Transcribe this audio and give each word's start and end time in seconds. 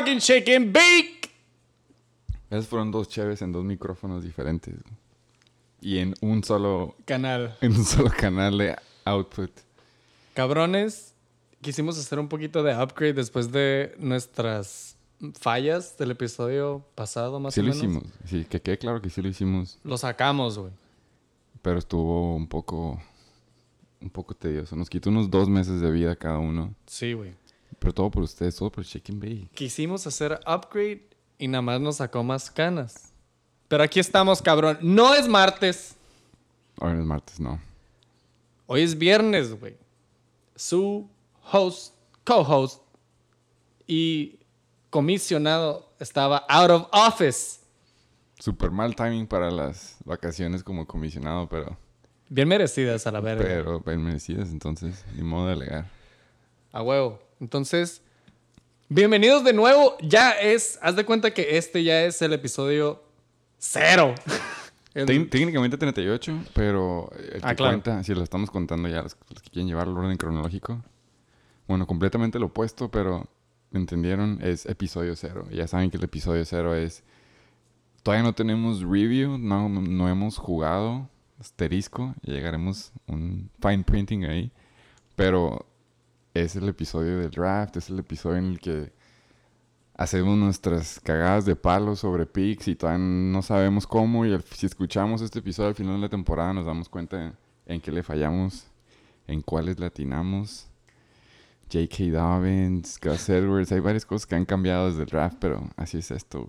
motherfucking 0.00 0.18
chicken 0.20 0.72
bake. 0.72 1.30
Esas 2.50 2.66
fueron 2.66 2.90
dos 2.90 3.08
cheves 3.08 3.42
en 3.42 3.52
dos 3.52 3.64
micrófonos 3.64 4.22
diferentes. 4.24 4.74
Y 5.80 5.98
en 5.98 6.14
un 6.20 6.42
solo, 6.42 6.96
Canal. 7.04 7.56
en 7.60 7.72
un 7.76 7.84
solo 7.84 8.10
canal 8.10 8.58
de 8.58 8.76
output. 9.04 9.50
Cabrones, 10.34 11.14
quisimos 11.60 11.98
hacer 11.98 12.18
un 12.18 12.28
poquito 12.28 12.62
de 12.62 12.74
upgrade 12.74 13.12
después 13.14 13.52
de 13.52 13.94
nuestras 13.98 14.96
fallas 15.38 15.96
del 15.98 16.12
episodio 16.12 16.84
pasado, 16.94 17.38
más 17.40 17.54
Sí 17.54 17.60
o 17.60 17.64
lo 17.64 17.68
menos. 17.74 17.82
hicimos. 17.84 18.04
Sí, 18.24 18.44
que 18.44 18.60
quede 18.60 18.78
claro 18.78 19.00
que 19.02 19.10
sí 19.10 19.20
lo 19.22 19.28
hicimos. 19.28 19.78
Lo 19.84 19.98
sacamos, 19.98 20.58
güey. 20.58 20.72
Pero 21.62 21.78
estuvo 21.78 22.34
un 22.36 22.46
poco. 22.48 23.00
Un 24.00 24.10
poco 24.10 24.32
tedioso. 24.32 24.76
Nos 24.76 24.88
quitó 24.88 25.10
unos 25.10 25.28
dos 25.28 25.48
meses 25.48 25.80
de 25.80 25.90
vida 25.90 26.14
cada 26.14 26.38
uno. 26.38 26.72
Sí, 26.86 27.14
güey. 27.14 27.32
Pero 27.78 27.94
todo 27.94 28.10
por 28.10 28.22
ustedes, 28.22 28.56
todo 28.56 28.70
por 28.70 28.84
Chicken 28.84 29.20
Bay. 29.20 29.48
Quisimos 29.54 30.06
hacer 30.06 30.40
upgrade 30.46 31.08
y 31.38 31.48
nada 31.48 31.62
más 31.62 31.80
nos 31.80 31.96
sacó 31.96 32.22
más 32.24 32.50
canas. 32.50 33.12
Pero 33.68 33.82
aquí 33.82 34.00
estamos, 34.00 34.42
cabrón. 34.42 34.78
No 34.80 35.14
es 35.14 35.28
martes. 35.28 35.94
Ahora 36.80 36.98
es 36.98 37.04
martes, 37.04 37.38
no. 37.38 37.60
Hoy 38.66 38.82
es 38.82 38.96
viernes, 38.96 39.58
güey. 39.58 39.76
Su 40.56 41.08
host, 41.52 41.94
co-host 42.24 42.82
y 43.86 44.38
comisionado 44.90 45.92
estaba 45.98 46.44
out 46.48 46.70
of 46.70 46.88
office. 46.92 47.60
Super 48.38 48.70
mal 48.70 48.94
timing 48.94 49.26
para 49.26 49.50
las 49.50 49.96
vacaciones 50.04 50.62
como 50.62 50.86
comisionado, 50.86 51.48
pero. 51.48 51.76
Bien 52.28 52.46
merecidas 52.46 53.06
a 53.06 53.12
la 53.12 53.20
verga. 53.20 53.44
Pero 53.44 53.80
bien 53.80 54.02
merecidas, 54.02 54.50
entonces, 54.50 55.04
ni 55.16 55.22
modo 55.22 55.46
de 55.46 55.52
alegar. 55.54 55.90
A 56.72 56.82
huevo. 56.82 57.27
Entonces, 57.40 58.02
bienvenidos 58.88 59.44
de 59.44 59.52
nuevo. 59.52 59.96
Ya 60.02 60.32
es, 60.32 60.78
haz 60.82 60.96
de 60.96 61.04
cuenta 61.04 61.32
que 61.32 61.56
este 61.56 61.84
ya 61.84 62.04
es 62.04 62.20
el 62.22 62.32
episodio 62.32 63.02
cero. 63.58 64.14
El- 64.94 65.28
técnicamente 65.30 65.76
38, 65.76 66.44
pero 66.54 67.08
el 67.12 67.40
Ah, 67.44 67.50
que 67.50 67.56
claro. 67.56 67.72
cuenta, 67.74 68.02
si 68.02 68.14
lo 68.14 68.22
estamos 68.24 68.50
contando 68.50 68.88
ya, 68.88 69.02
los, 69.02 69.14
que 69.14 69.50
quieren 69.52 69.68
llevar 69.68 69.86
el 69.86 69.96
orden 69.96 70.16
cronológico. 70.16 70.82
Bueno, 71.68 71.86
completamente 71.86 72.40
lo 72.40 72.46
opuesto, 72.46 72.90
pero 72.90 73.28
¿me 73.70 73.78
entendieron? 73.78 74.40
Es 74.42 74.66
episodio 74.66 75.14
cero. 75.14 75.46
Ya 75.52 75.68
saben 75.68 75.90
que 75.92 75.98
el 75.98 76.04
episodio 76.04 76.44
cero 76.44 76.74
es. 76.74 77.04
Todavía 78.02 78.24
no 78.24 78.34
tenemos 78.34 78.80
review, 78.82 79.38
no, 79.38 79.68
no 79.68 80.08
hemos 80.08 80.36
jugado 80.38 81.08
asterisco. 81.38 82.14
Llegaremos 82.22 82.90
un 83.06 83.50
fine 83.62 83.84
printing 83.84 84.24
ahí. 84.24 84.50
Pero 85.14 85.64
es 86.42 86.56
el 86.56 86.68
episodio 86.68 87.18
del 87.18 87.30
draft, 87.30 87.76
es 87.76 87.90
el 87.90 87.98
episodio 87.98 88.38
en 88.38 88.44
el 88.46 88.60
que 88.60 88.92
hacemos 89.94 90.38
nuestras 90.38 91.00
cagadas 91.00 91.44
de 91.44 91.56
palo 91.56 91.96
sobre 91.96 92.24
picks 92.24 92.68
y 92.68 92.76
todavía 92.76 93.04
no 93.04 93.42
sabemos 93.42 93.86
cómo. 93.86 94.24
Y 94.24 94.38
si 94.54 94.66
escuchamos 94.66 95.20
este 95.22 95.40
episodio 95.40 95.70
al 95.70 95.74
final 95.74 95.94
de 95.94 96.00
la 96.00 96.08
temporada, 96.08 96.52
nos 96.52 96.66
damos 96.66 96.88
cuenta 96.88 97.34
en 97.66 97.80
qué 97.80 97.92
le 97.92 98.02
fallamos, 98.02 98.66
en 99.26 99.42
cuáles 99.42 99.78
latinamos. 99.78 100.68
J.K. 101.70 102.04
Dobbins, 102.12 102.98
Gus 102.98 103.28
Edwards, 103.28 103.72
hay 103.72 103.80
varias 103.80 104.06
cosas 104.06 104.26
que 104.26 104.34
han 104.34 104.46
cambiado 104.46 104.88
desde 104.88 105.02
el 105.02 105.08
draft, 105.08 105.36
pero 105.38 105.68
así 105.76 105.98
es 105.98 106.10
esto. 106.10 106.48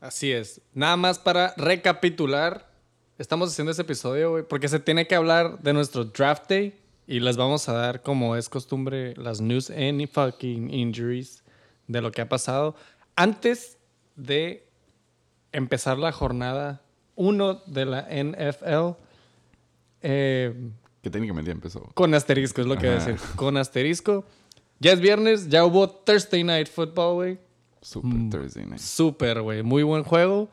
Así 0.00 0.30
es. 0.30 0.60
Nada 0.72 0.96
más 0.96 1.18
para 1.18 1.54
recapitular. 1.56 2.70
Estamos 3.18 3.50
haciendo 3.50 3.72
ese 3.72 3.82
episodio, 3.82 4.30
güey, 4.32 4.44
porque 4.46 4.68
se 4.68 4.78
tiene 4.78 5.06
que 5.06 5.14
hablar 5.14 5.60
de 5.60 5.72
nuestro 5.72 6.04
draft 6.04 6.48
day 6.48 6.83
y 7.06 7.20
les 7.20 7.36
vamos 7.36 7.68
a 7.68 7.72
dar, 7.72 8.02
como 8.02 8.36
es 8.36 8.48
costumbre, 8.48 9.14
las 9.16 9.40
news 9.40 9.70
and 9.70 10.06
fucking 10.08 10.72
injuries 10.72 11.42
de 11.86 12.00
lo 12.00 12.10
que 12.12 12.22
ha 12.22 12.28
pasado 12.28 12.74
antes 13.16 13.78
de 14.16 14.66
empezar 15.52 15.98
la 15.98 16.12
jornada 16.12 16.82
1 17.16 17.62
de 17.66 17.84
la 17.84 18.06
NFL. 18.10 18.96
Eh, 20.02 20.54
Que 21.02 21.10
técnicamente 21.10 21.48
ya 21.50 21.52
empezó. 21.52 21.82
con 21.94 22.14
asterisco, 22.14 22.60
es 22.60 22.66
lo 22.66 22.76
que 22.76 22.86
voy 22.88 22.96
a 22.96 23.04
decir. 23.04 23.16
Con 23.36 23.56
asterisco. 23.56 24.24
Ya 24.80 24.92
es 24.92 25.00
viernes, 25.00 25.48
ya 25.48 25.64
hubo 25.64 25.88
Thursday 25.88 26.42
Night 26.44 26.68
Football, 26.68 27.14
güey. 27.14 27.38
Super 27.80 28.10
Mm. 28.14 28.30
Thursday 28.30 28.64
night. 28.66 28.80
Súper, 28.80 29.42
güey. 29.42 29.62
Muy 29.62 29.82
buen 29.82 30.02
juego. 30.02 30.48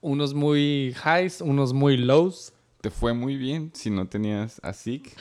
Unos 0.00 0.32
muy 0.34 0.94
highs, 1.04 1.40
unos 1.40 1.72
muy 1.72 1.96
lows. 1.96 2.52
Te 2.80 2.90
fue 2.90 3.12
muy 3.12 3.36
bien 3.36 3.70
si 3.74 3.90
no 3.90 4.06
tenías 4.06 4.60
a 4.62 4.72
Zeke 4.72 5.12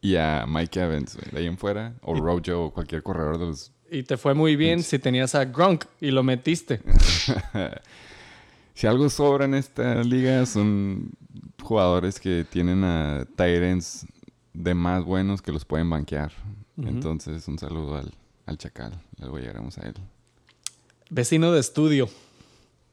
y 0.00 0.16
a 0.16 0.44
Mike 0.46 0.80
Evans, 0.80 1.16
güey. 1.16 1.30
De 1.30 1.38
ahí 1.38 1.46
en 1.46 1.58
fuera, 1.58 1.94
o 2.02 2.14
Rojo, 2.14 2.66
o 2.66 2.72
cualquier 2.72 3.02
corredor 3.02 3.38
de 3.38 3.46
los 3.46 3.72
Y 3.90 4.02
te 4.02 4.16
fue 4.16 4.34
muy 4.34 4.56
bien 4.56 4.82
si 4.82 4.98
tenías 4.98 5.34
a 5.34 5.44
Gronk 5.46 5.84
y 6.00 6.10
lo 6.10 6.22
metiste. 6.22 6.80
Si 8.74 8.86
algo 8.86 9.10
sobra 9.10 9.44
en 9.44 9.54
esta 9.54 10.02
liga 10.02 10.46
son 10.46 11.10
jugadores 11.62 12.18
que 12.18 12.44
tienen 12.48 12.84
a 12.84 13.26
Tyrants 13.36 14.06
de 14.54 14.74
más 14.74 15.04
buenos 15.04 15.42
que 15.42 15.52
los 15.52 15.64
pueden 15.64 15.90
banquear. 15.90 16.32
Entonces, 16.78 17.46
un 17.48 17.58
saludo 17.58 17.96
al, 17.96 18.12
al 18.46 18.58
Chacal. 18.58 18.98
Luego 19.18 19.38
llegaremos 19.38 19.78
a 19.78 19.82
él. 19.82 19.94
Vecino 21.10 21.52
de 21.52 21.60
estudio. 21.60 22.08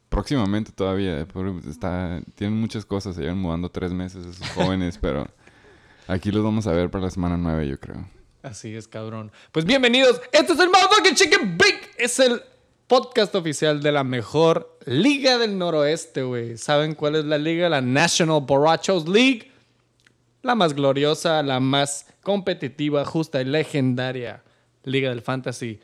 Próximamente 0.09 0.71
todavía, 0.71 1.19
eh, 1.21 1.27
está, 1.69 2.21
tienen 2.35 2.59
muchas 2.59 2.85
cosas. 2.85 3.15
Se 3.15 3.21
llevan 3.21 3.37
mudando 3.39 3.69
tres 3.69 3.93
meses 3.93 4.25
esos 4.25 4.49
jóvenes, 4.55 4.97
pero 4.99 5.27
aquí 6.07 6.31
los 6.31 6.43
vamos 6.43 6.67
a 6.67 6.71
ver 6.71 6.89
para 6.89 7.05
la 7.05 7.11
semana 7.11 7.37
nueve, 7.37 7.67
yo 7.67 7.79
creo. 7.79 8.07
Así 8.41 8.75
es, 8.75 8.87
cabrón. 8.87 9.31
Pues 9.51 9.65
bienvenidos. 9.65 10.21
Este 10.31 10.53
es 10.53 10.59
el 10.59 10.69
Motherfucking 10.69 11.15
Chicken 11.15 11.57
Bake. 11.57 11.91
Es 11.97 12.19
el 12.19 12.41
podcast 12.87 13.35
oficial 13.35 13.81
de 13.81 13.91
la 13.91 14.03
mejor 14.03 14.79
liga 14.85 15.37
del 15.37 15.57
noroeste, 15.57 16.23
güey. 16.23 16.57
¿Saben 16.57 16.95
cuál 16.95 17.15
es 17.15 17.25
la 17.25 17.37
liga? 17.37 17.69
La 17.69 17.81
National 17.81 18.41
Borrachos 18.41 19.07
League. 19.07 19.51
La 20.41 20.55
más 20.55 20.73
gloriosa, 20.73 21.43
la 21.43 21.59
más 21.59 22.07
competitiva, 22.23 23.05
justa 23.05 23.41
y 23.41 23.45
legendaria 23.45 24.43
liga 24.83 25.09
del 25.09 25.21
fantasy. 25.21 25.79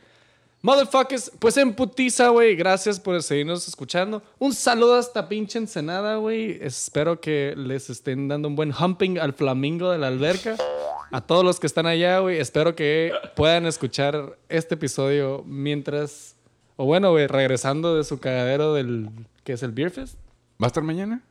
Motherfuckers, 0.66 1.32
pues 1.38 1.58
en 1.58 1.76
putiza, 1.76 2.30
güey. 2.30 2.56
Gracias 2.56 3.00
por 3.00 3.22
seguirnos 3.22 3.68
escuchando. 3.68 4.24
Un 4.40 4.52
saludo 4.52 4.96
hasta 4.96 5.30
pinche 5.30 5.60
Ensenada, 5.60 6.16
güey. 6.16 6.58
Espero 6.60 7.22
que 7.22 7.54
les 7.56 7.92
estén 7.92 8.28
dando 8.28 8.48
un 8.48 8.56
buen 8.56 8.74
humping 8.74 9.20
al 9.20 9.34
flamingo 9.34 9.92
de 9.92 10.00
la 10.00 10.08
alberca. 10.08 10.58
A 11.12 11.22
todos 11.22 11.46
los 11.46 11.60
que 11.60 11.68
están 11.68 11.86
allá, 11.86 12.18
güey. 12.18 12.40
Espero 12.40 12.74
que 12.74 13.14
puedan 13.36 13.68
escuchar 13.68 14.40
este 14.50 14.74
episodio 14.74 15.44
mientras. 15.46 16.36
O 16.78 16.86
bueno, 16.86 17.12
güey, 17.12 17.28
regresando 17.28 17.96
de 17.96 18.04
su 18.04 18.20
cagadero 18.20 18.74
del. 18.74 19.12
que 19.44 19.54
es 19.54 19.62
el 19.62 19.72
Beer 19.72 19.92
Fest. 19.92 20.18
¿Va 20.60 20.66
a 20.66 20.68
estar 20.68 20.82
mañana? 20.82 21.22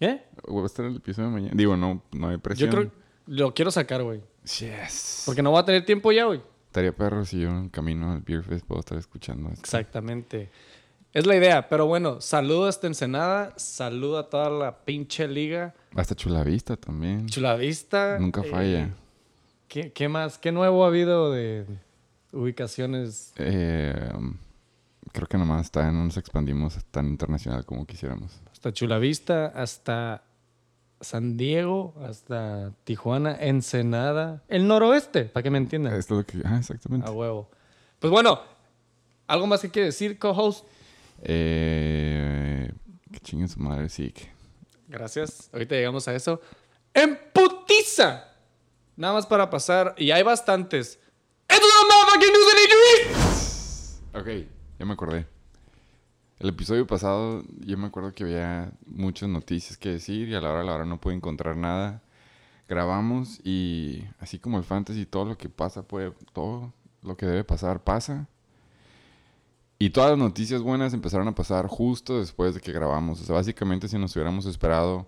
¿Eh? 0.00 0.22
¿O 0.46 0.56
va 0.56 0.64
a 0.64 0.66
estar 0.66 0.84
el 0.84 0.96
episodio 0.96 1.28
de 1.28 1.34
mañana? 1.34 1.54
Digo, 1.56 1.78
no, 1.78 2.02
no 2.12 2.28
hay 2.28 2.36
presión. 2.36 2.70
Yo 2.70 2.76
creo. 2.76 2.92
Lo 3.24 3.54
quiero 3.54 3.70
sacar, 3.70 4.02
güey. 4.02 4.20
Yes. 4.44 5.22
Porque 5.24 5.40
no 5.42 5.50
voy 5.50 5.60
a 5.60 5.64
tener 5.64 5.86
tiempo 5.86 6.12
ya, 6.12 6.26
güey. 6.26 6.42
Estaría 6.76 6.94
perro 6.94 7.24
si 7.24 7.40
yo 7.40 7.48
en 7.48 7.70
camino 7.70 8.12
al 8.12 8.20
Beer 8.20 8.42
Fest 8.42 8.66
puedo 8.66 8.80
estar 8.80 8.98
escuchando 8.98 9.48
esto. 9.48 9.62
Exactamente. 9.62 10.50
Es 11.14 11.24
la 11.24 11.34
idea, 11.34 11.70
pero 11.70 11.86
bueno, 11.86 12.20
saludo 12.20 12.66
hasta 12.66 12.86
Ensenada, 12.86 13.54
saludo 13.56 14.18
a 14.18 14.28
toda 14.28 14.50
la 14.50 14.84
pinche 14.84 15.26
liga. 15.26 15.74
Hasta 15.94 16.14
Chulavista 16.14 16.76
también. 16.76 17.28
Chulavista. 17.28 18.18
Nunca 18.18 18.42
eh, 18.42 18.50
falla. 18.50 18.90
¿qué, 19.68 19.90
qué 19.90 20.10
más? 20.10 20.36
¿Qué 20.36 20.52
nuevo 20.52 20.84
ha 20.84 20.88
habido 20.88 21.32
de 21.32 21.64
ubicaciones? 22.30 23.32
Eh, 23.36 24.10
creo 25.12 25.28
que 25.28 25.38
nomás 25.38 25.62
está, 25.62 25.90
no 25.90 26.04
nos 26.04 26.18
expandimos 26.18 26.76
tan 26.90 27.06
internacional 27.06 27.64
como 27.64 27.86
quisiéramos. 27.86 28.38
Hasta 28.52 28.70
Chulavista, 28.70 29.46
hasta 29.46 30.24
San 31.00 31.36
Diego, 31.36 31.94
hasta 32.06 32.72
Tijuana, 32.84 33.36
Ensenada, 33.38 34.42
el 34.48 34.66
noroeste, 34.66 35.24
para 35.26 35.42
que 35.42 35.50
me 35.50 35.58
entiendan. 35.58 35.94
Esto 35.94 36.18
es 36.20 36.26
lo 36.34 36.42
que... 36.42 36.48
Ah, 36.48 36.56
exactamente. 36.58 37.06
A 37.08 37.12
huevo. 37.12 37.50
Pues 37.98 38.10
bueno, 38.10 38.40
¿algo 39.26 39.46
más 39.46 39.60
que 39.60 39.70
quiere 39.70 39.86
decir, 39.86 40.18
co-host? 40.18 40.64
Eh, 41.22 42.70
que 43.12 43.20
chinguen 43.20 43.48
su 43.48 43.60
madre, 43.60 43.88
sí. 43.88 44.10
que- 44.10 44.30
Gracias. 44.88 45.50
Ahorita 45.52 45.74
llegamos 45.74 46.06
a 46.08 46.14
eso. 46.14 46.40
¡En 46.94 47.18
putiza! 47.32 48.24
Nada 48.96 49.14
más 49.14 49.26
para 49.26 49.50
pasar. 49.50 49.94
Y 49.98 50.10
hay 50.12 50.22
bastantes. 50.22 50.98
¡Esto 51.48 51.66
es 51.66 51.74
motherfucking 51.88 52.32
news 52.32 52.52
injuries! 52.64 54.02
Ok, 54.14 54.48
ya 54.78 54.84
me 54.86 54.92
acordé. 54.94 55.26
El 56.38 56.50
episodio 56.50 56.86
pasado, 56.86 57.44
yo 57.60 57.78
me 57.78 57.86
acuerdo 57.86 58.12
que 58.12 58.24
había 58.24 58.70
muchas 58.86 59.28
noticias 59.28 59.78
que 59.78 59.88
decir 59.88 60.28
y 60.28 60.34
a 60.34 60.40
la 60.40 60.50
hora 60.50 60.60
de 60.60 60.66
la 60.66 60.74
hora 60.74 60.84
no 60.84 61.00
pude 61.00 61.14
encontrar 61.14 61.56
nada. 61.56 62.02
Grabamos 62.68 63.40
y 63.42 64.04
así 64.18 64.38
como 64.38 64.58
el 64.58 64.64
fantasy, 64.64 65.06
todo 65.06 65.24
lo 65.24 65.38
que 65.38 65.48
pasa 65.48 65.82
puede, 65.82 66.12
todo 66.34 66.74
lo 67.02 67.16
que 67.16 67.24
debe 67.24 67.42
pasar 67.42 67.82
pasa. 67.82 68.28
Y 69.78 69.90
todas 69.90 70.10
las 70.10 70.18
noticias 70.18 70.60
buenas 70.60 70.92
empezaron 70.92 71.26
a 71.28 71.34
pasar 71.34 71.68
justo 71.68 72.18
después 72.18 72.54
de 72.54 72.60
que 72.60 72.72
grabamos. 72.72 73.22
O 73.22 73.24
sea, 73.24 73.34
básicamente 73.34 73.88
si 73.88 73.98
nos 73.98 74.14
hubiéramos 74.14 74.44
esperado 74.44 75.06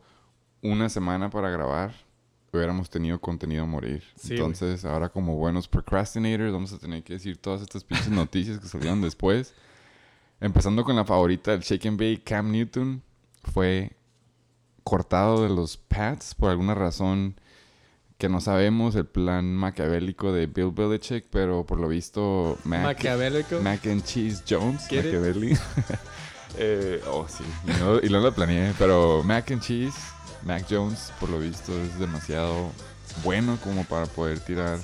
una 0.63 0.89
semana 0.89 1.29
para 1.29 1.51
grabar, 1.51 1.93
hubiéramos 2.53 2.89
tenido 2.89 3.21
contenido 3.21 3.65
a 3.65 3.67
morir. 3.67 4.03
Sí, 4.17 4.35
Entonces, 4.35 4.87
ahora 4.87 5.11
como 5.11 5.37
buenos 5.37 5.69
procrastinators, 5.69 6.53
vamos 6.53 6.73
a 6.73 6.79
tener 6.79 7.03
que 7.03 7.15
decir 7.15 7.37
todas 7.37 7.61
estas 7.61 7.85
pinches 7.85 8.11
noticias 8.11 8.59
que 8.59 8.67
salieron 8.69 9.03
después. 9.03 9.55
Empezando 10.41 10.85
con 10.85 10.95
la 10.97 11.05
favorita 11.05 11.51
del 11.51 11.61
Shake 11.61 11.87
and 11.89 11.99
Bake, 11.99 12.23
Cam 12.25 12.51
Newton 12.53 13.03
fue 13.53 13.93
cortado 14.85 15.43
de 15.43 15.49
los 15.49 15.77
Pats 15.77 16.35
por 16.35 16.51
alguna 16.51 16.75
razón 16.75 17.41
que 18.19 18.29
no 18.29 18.41
sabemos, 18.41 18.95
el 18.97 19.07
plan 19.07 19.45
maquiavélico 19.55 20.33
de 20.33 20.47
Bill 20.47 20.73
Belichick, 20.73 21.27
pero 21.31 21.65
por 21.65 21.79
lo 21.79 21.89
visto 21.89 22.59
Mac, 22.65 22.83
Maquiavélico. 22.83 23.61
Mac 23.61 23.87
and 23.87 24.03
Cheese 24.05 24.43
Jones? 24.49 24.83
Machiavelli. 24.83 25.57
Eh, 26.57 27.01
oh, 27.07 27.27
sí, 27.29 27.45
y 27.67 27.71
no, 27.79 28.01
y 28.03 28.09
no 28.09 28.21
lo 28.21 28.35
planeé, 28.35 28.73
pero 28.79 29.23
Mac 29.23 29.51
and 29.53 29.61
Cheese, 29.61 29.95
Mac 30.45 30.65
Jones, 30.69 31.13
por 31.21 31.29
lo 31.29 31.39
visto, 31.39 31.73
es 31.79 31.99
demasiado 32.01 32.73
bueno 33.23 33.59
como 33.63 33.85
para 33.85 34.07
poder 34.07 34.41
tirar 34.41 34.79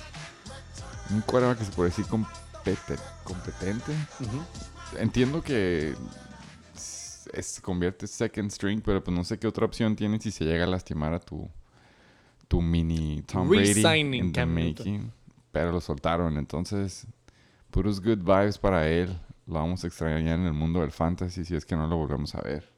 un 1.11 1.23
quarterback 1.23 1.59
que 1.61 1.65
se 1.65 1.73
puede 1.73 1.89
decir 1.89 2.05
compete- 2.05 2.99
competente. 3.25 3.93
Ujú. 4.21 4.45
Entiendo 4.99 5.43
que 5.43 5.95
se 6.77 7.63
convierte 7.63 8.07
second 8.07 8.51
string, 8.51 8.81
pero 8.83 9.03
pues 9.03 9.17
no 9.17 9.25
sé 9.25 9.39
qué 9.39 9.47
otra 9.47 9.65
opción 9.65 9.97
tienes 9.97 10.23
si 10.23 10.31
se 10.31 10.45
llega 10.45 10.65
a 10.65 10.69
lastimar 10.69 11.13
a 11.15 11.21
tu, 11.21 11.49
tu 12.49 12.61
mini 12.61 13.23
Tom 13.23 13.49
Brady 13.49 14.17
in 14.17 14.33
the 14.33 14.47
making. 14.47 15.13
Pero 15.53 15.73
lo 15.73 15.81
soltaron, 15.81 16.37
entonces 16.37 17.07
puros 17.71 18.01
good 18.01 18.19
vibes 18.19 18.59
para 18.59 18.89
él. 18.89 19.19
Lo 19.47 19.55
vamos 19.55 19.85
a 19.85 19.89
extrañar 19.89 20.39
en 20.39 20.47
el 20.47 20.53
mundo 20.53 20.81
del 20.81 20.91
fantasy 20.91 21.45
si 21.45 21.55
es 21.55 21.65
que 21.65 21.77
no 21.77 21.87
lo 21.87 21.97
volvemos 21.97 22.35
a 22.35 22.41
ver. 22.41 22.69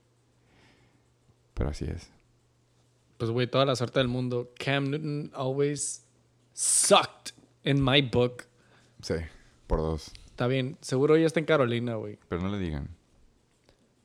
Pero 1.55 1.71
así 1.71 1.85
es. 1.85 2.11
Pues, 3.19 3.31
güey, 3.31 3.47
toda 3.47 3.65
la 3.65 3.77
suerte 3.77 3.99
del 3.99 4.09
mundo. 4.09 4.53
Cam 4.59 4.91
Newton 4.91 5.31
always 5.35 6.05
sucked 6.53 7.33
in 7.65 7.83
my 7.83 8.03
book. 8.03 8.45
Sí, 9.01 9.15
por 9.67 9.79
dos. 9.79 10.13
Está 10.37 10.49
bien, 10.49 10.77
seguro 10.83 11.17
ya 11.17 11.25
está 11.25 11.41
en 11.41 11.47
Carolina, 11.47 11.95
güey. 11.95 12.19
Pero 12.29 12.43
no 12.43 12.51
le 12.51 12.59
digan. 12.59 12.91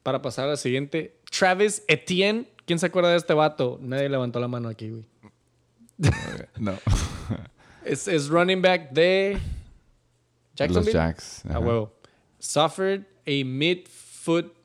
Para 0.01 0.21
pasar 0.21 0.45
a 0.45 0.51
la 0.51 0.55
siguiente, 0.55 1.17
Travis 1.29 1.83
Etienne. 1.89 2.47
¿Quién 2.65 2.79
se 2.79 2.85
acuerda 2.85 3.09
de 3.09 3.17
este 3.17 3.33
vato? 3.33 3.77
Nadie 3.81 4.07
levantó 4.07 4.39
la 4.39 4.47
mano 4.47 4.69
aquí, 4.69 4.91
güey. 4.91 5.05
no. 6.57 6.71
Es, 7.83 8.07
es 8.07 8.29
running 8.29 8.61
back 8.61 8.91
de 8.91 9.33
Los 9.33 9.41
Jacksonville. 10.55 10.93
Jacks. 10.93 11.45
A 11.47 11.59
huevo. 11.59 11.91
Suffered 12.39 13.03
a 13.27 13.43
mid-foot 13.43 14.55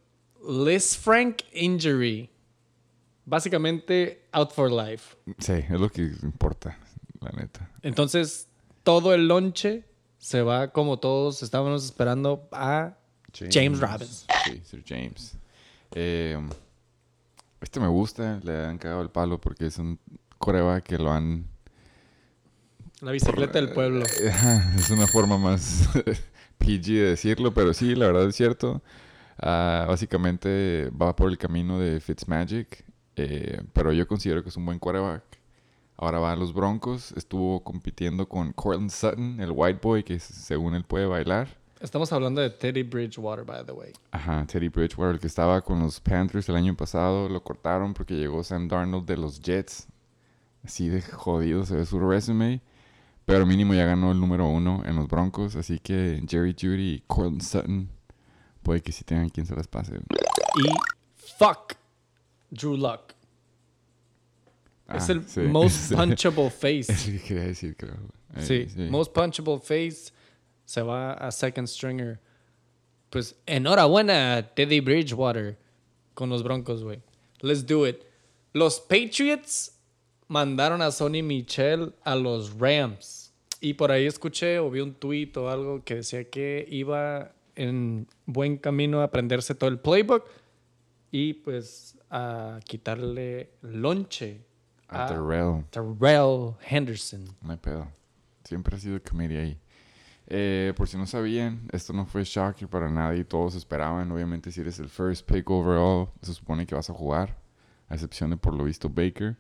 Liz 0.47 0.97
Frank 0.97 1.43
injury. 1.53 2.31
Básicamente, 3.25 4.21
out 4.33 4.53
for 4.53 4.71
life. 4.71 5.17
Sí, 5.39 5.55
es 5.55 5.81
lo 5.81 5.89
que 5.89 6.03
importa, 6.23 6.79
la 7.21 7.31
neta. 7.31 7.69
Entonces, 7.83 8.47
todo 8.85 9.13
el 9.15 9.27
lonche 9.27 9.83
se 10.27 10.43
va 10.43 10.73
como 10.73 10.99
todos 10.99 11.45
estábamos 11.45 11.85
esperando 11.85 12.49
a 12.51 12.97
James 13.33 13.79
Robbins. 13.79 14.27
Sí, 14.45 14.61
Sir 14.65 14.83
James. 14.85 15.39
Eh, 15.95 16.37
este 17.61 17.79
me 17.79 17.87
gusta, 17.87 18.41
le 18.43 18.65
han 18.65 18.77
cagado 18.77 19.03
el 19.03 19.11
palo 19.11 19.41
porque 19.41 19.67
es 19.67 19.79
un 19.79 20.01
coreba 20.39 20.81
que 20.81 20.99
lo 20.99 21.13
han... 21.13 21.47
la 23.03 23.13
bicicleta 23.13 23.53
del 23.53 23.73
pueblo. 23.73 24.05
es 24.77 24.91
una 24.91 25.07
forma 25.07 25.39
más 25.39 25.89
PG 26.59 26.83
de 26.83 27.11
decirlo, 27.11 27.55
pero 27.55 27.73
sí, 27.73 27.95
la 27.95 28.09
verdad 28.09 28.29
es 28.29 28.35
cierto. 28.35 28.83
Ah, 29.39 29.85
básicamente 29.87 30.91
va 30.91 31.15
por 31.15 31.31
el 31.31 31.39
camino 31.39 31.79
de 31.79 32.01
Fitzmagic, 32.01 32.85
eh, 33.15 33.63
pero 33.73 33.93
yo 33.93 34.09
considero 34.09 34.43
que 34.43 34.49
es 34.49 34.57
un 34.57 34.67
buen 34.67 34.81
quarterback. 34.81 35.23
Ahora 35.99 36.19
va 36.19 36.33
a 36.33 36.37
los 36.37 36.53
Broncos, 36.53 37.13
estuvo 37.13 37.65
compitiendo 37.65 38.29
con 38.29 38.53
Cortland 38.53 38.91
Sutton, 38.91 39.41
el 39.41 39.51
white 39.51 39.81
boy 39.83 40.03
que 40.03 40.19
según 40.19 40.75
él 40.75 40.85
puede 40.85 41.07
bailar. 41.07 41.49
Estamos 41.81 42.13
hablando 42.13 42.41
de 42.41 42.51
Teddy 42.51 42.83
Bridgewater, 42.83 43.45
by 43.45 43.65
the 43.65 43.73
way. 43.73 43.93
Ajá, 44.11 44.47
Teddy 44.47 44.69
Bridgewater, 44.69 45.15
el 45.15 45.21
que 45.21 45.27
estaba 45.27 45.61
con 45.63 45.81
los 45.81 46.01
Panthers 46.01 46.49
el 46.49 46.57
año 46.57 46.75
pasado, 46.75 47.29
lo 47.29 47.43
cortaron 47.43 47.95
porque 47.95 48.15
llegó 48.15 48.43
Sam 48.43 48.69
Darnold 48.69 49.07
de 49.07 49.17
los 49.17 49.41
Jets. 49.41 49.87
Así 50.65 50.89
de 50.89 51.03
jodido 51.03 51.65
se 51.65 51.77
ve 51.77 51.87
su 51.87 52.01
resume. 52.01 52.61
Pero 53.27 53.45
mínimo 53.45 53.75
ya 53.75 53.85
ganó 53.85 54.13
el 54.13 54.21
número 54.21 54.47
uno 54.47 54.83
en 54.87 54.97
los 54.97 55.09
Broncos. 55.09 55.57
Así 55.57 55.79
que 55.79 56.23
Jerry 56.29 56.55
Judy 56.59 56.95
y 56.95 57.03
Cortland 57.07 57.43
Sutton 57.43 57.89
puede 58.63 58.81
que 58.83 58.93
sí 58.93 59.05
tengan 59.05 59.29
quien 59.29 59.47
se 59.47 59.55
las 59.55 59.69
pase. 59.69 59.97
Y 59.97 60.69
fuck 61.39 61.75
Drew 62.51 62.77
Luck. 62.77 63.16
Es 64.95 65.09
Ah, 65.09 65.13
el 65.13 65.29
sí. 65.29 65.41
most 65.41 65.93
punchable 65.97 66.51
face. 66.51 66.93
Es 66.93 67.07
lo 67.09 67.13
que 67.19 67.25
quería 67.25 67.45
decir, 67.45 67.77
creo. 67.77 67.95
Eh, 68.37 68.43
Sí, 68.43 68.89
most 68.91 69.13
punchable 69.13 69.59
face 69.61 70.13
se 70.65 70.83
va 70.83 71.13
a 71.15 71.31
second 71.31 71.67
stringer. 71.69 72.19
Pues 73.11 73.37
enhorabuena, 73.47 74.51
Teddy 74.55 74.81
Bridgewater, 74.81 75.57
con 76.15 76.29
los 76.29 76.43
Broncos, 76.43 76.83
güey. 76.85 77.01
Let's 77.41 77.65
do 77.67 77.87
it. 77.87 77.99
Los 78.53 78.81
Patriots 78.81 79.79
mandaron 80.29 80.83
a 80.83 80.91
Sonny 80.91 81.23
Michel 81.23 81.95
a 82.05 82.17
los 82.17 82.59
Rams. 82.59 83.33
Y 83.61 83.75
por 83.75 83.91
ahí 83.91 84.07
escuché 84.07 84.59
o 84.59 84.71
vi 84.71 84.81
un 84.81 84.95
tweet 84.95 85.33
o 85.37 85.49
algo 85.49 85.83
que 85.85 85.97
decía 85.97 86.29
que 86.29 86.67
iba 86.71 87.33
en 87.55 88.07
buen 88.27 88.59
camino 88.59 89.01
a 89.01 89.05
aprenderse 89.05 89.55
todo 89.55 89.71
el 89.71 89.79
playbook 89.79 90.25
y 91.11 91.35
pues 91.35 91.97
a 92.11 92.61
quitarle 92.65 93.51
lonche 93.63 94.41
A 94.89 95.05
a 95.05 95.09
Terrell. 95.09 95.65
Terrell 95.71 96.55
Henderson. 96.69 97.25
No 97.43 97.53
hay 97.53 97.59
pedo. 97.59 97.89
Siempre 98.45 98.77
ha 98.77 98.79
sido 98.79 99.01
committee 99.03 99.39
ahí. 99.39 99.61
Eh, 100.29 100.73
por 100.77 100.89
si 100.89 100.97
no 100.97 101.07
sabían, 101.07 101.69
esto 101.73 101.93
no 101.93 102.05
fue 102.05 102.25
shocker 102.25 102.69
para 102.69 102.91
nadie. 102.91 103.25
Todos 103.25 103.55
esperaban. 103.55 104.11
Obviamente, 104.11 104.51
si 104.51 104.61
eres 104.61 104.79
el 104.79 104.89
first 104.89 105.31
pick 105.31 105.49
overall, 105.51 106.11
se 106.23 106.35
supone 106.35 106.67
que 106.67 106.75
vas 106.75 106.91
a 106.91 106.95
jugar. 106.95 107.37
A 107.89 107.95
excepción 107.95 108.31
de, 108.31 108.37
por 108.37 108.55
lo 108.55 108.65
visto, 108.65 108.89
Baker. 108.89 109.37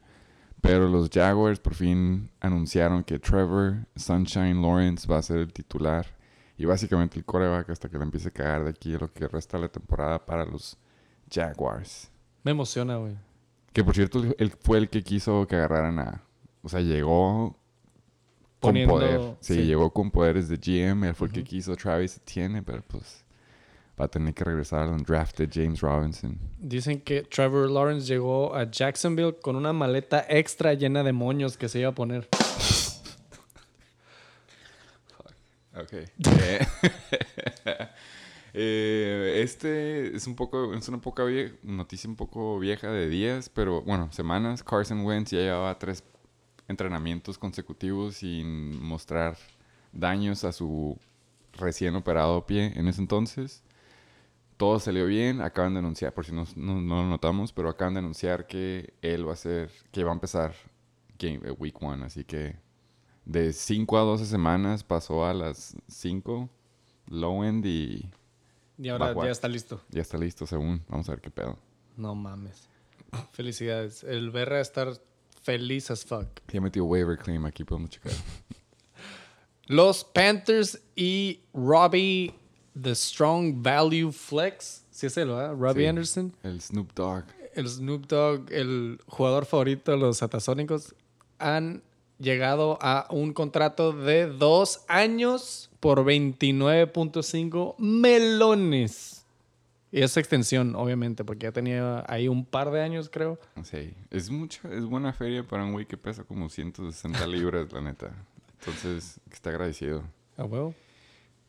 Pero 0.60 0.88
los 0.88 1.10
Jaguars 1.10 1.60
por 1.60 1.74
fin 1.74 2.30
anunciaron 2.40 3.04
que 3.04 3.18
Trevor 3.18 3.86
Sunshine 3.94 4.62
Lawrence 4.62 5.06
va 5.06 5.18
a 5.18 5.22
ser 5.22 5.38
el 5.38 5.52
titular. 5.52 6.06
Y 6.58 6.64
básicamente 6.64 7.18
el 7.18 7.24
coreback 7.24 7.70
hasta 7.70 7.88
que 7.88 7.98
le 7.98 8.04
empiece 8.04 8.28
a 8.28 8.30
cagar 8.32 8.64
de 8.64 8.70
aquí 8.70 8.96
lo 8.96 9.12
que 9.12 9.28
resta 9.28 9.58
de 9.58 9.64
la 9.64 9.68
temporada 9.68 10.24
para 10.24 10.44
los 10.44 10.78
Jaguars. 11.30 12.10
Me 12.42 12.52
emociona, 12.52 12.96
güey. 12.96 13.16
Que 13.76 13.84
por 13.84 13.94
cierto, 13.94 14.22
él- 14.38 14.54
fue 14.62 14.78
el 14.78 14.88
que 14.88 15.02
quiso 15.02 15.46
que 15.46 15.54
agarraran 15.54 15.98
a. 15.98 16.22
O 16.62 16.68
sea, 16.70 16.80
llegó 16.80 17.54
con 18.58 18.70
Poniendo- 18.72 18.94
poder. 18.94 19.20
Sí, 19.40 19.52
sí. 19.56 19.64
llegó 19.66 19.90
con 19.92 20.10
poderes 20.10 20.48
de 20.48 20.56
GM. 20.56 21.06
Él 21.08 21.14
fue 21.14 21.26
el 21.26 21.34
que 21.34 21.44
quiso. 21.44 21.76
Travis 21.76 22.18
tiene, 22.24 22.62
pero 22.62 22.82
pues 22.88 23.22
va 24.00 24.06
a 24.06 24.08
tener 24.08 24.32
que 24.32 24.44
regresar 24.44 24.88
al 24.88 25.02
draft 25.02 25.38
de 25.40 25.48
James 25.52 25.82
Robinson. 25.82 26.38
Dicen 26.58 27.02
que 27.02 27.20
Trevor 27.24 27.68
Lawrence 27.68 28.06
llegó 28.06 28.54
a 28.54 28.64
Jacksonville 28.70 29.36
con 29.42 29.56
una 29.56 29.74
maleta 29.74 30.24
extra 30.26 30.72
llena 30.72 31.02
de 31.02 31.12
moños 31.12 31.58
que 31.58 31.68
se 31.68 31.80
iba 31.80 31.90
a 31.90 31.94
poner. 31.94 32.28
Ok. 35.78 35.92
Eh, 38.58 39.40
este 39.42 40.16
es 40.16 40.26
un 40.26 40.34
poco, 40.34 40.72
es 40.74 40.88
una 40.88 40.98
poca 41.00 41.24
noticia 41.62 42.08
un 42.08 42.16
poco 42.16 42.58
vieja 42.58 42.90
de 42.90 43.08
días, 43.08 43.50
pero 43.50 43.82
bueno, 43.82 44.10
semanas. 44.12 44.62
Carson 44.62 45.04
Wentz 45.04 45.30
ya 45.32 45.38
llevaba 45.40 45.78
tres 45.78 46.02
entrenamientos 46.68 47.38
consecutivos 47.38 48.16
sin 48.16 48.82
mostrar 48.82 49.36
daños 49.92 50.44
a 50.44 50.52
su 50.52 50.98
recién 51.54 51.96
operado 51.96 52.46
pie 52.46 52.72
en 52.76 52.88
ese 52.88 53.02
entonces. 53.02 53.62
Todo 54.56 54.80
salió 54.80 55.06
bien, 55.06 55.42
acaban 55.42 55.74
de 55.74 55.80
anunciar, 55.80 56.14
por 56.14 56.24
si 56.26 56.32
no, 56.32 56.44
no- 56.56 56.80
lo 56.80 57.04
notamos, 57.06 57.52
pero 57.52 57.68
acaban 57.70 57.94
de 57.94 58.00
anunciar 58.00 58.46
que 58.46 58.94
él 59.02 59.28
va 59.28 59.34
a 59.34 59.36
ser, 59.36 59.70
que 59.92 60.04
va 60.04 60.10
a 60.12 60.14
empezar 60.14 60.54
eh, 61.20 61.38
week 61.58 61.82
one, 61.82 62.04
así 62.04 62.24
que 62.24 62.56
de 63.26 63.52
5 63.52 63.98
a 63.98 64.02
12 64.02 64.26
semanas 64.26 64.84
pasó 64.84 65.26
a 65.26 65.34
las 65.34 65.76
5 65.88 66.50
low 67.08 67.44
end 67.44 67.66
y 67.66 68.10
Y 68.78 68.88
ahora 68.88 69.14
ya 69.24 69.30
está 69.30 69.48
listo. 69.48 69.80
ya 69.90 70.02
está 70.02 70.18
listo 70.18 70.46
según. 70.46 70.82
Vamos 70.88 71.08
a 71.08 71.12
ver 71.12 71.20
qué 71.20 71.30
pedo. 71.30 71.58
No 71.96 72.14
mames. 72.14 72.68
Felicidades. 73.32 74.04
El 74.04 74.30
Berra 74.30 74.60
estar 74.60 74.92
feliz 75.42 75.90
as 75.90 76.04
fuck. 76.04 76.26
Ya 76.52 76.60
metió 76.60 76.84
waiver 76.84 77.16
claim 77.16 77.44
aquí, 77.46 77.64
podemos 77.64 77.90
checar. 77.90 78.12
Los 79.66 80.04
Panthers 80.04 80.78
y 80.94 81.40
Robbie, 81.52 82.34
The 82.80 82.94
Strong 82.94 83.62
Value 83.62 84.12
Flex. 84.12 84.84
Sí 84.90 85.06
es 85.06 85.16
él, 85.16 85.28
¿verdad? 85.28 85.54
Robbie 85.56 85.82
Sí. 85.84 85.88
Anderson. 85.88 86.36
El 86.42 86.60
Snoop 86.60 86.92
Dogg. 86.94 87.24
el 87.54 87.68
Snoop 87.68 88.06
Dogg, 88.06 88.52
el 88.52 89.00
jugador 89.06 89.44
favorito 89.46 89.90
de 89.92 89.96
los 89.98 90.18
Satasónicos, 90.18 90.94
han 91.38 91.82
llegado 92.18 92.78
a 92.80 93.06
un 93.10 93.32
contrato 93.32 93.92
de 93.92 94.26
dos 94.26 94.84
años 94.88 95.65
por 95.80 96.04
29.5 96.04 97.76
melones. 97.78 99.24
Y 99.92 100.02
esa 100.02 100.20
extensión, 100.20 100.74
obviamente, 100.74 101.24
porque 101.24 101.44
ya 101.44 101.52
tenía 101.52 102.04
ahí 102.08 102.28
un 102.28 102.44
par 102.44 102.70
de 102.70 102.82
años, 102.82 103.08
creo. 103.08 103.38
Sí, 103.62 103.94
es 104.10 104.30
mucha, 104.30 104.68
es 104.70 104.84
buena 104.84 105.12
feria 105.12 105.42
para 105.42 105.64
un 105.64 105.72
güey 105.72 105.86
que 105.86 105.96
pesa 105.96 106.24
como 106.24 106.48
160 106.48 107.26
libras, 107.28 107.72
la 107.72 107.80
neta. 107.80 108.12
Entonces, 108.60 109.20
está 109.30 109.50
agradecido. 109.50 110.02
A 110.36 110.44
huevo. 110.44 110.74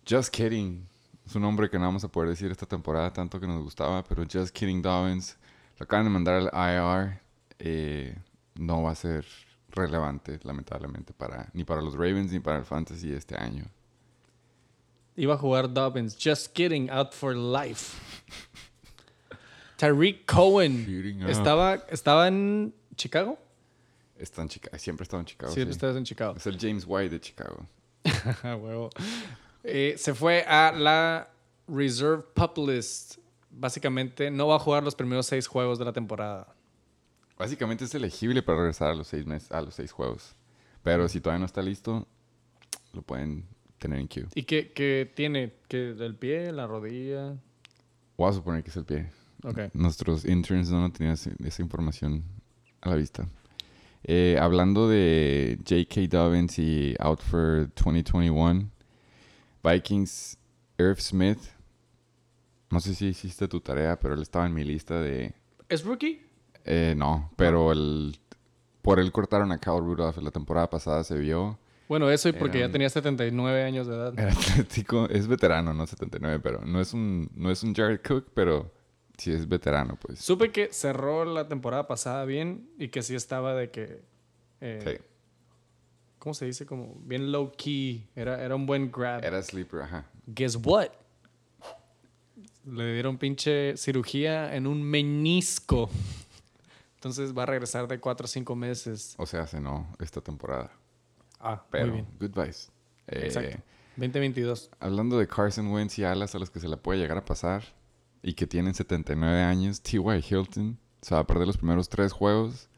Just 0.07 0.33
kidding. 0.33 0.87
Es 1.25 1.35
un 1.35 1.41
nombre 1.41 1.69
que 1.69 1.77
no 1.77 1.83
vamos 1.83 2.05
a 2.05 2.07
poder 2.07 2.29
decir 2.29 2.49
esta 2.51 2.65
temporada 2.65 3.11
tanto 3.11 3.37
que 3.39 3.47
nos 3.47 3.61
gustaba, 3.61 4.01
pero 4.01 4.23
Just 4.31 4.55
Kidding 4.55 4.81
Dobbins 4.81 5.35
lo 5.77 5.83
acaban 5.83 6.05
de 6.05 6.09
mandar 6.09 6.35
al 6.35 6.49
IR. 6.53 7.19
Eh, 7.59 8.15
no 8.55 8.83
va 8.83 8.91
a 8.91 8.95
ser 8.95 9.25
relevante, 9.71 10.39
lamentablemente, 10.43 11.11
para 11.11 11.49
ni 11.53 11.65
para 11.65 11.81
los 11.81 11.95
Ravens 11.95 12.31
ni 12.31 12.39
para 12.39 12.59
el 12.59 12.65
Fantasy 12.65 13.11
este 13.11 13.35
año. 13.35 13.65
Iba 15.17 15.33
a 15.33 15.37
jugar 15.37 15.73
Dobbins. 15.73 16.15
Just 16.15 16.53
kidding, 16.53 16.89
out 16.89 17.13
for 17.13 17.35
life. 17.35 17.99
Tariq 19.77 20.25
Cohen. 20.27 20.85
Estaba, 21.27 21.83
estaba 21.89 22.27
en 22.27 22.73
Chicago. 22.95 23.37
Está 24.17 24.41
en 24.43 24.49
Chicago, 24.49 24.77
siempre 24.77 25.03
ha 25.03 25.05
estado 25.05 25.19
en 25.21 25.25
Chicago. 25.25 25.53
Sí, 25.53 25.63
sí. 25.63 25.69
estás 25.69 25.95
en 25.95 26.03
Chicago. 26.03 26.35
Es 26.37 26.47
el 26.47 26.57
James 26.59 26.85
White 26.87 27.09
de 27.09 27.19
Chicago. 27.19 27.65
Huevo. 28.43 28.89
Eh, 29.63 29.95
se 29.97 30.13
fue 30.13 30.43
a 30.43 30.71
la 30.71 31.29
Reserve 31.67 32.23
Pup 32.33 32.57
List. 32.57 33.17
Básicamente 33.49 34.29
no 34.31 34.47
va 34.47 34.55
a 34.55 34.59
jugar 34.59 34.83
los 34.83 34.95
primeros 34.95 35.25
seis 35.25 35.47
juegos 35.47 35.79
de 35.79 35.85
la 35.85 35.93
temporada. 35.93 36.55
Básicamente 37.37 37.85
es 37.85 37.93
elegible 37.93 38.41
para 38.41 38.59
regresar 38.59 38.91
a 38.91 38.95
los 38.95 39.07
seis 39.07 39.25
meses, 39.25 39.51
a 39.51 39.61
los 39.61 39.75
seis 39.75 39.91
juegos. 39.91 40.35
Pero 40.83 41.07
si 41.07 41.21
todavía 41.21 41.39
no 41.39 41.45
está 41.45 41.61
listo, 41.61 42.07
lo 42.93 43.01
pueden 43.01 43.45
tener 43.77 43.99
en 43.99 44.07
queue. 44.07 44.27
¿Y 44.35 44.43
qué, 44.43 44.71
qué 44.73 45.11
tiene? 45.13 45.53
¿Que 45.67 45.89
¿El 45.89 46.15
pie? 46.15 46.51
¿La 46.51 46.67
rodilla? 46.67 47.35
Voy 48.17 48.29
a 48.29 48.33
suponer 48.33 48.63
que 48.63 48.69
es 48.69 48.77
el 48.77 48.85
pie. 48.85 49.09
Nuestros 49.73 50.25
interns 50.25 50.69
no 50.71 50.91
tenían 50.91 51.13
esa 51.13 51.61
información 51.61 52.23
a 52.81 52.89
la 52.89 52.95
vista. 52.95 53.27
Eh, 54.03 54.37
hablando 54.39 54.87
de 54.87 55.59
J.K. 55.67 56.07
Dobbins 56.09 56.57
y 56.59 56.95
Out 56.99 57.21
for 57.21 57.69
2021, 57.75 58.69
Vikings, 59.63 60.37
Irv 60.77 60.99
Smith. 60.99 61.39
No 62.69 62.79
sé 62.79 62.95
si 62.95 63.07
hiciste 63.07 63.47
tu 63.47 63.59
tarea, 63.61 63.99
pero 63.99 64.13
él 64.13 64.21
estaba 64.21 64.45
en 64.45 64.53
mi 64.53 64.63
lista 64.63 64.99
de. 64.99 65.33
¿Es 65.69 65.83
rookie? 65.83 66.21
Eh, 66.65 66.95
no, 66.97 67.31
pero 67.35 67.71
el, 67.71 68.17
por 68.81 68.99
él 68.99 69.11
cortaron 69.11 69.51
a 69.51 69.57
Kyle 69.57 69.79
Rudolph. 69.79 70.17
La 70.17 70.31
temporada 70.31 70.69
pasada 70.69 71.03
se 71.03 71.17
vio. 71.17 71.59
Bueno, 71.87 72.09
eso 72.09 72.27
y 72.29 72.33
porque 72.33 72.57
Era 72.59 72.67
ya 72.67 72.71
tenía 72.71 72.89
79 72.89 73.63
años 73.63 73.87
de 73.87 73.95
edad. 73.95 74.13
Era 74.19 74.31
atlético. 74.37 75.07
Es 75.09 75.27
veterano, 75.27 75.73
no 75.73 75.87
79, 75.87 76.39
pero 76.43 76.61
no 76.65 76.81
es 76.81 76.93
un, 76.93 77.29
no 77.35 77.49
es 77.49 77.63
un 77.63 77.73
Jared 77.73 78.01
Cook, 78.05 78.27
pero 78.33 78.71
sí 79.17 79.31
es 79.31 79.47
veterano, 79.47 79.97
pues. 80.01 80.19
Supe 80.19 80.51
que 80.51 80.69
cerró 80.73 81.23
la 81.25 81.47
temporada 81.47 81.87
pasada 81.87 82.25
bien 82.25 82.69
y 82.77 82.89
que 82.89 83.01
sí 83.03 83.15
estaba 83.15 83.53
de 83.55 83.71
que... 83.71 84.01
eh, 84.61 84.81
Sí. 84.83 85.03
¿Cómo 86.19 86.33
se 86.33 86.45
dice? 86.45 86.65
Como 86.65 86.95
bien 87.05 87.31
low 87.31 87.51
key. 87.55 88.09
Era, 88.15 88.43
era 88.43 88.55
un 88.55 88.65
buen 88.65 88.91
grab. 88.91 89.23
Era 89.23 89.41
sleeper, 89.41 89.83
ajá. 89.83 90.05
Guess 90.25 90.57
what? 90.65 90.89
Le 92.65 92.93
dieron 92.93 93.17
pinche 93.17 93.77
cirugía 93.77 94.53
en 94.55 94.67
un 94.67 94.83
menisco. 94.83 95.89
Entonces 96.95 97.37
va 97.37 97.43
a 97.43 97.45
regresar 97.45 97.87
de 97.87 97.99
4 97.99 98.25
o 98.25 98.27
5 98.27 98.55
meses. 98.55 99.15
O 99.17 99.25
sea, 99.25 99.47
se 99.47 99.61
no 99.61 99.87
esta 99.99 100.19
temporada. 100.19 100.71
Ah, 101.39 101.63
Pero, 101.71 101.87
muy 101.87 101.95
bien. 102.01 102.07
good 102.19 102.37
advice. 102.37 102.69
Eh, 103.07 103.21
Exacto. 103.25 103.57
2022. 103.97 104.69
Hablando 104.79 105.17
de 105.17 105.27
Carson 105.27 105.67
Wentz 105.71 105.97
y 105.99 106.03
alas 106.03 106.35
a 106.35 106.39
los 106.39 106.49
que 106.51 106.59
se 106.59 106.67
le 106.67 106.77
puede 106.77 106.99
llegar 106.99 107.17
a 107.17 107.25
pasar 107.25 107.63
y 108.21 108.33
que 108.33 108.45
tienen 108.47 108.73
79 108.73 109.41
años, 109.41 109.81
T.Y. 109.81 109.99
Hilton 110.29 110.77
se 111.01 111.15
va 111.15 111.21
a 111.21 111.27
perder 111.27 111.47
los 111.47 111.57
primeros 111.57 111.89
tres 111.89 112.11
juegos 112.11 112.69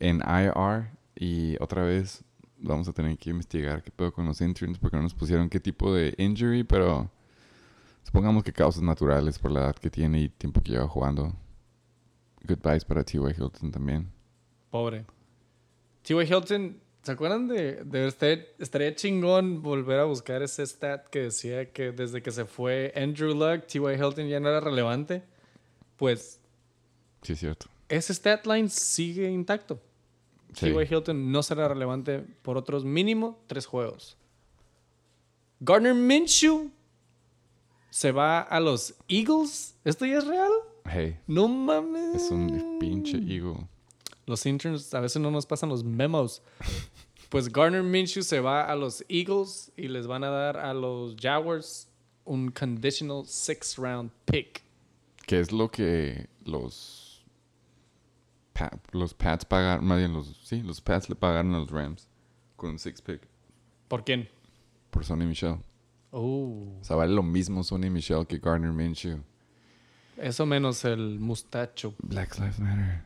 en 0.00 0.16
IR 0.26 0.90
y 1.14 1.56
otra 1.62 1.82
vez 1.82 2.24
vamos 2.58 2.88
a 2.88 2.92
tener 2.92 3.16
que 3.18 3.30
investigar 3.30 3.82
qué 3.82 3.90
pedo 3.90 4.12
con 4.12 4.26
los 4.26 4.40
interns 4.40 4.78
porque 4.78 4.96
no 4.96 5.02
nos 5.02 5.14
pusieron 5.14 5.48
qué 5.48 5.60
tipo 5.60 5.92
de 5.94 6.14
injury, 6.18 6.64
pero 6.64 7.10
supongamos 8.02 8.42
que 8.42 8.52
causas 8.52 8.82
naturales 8.82 9.38
por 9.38 9.50
la 9.50 9.60
edad 9.60 9.76
que 9.76 9.90
tiene 9.90 10.20
y 10.22 10.28
tiempo 10.28 10.60
que 10.62 10.72
lleva 10.72 10.88
jugando. 10.88 11.34
Goodbyes 12.44 12.84
para 12.84 13.04
T.Y. 13.04 13.20
Hilton 13.30 13.70
también. 13.70 14.10
Pobre. 14.70 15.04
T.Y. 16.02 16.22
Hilton, 16.22 16.80
¿se 17.06 17.12
acuerdan 17.12 17.46
de, 17.48 17.84
de 17.84 18.08
este- 18.08 18.54
estaría 18.58 18.94
chingón 18.94 19.62
volver 19.62 20.00
a 20.00 20.04
buscar 20.04 20.42
ese 20.42 20.66
stat 20.66 21.06
que 21.08 21.20
decía 21.20 21.72
que 21.72 21.92
desde 21.92 22.20
que 22.22 22.30
se 22.32 22.44
fue 22.44 22.92
Andrew 22.96 23.32
Luck, 23.34 23.66
T.Y. 23.66 23.94
Hilton 23.94 24.28
ya 24.28 24.40
no 24.40 24.48
era 24.48 24.60
relevante? 24.60 25.22
Pues 25.96 26.40
Sí, 27.22 27.32
es 27.32 27.38
cierto. 27.40 27.66
ese 27.88 28.12
stat 28.12 28.44
line 28.46 28.68
sigue 28.68 29.30
intacto. 29.30 29.80
Sí. 30.52 30.66
T.Y. 30.72 30.82
Hilton 30.94 31.30
no 31.32 31.42
será 31.42 31.68
relevante 31.68 32.24
por 32.42 32.56
otros 32.56 32.84
mínimo 32.84 33.38
tres 33.46 33.66
juegos. 33.66 34.16
Gardner 35.60 35.94
Minshew 35.94 36.70
se 37.90 38.12
va 38.12 38.40
a 38.42 38.60
los 38.60 38.94
Eagles. 39.08 39.74
¿Esto 39.84 40.04
ya 40.04 40.18
es 40.18 40.26
real? 40.26 40.50
Hey, 40.84 41.18
No 41.26 41.48
mames. 41.48 42.22
es 42.24 42.30
un 42.30 42.78
pinche 42.78 43.16
eagle. 43.18 43.66
Los 44.26 44.44
interns 44.44 44.92
a 44.92 45.00
veces 45.00 45.22
no 45.22 45.30
nos 45.30 45.46
pasan 45.46 45.68
los 45.68 45.82
memos. 45.84 46.42
Pues 47.36 47.52
Gardner 47.52 47.82
Minshew 47.82 48.22
se 48.22 48.40
va 48.40 48.64
a 48.64 48.74
los 48.74 49.04
Eagles 49.10 49.70
y 49.76 49.88
les 49.88 50.06
van 50.06 50.24
a 50.24 50.30
dar 50.30 50.56
a 50.56 50.72
los 50.72 51.14
Jaguars 51.20 51.86
un 52.24 52.50
conditional 52.50 53.26
six 53.26 53.76
round 53.76 54.10
pick. 54.24 54.62
que 55.26 55.38
es 55.40 55.52
lo 55.52 55.70
que 55.70 56.30
los 56.46 57.22
los 58.92 59.12
Pats 59.12 59.44
pagaron, 59.44 59.84
más 59.84 59.98
bien 59.98 60.14
los 60.14 60.34
sí, 60.44 60.62
los 60.62 60.80
Pats 60.80 61.10
le 61.10 61.14
pagaron 61.14 61.54
a 61.54 61.58
los 61.58 61.70
Rams 61.70 62.08
con 62.56 62.70
un 62.70 62.78
six 62.78 63.02
pick 63.02 63.20
¿Por 63.88 64.02
quién? 64.02 64.30
por 64.88 65.04
Sonny 65.04 65.26
Michel. 65.26 65.58
Oh, 66.12 66.78
O 66.80 66.84
sea, 66.84 66.96
vale 66.96 67.12
lo 67.12 67.22
mismo 67.22 67.62
Sonny 67.62 67.90
Michel 67.90 68.26
que 68.26 68.38
Gardner 68.38 68.72
Minshew. 68.72 69.18
eso 70.16 70.46
menos 70.46 70.86
el 70.86 71.18
mustacho. 71.20 71.94
Black 71.98 72.38
Lives 72.38 72.58
Matter. 72.60 73.02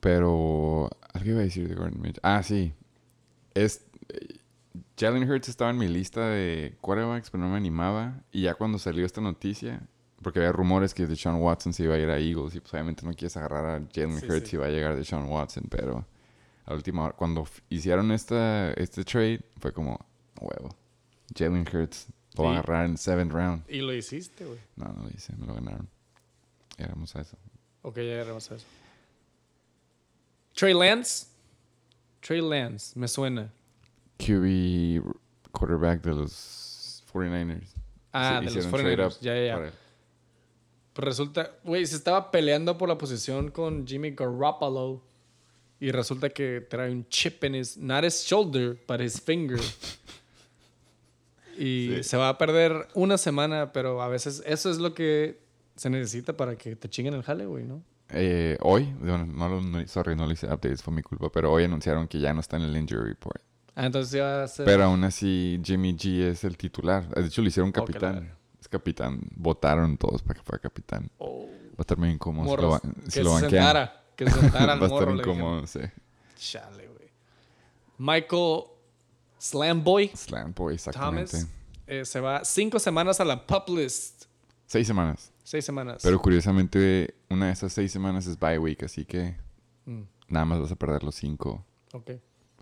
Pero 0.00 0.88
algo 1.12 1.28
iba 1.30 1.40
a 1.40 1.42
decir 1.42 1.68
de 1.68 1.74
Gardner 1.74 2.00
Minshew. 2.00 2.20
Ah, 2.22 2.42
sí. 2.42 2.72
Es 3.64 3.82
Jalen 4.98 5.28
Hurts 5.30 5.48
estaba 5.48 5.70
en 5.70 5.78
mi 5.78 5.88
lista 5.88 6.28
de 6.28 6.76
quarterbacks, 6.80 7.30
pero 7.30 7.44
no 7.44 7.50
me 7.50 7.56
animaba. 7.56 8.22
Y 8.32 8.42
ya 8.42 8.54
cuando 8.54 8.78
salió 8.78 9.06
esta 9.06 9.20
noticia, 9.20 9.80
porque 10.22 10.40
había 10.40 10.52
rumores 10.52 10.94
que 10.94 11.06
Deshaun 11.06 11.40
Watson 11.40 11.72
se 11.72 11.84
iba 11.84 11.94
a 11.94 11.98
ir 11.98 12.08
a 12.10 12.18
Eagles, 12.18 12.54
y 12.54 12.60
pues 12.60 12.72
obviamente 12.74 13.04
no 13.04 13.12
quieres 13.12 13.36
agarrar 13.36 13.66
a 13.66 13.88
Jalen 13.94 14.18
Sí, 14.20 14.26
Hurts 14.26 14.48
sí. 14.50 14.56
y 14.56 14.58
va 14.58 14.66
a 14.66 14.70
llegar 14.70 14.96
Deshaun 14.96 15.26
Watson, 15.28 15.64
pero 15.70 16.04
a 16.66 16.74
última 16.74 17.04
hora, 17.04 17.14
cuando 17.16 17.46
hicieron 17.68 18.10
esta, 18.12 18.72
este 18.72 19.04
trade, 19.04 19.40
fue 19.60 19.72
como, 19.72 20.04
huevo. 20.40 20.74
Jalen 21.36 21.66
Hurts 21.72 22.08
lo 22.36 22.44
va 22.44 22.50
a 22.50 22.52
agarrar 22.54 22.86
en 22.86 22.96
seventh 22.96 23.32
round. 23.32 23.64
Y 23.68 23.80
lo 23.80 23.92
hiciste, 23.94 24.44
güey. 24.44 24.58
No, 24.76 24.86
no 24.86 25.02
lo 25.04 25.08
hice, 25.10 25.34
me 25.36 25.46
lo 25.46 25.54
ganaron. 25.54 25.88
Éramos 26.76 27.14
a 27.16 27.20
eso. 27.22 27.36
Ok, 27.82 27.96
ya 27.96 28.02
llegamos 28.02 28.50
a 28.50 28.56
eso. 28.56 28.66
Trey 30.54 30.74
Lance. 30.74 31.26
Trey 32.20 32.40
Lance, 32.40 32.98
me 32.98 33.06
suena. 33.08 33.52
QB 34.18 35.02
quarterback 35.52 36.02
de 36.02 36.12
los 36.14 37.04
49ers. 37.12 37.68
Ah, 38.12 38.38
de 38.40 38.46
los 38.46 38.56
hicieron 38.56 38.70
trade 38.72 38.96
49ers. 38.96 39.06
up 39.16 39.20
Ya, 39.20 39.34
ya, 39.34 39.44
ya. 39.46 39.72
Pues 40.92 41.04
resulta, 41.06 41.52
güey, 41.62 41.86
se 41.86 41.94
estaba 41.96 42.30
peleando 42.30 42.76
por 42.76 42.88
la 42.88 42.98
posición 42.98 43.50
con 43.50 43.86
Jimmy 43.86 44.10
Garoppolo. 44.12 45.02
Y 45.80 45.92
resulta 45.92 46.28
que 46.28 46.60
trae 46.68 46.90
un 46.90 47.08
chip 47.08 47.44
en 47.44 47.54
his, 47.54 47.76
not 47.76 48.02
his 48.04 48.24
shoulder, 48.26 48.76
but 48.88 49.00
his 49.00 49.20
finger. 49.20 49.60
y 51.56 51.88
Sí. 51.98 52.02
se 52.02 52.16
va 52.16 52.30
a 52.30 52.38
perder 52.38 52.88
una 52.94 53.16
semana, 53.16 53.72
pero 53.72 54.02
a 54.02 54.08
veces 54.08 54.42
eso 54.44 54.70
es 54.70 54.78
lo 54.78 54.92
que 54.94 55.40
se 55.76 55.88
necesita 55.90 56.36
para 56.36 56.56
que 56.56 56.74
te 56.74 56.88
chinguen 56.88 57.14
el 57.14 57.22
jale, 57.22 57.46
güey, 57.46 57.64
¿no? 57.64 57.82
Eh, 58.10 58.56
hoy, 58.62 58.94
no, 59.00 59.24
no- 59.26 59.86
sorry, 59.86 60.16
no 60.16 60.26
le 60.26 60.32
hice 60.34 60.46
updates, 60.46 60.82
fue 60.82 60.94
mi 60.94 61.02
culpa, 61.02 61.30
pero 61.30 61.52
hoy 61.52 61.64
anunciaron 61.64 62.08
que 62.08 62.18
ya 62.18 62.32
no 62.32 62.40
está 62.40 62.56
en 62.56 62.62
el 62.62 62.76
injury 62.76 63.08
report. 63.10 63.42
Ah, 63.74 63.86
entonces 63.86 64.12
ya 64.12 64.24
va 64.24 64.42
a 64.44 64.48
ser... 64.48 64.64
Pero 64.66 64.84
aún 64.84 65.04
así, 65.04 65.60
Jimmy 65.62 65.94
G 65.94 66.22
es 66.22 66.42
el 66.44 66.56
titular. 66.56 67.08
De 67.08 67.26
hecho, 67.26 67.42
lo 67.42 67.48
hicieron 67.48 67.70
Oh, 67.70 67.72
capitán. 67.72 68.34
es 68.60 68.66
capitán. 68.68 69.20
Votaron 69.36 69.96
todos 69.96 70.22
para 70.22 70.38
que 70.40 70.44
fuera 70.44 70.60
capitán. 70.60 71.10
Oh, 71.18 71.46
Va 71.46 71.74
a 71.78 71.82
estar 71.82 71.96
bien 71.98 72.12
incómodo 72.14 72.56
si 72.56 72.62
lo, 72.62 72.80
que 73.04 73.10
si 73.10 73.20
lo 73.22 73.36
se 73.36 73.42
banquean. 73.42 73.50
sentara, 73.50 74.04
que 74.16 74.28
se 74.30 74.40
sentara 74.40 74.72
al 74.72 74.82
Va 74.82 74.86
a 74.86 74.88
estar 74.88 75.08
le 75.12 75.22
incómodo, 75.22 75.66
sí. 75.66 75.80
Chale, 76.36 76.88
güey. 76.88 77.08
Michael 77.98 78.62
Slamboy 79.38 80.10
Slam 80.14 80.54
boy, 80.54 80.74
exactamente. 80.74 81.30
Thomas 81.38 81.48
eh, 81.86 82.04
se 82.04 82.18
va 82.20 82.44
cinco 82.44 82.78
semanas 82.80 83.20
a 83.20 83.24
la 83.24 83.46
pup 83.46 83.68
list. 83.68 84.24
Seis 84.66 84.86
semanas. 84.86 85.30
Seis 85.48 85.64
semanas. 85.64 86.02
Pero 86.02 86.20
curiosamente, 86.20 87.14
una 87.30 87.46
de 87.46 87.52
esas 87.52 87.72
seis 87.72 87.90
semanas 87.90 88.26
es 88.26 88.38
bye 88.38 88.58
week, 88.58 88.82
así 88.82 89.06
que 89.06 89.34
Mm, 89.86 90.02
nada 90.28 90.44
más 90.44 90.60
vas 90.60 90.72
a 90.72 90.76
perder 90.76 91.02
los 91.02 91.14
cinco. 91.14 91.64
ok. 91.94 92.10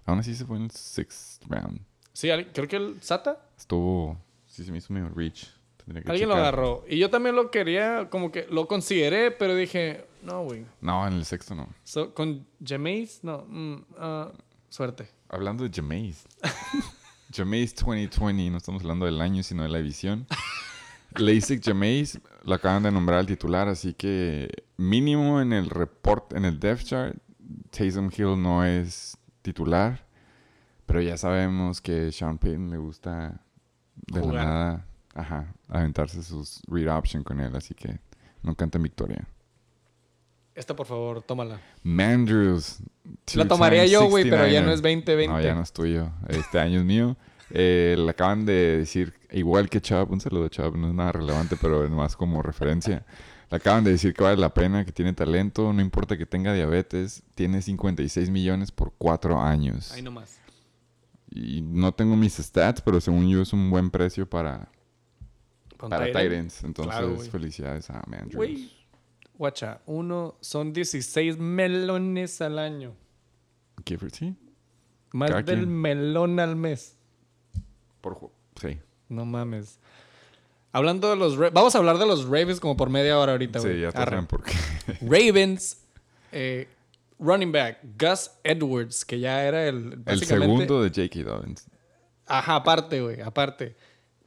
Aún 0.05 0.21
así 0.21 0.37
se 0.37 0.45
fue 0.45 0.57
en 0.57 0.63
el 0.67 0.71
sixth 0.71 1.43
round. 1.49 1.81
Sí, 2.13 2.29
creo 2.53 2.69
que 2.69 2.77
el 2.77 3.03
Sata. 3.03 3.45
Estuvo. 3.59 4.17
Sí, 4.47 4.65
se 4.65 4.71
me 4.71 4.79
hizo 4.79 4.93
medio 4.93 5.09
reach. 5.09 5.49
tendría 5.79 6.05
que 6.05 6.11
Alguien 6.13 6.29
lo 6.29 6.37
checar. 6.37 6.47
agarró. 6.55 6.85
Y 6.89 6.99
yo 6.99 7.11
también 7.11 7.35
lo 7.35 7.51
quería, 7.51 8.09
como 8.09 8.31
que 8.31 8.47
lo 8.49 8.69
consideré, 8.69 9.33
pero 9.33 9.57
dije, 9.57 10.07
no, 10.23 10.45
güey. 10.45 10.65
No, 10.81 11.05
en 11.09 11.15
el 11.15 11.25
sexto 11.25 11.57
no. 11.57 11.69
So, 11.83 12.15
¿Con 12.15 12.47
Jameis? 12.65 13.25
No. 13.25 13.45
mm, 13.49 13.85
ah, 13.99 14.33
suerte. 14.69 15.09
Hablando 15.29 15.65
de 15.65 15.71
Jameis. 15.75 16.25
Jameis 17.35 17.75
2020, 17.75 18.51
no 18.51 18.59
estamos 18.59 18.83
hablando 18.83 19.07
del 19.07 19.21
año, 19.21 19.43
sino 19.43 19.65
de 19.65 19.69
la 19.71 19.79
edición. 19.81 20.29
LASIK 21.19 21.63
Jameis 21.63 22.21
lo 22.45 22.55
acaban 22.55 22.83
de 22.83 22.93
nombrar 22.93 23.19
al 23.19 23.27
titular, 23.27 23.69
así 23.69 23.95
que 23.95 24.49
mínimo 24.77 25.41
en 25.41 25.53
el 25.53 25.71
report, 25.71 26.33
en 26.33 26.45
el 26.45 26.59
depth 26.59 26.85
chart, 26.85 27.17
Taysom 27.71 28.11
Hill 28.17 28.41
no 28.41 28.65
es 28.65 29.17
titular. 29.43 30.07
Pero 30.87 31.01
ya 31.03 31.17
sabemos 31.17 31.81
que 31.81 32.13
Sean 32.13 32.39
Payton 32.39 32.71
le 32.71 32.77
gusta 32.77 33.41
de 34.07 34.21
Jugar. 34.21 34.35
la 34.35 34.45
nada, 34.45 34.87
ajá, 35.15 35.55
aventarse 35.69 36.23
sus 36.23 36.63
read 36.69 36.89
option 36.97 37.25
con 37.25 37.41
él, 37.41 37.55
así 37.57 37.75
que 37.75 37.99
no 38.43 38.55
canta 38.55 38.79
victoria. 38.79 39.27
Esta, 40.55 40.75
por 40.75 40.87
favor, 40.87 41.23
tómala. 41.23 41.61
Mandrews. 41.83 42.79
La 43.35 43.47
tomaría 43.47 43.85
yo, 43.85 44.09
güey, 44.09 44.31
pero 44.31 44.47
ya 44.47 44.63
no 44.63 44.69
69er. 44.69 44.75
es 44.75 44.83
2020. 44.83 45.29
No, 45.29 45.41
ya 45.41 45.55
no 45.55 45.63
es 45.63 45.73
tuyo. 45.73 46.11
Este 46.29 46.59
año 46.59 46.79
es 46.79 46.85
mío. 46.87 47.17
Eh, 47.51 47.95
le 47.99 48.11
acaban 48.11 48.47
de 48.47 48.79
decir, 48.79 49.13
igual 49.39 49.69
que 49.69 49.81
Chubb, 49.81 50.11
un 50.11 50.21
saludo 50.21 50.47
a 50.47 50.51
Chubb, 50.51 50.77
no 50.77 50.89
es 50.89 50.95
nada 50.95 51.13
relevante, 51.13 51.57
pero 51.61 51.89
más 51.91 52.17
como 52.17 52.43
referencia. 52.43 53.05
Le 53.51 53.57
acaban 53.57 53.85
de 53.85 53.93
decir 53.93 54.13
que 54.13 54.23
vale 54.25 54.37
la 54.37 54.53
pena, 54.53 54.85
que 54.85 54.93
tiene 54.93 55.13
talento, 55.13 55.73
no 55.73 55.81
importa 55.81 56.17
que 56.17 56.27
tenga 56.27 56.53
diabetes, 56.53 57.23
tiene 57.35 57.63
56 57.63 58.31
millones 58.31 58.73
por 58.73 58.93
cuatro 58.99 59.41
años. 59.41 59.93
Ahí 59.93 60.03
nomás. 60.03 60.41
Y 61.31 61.61
no 61.63 61.93
tengo 61.93 62.17
mis 62.17 62.35
stats, 62.37 62.81
pero 62.81 63.01
según 63.01 63.29
yo 63.29 63.43
es 63.43 63.53
un 63.53 63.71
buen 63.71 63.91
precio 63.91 64.29
para, 64.29 64.69
para 65.77 66.07
Tyren. 66.07 66.47
Titans. 66.49 66.65
Entonces, 66.65 66.95
Claro, 66.97 67.19
felicidades 67.19 67.91
a 67.91 68.03
Mandrews. 68.07 68.35
Güey. 68.35 68.73
Guacha, 69.35 69.83
uno 69.87 70.37
son 70.41 70.73
16 70.73 71.39
melones 71.39 72.41
al 72.41 72.59
año. 72.59 72.95
Gifford, 73.85 74.13
sí. 74.13 74.35
Más 75.13 75.31
Cada 75.31 75.43
del 75.43 75.59
quien. 75.61 75.81
melón 75.81 76.41
al 76.41 76.57
mes. 76.57 76.97
Por 78.01 78.31
sí. 78.61 78.79
No 79.09 79.25
mames. 79.25 79.79
Hablando 80.73 81.09
de 81.09 81.17
los... 81.17 81.39
Vamos 81.39 81.75
a 81.75 81.79
hablar 81.79 81.99
de 81.99 82.07
los 82.07 82.25
Ravens 82.25 82.61
como 82.61 82.77
por 82.77 82.91
media 82.91 83.19
hora 83.19 83.33
ahorita, 83.33 83.61
güey. 83.61 83.75
Sí, 83.75 83.81
ya 83.81 83.93
te 83.93 83.99
Arre. 83.99 84.11
saben 84.11 84.27
por 84.27 84.43
qué. 84.43 84.53
Ravens, 85.01 85.79
eh, 86.33 86.69
running 87.19 87.51
back, 87.51 87.79
Gus 87.99 88.31
Edwards, 88.45 89.05
que 89.05 89.19
ya 89.19 89.45
era 89.45 89.67
el... 89.69 90.03
El 90.05 90.25
segundo 90.25 90.83
de 90.83 90.91
J.K. 90.91 91.29
Dobbins. 91.29 91.67
Ajá, 92.27 92.57
aparte, 92.57 93.01
güey, 93.01 93.21
aparte. 93.21 93.75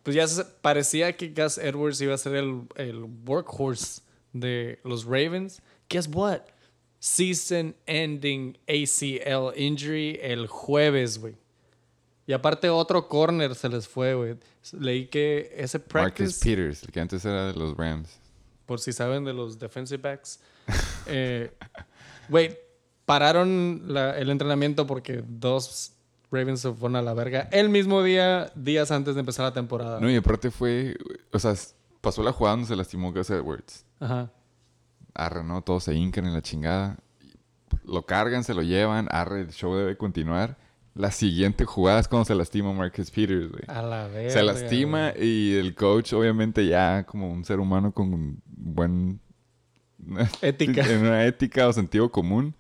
Pues 0.02 0.16
ya 0.16 0.26
parecía 0.62 1.16
que 1.16 1.30
Gus 1.30 1.58
Edwards 1.58 2.02
iba 2.02 2.16
a 2.16 2.18
ser 2.18 2.36
el, 2.36 2.64
el 2.76 3.04
workhorse 3.26 4.02
de 4.34 4.80
los 4.84 5.06
Ravens. 5.06 5.62
Guess 5.90 6.10
what? 6.12 6.42
Season 7.00 7.76
ending 7.86 8.58
ACL 8.68 9.54
injury 9.56 10.20
el 10.22 10.48
jueves, 10.48 11.20
güey. 11.20 11.36
Y 12.30 12.34
aparte 12.34 12.70
otro 12.70 13.08
corner 13.08 13.56
se 13.56 13.70
les 13.70 13.88
fue, 13.88 14.14
güey. 14.14 14.36
Leí 14.80 15.08
que 15.08 15.52
ese 15.58 15.80
Marcus 15.80 15.92
practice, 15.92 16.46
Peters, 16.46 16.84
el 16.84 16.92
que 16.92 17.00
antes 17.00 17.26
era 17.26 17.48
de 17.48 17.54
los 17.54 17.76
Rams. 17.76 18.20
por 18.68 18.80
si 18.80 18.94
saben 18.94 19.24
de 19.26 19.34
los 19.34 19.58
defensive 19.58 20.00
backs, 20.00 20.40
eh, 21.08 21.52
güey, 22.30 22.56
pararon 23.06 23.82
la- 23.88 24.16
el 24.20 24.30
entrenamiento 24.30 24.86
porque 24.86 25.24
dos 25.28 25.94
Ravens 26.32 26.60
se 26.60 26.72
fueron 26.72 26.98
a 26.98 27.02
la 27.02 27.16
verga 27.16 27.50
el 27.52 27.70
mismo 27.70 28.04
día, 28.04 28.52
días 28.54 28.92
antes 28.92 29.16
de 29.16 29.22
empezar 29.22 29.46
la 29.46 29.54
temporada. 29.54 30.00
No, 30.00 30.08
y 30.12 30.16
aparte 30.16 30.52
fue, 30.52 30.96
o 31.34 31.40
sea, 31.40 31.56
pasó 32.02 32.22
la 32.22 32.32
jugada 32.32 32.58
donde 32.58 32.68
se 32.68 32.76
lastimó 32.76 33.12
Gus 33.12 33.32
Edwards. 33.32 33.86
Ajá. 34.00 34.32
Arre, 35.16 35.44
¿no? 35.44 35.64
Todos 35.64 35.86
se 35.86 35.96
hincan 35.96 36.28
en 36.28 36.34
la 36.34 36.44
chingada. 36.44 37.00
Lo 37.86 38.06
cargan, 38.06 38.44
se 38.44 38.54
lo 38.54 38.62
llevan. 38.62 39.08
Arre, 39.10 39.42
el 39.42 39.52
show 39.52 39.74
debe 39.76 39.98
continuar. 39.98 40.58
La 40.96 41.12
siguiente 41.12 41.66
jugada 41.66 42.00
es 42.00 42.08
cuando 42.08 42.26
se 42.26 42.36
lastima 42.36 42.74
Marcus 42.74 43.12
Peters, 43.12 43.50
güey. 43.50 43.64
A 43.68 43.82
la 43.82 44.08
verga. 44.08 44.32
Se 44.32 44.44
lastima 44.44 45.14
y 45.18 45.56
el 45.56 45.76
coach, 45.76 46.14
obviamente, 46.14 46.66
ya 46.68 47.06
como 47.06 47.32
un 47.32 47.46
ser 47.46 47.60
humano 47.60 47.92
con 47.94 48.14
un 48.14 48.42
buen... 48.46 49.20
Ética. 50.42 50.82
en 50.90 51.02
una 51.02 51.26
ética 51.26 51.68
o 51.68 51.74
sentido 51.74 52.10
común, 52.12 52.56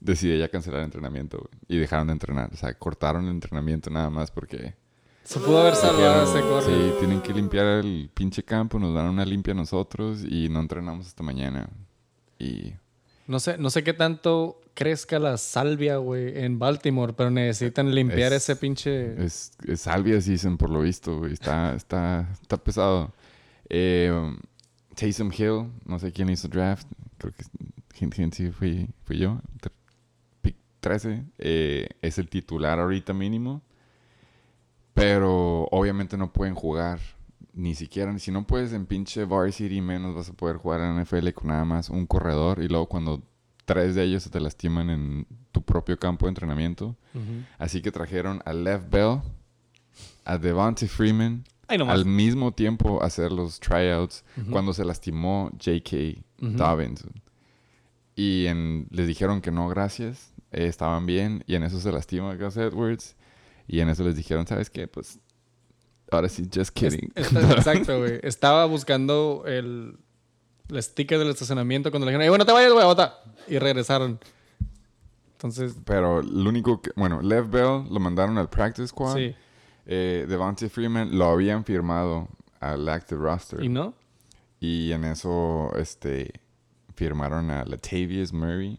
decide 0.00 0.38
ya 0.38 0.48
cancelar 0.48 0.80
el 0.80 0.86
entrenamiento, 0.86 1.38
güey. 1.38 1.50
Y 1.68 1.78
dejaron 1.78 2.08
de 2.08 2.14
entrenar. 2.14 2.50
O 2.52 2.56
sea, 2.56 2.74
cortaron 2.74 3.24
el 3.24 3.30
entrenamiento 3.30 3.90
nada 3.90 4.10
más 4.10 4.30
porque... 4.30 4.74
Se 5.22 5.38
pudo 5.38 5.60
haber 5.60 5.76
salvado 5.76 6.24
ese 6.24 6.40
corner. 6.40 6.64
Sí, 6.64 6.94
tienen 6.98 7.20
que 7.20 7.32
limpiar 7.32 7.66
el 7.66 8.10
pinche 8.12 8.42
campo, 8.42 8.78
nos 8.78 8.94
dan 8.94 9.06
una 9.06 9.24
limpia 9.24 9.52
a 9.52 9.56
nosotros 9.56 10.24
y 10.28 10.48
no 10.48 10.60
entrenamos 10.60 11.06
hasta 11.06 11.22
mañana. 11.22 11.68
Y 12.38 12.72
No 13.26 13.38
sé, 13.38 13.56
no 13.58 13.70
sé 13.70 13.84
qué 13.84 13.92
tanto 13.92 14.60
crezca 14.80 15.18
la 15.18 15.36
salvia, 15.36 15.98
güey, 15.98 16.38
en 16.42 16.58
Baltimore, 16.58 17.12
pero 17.12 17.30
necesitan 17.30 17.94
limpiar 17.94 18.32
Es- 18.32 18.44
ese 18.44 18.56
pinche. 18.56 19.22
es, 19.22 19.52
es 19.66 19.82
salvia 19.82 20.18
season 20.22 20.56
por 20.56 20.70
lo 20.70 20.80
visto, 20.80 21.18
güey. 21.18 21.34
Está, 21.34 21.74
está, 21.74 22.26
está 22.40 22.56
pesado. 22.56 23.12
Eh, 23.68 24.10
Taysom 24.96 25.30
Hill, 25.36 25.70
no 25.84 25.98
sé 25.98 26.12
quién 26.12 26.30
hizo 26.30 26.48
draft. 26.48 26.86
Creo 27.18 27.32
que 27.34 27.44
sí 28.32 28.50
fui, 28.52 28.88
fui 29.04 29.18
yo. 29.18 29.40
Pick 30.40 30.56
13. 30.80 31.24
eh, 31.36 31.86
es 32.00 32.16
el 32.18 32.30
titular 32.30 32.78
ahorita 32.80 33.12
mínimo. 33.12 33.60
Pero 34.94 35.64
obviamente 35.70 36.16
no 36.16 36.32
pueden 36.32 36.54
jugar 36.54 36.98
ni 37.52 37.74
siquiera. 37.74 38.18
Si 38.18 38.30
no 38.30 38.46
puedes 38.46 38.72
en 38.72 38.86
pinche 38.86 39.24
varsity, 39.26 39.80
menos 39.82 40.14
vas 40.14 40.30
a 40.30 40.32
poder 40.32 40.56
jugar 40.56 40.80
en 40.80 40.96
NFL 41.02 41.28
con 41.34 41.48
nada 41.48 41.64
más 41.66 41.90
un 41.90 42.06
corredor. 42.06 42.62
Y 42.62 42.68
luego 42.68 42.86
cuando 42.88 43.22
tres 43.74 43.94
de 43.94 44.02
ellos 44.04 44.22
se 44.22 44.30
te 44.30 44.40
lastiman 44.40 44.90
en 44.90 45.26
tu 45.52 45.62
propio 45.62 45.98
campo 45.98 46.26
de 46.26 46.30
entrenamiento. 46.30 46.96
Así 47.58 47.80
que 47.82 47.92
trajeron 47.92 48.40
a 48.44 48.52
Lev 48.52 48.88
Bell, 48.90 49.20
a 50.24 50.38
Devontae 50.38 50.88
Freeman, 50.88 51.44
al 51.68 52.04
mismo 52.04 52.52
tiempo 52.52 53.02
hacer 53.02 53.30
los 53.30 53.60
tryouts 53.60 54.24
cuando 54.50 54.72
se 54.72 54.84
lastimó 54.84 55.50
J.K. 55.52 55.96
Ujú. 56.42 56.56
Dobbins. 56.56 57.04
Y 58.16 58.46
en- 58.46 58.86
les 58.90 59.06
dijeron 59.06 59.40
que 59.40 59.50
no, 59.50 59.68
gracias, 59.68 60.32
eh, 60.52 60.66
estaban 60.66 61.06
bien. 61.06 61.44
Y 61.46 61.54
en 61.54 61.62
eso 61.62 61.78
se 61.80 61.92
lastima 61.92 62.34
Gus 62.34 62.56
Edwards. 62.56 63.16
Y 63.68 63.80
en 63.80 63.88
eso 63.88 64.02
les 64.04 64.16
dijeron, 64.16 64.46
¿sabes 64.46 64.68
qué? 64.68 64.88
Pues 64.88 65.20
ahora 66.10 66.28
sí, 66.28 66.48
just 66.52 66.70
kidding. 66.70 67.12
Es- 67.14 67.32
exacto, 67.32 67.98
güey. 68.00 68.18
Estaba 68.24 68.66
buscando 68.66 69.44
el, 69.46 69.96
el 70.70 70.82
sticker 70.82 71.18
del 71.18 71.28
estacionamiento 71.30 71.90
cuando 71.90 72.06
le 72.06 72.12
dijeron, 72.12 72.22
"Ey, 72.22 72.28
bueno, 72.28 72.44
te 72.46 72.52
vayas, 72.52 72.72
güey, 72.72 72.84
bota. 72.84 73.18
Y 73.48 73.58
regresaron. 73.58 74.18
Entonces, 75.32 75.74
Pero 75.84 76.22
lo 76.22 76.48
único 76.50 76.82
que, 76.82 76.90
bueno, 76.96 77.22
Lev 77.22 77.48
Bell 77.48 77.84
lo 77.90 77.98
mandaron 78.00 78.36
al 78.38 78.48
practice 78.50 78.88
squad. 78.88 79.16
sí. 79.16 79.34
Eh, 79.86 80.26
Devontae 80.28 80.68
Freeman 80.68 81.16
lo 81.18 81.24
habían 81.30 81.64
firmado 81.64 82.28
al 82.60 82.88
active 82.88 83.20
roster. 83.22 83.64
¿Y 83.64 83.68
no? 83.68 83.94
Y 84.60 84.92
en 84.92 85.04
eso, 85.04 85.72
este, 85.76 86.32
firmaron 86.94 87.50
a 87.50 87.64
Latavius 87.64 88.32
Murray 88.32 88.78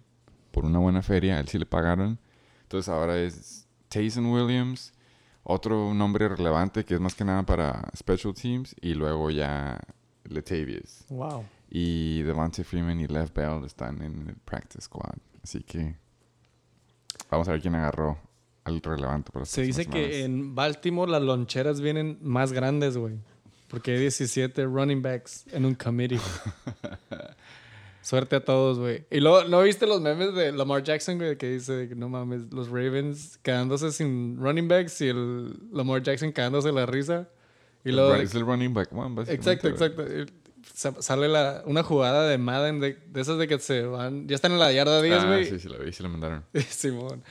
por 0.52 0.64
una 0.64 0.78
buena 0.80 1.02
feria. 1.02 1.38
A 1.38 1.40
él 1.42 1.48
sí 1.50 1.58
le 1.58 1.66
pagaron. 1.66 2.20
Entonces 2.62 2.88
ahora 2.88 3.18
es 3.20 3.68
Taysom 3.90 4.32
Williams, 4.32 4.94
otro 5.44 5.94
nombre 5.94 6.30
relevante 6.30 6.86
que 6.86 6.94
es 6.94 7.00
más 7.02 7.16
que 7.16 7.26
nada 7.26 7.44
para 7.44 7.90
special 7.98 8.34
teams. 8.34 8.76
Y 8.80 8.94
luego 8.94 9.32
ya 9.32 9.80
Latavius. 10.26 11.04
Wow. 11.10 11.44
Y 11.74 12.22
Devontae 12.24 12.66
Freeman 12.66 13.00
y 13.00 13.08
Lev 13.08 13.32
Bell 13.34 13.64
están 13.66 14.02
en 14.02 14.28
el 14.28 14.36
practice 14.36 14.82
squad. 14.82 15.16
Así 15.42 15.64
que 15.64 15.96
vamos 17.30 17.48
a 17.48 17.54
ver 17.54 17.62
quién 17.62 17.76
agarró 17.76 18.20
al 18.66 18.82
relevante 18.82 19.32
para 19.32 19.46
Se 19.46 19.62
dice 19.62 19.86
que 19.86 20.24
en 20.26 20.54
Baltimore 20.54 21.10
las 21.10 21.22
loncheras 21.22 21.80
vienen 21.80 22.20
más 22.22 22.52
grandes, 22.52 22.98
güey. 22.98 23.16
Porque 23.70 23.92
hay 23.92 24.00
17 24.02 24.66
running 24.66 25.02
backs 25.02 25.46
en 25.54 25.64
un 25.66 25.76
committee. 25.76 26.20
Suerte 28.02 28.36
a 28.36 28.44
todos, 28.44 28.80
güey. 28.80 29.06
Y 29.12 29.20
luego, 29.20 29.46
¿no 29.48 29.62
viste 29.62 29.86
los 29.88 30.02
memes 30.02 30.34
de 30.34 30.52
Lamar 30.52 30.84
Jackson, 30.84 31.18
güey? 31.18 31.38
Que 31.38 31.52
dice 31.52 31.88
no 31.96 32.10
mames, 32.10 32.52
los 32.52 32.68
Ravens 32.68 33.38
quedándose 33.44 33.92
sin 33.92 34.38
running 34.42 34.68
backs 34.68 35.00
y 35.02 35.10
el 35.10 35.54
Lamar 35.72 36.02
Jackson 36.02 36.32
cagándose 36.32 36.72
la 36.72 36.86
risa. 36.86 37.30
Y 37.86 37.92
luego, 37.92 38.16
Es 38.16 38.34
el 38.36 38.42
running 38.46 38.74
back 38.74 38.92
one, 38.92 39.16
básicamente. 39.16 39.52
exacto, 39.52 39.68
exacto. 39.70 40.04
Y 40.04 40.26
sa- 40.26 40.34
Sale 40.74 41.28
la, 41.28 41.64
una 41.66 41.84
jugada 41.84 42.28
de 42.28 42.38
Madden 42.38 42.80
de, 42.80 42.94
de 42.94 43.22
esas 43.22 43.38
de 43.38 43.48
que 43.48 43.60
se 43.60 43.84
van, 43.84 44.28
ya 44.28 44.36
están 44.36 44.52
en 44.54 44.60
la 44.60 44.72
yarda 44.72 45.02
10, 45.02 45.20
Ah, 45.20 45.26
güey. 45.28 45.46
sí, 45.46 45.60
sí, 45.60 45.68
la 45.70 45.78
vi, 45.78 45.92
sí 45.92 46.02
la 46.04 46.10
mandaron. 46.10 46.44
Simón. 46.70 47.24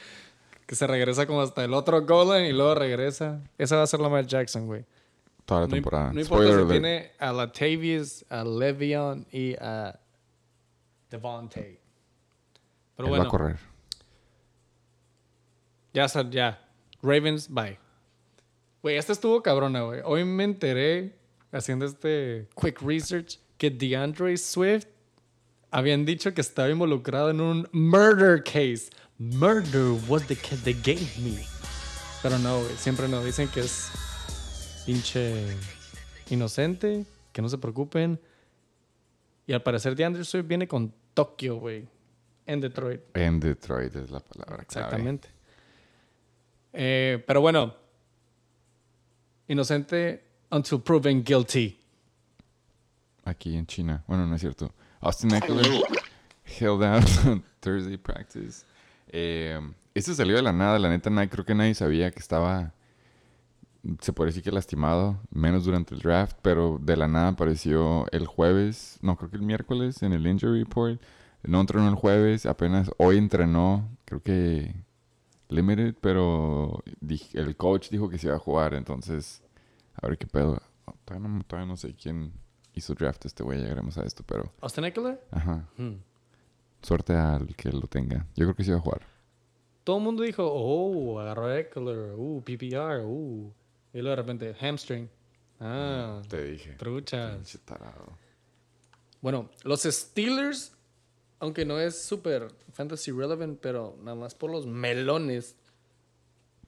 Que 0.67 0.75
se 0.77 0.87
regresa 0.87 1.27
como 1.27 1.41
hasta 1.43 1.65
el 1.65 1.75
otro 1.75 2.01
goal 2.07 2.29
line 2.29 2.51
y 2.51 2.53
luego 2.53 2.75
regresa. 2.77 3.41
Esa 3.59 3.77
va 3.77 3.83
a 3.83 3.87
ser 3.87 3.99
Lamar 4.01 4.27
Jackson, 4.27 4.67
güey. 4.67 4.85
Toda 5.45 5.63
la 5.63 5.67
No, 5.67 5.73
temporada. 5.75 6.13
no 6.13 6.21
importa 6.21 6.45
Spoiler 6.45 6.53
si 6.53 6.55
alert. 6.59 6.71
tiene 6.71 7.13
a 7.19 7.33
Latavius, 7.33 8.25
a 8.29 8.45
Le'Veon 8.45 9.27
y 9.33 9.55
a 9.55 9.99
Devontae. 11.11 11.81
Pero 12.97 13.07
Él 13.07 13.11
bueno, 13.11 13.25
va 13.25 13.29
a 13.29 13.31
correr. 13.31 13.57
ya, 15.93 16.07
ya. 16.31 16.69
Ravens, 17.03 17.49
bye. 17.49 17.79
Güey, 18.83 18.97
esta 18.97 19.13
estuvo 19.13 19.43
cabrona, 19.43 19.83
güey. 19.83 20.01
Hoy 20.05 20.25
me 20.25 20.45
enteré 20.45 21.19
haciendo 21.53 21.87
este 21.87 22.49
quick 22.55 22.81
research, 22.83 23.39
que 23.59 23.71
DeAndre 23.71 24.37
Swift 24.37 24.87
habían 25.71 26.05
dicho 26.05 26.33
que 26.35 26.41
estaba 26.41 26.69
involucrado 26.71 27.31
en 27.31 27.41
un 27.41 27.69
murder 27.73 28.43
case. 28.43 28.91
Murder 29.19 30.01
was 30.09 30.27
the 30.27 30.37
kid 30.37 30.59
they 30.65 30.75
gave 30.75 31.09
me. 31.19 31.45
Pero 32.23 32.39
no, 32.39 32.61
güey, 32.61 32.77
siempre 32.77 33.09
no. 33.09 33.23
Dicen 33.23 33.49
que 33.49 33.61
es 33.61 33.91
pinche 34.87 35.47
inocente, 36.31 37.05
que 37.33 37.43
no 37.43 37.49
se 37.49 37.59
preocupen. 37.59 38.21
Y 39.47 39.53
al 39.53 39.63
parecer 39.63 39.95
DeAndre 39.95 40.25
Swift 40.25 40.47
viene 40.47 40.67
con 40.67 40.93
Tokio, 41.15 41.57
güey. 41.57 41.87
En 42.47 42.61
Detroit. 42.61 43.01
En 43.15 43.41
Detroit 43.41 43.95
es 43.95 44.11
la 44.11 44.21
palabra. 44.21 44.57
clave. 44.57 44.63
Exactamente. 44.63 45.29
Eh, 46.73 47.23
pero 47.27 47.41
bueno, 47.41 47.75
inocente 49.49 50.30
until 50.51 50.81
proven 50.81 51.23
guilty. 51.23 51.79
Aquí 53.25 53.57
en 53.57 53.67
China. 53.67 54.03
Bueno, 54.07 54.27
no 54.27 54.35
es 54.35 54.41
cierto. 54.41 54.73
Austin 55.01 55.31
Eckler 55.31 55.83
held 56.45 56.83
out 56.83 57.27
on 57.27 57.43
Thursday 57.61 57.97
practice. 57.97 58.65
Eh, 59.09 59.59
este 59.95 60.15
salió 60.15 60.37
de 60.37 60.43
la 60.43 60.53
nada. 60.53 60.79
La 60.79 60.89
neta, 60.89 61.11
nadie, 61.11 61.29
creo 61.29 61.45
que 61.45 61.55
nadie 61.55 61.75
sabía 61.75 62.11
que 62.11 62.19
estaba. 62.19 62.73
Se 64.01 64.13
puede 64.13 64.29
decir 64.29 64.43
que 64.43 64.53
lastimado, 64.53 65.19
menos 65.31 65.65
durante 65.65 65.95
el 65.95 66.01
draft, 66.01 66.37
pero 66.43 66.79
de 66.83 66.97
la 66.99 67.09
nada 67.09 67.29
apareció 67.29 68.07
el 68.13 68.27
jueves, 68.27 68.99
no, 69.01 69.17
creo 69.17 69.31
que 69.31 69.37
el 69.37 69.43
miércoles 69.43 70.03
en 70.03 70.13
el 70.13 70.27
injury 70.27 70.65
report. 70.65 71.01
No 71.43 71.63
entrenó 71.63 71.89
el 71.89 71.95
jueves, 71.95 72.45
apenas 72.45 72.91
hoy 72.99 73.17
entrenó, 73.17 73.89
creo 74.05 74.23
que 74.23 74.75
limited, 75.49 75.95
pero 75.99 76.83
el 77.33 77.57
coach 77.57 77.89
dijo 77.89 78.11
que 78.11 78.19
se 78.19 78.27
iba 78.27 78.37
a 78.37 78.39
jugar, 78.39 78.75
entonces 78.75 79.43
a 80.03 80.07
ver 80.09 80.19
qué 80.19 80.27
pedo. 80.27 80.61
Todavía 81.05 81.29
no, 81.29 81.43
todavía 81.45 81.67
no 81.69 81.77
sé 81.77 81.95
quién 81.95 82.33
hizo 82.75 82.95
draft 82.95 83.25
este 83.27 83.43
güey, 83.43 83.59
llegaremos 83.61 83.99
a 83.99 84.03
esto, 84.05 84.23
pero 84.27 84.53
¿Austin 84.61 84.85
Eckler? 84.85 85.21
ajá, 85.31 85.69
Hmm. 85.77 85.97
suerte 86.83 87.15
al 87.15 87.55
que 87.57 87.71
lo 87.71 87.83
tenga. 87.89 88.27
Yo 88.37 88.47
creo 88.47 88.55
que 88.55 88.65
se 88.65 88.71
iba 88.71 88.79
a 88.79 88.83
jugar. 88.83 89.03
Todo 89.85 89.99
el 89.99 90.03
mundo 90.05 90.23
dijo, 90.23 90.45
oh, 90.47 91.19
agarró 91.21 91.47
a 91.47 91.59
Eckler, 91.59 92.13
uh, 92.17 92.43
PPR, 92.45 93.05
uh. 93.05 93.53
Y 93.93 93.99
luego 94.01 94.11
de 94.11 94.17
repente, 94.17 94.55
hamstring. 94.61 95.09
Ah, 95.59 96.23
Te 96.29 96.45
dije. 96.45 96.73
truchas. 96.75 97.59
Bueno, 99.21 99.51
los 99.65 99.83
Steelers, 99.83 100.73
aunque 101.39 101.65
no 101.65 101.79
es 101.79 102.03
súper 102.03 102.49
fantasy 102.73 103.11
relevant, 103.11 103.59
pero 103.61 103.97
nada 104.03 104.15
más 104.17 104.35
por 104.35 104.51
los 104.51 104.67
melones, 104.67 105.57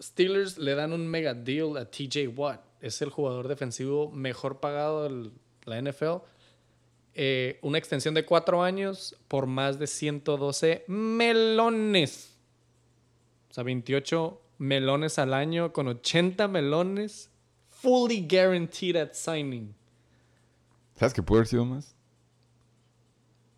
Steelers 0.03 0.59
le 0.59 0.75
dan 0.75 0.93
un 0.93 1.07
mega 1.07 1.33
deal 1.33 1.77
a 1.77 1.85
TJ 1.85 2.29
Watt. 2.35 2.61
Es 2.81 3.01
el 3.03 3.11
jugador 3.11 3.47
defensivo 3.47 4.11
mejor 4.11 4.59
pagado 4.59 5.09
de 5.09 5.31
la 5.65 5.81
NFL. 5.81 6.25
Eh, 7.15 7.59
una 7.63 7.79
extensión 7.79 8.15
de 8.15 8.25
cuatro 8.25 8.63
años 8.63 9.17
por 9.29 9.47
más 9.47 9.79
de 9.79 9.87
112 9.87 10.85
melones. 10.89 12.37
O 13.51 13.55
sea, 13.55 13.65
28 13.65 14.41
melones 14.59 15.19
al 15.19 15.35
año 15.35 15.73
con 15.73 15.89
80 15.89 16.49
melones. 16.49 17.31
Fully 17.69 18.27
guaranteed 18.29 18.97
at 18.97 19.13
signing. 19.13 19.75
¿Sabes 20.97 21.15
qué 21.15 21.23
pudo 21.23 21.39
haber 21.39 21.49
sido 21.49 21.65
más? 21.65 21.95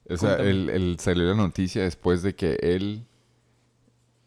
O 0.09 0.17
sea, 0.17 0.37
el, 0.37 0.69
el 0.69 0.99
salió 0.99 1.25
la 1.25 1.35
noticia 1.35 1.83
después 1.83 2.23
de 2.23 2.35
que 2.35 2.59
él 2.61 3.07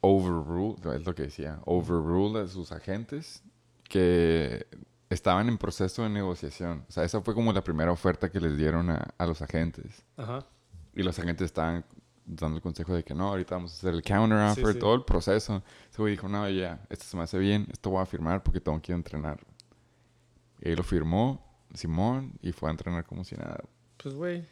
overruled, 0.08 0.86
es 0.96 1.06
lo 1.06 1.14
que 1.16 1.24
decía, 1.24 1.60
overruled 1.66 2.42
a 2.44 2.48
sus 2.48 2.72
agentes 2.72 3.44
que 3.90 4.66
estaban 5.10 5.48
en 5.50 5.58
proceso 5.58 6.04
de 6.04 6.10
negociación. 6.10 6.86
O 6.88 6.92
sea, 6.92 7.04
esa 7.04 7.22
fue 7.22 7.34
como 7.34 7.54
la 7.54 7.64
primera 7.64 7.92
oferta 7.92 8.30
que 8.30 8.40
les 8.40 8.58
dieron 8.58 8.90
a, 8.90 9.14
a 9.18 9.26
los 9.26 9.42
agentes. 9.42 10.04
Ajá. 10.18 10.46
Y 10.96 11.04
los 11.04 11.18
agentes 11.20 11.46
estaban 11.46 11.86
dando 12.26 12.58
el 12.58 12.62
consejo 12.62 12.94
de 12.94 13.04
que 13.04 13.14
no, 13.14 13.30
ahorita 13.30 13.56
vamos 13.56 13.72
a 13.72 13.76
hacer 13.76 13.94
el 13.94 14.02
counter 14.02 14.38
offer, 14.40 14.66
Sí, 14.68 14.74
sí. 14.74 14.80
todo 14.80 14.96
el 14.96 15.04
proceso. 15.06 15.64
Ese 15.90 16.02
güey 16.02 16.12
dijo, 16.12 16.28
no, 16.28 16.50
ya, 16.50 16.86
esto 16.90 17.06
se 17.06 17.16
me 17.16 17.24
hace 17.24 17.38
bien, 17.40 17.68
esto 17.72 17.90
voy 17.90 18.02
a 18.02 18.06
firmar 18.06 18.44
porque 18.44 18.60
tengo 18.60 18.82
que 18.82 18.92
ir 18.92 18.96
a 18.96 18.98
entrenar. 18.98 19.40
Y 20.62 20.70
ahí 20.70 20.76
lo 20.76 20.84
firmó 20.84 21.42
Simón 21.74 22.34
y 22.42 22.52
fue 22.52 22.70
a 22.70 22.72
entrenar 22.72 23.06
como 23.06 23.24
si 23.24 23.36
nada. 23.36 23.60
Pues, 24.02 24.14
güey, 24.16 24.44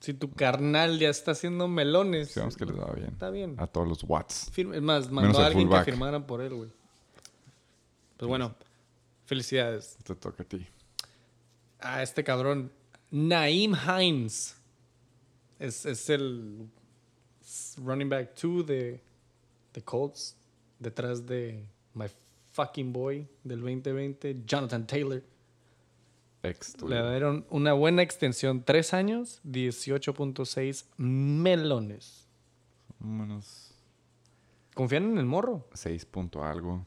si 0.00 0.14
tu 0.14 0.30
carnal 0.30 0.98
ya 0.98 1.08
está 1.10 1.32
haciendo 1.32 1.66
melones, 1.68 2.30
Sabemos 2.32 2.56
que 2.56 2.66
les 2.66 2.78
va 2.78 2.92
bien. 2.92 3.08
está 3.08 3.30
bien. 3.30 3.54
A 3.58 3.66
todos 3.66 3.88
los 3.88 4.04
Watts. 4.04 4.50
Firme- 4.54 4.76
es 4.76 4.82
más, 4.82 5.06
Menos 5.10 5.12
mandó 5.24 5.38
a 5.38 5.46
al 5.46 5.52
alguien 5.52 5.68
que 5.68 5.84
firmaran 5.84 6.26
por 6.26 6.40
él, 6.40 6.54
güey. 6.54 6.70
Pues 8.16 8.28
bueno, 8.28 8.54
felicidades. 9.26 9.96
Te 10.04 10.14
toca 10.14 10.42
a 10.42 10.46
ti. 10.46 10.66
A 11.80 12.02
este 12.02 12.22
cabrón, 12.24 12.70
Naeem 13.10 13.74
Hines. 13.74 14.56
Es, 15.58 15.84
es 15.86 16.08
el 16.10 16.68
running 17.78 18.08
back 18.08 18.30
2 18.40 18.66
de, 18.66 19.00
de 19.72 19.82
Colts. 19.82 20.36
Detrás 20.78 21.26
de 21.26 21.64
my 21.94 22.06
fucking 22.52 22.92
boy 22.92 23.26
del 23.42 23.60
2020, 23.60 24.42
Jonathan 24.46 24.86
Taylor. 24.86 25.22
Le 26.42 27.10
dieron 27.10 27.46
una 27.50 27.72
buena 27.72 28.02
extensión, 28.02 28.62
3 28.64 28.94
años, 28.94 29.40
18.6 29.44 30.86
melones. 30.96 32.26
Unos 33.00 33.74
¿Confían 34.74 35.04
en 35.10 35.18
el 35.18 35.26
morro? 35.26 35.68
6 35.74 36.04
punto 36.06 36.44
algo. 36.44 36.86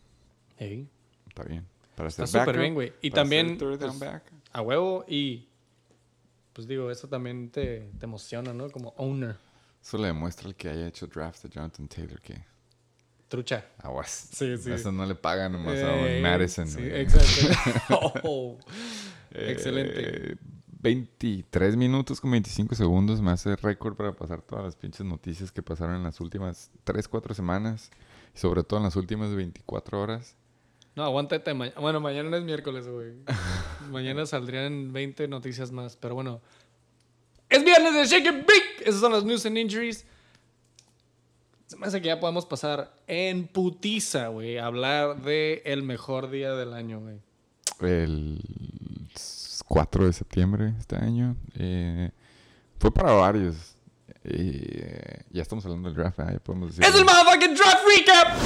Ey, 0.57 0.87
Está 1.27 1.43
bien. 1.43 1.65
Para 1.95 2.07
Está 2.09 2.25
súper 2.25 2.57
bien, 2.57 2.73
güey. 2.73 2.93
Y 3.01 3.11
también, 3.11 3.57
pues, 3.57 3.79
a 4.53 4.61
huevo 4.61 5.03
y 5.07 5.47
pues 6.53 6.67
digo, 6.67 6.91
eso 6.91 7.07
también 7.07 7.49
te, 7.49 7.89
te 7.99 8.05
emociona, 8.05 8.53
¿no? 8.53 8.69
Como 8.69 8.93
owner. 8.97 9.35
Eso 9.81 9.97
le 9.97 10.07
demuestra 10.07 10.47
al 10.47 10.55
que 10.55 10.69
haya 10.69 10.87
hecho 10.87 11.07
draft 11.07 11.43
de 11.43 11.49
Jonathan 11.49 11.87
Taylor 11.87 12.21
que 12.21 12.43
Trucha. 13.27 13.65
aguas. 13.79 14.29
Sí, 14.33 14.57
sí. 14.57 14.71
Eso 14.71 14.91
no 14.91 15.05
le 15.05 15.15
pagan 15.15 15.53
nomás 15.53 15.77
a 15.77 16.07
Eh, 16.09 16.21
Madison. 16.21 16.67
Sí, 16.67 16.81
exacto. 16.83 17.89
Oh, 18.23 18.57
excelente. 19.33 20.31
Eh, 20.33 20.35
23 20.83 21.77
minutos 21.77 22.19
con 22.19 22.31
25 22.31 22.73
segundos 22.75 23.21
me 23.21 23.31
hace 23.31 23.55
récord 23.55 23.95
para 23.95 24.13
pasar 24.15 24.41
todas 24.41 24.65
las 24.65 24.75
pinches 24.75 25.05
noticias 25.05 25.51
que 25.51 25.61
pasaron 25.61 25.95
en 25.97 26.03
las 26.03 26.19
últimas 26.19 26.71
3, 26.83 27.07
4 27.07 27.33
semanas. 27.35 27.91
Y 28.35 28.39
sobre 28.39 28.63
todo 28.63 28.79
en 28.79 28.85
las 28.85 28.95
últimas 28.95 29.35
24 29.35 30.01
horas. 30.01 30.35
No, 30.95 31.03
aguántate. 31.03 31.53
ma- 31.53 31.71
bueno, 31.79 31.99
mañana 31.99 32.35
es 32.37 32.43
miércoles, 32.43 32.87
güey. 32.87 33.13
mañana 33.91 34.25
saldrían 34.25 34.91
20 34.91 35.27
noticias 35.27 35.71
más. 35.71 35.95
Pero 35.97 36.15
bueno. 36.15 36.41
Es 37.49 37.63
viernes 37.63 37.93
de 37.93 38.05
Shake 38.05 38.31
Big. 38.47 38.87
Esas 38.87 39.01
son 39.01 39.11
las 39.11 39.23
news 39.23 39.45
and 39.45 39.57
injuries. 39.57 40.05
Se 41.67 41.77
me 41.77 41.85
hace 41.87 42.01
que 42.01 42.07
ya 42.07 42.19
podemos 42.19 42.45
pasar 42.45 42.93
en 43.07 43.47
putiza, 43.47 44.27
güey. 44.29 44.57
Hablar 44.57 45.21
de 45.21 45.61
el 45.65 45.83
mejor 45.83 46.29
día 46.29 46.53
del 46.53 46.73
año, 46.73 46.99
güey. 46.99 47.19
El 47.81 48.41
4 49.71 50.05
de 50.05 50.11
septiembre 50.11 50.73
este 50.77 50.97
año. 50.97 51.37
eh, 51.55 52.11
fue 52.77 52.93
para 52.93 53.13
varios. 53.13 53.77
Eh, 54.25 55.21
ya 55.31 55.41
estamos 55.41 55.63
hablando 55.65 55.87
del 55.87 55.97
draft, 55.97 56.19
¿eh? 56.19 56.25
ya 56.33 56.39
podemos 56.39 56.75
decir. 56.75 56.83
¡Es 56.83 56.93
el 56.93 57.05
motherfucking 57.05 57.55
draft 57.55 57.83
recap! 57.87 58.37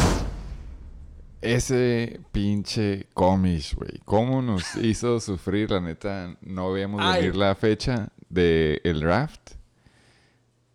Ese 1.41 2.21
pinche 2.31 3.07
comish, 3.15 3.73
güey. 3.73 3.99
¿Cómo 4.05 4.43
nos 4.43 4.75
hizo 4.83 5.19
sufrir? 5.19 5.71
La 5.71 5.81
neta, 5.81 6.37
no 6.41 6.71
veíamos 6.71 7.01
Ay. 7.03 7.21
venir 7.23 7.35
la 7.37 7.55
fecha 7.55 8.09
del 8.29 8.99
draft. 8.99 9.53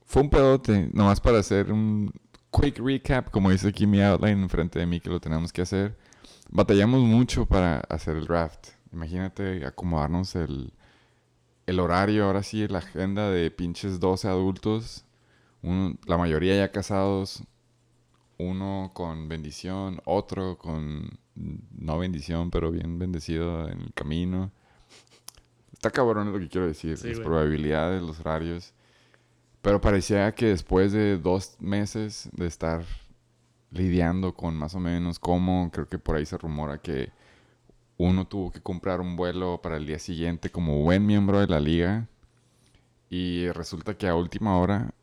Fue 0.05 0.23
un 0.23 0.31
pedote, 0.31 0.91
nomás 0.93 1.21
para 1.21 1.39
hacer 1.39 1.71
un 1.71 2.13
quick 2.51 2.81
recap, 2.81 3.31
como 3.31 3.51
dice 3.51 3.69
aquí 3.69 3.87
mi 3.87 4.03
outline 4.03 4.43
enfrente 4.43 4.81
de 4.81 4.87
mí 4.87 4.99
que 4.99 5.11
lo 5.11 5.21
tenemos 5.21 5.53
que 5.53 5.63
hacer. 5.63 5.97
Batallamos 6.49 7.03
mucho 7.03 7.47
para 7.47 7.79
hacer 7.89 8.17
el 8.17 8.27
draft. 8.27 8.80
Imagínate 8.93 9.65
acomodarnos 9.67 10.35
el, 10.37 10.73
el 11.67 11.81
horario, 11.81 12.25
ahora 12.25 12.43
sí, 12.43 12.67
la 12.69 12.79
agenda 12.79 13.31
de 13.31 13.51
pinches 13.51 14.01
12 14.01 14.29
adultos. 14.29 15.05
la 15.63 16.17
mayoría 16.17 16.57
ya 16.57 16.73
casados, 16.73 17.43
uno 18.39 18.91
con 18.95 19.29
bendición, 19.29 20.01
otro 20.05 20.59
con 20.59 21.19
no 21.35 21.99
bendición, 21.99 22.51
pero 22.51 22.71
bien 22.71 22.99
bendecido 22.99 23.69
en 23.69 23.81
el 23.81 23.93
camino. 23.95 24.51
Está 25.73 25.91
cabrón 25.91 26.29
es 26.29 26.35
lo 26.35 26.41
que 26.41 26.49
quiero 26.49 26.67
decir, 26.67 26.97
Sí, 26.97 27.09
las 27.09 27.17
güey. 27.19 27.27
probabilidades, 27.27 28.03
los 28.03 28.21
horarios. 28.21 28.75
Pero 29.63 29.81
parecía 29.81 30.35
que 30.35 30.47
después 30.47 30.93
de 30.93 31.19
dos 31.19 31.57
meses 31.61 32.29
de 32.33 32.47
estar 32.47 32.85
lidiando 33.71 34.35
con 34.35 34.57
más 34.57 34.75
o 34.75 34.81
menos 34.81 35.19
cómo, 35.19 35.71
creo 35.73 35.89
que 35.89 35.99
por 35.99 36.17
ahí 36.17 36.27
se 36.27 36.37
rumora 36.39 36.79
que 36.79 37.13
uno 38.09 38.27
tuvo 38.27 38.51
que 38.51 38.61
comprar 38.61 39.01
un 39.01 39.17
vuelo 39.17 39.61
para 39.63 39.77
el 39.77 39.87
día 39.87 39.99
siguiente 39.99 40.51
como 40.51 40.83
buen 40.83 41.05
miembro 41.07 41.41
de 41.41 41.47
la 41.47 41.61
liga. 41.61 42.07
Y 43.11 43.49
resulta 43.51 43.95
que 43.95 44.07
a 44.09 44.15
última 44.15 44.57
hora 44.59 44.95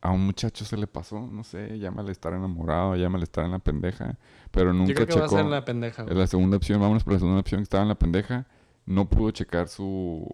a 0.00 0.10
un 0.10 0.24
muchacho 0.26 0.64
se 0.64 0.76
le 0.76 0.86
pasó, 0.86 1.20
no 1.30 1.44
sé, 1.44 1.78
llámale 1.78 2.12
estar 2.12 2.32
enamorado, 2.32 2.94
llámale 2.96 3.24
estar 3.24 3.44
en 3.44 3.50
la 3.52 3.58
pendeja, 3.58 4.16
pero 4.50 4.72
nunca 4.72 4.88
Yo 4.90 4.94
creo 4.94 5.06
que 5.08 5.14
va 5.14 5.26
a 5.26 5.28
checó. 5.28 5.36
ser 5.36 5.46
la 5.46 5.64
pendeja, 5.64 6.02
güey. 6.04 6.16
la 6.16 6.26
segunda 6.26 6.56
opción, 6.56 6.80
vámonos 6.80 7.04
por 7.04 7.12
la 7.14 7.18
segunda 7.18 7.40
opción 7.40 7.60
que 7.60 7.64
estaba 7.64 7.82
en 7.82 7.88
la 7.88 7.98
pendeja. 7.98 8.46
no 8.86 9.08
pudo 9.08 9.30
checar 9.32 9.68
su 9.68 10.26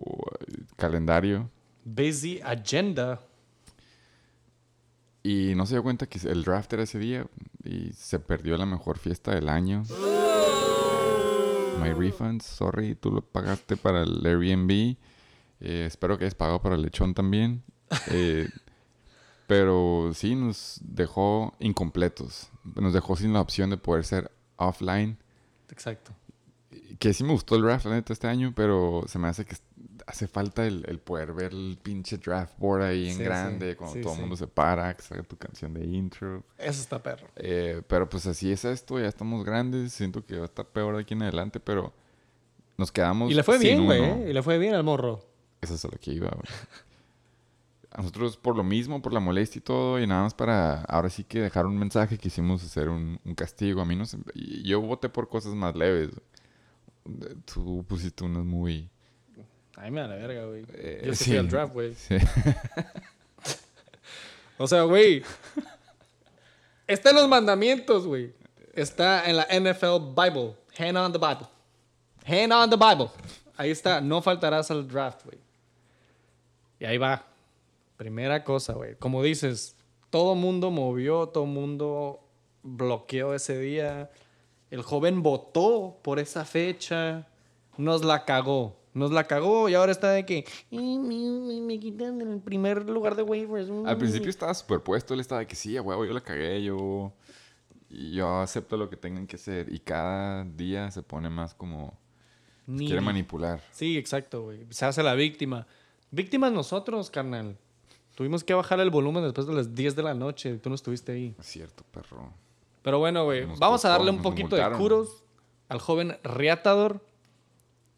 eh, 0.49 0.63
calendario 0.77 1.51
Busy 1.85 2.41
agenda. 2.43 3.21
y 5.23 5.55
no 5.57 5.67
se 5.67 5.75
dio 5.75 5.83
cuenta 5.83 6.07
que 6.07 6.19
el 6.29 6.45
draft 6.45 6.73
era 6.75 6.83
ese 6.85 6.99
día 6.99 7.27
y 7.65 7.91
se 7.95 8.19
perdió 8.21 8.57
la 8.57 8.67
mejor 8.67 8.99
fiesta 8.99 9.35
del 9.35 9.49
año. 9.49 9.83
My 11.81 11.93
refunds, 11.93 12.45
sorry, 12.45 12.95
tú 12.95 13.11
lo 13.11 13.21
pagaste 13.21 13.77
para 13.77 14.03
el 14.03 14.25
Airbnb. 14.25 14.97
Eh, 15.61 15.85
espero 15.87 16.19
que 16.19 16.25
hayas 16.25 16.35
pagado 16.35 16.61
para 16.61 16.75
el 16.75 16.83
lechón 16.83 17.15
también. 17.15 17.63
Eh, 18.11 18.49
pero 19.47 20.11
sí, 20.15 20.35
nos 20.35 20.81
dejó 20.83 21.55
incompletos. 21.59 22.51
Nos 22.77 22.93
dejó 22.93 23.17
sin 23.17 23.33
la 23.33 23.41
opción 23.41 23.71
de 23.71 23.77
poder 23.77 24.05
ser 24.05 24.31
offline. 24.57 25.19
Exacto. 25.71 26.13
Que 26.99 27.13
sí 27.13 27.25
me 27.25 27.33
gustó 27.33 27.57
el 27.57 27.63
draft, 27.63 27.87
la 27.87 27.93
neta, 27.93 28.13
este 28.13 28.29
año, 28.29 28.53
pero 28.55 29.05
se 29.07 29.19
me 29.19 29.29
hace 29.29 29.45
que 29.45 29.57
hace 30.07 30.27
falta 30.29 30.67
el, 30.67 30.85
el 30.89 30.99
poder 30.99 31.33
ver 31.33 31.53
el 31.53 31.79
pinche 31.83 32.19
draft 32.19 32.59
board 32.59 32.83
ahí 32.83 33.09
en 33.09 33.17
Sí, 33.17 33.23
grande, 33.25 33.71
sí, 33.71 33.77
cuando 33.77 33.95
sí, 33.97 34.03
todo 34.03 34.15
el 34.15 34.21
mundo 34.21 34.37
se 34.37 34.47
para, 34.47 34.95
que 34.97 35.03
salga 35.03 35.23
tu 35.25 35.37
canción 35.37 35.73
de 35.75 35.85
intro. 35.85 36.45
Eso 36.59 36.81
está 36.81 37.03
perro. 37.03 37.27
Eh, 37.37 37.83
pero 37.89 38.09
pues 38.09 38.27
así 38.27 38.53
es 38.53 38.65
esto, 38.65 38.99
ya 39.01 39.07
estamos 39.09 39.45
grandes, 39.45 39.93
siento 39.93 40.25
que 40.25 40.37
va 40.37 40.43
a 40.43 40.47
estar 40.47 40.67
peor 40.67 40.97
de 40.97 41.03
aquí 41.03 41.15
en 41.15 41.23
adelante, 41.23 41.59
pero 41.61 41.93
nos 42.77 42.91
quedamos. 42.93 43.31
Y 43.31 43.35
le 43.35 43.43
fue 43.43 43.59
sin 43.59 43.69
bien, 43.69 43.85
güey. 43.85 44.03
¿eh? 44.03 44.27
Y 44.31 44.33
le 44.33 44.43
fue 44.43 44.59
bien 44.59 44.75
al 44.75 44.85
morro. 44.85 45.25
Eso 45.61 45.75
es 45.75 45.85
a 45.85 45.89
lo 45.89 45.99
que 45.99 46.13
iba, 46.13 46.29
güey. 46.29 46.45
A 47.93 47.99
nosotros 47.99 48.37
por 48.37 48.57
lo 48.57 48.65
mismo, 48.65 49.01
por 49.01 49.13
la 49.13 49.21
molestia 49.21 49.61
y 49.61 49.63
todo, 49.63 50.01
y 50.01 50.07
nada 50.09 50.25
más 50.25 50.35
para 50.35 50.83
ahora 50.83 51.09
sí 51.11 51.23
que 51.23 51.41
dejar 51.41 51.65
un 51.65 51.79
mensaje, 51.79 52.19
quisimos 52.19 52.65
hacer 52.65 52.89
un, 52.89 53.21
un 53.25 53.35
castigo. 53.37 53.81
A 53.81 53.85
mí 53.85 53.95
no 53.95 54.05
se- 54.05 54.19
Yo 54.65 54.81
voté 54.81 55.09
por 55.09 55.29
cosas 55.29 55.55
más 55.55 55.77
leves. 55.77 56.11
Tú 57.45 57.85
pusiste 57.87 58.25
unas 58.25 58.45
muy... 58.45 58.91
Ay, 59.77 59.91
me 59.91 60.01
da 60.01 60.09
la 60.09 60.17
verga, 60.17 60.45
güey. 60.47 60.65
Eh, 60.75 61.03
Yo 61.07 61.13
sí 61.15 61.25
sí. 61.25 61.31
fui 61.31 61.39
al 61.39 61.49
draft, 61.49 61.73
güey. 61.73 61.95
Sí. 61.95 62.17
O 64.57 64.69
sea, 64.69 64.83
güey. 64.83 65.23
Está 66.87 67.11
en 67.11 67.17
los 67.17 67.29
mandamientos, 67.29 68.07
güey. 68.07 68.33
Está 68.73 69.29
en 69.29 69.37
la 69.37 69.47
NFL 69.51 70.15
Bible. 70.15 70.55
Hand 70.79 70.97
on 70.97 71.13
the 71.13 71.19
Bible. 71.19 71.47
Hand 72.25 72.53
on 72.53 72.71
the 72.71 72.77
Bible. 72.77 73.11
Ahí 73.57 73.71
está. 73.71 74.01
No 74.01 74.23
faltarás 74.23 74.71
al 74.71 74.87
draft, 74.87 75.25
güey. 75.25 75.39
Y 76.79 76.85
ahí 76.85 76.99
va. 76.99 77.25
Primera 77.97 78.45
cosa, 78.45 78.75
güey. 78.75 78.97
Como 78.97 79.23
dices, 79.23 79.77
todo 80.11 80.35
mundo 80.35 80.71
movió, 80.71 81.29
todo 81.29 81.47
mundo 81.47 82.21
bloqueó 82.63 83.35
ese 83.35 83.59
día. 83.59 84.11
El 84.71 84.83
joven 84.83 85.23
votó 85.23 85.99
por 86.03 86.19
esa 86.19 86.45
fecha. 86.45 87.27
Nos 87.77 88.05
la 88.05 88.25
cagó. 88.25 88.77
Nos 88.95 89.11
la 89.11 89.25
cagó 89.25 89.69
y 89.69 89.75
ahora 89.75 89.93
está 89.93 90.11
de 90.13 90.25
que 90.25 90.45
"Ay, 90.73 90.99
me, 90.99 91.79
quitan 91.81 92.21
el 92.21 92.41
primer 92.41 92.89
lugar 92.89 93.17
de 93.17 93.23
waivers. 93.25 93.69
Al 93.85 93.99
principio 93.99 94.31
estaba 94.31 94.55
superpuesto, 94.55 95.15
él 95.15 95.21
estaba 95.21 95.41
de 95.41 95.47
que 95.47 95.57
sí, 95.57 95.77
a 95.77 95.83
huevo, 95.83 96.05
yo 96.05 96.13
la 96.13 96.21
cagué, 96.21 96.63
yo... 96.63 97.13
yo 97.91 98.39
acepto 98.41 98.77
lo 98.77 98.89
que 98.89 98.97
tengan 98.97 99.27
que 99.27 99.37
hacer. 99.37 99.73
Y 99.73 99.81
cada 99.81 100.45
día 100.45 100.91
se 100.91 101.03
pone 101.03 101.29
más 101.29 101.55
como... 101.55 101.99
Ni- 102.67 102.87
Quiere 102.87 103.01
manipular. 103.01 103.61
Sí, 103.73 103.99
exacto, 103.99 104.45
güey. 104.45 104.67
Se 104.71 104.87
hace 104.87 105.03
la 105.03 105.15
víctima. 105.15 105.67
Víctimas 106.11 106.53
nosotros, 106.53 107.11
carnal. 107.11 107.59
Tuvimos 108.15 108.45
que 108.45 108.55
bajar 108.55 108.79
el 108.81 108.91
volumen 108.91 109.25
después 109.25 109.47
de 109.49 109.55
las 109.55 109.75
10 109.75 109.97
de 109.97 110.03
la 110.05 110.15
noche. 110.15 110.57
Tú 110.59 110.69
no 110.69 110.77
estuviste 110.77 111.13
ahí. 111.13 111.35
Es 111.39 111.47
cierto, 111.47 111.83
perro. 111.91 112.33
Pero 112.83 113.01
bueno, 113.01 113.25
güey. 113.25 113.45
Vamos 113.59 113.85
a 113.85 113.89
darle 113.89 114.11
un 114.13 114.23
poquito 114.23 114.55
de 114.57 114.71
kudos 114.77 115.25
al 115.69 115.81
joven 115.81 116.17
Riatador. 116.23 117.05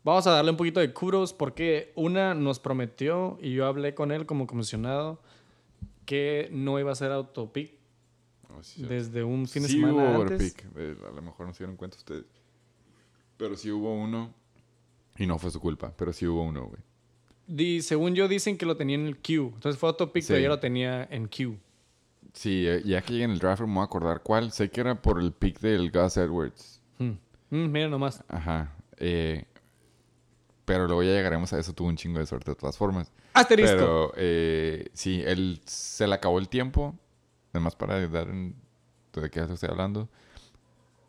Vamos 0.07 0.27
a 0.29 0.31
darle 0.31 0.53
un 0.53 0.57
poquito 0.57 0.79
de 0.81 0.93
kudos 0.93 1.33
porque 1.35 1.93
una 1.97 2.33
nos 2.33 2.61
prometió 2.61 3.39
y 3.43 3.53
yo 3.55 3.67
hablé 3.67 3.95
con 3.95 4.13
él 4.13 4.25
como 4.25 4.47
comisionado 4.47 5.21
que 6.05 6.49
no 6.53 6.79
iba 6.79 6.93
a 6.93 6.95
ser 6.95 7.11
autopic 7.11 7.73
Oh, 8.57 8.63
sí, 8.63 8.85
desde 8.85 9.23
un 9.25 9.47
fin 9.49 9.65
de 9.65 9.69
sí 9.69 9.75
semana 9.81 9.93
hubo 9.95 10.23
antes. 10.23 10.41
overpick. 10.41 10.65
eh, 10.77 10.97
a 11.07 11.11
lo 11.15 11.21
mejor 11.23 11.47
no 11.49 11.53
se 11.53 11.59
dieron 11.65 11.77
cuenta 11.77 11.97
ustedes. 11.99 12.25
Pero 13.37 13.55
sí 13.57 13.71
hubo 13.71 13.93
uno. 13.95 14.33
Y 15.19 15.27
no 15.27 15.39
fue 15.39 15.51
su 15.51 15.61
culpa, 15.61 15.93
pero 15.95 16.13
sí 16.13 16.25
hubo 16.27 16.43
uno, 16.45 16.67
güey. 16.69 16.81
Di- 17.49 17.83
según 17.83 18.15
yo 18.15 18.29
dicen 18.29 18.57
que 18.57 18.65
lo 18.65 18.77
tenía 18.77 18.95
en 18.95 19.07
el 19.07 19.19
queue. 19.19 19.49
Entonces 19.53 19.79
fue 19.79 19.89
autopic, 19.91 20.23
Sí. 20.23 20.29
pero 20.29 20.41
ya 20.41 20.49
lo 20.49 20.59
tenía 20.61 21.05
en 21.11 21.27
queue. 21.29 21.59
Sí, 22.33 22.65
eh, 22.67 22.81
ya 22.85 23.03
que 23.03 23.13
llegue 23.13 23.25
en 23.25 23.33
el 23.33 23.39
draft 23.41 23.61
me 23.63 23.75
voy 23.75 23.81
a 23.83 23.85
acordar 23.85 24.23
cuál. 24.23 24.53
Sé 24.53 24.71
que 24.71 24.81
era 24.81 25.03
por 25.03 25.21
el 25.21 25.33
pick 25.33 25.59
del 25.61 25.91
Gus 25.91 26.17
Edwards. 26.17 26.81
Hmm. 26.99 27.13
Mm, 27.51 27.71
mira 27.73 27.89
nomás. 27.89 28.23
Ajá. 28.29 28.73
eh, 28.99 29.45
pero 30.67 30.87
luego 30.87 31.03
ya 31.03 31.13
llegaremos 31.13 31.51
a 31.55 31.59
eso. 31.59 31.73
Tuvo 31.73 31.89
un 31.89 31.97
chingo 31.97 32.19
de 32.19 32.27
suerte 32.27 32.51
de 32.51 32.55
todas 32.57 32.77
formas. 32.77 33.11
Asterisco. 33.33 33.77
Pero 33.77 34.13
eh, 34.17 34.91
sí, 34.93 35.23
él 35.25 35.63
se 35.65 36.07
le 36.07 36.15
acabó 36.15 36.39
el 36.39 36.49
tiempo. 36.51 36.95
Además, 37.55 37.75
para 37.75 38.07
dar 38.09 38.29
en- 38.29 38.55
de 39.15 39.31
qué 39.31 39.41
estoy 39.41 39.71
hablando. 39.71 40.11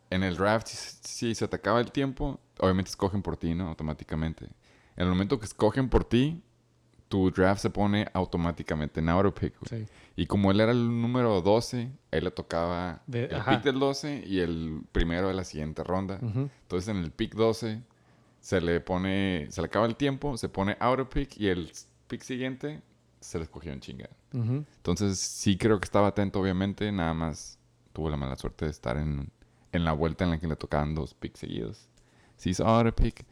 En 0.09 0.23
el 0.23 0.37
draft, 0.37 0.67
si, 0.67 0.77
si 1.01 1.35
se 1.35 1.47
te 1.49 1.55
acaba 1.57 1.81
el 1.81 1.91
tiempo, 1.91 2.39
obviamente 2.59 2.89
escogen 2.89 3.21
por 3.21 3.35
ti, 3.35 3.53
¿no? 3.53 3.67
Automáticamente. 3.67 4.45
En 4.95 5.03
el 5.03 5.09
momento 5.09 5.37
que 5.39 5.45
escogen 5.45 5.89
por 5.89 6.05
ti, 6.05 6.41
tu 7.09 7.29
draft 7.31 7.61
se 7.61 7.69
pone 7.69 8.07
automáticamente 8.13 9.01
en 9.01 9.09
autopick. 9.09 9.53
güey. 9.59 9.85
Sí. 9.85 9.91
Y 10.15 10.25
como 10.25 10.51
él 10.51 10.61
era 10.61 10.71
el 10.71 11.01
número 11.01 11.41
12, 11.41 11.91
él 12.11 12.23
le 12.23 12.31
tocaba 12.31 13.01
De- 13.07 13.25
el 13.25 13.35
ajá. 13.35 13.51
pick 13.51 13.63
del 13.63 13.79
12 13.79 14.23
y 14.25 14.39
el 14.39 14.81
primero 14.93 15.27
de 15.27 15.33
la 15.33 15.43
siguiente 15.43 15.83
ronda. 15.83 16.19
Ujú. 16.21 16.49
Entonces 16.61 16.87
en 16.87 16.97
el 16.97 17.11
pick 17.11 17.35
12 17.35 17.81
se 18.47 18.61
le 18.61 18.79
pone, 18.79 19.47
se 19.51 19.59
le 19.61 19.65
acaba 19.67 19.85
el 19.87 19.97
tiempo, 19.97 20.37
se 20.37 20.47
pone 20.47 20.77
auto 20.79 21.09
pick 21.09 21.37
y 21.37 21.49
el 21.49 21.69
pick 22.07 22.21
siguiente 22.21 22.81
se 23.19 23.39
le 23.39 23.43
escogió 23.43 23.73
en 23.73 23.81
chinga. 23.81 24.09
Entonces 24.31 25.19
sí 25.19 25.57
creo 25.57 25.81
que 25.81 25.83
estaba 25.83 26.07
atento, 26.07 26.39
obviamente, 26.39 26.89
nada 26.93 27.13
más 27.13 27.59
tuvo 27.91 28.09
la 28.09 28.15
mala 28.15 28.37
suerte 28.37 28.63
de 28.63 28.71
estar 28.71 28.95
en, 28.95 29.29
en 29.73 29.83
la 29.83 29.91
vuelta 29.91 30.23
en 30.23 30.29
la 30.29 30.39
que 30.39 30.47
le 30.47 30.55
tocaban 30.55 30.95
dos 30.95 31.13
picks 31.13 31.41
seguidos. 31.41 31.89
Sí 32.37 32.51
hizo 32.51 32.65
auto 32.65 32.95
pick, 32.95 33.25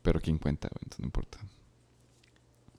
pero 0.00 0.18
quién 0.20 0.38
cuenta, 0.38 0.68
entonces 0.72 1.00
no 1.00 1.04
importa. 1.04 1.36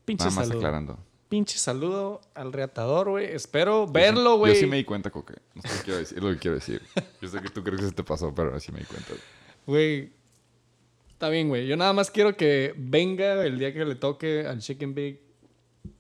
Pinche 0.04 0.26
Nada 0.26 0.36
más 0.38 0.48
saludo. 0.48 0.58
aclarando. 0.58 1.00
Pinche 1.30 1.60
saludo 1.60 2.22
al 2.34 2.54
reatador, 2.54 3.12
güey. 3.12 3.26
Espero 3.28 3.86
verlo, 3.86 4.38
güey. 4.38 4.56
Yo 4.56 4.62
sí 4.62 4.66
me 4.66 4.78
di 4.78 4.84
cuenta, 4.84 5.12
Coque. 5.12 5.36
No 5.54 5.62
sé 5.62 5.68
qué 5.78 5.84
quiero 5.84 6.00
decir, 6.00 6.18
es 6.18 6.24
lo 6.24 6.32
que 6.32 6.40
quiero 6.40 6.56
decir. 6.56 6.82
Yo 7.22 7.28
sé 7.28 7.40
que 7.40 7.50
tú 7.50 7.64
crees 7.64 7.82
que 7.82 7.88
se 7.90 7.94
te 7.94 8.04
pasó, 8.04 8.34
pero 8.34 8.56
así 8.56 8.72
me 8.72 8.80
di 8.80 8.86
cuenta. 8.86 9.14
Güey. 9.68 10.25
Está 11.16 11.30
bien, 11.30 11.48
güey. 11.48 11.66
Yo 11.66 11.76
nada 11.78 11.94
más 11.94 12.12
quiero 12.12 12.36
que 12.38 12.74
venga 12.78 13.44
el 13.46 13.58
día 13.58 13.74
que 13.74 13.84
le 13.86 13.96
toque 13.96 14.46
al 14.46 14.60
Chicken 14.60 14.94
Big. 14.94 15.22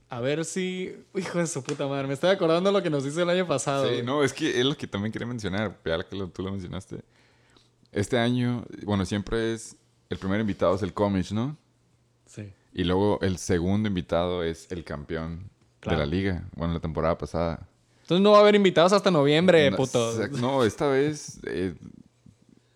A 0.10 0.20
ver 0.20 0.46
si. 0.46 0.94
Hijo 1.16 1.40
de 1.40 1.48
su 1.48 1.64
puta 1.64 1.88
madre. 1.88 2.08
Me 2.08 2.14
estoy 2.14 2.30
acordando 2.30 2.72
lo 2.72 2.84
que 2.84 2.90
nos 2.90 3.06
hizo 3.06 3.22
el 3.22 3.30
año 3.30 3.48
pasado. 3.48 3.86
Sí, 3.88 3.94
güey. 3.94 4.04
no, 4.06 4.24
es 4.24 4.34
que 4.34 4.60
es 4.60 4.66
lo 4.66 4.76
que 4.78 4.88
también 4.88 5.12
quería 5.12 5.26
mencionar, 5.28 5.78
ya 5.86 6.04
que 6.04 6.16
lo- 6.16 6.28
tú 6.28 6.44
lo 6.44 6.52
mencionaste. 6.52 7.00
Este 7.92 8.18
año, 8.18 8.66
bueno, 8.84 9.06
siempre 9.06 9.54
es, 9.54 9.78
el 10.10 10.18
primer 10.18 10.42
invitado 10.42 10.76
es 10.76 10.82
el 10.84 10.94
Comich, 10.94 11.32
¿no? 11.32 11.58
Sí. 12.26 12.52
Y 12.74 12.84
luego 12.84 13.20
el 13.22 13.38
segundo 13.38 13.88
invitado 13.88 14.44
es 14.44 14.70
el 14.72 14.84
campeón 14.84 15.50
Claro. 15.80 16.00
de 16.00 16.06
la 16.06 16.12
liga, 16.12 16.44
bueno, 16.56 16.74
la 16.74 16.80
temporada 16.82 17.18
pasada. 17.18 17.68
Entonces 18.02 18.22
no 18.22 18.32
va 18.32 18.40
a 18.40 18.42
haber 18.42 18.56
invitados 18.56 18.92
hasta 18.92 19.10
noviembre, 19.12 19.72
no, 19.72 19.78
puto. 19.78 20.14
no, 20.42 20.64
esta 20.66 20.88
vez, 20.88 21.40
eh, 21.46 21.74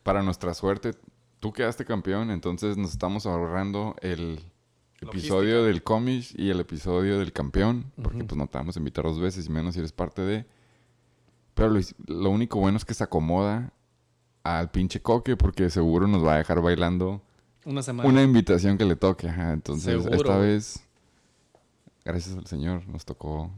para 0.03 0.23
nuestra 0.23 0.53
suerte, 0.53 0.93
tú 1.39 1.53
quedaste 1.53 1.85
campeón, 1.85 2.31
entonces 2.31 2.77
nos 2.77 2.91
estamos 2.91 3.25
ahorrando 3.25 3.95
el 4.01 4.39
episodio 5.01 5.63
del 5.63 5.81
Comich 5.83 6.33
y 6.37 6.49
el 6.49 6.59
episodio 6.59 7.19
del 7.19 7.31
campeón, 7.31 7.91
porque 8.01 8.23
pues 8.23 8.37
no 8.37 8.47
te 8.47 8.57
vamos 8.57 8.75
a 8.75 8.79
invitar 8.79 9.05
dos 9.05 9.19
veces 9.19 9.45
y 9.45 9.49
menos 9.49 9.73
si 9.73 9.79
eres 9.79 9.91
parte 9.93 10.21
de... 10.21 10.45
Pero 11.53 11.69
lo, 11.69 11.79
lo 12.07 12.29
único 12.29 12.59
bueno 12.59 12.77
es 12.77 12.85
que 12.85 12.93
se 12.93 13.03
acomoda 13.03 13.73
al 14.43 14.71
pinche 14.71 15.01
coque 15.01 15.35
porque 15.37 15.69
seguro 15.69 16.07
nos 16.07 16.25
va 16.25 16.35
a 16.35 16.37
dejar 16.37 16.61
bailando 16.61 17.21
Una 17.65 17.81
semana. 17.83 18.07
una 18.09 18.21
invitación 18.23 18.77
que 18.77 18.85
le 18.85 18.95
toque. 18.95 19.27
Ajá. 19.27 19.51
Entonces, 19.53 20.01
Seguro. 20.03 20.15
esta 20.15 20.37
vez, 20.37 20.87
gracias 22.05 22.37
al 22.37 22.45
Señor, 22.47 22.87
nos 22.87 23.03
tocó 23.05 23.51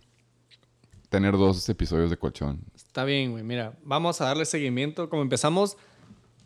tener 1.09 1.33
dos 1.37 1.67
episodios 1.69 2.09
de 2.09 2.17
colchón. 2.17 2.61
Está 2.73 3.03
bien, 3.03 3.31
güey. 3.31 3.43
Mira, 3.43 3.77
vamos 3.83 4.21
a 4.21 4.25
darle 4.25 4.45
seguimiento. 4.45 5.09
Como 5.09 5.21
empezamos 5.21 5.77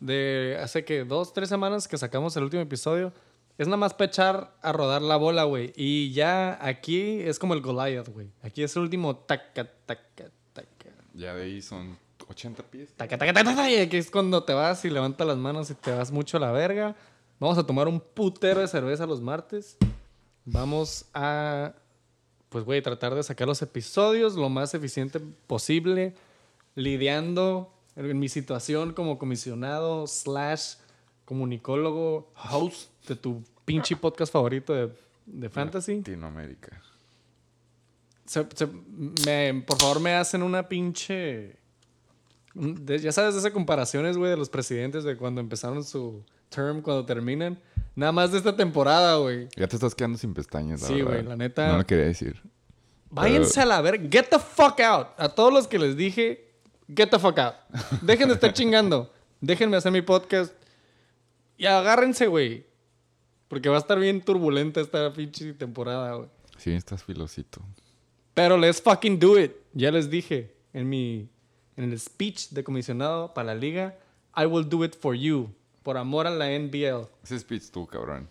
de 0.00 0.58
hace 0.62 0.84
que 0.84 1.04
dos, 1.04 1.32
tres 1.32 1.48
semanas 1.48 1.88
que 1.88 1.98
sacamos 1.98 2.36
el 2.36 2.44
último 2.44 2.62
episodio, 2.62 3.12
es 3.58 3.66
nada 3.66 3.78
más 3.78 3.94
para 3.94 4.08
echar 4.08 4.54
a 4.60 4.72
rodar 4.72 5.00
la 5.02 5.16
bola, 5.16 5.44
güey. 5.44 5.72
Y 5.76 6.12
ya 6.12 6.58
aquí 6.60 7.20
es 7.20 7.38
como 7.38 7.54
el 7.54 7.62
Goliath, 7.62 8.08
güey. 8.08 8.30
Aquí 8.42 8.62
es 8.62 8.76
el 8.76 8.82
último 8.82 9.16
taca, 9.16 9.64
taca, 9.86 10.30
taca. 10.52 10.90
Ya 11.14 11.34
de 11.34 11.44
ahí 11.44 11.62
son 11.62 11.96
80 12.28 12.62
pies. 12.64 12.92
Taca, 12.96 13.16
taca, 13.16 13.32
taca, 13.32 13.50
taca, 13.50 13.70
y 13.70 13.76
aquí 13.76 13.96
es 13.96 14.10
cuando 14.10 14.44
te 14.44 14.52
vas 14.52 14.84
y 14.84 14.90
levantas 14.90 15.26
las 15.26 15.38
manos 15.38 15.70
y 15.70 15.74
te 15.74 15.90
vas 15.90 16.12
mucho 16.12 16.36
a 16.36 16.40
la 16.40 16.52
verga. 16.52 16.94
Vamos 17.38 17.56
a 17.56 17.66
tomar 17.66 17.88
un 17.88 18.00
putero 18.00 18.60
de 18.60 18.68
cerveza 18.68 19.06
los 19.06 19.20
martes. 19.20 19.78
Vamos 20.44 21.06
a, 21.14 21.74
pues, 22.50 22.64
güey, 22.64 22.82
tratar 22.82 23.14
de 23.14 23.22
sacar 23.22 23.48
los 23.48 23.62
episodios 23.62 24.34
lo 24.34 24.48
más 24.48 24.74
eficiente 24.74 25.20
posible, 25.46 26.14
lidiando 26.74 27.72
en 27.96 28.18
mi 28.18 28.28
situación 28.28 28.92
como 28.92 29.18
comisionado 29.18 30.06
slash 30.06 30.74
comunicólogo, 31.24 32.30
host 32.50 32.90
de 33.08 33.16
tu 33.16 33.42
pinche 33.64 33.96
podcast 33.96 34.32
favorito 34.32 34.72
de, 34.72 34.92
de 35.26 35.48
fantasy. 35.48 35.96
Latinoamérica. 35.96 36.80
Se- 38.26 38.46
se- 38.54 38.68
me- 39.26 39.62
por 39.66 39.78
favor, 39.78 40.00
me 40.00 40.14
hacen 40.14 40.42
una 40.42 40.68
pinche. 40.68 41.56
de- 42.54 42.98
ya 42.98 43.12
sabes, 43.12 43.34
esas 43.34 43.52
comparaciones, 43.52 44.16
güey, 44.16 44.30
de 44.30 44.36
los 44.36 44.48
presidentes 44.48 45.04
de 45.04 45.16
cuando 45.16 45.40
empezaron 45.40 45.84
su 45.84 46.22
term, 46.48 46.80
cuando 46.82 47.04
terminan. 47.04 47.58
Nada 47.94 48.12
más 48.12 48.32
de 48.32 48.38
esta 48.38 48.56
temporada, 48.56 49.16
güey. 49.16 49.48
Ya 49.56 49.66
te 49.68 49.76
estás 49.76 49.94
quedando 49.94 50.16
sin 50.18 50.32
pestañas, 50.34 50.80
la 50.82 50.88
Sí, 50.88 51.00
güey, 51.02 51.22
la 51.22 51.36
neta- 51.36 51.72
No 51.72 51.78
lo 51.78 51.86
quería 51.86 52.04
decir. 52.06 52.40
Váyanse 53.10 53.60
a 53.60 53.66
la 53.66 53.80
ver. 53.80 54.10
Get 54.10 54.26
the 54.30 54.38
fuck 54.38 54.80
out. 54.80 55.08
A 55.18 55.28
todos 55.28 55.52
los 55.52 55.66
que 55.68 55.78
les 55.78 55.96
dije, 55.96 56.45
get 56.88 57.10
the 57.10 57.18
fuck 57.18 57.38
out. 57.38 57.54
Dejen 58.02 58.28
de 58.28 58.34
estar 58.34 58.52
chingando. 58.52 59.12
Déjenme 59.40 59.76
hacer 59.76 59.92
mi 59.92 60.02
podcast. 60.02 60.54
Y 61.56 61.66
agárrense, 61.66 62.26
güey. 62.26 62.66
Porque 63.48 63.68
va 63.68 63.76
a 63.76 63.80
estar 63.80 63.98
bien 63.98 64.20
turbulenta 64.20 64.80
esta 64.80 65.12
pinche 65.12 65.52
temporada, 65.54 66.14
güey. 66.14 66.28
Sí, 66.58 66.72
estás 66.72 67.02
filosito. 67.04 67.60
Pero 68.34 68.56
let's 68.56 68.82
fucking 68.82 69.18
do 69.18 69.38
it. 69.38 69.52
Ya 69.72 69.90
les 69.90 70.10
dije 70.10 70.54
en 70.72 70.88
mi 70.88 71.28
en 71.76 71.92
el 71.92 71.98
speech 71.98 72.50
de 72.50 72.64
comisionado 72.64 73.34
para 73.34 73.48
la 73.48 73.54
liga, 73.54 73.98
I 74.36 74.46
will 74.46 74.68
do 74.68 74.84
it 74.84 74.94
for 74.94 75.14
you. 75.14 75.50
Por 75.82 75.96
amor 75.96 76.26
a 76.26 76.30
la 76.30 76.46
NBL. 76.58 77.08
Ese 77.22 77.38
speech 77.38 77.70
tú, 77.70 77.86
cabrón. 77.86 78.28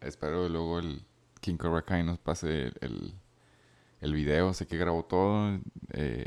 Espero 0.00 0.44
que 0.44 0.50
luego 0.50 0.78
el 0.78 1.02
King 1.40 1.56
Cobra 1.56 1.82
Kai 1.82 2.04
nos 2.04 2.18
pase 2.18 2.64
el, 2.64 2.74
el, 2.80 3.14
el 4.00 4.12
video. 4.12 4.52
Sé 4.52 4.66
que 4.66 4.76
grabó 4.76 5.04
todo, 5.04 5.58
eh, 5.92 6.26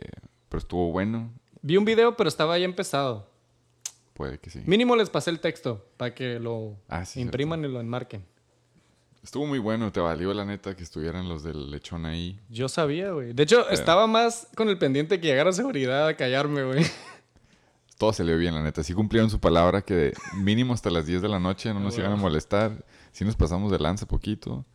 pero 0.49 0.59
estuvo 0.59 0.91
bueno. 0.91 1.31
Vi 1.61 1.77
un 1.77 1.85
video, 1.85 2.15
pero 2.15 2.27
estaba 2.27 2.57
ya 2.57 2.65
empezado. 2.65 3.29
Puede 4.13 4.39
que 4.39 4.49
sí. 4.49 4.61
Mínimo 4.65 4.95
les 4.95 5.09
pasé 5.09 5.29
el 5.29 5.39
texto 5.39 5.85
para 5.97 6.13
que 6.13 6.39
lo 6.39 6.75
Ah, 6.87 7.05
sí, 7.05 7.21
impriman 7.21 7.63
y 7.63 7.67
lo 7.67 7.79
enmarquen. 7.79 8.23
Estuvo 9.23 9.45
muy 9.45 9.59
bueno. 9.59 9.91
Te 9.91 9.99
valió 9.99 10.33
la 10.33 10.45
neta 10.45 10.75
que 10.75 10.83
estuvieran 10.83 11.29
los 11.29 11.43
del 11.43 11.69
lechón 11.69 12.05
ahí. 12.05 12.39
Yo 12.49 12.67
sabía, 12.67 13.11
güey. 13.11 13.33
De 13.33 13.43
hecho, 13.43 13.69
estaba 13.69 14.07
más 14.07 14.47
con 14.55 14.69
el 14.69 14.77
pendiente 14.79 15.19
que 15.19 15.27
llegara 15.27 15.51
seguridad 15.51 16.07
a 16.07 16.15
callarme, 16.17 16.63
güey. 16.63 16.83
Todo 17.99 18.13
se 18.13 18.23
le 18.23 18.35
bien, 18.35 18.55
la 18.55 18.63
neta. 18.63 18.81
Sí 18.81 18.95
cumplieron 18.95 19.29
su 19.29 19.39
palabra 19.39 19.83
que 19.83 20.13
mínimo 20.35 20.73
hasta 20.73 20.89
las 20.89 21.05
10 21.05 21.21
de 21.21 21.29
la 21.29 21.39
noche 21.39 21.71
no 21.71 21.79
nos 21.79 21.93
bueno. 21.93 22.09
iban 22.09 22.19
a 22.19 22.21
molestar. 22.21 22.83
Sí 23.11 23.23
nos 23.23 23.35
pasamos 23.35 23.71
de 23.71 23.77
lanza 23.77 24.07
poquito. 24.07 24.65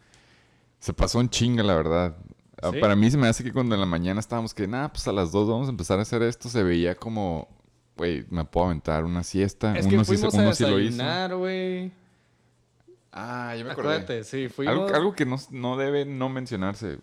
Se 0.79 0.92
pasó 0.92 1.20
en 1.20 1.29
chinga, 1.29 1.64
la 1.64 1.75
verdad. 1.75 2.16
Ah, 2.62 2.70
Sí. 2.72 2.80
Para 2.80 2.96
mí 2.96 3.10
se 3.10 3.18
me 3.18 3.26
hace 3.28 3.44
que 3.44 3.52
cuando 3.52 3.74
en 3.74 3.80
la 3.80 3.86
mañana 3.86 4.18
estábamos 4.20 4.54
que, 4.54 4.66
nada, 4.66 4.90
pues 4.92 5.06
a 5.08 5.12
las 5.12 5.30
2 5.32 5.48
vamos 5.48 5.68
a 5.68 5.70
empezar 5.70 5.98
a 5.98 6.02
hacer 6.02 6.22
esto, 6.22 6.48
se 6.48 6.62
veía 6.62 6.94
como, 6.94 7.48
güey, 7.96 8.24
me 8.30 8.44
puedo 8.44 8.66
aventar 8.66 9.04
una 9.04 9.22
siesta. 9.22 9.76
Es 9.76 9.86
que 9.86 9.94
uno 9.94 10.04
sí, 10.04 10.12
se- 10.12 10.16
fuimos 10.30 10.34
uno 10.34 10.48
a 10.50 10.54
sí 10.54 10.64
lo 10.64 10.80
hizo. 10.80 11.38
güey. 11.38 11.92
Ah, 13.12 13.54
yo 13.58 13.64
me 13.64 13.72
acordé. 13.72 13.88
Acuérdate, 13.96 14.24
sí, 14.24 14.48
fuimos. 14.48 14.74
Algo, 14.74 14.94
algo 14.94 15.14
que 15.14 15.26
no, 15.26 15.36
no 15.50 15.76
debe 15.76 16.04
no 16.06 16.28
mencionarse. 16.28 16.98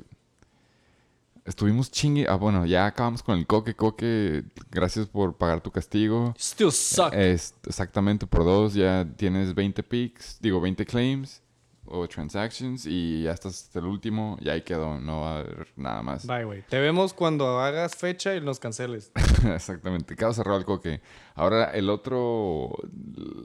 Estuvimos 1.46 1.92
chingue. 1.92 2.26
Ah, 2.30 2.36
bueno, 2.36 2.66
ya 2.66 2.86
acabamos 2.86 3.22
con 3.22 3.38
el 3.38 3.46
coque. 3.46 3.76
Coque, 3.76 4.44
gracias 4.72 5.08
por 5.08 5.36
pagar 5.36 5.60
tu 5.62 5.72
castigo. 5.72 6.34
Still 6.40 6.72
suck. 6.72 7.14
Es 7.14 7.54
exactamente 7.68 8.26
por 8.26 8.44
dos, 8.46 8.74
ya 8.74 9.06
tienes 9.18 9.54
20 9.54 9.84
picks, 9.84 10.40
digo 10.40 10.62
20 10.62 10.86
claims 10.86 11.42
o 11.86 12.08
transactions 12.08 12.86
y 12.86 13.24
ya 13.24 13.32
estás 13.32 13.64
hasta 13.64 13.80
el 13.80 13.86
último, 13.86 14.38
y 14.40 14.50
ahí 14.50 14.62
quedó, 14.62 15.00
no 15.00 15.22
va 15.22 15.36
a 15.36 15.40
haber 15.40 15.68
nada 15.76 16.02
más. 16.02 16.26
Bye, 16.26 16.46
güey. 16.46 16.62
Te 16.64 16.80
vemos 16.80 17.14
cuando 17.14 17.60
hagas 17.60 17.96
fecha 17.96 18.36
y 18.36 18.42
nos 18.42 18.60
canceles. 18.60 19.12
exactamente, 19.56 20.16
quedó 20.16 20.34
cerrado 20.34 20.58
el 20.58 20.66
coque. 20.66 21.02
Ahora 21.36 21.66
el 21.72 21.90
otro, 21.90 22.72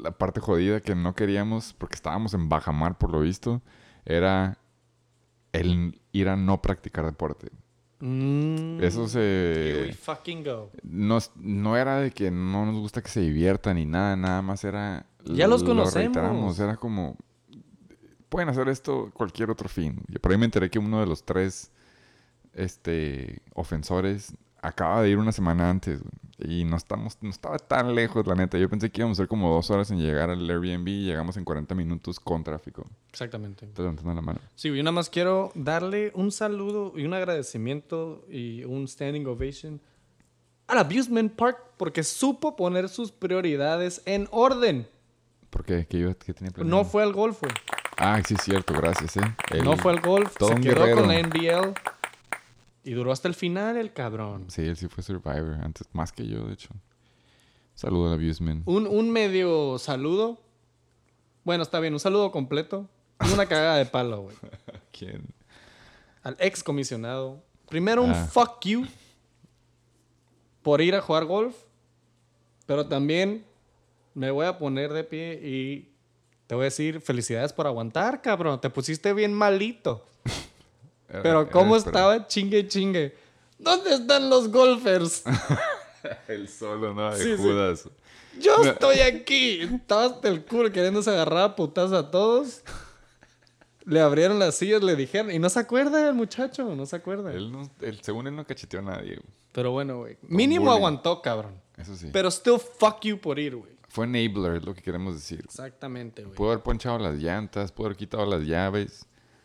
la 0.03 0.12
parte 0.12 0.40
jodida 0.40 0.81
que 0.81 0.94
no 0.94 1.14
queríamos, 1.14 1.74
porque 1.74 1.94
estábamos 1.96 2.35
en 2.35 2.48
bajamar 2.48 2.96
por 2.98 3.11
lo 3.11 3.20
visto, 3.20 3.62
era 4.05 4.59
el 5.53 6.01
ir 6.12 6.29
a 6.29 6.37
no 6.37 6.62
practicar 6.62 7.05
deporte. 7.05 7.51
Mm, 8.01 8.81
Eso 8.81 9.07
here 9.18 9.87
we 9.87 9.92
se... 9.92 9.92
fucking 9.94 10.44
go. 10.44 10.70
No, 10.85 11.18
no 11.37 11.77
era 11.77 11.96
de 11.98 12.12
que 12.12 12.31
no 12.31 12.64
nos 12.64 12.77
gusta 12.77 13.03
que 13.03 13.09
se 13.09 13.20
diviertan 13.20 13.77
ni 13.77 13.87
nada, 13.87 14.16
nada 14.16 14.40
más 14.42 14.62
era... 14.62 15.07
Ya 15.24 15.48
los 15.48 15.62
lo 15.62 15.68
conocemos. 15.70 15.94
reiteramos, 15.94 16.59
era 16.61 16.77
como... 16.77 17.16
Pueden 18.28 18.48
hacer 18.48 18.68
esto 18.68 19.10
cualquier 19.14 19.50
otro 19.50 19.68
fin. 19.68 20.00
Y 20.08 20.18
por 20.18 20.32
ahí 20.32 20.38
me 20.38 20.44
enteré 20.44 20.70
que 20.70 20.78
uno 20.78 21.00
de 21.00 21.06
los 21.06 21.22
tres 21.24 21.70
este, 22.54 23.40
ofensores 23.54 24.34
acaba 24.60 25.02
de 25.02 25.10
ir 25.10 25.18
una 25.18 25.32
semana 25.32 25.70
antes. 25.70 26.00
Y 26.38 26.64
no, 26.64 26.76
estamos, 26.76 27.18
no 27.20 27.30
estaba 27.30 27.58
tan 27.58 27.94
lejos, 27.94 28.26
la 28.26 28.34
neta. 28.34 28.58
Yo 28.58 28.68
pensé 28.68 28.90
que 28.90 29.00
íbamos 29.00 29.18
a 29.18 29.22
ser 29.22 29.28
como 29.28 29.52
dos 29.52 29.70
horas 29.70 29.90
en 29.90 29.98
llegar 29.98 30.30
al 30.30 30.48
Airbnb 30.48 30.86
y 30.88 31.04
llegamos 31.06 31.36
en 31.36 31.44
40 31.44 31.74
minutos 31.74 32.20
con 32.20 32.44
tráfico. 32.44 32.86
Exactamente. 33.10 33.66
Estoy 33.66 33.84
levantando 33.84 34.14
la 34.14 34.20
mano. 34.22 34.38
Sí, 34.54 34.68
yo 34.68 34.76
nada 34.82 34.92
más 34.92 35.10
quiero 35.10 35.50
darle 35.56 36.12
un 36.14 36.30
saludo 36.30 36.92
y 36.96 37.04
un 37.06 37.14
agradecimiento 37.14 38.24
y 38.28 38.62
un 38.64 38.86
standing 38.86 39.26
ovation 39.26 39.80
al 40.68 40.78
Abusement 40.78 41.32
Park 41.34 41.58
porque 41.76 42.04
supo 42.04 42.54
poner 42.54 42.88
sus 42.88 43.10
prioridades 43.10 44.02
en 44.04 44.28
orden. 44.30 44.86
¿Por 45.50 45.64
qué? 45.64 45.86
¿Qué, 45.88 45.96
iba- 45.98 46.14
qué 46.14 46.34
tenía 46.34 46.52
planeado? 46.52 46.78
No 46.78 46.84
fue 46.84 47.02
al 47.02 47.12
golf, 47.14 47.40
güey. 47.40 47.52
Ah, 47.98 48.20
sí, 48.26 48.34
es 48.34 48.42
cierto. 48.42 48.74
Gracias, 48.74 49.16
¿eh? 49.16 49.20
El- 49.50 49.64
No 49.64 49.76
fue 49.76 49.92
al 49.92 50.00
golf. 50.00 50.32
Se 50.38 50.38
quedó 50.38 50.56
guerrero. 50.61 50.96
con 50.98 51.08
la 51.08 51.18
NBL. 51.18 51.74
Y 52.84 52.92
duró 52.92 53.12
hasta 53.12 53.28
el 53.28 53.34
final 53.34 53.76
el 53.76 53.92
cabrón. 53.92 54.46
Sí, 54.50 54.62
él 54.62 54.76
sí 54.76 54.88
fue 54.88 55.02
Survivor. 55.02 55.58
Antes, 55.62 55.87
más 55.92 56.12
que 56.12 56.26
yo, 56.26 56.46
de 56.46 56.54
hecho. 56.54 56.70
Saludo 57.74 58.08
al 58.12 58.14
Abusement. 58.20 58.62
Un, 58.66 58.87
un 58.87 59.11
medio 59.11 59.78
saludo. 59.78 60.40
Bueno, 61.44 61.62
está 61.62 61.80
bien, 61.80 61.92
un 61.92 62.00
saludo 62.00 62.30
completo. 62.30 62.88
Y 63.28 63.32
una 63.32 63.46
cagada 63.46 63.76
de 63.76 63.87
palo, 63.87 64.22
güey. 64.22 64.37
¿Quién? 64.92 65.26
Al 66.22 66.37
ex 66.40 66.62
comisionado. 66.62 67.42
Primero 67.68 68.02
un 68.02 68.12
Ah. 68.12 68.26
fuck 68.26 68.64
you 68.64 68.87
por 70.62 70.80
ir 70.80 70.94
a 70.94 71.00
jugar 71.00 71.24
golf. 71.24 71.56
Pero 72.66 72.87
también 72.87 73.44
me 74.14 74.30
voy 74.30 74.46
a 74.46 74.58
poner 74.58 74.92
de 74.92 75.04
pie 75.04 75.34
y 75.42 75.92
te 76.48 76.54
voy 76.56 76.62
a 76.62 76.64
decir 76.64 77.00
felicidades 77.00 77.52
por 77.52 77.68
aguantar, 77.68 78.20
cabrón. 78.20 78.61
Te 78.61 78.68
pusiste 78.70 79.12
bien 79.12 79.32
malito. 79.32 80.04
Pero 81.06 81.42
era 81.42 81.50
cómo 81.50 81.76
esperado. 81.76 82.12
estaba 82.12 82.26
chingue 82.26 82.66
chingue. 82.66 83.16
¿Dónde 83.58 83.94
están 83.94 84.28
los 84.28 84.48
golfers? 84.50 85.22
El 86.28 86.48
solo, 86.48 86.92
¿no? 86.94 87.12
De 87.14 87.22
Sí, 87.22 87.37
sí. 87.37 87.42
Judas. 87.42 87.88
Yo 88.40 88.62
estoy 88.64 88.98
aquí. 89.00 89.61
Estaba 89.62 90.04
hasta 90.06 90.28
el 90.28 90.44
culo 90.44 90.70
queriéndose 90.72 91.11
agarrar 91.11 91.42
a 91.42 91.56
putas 91.56 91.92
a 91.92 92.11
todos. 92.11 92.62
Le 93.84 94.00
abrieron 94.00 94.38
las 94.38 94.54
sillas, 94.54 94.82
le 94.82 94.94
dijeron. 94.96 95.30
Y 95.32 95.38
no 95.38 95.48
se 95.48 95.58
acuerda 95.61 96.06
el 96.08 96.14
muchacho, 96.14 96.74
no 96.74 96.87
se 96.87 96.94
acuerda. 96.96 97.32
Él 97.32 97.50
no, 97.50 97.68
él, 97.80 97.98
según 98.02 98.26
él 98.26 98.37
no 98.37 98.46
cacheteó 98.46 98.80
a 98.80 98.82
nadie. 98.82 99.16
güey. 99.16 99.34
Pero 99.52 99.72
bueno, 99.72 99.98
güey. 99.98 100.18
Mínimo 100.22 100.66
bullying. 100.66 100.76
aguantó, 100.78 101.20
cabrón. 101.22 101.61
Eso 101.76 101.96
sí. 101.96 102.11
Pero 102.12 102.30
still 102.30 102.58
fuck 102.58 103.00
you 103.02 103.18
por 103.18 103.38
ir, 103.38 103.56
güey. 103.56 103.77
Fue 103.98 104.06
enabler, 104.06 104.58
es 104.58 104.64
lo 104.64 104.74
que 104.74 104.80
queremos 104.80 105.14
decir. 105.14 105.40
Exactamente, 105.44 106.22
güey. 106.22 106.37
Pudo 106.37 106.52
haber 106.52 106.62
ponchado 106.62 107.00
las 107.00 107.16
llantas, 107.16 107.72
pudo 107.72 107.88
haber 107.88 107.96
quitado 107.96 108.24
las 108.26 108.46
llaves, 108.46 109.04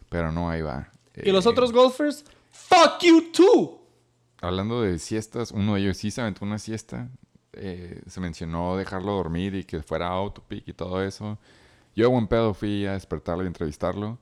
pero 0.09 0.31
no, 0.31 0.47
ahí 0.47 0.61
va. 0.61 0.91
Y 1.15 1.31
los 1.31 1.47
Eh, 1.47 1.49
otros 1.49 1.71
golfers, 1.71 2.23
fuck 2.51 3.01
you 3.01 3.31
too. 3.31 3.81
Hablando 4.41 4.83
de 4.83 4.99
siestas, 4.99 5.49
uno 5.49 5.73
de 5.73 5.81
ellos 5.81 5.97
sí 5.97 6.11
se 6.11 6.21
aventó 6.21 6.45
una 6.45 6.59
siesta. 6.59 7.09
Eh, 7.53 8.03
se 8.05 8.19
mencionó 8.19 8.77
dejarlo 8.77 9.13
dormir 9.13 9.55
y 9.55 9.63
que 9.63 9.81
fuera 9.81 10.09
autopic 10.09 10.67
y 10.67 10.73
todo 10.73 11.01
eso. 11.03 11.39
Yo, 11.95 12.11
buen 12.11 12.27
pedo, 12.27 12.53
fui 12.53 12.85
a 12.85 12.93
despertarlo 12.93 13.43
y 13.43 13.47
entrevistarlo. 13.47 14.19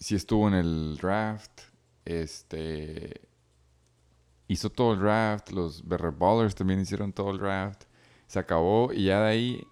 Sí 0.00 0.16
estuvo 0.16 0.48
en 0.48 0.54
el 0.54 0.96
draft. 1.00 1.60
Este. 2.04 3.20
Hizo 4.48 4.68
todo 4.68 4.94
el 4.94 4.98
draft. 4.98 5.52
Los 5.52 5.86
Berrer 5.86 6.10
Ballers 6.10 6.56
también 6.56 6.80
hicieron 6.80 7.12
todo 7.12 7.30
el 7.30 7.38
draft. 7.38 7.84
Se 8.34 8.40
acabó 8.40 8.92
y 8.92 9.04
ya 9.04 9.20
de 9.20 9.28
ahí 9.28 9.68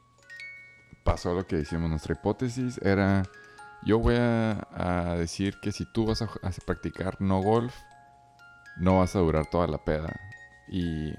pasó 1.03 1.35
lo 1.35 1.49
que 1.49 1.57
decíamos. 1.57 1.91
Nuestra 1.91 2.15
hipótesis 2.15 2.79
era: 2.81 3.25
Yo 3.85 3.99
voy 3.99 4.15
a, 4.15 4.69
a 4.71 5.17
decir 5.17 5.59
que 5.61 5.73
si 5.73 5.85
tú 5.93 6.07
vas 6.07 6.23
a, 6.23 6.27
a 6.27 6.51
practicar 6.65 7.21
no 7.21 7.43
golf, 7.43 7.75
no 8.77 9.01
vas 9.01 9.17
a 9.17 9.19
durar 9.19 9.47
toda 9.47 9.67
la 9.67 9.79
peda. 9.79 10.15
Y 10.69 11.13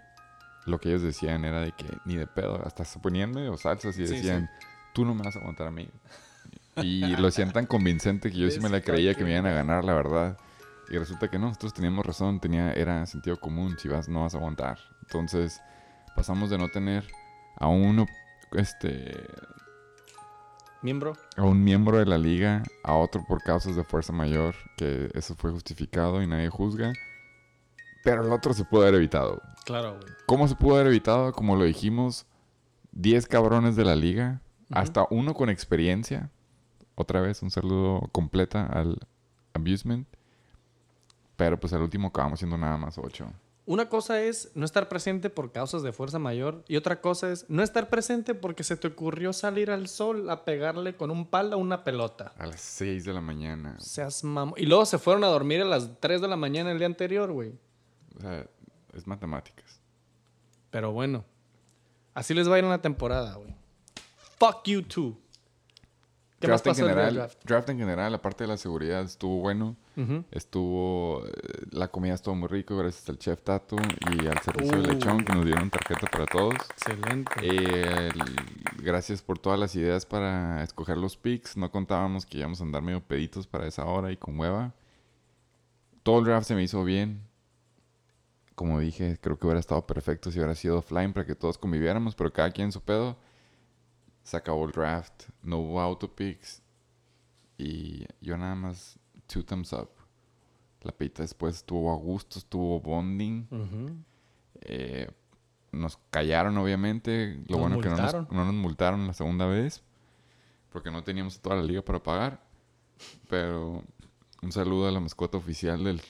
lo 0.66 0.80
que 0.80 0.88
ellos 0.88 1.02
decían 1.02 1.44
era 1.44 1.60
de 1.60 1.74
que 1.74 1.86
ni 2.06 2.16
de 2.16 2.28
pedo, 2.28 2.66
hasta 2.66 2.86
se 2.86 2.98
ponían 3.00 3.32
medio 3.32 3.58
salsas 3.58 4.00
y 4.00 4.08
Sí, 4.08 4.14
decían, 4.14 4.50
tú 4.94 5.04
no 5.04 5.14
me 5.14 5.24
vas 5.24 5.36
a 5.36 5.40
aguantar 5.40 5.68
a 5.68 5.72
mí. 5.72 5.90
Y 6.78 7.14
lo 7.18 7.28
hacían 7.28 7.52
tan 7.52 7.66
convincente 7.66 8.32
que 8.32 8.38
yo 8.38 8.50
sí 8.52 8.62
me 8.62 8.70
la 8.70 8.80
creía 8.80 9.16
que 9.16 9.26
me 9.26 9.32
iban 9.34 9.48
a 9.48 9.52
ganar, 9.52 9.84
la 9.84 9.96
verdad. 9.96 10.38
Y 10.90 10.98
resulta 10.98 11.28
que 11.28 11.38
no, 11.38 11.48
nosotros 11.48 11.74
teníamos 11.74 12.06
razón, 12.06 12.40
tenía, 12.40 12.72
era 12.72 13.06
sentido 13.06 13.38
común, 13.38 13.78
si 13.78 13.90
vas 13.90 14.08
no 14.08 14.22
vas 14.22 14.34
a 14.34 14.38
aguantar. 14.38 14.80
Entonces 15.02 15.60
pasamos 16.16 16.50
de 16.50 16.58
no 16.58 16.70
tener 16.70 17.04
a 17.64 17.68
uno, 17.68 18.06
este, 18.52 19.26
Miembro. 20.82 21.14
a 21.38 21.44
un 21.44 21.64
miembro 21.64 21.98
de 21.98 22.06
la 22.06 22.18
liga, 22.18 22.62
a 22.84 22.96
otro 22.96 23.24
por 23.26 23.42
causas 23.42 23.78
de 23.78 23.86
fuerza 23.86 24.12
mayor, 24.12 24.54
que 24.76 25.10
eso 25.14 25.34
fue 25.36 25.52
justificado 25.52 26.22
y 26.22 26.28
nadie 26.28 26.50
juzga. 26.50 26.92
Pero 28.04 28.26
el 28.26 28.34
otro 28.34 28.54
se 28.54 28.66
pudo 28.66 28.82
haber 28.82 28.96
evitado. 28.96 29.42
Claro, 29.64 29.98
güey. 29.98 30.14
¿Cómo 30.26 30.46
se 30.50 30.56
pudo 30.56 30.76
haber 30.76 30.88
evitado? 30.88 31.32
Como 31.32 31.56
lo 31.56 31.64
dijimos, 31.64 32.26
10 32.92 33.28
cabrones 33.28 33.78
de 33.78 33.86
la 33.86 33.96
liga, 33.96 34.42
hasta 34.70 35.08
uno 35.10 35.34
con 35.34 35.50
experiencia, 35.50 36.30
otra 36.96 37.22
vez 37.22 37.42
un 37.44 37.50
saludo 37.50 38.10
completa 38.12 38.66
al 38.66 39.00
Abusement. 39.54 40.06
Pero 41.38 41.58
pues 41.58 41.72
al 41.72 41.82
último 41.82 42.10
acabamos 42.10 42.40
siendo 42.40 42.58
nada 42.58 42.76
más 42.76 42.98
ocho. 42.98 43.32
Una 43.66 43.88
cosa 43.88 44.22
es 44.22 44.52
no 44.56 44.66
estar 44.66 44.90
presente 44.90 45.30
por 45.30 45.54
causas 45.54 45.84
de 45.84 45.94
fuerza 45.94 46.20
mayor 46.20 46.66
y 46.68 46.76
otra 46.76 47.00
cosa 47.00 47.32
es 47.32 47.46
no 47.50 47.64
estar 47.64 47.90
presente 47.90 48.36
porque 48.36 48.64
se 48.64 48.76
te 48.76 48.88
ocurrió 48.90 49.32
salir 49.32 49.72
al 49.72 49.88
sol 49.88 50.30
a 50.30 50.44
pegarle 50.44 50.98
con 50.98 51.12
un 51.12 51.26
palo 51.26 51.54
a 51.56 51.58
una 51.58 51.86
pelota. 51.86 52.34
A 52.38 52.46
las 52.46 52.60
6 52.60 53.06
de 53.06 53.14
la 53.14 53.22
mañana. 53.22 53.80
Seas 53.80 54.26
mamo. 54.26 54.54
Y 54.58 54.66
luego 54.66 54.86
se 54.86 54.98
fueron 54.98 55.24
a 55.24 55.28
dormir 55.28 55.62
a 55.62 55.66
las 55.66 55.90
3 56.02 56.20
de 56.20 56.28
la 56.28 56.36
mañana 56.36 56.72
el 56.72 56.78
día 56.78 56.88
anterior, 56.88 57.32
güey. 57.32 57.54
O 58.18 58.22
sea, 58.22 58.46
es 58.94 59.08
matemáticas. 59.08 59.80
Pero 60.70 60.92
bueno, 60.92 61.24
así 62.14 62.34
les 62.34 62.50
va 62.50 62.56
a 62.56 62.58
ir 62.58 62.66
en 62.66 62.70
la 62.70 62.82
temporada, 62.82 63.36
güey. 63.36 63.56
Fuck 64.40 64.64
you 64.66 64.82
too. 64.82 65.18
¿Qué 66.40 66.50
más 66.50 66.62
Draft 66.62 66.68
en 66.68 66.72
pasó 66.72 66.82
el 66.82 66.88
del 66.88 66.96
general, 66.96 67.16
draft? 67.16 67.46
draft 67.46 67.70
en 67.70 67.78
general, 67.78 68.14
aparte 68.14 68.44
de 68.44 68.48
la 68.50 68.58
seguridad, 68.58 69.04
estuvo 69.04 69.40
bueno. 69.40 69.78
Estuvo. 70.32 71.26
eh, 71.28 71.32
La 71.72 71.88
comida 71.90 72.14
estuvo 72.16 72.36
muy 72.36 72.48
rico 72.48 72.76
gracias 72.78 73.08
al 73.10 73.18
chef 73.18 73.42
Tato 73.44 73.76
y 74.12 74.28
al 74.28 74.40
servicio 74.42 74.82
de 74.82 74.90
Uh. 74.90 74.92
lechón 74.94 75.24
que 75.24 75.34
nos 75.34 75.46
dieron 75.46 75.70
tarjeta 75.70 76.08
para 76.08 76.26
todos. 76.26 76.56
Excelente. 76.72 77.32
Eh, 77.42 78.10
el- 78.10 78.84
gracias 78.84 79.22
por 79.22 79.38
todas 79.40 79.60
las 79.60 79.76
ideas 79.76 80.06
para 80.06 80.64
escoger 80.64 80.98
los 80.98 81.16
picks. 81.18 81.58
No 81.58 81.72
contábamos 81.72 82.26
que 82.26 82.40
íbamos 82.40 82.60
a 82.60 82.64
andar 82.64 82.82
medio 82.82 83.02
peditos 83.02 83.46
para 83.48 83.68
esa 83.68 83.86
hora 83.86 84.12
y 84.12 84.18
con 84.18 84.40
hueva. 84.40 84.74
Todo 86.02 86.20
el 86.20 86.26
draft 86.26 86.48
se 86.48 86.56
me 86.56 86.64
hizo 86.64 86.84
bien. 86.84 87.22
Como 88.56 88.80
dije, 88.80 89.18
creo 89.22 89.38
que 89.40 89.48
hubiera 89.48 89.60
estado 89.60 89.86
perfecto 89.88 90.30
si 90.32 90.38
hubiera 90.38 90.54
sido 90.56 90.78
offline 90.80 91.12
para 91.14 91.26
que 91.26 91.34
todos 91.36 91.58
conviviéramos, 91.58 92.14
pero 92.16 92.32
cada 92.32 92.52
quien 92.52 92.72
su 92.72 92.82
pedo. 92.82 93.16
Se 94.24 94.38
acabó 94.38 94.66
el 94.66 94.72
draft, 94.72 95.24
no 95.42 95.58
hubo 95.60 95.82
auto 95.82 96.14
picks 96.16 96.62
y 97.58 98.06
yo 98.22 98.38
nada 98.38 98.56
más 98.56 98.98
two 99.34 99.44
thumbs 99.44 99.74
up. 99.74 99.90
La 100.82 100.92
pita 100.92 101.24
después 101.24 101.56
estuvo 101.56 101.92
a 101.92 101.96
gusto, 101.96 102.38
estuvo 102.38 102.80
bonding. 102.80 103.48
Eh, 104.62 105.10
nos 105.72 105.98
callaron, 106.12 106.58
obviamente. 106.58 107.42
Lo 107.48 107.58
Nos 107.58 107.60
bueno 107.60 107.80
que 107.82 107.90
no 107.90 107.96
nos, 107.96 108.02
multaron. 108.14 108.28
no 108.32 108.46
nos 108.46 108.54
multaron 108.54 109.08
la 109.08 109.14
segunda 109.14 109.46
vez. 109.48 109.82
Porque 110.72 110.92
no 110.92 111.04
teníamos 111.04 111.40
toda 111.40 111.56
la 111.56 111.64
liga 111.64 111.82
para 111.82 112.04
pagar. 112.04 112.44
Pero 113.30 113.84
un 114.42 114.52
saludo 114.52 114.88
a 114.88 114.92
la 114.92 115.00
mascota 115.00 115.38
oficial 115.38 115.84
del 115.84 116.02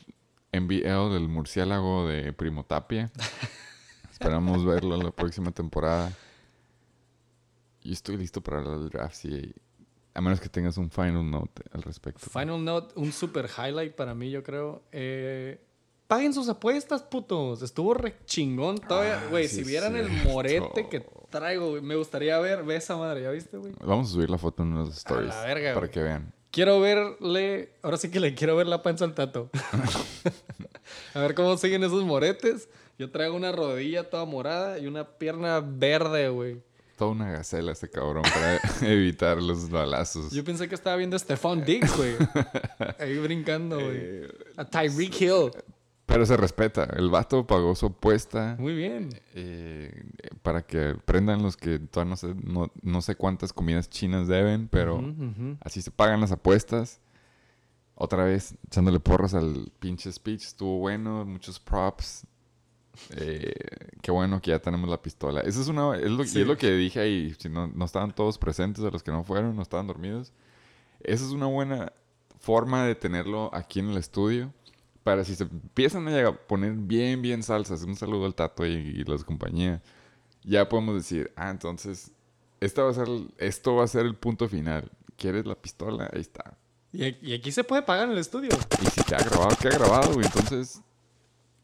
NBL, 0.51 1.13
del 1.13 1.29
murciélago 1.29 2.07
de 2.07 2.33
Primo 2.33 2.65
Tapia. 2.65 3.11
Esperamos 4.11 4.65
verlo 4.65 4.97
la 4.97 5.11
próxima 5.11 5.51
temporada. 5.51 6.11
Y 7.81 7.93
estoy 7.93 8.17
listo 8.17 8.41
para 8.41 8.61
del 8.61 8.89
draft. 8.89 9.15
sí. 9.15 9.53
A 10.13 10.21
menos 10.21 10.39
que 10.39 10.49
tengas 10.49 10.77
un 10.77 10.89
final 10.91 11.29
note 11.29 11.63
al 11.71 11.81
respecto. 11.81 12.19
Final 12.29 12.63
note, 12.63 12.93
un 12.95 13.11
super 13.11 13.49
highlight 13.57 13.95
para 13.95 14.13
mí, 14.13 14.29
yo 14.29 14.43
creo. 14.43 14.83
Eh, 14.91 15.59
paguen 16.07 16.33
sus 16.33 16.47
apuestas, 16.49 17.01
putos. 17.01 17.61
Estuvo 17.61 17.93
re 17.93 18.15
chingón 18.25 18.77
todavía. 18.77 19.21
Ah, 19.23 19.27
Güey, 19.29 19.47
sí 19.47 19.57
si 19.57 19.63
vieran 19.63 19.95
el 19.95 20.09
morete 20.09 20.87
que 20.87 21.03
traigo, 21.29 21.71
güey, 21.71 21.81
me 21.81 21.95
gustaría 21.95 22.37
ver. 22.39 22.63
Ve 22.63 22.75
esa 22.75 22.95
madre, 22.95 23.23
¿ya 23.23 23.31
viste, 23.31 23.57
güey? 23.57 23.73
Vamos 23.79 24.09
a 24.09 24.13
subir 24.13 24.29
la 24.29 24.37
foto 24.37 24.61
en 24.63 24.75
los 24.75 24.95
stories. 24.97 25.29
la 25.29 25.41
verga, 25.43 25.73
para 25.73 25.89
que 25.89 26.01
vean. 26.03 26.31
Quiero 26.51 26.79
verle. 26.79 27.73
Ahora 27.81 27.97
sí 27.97 28.11
que 28.11 28.19
le 28.19 28.35
quiero 28.35 28.55
ver 28.55 28.67
la 28.67 28.83
panza 28.83 29.05
al 29.05 29.15
tato. 29.15 29.49
a 31.15 31.19
ver 31.19 31.33
cómo 31.33 31.57
siguen 31.57 31.83
esos 31.83 32.03
moretes. 32.03 32.69
Yo 32.99 33.09
traigo 33.09 33.35
una 33.35 33.51
rodilla 33.51 34.09
toda 34.11 34.25
morada 34.25 34.77
y 34.77 34.85
una 34.85 35.17
pierna 35.17 35.59
verde, 35.61 36.29
güey. 36.29 36.61
Toda 36.97 37.11
una 37.11 37.31
gacela 37.31 37.71
este 37.71 37.89
cabrón 37.89 38.23
para 38.23 38.59
evitar 38.81 39.41
los 39.41 39.69
balazos. 39.69 40.31
Yo 40.31 40.43
pensé 40.43 40.69
que 40.69 40.75
estaba 40.75 40.95
viendo 40.95 41.15
a 41.15 41.19
Stefan 41.19 41.63
Diggs, 41.65 41.95
güey. 41.97 42.15
Ahí 42.99 43.17
brincando, 43.17 43.77
güey. 43.79 43.97
Eh, 43.99 44.27
A 44.57 44.65
Tyreek 44.65 45.19
Hill. 45.21 45.51
pero 46.05 46.25
se 46.25 46.37
respeta. 46.37 46.83
El 46.95 47.09
vato 47.09 47.47
pagó 47.47 47.73
su 47.75 47.87
apuesta 47.87 48.55
Muy 48.59 48.75
bien. 48.75 49.09
eh, 49.33 50.03
para 50.43 50.61
que 50.67 50.95
prendan 51.05 51.41
los 51.41 51.57
que 51.57 51.79
todavía 51.79 52.11
no 52.11 52.17
sé, 52.17 52.35
no, 52.43 52.71
no 52.83 53.01
sé 53.01 53.15
cuántas 53.15 53.53
comidas 53.53 53.89
chinas 53.89 54.27
deben, 54.27 54.67
pero 54.67 55.01
así 55.61 55.81
se 55.81 55.89
pagan 55.91 56.21
las 56.21 56.31
apuestas. 56.31 56.99
Otra 57.95 58.23
vez 58.25 58.55
echándole 58.67 58.99
porras 58.99 59.33
al 59.33 59.71
pinche 59.79 60.11
speech. 60.11 60.43
Estuvo 60.43 60.77
bueno, 60.79 61.25
muchos 61.25 61.59
props. 61.59 62.25
Eh, 63.15 63.53
qué 64.01 64.11
bueno 64.11 64.41
que 64.41 64.51
ya 64.51 64.59
tenemos 64.59 64.89
la 64.89 65.01
pistola. 65.01 65.41
Eso 65.41 65.61
es 65.61 65.67
una 65.67 65.97
es 65.97 66.09
lo, 66.11 66.23
Sí. 66.25 66.41
es 66.41 66.47
lo 66.47 66.57
que 66.57 66.71
dije 66.71 66.99
ahí. 66.99 67.35
Si 67.39 67.49
no, 67.49 67.67
no 67.67 67.85
estaban 67.85 68.13
todos 68.13 68.37
presentes, 68.37 68.83
a 68.83 68.89
los 68.91 69.03
que 69.03 69.11
no 69.11 69.23
fueron, 69.23 69.55
no 69.55 69.61
estaban 69.61 69.87
dormidos. 69.87 70.31
Esa 71.01 71.25
es 71.25 71.31
una 71.31 71.47
buena 71.47 71.91
forma 72.39 72.85
de 72.85 72.95
tenerlo 72.95 73.49
aquí 73.53 73.79
en 73.79 73.89
el 73.89 73.97
estudio. 73.97 74.53
Para 75.03 75.25
si 75.25 75.35
se 75.35 75.43
empiezan 75.43 76.07
a 76.07 76.31
poner 76.33 76.73
bien, 76.73 77.21
bien 77.21 77.43
salsas. 77.43 77.83
Un 77.83 77.95
saludo 77.95 78.25
al 78.25 78.35
Tato 78.35 78.65
y, 78.65 78.71
y 78.71 79.03
las 79.03 79.23
compañías. 79.23 79.81
Ya 80.43 80.69
podemos 80.69 80.95
decir, 80.95 81.31
ah, 81.35 81.49
entonces, 81.49 82.11
esta 82.61 82.83
va 82.83 82.91
a 82.91 82.93
ser, 82.93 83.07
esto 83.37 83.75
va 83.75 83.83
a 83.83 83.87
ser 83.87 84.05
el 84.05 84.15
punto 84.15 84.47
final. 84.47 84.89
¿Quieres 85.17 85.45
la 85.45 85.55
pistola? 85.55 86.09
Ahí 86.13 86.21
está. 86.21 86.57
Y, 86.93 87.03
aquí- 87.05 87.19
y 87.31 87.33
aquí 87.33 87.51
se 87.51 87.63
puede 87.63 87.81
pagar 87.81 88.05
en 88.05 88.11
el 88.11 88.17
estudio. 88.19 88.49
Y 88.81 88.85
si 88.87 89.03
te 89.03 89.15
ha 89.15 89.19
grabado, 89.19 89.55
que 89.59 89.67
ha 89.67 89.71
grabado, 89.71 90.13
güey. 90.13 90.25
Entonces, 90.25 90.81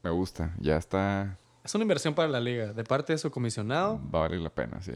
me 0.04 0.10
gusta. 0.10 0.54
Ya 0.60 0.78
está. 0.78 1.38
Es 1.64 1.76
una 1.76 1.84
inversión 1.84 2.14
para 2.14 2.28
la 2.28 2.39
liga. 2.39 2.74
De 2.74 2.84
parte 2.84 3.14
de 3.14 3.20
su 3.20 3.32
comisionado. 3.32 4.00
Va 4.14 4.20
a 4.20 4.22
valer 4.24 4.39
la 4.39 4.50
pena, 4.50 4.82
sí. 4.82 4.93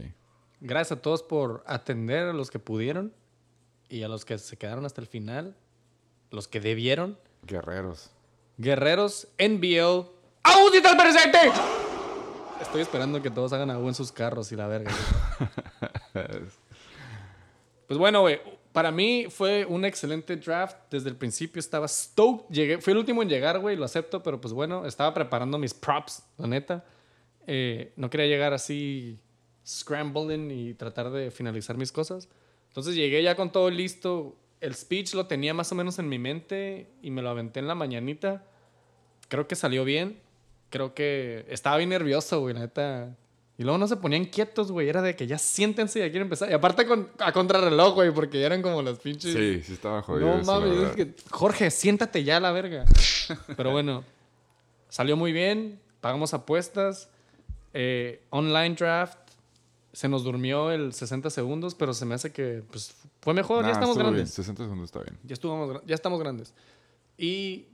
Gracias 0.60 0.98
a 0.98 1.02
todos 1.02 1.22
por 1.22 1.62
atender 1.66 2.28
a 2.28 2.32
los 2.32 2.50
que 2.50 2.58
pudieron. 2.58 3.12
Y 3.88 4.02
a 4.02 4.08
los 4.08 4.24
que 4.24 4.38
se 4.38 4.56
quedaron 4.56 4.84
hasta 4.86 5.00
el 5.00 5.06
final. 5.06 5.56
Los 6.30 6.48
que 6.48 6.60
debieron. 6.60 7.18
Guerreros. 7.42 8.10
Guerreros, 8.56 9.28
NBL. 9.38 10.08
¡Audita 10.42 10.90
al 10.90 10.96
presente! 10.96 11.38
Estoy 12.60 12.82
esperando 12.82 13.20
que 13.20 13.30
todos 13.30 13.52
hagan 13.52 13.70
agua 13.70 13.88
en 13.88 13.94
sus 13.94 14.12
carros 14.12 14.52
y 14.52 14.56
la 14.56 14.66
verga. 14.66 14.90
Pues 17.86 17.98
bueno, 17.98 18.22
güey. 18.22 18.40
Para 18.74 18.90
mí 18.90 19.26
fue 19.30 19.64
un 19.64 19.84
excelente 19.84 20.34
draft. 20.34 20.76
Desde 20.90 21.08
el 21.08 21.14
principio 21.14 21.60
estaba 21.60 21.86
stoked. 21.86 22.52
Llegué, 22.52 22.78
fui 22.78 22.90
el 22.90 22.98
último 22.98 23.22
en 23.22 23.28
llegar, 23.28 23.60
güey. 23.60 23.76
Lo 23.76 23.84
acepto, 23.84 24.20
pero 24.20 24.40
pues 24.40 24.52
bueno, 24.52 24.84
estaba 24.84 25.14
preparando 25.14 25.58
mis 25.58 25.72
props, 25.72 26.24
la 26.38 26.48
neta. 26.48 26.84
Eh, 27.46 27.92
no 27.94 28.10
quería 28.10 28.26
llegar 28.26 28.52
así 28.52 29.16
scrambling 29.64 30.50
y 30.50 30.74
tratar 30.74 31.12
de 31.12 31.30
finalizar 31.30 31.76
mis 31.76 31.92
cosas. 31.92 32.28
Entonces 32.66 32.96
llegué 32.96 33.22
ya 33.22 33.36
con 33.36 33.52
todo 33.52 33.70
listo. 33.70 34.34
El 34.60 34.74
speech 34.74 35.14
lo 35.14 35.28
tenía 35.28 35.54
más 35.54 35.70
o 35.70 35.76
menos 35.76 36.00
en 36.00 36.08
mi 36.08 36.18
mente 36.18 36.88
y 37.00 37.12
me 37.12 37.22
lo 37.22 37.30
aventé 37.30 37.60
en 37.60 37.68
la 37.68 37.76
mañanita. 37.76 38.44
Creo 39.28 39.46
que 39.46 39.54
salió 39.54 39.84
bien. 39.84 40.18
Creo 40.70 40.94
que 40.94 41.46
estaba 41.48 41.76
bien 41.76 41.90
nervioso, 41.90 42.40
güey, 42.40 42.54
la 42.54 42.60
neta. 42.62 43.16
Y 43.56 43.62
luego 43.62 43.78
no 43.78 43.86
se 43.86 43.96
ponían 43.96 44.24
quietos, 44.24 44.72
güey. 44.72 44.88
Era 44.88 45.00
de 45.00 45.14
que 45.14 45.26
ya 45.28 45.38
siéntense 45.38 46.00
y 46.00 46.02
ya 46.02 46.06
quieren 46.06 46.22
empezar. 46.26 46.50
Y 46.50 46.54
aparte 46.54 46.86
con, 46.86 47.08
a 47.18 47.32
contrarreloj, 47.32 47.94
güey, 47.94 48.10
porque 48.10 48.40
ya 48.40 48.46
eran 48.46 48.62
como 48.62 48.82
las 48.82 48.98
pinches. 48.98 49.32
Sí, 49.32 49.62
sí 49.64 49.72
estaba 49.74 50.02
jodido. 50.02 50.38
No 50.38 50.42
mames, 50.42 50.72
es 50.78 50.96
que, 50.96 51.14
Jorge, 51.30 51.70
siéntate 51.70 52.24
ya 52.24 52.38
a 52.38 52.40
la 52.40 52.50
verga. 52.50 52.84
Pero 53.56 53.70
bueno, 53.70 54.02
salió 54.88 55.16
muy 55.16 55.32
bien. 55.32 55.78
Pagamos 56.00 56.34
apuestas. 56.34 57.08
eh, 57.72 58.22
online 58.30 58.74
draft. 58.74 59.18
Se 59.92 60.08
nos 60.08 60.24
durmió 60.24 60.72
el 60.72 60.92
60 60.92 61.30
segundos, 61.30 61.76
pero 61.76 61.94
se 61.94 62.04
me 62.04 62.16
hace 62.16 62.32
que 62.32 62.64
pues, 62.68 62.96
fue 63.20 63.32
mejor. 63.32 63.62
Nah, 63.62 63.68
ya 63.68 63.72
estamos 63.74 63.90
estuvo 63.96 64.10
bien. 64.10 64.14
grandes. 64.16 64.34
60 64.34 64.62
segundos 64.64 64.86
está 64.86 64.98
bien. 65.00 65.16
Ya, 65.22 65.34
estuvimos, 65.34 65.80
ya 65.86 65.94
estamos 65.94 66.18
grandes. 66.18 66.52
Y 67.16 67.66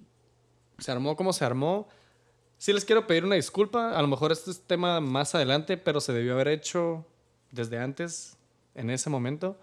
se 0.78 0.92
armó 0.92 1.16
como 1.16 1.32
se 1.32 1.46
armó. 1.46 1.88
Sí 2.60 2.74
les 2.74 2.84
quiero 2.84 3.06
pedir 3.06 3.24
una 3.24 3.36
disculpa. 3.36 3.96
A 3.96 4.02
lo 4.02 4.06
mejor 4.06 4.32
este 4.32 4.50
es 4.50 4.60
tema 4.60 5.00
más 5.00 5.34
adelante, 5.34 5.78
pero 5.78 5.98
se 5.98 6.12
debió 6.12 6.34
haber 6.34 6.48
hecho 6.48 7.06
desde 7.50 7.78
antes, 7.78 8.36
en 8.74 8.90
ese 8.90 9.08
momento. 9.08 9.58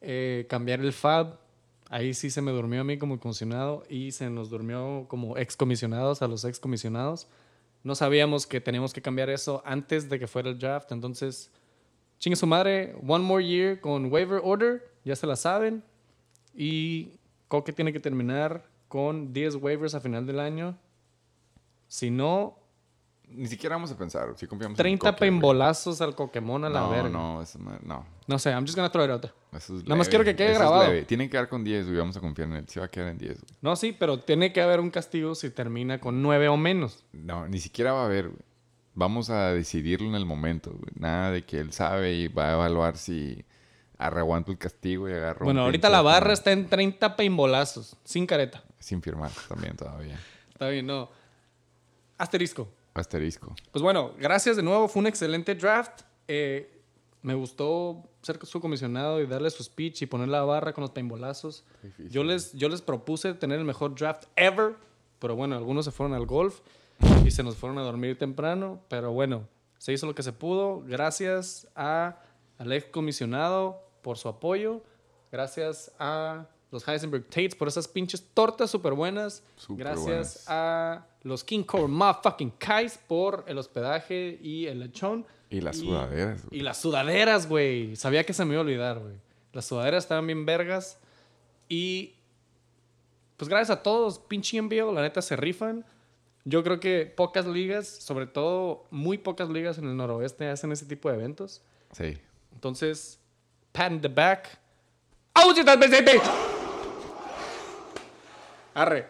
Eh, 0.00 0.44
cambiar 0.48 0.80
el 0.80 0.92
FAB. 0.92 1.38
Ahí 1.88 2.14
sí 2.14 2.30
se 2.30 2.42
me 2.42 2.50
durmió 2.50 2.80
a 2.80 2.84
mí 2.84 2.98
como 2.98 3.20
comisionado 3.20 3.84
y 3.88 4.10
se 4.10 4.28
nos 4.28 4.50
durmió 4.50 5.06
como 5.06 5.36
excomisionados 5.36 6.20
a 6.20 6.26
los 6.26 6.44
excomisionados. 6.44 7.28
No 7.84 7.94
sabíamos 7.94 8.48
que 8.48 8.60
teníamos 8.60 8.92
que 8.92 9.02
cambiar 9.02 9.30
eso 9.30 9.62
antes 9.64 10.08
de 10.08 10.18
que 10.18 10.26
fuera 10.26 10.50
el 10.50 10.58
draft. 10.58 10.90
Entonces, 10.90 11.48
chingue 12.18 12.34
su 12.34 12.48
madre. 12.48 12.96
One 13.06 13.22
more 13.22 13.46
year 13.46 13.80
con 13.80 14.12
waiver 14.12 14.40
order. 14.42 14.90
Ya 15.04 15.14
se 15.14 15.28
la 15.28 15.36
saben. 15.36 15.84
Y 16.56 17.20
Coque 17.46 17.72
tiene 17.72 17.92
que 17.92 18.00
terminar 18.00 18.64
con 18.88 19.32
10 19.32 19.54
waivers 19.62 19.94
a 19.94 20.00
final 20.00 20.26
del 20.26 20.40
año. 20.40 20.76
Si 21.92 22.08
no, 22.10 22.58
Ni 23.28 23.48
siquiera 23.48 23.76
vamos 23.76 23.90
a 23.92 23.98
pensar. 23.98 24.32
Si 24.36 24.46
confiamos 24.46 24.78
en 24.78 24.82
30 24.82 24.98
Coque, 24.98 25.18
güey. 25.18 25.30
pembolazos 25.30 26.00
al 26.00 26.14
Coquemón 26.14 26.64
a 26.64 26.70
la 26.70 26.80
no, 26.80 26.90
verga. 26.90 27.08
No, 27.10 27.42
eso 27.42 27.58
no, 27.58 27.78
no. 27.82 28.06
No 28.26 28.38
sé, 28.38 28.50
I'm 28.50 28.64
just 28.64 28.76
gonna 28.76 28.90
throw 28.90 29.04
it 29.04 29.10
out 29.10 29.20
there. 29.20 29.34
Eso 29.52 29.76
es 29.76 29.82
Nada 29.84 29.96
más 29.96 30.08
quiero 30.08 30.24
que 30.24 30.34
quede 30.34 30.52
Eso 30.52 30.54
es 30.54 30.58
grabado. 30.60 30.84
leve. 30.88 31.04
Tiene 31.04 31.24
que 31.26 31.32
quedar 31.32 31.50
con 31.50 31.62
10, 31.64 31.84
güey. 31.88 31.98
Vamos 31.98 32.16
a 32.16 32.20
confiar 32.20 32.48
en 32.48 32.54
él. 32.54 32.64
Sí 32.66 32.78
va 32.78 32.86
a 32.86 32.90
quedar 32.90 33.08
en 33.08 33.18
10, 33.18 33.40
güey. 33.42 33.58
No, 33.60 33.76
sí, 33.76 33.92
pero 33.92 34.20
tiene 34.20 34.54
que 34.54 34.62
haber 34.62 34.80
un 34.80 34.90
castigo 34.90 35.34
si 35.34 35.50
termina 35.50 36.00
con 36.00 36.22
9 36.22 36.48
o 36.48 36.56
menos. 36.56 37.04
No, 37.12 37.46
ni 37.46 37.58
siquiera 37.58 37.92
va 37.92 38.02
a 38.02 38.06
haber, 38.06 38.28
güey. 38.28 38.42
Vamos 38.94 39.28
a 39.28 39.52
decidirlo 39.52 40.08
en 40.08 40.14
el 40.14 40.24
momento, 40.24 40.70
güey. 40.70 40.92
Nada 40.98 41.30
de 41.30 41.44
que 41.44 41.58
él 41.58 41.72
sabe 41.74 42.14
y 42.14 42.28
va 42.28 42.48
a 42.48 42.52
evaluar 42.54 42.96
si 42.96 43.44
arreguanto 43.98 44.50
el 44.50 44.56
castigo 44.56 45.10
y 45.10 45.12
agarro. 45.12 45.40
un 45.40 45.44
Bueno, 45.44 45.62
ahorita 45.64 45.90
la 45.90 46.00
barra 46.00 46.32
está 46.32 46.52
en 46.52 46.68
30 46.68 47.16
paimbolazos, 47.16 47.96
sin 48.04 48.26
careta. 48.26 48.62
Sin 48.78 49.02
firmar 49.02 49.30
también 49.46 49.76
todavía. 49.76 50.18
Está 50.50 50.68
bien, 50.68 50.86
no. 50.86 51.10
Asterisco. 52.18 52.68
Asterisco. 52.94 53.54
Pues 53.70 53.82
bueno, 53.82 54.12
gracias 54.18 54.56
de 54.56 54.62
nuevo. 54.62 54.88
Fue 54.88 55.00
un 55.00 55.06
excelente 55.06 55.54
draft. 55.54 56.02
Eh, 56.28 56.80
me 57.22 57.34
gustó 57.34 58.02
ser 58.22 58.44
su 58.44 58.60
comisionado 58.60 59.20
y 59.20 59.26
darle 59.26 59.50
su 59.50 59.62
speech 59.62 60.02
y 60.02 60.06
poner 60.06 60.28
la 60.28 60.42
barra 60.42 60.72
con 60.72 60.82
los 60.82 60.90
paimbolazos. 60.90 61.64
Difícil. 61.82 62.10
Yo 62.10 62.24
les, 62.24 62.52
yo 62.52 62.68
les 62.68 62.82
propuse 62.82 63.34
tener 63.34 63.58
el 63.58 63.64
mejor 63.64 63.94
draft 63.94 64.24
ever, 64.36 64.76
pero 65.18 65.36
bueno, 65.36 65.56
algunos 65.56 65.84
se 65.84 65.90
fueron 65.90 66.14
al 66.14 66.26
golf 66.26 66.60
y 67.24 67.30
se 67.30 67.42
nos 67.42 67.56
fueron 67.56 67.78
a 67.78 67.82
dormir 67.82 68.18
temprano. 68.18 68.80
Pero 68.88 69.12
bueno, 69.12 69.48
se 69.78 69.92
hizo 69.92 70.06
lo 70.06 70.14
que 70.14 70.22
se 70.22 70.32
pudo. 70.32 70.82
Gracias 70.82 71.68
a, 71.74 72.18
al 72.58 72.72
ex 72.72 72.86
comisionado 72.86 73.82
por 74.02 74.18
su 74.18 74.28
apoyo. 74.28 74.82
Gracias 75.30 75.92
a 75.98 76.46
los 76.72 76.88
Heisenberg 76.88 77.26
Tates 77.26 77.54
por 77.54 77.68
esas 77.68 77.86
pinches 77.86 78.24
tortas 78.34 78.70
súper 78.70 78.94
buenas. 78.94 79.44
Súper 79.56 79.84
Gracias 79.84 80.04
buenas. 80.06 80.44
a 80.48 81.06
los 81.22 81.44
King 81.44 81.62
Core 81.64 81.86
Motherfucking 81.86 82.54
Kais 82.58 82.98
por 83.06 83.44
el 83.46 83.58
hospedaje 83.58 84.38
y 84.42 84.66
el 84.66 84.80
lechón. 84.80 85.26
Y 85.50 85.60
las 85.60 85.76
sudaderas, 85.76 86.46
güey. 86.46 86.60
Y 86.60 86.62
las 86.62 86.78
sudaderas, 86.80 87.46
güey. 87.46 87.94
Sabía 87.94 88.24
que 88.24 88.32
se 88.32 88.44
me 88.46 88.54
iba 88.54 88.60
a 88.60 88.64
olvidar, 88.64 88.98
güey. 88.98 89.14
Las 89.52 89.66
sudaderas 89.66 90.04
estaban 90.04 90.26
bien 90.26 90.46
vergas. 90.46 90.98
Y 91.68 92.14
pues 93.36 93.50
gracias 93.50 93.78
a 93.78 93.82
todos, 93.82 94.18
pinche 94.18 94.56
envío, 94.56 94.92
la 94.92 95.02
neta 95.02 95.20
se 95.20 95.36
rifan. 95.36 95.84
Yo 96.44 96.64
creo 96.64 96.80
que 96.80 97.04
pocas 97.04 97.46
ligas, 97.46 97.86
sobre 97.86 98.26
todo 98.26 98.86
muy 98.90 99.18
pocas 99.18 99.50
ligas 99.50 99.76
en 99.76 99.84
el 99.84 99.96
noroeste, 99.96 100.48
hacen 100.48 100.72
ese 100.72 100.86
tipo 100.86 101.10
de 101.10 101.16
eventos. 101.16 101.60
Sí. 101.92 102.18
Entonces, 102.54 103.20
pat 103.72 103.92
in 103.92 104.00
the 104.00 104.08
back. 104.08 104.58
¡Out! 105.34 105.56
Arre. 108.74 109.06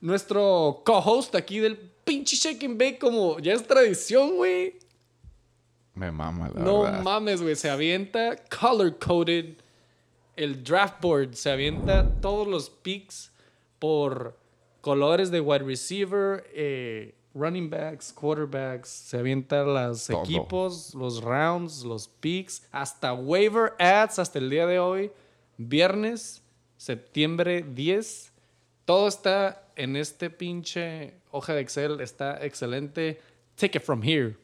Nuestro 0.00 0.82
co-host 0.84 1.34
aquí 1.34 1.58
del 1.58 1.76
pinche 1.76 2.36
Shake 2.36 2.64
and 2.64 2.78
Bake, 2.78 2.98
como 2.98 3.38
ya 3.38 3.52
es 3.52 3.66
tradición, 3.66 4.36
güey. 4.36 4.78
Me 5.94 6.10
mama, 6.10 6.50
la 6.54 6.62
No 6.62 6.82
verdad. 6.82 7.02
mames, 7.02 7.42
güey. 7.42 7.54
Se 7.56 7.68
avienta 7.68 8.36
color 8.48 8.98
coded 8.98 9.56
el 10.36 10.62
draft 10.64 11.00
board. 11.02 11.34
Se 11.34 11.50
avienta 11.50 12.08
todos 12.20 12.48
los 12.48 12.70
picks 12.70 13.30
por 13.78 14.36
colores 14.80 15.30
de 15.30 15.40
wide 15.40 15.64
receiver, 15.64 16.44
eh, 16.54 17.14
running 17.34 17.68
backs, 17.68 18.12
quarterbacks. 18.14 18.88
Se 18.88 19.18
avienta 19.18 19.62
los 19.64 20.06
Todo. 20.06 20.22
equipos, 20.22 20.94
los 20.94 21.20
rounds, 21.22 21.84
los 21.84 22.08
picks, 22.08 22.62
hasta 22.72 23.12
waiver 23.12 23.74
ads 23.78 24.18
hasta 24.18 24.38
el 24.38 24.48
día 24.48 24.66
de 24.66 24.78
hoy. 24.78 25.12
Viernes, 25.58 26.42
septiembre 26.78 27.62
10. 27.62 28.29
Todo 28.90 29.06
está 29.06 29.68
en 29.76 29.94
este 29.94 30.30
pinche 30.30 31.14
hoja 31.30 31.54
de 31.54 31.60
Excel. 31.60 32.00
Está 32.00 32.44
excelente. 32.44 33.20
Take 33.54 33.78
it 33.78 33.84
from 33.84 34.02
here. 34.02 34.36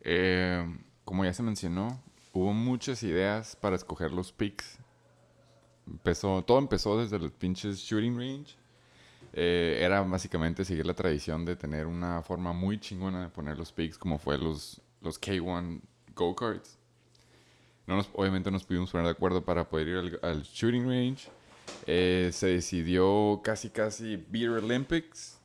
Eh, 0.00 0.64
como 1.04 1.26
ya 1.26 1.34
se 1.34 1.42
mencionó, 1.42 2.02
hubo 2.32 2.54
muchas 2.54 3.02
ideas 3.02 3.56
para 3.56 3.76
escoger 3.76 4.12
los 4.12 4.32
picks. 4.32 4.78
Empezó, 5.86 6.42
todo 6.42 6.58
empezó 6.58 6.98
desde 6.98 7.18
los 7.18 7.32
pinches 7.32 7.80
shooting 7.80 8.16
range. 8.16 8.56
Eh, 9.34 9.80
era 9.82 10.00
básicamente 10.04 10.64
seguir 10.64 10.86
la 10.86 10.94
tradición 10.94 11.44
de 11.44 11.54
tener 11.54 11.84
una 11.84 12.22
forma 12.22 12.54
muy 12.54 12.80
chingona 12.80 13.24
de 13.24 13.28
poner 13.28 13.58
los 13.58 13.72
picks, 13.72 13.98
como 13.98 14.16
fue 14.16 14.38
los, 14.38 14.80
los 15.02 15.20
K1 15.20 15.82
go-karts. 16.14 16.78
No 17.86 17.96
nos, 17.96 18.08
obviamente 18.14 18.50
nos 18.50 18.64
pudimos 18.64 18.90
poner 18.90 19.04
de 19.04 19.12
acuerdo 19.12 19.44
para 19.44 19.68
poder 19.68 19.88
ir 19.88 19.96
al, 19.96 20.20
al 20.22 20.42
shooting 20.44 20.88
range. 20.88 21.28
Eh, 21.86 22.30
se 22.32 22.48
decidió 22.48 23.40
casi 23.42 23.70
casi 23.70 24.16
Beer 24.16 24.50
Olympics. 24.50 25.38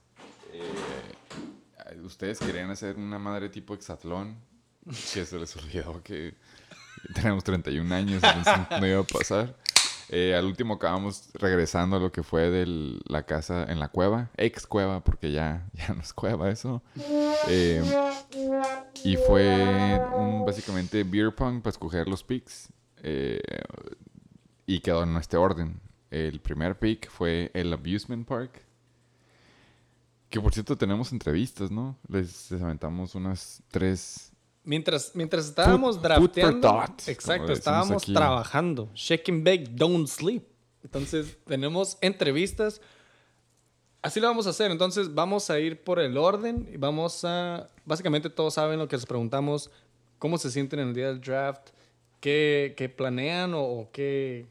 Eh, 0.53 1.97
ustedes 2.03 2.39
querían 2.39 2.69
hacer 2.69 2.97
una 2.97 3.19
madre 3.19 3.49
tipo 3.49 3.73
hexatlón, 3.73 4.35
que 5.13 5.25
se 5.25 5.39
les 5.39 5.55
olvidó 5.55 6.01
que 6.03 6.35
tenemos 7.13 7.43
31 7.43 7.93
años, 7.93 8.21
no 8.79 8.87
iba 8.87 8.99
a 8.99 9.03
pasar. 9.03 9.55
Eh, 10.09 10.35
al 10.35 10.45
último 10.45 10.75
acabamos 10.75 11.29
regresando 11.33 11.95
a 11.95 11.99
lo 11.99 12.11
que 12.11 12.21
fue 12.21 12.51
de 12.51 12.99
la 13.07 13.23
casa 13.23 13.63
en 13.67 13.79
la 13.79 13.87
cueva, 13.87 14.29
ex 14.37 14.67
cueva, 14.67 15.03
porque 15.03 15.31
ya, 15.31 15.67
ya 15.73 15.93
no 15.95 16.01
es 16.01 16.13
cueva 16.13 16.49
eso. 16.51 16.83
Eh, 17.47 17.83
y 19.03 19.17
fue 19.17 19.99
básicamente 20.45 21.03
beer 21.03 21.33
pong 21.33 21.61
para 21.61 21.71
escoger 21.71 22.07
los 22.07 22.23
picks. 22.23 22.69
eh, 23.01 23.41
y 24.67 24.79
quedó 24.79 25.03
en 25.03 25.15
este 25.17 25.37
orden. 25.37 25.79
El 26.15 26.39
primer 26.39 26.79
pick 26.79 27.09
fue 27.09 27.51
el 27.53 27.73
Abusement 27.73 28.25
Park. 28.25 28.61
Que 30.29 30.39
por 30.39 30.53
cierto 30.53 30.77
tenemos 30.77 31.11
entrevistas, 31.11 31.71
¿no? 31.71 31.97
Les, 32.07 32.49
les 32.51 32.61
aventamos 32.61 33.15
unas 33.15 33.61
tres. 33.69 34.31
Mientras, 34.63 35.11
mientras 35.13 35.45
estábamos 35.47 35.97
Food- 35.97 36.01
food 36.01 36.03
drafteando, 36.03 36.61
thought, 36.61 37.01
como 37.01 37.11
exacto, 37.11 37.51
estábamos 37.51 38.03
aquí. 38.03 38.13
trabajando. 38.13 38.89
Shake 38.93 39.29
and 39.29 39.43
bake, 39.43 39.67
don't 39.71 40.07
sleep. 40.07 40.43
Entonces, 40.83 41.37
tenemos 41.45 41.97
entrevistas. 41.99 42.79
Así 44.01 44.21
lo 44.21 44.27
vamos 44.27 44.47
a 44.47 44.51
hacer. 44.51 44.71
Entonces, 44.71 45.13
vamos 45.13 45.49
a 45.49 45.59
ir 45.59 45.83
por 45.83 45.99
el 45.99 46.17
orden 46.17 46.69
y 46.71 46.77
vamos 46.77 47.25
a. 47.25 47.67
Básicamente, 47.83 48.29
todos 48.29 48.53
saben 48.53 48.79
lo 48.79 48.87
que 48.87 48.95
les 48.95 49.05
preguntamos: 49.05 49.69
cómo 50.17 50.37
se 50.37 50.49
sienten 50.49 50.79
en 50.79 50.87
el 50.89 50.93
día 50.93 51.07
del 51.07 51.19
draft, 51.19 51.71
qué, 52.21 52.73
qué 52.77 52.87
planean 52.87 53.53
o, 53.53 53.61
o 53.63 53.91
qué, 53.91 54.45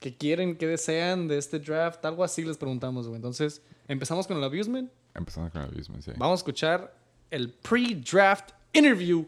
qué 0.00 0.16
quieren, 0.16 0.56
qué 0.56 0.66
desean 0.66 1.28
de 1.28 1.38
este 1.38 1.58
draft. 1.58 2.04
Algo 2.04 2.24
así 2.24 2.44
les 2.44 2.56
preguntamos, 2.56 3.06
güey. 3.06 3.16
Entonces, 3.16 3.62
empezamos 3.86 4.26
con 4.26 4.36
el 4.36 4.44
abusement. 4.44 4.90
Empezando 5.18 5.50
con 5.50 5.62
el 5.62 5.68
Abusement, 5.68 6.02
sí. 6.02 6.12
Vamos 6.16 6.38
a 6.38 6.40
escuchar 6.40 6.94
el 7.30 7.52
pre-draft 7.52 8.50
interview 8.72 9.26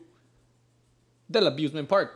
del 1.26 1.48
Abusement 1.48 1.88
Park. 1.88 2.12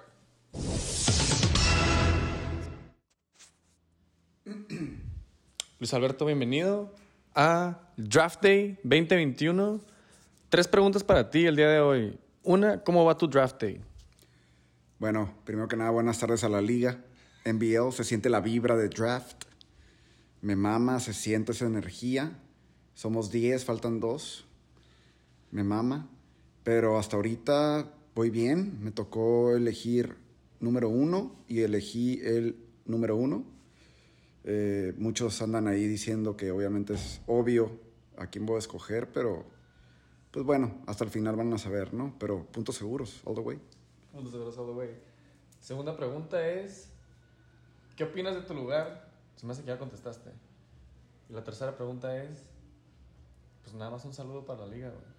Luis 5.80 5.92
Alberto, 5.92 6.24
bienvenido 6.24 6.94
a 7.34 7.80
Draft 7.96 8.42
Day 8.42 8.78
2021. 8.84 9.80
Tres 10.48 10.68
preguntas 10.68 11.02
para 11.02 11.28
ti 11.28 11.46
el 11.46 11.56
día 11.56 11.68
de 11.68 11.80
hoy. 11.80 12.16
Una, 12.44 12.80
¿cómo 12.84 13.04
va 13.04 13.18
tu 13.18 13.26
Draft 13.26 13.60
Day? 13.60 13.80
Bueno, 15.00 15.34
primero 15.44 15.66
que 15.66 15.76
nada, 15.76 15.90
buenas 15.90 16.20
tardes 16.20 16.44
a 16.44 16.48
la 16.48 16.60
liga. 16.60 17.02
NBL, 17.44 17.92
se 17.92 18.04
siente 18.04 18.30
la 18.30 18.40
vibra 18.40 18.76
de 18.76 18.88
draft. 18.88 19.44
Me 20.40 20.56
mama, 20.56 21.00
se 21.00 21.12
siente 21.12 21.52
esa 21.52 21.66
energía. 21.66 22.38
Somos 22.94 23.30
10, 23.30 23.64
faltan 23.64 24.00
dos. 24.00 24.46
Me 25.50 25.64
mama. 25.64 26.08
Pero 26.62 26.98
hasta 26.98 27.16
ahorita 27.16 27.92
voy 28.14 28.30
bien. 28.30 28.78
Me 28.82 28.90
tocó 28.90 29.54
elegir 29.56 30.16
número 30.60 30.88
uno 30.88 31.36
y 31.48 31.60
elegí 31.60 32.20
el 32.22 32.56
número 32.86 33.16
uno. 33.16 33.44
Eh, 34.44 34.94
muchos 34.98 35.40
andan 35.42 35.68
ahí 35.68 35.86
diciendo 35.86 36.36
que 36.36 36.50
obviamente 36.50 36.94
es 36.94 37.20
obvio 37.26 37.80
a 38.16 38.26
quién 38.26 38.46
voy 38.46 38.56
a 38.56 38.58
escoger, 38.58 39.10
pero 39.12 39.44
pues 40.30 40.44
bueno, 40.44 40.82
hasta 40.86 41.04
el 41.04 41.10
final 41.10 41.36
van 41.36 41.52
a 41.52 41.58
saber, 41.58 41.94
¿no? 41.94 42.14
Pero 42.18 42.44
puntos 42.46 42.76
seguros, 42.76 43.22
all 43.24 43.34
the 43.34 43.40
way. 43.40 43.58
Segunda 45.60 45.96
pregunta 45.96 46.46
es, 46.46 46.93
¿qué 47.96 48.04
opinas 48.04 48.34
de 48.34 48.42
tu 48.42 48.54
lugar? 48.54 49.08
Se 49.36 49.46
me 49.46 49.52
hace 49.52 49.62
que 49.62 49.68
ya 49.68 49.78
contestaste. 49.78 50.30
Y 51.28 51.32
la 51.32 51.42
tercera 51.42 51.76
pregunta 51.76 52.16
es, 52.22 52.42
pues 53.62 53.74
nada 53.74 53.90
más 53.90 54.04
un 54.04 54.12
saludo 54.12 54.44
para 54.44 54.66
la 54.66 54.74
liga, 54.74 54.90
güey. 54.90 55.14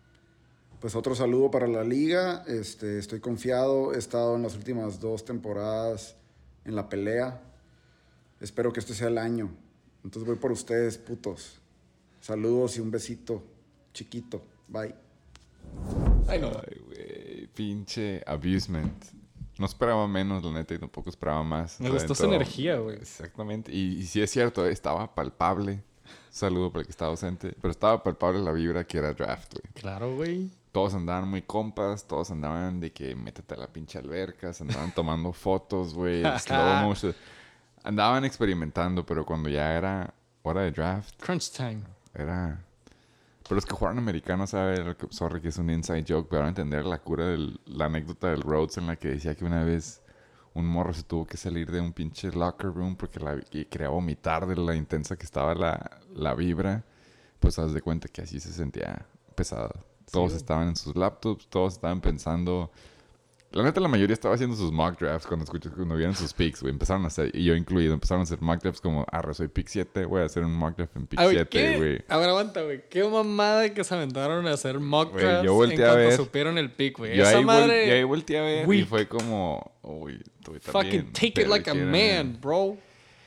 Pues 0.80 0.96
otro 0.96 1.16
saludo 1.16 1.50
para 1.50 1.68
la 1.68 1.84
liga. 1.84 2.44
Este, 2.48 3.00
estoy 3.00 3.20
confiado. 3.20 3.94
He 3.94 3.98
estado 3.98 4.36
en 4.36 4.44
las 4.44 4.56
últimas 4.56 5.00
dos 5.00 5.26
temporadas 5.26 6.16
en 6.66 6.76
la 6.76 6.90
pelea. 6.90 7.42
Espero 8.42 8.72
que 8.72 8.82
este 8.82 8.94
sea 8.94 9.08
el 9.08 9.18
año. 9.18 9.50
Entonces 10.04 10.28
voy 10.28 10.38
por 10.38 10.52
ustedes, 10.52 10.98
putos. 10.98 11.60
Saludos 12.22 12.78
y 12.78 12.82
un 12.82 12.92
besito 12.92 13.44
chiquito. 13.94 14.44
Bye. 14.68 14.94
Ay, 16.28 16.40
no. 16.40 16.50
Ay, 16.50 16.82
güey. 16.86 17.48
Pinche 17.48 18.22
Abusement. 18.26 18.94
No 19.58 19.66
esperaba 19.66 20.08
menos, 20.08 20.44
la 20.44 20.52
neta, 20.52 20.74
y 20.74 20.80
tampoco 20.80 21.10
esperaba 21.10 21.44
más. 21.44 21.80
Me 21.80 21.90
gustó 21.90 22.14
su 22.14 22.26
energía, 22.26 22.78
güey. 22.78 22.98
Exactamente. 22.98 23.72
Y, 23.72 24.00
y 24.00 24.04
sí 24.04 24.22
es 24.22 24.30
cierto, 24.30 24.66
eh, 24.66 24.72
estaba 24.72 25.14
palpable. 25.16 25.82
Saludo 26.30 26.70
para 26.70 26.82
el 26.82 26.88
que 26.88 26.92
estaba 26.92 27.12
ausente. 27.12 27.56
Pero 27.62 27.72
estaba 27.72 28.04
palpable 28.04 28.42
la 28.42 28.52
vibra 28.52 28.86
que 28.86 28.98
era 28.98 29.14
draft, 29.14 29.54
güey. 29.54 29.74
Claro, 29.74 30.16
güey. 30.16 30.50
Todos 30.74 30.94
andaban 30.94 31.30
muy 31.30 31.42
compas, 31.42 32.06
todos 32.06 32.32
andaban 32.32 32.82
de 32.82 32.92
que 32.92 33.16
métete 33.16 33.54
a 33.54 33.58
la 33.58 33.68
pinche 33.68 33.98
alberca, 33.98 34.52
se 34.52 34.64
andaban 34.64 34.94
tomando 34.94 35.32
fotos, 35.34 35.94
güey, 35.94 36.24
slow 36.40 36.74
motion. 36.84 37.16
Andaban 37.84 38.26
experimentando, 38.26 39.06
pero 39.06 39.26
cuando 39.26 39.48
ya 39.48 39.74
era 39.78 40.14
hora 40.44 40.62
de 40.64 40.72
draft, 40.72 41.16
Crunch 41.22 41.52
time. 41.52 41.82
era... 42.14 42.65
Pero 43.48 43.56
los 43.56 43.66
que 43.66 43.74
jugaron 43.76 44.00
americanos 44.00 44.50
saben, 44.52 44.86
lo 44.86 44.98
que- 44.98 45.08
sorry 45.12 45.40
que 45.42 45.50
es 45.50 45.58
un 45.58 45.70
inside 45.70 46.04
joke, 46.08 46.28
pero 46.30 46.42
van 46.42 46.48
a 46.48 46.50
entender 46.50 46.84
la 46.86 47.00
cura 47.00 47.26
de 47.28 47.54
la 47.68 47.86
anécdota 47.86 48.30
del 48.32 48.42
Rhodes 48.42 48.78
en 48.78 48.88
la 48.88 48.96
que 48.96 49.10
decía 49.10 49.36
que 49.36 49.46
una 49.46 49.64
vez 49.64 50.02
un 50.56 50.66
morro 50.66 50.94
se 50.94 51.04
tuvo 51.04 51.26
que 51.26 51.38
salir 51.38 51.70
de 51.72 51.80
un 51.82 51.92
pinche 51.94 52.32
locker 52.32 52.74
room 52.74 52.96
porque 52.96 53.20
la, 53.20 53.38
y 53.52 53.66
quería 53.66 53.90
vomitar 53.90 54.48
de 54.48 54.56
la 54.56 54.74
intensa 54.76 55.16
que 55.18 55.26
estaba 55.26 55.54
la, 55.54 56.00
la 56.14 56.34
vibra. 56.34 56.84
Pues 57.40 57.60
haz 57.60 57.74
de 57.74 57.82
cuenta 57.82 58.08
que 58.08 58.22
así 58.22 58.40
se 58.40 58.52
sentía 58.52 59.06
pesada. 59.36 59.70
Todos 60.12 60.34
estaban 60.34 60.70
en 60.70 60.76
sus 60.76 60.96
laptops, 60.96 61.48
todos 61.48 61.74
estaban 61.74 62.00
pensando. 62.02 62.72
La 63.56 63.64
neta, 63.64 63.80
la 63.80 63.88
mayoría 63.88 64.14
estaba 64.14 64.36
haciendo 64.36 64.54
sus 64.54 64.70
mock 64.70 65.00
drafts 65.00 65.26
cuando 65.26 65.46
escuché, 65.46 65.70
cuando 65.70 65.96
vieron 65.96 66.14
sus 66.14 66.34
picks, 66.34 66.62
güey. 66.62 66.74
Empezaron 66.74 67.06
a 67.06 67.08
hacer, 67.08 67.34
y 67.34 67.46
yo 67.46 67.56
incluido, 67.56 67.94
empezaron 67.94 68.20
a 68.20 68.24
hacer 68.24 68.42
mock 68.42 68.62
drafts 68.62 68.82
como, 68.82 69.06
arre, 69.10 69.34
soy 69.34 69.48
pick 69.48 69.70
7, 69.70 70.04
voy 70.04 70.24
a 70.24 70.26
hacer 70.26 70.44
un 70.44 70.52
mock 70.54 70.76
draft 70.76 70.94
en 70.98 71.08
pick 71.08 71.18
Ah, 71.18 71.24
güey, 71.24 71.38
7, 71.38 71.50
¿qué? 71.50 71.78
güey. 71.78 72.04
A 72.10 72.18
ver, 72.18 72.28
aguanta, 72.28 72.62
güey. 72.64 72.84
Qué 72.90 73.02
mamada 73.06 73.74
que 73.74 73.82
se 73.86 73.96
aventaron 73.96 74.46
a 74.46 74.52
hacer 74.52 74.78
mock 74.82 75.14
Güey, 75.14 75.24
drafts 75.24 75.46
yo 75.46 75.52
en 75.52 75.56
volteé 75.56 75.86
a 75.86 75.88
cuanto 75.88 76.08
ver. 76.10 76.18
supieron 76.18 76.58
el 76.58 76.70
pick, 76.70 76.98
güey. 76.98 77.18
Esa 77.18 77.38
ahí, 77.38 77.46
madre... 77.46 77.88
yo 77.88 77.94
ahí 77.94 78.04
volteé 78.04 78.40
a 78.40 78.42
ver 78.42 78.64
y 78.66 78.68
weak. 78.68 78.88
fue 78.90 79.08
como, 79.08 79.72
uy, 79.84 80.22
tú 80.44 80.54
Fucking 80.60 81.14
take 81.14 81.42
it 81.42 81.48
like 81.48 81.70
a 81.70 81.74
man, 81.74 82.38
bro. 82.42 82.78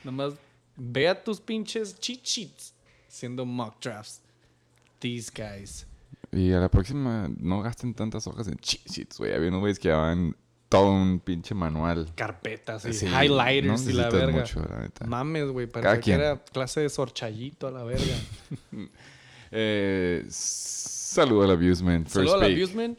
Nomás 0.03 0.35
ve 0.75 1.07
a 1.07 1.23
tus 1.23 1.41
pinches 1.41 1.99
cheat 1.99 2.23
sheets 2.23 2.75
haciendo 3.07 3.47
mock 3.47 3.81
drafts. 3.81 4.21
These 4.99 5.31
guys. 5.35 5.87
Y 6.31 6.51
a 6.51 6.59
la 6.59 6.69
próxima, 6.69 7.29
no 7.37 7.61
gasten 7.61 7.93
tantas 7.93 8.27
hojas 8.27 8.47
en 8.47 8.57
cheat 8.57 9.15
güey. 9.17 9.33
Había 9.33 9.49
unos 9.49 9.61
güeyes 9.61 9.79
que 9.79 9.87
llevaban 9.89 10.35
todo 10.69 10.91
un 10.91 11.19
pinche 11.19 11.55
manual. 11.55 12.11
Carpetas 12.15 12.85
y 12.85 12.93
Sí, 12.93 13.07
highlighters 13.07 13.85
no 13.85 13.89
y 13.89 13.93
la 13.93 14.09
verga. 14.09 14.39
mucho, 14.39 14.63
la 14.69 14.81
neta. 14.81 15.05
Mames, 15.07 15.47
güey. 15.47 15.65
Parecía 15.65 15.99
que 15.99 16.11
era 16.11 16.43
clase 16.43 16.81
de 16.81 16.89
sorchallito 16.89 17.67
a 17.67 17.71
la 17.71 17.83
verga. 17.83 18.15
Eh, 19.51 20.25
saludo 20.29 21.43
al 21.43 21.49
abusement. 21.51 22.07
Saludo 22.07 22.35
al 22.35 22.43
abusement. 22.53 22.97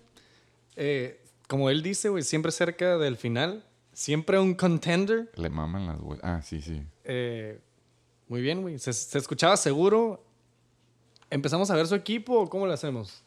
Eh, 0.74 1.20
como 1.46 1.70
él 1.70 1.80
dice, 1.80 2.08
güey, 2.08 2.24
siempre 2.24 2.50
cerca 2.50 2.98
del 2.98 3.16
final. 3.16 3.64
Siempre 3.92 4.36
un 4.38 4.54
contender. 4.54 5.30
Le 5.36 5.48
maman 5.50 5.86
las 5.86 6.00
güeyes. 6.00 6.24
Ah, 6.24 6.42
sí, 6.42 6.60
sí. 6.60 6.82
Eh, 7.04 7.60
muy 8.28 8.40
bien, 8.40 8.62
güey. 8.62 8.78
Se, 8.80 8.92
se 8.92 9.18
escuchaba 9.18 9.56
seguro. 9.56 10.24
¿Empezamos 11.30 11.70
a 11.70 11.76
ver 11.76 11.86
su 11.86 11.94
equipo 11.94 12.40
o 12.40 12.48
cómo 12.50 12.66
lo 12.66 12.72
hacemos? 12.72 13.22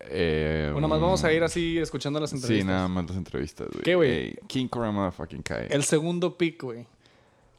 Eh, 0.00 0.68
O 0.72 0.76
nada 0.76 0.88
más 0.88 1.00
vamos 1.00 1.24
a 1.24 1.32
ir 1.32 1.42
así 1.42 1.78
escuchando 1.78 2.20
las 2.20 2.32
entrevistas. 2.32 2.62
Sí, 2.62 2.66
nada 2.70 2.86
más 2.86 3.06
las 3.08 3.16
entrevistas, 3.16 3.68
güey. 3.70 3.82
¿Qué, 3.82 3.94
güey? 3.94 4.10
Ey, 4.10 4.38
King 4.46 4.68
Cobra 4.68 4.90
Motherfucking 4.90 5.42
Kai. 5.42 5.68
El 5.70 5.84
segundo 5.84 6.36
pick, 6.36 6.62
güey. 6.62 6.86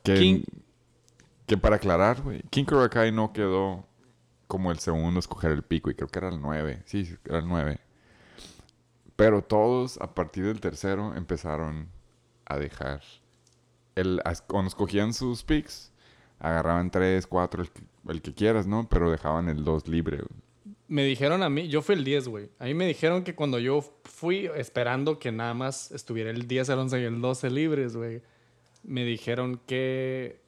Que, 0.04 0.14
King- 0.16 0.44
que 1.48 1.58
para 1.58 1.78
aclarar, 1.78 2.22
güey, 2.22 2.44
King 2.52 2.66
Cobra 2.66 2.90
Kai 2.90 3.12
no 3.12 3.34
quedó 3.34 3.86
como 4.48 4.72
el 4.72 4.80
segundo 4.80 5.18
a 5.18 5.22
escoger 5.22 5.52
el 5.52 5.64
pico 5.64 5.90
y 5.90 5.96
creo 5.96 6.08
que 6.10 6.20
era 6.20 6.30
el 6.30 6.40
9. 6.40 6.84
Sí, 6.86 7.10
era 7.26 7.40
el 7.40 7.48
9. 7.48 7.80
Pero 9.16 9.42
todos 9.42 9.98
a 10.00 10.14
partir 10.14 10.46
del 10.46 10.62
tercero 10.62 11.16
empezaron 11.16 11.90
a 12.46 12.58
dejar. 12.58 13.02
El, 13.96 14.22
cuando 14.46 14.68
escogían 14.70 15.14
sus 15.14 15.44
picks, 15.44 15.92
agarraban 16.40 16.92
3, 16.92 17.26
4, 17.28 17.62
el, 17.64 17.70
que- 17.72 17.82
el 18.10 18.22
que 18.22 18.34
quieras, 18.34 18.68
¿no? 18.68 18.88
Pero 18.90 19.12
dejaban 19.12 19.50
el 19.50 19.64
2 19.64 19.88
libre. 19.88 20.18
güey. 20.18 20.76
Me 20.90 21.04
dijeron 21.04 21.44
a 21.44 21.50
mí, 21.50 21.68
yo 21.68 21.82
fui 21.82 21.96
el 21.96 22.04
10, 22.06 22.28
güey. 22.30 22.50
A 22.60 22.66
mí 22.66 22.74
me 22.74 22.88
dijeron 22.88 23.24
que 23.24 23.36
cuando 23.36 23.60
yo 23.60 23.82
fui 24.06 24.50
esperando 24.56 25.20
que 25.20 25.32
nada 25.34 25.54
más 25.54 25.92
estuviera 25.92 26.30
el 26.30 26.48
10, 26.48 26.70
el 26.70 26.80
11 26.80 27.02
y 27.02 27.04
el 27.04 27.22
12 27.22 27.50
libres, 27.50 27.96
güey. 27.98 28.22
Me 28.84 29.04
dijeron 29.04 29.60
que 29.68 30.40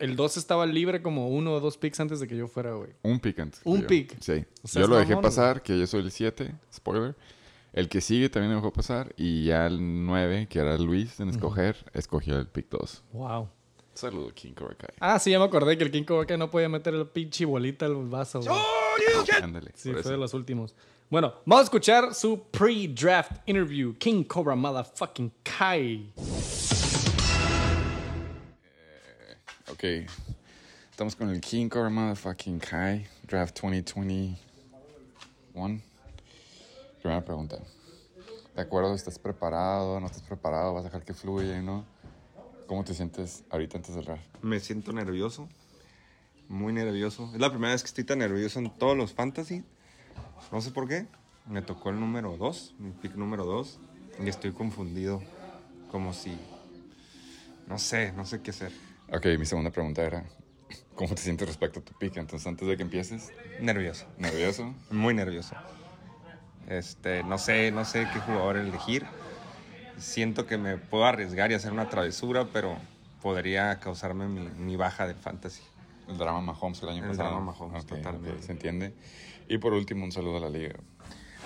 el 0.00 0.16
12 0.16 0.40
estaba 0.40 0.66
libre 0.66 1.00
como 1.00 1.28
uno 1.28 1.52
o 1.52 1.60
dos 1.60 1.78
picks 1.78 2.00
antes 2.00 2.18
de 2.18 2.26
que 2.26 2.36
yo 2.36 2.48
fuera, 2.48 2.72
güey. 2.74 2.90
Un 3.02 3.20
pick 3.20 3.38
antes. 3.38 3.60
Un 3.64 3.82
yo. 3.82 3.86
pick. 3.86 4.16
Sí. 4.20 4.44
O 4.64 4.66
sea, 4.68 4.82
yo 4.82 4.88
lo 4.88 4.96
dejé 4.96 5.16
pasar, 5.18 5.62
que 5.62 5.78
yo 5.78 5.86
soy 5.86 6.00
el 6.02 6.10
7, 6.10 6.52
spoiler. 6.74 7.14
El 7.72 7.88
que 7.88 8.00
sigue 8.00 8.28
también 8.28 8.50
me 8.50 8.56
dejó 8.56 8.72
pasar. 8.72 9.14
Y 9.16 9.44
ya 9.44 9.66
el 9.66 10.04
9, 10.06 10.48
que 10.48 10.58
era 10.58 10.76
Luis 10.78 11.20
en 11.20 11.28
escoger, 11.28 11.76
escogió 11.92 12.36
el 12.38 12.48
pick 12.48 12.68
2. 12.70 13.04
Wow. 13.12 13.48
Saludo, 13.94 14.32
King 14.34 14.52
Cobra 14.54 14.74
Kai. 14.74 14.90
Ah, 14.98 15.18
sí, 15.18 15.30
ya 15.30 15.38
me 15.38 15.44
acordé 15.44 15.78
que 15.78 15.84
el 15.84 15.90
King 15.90 16.02
Cobra 16.04 16.36
no 16.36 16.50
podía 16.50 16.68
meter 16.68 16.94
el 16.94 17.06
pinche 17.06 17.44
bolita 17.44 17.86
al 17.86 17.94
vaso, 18.08 18.40
güey. 18.40 18.56
Ándale. 19.40 19.70
Sí, 19.74 19.92
fue 19.92 20.10
de 20.10 20.16
los 20.18 20.34
últimos. 20.34 20.74
Bueno, 21.08 21.34
vamos 21.44 21.62
a 21.62 21.64
escuchar 21.64 22.12
su 22.14 22.42
pre-draft 22.50 23.32
interview. 23.46 23.94
King 23.96 24.24
Cobra 24.24 24.56
Motherfucking 24.56 25.32
Kai. 25.44 26.12
Ok. 29.70 29.84
Estamos 30.90 31.14
con 31.14 31.30
el 31.30 31.40
King 31.40 31.68
Cobra 31.68 31.88
Motherfucking 31.88 32.58
Kai. 32.58 33.06
Draft 33.22 33.60
2021. 33.60 34.36
Primera 37.00 37.24
pregunta. 37.24 37.58
¿De 38.56 38.62
acuerdo? 38.62 38.94
¿Estás 38.94 39.18
preparado? 39.18 40.00
¿No 40.00 40.06
estás 40.06 40.22
preparado? 40.22 40.74
¿Vas 40.74 40.82
a 40.82 40.86
dejar 40.86 41.04
que 41.04 41.14
fluya? 41.14 41.62
¿No? 41.62 41.84
¿Cómo 42.66 42.84
te 42.84 42.94
sientes 42.94 43.44
ahorita 43.50 43.76
antes 43.76 43.94
del 43.94 44.04
draft? 44.04 44.24
Me 44.42 44.58
siento 44.60 44.92
nervioso. 44.92 45.48
Muy 46.48 46.72
nervioso. 46.72 47.30
Es 47.34 47.40
la 47.40 47.50
primera 47.50 47.72
vez 47.72 47.82
que 47.82 47.88
estoy 47.88 48.04
tan 48.04 48.18
nervioso 48.18 48.58
en 48.58 48.70
todos 48.70 48.96
los 48.96 49.12
fantasy. 49.12 49.64
No 50.50 50.60
sé 50.60 50.70
por 50.70 50.88
qué. 50.88 51.06
Me 51.46 51.60
tocó 51.60 51.90
el 51.90 52.00
número 52.00 52.36
2, 52.38 52.74
mi 52.78 52.90
pick 52.92 53.16
número 53.16 53.44
2. 53.44 53.78
Y 54.24 54.28
estoy 54.28 54.52
confundido. 54.52 55.22
Como 55.90 56.12
si. 56.12 56.38
No 57.66 57.78
sé, 57.78 58.12
no 58.12 58.24
sé 58.24 58.40
qué 58.40 58.50
hacer. 58.50 58.72
Ok, 59.12 59.26
mi 59.38 59.46
segunda 59.46 59.70
pregunta 59.70 60.02
era, 60.02 60.24
¿cómo 60.94 61.14
te 61.14 61.20
sientes 61.20 61.46
respecto 61.46 61.80
a 61.80 61.82
tu 61.82 61.92
pick? 61.94 62.16
Entonces, 62.16 62.46
antes 62.46 62.66
de 62.66 62.76
que 62.76 62.82
empieces, 62.82 63.30
Nervioso. 63.60 64.06
¿nervioso? 64.18 64.74
Muy 64.90 65.14
nervioso. 65.14 65.54
Este, 66.66 67.22
no 67.24 67.36
sé, 67.38 67.70
no 67.70 67.84
sé 67.84 68.08
qué 68.12 68.20
jugador 68.20 68.56
elegir. 68.56 69.04
Siento 69.98 70.46
que 70.46 70.58
me 70.58 70.76
puedo 70.76 71.04
arriesgar 71.04 71.50
y 71.50 71.54
hacer 71.54 71.72
una 71.72 71.88
travesura, 71.88 72.46
pero 72.52 72.76
podría 73.22 73.78
causarme 73.80 74.26
mi, 74.28 74.40
mi 74.58 74.76
baja 74.76 75.06
de 75.06 75.14
fantasy. 75.14 75.62
El 76.08 76.18
drama 76.18 76.40
Mahomes 76.40 76.82
el 76.82 76.88
año 76.90 77.02
El 77.04 77.10
pasado. 77.10 77.30
drama 77.30 77.52
Mahomes, 77.52 77.82
Ok, 77.84 77.88
totalmente. 77.90 78.30
ok, 78.32 78.40
se 78.42 78.52
entiende. 78.52 78.94
Y 79.48 79.58
por 79.58 79.72
último, 79.72 80.04
un 80.04 80.12
saludo 80.12 80.36
a 80.38 80.40
la 80.40 80.50
liga. 80.50 80.74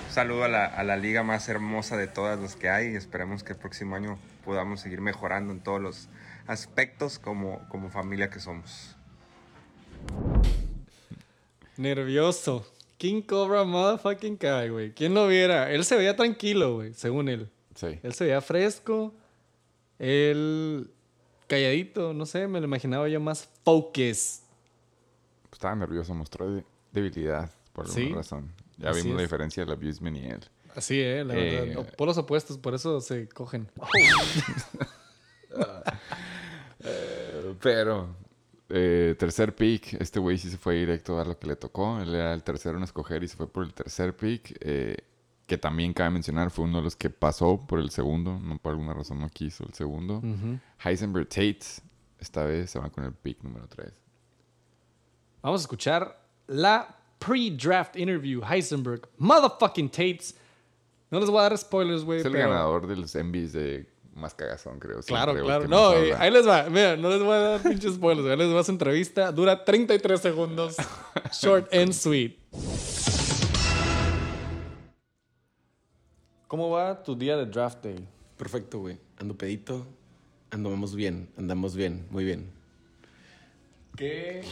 Un 0.08 0.14
saludo 0.14 0.44
a 0.44 0.48
la, 0.48 0.64
a 0.66 0.82
la 0.84 0.96
liga 0.96 1.22
más 1.22 1.48
hermosa 1.48 1.96
de 1.96 2.06
todas 2.08 2.38
las 2.40 2.56
que 2.56 2.68
hay 2.70 2.92
y 2.92 2.96
esperemos 2.96 3.44
que 3.44 3.52
el 3.52 3.58
próximo 3.58 3.94
año 3.96 4.18
podamos 4.44 4.80
seguir 4.80 5.00
mejorando 5.00 5.52
en 5.52 5.60
todos 5.60 5.80
los 5.80 6.08
aspectos 6.46 7.18
como, 7.18 7.60
como 7.68 7.90
familia 7.90 8.30
que 8.30 8.40
somos. 8.40 8.96
Nervioso. 11.76 12.66
King 12.96 13.22
Cobra 13.22 13.62
Motherfucking 13.64 14.36
Kai, 14.38 14.70
güey. 14.70 14.92
¿Quién 14.92 15.14
lo 15.14 15.28
viera? 15.28 15.70
Él 15.70 15.84
se 15.84 15.96
veía 15.96 16.16
tranquilo, 16.16 16.76
güey, 16.76 16.94
según 16.94 17.28
él. 17.28 17.48
Sí. 17.78 17.98
Él 18.02 18.12
se 18.12 18.24
veía 18.24 18.40
fresco. 18.40 19.14
Él 20.00 20.90
calladito, 21.46 22.12
no 22.12 22.26
sé, 22.26 22.48
me 22.48 22.58
lo 22.58 22.66
imaginaba 22.66 23.08
yo 23.08 23.20
más 23.20 23.48
focus. 23.64 24.40
Estaba 25.52 25.76
nervioso, 25.76 26.12
mostró 26.14 26.50
de- 26.52 26.64
debilidad 26.92 27.50
por 27.72 27.86
alguna 27.86 28.06
Sí. 28.08 28.12
razón. 28.12 28.52
Ya 28.78 28.90
Así 28.90 29.02
vimos 29.02 29.16
la 29.16 29.22
diferencia 29.22 29.64
del 29.64 29.72
abusement 29.72 30.16
y 30.16 30.26
él. 30.26 30.40
Así, 30.74 31.00
eh, 31.00 31.24
la 31.24 31.34
Eh, 31.36 31.60
verdad. 31.66 31.78
O- 31.78 31.96
Polos 31.96 32.18
opuestos, 32.18 32.58
por 32.58 32.74
eso 32.74 33.00
se 33.00 33.28
cogen. 33.28 33.68
Pero, 37.60 38.14
eh, 38.68 39.14
tercer 39.18 39.54
pick, 39.54 39.94
este 40.00 40.20
güey 40.20 40.38
sí 40.38 40.50
se 40.50 40.58
fue 40.58 40.74
directo 40.76 41.18
a 41.20 41.24
lo 41.24 41.38
que 41.38 41.46
le 41.46 41.56
tocó. 41.56 42.00
Él 42.00 42.14
era 42.14 42.34
el 42.34 42.42
tercero 42.42 42.76
en 42.76 42.84
escoger 42.84 43.22
y 43.24 43.28
se 43.28 43.36
fue 43.36 43.48
por 43.48 43.64
el 43.64 43.72
tercer 43.74 44.14
pick. 44.16 44.56
Que 45.48 45.56
también 45.58 45.94
cabe 45.94 46.10
mencionar, 46.10 46.50
fue 46.50 46.66
uno 46.66 46.78
de 46.78 46.84
los 46.84 46.94
que 46.94 47.08
pasó 47.10 47.66
por 47.66 47.80
el 47.80 47.90
segundo. 47.90 48.38
No 48.38 48.58
por 48.58 48.72
alguna 48.72 48.92
razón 48.92 49.18
no 49.18 49.28
quiso 49.30 49.64
el 49.66 49.72
segundo. 49.72 50.22
Heisenberg 50.84 51.26
Tate, 51.28 51.60
esta 52.20 52.44
vez 52.44 52.70
se 52.70 52.78
va 52.78 52.90
con 52.90 53.02
el 53.04 53.12
pick 53.14 53.42
número 53.42 53.66
3. 53.66 53.90
Vamos 55.42 55.60
a 55.60 55.64
escuchar 55.64 56.22
la 56.48 56.94
pre-draft 57.18 57.96
interview. 57.96 58.42
Heisenberg, 58.44 59.08
motherfucking 59.16 59.88
Tates. 59.88 60.36
No 61.10 61.18
les 61.18 61.30
voy 61.30 61.38
a 61.40 61.42
dar 61.44 61.56
spoilers, 61.56 62.04
güey. 62.04 62.20
Es 62.20 62.26
el 62.26 62.32
pero- 62.32 62.50
ganador 62.50 62.86
de 62.86 62.96
los 62.96 63.14
MVs 63.14 63.52
de 63.54 63.88
más 64.14 64.34
cagazón, 64.34 64.78
creo. 64.78 65.00
Claro, 65.00 65.32
siempre, 65.32 65.44
claro. 65.46 65.68
No, 65.68 65.94
eh, 65.94 66.12
ahí 66.18 66.30
les 66.30 66.46
va. 66.46 66.64
Mira, 66.68 66.96
no 66.96 67.08
les 67.08 67.22
voy 67.22 67.32
a 67.34 67.38
dar 67.38 67.62
pinches 67.62 67.94
spoilers. 67.94 68.28
Ahí 68.28 68.36
les 68.36 68.54
va 68.54 68.62
su 68.64 68.72
entrevista. 68.72 69.32
Dura 69.32 69.64
33 69.64 70.20
segundos. 70.20 70.76
Short 71.40 71.72
and 71.72 71.92
sweet. 71.94 72.36
¿Cómo 76.48 76.70
va 76.70 77.02
tu 77.02 77.14
día 77.14 77.36
de 77.36 77.44
draft 77.44 77.84
day? 77.84 78.08
Perfecto, 78.38 78.78
güey. 78.78 78.98
Ando 79.18 79.36
pedito. 79.36 79.86
Andamos 80.50 80.94
bien. 80.94 81.28
Andamos 81.36 81.76
bien. 81.76 82.06
Muy 82.08 82.24
bien. 82.24 82.50
¿Qué 83.94 84.42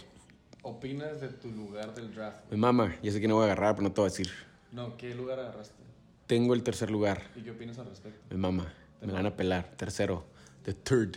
opinas 0.61 1.22
de 1.22 1.28
tu 1.28 1.51
lugar 1.51 1.94
del 1.94 2.14
draft? 2.14 2.51
Mi 2.51 2.59
mamá, 2.59 2.94
ya 3.03 3.11
sé 3.12 3.18
que 3.18 3.26
no 3.26 3.36
voy 3.36 3.44
a 3.44 3.47
agarrar, 3.47 3.76
pero 3.76 3.88
no 3.88 3.94
te 3.94 4.03
voy 4.03 4.09
a 4.09 4.11
decir. 4.11 4.30
No, 4.72 4.94
¿qué 4.99 5.14
lugar 5.14 5.40
agarraste? 5.40 5.82
Tengo 6.26 6.53
el 6.53 6.62
tercer 6.62 6.90
lugar. 6.90 7.22
¿Y 7.34 7.40
qué 7.40 7.53
opinas 7.53 7.78
al 7.78 7.86
respecto? 7.86 8.20
Mi 8.28 8.36
mamá. 8.36 8.70
Me 9.01 9.14
van 9.14 9.24
a 9.24 9.34
pelar. 9.34 9.72
Tercero. 9.78 10.26
The 10.64 10.74
third. 10.74 11.16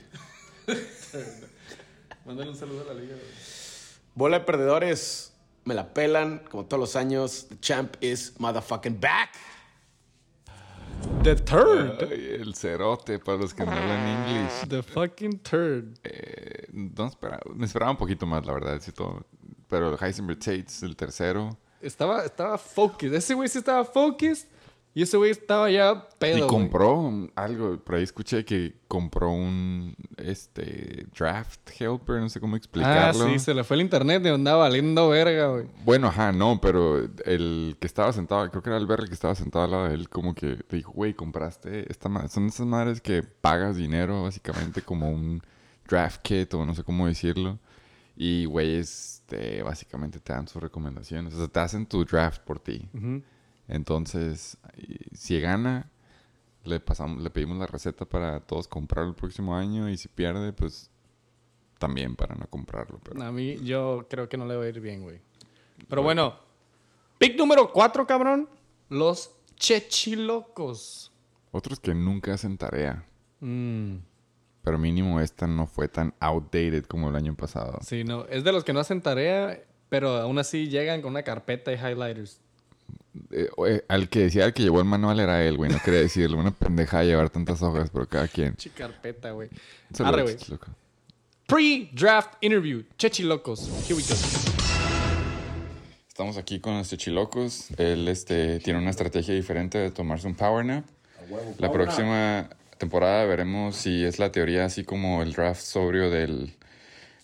Mándale 2.25 2.51
un 2.51 2.55
saludo 2.55 2.89
a 2.89 2.93
la 2.93 3.01
liga. 3.01 3.17
Bola 4.15 4.39
de 4.39 4.45
perdedores. 4.45 5.33
Me 5.65 5.73
la 5.73 5.93
pelan 5.93 6.39
como 6.49 6.67
todos 6.67 6.79
los 6.79 6.95
años. 6.95 7.47
The 7.49 7.59
champ 7.59 7.97
is 7.99 8.39
motherfucking 8.39 9.01
back. 9.01 9.31
The 11.23 11.35
third. 11.35 12.07
Ay, 12.09 12.37
el 12.39 12.55
cerote, 12.55 13.19
para 13.19 13.37
los 13.37 13.53
que 13.53 13.65
no 13.65 13.71
hablan 13.71 14.07
inglés. 14.07 14.63
The 14.69 14.81
fucking 14.81 15.39
third. 15.39 15.97
Eh, 16.03 16.67
no 16.71 17.07
esperaba, 17.07 17.41
me 17.53 17.65
esperaba 17.65 17.91
un 17.91 17.97
poquito 17.97 18.25
más, 18.25 18.45
la 18.45 18.53
verdad, 18.53 18.79
sí, 18.81 18.91
todo. 18.91 19.25
Pero 19.67 19.93
el 19.93 19.97
Heisenberg 20.01 20.39
Tates, 20.39 20.81
el 20.83 20.95
tercero. 20.95 21.57
Estaba, 21.81 22.23
estaba 22.25 22.57
focused. 22.57 23.13
Ese 23.13 23.33
güey 23.33 23.49
sí 23.49 23.57
estaba 23.57 23.83
focused. 23.83 24.47
Y 24.95 25.03
ese 25.03 25.17
güey 25.17 25.29
estaba 25.31 25.69
ya 25.69 26.09
pedo. 26.17 26.45
y 26.45 26.47
compró 26.47 27.11
algo, 27.35 27.77
por 27.79 27.95
ahí 27.95 28.03
escuché 28.03 28.43
que 28.43 28.75
compró 28.87 29.29
un 29.31 29.95
este 30.17 31.05
draft 31.17 31.59
helper, 31.79 32.19
no 32.19 32.27
sé 32.27 32.39
cómo 32.39 32.55
Ah, 32.55 32.57
explicarlo. 32.57 33.27
sí, 33.29 33.39
se 33.39 33.53
le 33.53 33.63
fue 33.63 33.75
el 33.77 33.81
internet 33.81 34.25
y 34.25 34.29
andaba 34.29 34.63
valiendo 34.63 35.07
verga, 35.09 35.47
güey. 35.47 35.67
Bueno, 35.85 36.07
ajá, 36.07 36.31
no, 36.31 36.59
pero 36.59 36.97
el 37.25 37.77
que 37.79 37.87
estaba 37.87 38.11
sentado, 38.11 38.49
creo 38.49 38.63
que 38.63 38.69
era 38.71 38.77
el 38.77 38.87
Berry 38.87 39.07
que 39.07 39.13
estaba 39.13 39.35
sentado 39.35 39.65
al 39.65 39.71
lado 39.71 39.87
de 39.89 39.93
él, 39.93 40.09
como 40.09 40.33
que 40.33 40.47
le 40.69 40.77
dijo, 40.77 40.91
güey, 40.91 41.13
compraste 41.13 41.89
esta 41.89 42.09
madre. 42.09 42.29
Son 42.29 42.47
esas 42.47 42.65
madres 42.65 42.99
que 42.99 43.21
pagas 43.23 43.77
dinero, 43.77 44.23
básicamente, 44.23 44.81
como 44.81 45.09
un 45.11 45.41
draft 45.87 46.21
kit 46.23 46.53
o 46.55 46.65
no 46.65 46.73
sé 46.73 46.83
cómo 46.83 47.07
decirlo. 47.07 47.59
Y, 48.17 48.45
güey, 48.45 48.75
este, 48.75 49.63
básicamente 49.63 50.19
te 50.19 50.33
dan 50.33 50.47
sus 50.47 50.61
recomendaciones. 50.61 51.33
O 51.35 51.37
sea, 51.37 51.47
te 51.47 51.59
hacen 51.59 51.85
tu 51.85 52.03
draft 52.03 52.41
por 52.41 52.59
ti. 52.59 52.89
Entonces, 53.69 54.57
si 55.13 55.39
gana, 55.39 55.89
le 56.63 56.79
pasamos, 56.79 57.21
le 57.21 57.29
pedimos 57.29 57.57
la 57.57 57.67
receta 57.67 58.05
para 58.05 58.39
todos 58.41 58.67
comprarlo 58.67 59.11
el 59.11 59.15
próximo 59.15 59.55
año. 59.55 59.89
Y 59.89 59.95
si 59.97 60.07
pierde, 60.07 60.51
pues 60.51 60.89
también 61.77 62.15
para 62.15 62.35
no 62.35 62.47
comprarlo. 62.47 62.99
Pero... 63.03 63.23
A 63.23 63.31
mí, 63.31 63.57
yo 63.63 64.07
creo 64.09 64.27
que 64.27 64.37
no 64.37 64.45
le 64.45 64.55
va 64.55 64.63
a 64.65 64.67
ir 64.67 64.81
bien, 64.81 65.03
güey. 65.03 65.21
Pero 65.87 66.01
bueno, 66.03 66.35
pick 67.17 67.37
número 67.37 67.71
4, 67.71 68.05
cabrón. 68.05 68.49
Los 68.89 69.31
Chechilocos. 69.55 71.11
Otros 71.51 71.79
que 71.79 71.93
nunca 71.93 72.33
hacen 72.33 72.57
tarea. 72.57 73.05
Mm, 73.39 73.97
Pero 74.63 74.77
mínimo 74.77 75.19
esta 75.19 75.47
no 75.47 75.67
fue 75.67 75.87
tan 75.87 76.13
outdated 76.19 76.85
como 76.85 77.09
el 77.09 77.15
año 77.15 77.35
pasado. 77.35 77.77
sí, 77.81 78.03
no. 78.03 78.25
Es 78.25 78.43
de 78.43 78.51
los 78.51 78.63
que 78.63 78.73
no 78.73 78.79
hacen 78.79 79.01
tarea, 79.01 79.61
pero 79.89 80.17
aún 80.17 80.37
así 80.39 80.67
llegan 80.67 81.01
con 81.01 81.11
una 81.11 81.23
carpeta 81.23 81.71
y 81.71 81.75
highlighters. 81.75 82.41
Eh, 83.31 83.49
eh, 83.67 83.85
al 83.87 84.09
que 84.09 84.19
decía 84.19 84.45
el 84.45 84.53
que 84.53 84.63
llevó 84.63 84.79
el 84.79 84.85
manual 84.85 85.19
era 85.19 85.43
él, 85.43 85.57
güey. 85.57 85.71
No 85.71 85.79
quería 85.83 86.01
decirle. 86.01 86.37
Una 86.37 86.51
pendeja 86.51 87.03
llevar 87.03 87.29
tantas 87.29 87.61
hojas, 87.61 87.89
pero 87.91 88.07
cada 88.07 88.27
quien. 88.27 88.55
Chi 88.55 88.69
carpeta, 88.69 89.31
güey. 89.31 89.49
Arre, 89.99 90.23
güey. 90.23 90.37
Pre-draft 91.47 92.33
interview. 92.41 92.83
Chechilocos. 92.97 93.67
Here 93.87 93.95
we 93.95 94.03
go. 94.03 94.15
Estamos 96.07 96.37
aquí 96.37 96.59
con 96.59 96.77
los 96.77 96.89
chichilocos. 96.89 97.71
Él 97.77 98.07
este, 98.07 98.59
tiene 98.59 98.79
una 98.79 98.89
estrategia 98.89 99.33
diferente 99.33 99.77
de 99.77 99.89
tomarse 99.89 100.27
un 100.27 100.35
power 100.35 100.65
nap. 100.65 100.85
La 101.57 101.71
próxima 101.71 102.49
temporada 102.77 103.25
veremos 103.25 103.75
si 103.75 104.03
es 104.03 104.19
la 104.19 104.31
teoría 104.31 104.65
así 104.65 104.83
como 104.83 105.21
el 105.21 105.33
draft 105.33 105.61
sobrio 105.61 106.09
de 106.09 106.49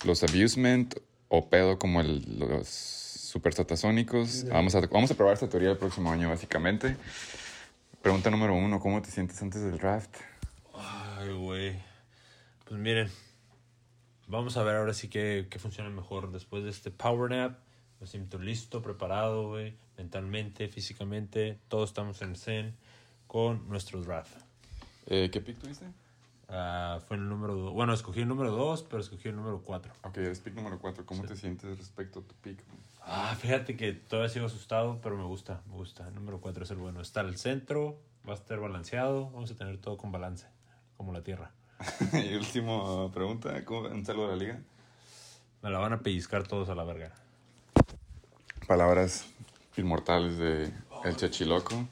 los 0.04 0.22
abusement 0.22 0.94
o 1.28 1.48
pedo 1.48 1.78
como 1.78 2.00
el, 2.00 2.38
los 2.38 2.95
super 3.36 3.52
satasónicos. 3.52 4.46
Vamos 4.48 4.74
a, 4.74 4.80
vamos 4.86 5.10
a 5.10 5.14
probar 5.14 5.34
esta 5.34 5.46
teoría 5.46 5.70
el 5.70 5.76
próximo 5.76 6.10
año 6.10 6.30
básicamente. 6.30 6.96
Pregunta 8.00 8.30
número 8.30 8.54
uno, 8.54 8.80
¿cómo 8.80 9.02
te 9.02 9.10
sientes 9.10 9.42
antes 9.42 9.60
del 9.62 9.76
draft? 9.76 10.08
Ay, 10.74 11.34
güey. 11.34 11.76
Pues 12.64 12.80
miren, 12.80 13.10
vamos 14.26 14.56
a 14.56 14.62
ver 14.62 14.76
ahora 14.76 14.94
sí 14.94 15.08
que, 15.08 15.48
que 15.50 15.58
funciona 15.58 15.90
mejor 15.90 16.32
después 16.32 16.64
de 16.64 16.70
este 16.70 16.90
power 16.90 17.30
nap. 17.30 17.58
Me 18.00 18.06
siento 18.06 18.38
listo, 18.38 18.80
preparado, 18.80 19.48
güey. 19.48 19.76
Mentalmente, 19.98 20.68
físicamente, 20.68 21.58
todos 21.68 21.90
estamos 21.90 22.22
en 22.22 22.36
zen 22.36 22.74
con 23.26 23.68
nuestro 23.68 24.00
draft. 24.00 24.32
Eh, 25.08 25.28
¿Qué 25.30 25.42
pick 25.42 25.58
tuviste? 25.58 25.84
Ah, 26.48 27.00
fue 27.06 27.16
el 27.16 27.28
número 27.28 27.54
2. 27.54 27.72
Bueno, 27.72 27.92
escogí 27.92 28.20
el 28.20 28.28
número 28.28 28.52
2, 28.52 28.84
pero 28.84 29.00
escogí 29.00 29.28
el 29.28 29.36
número 29.36 29.62
4. 29.62 29.92
Ok, 30.02 30.16
eres 30.18 30.40
pick 30.40 30.54
número 30.54 30.78
cuatro. 30.78 31.04
¿Cómo 31.04 31.24
te 31.24 31.36
sientes 31.36 31.76
respecto 31.76 32.20
a 32.20 32.22
tu 32.22 32.34
pick? 32.36 32.62
Ah, 33.02 33.36
fíjate 33.38 33.76
que 33.76 33.92
todavía 33.92 34.28
sigo 34.28 34.46
asustado, 34.46 35.00
pero 35.02 35.16
me 35.16 35.24
gusta, 35.24 35.60
me 35.66 35.74
gusta. 35.74 36.08
El 36.08 36.14
número 36.14 36.40
4 36.40 36.64
es 36.64 36.70
el 36.70 36.78
bueno. 36.78 37.00
Está 37.00 37.20
al 37.20 37.36
centro, 37.36 37.98
va 38.28 38.32
a 38.32 38.36
estar 38.36 38.58
balanceado, 38.58 39.30
vamos 39.30 39.50
a 39.50 39.54
tener 39.54 39.78
todo 39.78 39.96
con 39.96 40.10
balance, 40.10 40.46
como 40.96 41.12
la 41.12 41.22
Tierra. 41.22 41.52
y 42.12 42.34
última 42.34 43.10
pregunta, 43.12 43.64
¿cómo, 43.64 43.88
un 43.88 44.04
saludo 44.04 44.26
a 44.26 44.30
la 44.30 44.36
liga? 44.36 44.58
Me 45.62 45.70
la 45.70 45.78
van 45.78 45.92
a 45.92 46.00
pellizcar 46.00 46.46
todos 46.46 46.68
a 46.68 46.74
la 46.74 46.84
verga. 46.84 47.12
Palabras 48.66 49.26
inmortales 49.76 50.38
de 50.38 50.72
El 51.04 51.16
Chachiloco. 51.16 51.86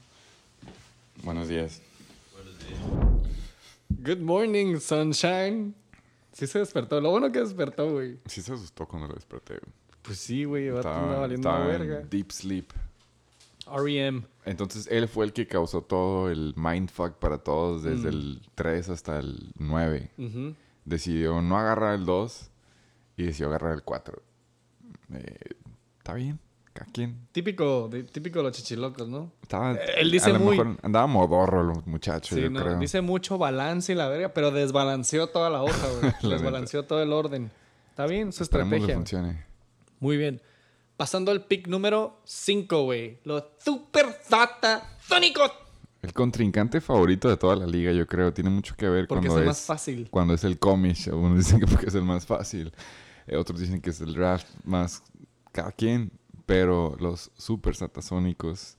Buenos 1.23 1.47
días. 1.47 1.81
Good 3.89 4.19
morning, 4.19 4.77
sunshine. 4.79 5.73
Sí 6.31 6.47
se 6.47 6.59
despertó. 6.59 6.99
Lo 6.99 7.11
bueno 7.11 7.31
que 7.31 7.39
despertó, 7.39 7.91
güey. 7.91 8.19
Sí 8.25 8.41
se 8.41 8.53
asustó 8.53 8.87
cuando 8.87 9.07
lo 9.07 9.13
desperté. 9.15 9.53
güey. 9.53 9.73
Pues 10.01 10.19
sí, 10.19 10.43
güey. 10.43 10.69
Va 10.69 10.81
valiendo 10.81 11.49
en 11.57 11.67
verga. 11.67 11.99
deep 12.09 12.31
sleep. 12.31 12.71
R.E.M. 13.67 14.23
Entonces 14.45 14.87
él 14.91 15.07
fue 15.07 15.25
el 15.25 15.33
que 15.33 15.47
causó 15.47 15.81
todo 15.81 16.29
el 16.29 16.53
mindfuck 16.55 17.13
para 17.13 17.39
todos 17.39 17.81
desde 17.83 18.09
el 18.09 18.41
3 18.53 18.89
hasta 18.89 19.17
el 19.19 19.51
9. 19.57 20.11
Ujú. 20.19 20.55
Decidió 20.83 21.41
no 21.41 21.57
agarrar 21.57 21.95
el 21.95 22.05
2 22.05 22.51
y 23.17 23.23
decidió 23.23 23.47
agarrar 23.47 23.73
el 23.73 23.81
4. 23.83 24.21
Eh, 25.13 25.35
Está 25.97 26.13
bien, 26.13 26.39
cada 26.75 26.91
quien. 26.91 27.27
Típico, 27.31 27.87
de, 27.89 28.03
típico 28.03 28.39
de 28.39 28.43
los 28.43 28.51
chichilocos, 28.51 29.07
¿no? 29.07 29.31
Estaba, 29.41 29.71
Él 29.97 30.11
dice 30.11 30.29
a 30.29 30.33
lo 30.33 30.39
muy- 30.39 30.57
mejor 30.57 30.77
andaba 30.83 31.07
modorro 31.07 31.63
los 31.63 31.87
muchachos, 31.87 32.35
Sí, 32.35 32.41
yo 32.41 32.49
no, 32.49 32.59
creo. 32.61 32.77
dice 32.79 32.99
mucho 32.99 33.37
balance 33.37 33.93
y 33.93 33.95
la 33.95 34.09
verga, 34.09 34.33
pero 34.33 34.51
desbalanceó 34.51 35.27
toda 35.27 35.49
la 35.49 35.63
hoja, 35.63 35.87
güey. 36.01 36.13
La 36.23 36.29
desbalanceó 36.35 36.83
todo 36.83 37.01
el 37.01 37.13
orden. 37.13 37.49
Está 37.91 38.05
bien, 38.07 38.33
su 38.33 38.43
estrategia. 38.43 38.93
funcione. 38.95 39.45
Muy 40.01 40.17
bien. 40.17 40.41
Pasando 40.97 41.31
al 41.31 41.45
pick 41.45 41.67
número 41.67 42.19
5, 42.25 42.83
güey. 42.83 43.19
Los 43.23 43.43
Super 43.63 44.07
Tónicos. 45.07 45.51
El 46.01 46.13
contrincante 46.13 46.81
favorito 46.81 47.29
de 47.29 47.37
toda 47.37 47.55
la 47.55 47.65
liga, 47.65 47.91
yo 47.93 48.05
creo, 48.05 48.33
tiene 48.33 48.49
mucho 48.49 48.75
que 48.75 48.87
ver 48.89 49.07
Porque 49.07 49.27
es 49.27 49.33
el 49.33 49.39
es, 49.39 49.45
más 49.47 49.61
fácil. 49.61 50.07
cuando 50.11 50.33
es 50.33 50.43
el 50.43 50.59
comish. 50.59 51.07
Unos 51.09 51.37
dicen 51.45 51.59
que 51.59 51.67
porque 51.67 51.87
es 51.87 51.95
el 51.95 52.03
más 52.03 52.25
fácil. 52.25 52.71
Eh, 53.27 53.37
otros 53.37 53.59
dicen 53.59 53.81
que 53.81 53.89
es 53.91 54.01
el 54.01 54.13
draft 54.13 54.47
más 54.65 55.01
cada 55.51 55.71
quien. 55.71 56.11
Pero 56.45 56.95
los 56.99 57.31
super 57.37 57.75
satasónicos. 57.75 58.77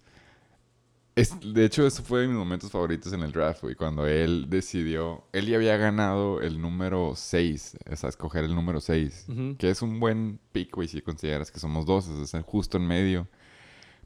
Es, 1.16 1.34
de 1.40 1.64
hecho, 1.64 1.86
eso 1.86 2.02
fue 2.02 2.20
de 2.20 2.28
mis 2.28 2.36
momentos 2.36 2.70
favoritos 2.70 3.12
en 3.14 3.22
el 3.22 3.32
draft, 3.32 3.62
güey. 3.62 3.74
Cuando 3.74 4.06
él 4.06 4.46
decidió. 4.50 5.24
Él 5.32 5.46
ya 5.46 5.56
había 5.56 5.76
ganado 5.78 6.42
el 6.42 6.60
número 6.60 7.14
6. 7.16 7.78
O 7.90 7.96
sea, 7.96 8.10
escoger 8.10 8.44
el 8.44 8.54
número 8.54 8.80
6. 8.80 9.24
Ujú. 9.28 9.56
Que 9.56 9.70
es 9.70 9.80
un 9.82 9.98
buen 9.98 10.38
pick, 10.52 10.74
güey, 10.74 10.88
si 10.88 11.00
consideras 11.00 11.50
que 11.50 11.58
somos 11.58 11.86
dos. 11.86 12.08
Es 12.08 12.32
justo 12.44 12.76
en 12.76 12.86
medio. 12.86 13.28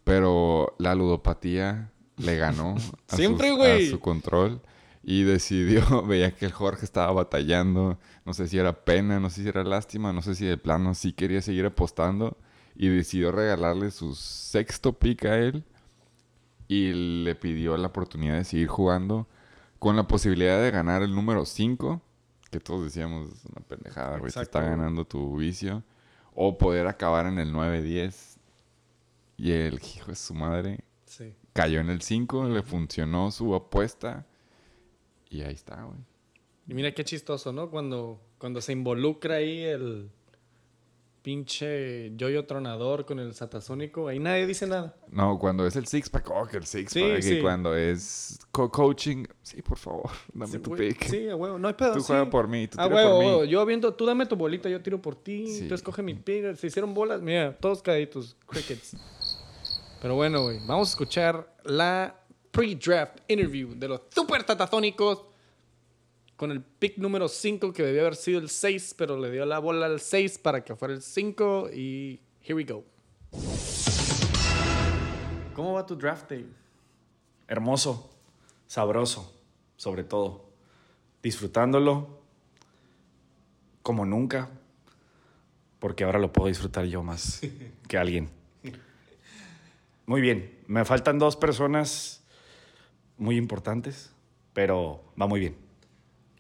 Pero 0.05 0.75
la 0.79 0.95
ludopatía 0.95 1.91
le 2.17 2.37
ganó 2.37 2.77
a, 3.09 3.17
Siempre, 3.17 3.51
güey. 3.53 3.89
a 3.89 3.91
su 3.91 4.01
control. 4.01 4.61
Y 5.03 5.23
decidió, 5.25 6.03
veía 6.07 6.31
que 6.33 6.47
el 6.47 6.53
Jorge 6.53 6.85
estaba 6.85 7.11
batallando. 7.13 7.99
No 8.25 8.35
sé 8.35 8.47
si 8.49 8.59
era 8.59 8.85
pena, 8.85 9.19
no 9.19 9.31
sé 9.31 9.43
si 9.43 9.49
era 9.49 9.65
lástima, 9.65 10.13
no 10.13 10.23
sé 10.23 10.35
si 10.35 10.47
de 10.47 10.57
plano 10.59 10.95
sí 10.95 11.13
quería 11.13 11.43
seguir 11.43 11.67
apostando. 11.67 12.39
Y 12.83 12.89
decidió 12.89 13.31
regalarle 13.31 13.91
su 13.91 14.15
sexto 14.15 14.95
pick 14.95 15.27
a 15.27 15.37
él. 15.37 15.65
Y 16.67 16.93
le 17.25 17.35
pidió 17.35 17.77
la 17.77 17.89
oportunidad 17.89 18.37
de 18.37 18.45
seguir 18.45 18.69
jugando 18.69 19.27
con 19.79 19.97
la 19.97 20.09
posibilidad 20.09 20.63
de 20.63 20.71
ganar 20.71 21.03
el 21.03 21.15
número 21.15 21.45
5. 21.45 22.01
Que 22.51 22.59
todos 22.59 22.85
decíamos, 22.85 23.29
es 23.33 23.45
una 23.45 23.61
pendejada, 23.67 24.17
güey. 24.19 24.33
Te 24.33 24.41
está 24.41 24.63
ganando 24.63 25.05
tu 25.05 25.37
vicio. 25.37 25.83
O 26.35 26.57
poder 26.57 26.87
acabar 26.87 27.27
en 27.27 27.39
el 27.39 27.53
9-10. 27.53 28.39
Y 29.37 29.53
el 29.53 29.75
hijo 29.75 30.07
de 30.07 30.17
su 30.17 30.33
madre 30.33 30.81
Sí. 31.05 31.35
cayó 31.53 31.81
en 31.81 31.91
el 31.91 32.01
5, 32.01 32.49
le 32.49 32.63
funcionó 32.63 33.31
su 33.31 33.55
apuesta. 33.55 34.25
Y 35.29 35.43
ahí 35.43 35.53
está, 35.53 35.83
güey. 35.83 35.99
Y 36.67 36.73
mira 36.73 36.93
qué 36.95 37.05
chistoso, 37.05 37.53
¿no? 37.53 37.69
Cuando, 37.69 38.23
cuando 38.39 38.63
se 38.63 38.73
involucra 38.73 39.35
ahí 39.37 39.65
el 39.65 40.11
pinche 41.23 42.13
yoyo 42.17 42.47
tronador 42.47 43.05
con 43.05 43.19
el 43.19 43.35
satasónico, 43.35 44.09
ahí 44.09 44.19
nadie 44.19 44.47
dice 44.47 44.67
nada. 44.67 44.95
No, 45.11 45.39
cuando 45.39 45.67
es 45.67 45.77
el 45.77 45.87
six 45.87 46.09
pack, 46.11 46.31
oh, 46.31 46.47
que 46.47 46.57
el 46.59 46.67
six 46.67 46.95
pack. 46.95 47.21
sí. 47.23 47.35
Y 47.35 47.41
cuando 47.43 47.75
es 47.77 48.39
co-coaching, 48.51 49.25
sí, 49.43 49.63
por 49.63 49.79
favor, 49.79 50.11
dame 50.33 50.53
Sí, 50.53 50.59
tu 50.59 50.75
pick. 50.75 51.05
Sí, 51.05 51.29
a 51.29 51.37
huevo. 51.37 51.59
No 51.59 51.69
hay 51.69 51.75
pedo. 51.75 51.93
Tú 51.93 52.01
sí. 52.01 52.07
juega 52.09 52.29
por 52.31 52.49
mí, 52.49 52.67
tú 52.69 52.77
Ah, 52.81 52.85
tira 52.85 52.97
huevo, 52.97 53.11
por 53.17 53.21
mí. 53.21 53.27
huevo. 53.27 53.45
Yo 53.45 53.67
viendo, 53.67 53.95
tú 53.95 54.07
dame 54.07 54.27
tu 54.27 54.37
bolita, 54.37 54.69
yo 54.69 54.81
tiro 54.83 55.01
por 55.01 55.15
ti, 55.17 55.67
tú 55.69 55.75
escoge 55.75 56.03
mi 56.03 56.15
pick. 56.15 56.55
Se 56.57 56.67
hicieron 56.69 56.95
bolas, 56.95 57.21
mira, 57.21 57.57
todos 57.59 57.83
caídos, 57.83 58.37
crickets. 58.47 58.97
Pero 60.01 60.15
bueno, 60.15 60.43
güey, 60.45 60.59
vamos 60.67 60.89
a 60.89 60.91
escuchar 60.93 61.55
la 61.65 62.17
pre-draft 62.51 63.19
interview 63.29 63.75
de 63.77 63.87
los 63.89 64.01
super 64.15 64.43
tatazónicos 64.43 65.25
con 66.41 66.51
el 66.51 66.63
pick 66.63 66.97
número 66.97 67.29
5 67.29 67.71
que 67.75 67.83
debió 67.83 68.01
haber 68.01 68.17
sido 68.17 68.41
el 68.41 68.49
6, 68.49 68.95
pero 68.97 69.19
le 69.19 69.31
dio 69.31 69.45
la 69.45 69.59
bola 69.59 69.85
al 69.85 70.01
6 70.01 70.39
para 70.39 70.65
que 70.65 70.75
fuera 70.75 70.95
el 70.95 71.03
5 71.03 71.69
y 71.71 72.19
here 72.43 72.55
we 72.55 72.65
go. 72.65 72.83
¿Cómo 75.53 75.75
va 75.75 75.85
tu 75.85 75.97
draft 75.97 76.31
day? 76.31 76.51
Hermoso. 77.47 78.11
sabroso, 78.67 79.39
sobre 79.77 80.03
todo. 80.03 80.47
Disfrutándolo 81.23 82.23
como 83.83 84.07
nunca, 84.07 84.49
porque 85.79 86.05
ahora 86.05 86.19
lo 86.19 86.33
puedo 86.33 86.49
disfrutar 86.49 86.87
yo 86.87 87.03
más 87.03 87.43
que 87.87 87.99
alguien. 87.99 88.31
Muy 90.07 90.23
bien, 90.23 90.59
me 90.69 90.87
faltan 90.87 91.19
dos 91.19 91.37
personas 91.37 92.25
muy 93.19 93.37
importantes, 93.37 94.15
pero 94.55 95.05
va 95.21 95.27
muy 95.27 95.41
bien. 95.41 95.70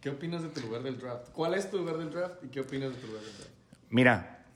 ¿Qué 0.00 0.08
opinas 0.08 0.42
de 0.42 0.48
tu 0.48 0.60
lugar 0.62 0.82
del 0.82 0.98
draft? 0.98 1.28
¿Cuál 1.32 1.52
es 1.52 1.70
tu 1.70 1.76
lugar 1.76 1.98
del 1.98 2.10
draft 2.10 2.42
y 2.42 2.48
qué 2.48 2.60
opinas 2.60 2.94
de 2.94 2.96
tu 2.96 3.06
lugar 3.06 3.22
del 3.22 3.36
draft? 3.36 3.50
Mira, 3.90 4.46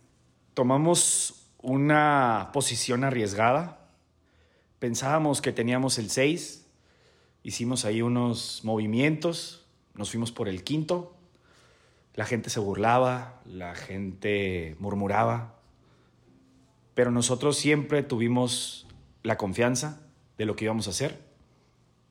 tomamos 0.55 1.51
una 1.59 2.49
posición 2.55 3.05
arriesgada. 3.05 3.91
Pensábamos 4.79 5.43
que 5.43 5.53
teníamos 5.53 5.99
el 5.99 6.09
6. 6.09 6.67
Hicimos 7.43 7.85
ahí 7.85 8.01
unos 8.01 8.63
movimientos. 8.65 9.67
Nos 9.95 10.11
fuimos 10.11 10.33
por 10.33 10.49
el 10.49 10.65
quinto. 10.65 11.15
La 12.15 12.25
gente 12.25 12.49
se 12.49 12.61
burlaba, 12.61 13.43
la 13.45 13.75
gente 13.75 14.77
murmuraba. 14.79 15.57
Pero 16.95 17.11
nosotros 17.11 17.59
siempre 17.59 18.03
tuvimos 18.03 18.87
la 19.23 19.37
confianza 19.37 20.01
de 20.39 20.47
lo 20.47 20.57
que 20.57 20.65
íbamos 20.65 20.87
a 20.87 20.91
hacer. 20.91 21.21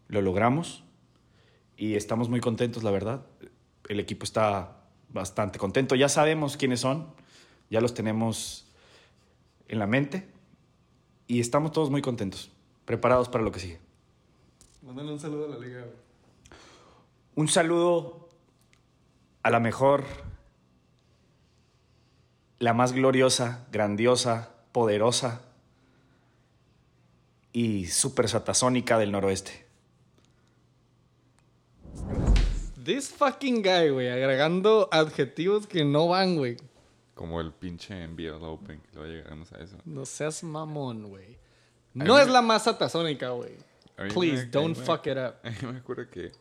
Lo 0.07 0.21
logramos 0.21 0.82
y 1.78 1.95
estamos 1.95 2.30
muy 2.30 2.39
contentos, 2.39 2.84
la 2.84 2.91
verdad. 2.91 3.26
El 3.89 3.99
equipo 3.99 4.24
está 4.24 4.78
bastante 5.09 5.59
contento. 5.59 5.95
Ya 5.95 6.09
sabemos 6.09 6.57
quiénes 6.57 6.80
son, 6.80 7.07
ya 7.69 7.82
los 7.82 7.93
tenemos 7.93 8.67
en 9.67 9.80
la 9.80 9.88
mente 9.88 10.28
y 11.28 11.39
estamos 11.39 11.71
todos 11.71 11.89
muy 11.89 12.01
contentos, 12.01 12.51
preparados 12.86 13.30
para 13.30 13.43
lo 13.43 13.51
que 13.51 13.59
sigue. 13.59 13.80
Mándale 14.82 15.13
un 15.13 15.19
saludo 15.19 15.45
a 15.45 15.49
la 15.49 15.59
liga. 15.59 15.86
Un 17.36 17.47
saludo 17.47 18.30
a 19.41 19.49
la 19.49 19.59
mejor, 19.59 20.03
la 22.59 22.74
más 22.74 22.93
gloriosa, 22.93 23.65
grandiosa, 23.71 24.51
poderosa 24.71 25.41
y 27.51 27.88
súper 27.88 28.30
satasónica 28.30 28.97
del 28.97 29.11
noroeste. 29.11 29.62
This 32.84 33.09
fucking 33.09 33.61
guy, 33.61 33.89
güey, 33.89 34.09
agregando 34.09 34.89
adjetivos 34.91 35.67
que 35.67 35.86
no 35.86 36.07
van, 36.09 36.36
güey. 36.38 36.57
Como 37.13 37.39
el 37.39 37.51
pinche 37.53 38.07
NBL 38.07 38.43
Open, 38.43 38.81
que 38.81 38.89
luego 38.95 39.11
llegaremos 39.13 39.51
a 39.53 39.59
eso. 39.59 39.77
No 39.86 40.05
seas 40.05 40.43
mamón, 40.43 41.03
güey. 41.09 41.38
No 41.93 42.17
es 42.19 42.27
la 42.27 42.41
más 42.41 42.63
satasónica, 42.63 43.29
güey. 43.29 43.51
Me- 43.97 44.07
Please, 44.09 44.47
don't 44.47 44.77
me- 44.77 44.84
fuck 44.84 45.05
it 45.07 45.17
up. 45.17 45.36
A 45.43 45.49
mí 45.49 45.71
me 45.73 45.77
acuerdo 45.77 46.09
que 46.09 46.31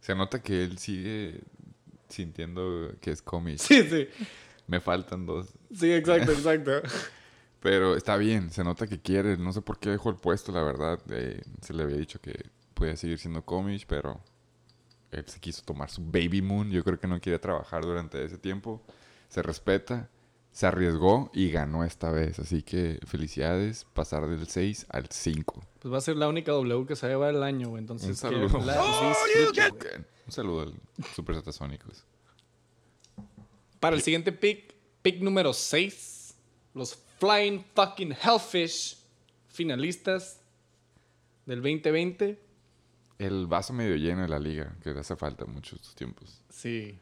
se 0.00 0.14
nota 0.14 0.42
que 0.42 0.64
él 0.64 0.78
sigue 0.78 1.40
sintiendo 2.08 2.92
que 3.00 3.10
es 3.10 3.20
cómic. 3.22 3.58
Sí, 3.58 3.82
sí. 3.88 4.08
Me 4.66 4.80
faltan 4.80 5.26
dos. 5.26 5.48
Sí, 5.74 5.92
exacto, 5.92 6.32
exacto. 6.32 6.82
Pero 7.60 7.94
está 7.96 8.16
bien, 8.16 8.50
se 8.50 8.64
nota 8.64 8.86
que 8.86 9.00
quiere. 9.00 9.36
No 9.36 9.52
sé 9.52 9.60
por 9.62 9.78
qué 9.78 9.90
dejó 9.90 10.08
el 10.10 10.16
puesto, 10.16 10.50
la 10.52 10.62
verdad. 10.62 10.98
Eh, 11.10 11.42
se 11.60 11.74
le 11.74 11.82
había 11.82 11.96
dicho 11.96 12.20
que 12.20 12.46
podía 12.74 12.96
seguir 12.96 13.18
siendo 13.18 13.44
cómic, 13.44 13.84
pero 13.86 14.20
él 15.12 15.24
se 15.28 15.38
quiso 15.40 15.62
tomar 15.62 15.90
su 15.90 16.02
baby 16.02 16.42
moon. 16.42 16.70
Yo 16.70 16.82
creo 16.82 16.98
que 16.98 17.06
no 17.06 17.20
quería 17.20 17.40
trabajar 17.40 17.82
durante 17.84 18.24
ese 18.24 18.38
tiempo. 18.38 18.82
Se 19.28 19.42
respeta, 19.42 20.10
se 20.50 20.66
arriesgó 20.66 21.30
y 21.32 21.50
ganó 21.50 21.84
esta 21.84 22.10
vez. 22.10 22.38
Así 22.38 22.62
que 22.62 22.98
felicidades, 23.06 23.84
pasar 23.92 24.26
del 24.26 24.46
6 24.46 24.86
al 24.88 25.06
5. 25.08 25.62
Pues 25.80 25.92
va 25.94 25.98
a 25.98 26.00
ser 26.00 26.16
la 26.16 26.28
única 26.28 26.52
W 26.52 26.86
que 26.86 26.96
se 26.96 27.14
va 27.14 27.30
el 27.30 27.42
año, 27.42 27.68
güey. 27.68 27.80
Entonces, 27.80 28.08
Un 28.08 28.14
que 28.14 28.18
saludo. 28.20 28.48
güey. 28.58 30.04
Un 30.26 30.32
saludo 30.32 30.60
al 30.62 30.74
Super 31.14 31.36
Satasónicos. 31.36 32.04
Para 33.80 33.96
el 33.96 34.02
siguiente 34.02 34.32
pick, 34.32 34.74
pick 35.02 35.20
número 35.20 35.52
6, 35.52 36.36
los 36.74 36.96
Flying 37.18 37.64
Fucking 37.74 38.12
Hellfish, 38.22 38.98
finalistas 39.48 40.40
del 41.46 41.60
2020. 41.60 42.40
El 43.18 43.46
vaso 43.46 43.72
medio 43.72 43.96
lleno 43.96 44.22
de 44.22 44.28
la 44.28 44.38
liga, 44.38 44.74
que 44.82 44.92
le 44.92 45.00
hace 45.00 45.14
falta 45.16 45.44
mucho 45.44 45.76
estos 45.76 45.94
tiempos. 45.94 46.42
Sí. 46.48 46.98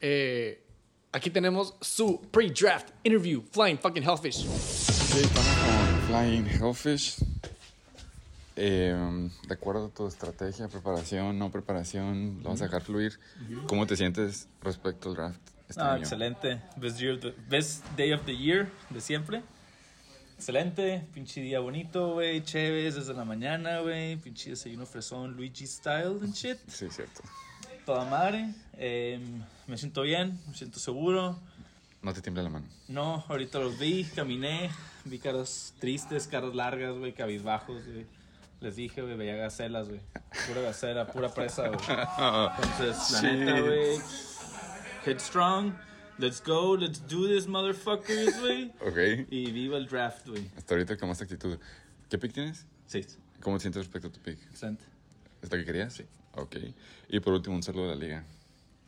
Eh, 0.00 0.62
aquí 1.12 1.30
tenemos 1.30 1.74
su 1.80 2.20
pre-draft 2.30 2.90
interview, 3.02 3.42
Flying 3.50 3.78
Fucking 3.78 4.02
Hellfish. 4.02 4.46
Sí, 4.46 5.20
estamos 5.20 5.48
con 5.48 6.00
Flying 6.08 6.46
Hellfish. 6.46 7.16
Eh, 8.56 9.30
de 9.46 9.54
acuerdo 9.54 9.86
a 9.86 9.88
tu 9.90 10.06
estrategia, 10.08 10.66
preparación, 10.68 11.38
no 11.38 11.50
preparación, 11.50 12.40
lo 12.42 12.50
vas 12.50 12.60
a 12.60 12.64
dejar 12.64 12.82
fluir. 12.82 13.18
¿Cómo 13.66 13.86
te 13.86 13.96
sientes 13.96 14.48
respecto 14.62 15.08
al 15.10 15.14
draft 15.14 15.40
este 15.68 15.80
Ah, 15.80 15.92
año? 15.92 16.00
excelente. 16.02 16.60
Best, 16.76 16.98
year 16.98 17.14
of 17.14 17.20
the- 17.20 17.34
best 17.48 17.84
day 17.96 18.12
of 18.12 18.24
the 18.24 18.36
year 18.36 18.68
de 18.90 19.00
siempre. 19.00 19.42
Excelente. 20.38 21.04
Pinche 21.12 21.40
día 21.40 21.58
bonito, 21.58 22.12
güey. 22.12 22.44
Chéves 22.44 22.94
desde 22.94 23.12
la 23.12 23.24
mañana, 23.24 23.80
güey. 23.80 24.16
Pinche 24.18 24.50
desayuno 24.50 24.86
fresón, 24.86 25.32
Luigi 25.32 25.66
style 25.66 26.20
and 26.22 26.32
shit. 26.32 26.58
Sí, 26.68 26.86
cierto. 26.92 27.22
Toda 27.84 28.04
madre. 28.04 28.54
Em, 28.76 29.42
me 29.66 29.76
siento 29.76 30.02
bien, 30.02 30.38
me 30.46 30.54
siento 30.54 30.78
seguro. 30.78 31.36
No 32.02 32.14
te 32.14 32.22
tiembla 32.22 32.44
la 32.44 32.50
mano. 32.50 32.66
No, 32.86 33.24
ahorita 33.28 33.58
los 33.58 33.80
vi, 33.80 34.04
caminé, 34.04 34.70
vi 35.04 35.18
caras 35.18 35.74
tristes, 35.80 36.28
caras 36.28 36.54
largas, 36.54 36.96
güey, 36.96 37.12
cabizbajos, 37.12 37.84
güey. 37.84 38.06
Les 38.60 38.76
dije, 38.76 39.02
güey, 39.02 39.16
veía 39.16 39.34
gacelas, 39.34 39.88
güey. 39.88 40.00
Pura 40.46 40.60
gacela, 40.60 41.08
pura 41.08 41.30
presa, 41.34 41.66
güey. 41.66 41.80
Entonces, 42.62 43.10
la 43.10 43.22
neta, 43.22 43.60
güey. 43.60 43.98
Headstrong. 45.04 45.87
Let's 46.18 46.42
go, 46.44 46.76
let's 46.76 47.00
do 47.06 47.28
this, 47.28 47.46
motherfuckers, 47.46 48.40
güey. 48.40 48.72
Ok. 48.80 49.26
Y 49.30 49.50
viva 49.52 49.76
el 49.78 49.86
draft, 49.86 50.26
güey. 50.28 50.50
Hasta 50.56 50.74
ahorita 50.74 50.96
con 50.96 51.08
más 51.08 51.22
actitud. 51.22 51.58
¿Qué 52.10 52.18
pick 52.18 52.32
tienes? 52.32 52.66
Sí, 52.86 53.04
¿Cómo 53.40 53.56
te 53.58 53.62
sientes 53.62 53.82
respecto 53.84 54.08
a 54.08 54.12
tu 54.12 54.20
pick? 54.20 54.38
excelente. 54.50 54.84
¿Es 55.42 55.52
la 55.52 55.58
que 55.58 55.64
querías? 55.64 55.92
Sí. 55.92 56.04
Ok. 56.34 56.56
Y 57.08 57.20
por 57.20 57.34
último, 57.34 57.54
un 57.54 57.62
saludo 57.62 57.84
a 57.92 57.94
la 57.94 57.96
liga. 57.96 58.24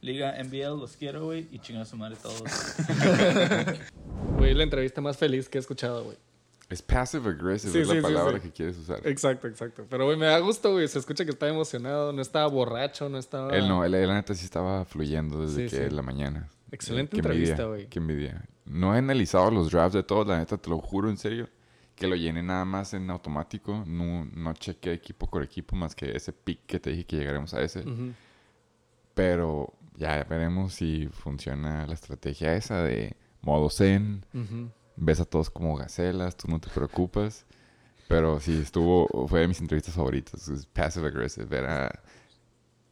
Liga 0.01 0.43
NBL, 0.43 0.81
los 0.81 0.97
quiero, 0.97 1.25
güey. 1.27 1.47
Y 1.53 1.59
chingar 1.61 1.83
a 1.83 1.87
su 1.87 1.97
madre 1.97 2.17
todos. 2.21 2.43
Güey, 4.37 4.55
la 4.55 4.63
entrevista 4.63 5.01
más 5.01 5.17
feliz 5.19 5.49
que 5.49 5.59
he 5.59 5.61
escuchado, 5.61 6.05
güey. 6.05 6.17
Es 6.71 6.81
passive 6.83 7.29
aggressive, 7.31 7.73
Sí, 7.73 7.79
es 7.81 7.89
sí, 7.89 7.95
la 7.95 8.01
sí, 8.01 8.03
palabra 8.03 8.39
sí. 8.39 8.41
que 8.49 8.51
quieres 8.53 8.79
usar. 8.79 9.01
Exacto, 9.07 9.49
exacto. 9.49 9.87
Pero, 9.91 10.07
güey, 10.07 10.17
me 10.17 10.27
da 10.27 10.39
gusto, 10.39 10.73
güey. 10.73 10.89
Se 10.89 10.99
escucha 10.99 11.25
que 11.25 11.33
está 11.33 11.49
emocionado. 11.49 12.13
No 12.13 12.23
estaba 12.23 12.47
borracho, 12.47 13.09
no 13.09 13.19
estaba... 13.19 13.55
Él 13.57 13.69
no, 13.69 13.85
él, 13.85 13.93
él, 13.95 14.07
la 14.09 14.15
neta 14.15 14.35
sí 14.35 14.45
estaba 14.45 14.85
fluyendo 14.85 15.43
desde 15.43 15.69
Sí, 15.69 15.77
que 15.77 15.89
sí. 15.89 15.95
la 15.95 16.03
mañana. 16.03 16.49
Excelente 16.73 17.13
Qué 17.13 17.19
entrevista, 17.19 17.65
güey. 17.65 17.89
Qué 17.89 17.99
envidia. 17.99 18.45
No 18.65 18.95
he 18.95 18.99
analizado 18.99 19.51
los 19.51 19.71
drafts 19.71 19.95
de 19.95 20.03
todos, 20.03 20.27
la 20.27 20.39
neta, 20.39 20.57
te 20.57 20.71
lo 20.71 20.79
juro 20.79 21.11
en 21.11 21.17
serio. 21.17 21.49
Que 21.95 22.07
lo 22.07 22.17
llené 22.17 22.43
nada 22.43 22.65
más 22.65 22.95
en 22.95 23.11
automático. 23.11 23.85
No, 23.87 24.25
no 24.25 24.53
chequé 24.55 24.93
equipo 24.93 25.27
por 25.27 25.43
equipo 25.43 25.77
más 25.77 25.95
que 25.95 26.17
ese 26.17 26.33
pick 26.33 26.65
que 26.67 26.81
te 26.81 26.91
dije 26.91 27.05
que 27.05 27.17
llegaremos 27.17 27.53
a 27.53 27.61
ese. 27.61 27.81
Ujú. 27.81 28.13
Pero 29.15 29.75
ya 29.97 30.25
veremos 30.25 30.75
si 30.75 31.09
funciona 31.09 31.87
la 31.87 31.95
estrategia 31.95 32.55
esa 32.55 32.83
de 32.83 33.17
modo 33.43 33.69
zen. 33.69 34.25
Ujú. 34.33 34.71
Ves 34.97 35.21
a 35.21 35.25
todos 35.25 35.51
como 35.51 35.77
gacelas, 35.77 36.37
tú 36.37 36.49
no 36.49 36.59
te 36.59 36.69
preocupas. 36.71 37.45
Pero 38.09 38.41
sí, 38.41 38.59
estuvo, 38.63 39.07
fue 39.29 39.41
de 39.41 39.49
mis 39.49 39.61
entrevistas 39.61 39.95
favoritas. 39.95 40.51
Passive 40.73 41.09
aggressive. 41.09 41.57
Era... 41.57 42.03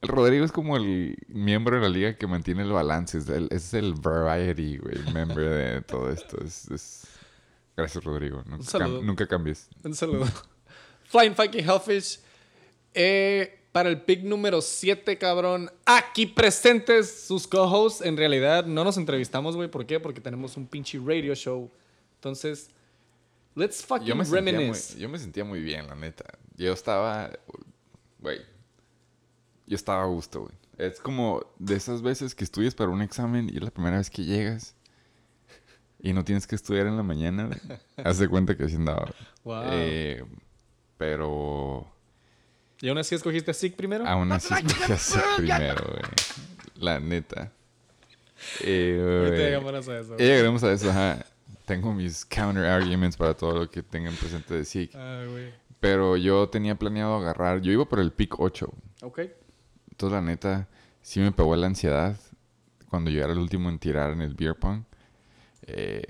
El 0.00 0.08
Rodrigo 0.08 0.44
es 0.44 0.52
como 0.52 0.76
el 0.76 1.16
miembro 1.28 1.76
de 1.76 1.82
la 1.82 1.88
liga 1.88 2.16
que 2.16 2.26
mantiene 2.26 2.62
el 2.62 2.70
balance. 2.72 3.18
Es 3.18 3.28
el, 3.28 3.48
es 3.50 3.74
el 3.74 3.94
variety, 3.94 4.78
güey, 4.78 4.96
member 5.12 5.48
de 5.50 5.82
todo 5.82 6.10
esto. 6.10 6.38
Es, 6.44 6.68
es- 6.70 7.04
Gracias, 7.76 8.02
Rodrigo. 8.04 8.42
Nunca, 8.46 8.64
saludo. 8.64 9.00
cam- 9.00 9.04
nunca 9.04 9.26
cambies. 9.26 9.68
Un 9.84 9.94
saludo. 9.94 10.26
Flying 11.04 11.34
Fucking 11.34 11.68
Hellfish. 11.68 12.20
Eh, 12.94 13.54
para 13.72 13.88
el 13.88 14.00
pick 14.02 14.22
número 14.24 14.60
7, 14.60 15.16
cabrón. 15.18 15.70
Aquí 15.84 16.26
presentes 16.26 17.26
sus 17.26 17.46
co-hosts. 17.46 18.00
En 18.04 18.16
realidad, 18.16 18.64
no 18.66 18.82
nos 18.84 18.96
entrevistamos, 18.98 19.54
güey. 19.56 19.68
¿Por 19.70 19.86
qué? 19.86 20.00
Porque 20.00 20.20
tenemos 20.20 20.56
un 20.56 20.66
pinche 20.66 20.98
radio 21.04 21.34
show. 21.36 21.70
Entonces, 22.16 22.70
let's 23.54 23.84
fucking 23.84 24.06
Yo 24.08 24.16
me, 24.16 24.24
sentía 24.24 24.42
muy, 24.42 24.50
reminisce. 24.52 24.98
yo 24.98 25.08
me 25.08 25.18
sentía 25.18 25.44
muy 25.44 25.60
bien, 25.60 25.86
la 25.86 25.94
neta. 25.94 26.24
Yo 26.56 26.72
estaba... 26.72 27.30
Güey. 28.20 28.40
Yo 29.68 29.76
estaba 29.76 30.02
a 30.02 30.06
gusto, 30.06 30.40
güey. 30.42 30.54
Es 30.78 30.98
como 30.98 31.44
de 31.58 31.76
esas 31.76 32.02
veces 32.02 32.34
que 32.34 32.44
estudias 32.44 32.74
para 32.74 32.90
un 32.90 33.02
examen 33.02 33.50
y 33.52 33.56
es 33.58 33.62
la 33.62 33.70
primera 33.70 33.98
vez 33.98 34.10
que 34.10 34.24
llegas 34.24 34.74
y 36.00 36.12
no 36.12 36.24
tienes 36.24 36.46
que 36.46 36.54
estudiar 36.54 36.86
en 36.86 36.96
la 36.96 37.02
mañana. 37.02 37.46
güey. 37.46 37.78
Haz 37.96 38.18
de 38.18 38.28
cuenta 38.28 38.56
que 38.56 38.64
así 38.64 38.76
andaba. 38.76 39.12
Wow. 39.44 39.62
Eh, 39.72 40.24
pero 40.96 41.86
¿Y 42.80 42.88
aún 42.88 42.98
así 42.98 43.14
escogiste 43.14 43.52
SIG 43.52 43.76
primero? 43.76 44.06
aún 44.06 44.30
así 44.32 44.54
escogí 44.54 44.92
hacer 44.92 45.22
primero, 45.36 45.84
güey. 45.84 46.02
La 46.76 47.00
neta. 47.00 47.52
Eh, 48.60 49.26
güey. 49.28 49.38
llegamos 49.38 49.88
a 49.88 49.98
eso. 49.98 50.16
Ya 50.16 50.24
llegaremos 50.24 50.62
a 50.64 50.72
eso, 50.72 50.90
ajá. 50.90 51.24
Tengo 51.66 51.92
mis 51.92 52.24
counter 52.24 52.64
arguments 52.64 53.16
para 53.16 53.34
todo 53.34 53.58
lo 53.58 53.70
que 53.70 53.82
tengan 53.82 54.14
presente 54.14 54.54
de 54.54 54.64
SIG. 54.64 54.96
Ay, 54.96 55.26
güey. 55.26 55.52
Pero 55.80 56.16
yo 56.16 56.48
tenía 56.48 56.76
planeado 56.76 57.16
agarrar. 57.16 57.60
Yo 57.60 57.72
iba 57.72 57.84
por 57.84 58.00
el 58.00 58.12
pick 58.12 58.38
8. 58.38 58.72
Ok. 59.02 59.20
Entonces, 59.98 60.14
la 60.14 60.22
neta, 60.22 60.68
sí 61.02 61.18
me 61.18 61.32
pegó 61.32 61.56
la 61.56 61.66
ansiedad 61.66 62.16
cuando 62.88 63.10
yo 63.10 63.20
era 63.24 63.32
el 63.32 63.40
último 63.40 63.68
en 63.68 63.80
tirar 63.80 64.12
en 64.12 64.20
el 64.22 64.32
beer 64.34 64.54
pong. 64.54 64.84
Eh, 65.62 66.06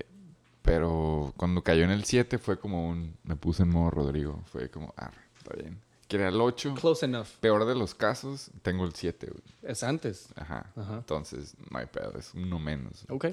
pero 0.61 1.33
cuando 1.35 1.63
cayó 1.63 1.85
en 1.85 1.89
el 1.89 2.03
7 2.03 2.37
fue 2.37 2.59
como 2.59 2.87
un... 2.87 3.17
Me 3.23 3.35
puse 3.35 3.63
en 3.63 3.69
modo 3.69 3.89
Rodrigo. 3.89 4.43
Fue 4.45 4.69
como, 4.69 4.93
ah, 4.95 5.09
está 5.35 5.55
bien. 5.55 5.81
Que 6.07 6.17
era 6.17 6.27
el 6.27 6.39
8. 6.39 6.75
Close 6.79 7.03
enough. 7.03 7.29
Peor 7.39 7.65
de 7.65 7.73
los 7.73 7.95
casos, 7.95 8.51
tengo 8.61 8.85
el 8.85 8.93
7, 8.93 9.25
güey. 9.25 9.41
Es 9.63 9.81
antes. 9.81 10.27
Ajá. 10.35 10.71
Ajá. 10.75 10.97
Entonces, 10.97 11.55
no 11.71 11.79
hay 11.79 11.87
pedo, 11.87 12.15
es 12.19 12.35
uno 12.35 12.59
menos. 12.59 13.05
Ok. 13.09 13.25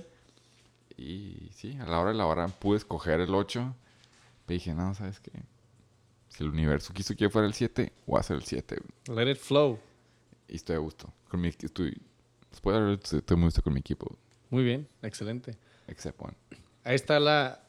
Y 0.96 1.50
sí, 1.52 1.76
a 1.78 1.84
la 1.84 2.00
hora 2.00 2.12
de 2.12 2.16
la 2.16 2.24
hora 2.24 2.48
pude 2.48 2.78
escoger 2.78 3.20
el 3.20 3.34
8. 3.34 3.74
Pero 4.46 4.54
dije, 4.54 4.72
no, 4.72 4.94
¿sabes 4.94 5.20
qué? 5.20 5.32
Si 6.30 6.42
el 6.42 6.48
universo 6.48 6.94
quiso 6.94 7.14
que 7.14 7.28
fuera 7.28 7.46
el 7.46 7.52
7, 7.52 7.92
voy 8.06 8.18
a 8.18 8.22
ser 8.22 8.36
el 8.36 8.44
7. 8.44 8.78
güey. 9.06 9.18
Let 9.18 9.30
it 9.32 9.38
flow. 9.38 9.78
Y 10.48 10.56
estoy 10.56 10.76
a 10.76 10.78
gusto. 10.78 11.12
Con 11.28 11.40
mi, 11.40 11.48
estoy, 11.48 12.00
haber 12.64 12.98
estoy 13.02 13.36
muy 13.36 13.46
gusto 13.46 13.62
con 13.62 13.72
mi 13.72 13.80
equipo. 13.80 14.16
Muy 14.50 14.64
bien. 14.64 14.88
Excelente. 15.02 15.56
Except 15.88 16.20
one. 16.20 16.34
Ahí 16.84 16.94
está 16.94 17.18
la 17.20 17.60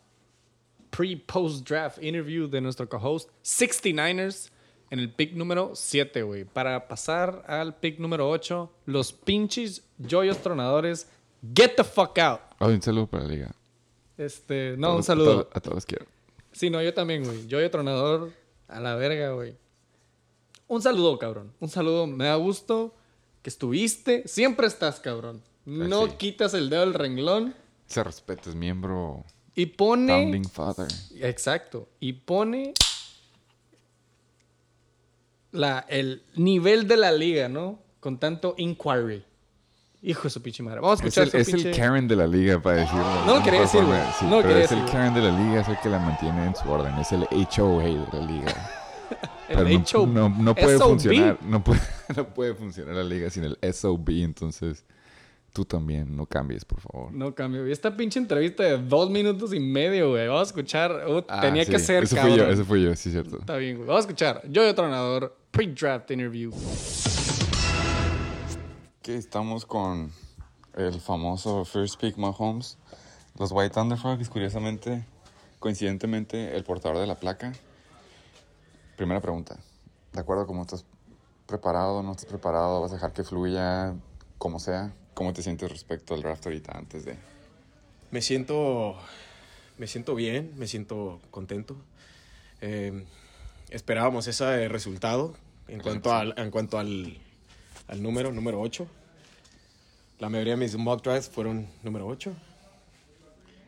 pre-post 0.90 1.68
draft 1.68 2.02
interview 2.02 2.48
de 2.48 2.62
nuestro 2.62 2.88
co-host 2.88 3.30
69ers 3.44 4.50
en 4.90 5.00
el 5.00 5.12
pick 5.12 5.34
número 5.34 5.72
7, 5.76 6.22
güey. 6.24 6.46
Para 6.46 6.88
pasar 6.88 7.44
al 7.48 7.76
pick 7.76 8.00
número 8.00 8.30
8, 8.30 8.72
los 8.86 9.12
pinches 9.12 9.84
joyos 10.10 10.38
tronadores, 10.42 11.08
get 11.56 11.76
the 11.76 11.84
fuck 11.84 12.18
out. 12.20 12.40
Oh, 12.60 12.68
un 12.68 12.82
saludo 12.82 13.08
para 13.08 13.24
la 13.24 13.30
liga. 13.30 13.52
Este, 14.18 14.76
no, 14.78 14.90
un 14.90 14.94
Todos- 14.96 15.06
saludo. 15.06 15.32
A 15.32 15.36
todos, 15.44 15.56
a 15.56 15.60
todos 15.62 15.86
quiero. 15.86 16.06
Sí, 16.52 16.70
no, 16.70 16.82
yo 16.82 16.94
también, 16.94 17.24
güey. 17.24 17.48
Joyo 17.50 17.70
tronador 17.70 18.32
a 18.68 18.80
la 18.80 18.96
verga, 18.96 19.32
güey. 19.34 19.56
Un 20.68 20.82
saludo, 20.82 21.18
cabrón. 21.18 21.54
Un 21.60 21.70
saludo. 21.70 22.08
Me 22.08 22.26
da 22.26 22.36
gusto 22.36 22.94
que 23.42 23.50
estuviste. 23.50 24.28
Siempre 24.28 24.68
estás, 24.68 25.00
cabrón. 25.00 25.42
No 25.66 26.06
sí. 26.08 26.14
quitas 26.18 26.54
el 26.54 26.70
dedo 26.70 26.82
del 26.82 26.94
renglón 26.94 27.54
Se 27.88 28.02
respeta, 28.04 28.50
es 28.50 28.56
miembro 28.56 29.24
y 29.56 29.66
pone... 29.66 30.14
Founding 30.14 30.46
Father. 30.46 30.88
Exacto. 31.20 31.90
Y 32.00 32.14
pone 32.14 32.74
la, 35.52 35.86
el 35.90 36.24
nivel 36.36 36.88
de 36.88 36.98
la 36.98 37.12
liga, 37.12 37.50
¿no? 37.50 37.80
Con 38.00 38.20
tanto 38.20 38.54
inquiry. 38.58 39.24
Hijo 40.04 40.24
de 40.24 40.30
su 40.30 40.42
pinche 40.42 40.62
madre. 40.64 40.80
Vamos 40.80 41.02
a 41.02 41.08
Es 41.08 41.18
escuchar 41.18 41.24
el, 41.26 41.32
su 41.32 41.38
es 41.38 41.48
el 41.66 41.72
pinche- 41.74 41.78
Karen 41.78 42.08
de 42.08 42.16
la 42.16 42.28
liga, 42.28 42.62
para 42.62 42.78
decirlo. 42.78 43.04
de 43.04 43.26
No 43.26 43.36
lo 43.38 43.44
quería 43.44 43.62
decir, 43.62 43.82
forma. 43.82 43.98
güey. 44.00 44.14
Sí, 44.20 44.26
No 44.26 44.30
lo 44.32 44.38
pero 44.44 44.50
quería 44.50 44.66
es 44.66 44.72
el 44.72 44.86
Karen 44.86 45.14
de 45.16 45.22
la 45.22 45.32
liga, 45.40 45.62
es 45.62 45.68
el 45.68 45.80
que 45.80 45.90
la 45.90 46.00
mantiene 46.00 46.46
en 46.46 46.56
su 46.56 46.70
orden. 46.70 46.94
Es 47.00 47.12
el 47.12 47.24
HOA 47.24 47.84
de 47.84 48.08
la 48.20 48.26
liga. 48.26 48.72
Pero 49.48 49.62
el 49.62 49.74
no, 49.74 49.84
HO 49.92 50.08
no, 50.08 50.30
no 50.30 50.56
puede 50.56 50.78
SOB. 50.78 50.88
funcionar. 50.90 51.38
No 51.44 51.64
puede, 51.64 51.80
no 52.16 52.28
puede 52.34 52.54
funcionar 52.54 52.96
la 52.96 53.04
liga 53.04 53.30
sin 53.30 53.44
el 53.46 53.58
SOB. 53.74 54.10
Entonces, 54.10 54.86
tú 55.54 55.64
también 55.66 56.16
no 56.16 56.26
cambies, 56.26 56.66
por 56.66 56.80
favor. 56.82 57.12
No 57.14 57.34
cambio. 57.34 57.68
Y 57.68 57.72
esta 57.72 57.96
pinche 57.96 58.20
entrevista 58.20 58.64
de 58.64 58.78
dos 58.78 59.10
minutos 59.10 59.54
y 59.54 59.60
medio, 59.60 60.10
güey. 60.12 60.28
Vamos 60.28 60.42
a 60.42 60.46
escuchar. 60.48 60.92
uh, 61.10 61.24
Ah, 61.30 61.42
tenía 61.42 61.64
sí, 61.66 61.72
que 61.72 61.80
ser, 61.80 62.04
Ese 62.04 62.16
cabrón. 62.16 62.34
fui 62.36 62.44
yo, 62.46 62.50
ese 62.52 62.64
fui 62.64 62.84
yo, 62.84 62.96
sí, 62.96 63.12
cierto. 63.12 63.40
Está 63.40 63.56
bien, 63.58 63.76
güey. 63.78 63.88
Vamos 63.88 64.06
a 64.06 64.08
escuchar. 64.08 64.42
Yo 64.50 64.74
Tronador, 64.76 65.36
pre-draft 65.52 66.12
interview. 66.12 66.52
Aquí 69.00 69.14
estamos 69.14 69.66
con 69.66 70.12
el 70.76 71.00
famoso 71.00 71.64
First 71.66 72.00
Pick 72.02 72.18
Mahomes. 72.18 72.78
Los 73.40 73.52
White 73.52 73.74
Thunderfrogs, 73.76 74.30
curiosamente, 74.30 75.06
coincidentemente, 75.60 76.56
el 76.58 76.64
portador 76.64 76.98
de 76.98 77.08
la 77.08 77.16
placa. 77.16 77.54
Primera 78.98 79.22
pregunta. 79.22 79.56
¿De 80.12 80.20
acuerdo 80.20 80.48
cómo 80.48 80.64
estás 80.64 80.84
preparado? 81.46 82.02
¿No 82.02 82.14
estás 82.14 82.26
preparado? 82.26 82.82
¿Vas 82.82 82.92
a 82.92 82.96
dejar 82.96 83.14
que 83.14 83.24
fluya 83.24 83.94
como 84.40 84.60
sea? 84.60 84.92
¿Cómo 85.14 85.34
te 85.34 85.44
sientes 85.44 85.72
respecto 85.72 86.16
al 86.16 86.24
draft 86.24 86.44
ahorita 86.48 86.76
antes 86.76 87.06
de...? 87.06 87.16
Me 88.10 88.24
siento, 88.24 88.98
me 89.78 89.86
siento 89.86 90.16
bien, 90.16 90.52
me 90.58 90.66
siento 90.66 91.20
contento. 91.30 91.78
Eh, 92.62 93.06
esperábamos 93.70 94.26
ese 94.26 94.68
resultado 94.68 95.36
en 95.68 95.80
cuanto 95.80 96.12
al, 96.12 96.34
en 96.36 96.50
cuanto 96.50 96.80
al, 96.80 97.20
al 97.88 98.02
número, 98.02 98.32
número 98.32 98.60
8. 98.60 98.88
La 100.18 100.30
mayoría 100.30 100.54
de 100.54 100.58
mis 100.58 100.76
mock 100.76 101.04
drafts 101.04 101.30
fueron 101.30 101.68
número 101.84 102.08
8. 102.08 102.34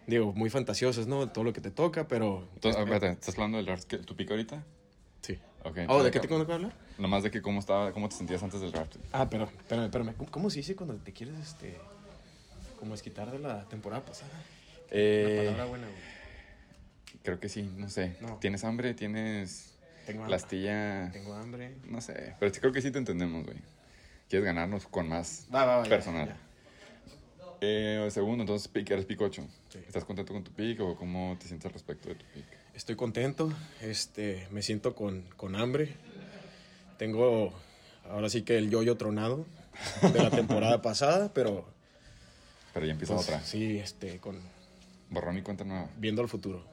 Digo, 0.07 0.33
muy 0.33 0.49
fantasiosos, 0.49 1.05
¿no? 1.05 1.29
Todo 1.29 1.43
lo 1.43 1.53
que 1.53 1.61
te 1.61 1.69
toca, 1.69 2.07
pero... 2.07 2.47
Entonces, 2.55 2.81
espérate, 2.81 3.11
¿estás 3.11 3.35
hablando 3.35 3.57
del 3.57 3.67
draft 3.67 3.83
que 3.83 3.99
tu 3.99 4.15
pick 4.15 4.31
ahorita? 4.31 4.63
Sí. 5.63 5.69
Ok. 5.69 5.77
Oh, 5.89 6.03
¿de 6.03 6.11
qué 6.11 6.19
tengo 6.19 6.45
que 6.45 6.53
hablar? 6.53 6.73
Nomás 6.97 7.23
de 7.23 7.31
que 7.31 7.41
cómo, 7.41 7.59
estaba, 7.59 7.91
cómo 7.91 8.09
te 8.09 8.15
sentías 8.15 8.41
antes 8.43 8.61
del 8.61 8.71
draft. 8.71 8.95
Ah, 9.11 9.29
pero, 9.29 9.45
espérame, 9.45 9.85
espérame. 9.85 10.13
¿Cómo, 10.15 10.31
cómo 10.31 10.49
se 10.49 10.57
dice 10.57 10.75
cuando 10.75 10.95
te 10.95 11.13
quieres, 11.13 11.37
este... 11.39 11.77
Como 12.79 12.93
esquitar 12.95 13.29
de 13.29 13.39
la 13.39 13.65
temporada 13.67 14.05
pasada? 14.05 14.31
Eh, 14.89 15.43
palabra 15.45 15.65
buena, 15.65 15.87
güey. 15.87 15.99
creo 17.23 17.39
que 17.39 17.49
sí, 17.49 17.69
no 17.77 17.89
sé. 17.89 18.15
No. 18.21 18.37
¿Tienes 18.37 18.63
hambre? 18.63 18.93
¿Tienes 18.93 19.77
Tengo 20.05 20.19
la 20.19 20.23
hambre. 20.25 20.35
astilla? 20.37 21.11
Tengo 21.11 21.33
hambre. 21.33 21.75
No 21.85 21.99
sé, 21.99 22.35
pero 22.39 22.53
sí 22.53 22.61
creo 22.61 22.71
que 22.71 22.81
sí 22.81 22.89
te 22.91 22.97
entendemos, 22.97 23.43
güey. 23.45 23.57
Quieres 24.29 24.45
ganarnos 24.45 24.87
con 24.87 25.09
más 25.09 25.45
Va, 25.53 25.65
va, 25.65 25.77
va, 25.77 25.83
ya, 25.83 25.89
personal. 25.89 26.27
ya. 26.29 26.37
Eh, 27.61 28.07
segundo, 28.11 28.43
entonces 28.43 28.69
eres 28.73 29.05
pick 29.05 29.19
8. 29.19 29.45
Sí. 29.69 29.79
¿Estás 29.85 30.05
contento 30.05 30.31
con 30.31 30.43
tu 30.43 30.51
pick 30.51 30.79
o 30.79 30.95
cómo 30.95 31.35
te 31.37 31.47
sientes 31.47 31.65
al 31.65 31.73
respecto 31.73 32.07
de 32.07 32.15
tu 32.15 32.25
pick? 32.33 32.45
Estoy 32.79 32.95
contento, 32.95 33.51
este, 33.81 34.47
me 34.51 34.61
siento 34.61 34.95
con, 34.95 35.23
con 35.35 35.57
hambre. 35.57 35.97
Tengo 36.97 37.51
ahora 38.09 38.29
sí 38.29 38.43
que 38.43 38.57
el 38.57 38.69
yoyo 38.69 38.95
tronado 38.95 39.45
de 40.01 40.23
la 40.23 40.29
temporada 40.29 40.81
pasada, 40.81 41.29
pero 41.33 41.65
Pero 42.73 42.85
ya 42.85 42.93
empieza 42.93 43.15
pues, 43.15 43.27
otra. 43.27 43.43
sí, 43.43 43.77
este, 43.77 44.19
con, 44.19 44.39
Borrón 45.09 45.37
y 45.37 45.41
cuenta 45.41 45.65
nueva. 45.65 45.89
viendo 45.97 46.21
al 46.21 46.29
futuro. 46.29 46.63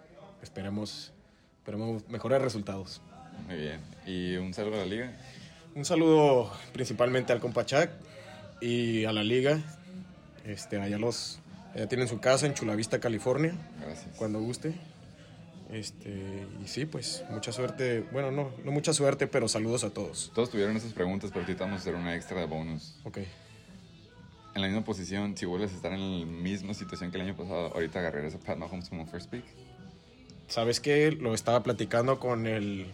Esperemos, 0.45 1.13
esperemos 1.59 2.09
mejores 2.09 2.41
resultados. 2.41 3.03
Muy 3.49 3.57
bien. 3.57 3.81
¿Y 4.07 4.37
un 4.37 4.55
saludo 4.55 4.77
a 4.77 4.79
la 4.79 4.87
liga? 4.87 5.13
Un 5.75 5.85
saludo 5.85 6.53
principalmente 6.73 7.33
al 7.33 7.41
compa 7.41 7.67
Chac 7.67 7.91
y 8.61 9.05
a 9.07 9.13
la 9.13 9.25
liga. 9.25 9.59
Este, 10.45 10.81
allá 10.81 10.99
los, 10.99 11.41
allá 11.75 11.89
tienen 11.89 12.07
su 12.07 12.21
casa 12.21 12.47
en 12.47 12.55
Chulavista, 12.55 13.01
California. 13.01 13.57
Gracias. 13.81 14.15
cuando 14.17 14.39
guste. 14.39 14.73
Este, 15.71 16.47
y 16.63 16.69
sí, 16.69 16.87
pues 16.87 17.25
mucha 17.31 17.53
suerte. 17.53 18.05
Bueno, 18.13 18.31
no, 18.31 18.51
no 18.65 18.71
mucha 18.71 18.93
suerte, 18.93 19.27
pero 19.27 19.49
saludos 19.49 19.85
a 19.85 19.91
todos. 19.91 20.31
Todos 20.35 20.51
tuvieron 20.51 20.77
esas 20.77 20.93
preguntas, 20.93 21.31
pero 21.33 21.45
ahorita 21.45 21.65
vamos 21.65 21.79
a 21.79 21.81
hacer 21.83 21.95
una 21.95 22.15
extra 22.15 22.41
de 22.41 22.47
bonus. 22.47 22.97
Ok. 23.05 23.19
En 24.55 24.63
la 24.63 24.69
misma 24.69 24.85
posición, 24.85 25.37
si 25.37 25.45
vuelves 25.45 25.73
a 25.73 25.77
estar 25.77 25.93
en 25.93 26.21
la 26.21 26.27
misma 26.27 26.73
situación 26.73 27.11
que 27.11 27.19
el 27.19 27.25
año 27.25 27.37
pasado, 27.37 27.73
ahorita 27.75 27.99
agarrarías 27.99 28.35
a 28.35 28.39
Pat 28.39 28.57
Mahomes 28.57 28.89
como 28.89 29.07
first 29.07 29.29
pick. 29.29 29.45
¿Sabes 30.49 30.81
qué? 30.81 31.11
Lo 31.13 31.35
estaba 31.35 31.63
platicando 31.63 32.19
con 32.19 32.47
el 32.47 32.87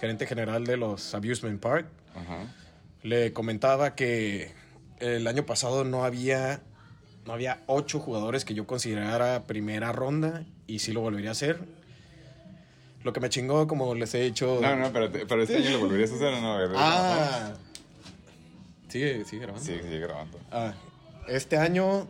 gerente 0.00 0.26
general 0.26 0.64
de 0.64 0.76
los 0.76 1.14
Abusement 1.14 1.60
Park. 1.60 1.86
Ajá. 2.14 2.54
Le 3.02 3.32
comentaba 3.32 3.94
que 3.94 4.52
el 5.00 5.26
año 5.26 5.44
pasado 5.44 5.84
no 5.84 6.04
había, 6.04 6.62
no 7.26 7.32
había 7.32 7.62
ocho 7.66 7.98
jugadores 7.98 8.44
que 8.44 8.54
yo 8.54 8.66
considerara 8.66 9.44
primera 9.46 9.92
ronda 9.92 10.46
y 10.66 10.78
sí 10.78 10.92
lo 10.92 11.00
volvería 11.00 11.30
a 11.30 11.32
hacer. 11.32 11.60
Lo 13.06 13.12
que 13.12 13.20
me 13.20 13.28
chingó, 13.30 13.68
como 13.68 13.94
les 13.94 14.12
he 14.16 14.20
dicho. 14.22 14.58
No, 14.60 14.74
no, 14.74 14.92
pero, 14.92 15.08
pero 15.28 15.40
este 15.42 15.58
año 15.58 15.70
lo 15.70 15.78
volverías 15.78 16.10
a 16.10 16.14
hacer 16.16 16.34
o 16.34 16.40
no? 16.40 16.52
A 16.54 16.58
ver, 16.58 16.70
Ah. 16.74 17.54
Sigue, 18.88 19.24
sigue 19.24 19.42
grabando. 19.42 19.64
Sí, 19.64 19.78
sigue 19.80 20.00
grabando. 20.00 20.40
Ah, 20.50 20.74
este 21.28 21.56
año, 21.56 22.08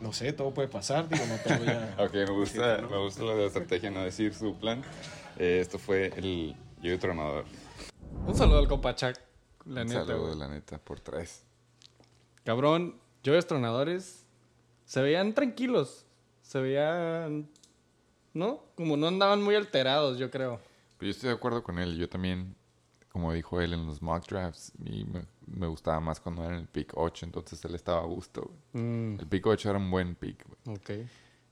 no 0.00 0.12
sé, 0.12 0.32
todo 0.32 0.52
puede 0.52 0.66
pasar. 0.66 1.08
Digo, 1.08 1.24
no 1.26 1.36
tengo 1.36 1.64
ya. 1.64 1.94
Ok, 1.98 2.12
me 2.14 2.30
gusta, 2.30 2.78
me 2.90 2.96
gusta 2.98 3.22
la 3.22 3.44
estrategia, 3.44 3.92
no 3.92 4.02
decir 4.02 4.34
su 4.34 4.56
plan. 4.56 4.82
Eh, 5.38 5.58
esto 5.60 5.78
fue 5.78 6.12
el 6.16 6.56
yo 6.82 6.98
tronador. 6.98 7.44
Un 8.26 8.34
saludo 8.34 8.58
al 8.58 8.66
compa 8.66 8.96
Chuck. 8.96 9.14
La 9.64 9.82
Un 9.82 9.86
neta, 9.86 10.04
saludo, 10.06 10.26
güey. 10.26 10.38
la 10.38 10.48
neta, 10.48 10.78
por 10.78 10.98
tres. 10.98 11.44
Cabrón, 12.44 12.96
joyos 13.24 13.46
tronadores 13.46 14.24
se 14.86 15.00
veían 15.02 15.34
tranquilos. 15.34 16.04
Se 16.42 16.58
veían. 16.60 17.48
¿No? 18.34 18.60
Como 18.76 18.96
no 18.96 19.06
andaban 19.08 19.42
muy 19.42 19.54
alterados, 19.54 20.18
yo 20.18 20.30
creo. 20.30 20.60
Pero 20.98 21.06
yo 21.08 21.10
estoy 21.10 21.28
de 21.28 21.34
acuerdo 21.34 21.62
con 21.62 21.78
él. 21.78 21.96
Yo 21.96 22.08
también, 22.08 22.54
como 23.10 23.32
dijo 23.32 23.60
él 23.60 23.72
en 23.74 23.86
los 23.86 24.00
mock 24.00 24.26
drafts, 24.28 24.72
y 24.84 25.04
me, 25.04 25.26
me 25.46 25.66
gustaba 25.66 26.00
más 26.00 26.20
cuando 26.20 26.42
era 26.44 26.54
en 26.54 26.60
el 26.60 26.68
pick 26.68 26.92
8, 26.96 27.26
entonces 27.26 27.62
él 27.64 27.74
estaba 27.74 28.00
a 28.00 28.06
gusto. 28.06 28.50
Mm, 28.72 29.16
El 29.20 29.26
pick 29.26 29.46
8 29.46 29.70
era 29.70 29.78
un 29.78 29.90
buen 29.90 30.14
pick. 30.14 30.44
güey. 30.64 30.76
ok. 30.76 30.90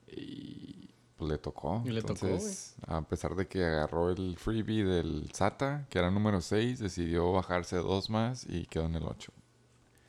Y 0.09 0.91
pues 1.17 1.31
le 1.31 1.39
tocó. 1.39 1.83
Y 1.85 1.91
le 1.91 2.01
tocó, 2.03 2.27
Entonces, 2.27 2.75
a 2.87 3.03
pesar 3.03 3.35
de 3.37 3.47
que 3.47 3.63
agarró 3.65 4.11
el 4.11 4.37
freebie 4.39 4.85
del 4.85 5.31
SATA, 5.35 5.87
que 5.91 5.99
era 5.99 6.11
número 6.11 6.41
6, 6.41 6.79
decidió 6.79 7.31
bajarse 7.33 7.77
dos 7.77 8.09
más 8.09 8.47
y 8.49 8.65
quedó 8.67 8.87
en 8.87 8.95
el 8.97 9.05
8. 9.05 9.33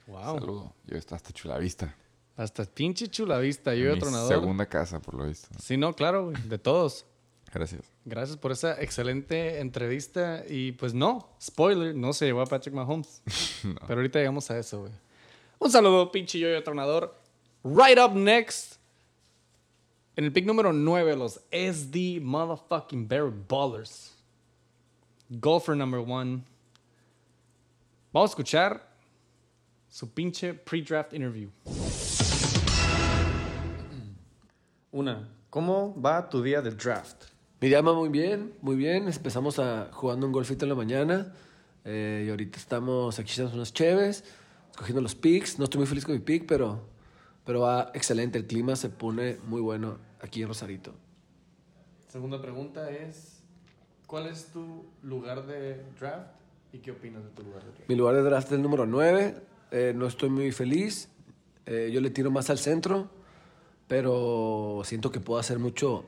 Wow. 0.08 0.40
Saludo. 0.40 0.74
Yo 0.86 0.98
hasta 0.98 1.32
chulavista. 1.34 1.96
Hasta 2.42 2.66
pinche 2.66 3.08
chula 3.08 3.38
vista, 3.38 3.76
yo 3.76 3.96
tronador. 4.00 4.28
segunda 4.28 4.66
casa, 4.66 5.00
por 5.00 5.14
lo 5.14 5.28
visto. 5.28 5.48
Sí, 5.60 5.78
no, 5.78 5.94
claro, 5.94 6.26
güey. 6.26 6.42
De 6.50 6.58
todos. 6.58 7.06
Gracias. 7.54 7.84
Gracias 8.04 8.36
por 8.36 8.52
esa 8.52 8.82
excelente 8.82 9.60
entrevista. 9.60 10.44
Y 10.50 10.72
pues 10.72 10.96
no, 10.96 11.30
spoiler, 11.40 11.94
no 11.94 12.14
se 12.14 12.26
llevó 12.26 12.42
a 12.42 12.48
Patrick 12.48 12.74
Mahomes. 12.74 13.22
Pero 13.62 14.00
ahorita 14.00 14.18
llegamos 14.18 14.50
a 14.50 14.58
eso, 14.58 14.80
güey. 14.80 14.92
Un 15.60 15.70
saludo, 15.70 16.12
pinche 16.12 16.40
yo 16.40 16.64
tronador. 16.64 17.16
Right 17.64 18.00
up 18.00 18.16
next. 18.16 18.78
En 20.16 20.26
el 20.26 20.34
pick 20.34 20.48
número 20.48 20.74
9, 20.74 21.16
los 21.16 21.42
SD 21.52 22.22
Motherfucking 22.22 23.08
Bear 23.08 23.30
Ballers. 23.30 24.16
Golfer 25.30 25.78
number 25.78 26.00
one. 26.00 26.44
Vamos 28.12 28.32
a 28.32 28.32
escuchar 28.32 28.90
su 29.90 30.10
pinche 30.12 30.56
pre-draft 30.56 31.14
interview. 31.14 31.52
Una, 34.92 35.30
¿cómo 35.50 36.00
va 36.02 36.30
tu 36.30 36.42
día 36.42 36.62
de 36.62 36.72
draft? 36.72 37.24
Mi 37.62 37.70
día 37.70 37.82
va 37.82 37.94
muy 37.94 38.10
bien, 38.10 38.54
muy 38.62 38.76
bien. 38.76 39.08
Empezamos 39.08 39.60
a, 39.60 39.90
jugando 39.94 40.26
un 40.26 40.34
golfito 40.34 40.66
en 40.66 40.70
la 40.70 40.76
mañana. 40.76 41.34
eh, 41.86 42.26
y 42.28 42.30
ahorita 42.30 42.58
estamos 42.60 43.18
aquí 43.18 43.32
echando 43.32 43.54
unas 43.54 43.74
cheves, 43.74 44.24
escogiendo 44.72 45.02
los 45.02 45.16
picks. 45.16 45.58
No 45.58 45.64
estoy 45.66 45.80
muy 45.80 45.88
feliz 45.88 46.06
con 46.06 46.14
mi 46.14 46.20
pick, 46.22 46.46
pero, 46.46 46.82
pero 47.46 47.62
va 47.62 47.92
excelente. 47.94 48.38
El 48.38 48.48
clima 48.48 48.76
se 48.76 48.90
pone 48.90 49.38
muy 49.48 49.62
bueno 49.62 49.98
aquí 50.22 50.42
en 50.42 50.50
Rosarito. 50.50 50.94
Segunda 52.10 52.42
pregunta 52.42 52.92
es, 52.92 53.42
¿cuál 54.08 54.28
es 54.28 54.48
tu 54.48 54.86
lugar 55.04 55.46
de 55.48 55.82
draft 56.00 56.32
y 56.74 56.80
qué 56.80 56.92
opinas 56.92 57.24
de 57.24 57.30
tu 57.30 57.44
lugar 57.44 57.64
de 57.64 57.72
draft? 57.72 57.88
Mi 57.90 57.96
lugar 57.96 58.16
de 58.16 58.24
draft 58.24 58.48
es 58.48 58.54
el 58.54 58.62
número 58.62 58.86
9. 58.86 59.36
eh, 59.72 59.94
no 59.96 60.06
estoy 60.08 60.30
muy 60.30 60.52
feliz. 60.52 61.08
Eh, 61.66 61.90
yo 61.94 62.02
le 62.02 62.10
tiro 62.10 62.30
más 62.32 62.50
al 62.50 62.58
centro, 62.58 63.10
pero 63.92 64.84
siento 64.86 65.12
que 65.12 65.20
puedo 65.20 65.38
hacer 65.38 65.60
mucho. 65.60 66.06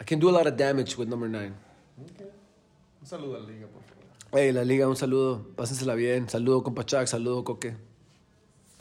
I 0.00 0.04
can 0.06 0.18
do 0.18 0.30
a 0.30 0.32
lot 0.32 0.46
of 0.46 0.56
damage 0.56 0.96
with 0.96 1.06
number 1.06 1.28
9. 1.28 1.52
Un 1.98 3.06
saludo 3.06 3.36
a 3.36 3.40
la 3.40 3.46
liga, 3.46 3.66
por 3.66 3.82
favor. 3.82 4.04
Hey, 4.32 4.52
la 4.52 4.64
liga, 4.64 4.88
un 4.88 4.96
saludo. 4.96 5.46
Pásensela 5.54 5.94
bien. 5.96 6.30
Saludo, 6.30 6.62
compa 6.62 6.86
Chuck. 6.86 7.04
Saludo, 7.04 7.44
Coque. 7.44 7.76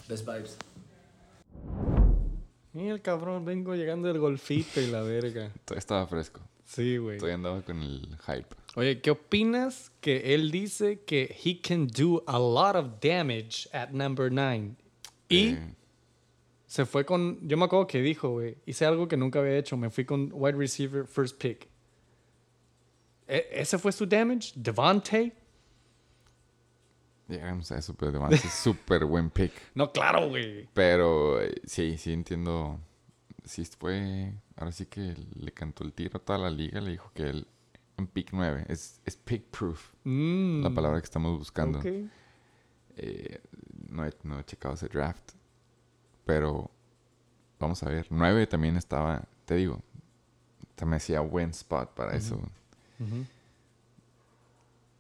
Best 0.07 0.26
vibes. 0.26 0.57
El 2.74 3.01
cabrón, 3.01 3.43
vengo 3.43 3.76
llegando 3.76 4.07
del 4.07 4.19
golfito 4.19 4.80
y 4.80 4.88
la 4.88 5.01
verga. 5.01 5.51
Todavía 5.65 5.80
estaba 5.80 6.07
fresco. 6.07 6.39
Sí, 6.65 6.95
güey. 6.95 7.17
Todavía 7.17 7.36
andaba 7.36 7.61
con 7.61 7.82
el 7.82 8.07
hype. 8.26 8.47
Oye, 8.78 9.01
¿qué 9.01 9.11
opinas 9.11 9.91
que 9.99 10.34
él 10.34 10.49
dice 10.49 11.01
que 11.01 11.36
he 11.43 11.59
can 11.59 11.88
do 11.88 12.24
a 12.26 12.39
lot 12.39 12.78
of 12.78 13.01
damage 13.01 13.67
at 13.74 13.89
number 13.89 14.32
9? 14.32 14.76
Y 15.28 15.47
Eh, 15.49 15.76
se 16.74 16.88
fue 16.88 17.05
con, 17.05 17.38
yo 17.47 17.55
me 17.55 17.65
acuerdo 17.65 17.86
que 17.86 18.01
dijo, 18.01 18.30
güey, 18.32 18.57
hice 18.65 18.84
algo 18.84 19.07
que 19.07 19.15
nunca 19.15 19.38
había 19.38 19.55
hecho, 19.59 19.78
me 19.78 19.91
fui 19.91 20.05
con 20.05 20.32
wide 20.34 20.57
receiver 20.57 21.05
first 21.05 21.38
pick. 21.39 21.67
¿E- 23.28 23.47
¿Ese 23.51 23.78
fue 23.78 23.91
su 23.91 24.07
damage? 24.07 24.53
¿Devante? 24.55 25.34
llegamos 27.28 27.71
a 27.71 27.78
eso, 27.78 27.93
pero 27.93 28.09
además 28.09 28.43
es 28.43 28.51
súper 28.63 29.05
buen 29.05 29.30
pick. 29.30 29.51
No, 29.76 29.91
claro, 29.91 30.30
güey. 30.30 30.67
Pero 30.74 31.39
eh, 31.41 31.61
sí, 31.63 31.95
sí 31.99 32.11
entiendo. 32.11 32.80
Sí 33.45 33.63
fue. 33.65 34.34
Ahora 34.55 34.71
sí 34.71 34.88
que 34.88 35.15
le 35.36 35.51
cantó 35.51 35.84
el 35.84 35.93
tiro 35.93 36.17
a 36.17 36.19
toda 36.26 36.39
la 36.39 36.49
liga. 36.49 36.82
Le 36.82 36.91
dijo 36.91 37.11
que 37.13 37.30
él 37.30 37.47
en 37.97 38.07
pick 38.07 38.30
9 38.34 38.65
es, 38.67 38.99
es 39.05 39.15
pick 39.15 39.43
proof. 39.51 39.93
Mm, 40.05 40.63
La 40.63 40.71
palabra 40.71 40.99
que 40.99 41.05
estamos 41.05 41.38
buscando. 41.38 41.80
Eh, 41.84 43.39
no, 43.89 44.05
he, 44.07 44.11
no 44.24 44.39
he 44.39 44.43
checado 44.43 44.74
ese 44.74 44.88
draft. 44.88 45.34
Pero 46.26 46.69
vamos 47.59 47.82
a 47.84 47.89
ver. 47.89 48.07
9 48.09 48.47
también 48.47 48.78
estaba. 48.78 49.24
Te 49.45 49.55
digo. 49.55 49.82
Se 50.78 50.86
me 50.86 50.95
hacía 50.95 51.19
buen 51.21 51.51
spot 51.51 51.93
para 51.93 52.15
eso. 52.15 52.36
Ujú. 52.36 53.26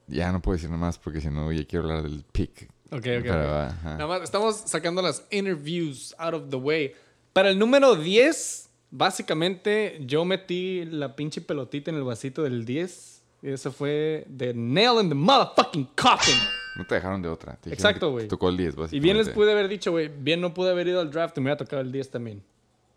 Ya 0.07 0.31
no 0.31 0.41
puedo 0.41 0.55
decir 0.55 0.69
nada 0.69 0.81
más 0.81 0.97
porque 0.97 1.21
si 1.21 1.29
no 1.29 1.51
ya 1.51 1.65
quiero 1.65 1.85
hablar 1.89 2.03
del 2.03 2.23
pick. 2.31 2.69
Ok, 2.91 2.97
ok, 2.97 3.03
Pero, 3.03 3.41
ok. 3.43 3.69
ajá. 3.71 3.89
Nada 3.97 4.07
más, 4.07 4.21
estamos 4.21 4.55
sacando 4.65 5.01
las 5.01 5.25
interviews 5.31 6.13
out 6.19 6.35
of 6.35 6.49
the 6.49 6.57
way. 6.57 6.93
Para 7.31 7.49
el 7.49 7.57
número 7.57 7.95
10, 7.95 8.69
básicamente 8.91 9.97
yo 10.05 10.23
metí 10.25 10.85
la 10.85 11.15
pinche 11.15 11.41
pelotita 11.41 11.89
en 11.89 11.97
el 11.97 12.03
vasito 12.03 12.43
del 12.43 12.65
10. 12.65 13.21
Y 13.41 13.49
eso 13.49 13.71
fue 13.71 14.25
de 14.29 14.53
nail 14.53 15.01
in 15.01 15.09
the 15.09 15.15
motherfucking 15.15 15.89
coffin. 15.97 16.37
No 16.75 16.85
te 16.85 16.95
dejaron 16.95 17.21
de 17.21 17.29
otra. 17.29 17.55
Te 17.57 17.71
Exacto, 17.71 18.11
güey. 18.11 18.27
Tocó 18.27 18.49
el 18.49 18.57
10, 18.57 18.75
Y 18.91 18.99
bien 18.99 19.17
les 19.17 19.29
pude 19.29 19.51
haber 19.51 19.67
dicho, 19.67 19.91
güey, 19.91 20.07
bien 20.09 20.41
no 20.41 20.53
pude 20.53 20.71
haber 20.71 20.87
ido 20.87 20.99
al 20.99 21.11
draft 21.11 21.37
y 21.37 21.41
me 21.41 21.45
hubiera 21.45 21.57
tocado 21.57 21.81
el 21.81 21.91
10 21.91 22.09
también. 22.11 22.43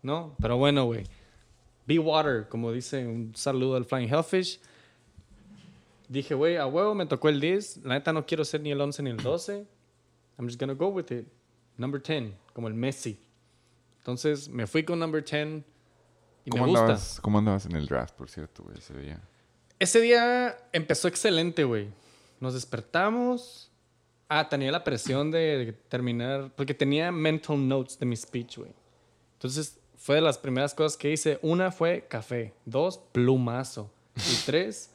¿No? 0.01 0.35
Pero 0.41 0.57
bueno, 0.57 0.85
güey. 0.85 1.03
Be 1.85 1.99
water, 1.99 2.47
como 2.49 2.71
dice, 2.71 3.05
un 3.05 3.33
saludo 3.35 3.75
al 3.75 3.85
Flying 3.85 4.09
Hellfish. 4.13 4.59
Dije, 6.09 6.35
güey, 6.35 6.57
a 6.57 6.65
huevo 6.65 6.95
me 6.95 7.05
tocó 7.05 7.29
el 7.29 7.39
10. 7.39 7.85
La 7.85 7.95
neta 7.95 8.13
no 8.13 8.25
quiero 8.25 8.43
ser 8.45 8.61
ni 8.61 8.71
el 8.71 8.79
11 8.81 9.03
ni 9.03 9.09
el 9.11 9.17
12. 9.17 9.65
I'm 10.37 10.47
just 10.47 10.59
gonna 10.59 10.73
go 10.73 10.87
with 10.87 11.11
it. 11.11 11.27
Number 11.77 12.01
10, 12.01 12.33
como 12.53 12.67
el 12.67 12.73
Messi. 12.73 13.19
Entonces 13.99 14.49
me 14.49 14.65
fui 14.67 14.83
con 14.83 14.99
number 14.99 15.23
10 15.23 15.33
y 15.43 15.45
me 15.45 15.63
¿Cómo 16.51 16.65
gusta. 16.65 16.81
andabas, 16.81 17.19
¿Cómo 17.21 17.37
andabas 17.39 17.65
en 17.65 17.75
el 17.75 17.85
draft, 17.87 18.15
por 18.15 18.29
cierto, 18.29 18.63
güey, 18.63 18.77
ese 18.77 18.97
día? 18.97 19.21
Ese 19.79 20.01
día 20.01 20.57
empezó 20.71 21.07
excelente, 21.07 21.63
güey. 21.65 21.89
Nos 22.39 22.53
despertamos. 22.53 23.71
Ah, 24.29 24.49
tenía 24.49 24.71
la 24.71 24.83
presión 24.83 25.31
de, 25.31 25.73
terminar, 25.87 26.51
porque 26.55 26.73
tenía 26.73 27.11
mental 27.11 27.67
notes 27.67 27.97
de 27.97 28.05
mi 28.05 28.15
speech, 28.15 28.57
güey. 28.57 28.71
Entonces, 29.33 29.79
fue 29.95 30.15
de 30.15 30.21
las 30.21 30.37
primeras 30.37 30.73
cosas 30.73 30.97
que 30.97 31.11
hice. 31.11 31.39
Una 31.41 31.71
fue 31.71 32.05
café. 32.07 32.53
Dos, 32.65 32.99
plumazo. 33.11 33.89
Y 34.15 34.35
tres, 34.45 34.91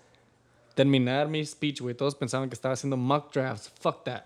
terminar 0.74 1.28
mi 1.28 1.45
speech, 1.45 1.80
güey. 1.80 1.95
Todos 1.95 2.14
pensaban 2.14 2.49
que 2.49 2.55
estaba 2.55 2.74
haciendo 2.74 2.97
mock 2.97 3.32
drafts. 3.32 3.72
Fuck 3.80 4.05
that. 4.05 4.24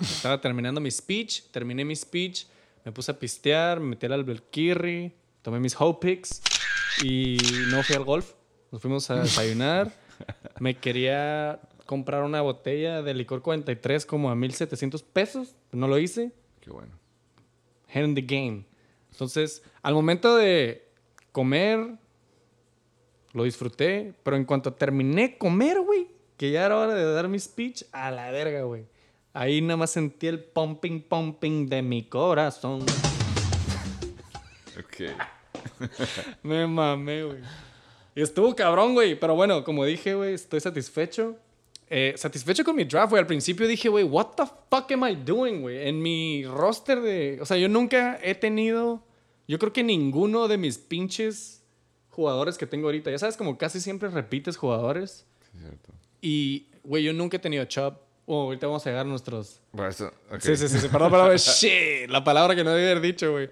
Estaba 0.00 0.40
terminando 0.40 0.80
mi 0.80 0.90
speech, 0.90 1.42
terminé 1.50 1.84
mi 1.84 1.96
speech, 1.96 2.46
me 2.84 2.92
puse 2.92 3.10
a 3.10 3.18
pistear, 3.18 3.80
me 3.80 3.88
metí 3.90 4.06
al 4.06 4.12
Albuquerque, 4.12 5.12
tomé 5.42 5.58
mis 5.58 5.74
Hope 5.78 6.06
Picks 6.06 6.40
y 7.02 7.36
no 7.70 7.82
fui 7.82 7.96
al 7.96 8.04
golf. 8.04 8.32
Nos 8.70 8.80
fuimos 8.80 9.10
a 9.10 9.16
desayunar. 9.16 9.92
Me 10.60 10.76
quería 10.76 11.58
comprar 11.90 12.22
una 12.22 12.40
botella 12.40 13.02
de 13.02 13.14
licor 13.14 13.42
43 13.42 14.06
como 14.06 14.30
a 14.30 14.36
1700 14.36 15.02
pesos. 15.02 15.56
No 15.72 15.88
lo 15.88 15.98
hice. 15.98 16.30
Qué 16.60 16.70
bueno. 16.70 16.92
Head 17.88 18.04
in 18.04 18.14
the 18.14 18.22
game. 18.22 18.64
Entonces, 19.10 19.64
al 19.82 19.94
momento 19.94 20.36
de 20.36 20.88
comer, 21.32 21.96
lo 23.32 23.42
disfruté. 23.42 24.14
Pero 24.22 24.36
en 24.36 24.44
cuanto 24.44 24.72
terminé 24.72 25.36
comer, 25.36 25.80
güey, 25.80 26.06
que 26.36 26.52
ya 26.52 26.64
era 26.64 26.78
hora 26.78 26.94
de 26.94 27.12
dar 27.12 27.26
mi 27.26 27.40
speech, 27.40 27.82
a 27.90 28.12
la 28.12 28.30
verga, 28.30 28.62
güey. 28.62 28.86
Ahí 29.32 29.60
nada 29.60 29.78
más 29.78 29.90
sentí 29.90 30.28
el 30.28 30.38
pumping, 30.38 31.00
pumping 31.00 31.66
de 31.66 31.82
mi 31.82 32.04
corazón. 32.04 32.82
Ok. 34.78 35.10
Me 36.44 36.68
mamé, 36.68 37.24
güey. 37.24 37.40
Y 38.14 38.22
estuvo 38.22 38.54
cabrón, 38.54 38.94
güey. 38.94 39.18
Pero 39.18 39.34
bueno, 39.34 39.64
como 39.64 39.84
dije, 39.84 40.14
güey, 40.14 40.34
estoy 40.34 40.60
satisfecho. 40.60 41.36
Eh, 41.92 42.14
satisfecho 42.16 42.62
con 42.64 42.76
mi 42.76 42.84
draft, 42.84 43.10
güey. 43.10 43.20
Al 43.20 43.26
principio 43.26 43.66
dije, 43.66 43.88
güey, 43.88 44.04
what 44.04 44.28
the 44.36 44.44
fuck 44.70 44.90
am 44.92 45.04
I 45.04 45.16
doing, 45.16 45.60
güey? 45.60 45.88
En 45.88 46.00
mi 46.00 46.44
roster 46.46 47.00
de... 47.00 47.38
O 47.42 47.44
sea, 47.44 47.56
yo 47.56 47.68
nunca 47.68 48.16
he 48.22 48.36
tenido... 48.36 49.02
Yo 49.48 49.58
creo 49.58 49.72
que 49.72 49.82
ninguno 49.82 50.46
de 50.46 50.56
mis 50.56 50.78
pinches 50.78 51.64
jugadores 52.10 52.56
que 52.56 52.66
tengo 52.66 52.86
ahorita. 52.86 53.10
Ya 53.10 53.18
sabes, 53.18 53.36
como 53.36 53.58
casi 53.58 53.80
siempre 53.80 54.08
repites 54.08 54.56
jugadores. 54.56 55.26
Sí, 55.50 55.58
cierto. 55.58 55.92
Y, 56.22 56.68
güey, 56.84 57.02
yo 57.02 57.12
nunca 57.12 57.38
he 57.38 57.40
tenido 57.40 57.64
Chubb. 57.64 57.94
Oh, 58.26 58.42
ahorita 58.42 58.68
vamos 58.68 58.86
a 58.86 58.90
llegar 58.90 59.04
a 59.04 59.08
nuestros... 59.08 59.60
Por 59.72 59.88
eso. 59.88 60.12
Sí, 60.38 60.56
sí, 60.56 60.68
sí, 60.68 60.78
sí. 60.78 60.86
Perdón, 60.86 61.10
perdón. 61.10 61.36
Shit. 61.36 62.08
La 62.08 62.22
palabra 62.22 62.54
que 62.54 62.62
no 62.62 62.70
debía 62.70 62.92
haber 62.92 63.02
dicho, 63.02 63.32
güey. 63.32 63.50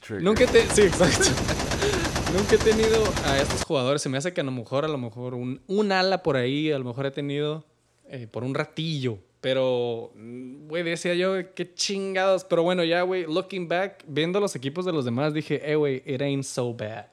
Trigger. 0.00 0.22
Nunca 0.22 0.46
te... 0.46 0.64
Sí, 0.70 0.82
exacto. 0.82 1.24
Nunca 2.32 2.54
he 2.54 2.58
tenido 2.58 3.02
a 3.26 3.38
estos 3.40 3.64
jugadores. 3.64 4.00
Se 4.00 4.08
me 4.08 4.18
hace 4.18 4.32
que 4.32 4.40
a 4.40 4.44
lo 4.44 4.52
mejor, 4.52 4.84
a 4.84 4.88
lo 4.88 4.98
mejor, 4.98 5.34
un, 5.34 5.60
un 5.66 5.90
ala 5.90 6.22
por 6.22 6.36
ahí, 6.36 6.70
a 6.70 6.78
lo 6.78 6.84
mejor 6.84 7.06
he 7.06 7.10
tenido 7.10 7.66
eh, 8.12 8.26
por 8.30 8.44
un 8.44 8.54
ratillo. 8.54 9.18
Pero, 9.40 10.12
mm, 10.14 10.68
güey, 10.68 10.82
decía 10.82 11.14
yo, 11.14 11.32
qué 11.54 11.74
chingados. 11.74 12.44
Pero 12.44 12.62
bueno, 12.62 12.84
ya, 12.84 13.00
güey, 13.02 13.24
looking 13.24 13.66
back, 13.66 14.04
viendo 14.06 14.38
los 14.38 14.54
equipos 14.54 14.84
de 14.84 14.92
los 14.92 15.06
demás, 15.06 15.32
dije, 15.32 15.60
eh, 15.64 15.76
güey, 15.76 16.02
it 16.04 16.20
ain't 16.20 16.44
so 16.44 16.74
bad. 16.74 17.06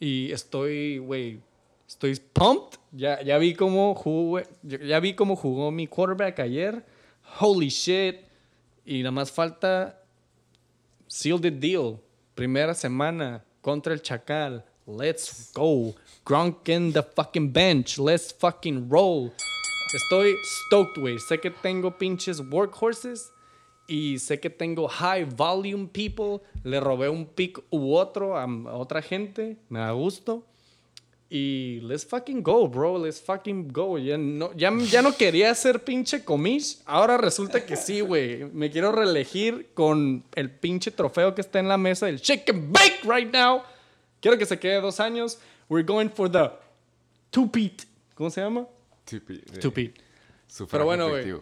Y 0.00 0.32
estoy, 0.32 0.98
güey, 0.98 1.40
estoy 1.86 2.20
pumped. 2.32 2.80
Ya, 2.90 3.22
ya 3.22 3.38
vi 3.38 3.54
cómo 3.54 3.94
jugó, 3.94 4.42
ya 4.62 4.98
vi 4.98 5.14
cómo 5.14 5.36
jugó 5.36 5.70
mi 5.70 5.86
quarterback 5.86 6.40
ayer. 6.40 6.84
Holy 7.38 7.68
shit. 7.68 8.16
Y 8.84 8.98
nada 8.98 9.12
más 9.12 9.30
falta 9.30 10.02
seal 11.06 11.40
the 11.40 11.50
deal. 11.50 12.00
Primera 12.34 12.74
semana 12.74 13.44
contra 13.62 13.94
el 13.94 14.02
Chacal. 14.02 14.64
Let's 14.86 15.52
go. 15.54 15.94
Gronk 16.24 16.68
in 16.68 16.92
the 16.92 17.04
fucking 17.04 17.52
bench. 17.52 17.98
Let's 17.98 18.32
fucking 18.32 18.88
roll. 18.90 19.32
Estoy 19.94 20.36
stoked, 20.42 21.00
güey. 21.00 21.18
Sé 21.20 21.38
que 21.38 21.50
tengo 21.50 21.96
pinches 21.96 22.40
workhorses 22.40 23.32
y 23.86 24.18
sé 24.18 24.40
que 24.40 24.50
tengo 24.50 24.88
high 24.88 25.24
volume 25.24 25.86
people. 25.86 26.44
Le 26.64 26.80
robé 26.80 27.08
un 27.08 27.26
pick 27.26 27.60
u 27.70 27.94
otro 27.94 28.36
a, 28.36 28.46
otra 28.72 29.00
gente. 29.02 29.56
Me 29.68 29.78
da 29.78 29.92
gusto. 29.92 30.42
Y 31.30 31.80
let's 31.82 32.04
fucking 32.04 32.42
go, 32.42 32.66
bro. 32.66 32.98
Let's 32.98 33.20
fucking 33.20 33.68
go. 33.68 33.96
Ya 33.98 34.18
no, 34.18 34.52
ya, 34.54 34.72
ya 34.90 35.00
no 35.00 35.16
quería 35.16 35.54
ser 35.54 35.84
pinche 35.84 36.24
comish. 36.24 36.78
Ahora 36.86 37.16
resulta 37.16 37.64
que 37.64 37.76
sí, 37.76 38.00
güey. 38.00 38.46
Me 38.52 38.70
quiero 38.70 38.90
reelegir 38.90 39.70
con 39.74 40.24
el 40.34 40.50
pinche 40.50 40.90
trofeo 40.90 41.36
que 41.36 41.40
está 41.40 41.60
en 41.60 41.68
la 41.68 41.78
mesa 41.78 42.06
del 42.06 42.20
Chicken 42.20 42.72
Bake 42.72 43.00
right 43.04 43.32
now. 43.32 43.62
Quiero 44.20 44.36
que 44.38 44.46
se 44.46 44.58
quede 44.58 44.80
dos 44.80 44.98
años. 44.98 45.38
We're 45.68 45.86
going 45.86 46.08
for 46.08 46.28
the 46.30 46.50
two-peat. 47.30 47.82
¿Cómo 48.16 48.30
se 48.30 48.40
llama? 48.40 48.66
Tupi- 49.06 49.92
sufragio 50.46 50.68
Pero 50.70 50.84
bueno, 50.84 51.08
güey. 51.08 51.34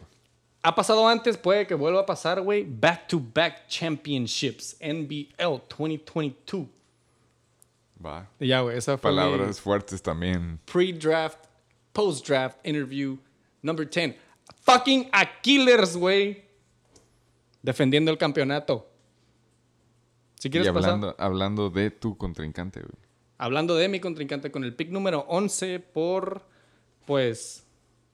Ha 0.65 0.75
pasado 0.75 1.09
antes, 1.09 1.37
puede 1.37 1.67
que 1.67 1.75
vuelva 1.75 2.01
a 2.03 2.07
pasar, 2.07 2.41
güey. 2.41 2.65
Back 2.69 3.09
to 3.09 3.21
back 3.35 3.67
championships. 3.67 4.77
NBL 4.81 5.61
2022. 5.69 6.67
Va. 8.05 8.29
Y 8.39 8.49
ya, 8.49 8.61
güey, 8.61 8.77
esa 8.79 8.97
fue 8.99 9.11
mi 9.11 9.17
Palabras 9.19 9.61
fuertes 9.61 10.03
también. 10.03 10.59
pre-draft, 10.65 11.39
post-draft 11.93 12.59
interview 12.65 13.17
number 13.63 13.89
10. 13.89 14.15
Fucking 14.65 15.09
Aquilers, 15.13 15.97
güey. 15.97 16.45
Defendiendo 17.63 18.11
el 18.11 18.19
campeonato. 18.19 18.89
Si 20.39 20.49
Y 20.49 20.51
quieres 20.51 20.69
hablando, 20.69 21.13
pasar. 21.13 21.25
hablando 21.27 21.71
de 21.71 21.91
tu 21.93 22.17
contrincante, 22.17 22.81
güey. 22.81 22.93
Hablando 23.39 23.75
de 23.77 23.89
mi 23.89 23.99
contrincante 24.01 24.51
con 24.53 24.63
el 24.65 24.75
pick 24.75 24.91
número 24.91 25.21
11 25.29 25.79
por, 25.81 26.43
pues, 27.07 27.65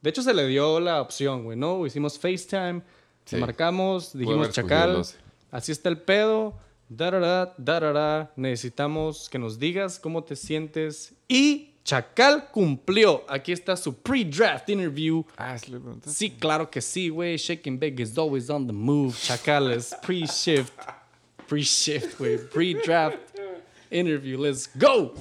de 0.03 0.11
hecho 0.11 0.23
se 0.23 0.33
le 0.35 0.47
dio 0.47 0.81
la 0.81 1.01
opción, 1.03 1.45
güey, 1.45 1.57
¿no? 1.57 1.85
Hicimos 1.87 2.19
FaceTime, 2.19 2.83
Sí. 3.25 3.37
le 3.37 3.41
marcamos, 3.41 4.13
dijimos 4.17 4.51
Chacal, 4.51 4.95
12. 4.95 5.17
así 5.51 5.73
está 5.73 5.89
el 5.91 5.99
pedo, 5.99 6.55
darara, 6.89 7.55
darara, 7.59 8.33
necesitamos 8.37 9.29
que 9.29 9.39
nos 9.39 9.59
digas 9.59 9.99
cómo 9.99 10.25
te 10.25 10.35
sientes 10.37 11.13
y 11.29 11.73
Chacal 11.85 12.51
cumplió. 12.51 13.25
Aquí 13.29 13.51
está 13.51 13.75
su 13.75 13.95
pre-draft 13.95 14.69
interview. 14.69 15.25
Ah, 15.39 15.57
sí 15.57 15.71
le. 15.73 15.81
Sí, 16.07 16.31
claro 16.31 16.71
que 16.71 16.83
sí, 16.83 17.09
güey. 17.09 17.39
Shaking 17.39 17.79
Big 17.79 17.99
is 17.99 18.19
always 18.19 18.51
on 18.51 18.67
the 18.67 18.75
move. 18.75 19.15
Chacal 19.19 19.73
es 19.73 19.95
pre-shift. 20.03 20.71
Pre-shift, 21.47 22.19
güey. 22.19 22.37
Pre-draft 22.51 23.17
interview. 23.91 24.39
Let's 24.39 24.69
go. 24.79 25.15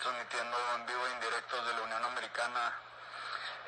Transmitiendo 0.00 0.56
en 0.76 0.86
vivo 0.86 1.06
e 1.06 1.10
indirecto 1.12 1.64
de 1.64 1.74
la 1.74 1.82
Unión 1.82 2.04
Americana. 2.04 2.72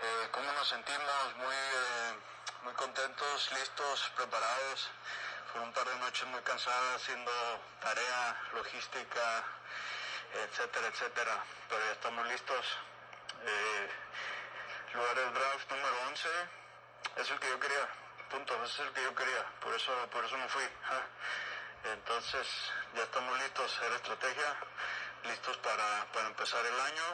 Eh, 0.02 0.28
¿Cómo 0.32 0.50
nos 0.52 0.66
sentimos? 0.66 1.36
Muy, 1.36 1.54
eh, 1.54 2.14
muy 2.62 2.72
contentos, 2.74 3.52
listos, 3.52 4.10
preparados. 4.16 4.90
Fueron 5.52 5.68
un 5.68 5.74
par 5.74 5.84
de 5.84 5.96
noches 5.96 6.26
muy 6.28 6.40
cansadas 6.40 7.02
haciendo 7.02 7.30
tarea, 7.80 8.40
logística, 8.54 9.44
etcétera, 10.32 10.86
etcétera. 10.88 11.44
Pero 11.68 11.84
ya 11.84 11.92
estamos 11.92 12.26
listos. 12.26 12.66
Eh, 13.44 13.90
lugar 14.94 15.14
del 15.14 15.34
draft 15.34 15.70
número 15.70 16.08
11 16.08 16.28
es 17.16 17.30
el 17.30 17.38
que 17.40 17.48
yo 17.48 17.60
quería, 17.60 17.88
punto, 18.30 18.54
ese 18.64 18.82
es 18.82 18.88
el 18.88 18.94
que 18.94 19.02
yo 19.02 19.14
quería, 19.14 19.44
por 19.60 19.74
eso, 19.74 19.92
por 20.10 20.24
eso 20.24 20.36
me 20.36 20.48
fui. 20.48 20.64
ja. 20.88 21.02
Entonces, 21.92 22.46
ya 22.94 23.02
estamos 23.02 23.38
listos, 23.40 23.80
era 23.84 23.96
estrategia, 23.96 24.56
listos 25.28 25.56
para, 25.58 26.06
para 26.12 26.28
empezar 26.28 26.60
el 26.66 26.78
año. 26.80 27.06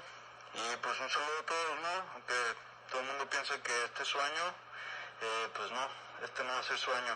Y 0.54 0.64
pues 0.82 0.94
un 1.00 1.08
saludo 1.08 1.38
a 1.42 1.46
todos, 1.46 1.74
¿no? 1.82 1.94
Aunque 2.14 2.38
todo 2.90 3.00
el 3.02 3.06
mundo 3.06 3.24
piensa 3.30 3.54
que 3.62 3.74
este 3.84 4.02
es 4.02 4.08
su 4.08 4.18
año, 4.18 4.46
eh, 5.20 5.46
pues 5.54 5.70
no, 5.70 5.84
este 6.24 6.40
no 6.44 6.50
va 6.52 6.58
a 6.60 6.62
ser 6.62 6.78
su 6.78 6.90
año. 6.90 7.14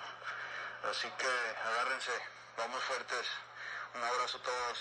Así 0.90 1.08
que 1.16 1.30
agárrense, 1.68 2.12
vamos 2.58 2.82
fuertes. 2.84 3.26
Un 3.94 4.02
abrazo 4.02 4.38
a 4.38 4.42
todos. 4.42 4.78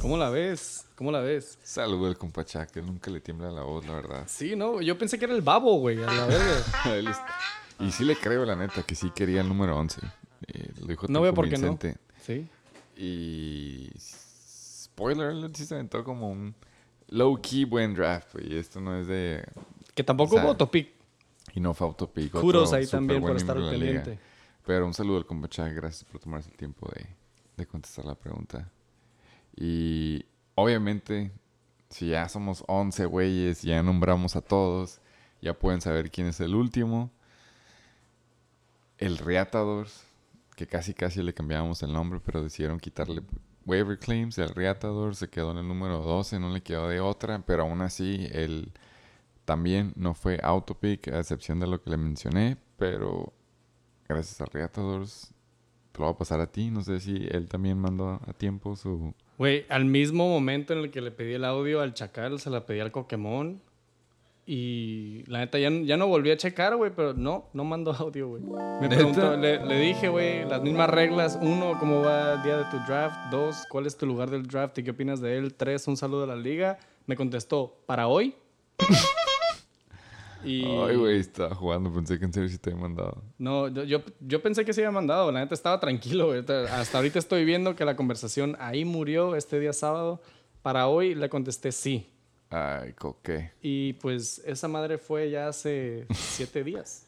¿Cómo 0.00 0.16
la 0.16 0.30
ves? 0.30 0.86
¿Cómo 0.96 1.12
la 1.12 1.20
ves? 1.20 1.58
Saludo 1.62 2.06
al 2.08 2.16
compa 2.16 2.44
Chac, 2.44 2.70
que 2.70 2.80
nunca 2.80 3.10
le 3.10 3.20
tiembla 3.20 3.50
la 3.50 3.62
voz, 3.62 3.84
la 3.86 3.94
verdad. 3.94 4.24
Sí, 4.26 4.56
no, 4.56 4.80
yo 4.80 4.96
pensé 4.96 5.18
que 5.18 5.26
era 5.26 5.34
el 5.34 5.42
babo, 5.42 5.78
güey, 5.78 6.02
a 6.02 6.06
la 6.10 6.26
verga. 6.26 7.26
Y 7.80 7.92
sí 7.92 8.04
le 8.04 8.14
creo, 8.14 8.44
la 8.44 8.56
neta, 8.56 8.82
que 8.82 8.94
sí 8.94 9.10
quería 9.10 9.40
el 9.40 9.48
número 9.48 9.74
11. 9.74 10.02
Eh, 10.48 10.70
lo 10.80 10.86
dijo 10.86 11.06
No 11.08 11.14
tan 11.14 11.22
veo 11.22 11.34
por 11.34 11.48
qué 11.48 11.56
no. 11.56 11.68
convincente. 11.68 11.98
Sí. 12.22 12.46
Y 12.94 13.90
spoiler 15.00 15.30
alert, 15.30 15.56
sí 15.56 15.64
se 15.64 15.74
aventó 15.74 16.04
como 16.04 16.28
un 16.28 16.54
low-key 17.08 17.64
buen 17.64 17.94
draft. 17.94 18.36
Y 18.42 18.56
esto 18.56 18.80
no 18.82 18.98
es 18.98 19.06
de... 19.06 19.42
Que 19.94 20.04
tampoco 20.04 20.32
O 20.32 20.34
sea, 20.34 20.42
hubo 20.42 20.50
autopic. 20.50 20.90
Y 21.54 21.60
no 21.60 21.72
fue 21.72 21.86
autopic. 21.86 22.32
Kudos 22.32 22.74
ahí 22.74 22.86
también 22.86 23.22
por 23.22 23.34
estar 23.34 23.56
pendiente. 23.56 24.18
Pero 24.66 24.86
un 24.86 24.92
saludo 24.92 25.16
al 25.16 25.26
compa 25.26 25.48
Chac, 25.48 25.74
gracias 25.74 26.04
por 26.04 26.20
tomarse 26.20 26.50
el 26.50 26.56
tiempo 26.56 26.88
de, 26.94 27.06
de 27.56 27.66
contestar 27.66 28.04
la 28.04 28.14
pregunta. 28.14 28.70
Y 29.56 30.22
obviamente, 30.54 31.32
si 31.88 32.08
ya 32.08 32.28
somos 32.28 32.62
11 32.68 33.06
güeyes, 33.06 33.62
ya 33.62 33.82
nombramos 33.82 34.36
a 34.36 34.42
todos, 34.42 35.00
ya 35.40 35.58
pueden 35.58 35.80
saber 35.80 36.10
quién 36.10 36.26
es 36.26 36.40
el 36.40 36.54
último. 36.54 37.10
El 38.98 39.16
Reatadors, 39.16 40.04
que 40.56 40.66
casi 40.66 40.92
casi 40.92 41.22
le 41.22 41.32
cambiábamos 41.32 41.82
el 41.82 41.92
nombre, 41.92 42.20
pero 42.22 42.42
decidieron 42.42 42.78
quitarle 42.78 43.22
waiver 43.70 43.98
claims. 43.98 44.36
El 44.38 44.48
Reatador 44.48 45.14
se 45.14 45.30
quedó 45.30 45.52
en 45.52 45.58
el 45.58 45.68
número 45.68 45.98
12, 45.98 46.40
no 46.40 46.50
le 46.50 46.60
quedó 46.60 46.88
de 46.88 47.00
otra, 47.00 47.44
pero 47.46 47.62
aún 47.62 47.80
así 47.80 48.26
él 48.32 48.72
también 49.44 49.92
no 49.96 50.14
fue 50.14 50.38
autopick, 50.42 51.08
a 51.08 51.20
excepción 51.20 51.60
de 51.60 51.66
lo 51.66 51.80
que 51.80 51.90
le 51.90 51.96
mencioné, 51.96 52.56
pero 52.76 53.32
gracias 54.08 54.40
a 54.40 54.46
Reatadors 54.46 55.32
te 55.92 56.00
lo 56.00 56.06
voy 56.06 56.14
a 56.14 56.18
pasar 56.18 56.40
a 56.40 56.50
ti. 56.50 56.70
No 56.70 56.82
sé 56.82 57.00
si 57.00 57.28
él 57.30 57.48
también 57.48 57.78
mandó 57.78 58.20
a 58.26 58.32
tiempo 58.32 58.76
su... 58.76 59.14
Güey, 59.38 59.64
al 59.68 59.84
mismo 59.84 60.28
momento 60.28 60.72
en 60.72 60.80
el 60.80 60.90
que 60.90 61.00
le 61.00 61.10
pedí 61.10 61.32
el 61.34 61.44
audio 61.44 61.80
al 61.80 61.94
Chacal, 61.94 62.38
se 62.40 62.50
la 62.50 62.66
pedí 62.66 62.80
al 62.80 62.90
Pokémon. 62.90 63.60
Y 64.52 65.22
la 65.28 65.38
neta, 65.38 65.60
ya, 65.60 65.70
ya 65.70 65.96
no 65.96 66.08
volví 66.08 66.28
a 66.32 66.36
checar, 66.36 66.74
güey, 66.74 66.90
pero 66.90 67.14
no, 67.14 67.48
no 67.52 67.62
mandó 67.62 67.92
audio, 68.00 68.30
güey. 68.30 68.42
Me 68.80 68.88
preguntó, 68.88 69.36
le, 69.36 69.64
le 69.64 69.78
dije, 69.78 70.08
güey, 70.08 70.44
las 70.44 70.60
mismas 70.60 70.90
reglas. 70.90 71.38
Uno, 71.40 71.78
¿cómo 71.78 72.00
va 72.00 72.32
el 72.32 72.42
día 72.42 72.56
de 72.56 72.64
tu 72.64 72.78
draft? 72.78 73.30
Dos, 73.30 73.64
¿cuál 73.70 73.86
es 73.86 73.96
tu 73.96 74.06
lugar 74.06 74.28
del 74.28 74.48
draft 74.48 74.76
y 74.78 74.82
qué 74.82 74.90
opinas 74.90 75.20
de 75.20 75.38
él? 75.38 75.54
Tres, 75.54 75.86
un 75.86 75.96
saludo 75.96 76.24
a 76.24 76.26
la 76.26 76.34
liga. 76.34 76.80
Me 77.06 77.14
contestó, 77.14 77.78
¿para 77.86 78.08
hoy? 78.08 78.34
y... 80.44 80.64
Ay, 80.64 80.96
güey, 80.96 81.20
estaba 81.20 81.54
jugando. 81.54 81.94
Pensé 81.94 82.18
que 82.18 82.24
en 82.24 82.32
serio 82.32 82.48
sí 82.48 82.58
te 82.58 82.70
había 82.70 82.82
mandado. 82.82 83.22
No, 83.38 83.68
yo, 83.68 84.02
yo, 84.18 84.42
pensé 84.42 84.64
que 84.64 84.72
se 84.72 84.80
había 84.80 84.90
mandado. 84.90 85.30
La 85.30 85.38
neta 85.38 85.54
estaba 85.54 85.78
tranquilo. 85.78 86.26
güey. 86.26 86.40
Hasta 86.40 86.98
ahorita 86.98 87.20
estoy 87.20 87.44
viendo 87.44 87.76
que 87.76 87.84
la 87.84 87.94
conversación 87.94 88.56
ahí 88.58 88.84
murió 88.84 89.36
este 89.36 89.60
día 89.60 89.72
sábado. 89.72 90.20
Para 90.60 90.88
hoy 90.88 91.14
le 91.14 91.28
contesté 91.28 91.70
sí. 91.70 92.10
Ay, 92.50 92.92
coque. 92.94 93.52
Y 93.62 93.92
pues 93.94 94.42
esa 94.44 94.66
madre 94.68 94.98
fue 94.98 95.30
ya 95.30 95.48
hace 95.48 96.06
siete 96.14 96.64
días. 96.64 97.06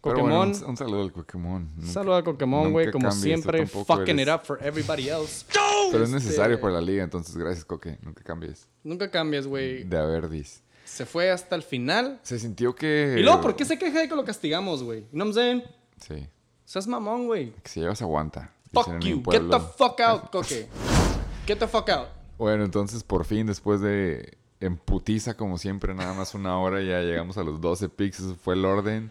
Pokémon. 0.00 0.22
bueno, 0.30 0.40
un, 0.42 0.64
un 0.70 0.76
saludo 0.76 1.02
al 1.02 1.12
Pokémon. 1.12 1.70
Saludo 1.82 2.16
a 2.16 2.22
Pokémon, 2.24 2.72
güey. 2.72 2.90
Como 2.90 3.08
cambies, 3.08 3.22
siempre, 3.22 3.66
fucking 3.66 4.18
it 4.18 4.28
eres- 4.28 4.34
up 4.34 4.40
for 4.44 4.58
everybody 4.62 5.08
else. 5.08 5.46
Pero 5.92 6.04
es 6.04 6.10
necesario 6.10 6.54
Este- 6.56 6.62
para 6.62 6.74
la 6.74 6.80
liga, 6.82 7.02
entonces 7.04 7.34
gracias, 7.36 7.64
Coque. 7.64 7.98
Nunca 8.02 8.22
cambies. 8.22 8.68
Nunca 8.82 9.10
cambies, 9.10 9.46
güey. 9.46 9.84
De 9.84 9.96
Averdis. 9.96 10.62
Se 10.84 11.06
fue 11.06 11.30
hasta 11.30 11.56
el 11.56 11.62
final. 11.62 12.20
Se 12.22 12.38
sintió 12.38 12.74
que... 12.74 13.16
Y 13.18 13.22
luego, 13.22 13.40
¿por 13.40 13.56
qué 13.56 13.64
se 13.64 13.78
queja 13.78 14.00
de 14.00 14.08
que 14.08 14.14
lo 14.14 14.24
castigamos, 14.24 14.82
güey? 14.82 15.06
What 15.12 15.24
I'm 15.24 15.32
saying? 15.32 15.62
Sí. 15.98 16.28
Seas 16.66 16.86
mamón, 16.86 17.26
güey. 17.26 17.52
Que 17.62 17.68
se 17.70 17.80
lleva 17.80 17.94
se 17.94 18.04
aguanta. 18.04 18.52
Fuck 18.74 18.86
dicen 18.86 19.00
you. 19.00 19.22
Get 19.30 19.48
the 19.50 19.60
fuck 19.60 19.98
out, 20.00 20.30
Coque. 20.32 20.66
Get 21.46 21.58
the 21.58 21.66
fuck 21.66 21.88
out. 21.88 22.08
Bueno, 22.38 22.64
entonces 22.64 23.02
por 23.04 23.24
fin, 23.24 23.46
después 23.46 23.80
de 23.80 24.36
en 24.60 24.76
putiza, 24.76 25.36
como 25.36 25.58
siempre, 25.58 25.94
nada 25.94 26.14
más 26.14 26.34
una 26.34 26.58
hora, 26.58 26.80
ya 26.80 27.00
llegamos 27.00 27.36
a 27.38 27.44
los 27.44 27.60
12 27.60 27.88
picks. 27.90 28.20
Eso 28.20 28.34
fue 28.34 28.54
el 28.54 28.64
orden. 28.64 29.10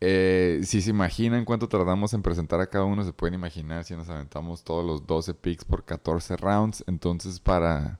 Eh, 0.00 0.60
si 0.64 0.82
se 0.82 0.90
imaginan 0.90 1.44
cuánto 1.44 1.68
tardamos 1.68 2.12
en 2.14 2.22
presentar 2.22 2.60
a 2.60 2.68
cada 2.68 2.84
uno, 2.84 3.04
se 3.04 3.12
pueden 3.12 3.34
imaginar 3.34 3.84
si 3.84 3.96
nos 3.96 4.08
aventamos 4.08 4.62
todos 4.62 4.84
los 4.84 5.06
12 5.06 5.34
picks 5.34 5.64
por 5.64 5.84
14 5.84 6.36
rounds. 6.36 6.84
Entonces, 6.86 7.40
para 7.40 7.98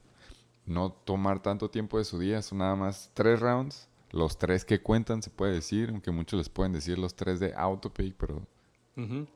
no 0.67 0.93
tomar 0.93 1.41
tanto 1.41 1.71
tiempo 1.71 1.99
de 1.99 2.05
su 2.05 2.19
día, 2.19 2.41
son 2.43 2.59
nada 2.59 2.77
más 2.77 3.11
3 3.15 3.41
rounds. 3.41 3.89
Los 4.11 4.39
3 4.39 4.65
que 4.65 4.81
cuentan, 4.81 5.23
se 5.23 5.31
puede 5.31 5.55
decir, 5.55 5.89
aunque 5.91 6.13
muchos 6.13 6.39
les 6.39 6.49
pueden 6.49 6.73
decir 6.73 6.99
los 6.99 7.17
3 7.17 7.41
de 7.41 7.55
autopick, 7.55 8.15
pero 8.17 8.47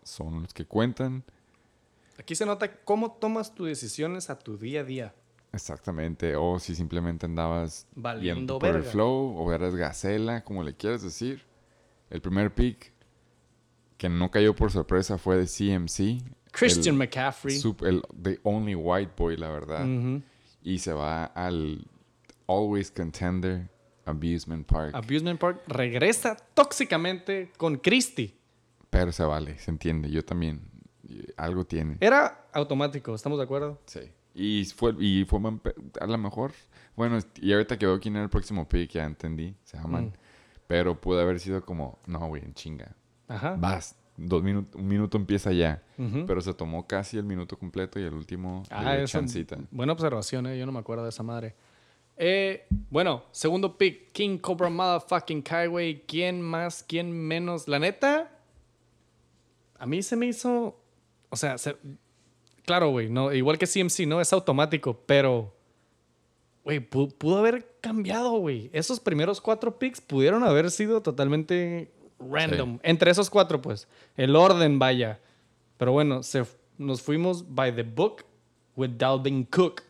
son 0.05 0.43
los 0.43 0.55
que 0.55 0.67
cuentan. 0.67 1.25
Aquí 2.19 2.35
se 2.35 2.45
nota 2.45 2.71
cómo 2.85 3.13
tomas 3.13 3.55
tus 3.55 3.69
decisiones 3.69 4.29
a 4.29 4.39
tu 4.39 4.59
día 4.59 4.81
a 4.81 4.85
día. 4.85 5.15
Exactamente, 5.53 6.37
o 6.37 6.59
si 6.59 6.75
simplemente 6.75 7.25
andabas 7.27 7.87
Valiendo 7.95 8.59
por 8.59 8.77
el 8.77 8.83
flow, 8.83 9.35
o 9.39 9.53
eras 9.53 9.75
gacela, 9.75 10.45
como 10.45 10.63
le 10.63 10.75
quieras 10.75 11.03
decir. 11.03 11.43
El 12.11 12.21
primer 12.21 12.55
pick 12.55 12.93
que 13.97 14.09
no 14.09 14.31
cayó 14.31 14.55
por 14.55 14.71
sorpresa 14.71 15.17
fue 15.19 15.37
de 15.37 15.47
CMC. 15.47 16.23
Christian 16.53 16.95
el, 16.95 16.99
McCaffrey. 16.99 17.57
sup- 17.59 17.87
el 17.87 18.03
the 18.23 18.41
only 18.43 18.75
white 18.75 19.13
boy, 19.17 19.37
la 19.37 19.49
verdad. 19.51 19.87
Y 20.63 20.79
se 20.81 20.93
va 20.93 21.25
al 21.25 21.87
always 22.47 22.91
contender 22.91 23.69
Abusement 24.05 24.67
Park. 24.67 24.95
Abusement 24.95 25.39
Park 25.41 25.63
regresa 25.67 26.37
tóxicamente 26.55 27.53
con 27.57 27.77
Christie. 27.77 28.35
pero 28.91 29.13
se 29.13 29.23
vale, 29.25 29.59
se 29.59 29.71
entiende. 29.71 30.11
Yo 30.11 30.25
también. 30.25 30.61
Algo 31.37 31.65
tiene. 31.65 31.97
Era 32.01 32.47
automático, 32.53 33.15
¿estamos 33.15 33.39
de 33.39 33.45
acuerdo? 33.45 33.79
Sí. 33.87 34.01
Y 34.35 34.65
fue, 34.67 34.95
y 35.01 35.25
fue 35.25 35.41
a 36.01 36.07
lo 36.07 36.19
mejor. 36.19 36.53
Bueno, 36.97 37.19
y 37.37 37.53
ahorita 37.53 37.79
que 37.79 37.87
veo 37.87 37.99
quién 37.99 38.15
era 38.17 38.25
el 38.25 38.31
próximo 38.31 38.69
pick, 38.69 38.91
ya 38.93 39.05
entendí. 39.05 39.55
Se 39.65 39.77
llaman. 39.77 40.07
Mm. 40.07 40.13
Pero 40.67 41.01
pudo 41.01 41.21
haber 41.21 41.41
sido 41.41 41.65
como, 41.65 41.99
no, 42.07 42.27
güey, 42.29 42.45
en 42.45 42.55
chinga. 42.55 42.95
Ajá. 43.27 43.57
Vas, 43.59 43.97
dos 44.17 44.43
minutos, 44.43 44.79
un 44.81 44.87
minuto 44.87 45.17
empieza 45.17 45.51
ya. 45.53 45.83
Pero 46.27 46.41
se 46.41 46.53
tomó 46.55 46.87
casi 46.87 47.17
el 47.19 47.25
minuto 47.25 47.59
completo 47.59 47.99
y 47.99 48.05
el 48.05 48.15
último 48.15 48.63
Ah, 48.71 48.99
chancita. 49.07 49.59
buena 49.71 49.93
observación, 49.93 50.47
eh. 50.47 50.59
Yo 50.59 50.67
no 50.67 50.73
me 50.73 50.79
acuerdo 50.79 51.05
de 51.05 51.11
esa 51.11 51.23
madre. 51.23 51.55
Eh, 52.17 52.67
bueno, 52.91 53.25
segundo 53.33 53.79
pick, 53.79 54.13
King 54.13 54.39
Cobra 54.39 54.69
Motherfucking 54.69 55.41
Kaiway. 55.43 56.05
¿Quién 56.07 56.43
más? 56.43 56.85
¿Quién 56.87 57.13
menos? 57.13 57.67
La 57.69 57.79
neta, 57.79 58.31
a 59.79 59.87
mí 59.87 60.03
se 60.03 60.17
me 60.17 60.27
hizo. 60.27 60.79
O 61.31 61.37
sea, 61.37 61.59
se- 61.59 61.77
claro, 62.65 62.91
güey, 62.91 63.09
no, 63.11 63.33
igual 63.33 63.59
que 63.59 63.67
CMC, 63.67 64.07
¿no? 64.07 64.21
Es 64.21 64.33
automático, 64.33 65.01
pero. 65.07 65.55
Güey, 66.65 66.81
pu- 66.91 67.13
pudo 67.17 67.39
haber 67.39 67.67
cambiado, 67.81 68.31
güey. 68.39 68.69
Esos 68.73 69.01
primeros 69.01 69.41
cuatro 69.41 69.79
picks 69.79 70.01
pudieron 70.01 70.45
haber 70.45 70.71
sido 70.71 71.01
totalmente 71.03 71.91
random. 72.19 72.79
Entre 72.83 73.11
esos 73.11 73.31
cuatro, 73.31 73.63
pues. 73.63 73.89
El 74.17 74.37
orden, 74.37 74.79
vaya. 74.79 75.21
Pero 75.79 75.93
bueno, 75.93 76.23
se, 76.23 76.45
nos 76.77 77.01
fuimos 77.01 77.55
by 77.55 77.75
the 77.75 77.85
book 77.85 78.25
with 78.77 78.91
Dalvin 78.99 79.45
Cook. 79.45 79.83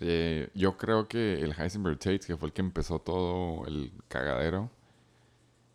Eh, 0.00 0.48
yo 0.54 0.76
creo 0.76 1.06
que 1.06 1.34
el 1.34 1.52
Heisenberg 1.58 1.98
Tate, 1.98 2.20
que 2.20 2.36
fue 2.36 2.48
el 2.48 2.52
que 2.52 2.62
empezó 2.62 2.98
todo 2.98 3.66
el 3.66 3.92
cagadero, 4.08 4.70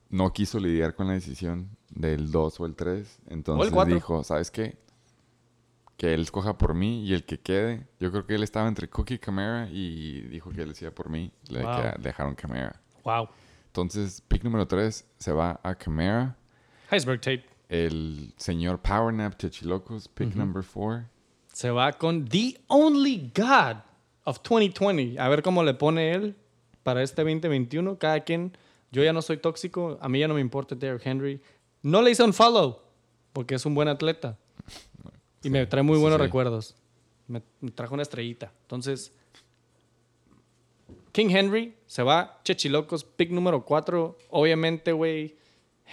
no 0.09 0.33
quiso 0.33 0.59
lidiar 0.59 0.95
con 0.95 1.07
la 1.07 1.13
decisión 1.13 1.69
del 1.91 2.31
2 2.31 2.59
o 2.59 2.65
el 2.65 2.75
3. 2.75 3.19
Entonces 3.27 3.71
cuatro. 3.71 3.93
dijo, 3.95 4.23
¿sabes 4.23 4.51
qué? 4.51 4.77
Que 5.97 6.13
él 6.13 6.21
escoja 6.21 6.57
por 6.57 6.73
mí 6.73 7.03
y 7.05 7.13
el 7.13 7.25
que 7.25 7.39
quede. 7.39 7.85
Yo 7.99 8.11
creo 8.11 8.25
que 8.25 8.35
él 8.35 8.43
estaba 8.43 8.67
entre 8.67 8.87
Cook 8.89 9.11
y 9.11 9.19
Camara 9.19 9.67
y 9.71 10.21
dijo 10.21 10.49
que 10.51 10.61
él 10.61 10.69
decía 10.69 10.93
por 10.93 11.09
mí. 11.09 11.31
Le 11.49 11.61
Wow. 11.63 11.73
dejaron 11.99 12.35
Camara. 12.35 12.79
Wow. 13.03 13.27
Entonces, 13.67 14.21
pick 14.27 14.43
número 14.43 14.65
3 14.67 15.05
se 15.17 15.31
va 15.33 15.59
a 15.63 15.75
Camara. 15.75 16.35
Heisenberg 16.89 17.19
Tate 17.19 17.45
El 17.67 18.33
señor 18.37 18.79
Powernap 18.79 19.35
Chechilocos, 19.37 20.07
pick 20.07 20.35
number 20.35 20.63
4. 20.63 21.05
se 21.53 21.69
va 21.69 21.91
con 21.93 22.25
The 22.25 22.61
Only 22.67 23.31
God 23.35 23.77
of 24.23 24.39
2020. 24.41 25.19
A 25.19 25.27
ver 25.27 25.43
cómo 25.43 25.63
le 25.63 25.73
pone 25.73 26.13
él 26.13 26.35
para 26.83 27.03
este 27.03 27.23
2021. 27.23 27.97
Cada 27.99 28.21
quien. 28.21 28.55
Yo 28.91 29.03
ya 29.03 29.11
no 29.13 29.21
soy 29.21 29.37
tóxico. 29.37 29.99
A 30.01 30.07
mí 30.09 30.19
ya 30.19 30.27
no 30.27 30.33
me 30.33 30.41
importa 30.41 30.73
Derrick 30.75 31.05
Henry. 31.05 31.41
No 31.81 32.01
le 32.01 32.11
hice 32.11 32.23
un 32.23 32.33
follow 32.33 32.79
porque 33.33 33.55
es 33.55 33.65
un 33.65 33.75
buen 33.75 33.87
atleta. 33.87 34.37
Y 35.41 35.49
me 35.49 35.65
trae 35.65 35.83
muy 35.83 35.95
sí, 35.95 36.01
buenos 36.01 36.19
sí. 36.19 36.23
recuerdos. 36.23 36.75
Me, 37.27 37.41
me 37.61 37.71
trajo 37.71 37.93
una 37.93 38.03
estrellita. 38.03 38.51
Entonces, 38.63 39.13
King 41.11 41.29
Henry 41.29 41.75
se 41.85 42.03
va. 42.03 42.39
Chechilocos, 42.43 43.03
pick 43.03 43.31
número 43.31 43.63
4. 43.63 44.17
Obviamente, 44.29 44.91
güey, 44.91 45.37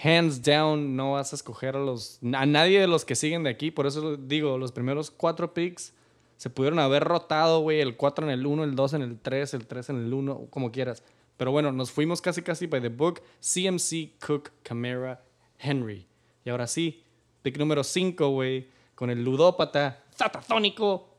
hands 0.03 0.41
down, 0.41 0.95
no 0.95 1.13
vas 1.13 1.33
a 1.33 1.35
escoger 1.35 1.75
a 1.75 1.79
los 1.79 2.19
a 2.33 2.45
nadie 2.45 2.79
de 2.79 2.87
los 2.87 3.05
que 3.05 3.15
siguen 3.15 3.43
de 3.43 3.49
aquí. 3.49 3.71
Por 3.71 3.87
eso 3.87 4.17
digo, 4.17 4.57
los 4.57 4.71
primeros 4.71 5.11
cuatro 5.11 5.53
picks 5.53 5.93
se 6.37 6.49
pudieron 6.49 6.79
haber 6.79 7.03
rotado, 7.03 7.61
güey. 7.61 7.81
El 7.81 7.97
4 7.97 8.25
en 8.27 8.31
el 8.31 8.45
1, 8.45 8.63
el 8.63 8.75
2 8.75 8.93
en 8.93 9.01
el 9.01 9.19
3, 9.19 9.53
el 9.55 9.65
3 9.65 9.89
en 9.89 9.97
el 9.97 10.13
1, 10.13 10.47
como 10.49 10.71
quieras. 10.71 11.03
Pero 11.35 11.51
bueno, 11.51 11.71
nos 11.71 11.91
fuimos 11.91 12.21
casi 12.21 12.41
casi 12.41 12.67
by 12.67 12.81
the 12.81 12.89
book. 12.89 13.21
CMC, 13.41 14.19
Cook, 14.25 14.51
Camara, 14.61 15.23
Henry. 15.59 16.07
Y 16.45 16.49
ahora 16.49 16.67
sí, 16.67 17.03
pick 17.41 17.57
número 17.57 17.83
5, 17.83 18.29
güey, 18.29 18.69
con 18.95 19.09
el 19.09 19.23
ludópata 19.23 20.03
satasónico 20.15 21.17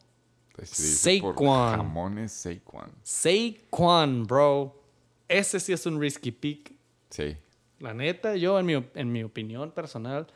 Saquon. 0.65 1.77
Jamones 1.77 2.33
Saquon. 2.33 2.91
Saquon, 3.03 4.27
bro. 4.27 4.75
Ese 5.29 5.61
sí 5.61 5.73
es 5.73 5.87
un 5.87 6.01
risky 6.01 6.33
pick. 6.33 6.75
Sí. 7.11 7.37
La 7.81 7.95
neta, 7.95 8.35
yo 8.35 8.59
en 8.59 8.67
mi, 8.67 8.85
en 8.95 9.13
mi 9.13 9.23
opinión 9.23 9.71
personal, 9.71 10.27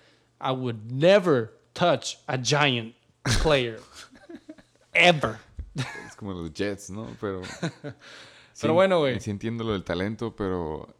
I 0.40 0.52
would 0.52 0.92
never 0.92 1.52
touch 1.72 2.18
a 2.26 2.36
giant 2.36 2.94
player. 3.42 3.80
Ever. 4.94 5.38
Es 6.06 6.14
como 6.16 6.32
los 6.32 6.52
Jets, 6.52 6.90
¿no? 6.90 7.08
Pero. 7.20 7.42
Pero 8.60 8.74
bueno, 8.74 9.00
güey. 9.00 9.18
Sí 9.18 9.30
entiendo 9.30 9.64
lo 9.64 9.72
del 9.72 9.82
talento, 9.82 10.36
pero. 10.36 10.94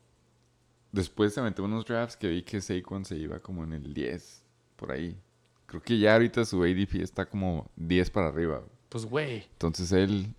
Después 0.93 1.33
se 1.35 1.41
metió 1.43 1.65
unos 1.65 1.85
drafts 1.87 2.17
que 2.17 2.29
vi 2.29 2.43
que 2.43 2.61
Saquon 2.61 3.05
se 3.05 3.17
iba 3.17 3.39
como 3.41 3.65
en 3.65 3.73
el 3.73 3.95
10, 3.95 4.43
por 4.77 4.93
ahí. 4.93 5.19
Creo 5.67 5.83
que 5.83 5.99
ya 5.99 6.13
ahorita 6.13 6.45
su 6.45 6.63
ADP 6.63 6.97
está 7.03 7.25
como 7.27 7.71
10 7.77 8.11
para 8.11 8.29
arriba. 8.29 8.63
Pues, 8.91 9.07
güey. 9.07 9.45
Entonces 9.53 9.91
él 9.93 10.35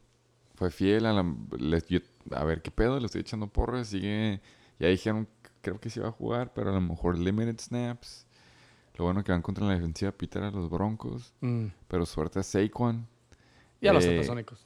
fue 0.56 0.70
fiel 0.70 1.08
a 1.08 1.14
la... 1.14 1.26
les- 1.58 1.88
yo- 1.88 2.00
a 2.32 2.44
ver 2.44 2.62
qué 2.62 2.70
pedo, 2.72 3.00
le 3.00 3.08
estoy 3.08 3.22
echando 3.22 3.48
porras, 3.48 3.88
sigue... 3.88 4.42
Ya 4.80 4.88
dijeron, 4.90 5.28
creo 5.62 5.80
que 5.80 5.90
sí 5.90 6.00
va 6.00 6.10
a 6.10 6.12
jugar, 6.12 6.54
pero 6.54 6.70
a 6.70 6.74
lo 6.74 6.82
mejor 6.82 7.18
limited 7.18 7.60
snaps. 7.60 8.26
Lo 8.96 9.06
bueno 9.06 9.24
que 9.24 9.32
van 9.32 9.42
contra 9.42 9.66
la 9.66 9.74
defensiva 9.74 10.12
Peter 10.12 10.44
a 10.44 10.52
los 10.52 10.70
Broncos. 10.70 11.34
Mm. 11.42 11.68
Pero 11.88 12.06
suerte 12.06 12.40
a 12.40 12.44
Saquon. 12.44 13.08
Y 13.82 13.88
a 13.88 13.94
los 13.94 14.06
Eh, 14.06 14.16
satasónicos. 14.18 14.66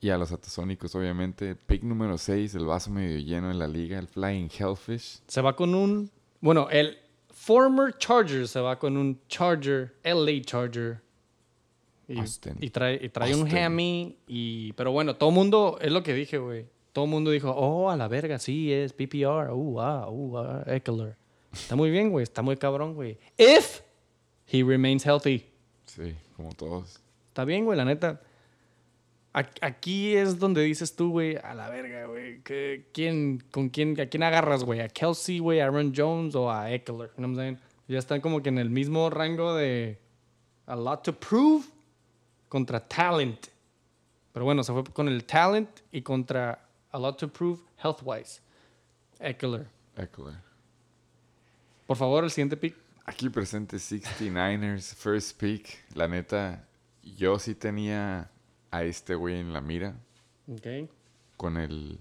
Y 0.00 0.10
a 0.10 0.18
los 0.18 0.30
atasónicos, 0.30 0.94
obviamente. 0.94 1.56
Pick 1.56 1.82
número 1.82 2.18
6, 2.18 2.54
el 2.54 2.66
vaso 2.66 2.90
medio 2.90 3.18
lleno 3.18 3.48
de 3.48 3.54
la 3.54 3.66
liga, 3.66 3.98
el 3.98 4.06
Flying 4.06 4.48
Hellfish. 4.56 5.22
Se 5.26 5.40
va 5.40 5.56
con 5.56 5.74
un. 5.74 6.10
Bueno, 6.40 6.68
el 6.70 6.98
former 7.28 7.96
Charger 7.98 8.46
se 8.46 8.60
va 8.60 8.78
con 8.78 8.96
un 8.96 9.20
Charger, 9.28 9.94
LA 10.04 10.42
Charger. 10.42 11.00
Y, 12.06 12.18
Austin. 12.18 12.56
y 12.60 12.70
trae, 12.70 12.98
y 13.02 13.08
trae 13.08 13.34
un 13.34 13.48
hammy. 13.48 14.16
Y, 14.28 14.72
pero 14.74 14.92
bueno, 14.92 15.16
todo 15.16 15.30
mundo, 15.30 15.78
es 15.80 15.90
lo 15.90 16.02
que 16.02 16.14
dije, 16.14 16.38
güey. 16.38 16.66
Todo 16.92 17.04
el 17.04 17.10
mundo 17.10 17.30
dijo, 17.30 17.50
oh, 17.50 17.90
a 17.90 17.96
la 17.96 18.08
verga, 18.08 18.38
sí, 18.38 18.72
es 18.72 18.92
PPR. 18.92 19.52
Uh, 19.52 19.80
ah, 19.80 20.08
uh, 20.08 20.38
ah, 20.38 20.64
Eckler. 20.66 21.16
Está 21.52 21.76
muy 21.76 21.90
bien, 21.90 22.10
güey. 22.10 22.22
Está 22.22 22.42
muy 22.42 22.56
cabrón, 22.56 22.94
güey. 22.94 23.18
If 23.36 23.80
he 24.46 24.62
remains 24.62 25.04
healthy. 25.04 25.46
Sí, 25.86 26.14
como 26.36 26.52
todos. 26.52 27.00
Está 27.28 27.44
bien, 27.44 27.64
güey, 27.64 27.76
la 27.76 27.84
neta. 27.84 28.20
Aquí 29.32 30.16
es 30.16 30.38
donde 30.38 30.62
dices 30.62 30.96
tú, 30.96 31.10
güey, 31.10 31.36
a 31.36 31.54
la 31.54 31.68
verga, 31.68 32.06
güey. 32.06 32.42
¿Quién, 32.92 33.44
con 33.50 33.68
quién, 33.68 34.00
¿A 34.00 34.06
quién 34.06 34.22
agarras, 34.22 34.64
güey? 34.64 34.80
¿A 34.80 34.88
Kelsey, 34.88 35.38
güey? 35.38 35.60
¿A 35.60 35.66
Aaron 35.66 35.92
Jones 35.94 36.34
o 36.34 36.50
a 36.50 36.72
Eckler? 36.72 37.10
You 37.10 37.14
know 37.16 37.30
what 37.30 37.36
I'm 37.36 37.36
saying? 37.36 37.58
Ya 37.86 37.98
están 37.98 38.20
como 38.20 38.42
que 38.42 38.48
en 38.48 38.58
el 38.58 38.70
mismo 38.70 39.10
rango 39.10 39.54
de 39.54 39.98
a 40.66 40.76
lot 40.76 41.02
to 41.02 41.12
prove 41.12 41.66
contra 42.48 42.80
talent. 42.80 43.46
Pero 44.32 44.44
bueno, 44.44 44.62
se 44.62 44.72
fue 44.72 44.84
con 44.84 45.08
el 45.08 45.24
talent 45.24 45.68
y 45.92 46.02
contra 46.02 46.66
a 46.90 46.98
lot 46.98 47.18
to 47.18 47.28
prove 47.28 47.60
health-wise. 47.82 48.40
Eckler. 49.20 49.66
Eckler. 49.96 50.34
Por 51.86 51.96
favor, 51.96 52.24
el 52.24 52.30
siguiente 52.30 52.56
pick. 52.56 52.76
Aquí 53.04 53.30
presente 53.30 53.78
69ers, 53.78 54.94
first 54.94 55.40
pick. 55.40 55.82
La 55.94 56.06
neta, 56.06 56.66
yo 57.02 57.38
sí 57.38 57.54
tenía 57.54 58.30
a 58.70 58.82
este 58.84 59.14
güey 59.14 59.38
en 59.40 59.52
la 59.52 59.60
mira 59.60 59.96
Ok. 60.48 60.88
con 61.36 61.56
el 61.56 61.98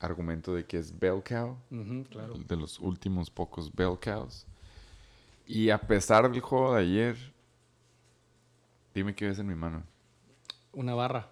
argumento 0.00 0.54
de 0.54 0.64
que 0.64 0.78
es 0.78 0.96
bell 0.98 1.22
cow, 1.22 1.56
claro. 2.10 2.34
de 2.34 2.56
los 2.56 2.78
últimos 2.78 3.30
pocos 3.30 3.74
bell 3.74 3.98
cows. 4.02 4.46
Y 5.46 5.70
a 5.70 5.78
pesar 5.78 6.30
del 6.30 6.40
juego 6.40 6.74
de 6.74 6.82
ayer, 6.82 7.16
dime 8.94 9.14
qué 9.14 9.26
ves 9.28 9.38
en 9.38 9.46
mi 9.46 9.54
mano, 9.54 9.82
Una 10.72 10.94
barra. 10.94 11.28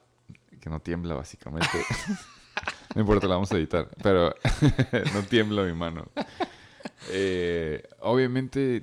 que 0.60 0.70
no 0.70 0.80
tiembla 0.80 1.14
básicamente. 1.14 1.68
no 2.94 3.00
importa, 3.02 3.26
la 3.28 3.34
vamos 3.34 3.52
a 3.52 3.56
editar, 3.56 3.88
pero 4.02 4.34
no 5.14 5.22
tiembla 5.28 5.62
mi 5.64 5.74
mano. 5.74 6.06
Eh, 7.10 7.86
obviamente, 8.00 8.82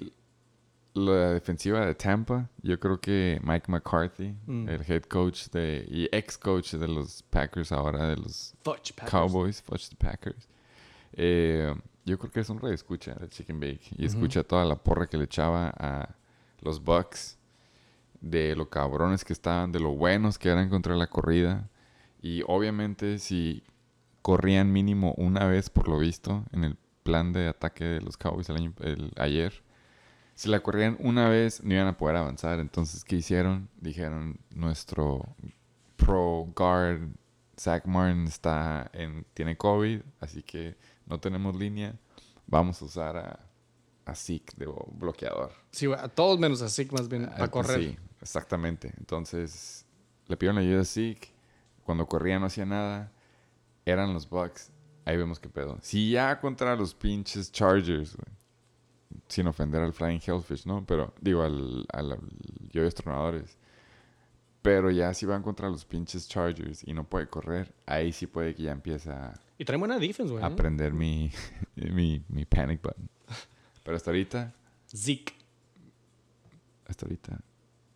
la 0.96 1.32
defensiva 1.34 1.86
de 1.86 1.96
Tampa, 1.96 2.50
yo 2.62 2.80
creo 2.80 3.00
que 3.00 3.40
Mike 3.44 3.72
McCarthy, 3.72 4.36
Mm. 4.46 4.70
el 4.70 4.82
head 4.88 5.04
coach 5.04 5.48
de, 5.50 5.86
y 5.90 6.08
ex 6.16 6.38
coach 6.38 6.74
de 6.74 6.88
los 6.88 7.24
Packers, 7.24 7.72
ahora 7.72 8.10
de 8.10 8.18
los 8.18 8.54
Fudge. 8.64 8.94
Cowboys, 9.10 9.62
Fudge 9.62 9.90
the 9.90 9.96
Packers. 9.96 10.48
Eh, 11.14 11.74
yo 12.06 12.18
creo 12.20 12.32
que 12.32 12.40
es 12.42 12.50
un 12.50 12.60
rey 12.60 12.74
escucha 12.74 13.14
de 13.16 13.28
Chicken 13.30 13.60
Bake 13.60 13.92
y 13.98 14.06
escucha 14.06 14.44
toda 14.44 14.66
la 14.66 14.76
porra 14.76 15.08
que 15.08 15.18
le 15.18 15.24
echaba 15.26 15.70
a 15.78 16.16
los 16.62 16.84
Bucks, 16.84 17.38
de 18.22 18.56
lo 18.56 18.70
cabrones 18.70 19.26
que 19.26 19.34
estaban, 19.34 19.72
de 19.72 19.80
lo 19.80 19.90
buenos 19.92 20.38
que 20.38 20.50
eran 20.50 20.70
contra 20.70 20.96
la 20.96 21.08
corrida. 21.08 21.70
Y 22.22 22.42
obviamente, 22.48 23.20
si 23.20 23.64
corrían 24.22 24.72
mínimo 24.72 25.14
una 25.18 25.46
vez, 25.46 25.70
por 25.70 25.88
lo 25.90 25.98
visto, 26.00 26.46
en 26.54 26.64
el 26.64 26.78
plan 27.04 27.34
de 27.34 27.48
ataque 27.50 27.84
de 27.84 28.02
los 28.02 28.16
Cowboys 28.16 28.50
el 28.50 28.56
año, 28.58 28.74
el- 28.80 29.12
ayer, 29.18 29.62
si 30.36 30.50
la 30.50 30.62
corrían 30.62 30.98
una 31.00 31.30
vez, 31.30 31.64
no 31.64 31.74
iban 31.74 31.88
a 31.88 31.98
poder 31.98 32.16
avanzar. 32.18 32.60
Entonces, 32.60 33.04
¿qué 33.04 33.18
hicieron? 33.18 33.70
Dijeron, 33.80 34.40
nuestro 34.52 35.36
pro 35.96 36.48
guard 36.56 37.10
Zach 37.60 37.86
Martin 37.86 38.26
está 38.26 38.90
en, 38.94 39.26
tiene 39.34 39.56
COVID, 39.58 40.02
así 40.20 40.42
que 40.44 40.76
no 41.06 41.20
tenemos 41.20 41.56
línea. 41.56 41.96
Vamos 42.48 42.82
a 42.82 42.86
usar 42.86 43.18
a, 43.18 43.40
a 44.06 44.16
Zeke 44.16 44.54
de 44.58 44.68
bloqueador. 44.94 45.52
Sí, 45.72 45.88
a 45.92 46.08
todos 46.10 46.40
menos 46.40 46.62
a 46.62 46.70
Zeke 46.70 46.94
más 46.94 47.08
bien, 47.08 47.26
Ah, 47.26 47.36
para 47.38 47.52
correr. 47.52 47.80
Sí, 47.80 47.98
exactamente. 48.22 48.94
Entonces, 48.98 49.86
le 50.28 50.36
pidieron 50.36 50.58
ayuda 50.58 50.82
a 50.82 50.86
Zeke. 50.86 51.32
Cuando 51.84 52.06
corría 52.08 52.40
no 52.40 52.48
hacía 52.48 52.66
nada. 52.66 53.12
Eran 53.86 54.14
los 54.14 54.28
Bucks. 54.30 54.72
Ahí 55.06 55.18
vemos 55.18 55.40
qué 55.40 55.50
pedo. 55.50 55.78
Si 55.82 56.12
ya 56.12 56.40
contra 56.40 56.76
los 56.76 56.94
pinches 56.96 57.52
Chargers, 57.52 58.16
güey, 58.16 58.38
sin 59.34 59.48
ofender 59.48 59.82
al 59.82 59.94
Flying 59.94 60.20
Hellfish, 60.26 60.66
¿no? 60.66 60.86
Pero, 60.86 61.14
digo, 61.20 61.42
al, 61.44 61.86
al, 61.92 62.12
al 62.14 62.20
yo 62.72 62.90
tronadores. 62.92 63.58
Pero 64.62 64.92
ya 64.92 65.14
si 65.14 65.26
van 65.26 65.44
contra 65.44 65.70
los 65.70 65.84
pinches 65.84 66.28
Chargers 66.30 66.88
y 66.88 66.94
no 66.94 67.04
puede 67.04 67.28
correr, 67.28 67.74
ahí 67.86 68.14
sí 68.14 68.28
puede 68.28 68.56
que 68.56 68.64
ya 68.64 68.72
empiece 68.72 69.10
a 69.12 69.34
Y 69.58 69.66
trae 69.66 69.78
buena 69.78 70.00
defense, 70.00 70.32
güey. 70.32 70.42
¿eh? 70.44 70.48
aprender 70.48 70.94
mi, 70.94 71.30
mi, 71.76 72.24
mi 72.30 72.46
panic 72.46 72.82
button. 72.82 73.10
Pero 73.84 73.98
hasta 73.98 74.12
ahorita, 74.12 74.54
Zeke. 74.88 75.34
hasta 76.88 77.06
ahorita, 77.06 77.40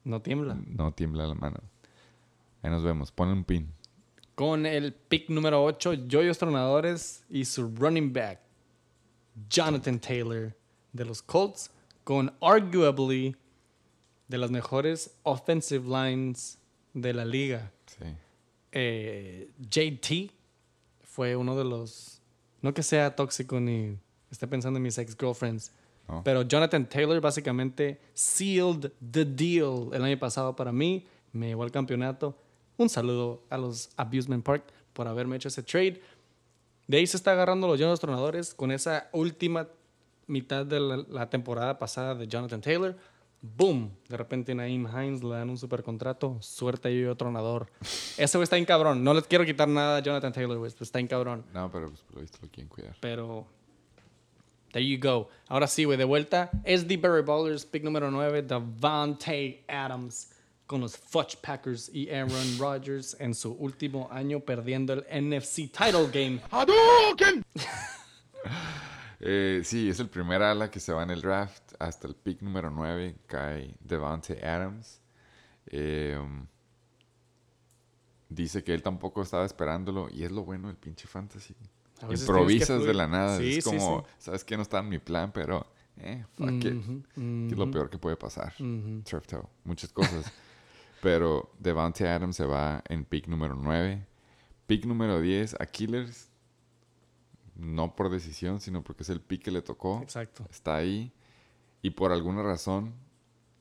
No 0.04 0.22
tiembla. 0.22 0.58
no 0.66 0.92
tiembla 0.94 1.26
la 1.28 1.36
mano. 1.36 1.58
Ahí 2.62 2.70
nos 2.72 2.84
vemos. 2.84 3.12
Ponle 3.14 3.34
un 3.34 3.46
pin. 3.46 3.72
Con 4.36 4.66
el 4.66 4.94
pick 4.94 5.30
número 5.30 5.64
8, 5.64 5.94
Joyos 6.12 6.38
Tronadores 6.38 7.24
y 7.30 7.46
su 7.46 7.74
running 7.76 8.12
back, 8.12 8.40
Jonathan 9.50 10.00
Taylor, 10.00 10.54
de 10.98 11.06
los 11.06 11.22
Colts, 11.22 11.72
con 12.04 12.34
arguably 12.42 13.36
de 14.28 14.38
las 14.38 14.52
mejores 14.52 15.16
offensive 15.24 15.88
lines 15.88 16.58
de 16.94 17.14
la 17.14 17.24
liga. 17.24 17.72
Sí. 17.86 18.06
Eh, 18.72 19.50
JT 19.60 20.32
fue 21.02 21.36
uno 21.36 21.56
de 21.56 21.64
los. 21.64 22.22
No 22.62 22.74
que 22.74 22.84
sea 22.84 23.16
tóxico 23.16 23.60
ni 23.60 23.98
esté 24.30 24.48
pensando 24.48 24.78
en 24.78 24.84
mis 24.84 24.98
ex-girlfriends. 24.98 25.72
No. 26.08 26.24
Pero 26.24 26.42
Jonathan 26.42 26.88
Taylor 26.88 27.20
básicamente 27.22 28.00
sealed 28.14 28.92
the 29.12 29.26
deal 29.26 29.90
el 29.94 30.04
año 30.04 30.20
pasado 30.20 30.56
para 30.56 30.72
mí. 30.72 31.06
Me 31.32 31.48
llevó 31.48 31.64
al 31.64 31.72
campeonato. 31.72 32.38
Un 32.78 32.90
saludo 32.90 33.44
a 33.50 33.58
los 33.58 33.90
Abusement 33.98 34.44
Park 34.44 34.64
por 34.94 35.08
haberme 35.08 35.36
hecho 35.36 35.48
ese 35.48 35.64
trade. 35.64 36.02
De 36.88 36.98
ahí 36.98 37.08
se 37.08 37.18
está 37.18 37.34
agarrando 37.34 37.68
los 37.68 37.80
Jonas 37.80 38.00
Tronadores 38.00 38.54
con 38.54 38.72
esa 38.72 39.10
última 39.12 39.68
mitad 40.28 40.66
de 40.66 40.80
la, 40.80 40.98
la 41.10 41.30
temporada 41.30 41.80
pasada 41.80 42.16
de 42.16 42.28
Jonathan 42.28 42.62
Taylor. 42.62 42.96
Boom. 43.42 43.92
De 44.10 44.18
repente 44.18 44.56
Naeem 44.56 44.88
Hines 44.88 45.24
le 45.24 45.36
dan 45.36 45.50
un 45.50 45.58
super 45.58 45.84
contrato. 45.84 46.38
Suerte 46.42 46.98
yo 47.00 47.16
tronador. 47.16 47.72
Ese 48.18 48.38
güey 48.38 48.44
está 48.44 48.56
bien 48.56 48.66
cabrón. 48.66 49.04
No 49.04 49.14
les 49.14 49.26
quiero 49.26 49.46
quitar 49.46 49.68
nada 49.68 49.98
a 49.98 50.00
Jonathan 50.00 50.34
Taylor, 50.34 50.58
güey. 50.58 50.72
Está 50.80 51.00
bien 51.00 51.08
cabrón. 51.08 51.46
No, 51.54 51.72
pero 51.72 51.90
pues, 51.90 52.02
por 52.02 52.16
lo 52.16 52.22
visto 52.22 52.40
lo 52.42 52.50
quieren 52.50 52.70
cuidar. 52.70 52.96
Pero. 53.00 53.48
There 54.72 54.86
you 54.86 55.00
go. 55.00 55.30
Ahora 55.48 55.68
sí, 55.68 55.86
güey, 55.86 55.98
de 55.98 56.04
vuelta. 56.04 56.52
SD 56.66 56.98
Berry 56.98 57.22
Ballers, 57.22 57.66
pick 57.66 57.84
número 57.84 58.12
9, 58.12 58.44
Davante 58.44 59.64
Adams 59.68 60.32
con 60.66 60.82
los 60.82 60.98
Fudge 60.98 61.38
Packers 61.42 61.90
y 61.94 62.10
Aaron 62.10 62.32
Rodgers 62.60 63.16
en 63.20 63.34
su 63.34 63.54
último 63.54 64.10
año 64.12 64.42
perdiendo 64.42 64.94
el 64.94 65.06
NFC 65.10 65.72
Title 65.72 66.10
Game. 66.12 66.42
Eh, 69.20 69.62
sí, 69.64 69.90
es 69.90 70.00
el 70.00 70.10
primer 70.10 70.42
ala 70.44 70.70
que 70.70 70.80
se 70.80 70.94
va 70.94 71.04
en 71.04 71.12
el 71.12 71.22
draft. 71.22 71.74
Hasta 71.80 72.08
el 72.08 72.16
pick 72.16 72.42
número 72.42 72.70
9 72.70 73.16
cae 73.26 73.76
Devante 73.80 74.46
Adams. 74.46 75.02
Eh, 75.68 76.18
um, 76.22 76.46
dice 78.30 78.64
que 78.64 78.74
él 78.74 78.84
tampoco 78.84 79.22
estaba 79.22 79.46
esperándolo. 79.46 80.08
Y 80.12 80.24
es 80.24 80.32
lo 80.32 80.44
bueno 80.44 80.68
del 80.68 80.78
pinche 80.78 81.08
fantasy. 81.08 81.56
Improvisas 82.10 82.84
de 82.84 82.94
la 82.94 83.08
nada. 83.08 83.38
Sí, 83.38 83.58
es 83.58 83.66
como, 83.66 84.06
sí. 84.06 84.14
sabes 84.20 84.44
que 84.44 84.56
no 84.56 84.62
está 84.62 84.80
en 84.80 84.90
mi 84.90 85.00
plan, 85.00 85.32
pero 85.34 85.66
eh, 85.98 86.24
fuck 86.34 86.64
it. 86.64 86.76
Es 87.16 87.58
lo 87.58 87.72
peor 87.72 87.90
que 87.90 87.98
puede 87.98 88.16
pasar. 88.16 88.54
Toe, 88.56 89.44
muchas 89.64 89.92
cosas. 89.92 90.32
Pero 91.02 91.52
Devante 91.60 92.08
Adams 92.08 92.36
se 92.36 92.46
va 92.46 92.84
en 92.90 93.06
pick 93.06 93.28
número 93.28 93.56
9. 93.56 94.06
Pick 94.66 94.86
número 94.86 95.22
10 95.22 95.56
a 95.60 95.66
Killers. 95.66 96.30
No 97.58 97.96
por 97.96 98.10
decisión, 98.12 98.60
sino 98.62 98.84
porque 98.84 99.04
es 99.04 99.10
el 99.10 99.20
pick 99.22 99.44
que 99.44 99.52
le 99.52 99.62
tocó. 99.62 100.00
Exacto. 100.04 100.46
Está 100.50 100.76
ahí. 100.76 101.12
Y 101.82 101.92
por 101.92 102.12
alguna 102.12 102.44
razón, 102.44 102.94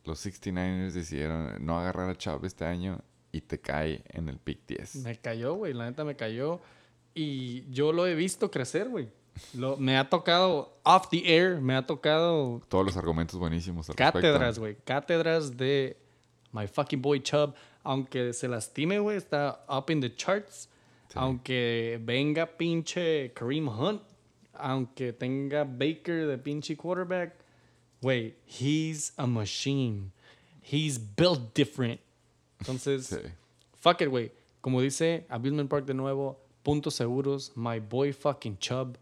los 0.05 0.25
69ers 0.25 0.93
decidieron 0.93 1.65
no 1.65 1.79
agarrar 1.79 2.11
a 2.11 2.15
Chubb 2.17 2.45
este 2.45 2.65
año 2.65 3.01
y 3.33 3.41
te 3.41 3.59
cae 3.61 4.03
en 4.09 4.29
el 4.29 4.39
pick 4.39 4.61
10. 4.67 4.97
Me 4.97 5.17
cayó, 5.17 5.55
güey. 5.55 5.73
La 5.73 5.87
neta 5.89 6.05
me 6.05 6.15
cayó. 6.17 6.61
Y 7.15 7.71
yo 7.73 7.93
lo 7.93 8.07
he 8.07 8.15
visto 8.15 8.51
crecer, 8.51 8.89
güey. 8.89 9.09
Lo- 9.55 9.77
Me 9.77 9.97
ha 9.99 10.09
tocado 10.09 10.79
off 10.83 11.09
the 11.11 11.23
air, 11.35 11.61
me 11.61 11.75
ha 11.75 11.87
tocado 11.87 12.61
Todos 12.69 12.85
los 12.87 12.97
argumentos 12.97 13.39
buenísimos. 13.39 13.89
al 13.91 13.97
cátedras, 13.97 14.59
güey. 14.59 14.77
Cátedras 14.85 15.57
de 15.57 15.97
my 16.53 16.67
fucking 16.67 17.01
boy 17.03 17.23
Chubb. 17.23 17.55
Aunque 17.83 18.33
se 18.33 18.49
lastime, 18.49 18.99
güey, 18.99 19.17
está 19.17 19.65
up 19.69 19.91
in 19.91 20.01
the 20.01 20.15
charts. 20.15 20.69
Aunque 21.15 22.01
venga 22.03 22.47
pinche 22.47 23.33
Kareem 23.35 23.69
Hunt. 23.69 24.03
Aunque 24.55 25.13
tenga 25.13 25.65
Baker 25.65 26.27
de 26.27 26.39
pinche 26.39 26.77
quarterback. 26.77 27.35
Güey, 28.03 28.35
he's 28.47 29.13
a 29.17 29.27
machine. 29.27 30.13
He's 30.63 30.99
built 30.99 31.55
different. 31.55 32.01
Entonces, 32.61 33.07
Sí. 33.07 33.17
fuck 33.75 34.01
it, 34.01 34.09
güey. 34.09 34.33
Como 34.61 34.81
dice 34.81 35.27
Abusement 35.29 35.69
Park 35.71 35.87
de 35.87 35.95
nuevo, 35.95 36.41
puntos 36.63 36.95
seguros, 36.95 37.53
my 37.57 37.79
boy 37.79 38.13
fucking 38.13 38.59
Chubb. 38.59 38.97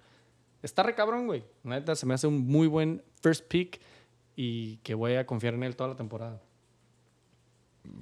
Está 0.63 0.83
re 0.83 0.95
cabrón, 0.95 1.27
güey. 1.27 1.45
La 1.63 1.79
neta, 1.79 1.95
se 1.95 2.05
me 2.07 2.15
hace 2.15 2.27
un 2.27 2.47
muy 2.47 2.67
buen 2.67 3.03
first 3.23 3.47
pick 3.49 3.81
y 4.37 4.77
que 4.79 4.95
voy 4.95 5.15
a 5.15 5.27
confiar 5.27 5.55
en 5.55 5.63
él 5.63 5.77
toda 5.77 5.91
la 5.91 5.97
temporada. 5.97 6.41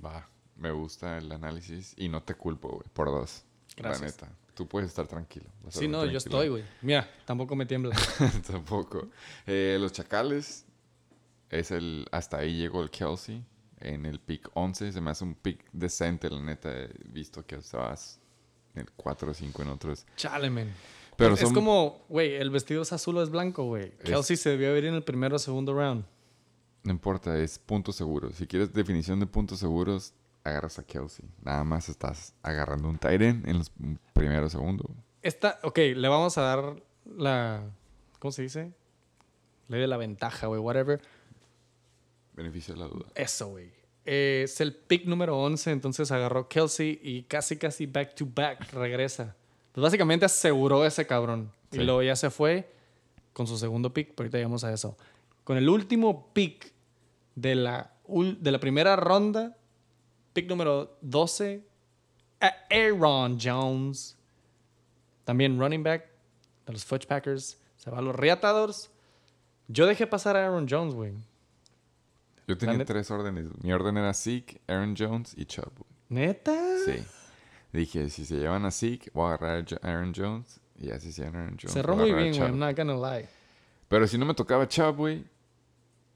Va, 0.04 0.28
me 0.56 0.70
gusta 0.72 1.18
el 1.18 1.30
análisis 1.32 1.94
y 1.96 2.08
no 2.08 2.22
te 2.22 2.34
culpo, 2.34 2.68
güey, 2.68 2.88
por 2.92 3.08
dos. 3.08 3.44
Gracias. 3.76 4.00
La 4.00 4.26
neta. 4.26 4.38
Tú 4.54 4.68
puedes 4.68 4.88
estar 4.88 5.06
tranquilo. 5.06 5.46
Sí, 5.68 5.88
no, 5.88 6.04
yo 6.04 6.18
estoy, 6.18 6.48
güey. 6.48 6.64
Mira, 6.82 7.08
tampoco 7.24 7.56
me 7.56 7.64
tiembla. 7.64 7.96
Tampoco. 8.46 9.08
Eh, 9.46 9.78
los 9.80 9.92
Chacales. 9.92 10.66
Es 11.48 11.70
el. 11.70 12.06
Hasta 12.12 12.38
ahí 12.38 12.56
llegó 12.56 12.82
el 12.82 12.90
Kelsey. 12.90 13.44
En 13.80 14.04
el 14.04 14.20
pick 14.20 14.50
11. 14.52 14.92
Se 14.92 15.00
me 15.00 15.10
hace 15.10 15.24
un 15.24 15.34
pick 15.34 15.64
decente, 15.72 16.28
la 16.28 16.40
neta. 16.40 16.70
He 16.70 16.90
visto 17.06 17.44
que 17.46 17.56
estabas 17.56 18.20
en 18.74 18.82
el 18.82 18.90
4 18.90 19.30
o 19.30 19.34
5 19.34 19.62
en 19.62 19.68
otros. 19.68 20.06
Chale. 20.16 20.50
Pero 21.16 21.34
es 21.34 21.52
como, 21.52 22.04
güey, 22.08 22.34
el 22.34 22.50
vestido 22.50 22.82
es 22.82 22.92
azul 22.92 23.16
o 23.18 23.22
es 23.22 23.30
blanco, 23.30 23.64
güey. 23.64 23.92
Kelsey 23.98 24.36
se 24.36 24.50
debió 24.50 24.76
ido 24.76 24.88
en 24.88 24.94
el 24.94 25.02
primero 25.02 25.36
o 25.36 25.38
segundo 25.38 25.74
round. 25.74 26.04
No 26.84 26.90
importa, 26.90 27.38
es 27.38 27.58
puntos 27.58 27.96
seguros. 27.96 28.34
Si 28.34 28.46
quieres 28.46 28.72
definición 28.72 29.20
de 29.20 29.26
puntos 29.26 29.60
seguros, 29.60 30.14
agarras 30.44 30.78
a 30.78 30.84
Kelsey. 30.84 31.24
Nada 31.42 31.64
más 31.64 31.88
estás 31.88 32.34
agarrando 32.42 32.88
un 32.88 32.98
end 33.02 33.48
en 33.48 33.58
los 33.58 33.70
primeros 34.12 34.52
segundos. 34.52 34.86
Esta, 35.22 35.58
ok, 35.62 35.78
le 35.94 36.08
vamos 36.08 36.36
a 36.38 36.42
dar 36.42 36.82
la. 37.16 37.62
¿Cómo 38.18 38.32
se 38.32 38.42
dice? 38.42 38.72
Ley 39.68 39.80
de 39.80 39.86
la 39.86 39.96
ventaja, 39.96 40.46
güey, 40.46 40.60
whatever. 40.60 41.00
Beneficio 42.34 42.74
de 42.74 42.80
la 42.80 42.86
duda. 42.86 43.06
Eso, 43.14 43.48
güey. 43.48 43.70
Eh, 44.04 44.42
es 44.44 44.60
el 44.60 44.74
pick 44.74 45.06
número 45.06 45.38
11, 45.38 45.70
entonces 45.70 46.10
agarró 46.10 46.48
Kelsey 46.48 46.98
y 47.02 47.22
casi, 47.22 47.56
casi 47.56 47.86
back 47.86 48.14
to 48.14 48.26
back 48.26 48.72
regresa. 48.72 49.36
Pues 49.72 49.82
básicamente 49.82 50.24
aseguró 50.26 50.84
ese 50.84 51.06
cabrón. 51.06 51.52
Sí. 51.70 51.80
Y 51.80 51.84
luego 51.84 52.02
ya 52.02 52.16
se 52.16 52.30
fue 52.30 52.70
con 53.32 53.46
su 53.46 53.56
segundo 53.56 53.94
pick, 53.94 54.08
pero 54.14 54.24
ahorita 54.24 54.38
llegamos 54.38 54.64
a 54.64 54.72
eso. 54.72 54.96
Con 55.44 55.56
el 55.56 55.68
último 55.68 56.32
pick 56.32 56.72
de 57.34 57.54
la, 57.54 57.92
de 58.06 58.50
la 58.50 58.60
primera 58.60 58.96
ronda, 58.96 59.56
pick 60.32 60.48
número 60.48 60.96
12, 61.02 61.62
a 62.40 62.52
Aaron 62.70 63.38
Jones. 63.40 64.16
También 65.24 65.58
running 65.58 65.82
back 65.82 66.08
de 66.66 66.72
los 66.72 66.84
Fudge 66.84 67.06
Packers. 67.06 67.58
Se 67.76 67.90
va 67.90 67.98
a 67.98 68.02
los 68.02 68.14
Reatadores. 68.14 68.90
Yo 69.68 69.86
dejé 69.86 70.06
pasar 70.06 70.36
a 70.36 70.44
Aaron 70.44 70.66
Jones, 70.68 70.94
güey. 70.94 71.14
Yo 72.46 72.58
tenía 72.58 72.84
tres 72.84 73.10
órdenes. 73.10 73.46
Mi 73.62 73.72
orden 73.72 73.96
era 73.96 74.12
Zeke, 74.12 74.60
Aaron 74.66 74.94
Jones 74.98 75.34
y 75.36 75.44
Chubb. 75.46 75.72
¿Neta? 76.08 76.52
Sí. 76.84 77.04
Dije, 77.72 78.10
si 78.10 78.26
se 78.26 78.36
llevan 78.36 78.66
a 78.66 78.70
Zeke, 78.70 79.10
voy 79.14 79.30
a 79.30 79.34
agarrar 79.34 79.64
a 79.82 79.88
Aaron 79.88 80.12
Jones. 80.14 80.60
Y 80.78 80.90
así 80.90 81.12
se 81.12 81.24
Aaron 81.24 81.56
Jones. 81.60 81.72
Cerró 81.72 81.96
muy 81.96 82.12
bien, 82.12 82.36
güey. 82.36 82.50
I'm 82.50 82.58
not 82.58 82.76
gonna 82.76 82.94
lie. 82.94 83.28
Pero 83.88 84.06
si 84.06 84.18
no 84.18 84.26
me 84.26 84.34
tocaba 84.34 84.66
Chubb, 84.66 84.96
güey, 84.96 85.24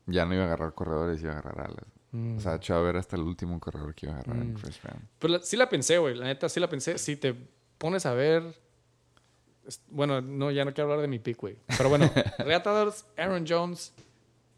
ya 0.07 0.25
no 0.27 0.35
iba 0.35 0.43
a 0.43 0.47
agarrar 0.47 0.75
corredores, 0.75 1.23
iba 1.23 1.33
a 1.35 1.39
agarrar 1.39 1.69
alas. 1.71 1.87
Mm. 2.17 2.37
O 2.39 2.41
sea, 2.41 2.59
era 2.89 2.99
hasta 3.01 3.17
el 3.17 3.23
último 3.23 3.59
corredor 3.61 3.95
que 3.95 4.07
iba 4.07 4.15
a 4.17 4.19
agarrar 4.21 4.43
en 4.43 4.57
first 4.57 4.83
round. 4.85 5.03
Pero 5.19 5.35
la- 5.35 5.43
sí 5.43 5.57
la 5.57 5.69
pensé, 5.69 5.99
güey. 5.99 6.15
La 6.15 6.27
neta, 6.27 6.49
sí 6.49 6.61
la 6.61 6.69
pensé. 6.69 6.99
Si 6.99 7.17
te 7.17 7.35
pones 7.79 8.07
a 8.07 8.15
ver... 8.15 8.43
es- 9.67 9.81
Bueno, 9.89 10.21
no, 10.21 10.51
ya 10.51 10.65
no 10.65 10.73
quiero 10.73 10.85
hablar 10.91 11.03
de 11.03 11.09
mi 11.09 11.19
pick, 11.19 11.37
güey. 11.39 11.57
Pero 11.77 11.89
bueno, 11.89 12.11
Reatadores, 12.39 13.05
Aaron 13.17 13.45
Jones. 13.47 13.93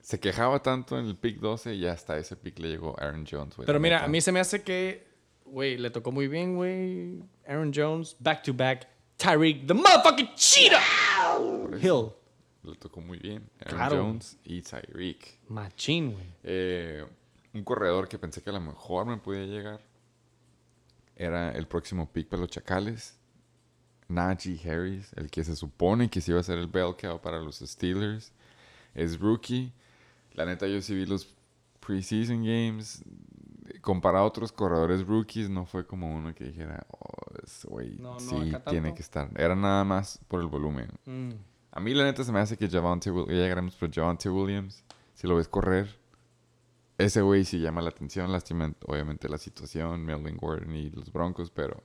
Se 0.01 0.19
quejaba 0.21 0.63
tanto 0.63 0.99
en 0.99 1.07
el 1.07 1.17
pick 1.17 1.39
12 1.39 1.75
y 1.75 1.87
hasta 1.87 2.17
ese 2.19 2.37
pick 2.37 2.59
le 2.61 2.69
llegó 2.69 2.95
Aaron 3.01 3.27
Jones, 3.31 3.57
güey. 3.57 3.67
Pero 3.67 3.79
mira, 3.81 3.97
neta. 3.97 4.07
a 4.07 4.09
mí 4.09 4.21
se 4.21 4.33
me 4.33 4.41
hace 4.41 4.63
que 4.63 5.07
güey, 5.45 5.77
le 5.79 5.91
tocó 5.91 6.13
muy 6.13 6.29
bien, 6.29 6.57
güey. 6.57 7.23
Aaron 7.47 7.73
Jones, 7.75 8.17
back 8.21 8.43
to 8.43 8.55
back. 8.55 8.87
Tyreek, 9.17 9.67
the 9.67 9.75
motherfucking 9.75 10.35
cheetah. 10.37 10.81
Hill. 11.81 12.13
Le 12.63 12.75
tocó 12.77 13.01
muy 13.01 13.19
bien. 13.19 13.49
Aaron 13.61 13.77
Claro. 13.77 13.97
Jones 13.97 14.39
y 14.45 14.63
Tyreek. 14.63 15.41
Machín, 15.49 16.13
güey. 16.13 16.27
Eh, 16.43 17.05
un 17.55 17.65
corredor 17.65 18.09
que 18.09 18.19
pensé 18.19 18.43
que 18.43 18.51
a 18.51 18.55
lo 18.55 18.61
mejor 18.61 19.07
me 19.07 19.17
podía 19.17 19.45
llegar 19.47 19.81
era 21.19 21.51
el 21.51 21.67
próximo 21.67 22.11
pick 22.11 22.29
para 22.29 22.43
los 22.43 22.51
Chacales. 22.51 23.19
Najee 24.09 24.59
Harris, 24.65 25.13
el 25.17 25.31
que 25.31 25.45
se 25.45 25.55
supone 25.55 26.09
que 26.09 26.21
se 26.21 26.31
iba 26.31 26.41
a 26.41 26.45
ser 26.45 26.59
el 26.59 26.69
bell 26.69 26.95
cow 26.99 27.21
para 27.21 27.39
los 27.41 27.59
Steelers. 27.59 28.33
Es 28.95 29.19
rookie. 29.19 29.73
La 30.33 30.47
neta, 30.47 30.67
yo 30.67 30.81
sí 30.81 30.95
vi 30.95 31.05
los 31.05 31.35
preseason 31.81 32.43
games. 32.43 33.05
Comparado 33.83 34.25
a 34.25 34.29
otros 34.29 34.53
corredores 34.53 35.07
rookies, 35.07 35.51
no 35.51 35.67
fue 35.67 35.87
como 35.87 36.15
uno 36.15 36.35
que 36.35 36.45
dijera, 36.45 36.87
oh, 36.91 37.09
ese 37.45 37.69
güey 37.69 37.97
No, 37.99 38.15
no, 38.15 38.21
sí 38.21 38.53
tiene 38.71 38.95
que 38.95 39.03
estar. 39.03 39.29
Era 39.37 39.55
nada 39.55 39.85
más 39.85 40.21
por 40.29 40.41
el 40.41 40.47
volumen. 40.47 40.89
Mm. 41.05 41.33
A 41.73 41.81
mí 41.81 41.93
la 41.93 42.05
neta 42.05 42.25
se 42.25 42.33
me 42.33 42.39
hace 42.39 42.57
que 42.57 42.69
Javante 42.69 43.11
Williams, 43.11 43.31
ya 43.31 43.43
llegaremos 43.43 43.75
por 43.77 43.93
Javante 43.93 44.31
Williams, 44.31 44.85
si 45.15 45.27
lo 45.27 45.37
ves 45.37 45.49
correr, 45.49 45.99
ese 46.99 47.23
güey 47.23 47.45
sí 47.45 47.59
llama 47.61 47.81
la 47.81 47.91
atención, 47.91 48.31
lástima 48.33 48.73
obviamente 48.87 49.29
la 49.29 49.39
situación, 49.39 50.05
Melvin 50.05 50.37
Gordon 50.37 50.75
y 50.75 50.91
los 50.91 51.13
Broncos, 51.13 51.51
pero 51.51 51.83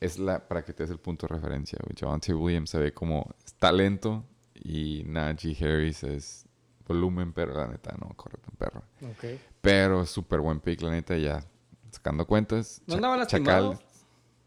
es 0.00 0.18
la 0.18 0.46
para 0.46 0.64
que 0.64 0.72
te 0.72 0.82
des 0.82 0.90
el 0.90 0.98
punto 0.98 1.26
de 1.26 1.34
referencia, 1.34 1.78
güey. 1.82 1.94
Javante 1.98 2.34
Williams 2.34 2.70
se 2.70 2.78
ve 2.78 2.92
como 2.92 3.34
talento 3.58 4.24
y 4.54 5.02
Najee 5.06 5.56
Harris 5.60 6.02
es 6.02 6.46
volumen, 6.86 7.32
pero 7.32 7.54
la 7.54 7.66
neta 7.68 7.94
no 8.00 8.08
corre 8.16 8.38
tan 8.38 8.54
perro. 8.56 8.82
Ok. 9.10 9.40
Pero 9.60 10.06
súper 10.06 10.40
buen 10.40 10.60
pick, 10.60 10.80
la 10.82 10.90
neta, 10.90 11.16
ya 11.16 11.44
sacando 11.90 12.26
cuentas. 12.26 12.80
¿No 12.86 12.94
andaba 12.96 13.16
lastimado? 13.16 13.72
Chacales, 13.72 14.04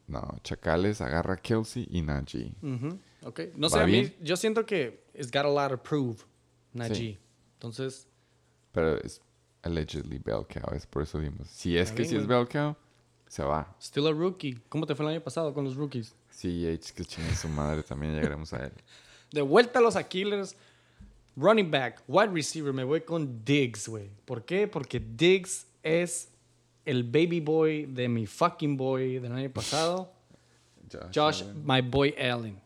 no, 0.07 0.35
Chacales 0.43 1.01
agarra 1.01 1.35
a 1.35 1.38
Kelsey 1.38 1.88
y 1.89 2.01
Najee. 2.01 2.53
Ujú, 2.61 2.99
Ok. 3.23 3.41
No 3.56 3.68
¿Va 3.68 3.77
sé, 3.77 3.80
a 3.81 3.85
mí, 3.88 4.15
yo 4.22 4.38
siento 4.38 4.65
que 4.65 5.03
it's 5.14 5.30
got 5.31 5.45
a 5.45 5.49
lot 5.49 5.69
to 5.72 5.77
prove, 5.84 6.23
Najee. 6.73 6.95
Sí. 6.95 7.19
Entonces, 7.53 8.07
Pero 8.80 8.95
es 9.03 9.22
allegedly 9.64 10.19
bell 10.19 10.45
cow, 10.47 10.73
es 10.73 10.85
por 10.85 11.03
eso 11.03 11.19
dimos. 11.19 11.49
Si 11.49 11.77
es 11.77 11.91
que 11.91 12.06
si 12.06 12.15
es 12.15 12.26
güey. 12.26 12.39
bell 12.39 12.47
cow, 12.47 12.76
se 13.27 13.43
va. 13.43 13.76
still 13.81 14.07
a 14.07 14.14
rookie. 14.14 14.57
¿Cómo 14.69 14.85
te 14.85 14.95
fue 14.95 15.06
el 15.06 15.11
año 15.11 15.22
pasado 15.22 15.53
con 15.53 15.65
los 15.65 15.76
rookies? 15.76 16.15
Sí, 16.30 16.65
H, 16.65 16.93
que 16.93 17.03
chingue 17.03 17.35
su 17.35 17.49
madre, 17.49 17.84
también 17.84 18.15
llegaremos 18.15 18.53
a 18.53 18.68
él. 18.68 18.72
De 19.31 19.41
vuelta 19.41 19.80
a 19.80 19.81
los 19.81 19.97
Aquiles. 19.97 20.56
Running 21.35 21.69
back, 21.69 22.01
wide 22.07 22.31
receiver, 22.31 22.72
me 22.72 22.85
voy 22.85 23.01
con 23.01 23.43
Diggs, 23.43 23.89
güey. 23.89 24.10
¿Por 24.26 24.45
qué? 24.45 24.68
Porque 24.68 24.99
Diggs 24.99 25.68
es 25.84 26.30
el 26.85 27.03
baby 27.03 27.41
boy 27.41 27.85
de 27.85 28.07
mi 28.07 28.26
fucking 28.26 28.77
boy 28.77 29.19
del 29.19 29.31
año 29.34 29.49
pasado. 29.49 30.11
Josh, 31.14 31.43
my 31.65 31.81
boy 31.81 32.15
Allen. 32.18 32.60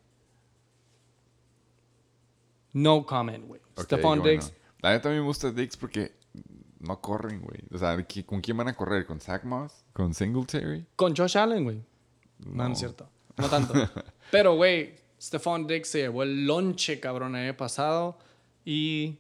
No 2.72 3.04
comment, 3.04 3.46
güey. 3.48 3.62
Ok, 3.76 3.86
Stephon 3.86 4.20
bueno. 4.20 4.24
Diggs. 4.24 4.54
La 4.84 4.92
neta 4.92 5.10
a 5.10 5.12
mí 5.12 5.18
me 5.18 5.24
gusta 5.26 5.52
Diggs 5.52 5.76
porque 5.78 6.12
no 6.80 7.02
corren, 7.02 7.42
güey. 7.42 7.62
O 7.74 7.78
sea, 7.80 7.96
¿qui- 8.08 8.26
¿con 8.26 8.42
quién 8.42 8.58
van 8.58 8.68
a 8.68 8.76
correr? 8.76 9.06
¿Con 9.08 9.20
Zach 9.20 9.44
Moss? 9.46 9.84
¿Con 9.94 10.14
Singletary? 10.14 10.86
Con 10.96 11.16
Josh 11.16 11.38
Allen, 11.38 11.64
güey. 11.64 11.82
No, 12.46 12.68
no 12.68 12.74
es 12.74 12.80
cierto. 12.80 13.10
No 13.38 13.50
tanto. 13.50 13.74
Pero, 14.30 14.56
güey, 14.56 14.94
Stephon 15.20 15.66
Diggs 15.66 15.88
se 15.90 16.00
llevó 16.02 16.22
el 16.22 16.46
lonche, 16.46 17.00
cabrón, 17.00 17.36
el 17.36 17.46
año 17.48 17.58
pasado. 17.58 18.20
Y 18.64 19.18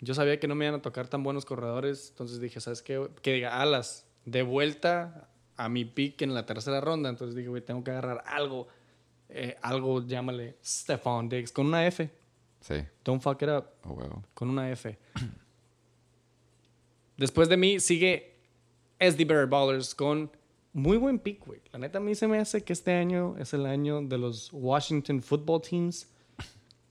yo 0.00 0.14
sabía 0.14 0.40
que 0.40 0.48
no 0.48 0.54
me 0.54 0.64
iban 0.64 0.78
a 0.80 0.82
tocar 0.82 1.08
tan 1.08 1.22
buenos 1.22 1.44
corredores. 1.44 2.08
Entonces 2.10 2.40
dije, 2.40 2.58
¿sabes 2.60 2.80
qué? 2.80 3.10
Que 3.20 3.34
diga, 3.34 3.60
alas, 3.60 4.06
de 4.24 4.42
vuelta 4.42 5.28
a 5.58 5.68
mi 5.68 5.84
pick 5.84 6.22
en 6.22 6.32
la 6.32 6.46
tercera 6.46 6.80
ronda. 6.80 7.10
Entonces 7.10 7.36
dije, 7.36 7.48
güey, 7.48 7.62
tengo 7.62 7.84
que 7.84 7.90
agarrar 7.90 8.24
algo. 8.26 8.68
eh, 9.28 9.56
algo, 9.60 10.06
llámale 10.06 10.56
Stephon 10.64 11.28
Diggs, 11.28 11.52
con 11.52 11.66
una 11.66 11.86
F. 11.86 12.10
Sí, 12.60 12.74
Don't 13.04 13.22
fuck 13.22 13.40
it 13.42 13.48
up. 13.48 13.66
oh 13.84 13.92
huevo. 13.94 14.22
Con 14.34 14.50
una 14.50 14.70
F. 14.70 14.98
Después 17.16 17.48
de 17.48 17.56
mí 17.56 17.80
sigue 17.80 18.38
SD 18.98 19.24
Bear 19.24 19.46
Ballers 19.46 19.94
con 19.94 20.30
muy 20.72 20.96
buen 20.96 21.18
pick, 21.18 21.44
güey. 21.44 21.60
La 21.72 21.78
neta 21.78 21.98
a 21.98 22.00
mí 22.00 22.14
se 22.14 22.28
me 22.28 22.38
hace 22.38 22.62
que 22.62 22.72
este 22.72 22.94
año 22.94 23.36
es 23.38 23.52
el 23.54 23.66
año 23.66 24.02
de 24.02 24.18
los 24.18 24.50
Washington 24.52 25.22
Football 25.22 25.62
Teams. 25.62 26.08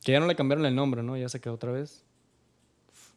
Que 0.04 0.14
ya 0.14 0.20
no 0.20 0.28
le 0.28 0.36
cambiaron 0.36 0.66
el 0.66 0.76
nombre, 0.76 1.04
¿no? 1.04 1.18
Ya 1.18 1.30
se 1.30 1.41
quedó 1.41 1.56
otra 1.56 1.72
vez. 1.72 2.04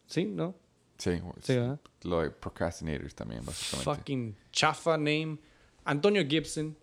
¿Sí? 0.07 0.25
¿No? 0.25 0.55
Sí. 0.99 1.21
Sí, 1.43 1.57
¿verdad? 1.57 1.81
Lo 2.03 2.21
de 2.21 2.31
procrastinators 2.31 3.15
también, 3.15 3.45
básicamente. 3.45 3.85
Fucking 3.85 4.37
chafa 4.51 4.97
name. 4.97 5.39
Antonio 5.85 6.25
Gibson. 6.27 6.77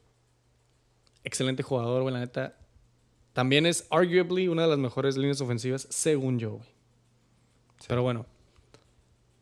Excelente 1.24 1.64
jugador, 1.64 2.02
güey, 2.02 2.14
la 2.14 2.22
neta. 2.22 2.58
También 3.40 3.66
es 3.66 3.88
arguably 3.90 4.50
una 4.50 4.64
de 4.64 4.68
las 4.68 4.78
mejores 4.80 5.16
líneas 5.16 5.40
ofensivas, 5.40 5.88
según 5.90 6.40
yo, 6.40 6.56
güey. 6.58 6.68
Pero 7.88 8.04
bueno, 8.04 8.26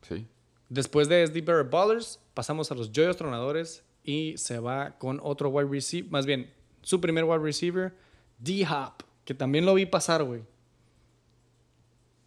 Sí. 0.07 0.27
Después 0.69 1.09
de 1.09 1.23
SD 1.25 1.41
Bear 1.41 1.67
Ballers, 1.67 2.19
pasamos 2.35 2.71
a 2.71 2.75
los 2.75 2.91
Joyos 2.93 3.17
Tronadores 3.17 3.83
y 4.03 4.37
se 4.37 4.59
va 4.59 4.99
con 4.99 5.19
otro 5.23 5.49
wide 5.49 5.67
receiver, 5.67 6.11
más 6.11 6.27
bien, 6.27 6.53
su 6.83 7.01
primer 7.01 7.23
wide 7.23 7.39
receiver, 7.39 7.91
D-Hop, 8.37 9.01
que 9.25 9.33
también 9.33 9.65
lo 9.65 9.73
vi 9.73 9.87
pasar, 9.87 10.21
güey. 10.23 10.43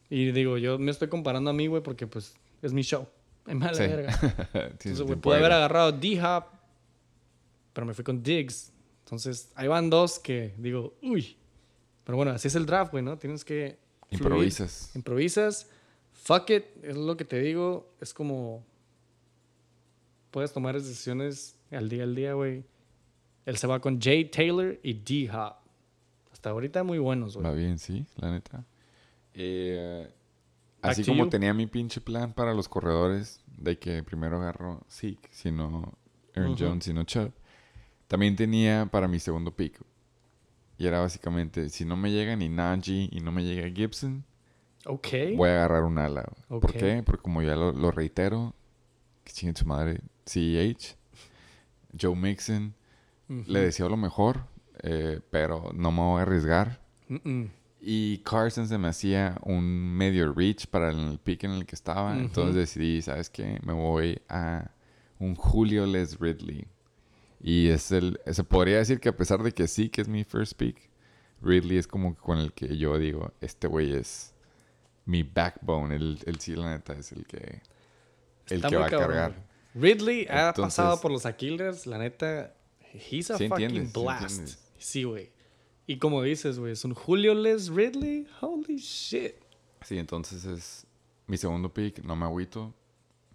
Y 0.09 0.33
digo, 0.33 0.59
yo 0.59 0.77
me 0.77 0.91
estoy 0.91 1.07
comparando 1.07 1.51
a 1.51 1.53
mí, 1.53 1.69
güey, 1.69 1.85
porque 1.85 2.09
pues 2.09 2.35
es 2.63 2.73
mi 2.73 2.83
show. 2.83 3.07
Vale 3.47 3.75
Sí. 3.77 3.83
verga. 3.83 4.49
Entonces, 4.55 5.03
güey, 5.03 5.21
pude 5.21 5.37
haber 5.37 5.53
agarrado 5.53 5.93
D-Hop, 5.93 6.47
pero 7.73 7.87
me 7.87 7.95
fui 7.95 8.03
con 8.03 8.21
Diggs. 8.25 8.73
Entonces, 9.05 9.53
ahí 9.55 9.69
van 9.69 9.89
dos 9.89 10.19
que 10.19 10.53
digo, 10.59 10.95
uy. 11.03 11.37
Pero 12.11 12.17
bueno, 12.17 12.33
así 12.33 12.49
es 12.49 12.57
el 12.57 12.67
draft, 12.67 12.91
güey, 12.91 13.05
¿no? 13.05 13.17
Tienes 13.19 13.45
que... 13.45 13.79
fluir. 14.09 14.23
Improvisas. 14.23 14.91
Improvisas. 14.97 15.71
Fuck 16.13 16.51
it, 16.51 16.65
es 16.83 16.97
lo 16.97 17.17
que 17.17 17.25
te 17.25 17.39
digo. 17.39 17.95
Es 18.01 18.13
como. 18.13 18.67
Puedes 20.33 20.53
tomar 20.53 20.75
decisiones 20.75 21.57
al 21.71 21.89
día 21.89 22.03
al 22.03 22.17
día, 22.17 22.33
güey. 22.33 22.65
Él 23.47 23.57
se 23.59 23.69
va 23.69 23.79
con 23.81 24.01
Jay 24.01 24.25
Taylor 24.25 24.81
y 24.83 24.95
D-Hop. 24.95 25.55
Hasta 26.33 26.51
ahorita 26.51 26.83
muy 26.83 26.99
buenos, 26.99 27.37
Va 27.37 27.43
güey. 27.53 27.63
bien, 27.63 27.79
sí, 27.79 28.05
la 28.17 28.33
neta. 28.33 28.65
Eh, 29.33 30.13
así 30.83 31.05
como 31.05 31.27
you. 31.27 31.31
tenía 31.31 31.55
mi 31.55 31.69
pinche 31.69 32.01
plan 32.01 32.33
para 32.33 32.55
los 32.55 32.69
corredores, 32.69 33.41
de 33.57 33.79
que 33.79 34.03
primero 34.03 34.39
agarro 34.39 34.85
Zeke, 34.91 35.29
si 35.31 35.53
no 35.53 35.97
Aaron. 36.35 36.57
Jones, 36.59 36.85
si 36.87 36.93
no 36.93 37.05
Chubb, 37.05 37.31
también 38.09 38.35
tenía 38.35 38.89
para 38.91 39.07
mi 39.07 39.21
segundo 39.21 39.55
pick. 39.55 39.81
Y 40.81 40.87
era 40.87 41.01
básicamente, 41.01 41.69
si 41.69 41.85
no 41.85 41.95
me 41.95 42.11
llega 42.11 42.35
ni 42.37 42.49
Najee 42.49 43.11
y 43.13 43.21
no 43.21 43.33
me 43.33 43.45
llega 43.45 43.69
Gibson, 43.69 44.25
Ok. 44.87 45.09
voy 45.37 45.51
a 45.51 45.57
agarrar 45.57 45.83
un 45.85 45.99
ala. 45.99 46.25
¿Por 46.49 46.73
qué? 46.73 47.03
Porque 47.05 47.23
como 47.23 47.43
ya 47.43 47.55
lo, 47.55 47.71
lo 47.73 47.91
reitero, 47.91 48.55
que 49.23 49.31
chinguen 49.35 49.57
su 49.57 49.67
madre, 49.67 50.01
CEH, 50.25 50.97
Joe 52.01 52.17
Mixon, 52.17 52.75
le 53.29 53.61
deseo 53.61 53.91
lo 53.91 53.99
mejor, 53.99 54.47
eh, 54.83 55.21
pero 55.31 55.71
no 55.75 55.93
me 55.93 56.01
voy 56.01 56.21
a 56.21 56.23
arriesgar. 56.23 56.81
Y 57.79 58.19
Carson 58.25 58.67
se 58.67 58.79
me 58.79 58.89
hacía 58.89 59.37
un 59.45 59.63
medio 59.95 60.33
reach 60.33 60.67
para 60.67 60.89
el 60.91 61.19
pick 61.23 61.45
en 61.45 61.51
el 61.51 61.67
que 61.67 61.75
estaba. 61.75 62.19
Entonces 62.19 62.55
decidí, 62.57 63.03
¿sabes 63.03 63.29
qué? 63.29 63.61
Me 63.67 63.75
voy 63.75 64.19
a 64.31 64.71
un 65.19 65.35
Julio 65.35 65.85
Les 65.85 66.19
Ridley. 66.19 66.67
Y 67.41 67.69
es 67.69 67.91
el, 67.91 68.21
se 68.31 68.45
podría 68.45 68.79
decir 68.79 69.01
que 69.01 69.09
a 69.09 69.17
pesar 69.17 69.43
de 69.43 69.53
que 69.53 69.67
sí, 69.67 69.89
que 69.89 70.03
es 70.03 70.09
mi 70.09 70.25
first 70.25 70.55
pick, 70.55 70.91
Ridley 71.41 71.79
es 71.79 71.87
como 71.87 72.15
con 72.15 72.39
el 72.39 72.53
que 72.53 72.77
yo 72.77 72.99
digo, 72.99 73.33
este 73.41 73.67
güey 73.67 73.95
es 73.95 74.35
mi 75.07 75.23
backbone. 75.23 75.95
El, 75.95 76.19
el 76.27 76.39
sí, 76.39 76.55
la 76.55 76.71
neta, 76.71 76.93
es 76.95 77.13
el 77.13 77.27
que, 77.27 77.63
el 78.49 78.57
Está 78.57 78.69
que 78.69 78.77
va 78.77 78.87
a 78.87 78.91
cargar. 78.91 79.51
Ridley 79.75 80.27
ha 80.29 80.53
pasado 80.53 81.01
por 81.01 81.11
los 81.11 81.25
Aquiles, 81.25 81.87
la 81.87 81.99
neta. 81.99 82.55
He's 82.93 83.31
a 83.31 83.39
Sí 83.39 83.49
fucking 83.49 83.67
entiendes, 83.67 83.93
blast. 83.93 84.59
Sí, 84.79 85.05
güey. 85.05 85.31
Y 85.87 85.99
como 85.99 86.23
dices, 86.23 86.59
güey, 86.59 86.73
es 86.73 86.85
un 86.85 86.95
Julio 86.95 87.35
Les 87.35 87.69
Ridley. 87.69 88.27
Holy 88.41 88.77
shit. 88.77 89.35
Sí, 89.83 89.99
entonces 89.99 90.45
es 90.45 90.87
mi 91.27 91.37
segundo 91.37 91.73
pick, 91.73 92.03
no 92.05 92.17
me 92.17 92.27
agüito. 92.27 92.75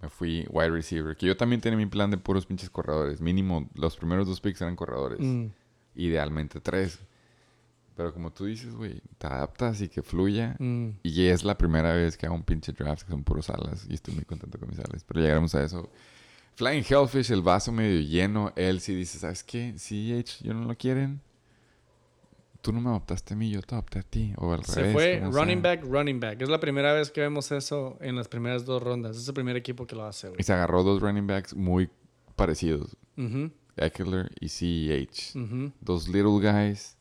Me 0.06 0.10
fui 0.10 0.46
wide 0.52 0.70
receiver. 0.70 1.18
Que 1.18 1.26
yo 1.26 1.36
también 1.36 1.62
tenía 1.62 1.78
mi 1.78 1.88
plan 1.88 2.12
de 2.12 2.18
puros 2.18 2.46
pinches 2.46 2.70
corredores. 2.70 3.22
Mínimo, 3.22 3.68
los 3.74 3.98
primeros 3.98 4.28
dos 4.28 4.40
picks 4.40 4.62
eran 4.62 4.76
corredores. 4.76 5.20
Mm. 5.20 5.48
Idealmente 5.96 6.62
tres. 6.62 7.00
Pero 7.96 8.14
como 8.14 8.32
tú 8.32 8.46
dices, 8.46 8.76
güey, 8.76 9.02
te 9.18 9.26
adaptas 9.26 9.82
y 9.82 9.90
que 9.90 10.04
fluya. 10.04 10.56
Mm. 10.60 10.90
Y 11.02 11.26
es 11.26 11.44
la 11.44 11.58
primera 11.58 11.94
vez 11.94 12.18
que 12.18 12.28
hago 12.28 12.36
un 12.36 12.44
pinche 12.44 12.72
draft 12.72 13.02
que 13.02 13.10
son 13.10 13.24
puros 13.24 13.50
alas. 13.50 13.88
Y 13.90 13.96
estoy 13.96 14.14
muy 14.14 14.26
contento 14.26 14.60
con 14.60 14.70
mis 14.70 14.78
alas. 14.78 15.04
Pero 15.04 15.22
llegaremos 15.22 15.56
a 15.56 15.64
eso. 15.64 15.90
Flying 16.54 16.86
Hellfish, 16.88 17.32
el 17.32 17.42
vaso 17.42 17.72
medio 17.72 18.00
lleno. 18.02 18.54
Él 18.56 18.82
sí 18.82 18.94
dice, 18.94 19.18
¿sabes 19.18 19.44
qué? 19.44 19.74
H, 19.76 20.44
yo 20.44 20.54
no 20.54 20.66
lo 20.66 20.78
quieren. 20.78 21.20
Tú 22.66 22.74
no 22.74 22.82
me 22.82 22.90
adoptaste 22.90 23.36
a 23.36 23.38
mí, 23.38 23.52
yo 23.52 23.62
te 23.62 23.76
adopté 23.76 24.00
a 24.00 24.02
ti. 24.02 24.34
O 24.38 24.52
al 24.52 24.66
Se 24.66 24.80
revés. 24.82 24.94
fue 24.94 25.20
running 25.32 25.62
sea. 25.62 25.76
back, 25.76 25.84
running 25.86 26.20
back. 26.20 26.42
Es 26.42 26.50
la 26.50 26.60
primera 26.60 26.94
vez 26.94 27.12
que 27.12 27.22
vemos 27.22 27.52
eso 27.52 27.96
en 28.02 28.16
las 28.16 28.28
primeras 28.28 28.66
dos 28.66 28.82
rondas. 28.82 29.16
Es 29.18 29.28
el 29.28 29.36
primer 29.36 29.56
equipo 29.56 29.86
que 29.86 29.96
lo 29.96 30.04
hace, 30.04 30.30
güey. 30.30 30.42
Y 30.42 30.44
se 30.44 30.52
agarró 30.54 30.82
dos 30.82 31.00
running 31.00 31.28
backs 31.28 31.56
muy 31.56 31.92
parecidos. 32.36 32.98
Eckler 33.78 34.32
y 34.40 34.50
CEH. 34.50 35.36
ujú, 35.40 35.72
Dos 35.80 36.08
little 36.08 36.40
guys. 36.42 36.98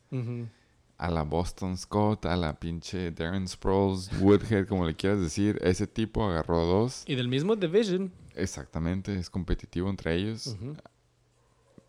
A 0.98 1.10
la 1.10 1.22
Boston 1.22 1.78
Scott, 1.78 2.26
a 2.26 2.36
la 2.36 2.60
pinche 2.60 3.10
Darren 3.10 3.48
Sproles, 3.48 4.10
Woodhead, 4.20 4.68
como 4.68 4.86
le 4.86 4.94
quieras 4.94 5.18
decir. 5.20 5.58
Ese 5.62 5.86
tipo 5.86 6.24
agarró 6.28 6.64
dos. 6.66 7.04
Y 7.06 7.14
del 7.14 7.28
mismo 7.28 7.56
division. 7.56 8.12
Exactamente, 8.34 9.14
es 9.18 9.30
competitivo 9.30 9.88
entre 9.88 10.14
ellos. 10.14 10.56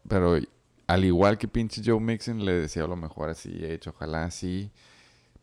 Pero 0.07 0.38
al 0.88 1.03
igual 1.06 1.38
que 1.38 1.48
pinche 1.48 1.82
Joe 1.86 1.99
Mixon, 1.99 2.44
le 2.45 2.53
deseo 2.53 2.88
lo 2.88 2.95
mejor 2.95 3.30
así, 3.30 3.52
hecho. 3.64 3.90
Ojalá 3.91 4.26
así. 4.26 4.72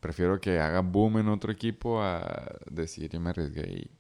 Prefiero 0.01 0.41
que 0.41 0.59
haga 0.59 0.81
boom 0.81 1.19
en 1.19 1.29
otro 1.29 1.53
equipo 1.53 2.03
a 2.03 2.57
decir 2.71 3.09
yo 3.11 3.21
me 3.21 3.31
arriesgué 3.31 3.63
y 3.71 3.91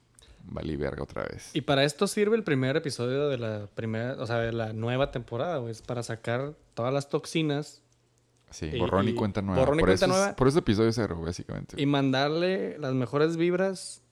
valí 0.44 0.74
verga 0.76 1.02
otra 1.04 1.22
vez. 1.24 1.50
Y 1.54 1.60
para 1.60 1.84
esto 1.84 2.06
sirve 2.08 2.36
el 2.36 2.42
primer 2.42 2.76
episodio 2.76 3.28
de 3.28 3.38
la 3.38 3.66
primera, 3.74 4.14
o 4.20 4.26
sea, 4.26 4.38
de 4.38 4.52
la 4.52 4.72
nueva 4.72 5.10
temporada, 5.12 5.58
güey. 5.58 5.70
Es 5.70 5.80
para 5.82 6.02
sacar 6.02 6.54
todas 6.74 6.92
las 6.92 7.08
toxinas 7.08 7.82
Sí, 8.50 8.66
y- 8.66 8.78
borrón 8.80 9.08
y, 9.08 9.14
cuenta 9.14 9.40
nueva. 9.42 9.60
borrón 9.60 9.78
y 9.78 9.80
por, 9.80 9.88
cuenta 9.90 10.04
eso 10.06 10.12
es- 10.14 10.18
nueva. 10.20 10.36
por 10.36 10.48
eso 10.48 10.58
episodio 10.58 10.92
cero, 10.92 11.20
básicamente. 11.24 11.80
y 11.80 11.86
mandarle 11.86 12.76
las 12.78 12.92
mejores 12.94 13.36
vibras 13.36 14.02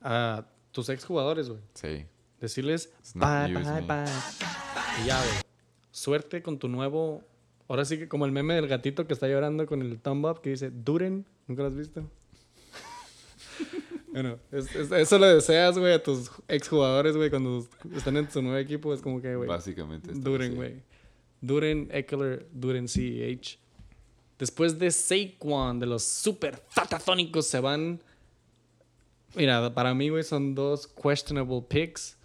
a 0.00 0.46
tus 0.72 0.88
exjugadores, 0.88 1.48
güey. 1.48 1.60
Sí. 1.74 2.06
Decirles 2.40 2.90
bye, 3.14 3.52
bye, 3.52 3.64
me. 3.64 3.80
bye. 3.82 4.04
Y 5.02 5.06
ya, 5.06 5.18
güey. 5.18 5.47
Suerte 5.98 6.42
con 6.42 6.58
tu 6.58 6.68
nuevo. 6.68 7.22
Ahora 7.66 7.84
sí 7.84 7.98
que 7.98 8.08
como 8.08 8.24
el 8.24 8.32
meme 8.32 8.54
del 8.54 8.68
gatito 8.68 9.06
que 9.06 9.12
está 9.12 9.28
llorando 9.28 9.66
con 9.66 9.82
el 9.82 9.98
thumb 9.98 10.24
up 10.26 10.40
que 10.40 10.50
dice 10.50 10.70
Duren. 10.70 11.26
¿Nunca 11.48 11.62
lo 11.62 11.68
has 11.68 11.76
visto? 11.76 12.02
bueno, 14.12 14.38
es- 14.52 14.74
es- 14.74 14.92
eso 14.92 15.18
le 15.18 15.26
deseas, 15.26 15.78
güey, 15.78 15.92
a 15.94 16.02
tus 16.02 16.30
exjugadores, 16.48 17.16
güey, 17.16 17.30
cuando 17.30 17.66
están 17.94 18.16
en 18.16 18.30
su 18.30 18.40
nuevo 18.42 18.58
equipo. 18.58 18.94
Es 18.94 19.00
como 19.02 19.20
que, 19.20 19.34
güey. 19.34 19.48
Básicamente. 19.48 20.12
Duren, 20.14 20.54
güey. 20.54 20.82
Duren, 21.40 21.88
Eckler, 21.92 22.46
Duren, 22.52 22.88
CEH. 22.88 23.58
Después 24.38 24.78
de 24.78 24.90
Saquon, 24.90 25.80
de 25.80 25.86
los 25.86 26.04
super 26.04 26.62
fatatónicos, 26.68 27.46
se 27.46 27.60
van. 27.60 28.00
Mira, 29.34 29.74
para 29.74 29.94
mí, 29.94 30.08
güey, 30.10 30.22
son 30.22 30.54
dos 30.54 30.86
questionable 30.86 31.62
picks. 31.68 32.16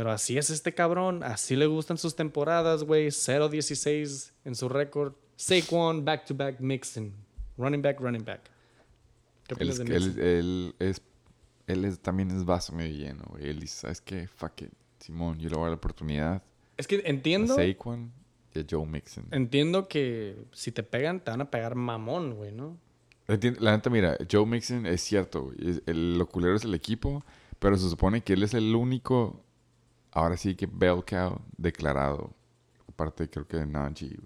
Pero 0.00 0.12
así 0.12 0.38
es 0.38 0.48
este 0.48 0.72
cabrón. 0.72 1.22
Así 1.22 1.56
le 1.56 1.66
gustan 1.66 1.98
sus 1.98 2.16
temporadas, 2.16 2.84
güey. 2.84 3.08
0-16 3.08 4.32
en 4.46 4.54
su 4.54 4.70
récord. 4.70 5.12
Saquon, 5.36 6.06
back 6.06 6.24
to 6.24 6.34
back, 6.34 6.58
Mixon. 6.58 7.12
Running 7.58 7.82
back, 7.82 8.00
running 8.00 8.24
back. 8.24 8.40
¿Qué 9.46 9.56
Él, 9.62 9.70
opinas 9.72 9.78
es, 9.78 10.14
de 10.16 10.38
él, 10.38 10.44
Mixon? 10.64 10.74
él 10.78 10.88
es, 10.88 11.02
él 11.66 11.84
es- 11.84 11.98
también 12.00 12.30
es 12.30 12.46
vaso 12.46 12.72
medio 12.72 12.96
lleno, 12.96 13.24
güey. 13.28 13.50
Él 13.50 13.60
dice, 13.60 13.80
¿sabes 13.80 14.00
qué? 14.00 14.26
Fuck 14.26 14.62
it. 14.62 14.70
Simón, 15.00 15.38
yo 15.38 15.50
le 15.50 15.54
voy 15.56 15.64
a 15.64 15.64
dar 15.64 15.70
la 15.72 15.76
oportunidad. 15.76 16.42
Es 16.78 16.86
que 16.86 16.96
A 16.96 17.00
entiendo. 17.04 17.54
Saquon 17.56 18.10
y 18.54 18.60
a 18.60 18.64
Joe 18.70 18.86
Mixon. 18.86 19.26
Entiendo 19.32 19.86
que 19.86 20.34
si 20.52 20.72
te 20.72 20.82
pegan, 20.82 21.20
te 21.22 21.30
van 21.30 21.42
a 21.42 21.50
pegar 21.50 21.74
mamón, 21.74 22.36
güey, 22.36 22.52
¿no? 22.52 22.78
La 23.26 23.76
neta, 23.76 23.90
mira, 23.90 24.16
Joe 24.32 24.46
Mixon 24.46 24.86
es 24.86 25.02
cierto, 25.02 25.42
güey. 25.42 25.82
El, 25.84 26.16
lo 26.16 26.26
culero 26.26 26.56
es 26.56 26.64
el 26.64 26.72
equipo, 26.74 27.22
pero 27.58 27.76
se 27.76 27.86
supone 27.90 28.22
que 28.22 28.32
él 28.32 28.42
es 28.44 28.54
el 28.54 28.74
único, 28.74 29.44
ahora 30.12 30.36
sí 30.36 30.54
que 30.54 30.66
bell 30.66 31.04
cow 31.04 31.40
declarado. 31.56 32.34
Aparte, 32.88 33.28
creo 33.28 33.46
que 33.46 33.58
de 33.58 33.66
Najee. 33.66 34.18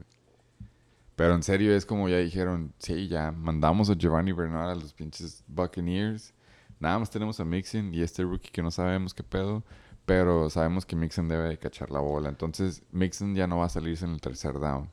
Pero 1.16 1.34
en 1.34 1.42
serio 1.42 1.74
es 1.74 1.86
como 1.86 2.08
ya 2.08 2.18
dijeron, 2.18 2.74
sí, 2.78 3.08
ya 3.08 3.30
mandamos 3.30 3.88
a 3.90 3.94
Giovanni 3.94 4.32
Bernard 4.32 4.70
a 4.70 4.74
los 4.74 4.92
pinches 4.92 5.44
Buccaneers. 5.46 6.34
Nada 6.80 6.98
más 6.98 7.10
tenemos 7.10 7.38
a 7.38 7.44
Mixon 7.44 7.94
y 7.94 8.02
este 8.02 8.24
rookie 8.24 8.50
que 8.50 8.62
no 8.62 8.70
sabemos 8.70 9.14
qué 9.14 9.22
pedo, 9.22 9.62
pero 10.06 10.50
sabemos 10.50 10.84
que 10.84 10.96
Mixon 10.96 11.28
debe 11.28 11.48
de 11.48 11.58
cachar 11.58 11.90
la 11.90 12.00
bola. 12.00 12.28
Entonces, 12.28 12.82
Mixon 12.90 13.34
ya 13.34 13.46
no 13.46 13.58
va 13.58 13.66
a 13.66 13.68
salirse 13.68 14.04
en 14.04 14.12
el 14.12 14.20
tercer 14.20 14.54
down. 14.58 14.90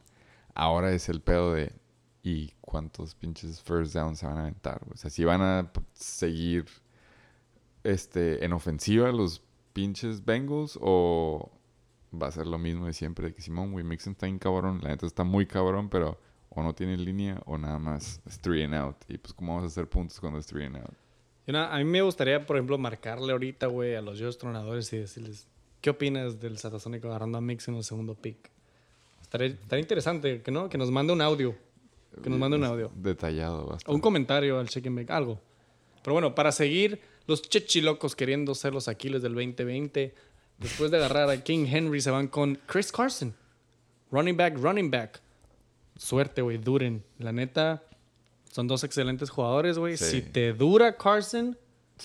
Ahora 0.53 0.91
es 0.91 1.09
el 1.09 1.22
pedo 1.22 1.53
de 1.53 1.73
y 2.23 2.53
cuántos 2.61 3.15
pinches 3.15 3.61
first 3.61 3.93
downs 3.93 4.19
se 4.19 4.27
van 4.27 4.38
a 4.38 4.41
aventar. 4.41 4.81
O 4.93 4.97
sea, 4.97 5.09
si 5.09 5.23
van 5.23 5.41
a 5.41 5.72
seguir 5.93 6.65
este, 7.84 8.45
en 8.45 8.53
ofensiva 8.53 9.11
los 9.11 9.41
pinches 9.73 10.23
Bengals 10.26 10.77
o 10.81 11.52
va 12.14 12.27
a 12.27 12.31
ser 12.31 12.48
lo 12.48 12.57
mismo 12.57 12.88
de 12.88 12.93
siempre 12.93 13.27
de 13.27 13.34
que 13.34 13.41
Simón, 13.41 13.72
güey, 13.72 13.84
Mixon 13.85 14.11
está 14.14 14.26
bien 14.26 14.39
cabrón, 14.39 14.80
la 14.84 14.89
neta 14.89 15.06
está 15.06 15.23
muy 15.23 15.45
cabrón, 15.45 15.89
pero 15.89 16.19
o 16.49 16.61
no 16.61 16.73
tiene 16.76 16.98
línea 16.98 17.41
o 17.45 17.57
nada 17.57 17.80
más 17.80 18.19
es 18.26 18.39
three 18.39 18.64
and 18.64 18.76
out. 18.76 18.98
Y 19.07 19.18
pues, 19.18 19.34
¿cómo 19.34 19.56
vamos 19.56 19.64
a 19.64 19.72
hacer 19.72 19.88
puntos 19.88 20.19
cuando 20.19 20.39
es 20.39 20.45
three 20.48 20.65
and 20.65 20.77
out? 20.77 20.93
Y 21.48 21.52
nada, 21.53 21.73
a 21.73 21.77
mí 21.77 21.85
me 21.85 22.02
gustaría, 22.02 22.45
por 22.45 22.57
ejemplo, 22.57 22.77
marcarle 22.77 23.31
ahorita, 23.31 23.68
güey, 23.68 23.95
a 23.95 24.02
los 24.02 24.19
Dios 24.19 24.38
tronadores 24.38 24.91
y 24.93 24.98
decirles, 24.98 25.48
¿qué 25.80 25.89
opinas 25.89 26.39
del 26.39 26.57
Satasónico 26.57 27.07
agarrando 27.07 27.38
a 27.38 27.41
Mix 27.41 27.68
en 27.68 27.76
el 27.76 27.84
segundo 27.84 28.15
pick? 28.15 28.52
Estaría, 29.22 29.48
estaría 29.48 29.81
interesante, 29.81 30.41
que 30.41 30.52
no, 30.52 30.68
que 30.69 30.77
nos 30.77 30.91
mande 30.91 31.14
un 31.14 31.22
audio. 31.22 31.56
Que 32.22 32.30
nos 32.30 32.38
mande 32.38 32.57
un 32.57 32.65
audio. 32.65 32.91
Detallado, 32.93 33.64
O 33.64 33.68
bastante. 33.69 33.95
un 33.95 34.02
comentario 34.02 34.60
al 34.60 34.68
check 34.68 34.85
and 34.88 34.98
bake, 34.98 35.11
algo. 35.11 35.39
Pero 36.03 36.14
bueno, 36.14 36.35
para 36.35 36.52
seguir, 36.52 36.99
los 37.32 37.41
chechilocos 37.41 38.16
queriendo 38.16 38.53
ser 38.56 38.74
los 38.74 38.88
Aquiles 38.88 39.22
del 39.22 39.34
2020, 39.34 40.14
después 40.60 40.91
de 40.91 40.98
agarrar 40.98 41.30
a 41.30 41.44
King 41.44 41.66
Henry, 41.68 41.99
se 42.02 42.12
van 42.12 42.28
con 42.28 42.60
Chris 42.68 42.91
Carson. 42.91 43.34
Running 44.12 44.38
back, 44.38 44.58
running 44.58 44.91
back. 44.91 45.20
Suerte, 45.98 46.41
güey, 46.41 46.58
duren. 46.58 47.03
La 47.18 47.32
neta, 47.32 47.84
son 48.52 48.68
dos 48.68 48.84
excelentes 48.84 49.30
jugadores, 49.30 49.78
güey. 49.78 49.98
Sí. 49.98 50.06
Si 50.06 50.22
te 50.22 50.53
dura 50.53 50.98
Carson, 50.98 51.58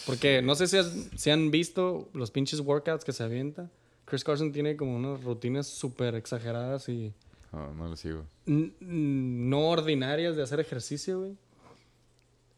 porque 0.07 0.43
no 0.43 0.55
sé 0.55 0.67
si, 0.69 0.77
has- 0.77 1.09
si 1.17 1.31
han 1.31 1.51
visto 1.51 2.09
los 2.15 2.31
pinches 2.31 2.61
workouts 2.61 3.05
que 3.05 3.13
se 3.13 3.23
avienta. 3.23 3.71
Chris 4.05 4.23
Carson 4.23 4.53
tiene 4.53 4.77
como 4.77 4.95
unas 4.97 5.25
rutinas 5.25 5.67
súper 5.67 6.15
exageradas 6.15 6.89
y 6.89 7.13
No, 7.53 7.73
no 7.75 7.89
lo 7.89 7.97
sigo. 7.97 8.25
no 8.47 9.69
ordinarias 9.69 10.37
de 10.37 10.43
hacer 10.43 10.61
ejercicio, 10.61 11.19
güey. 11.21 11.37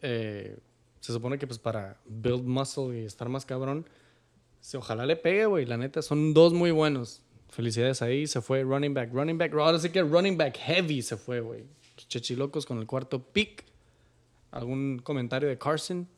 Eh, 0.03 0.59
se 1.01 1.13
supone 1.13 1.39
que 1.39 1.47
pues 1.47 1.59
para 1.59 2.01
build 2.07 2.45
muscle 2.45 3.01
y 3.01 3.05
estar 3.05 3.29
más 3.29 3.45
cabrón, 3.47 3.87
ojalá 4.77 5.07
le 5.07 5.17
pegue, 5.17 5.47
güey. 5.47 5.67
La 5.67 5.77
neta, 5.77 6.03
son 6.03 6.35
dos 6.35 6.53
muy 6.53 6.71
buenos. 6.71 7.23
Felicidades 7.49 8.03
ahí, 8.03 8.27
se 8.27 8.41
fue 8.43 8.63
running 8.63 8.93
back, 8.95 9.13
running 9.13 9.39
back. 9.39 9.55
Ahora 9.55 9.79
sí 9.79 9.89
que 9.91 10.03
running 10.03 10.37
back 10.37 10.57
heavy 10.59 11.01
se 11.03 11.17
fue, 11.17 11.41
güey. 11.41 11.65
Chechilocos 11.97 12.67
con 12.67 12.79
el 12.79 12.87
cuarto 12.87 13.23
pick. 13.23 13.65
¿Algún 14.51 14.99
comentario 14.99 15.49
de 15.49 15.59
Carson? 15.59 16.09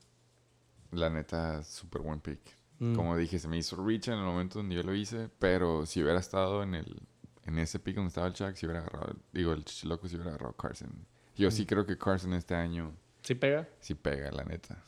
La 0.92 1.08
neta, 1.10 1.62
súper 1.62 2.02
buen 2.02 2.20
pick. 2.20 2.40
Mm. 2.78 2.94
Como 2.94 3.16
dije, 3.16 3.38
se 3.38 3.46
me 3.48 3.58
hizo 3.58 3.76
reach 3.84 4.08
en 4.08 4.14
el 4.14 4.24
momento 4.24 4.58
donde 4.58 4.74
yo 4.74 4.82
lo 4.82 4.94
hice, 4.94 5.28
pero 5.38 5.86
si 5.86 6.02
hubiera 6.02 6.18
estado 6.18 6.62
en 6.62 6.74
el 6.74 7.00
en 7.46 7.58
ese 7.58 7.78
pick 7.80 7.96
donde 7.96 8.08
estaba 8.08 8.26
el 8.28 8.32
Chuck, 8.34 8.54
si 8.54 8.66
hubiera 8.66 8.80
agarrado, 8.82 9.16
digo, 9.32 9.52
el 9.52 9.64
Chichiloco, 9.64 10.06
si 10.06 10.14
hubiera 10.14 10.30
agarrado 10.32 10.52
Carson. 10.54 10.90
Yo 11.36 11.48
Mm. 11.48 11.52
sí 11.52 11.66
creo 11.66 11.84
que 11.86 11.96
Carson 11.98 12.32
este 12.34 12.54
año 12.54 12.92
¿Sí 13.30 13.34
pega? 13.36 13.68
sí 13.78 13.94
pega, 13.94 14.32
la 14.32 14.42
neta. 14.42 14.82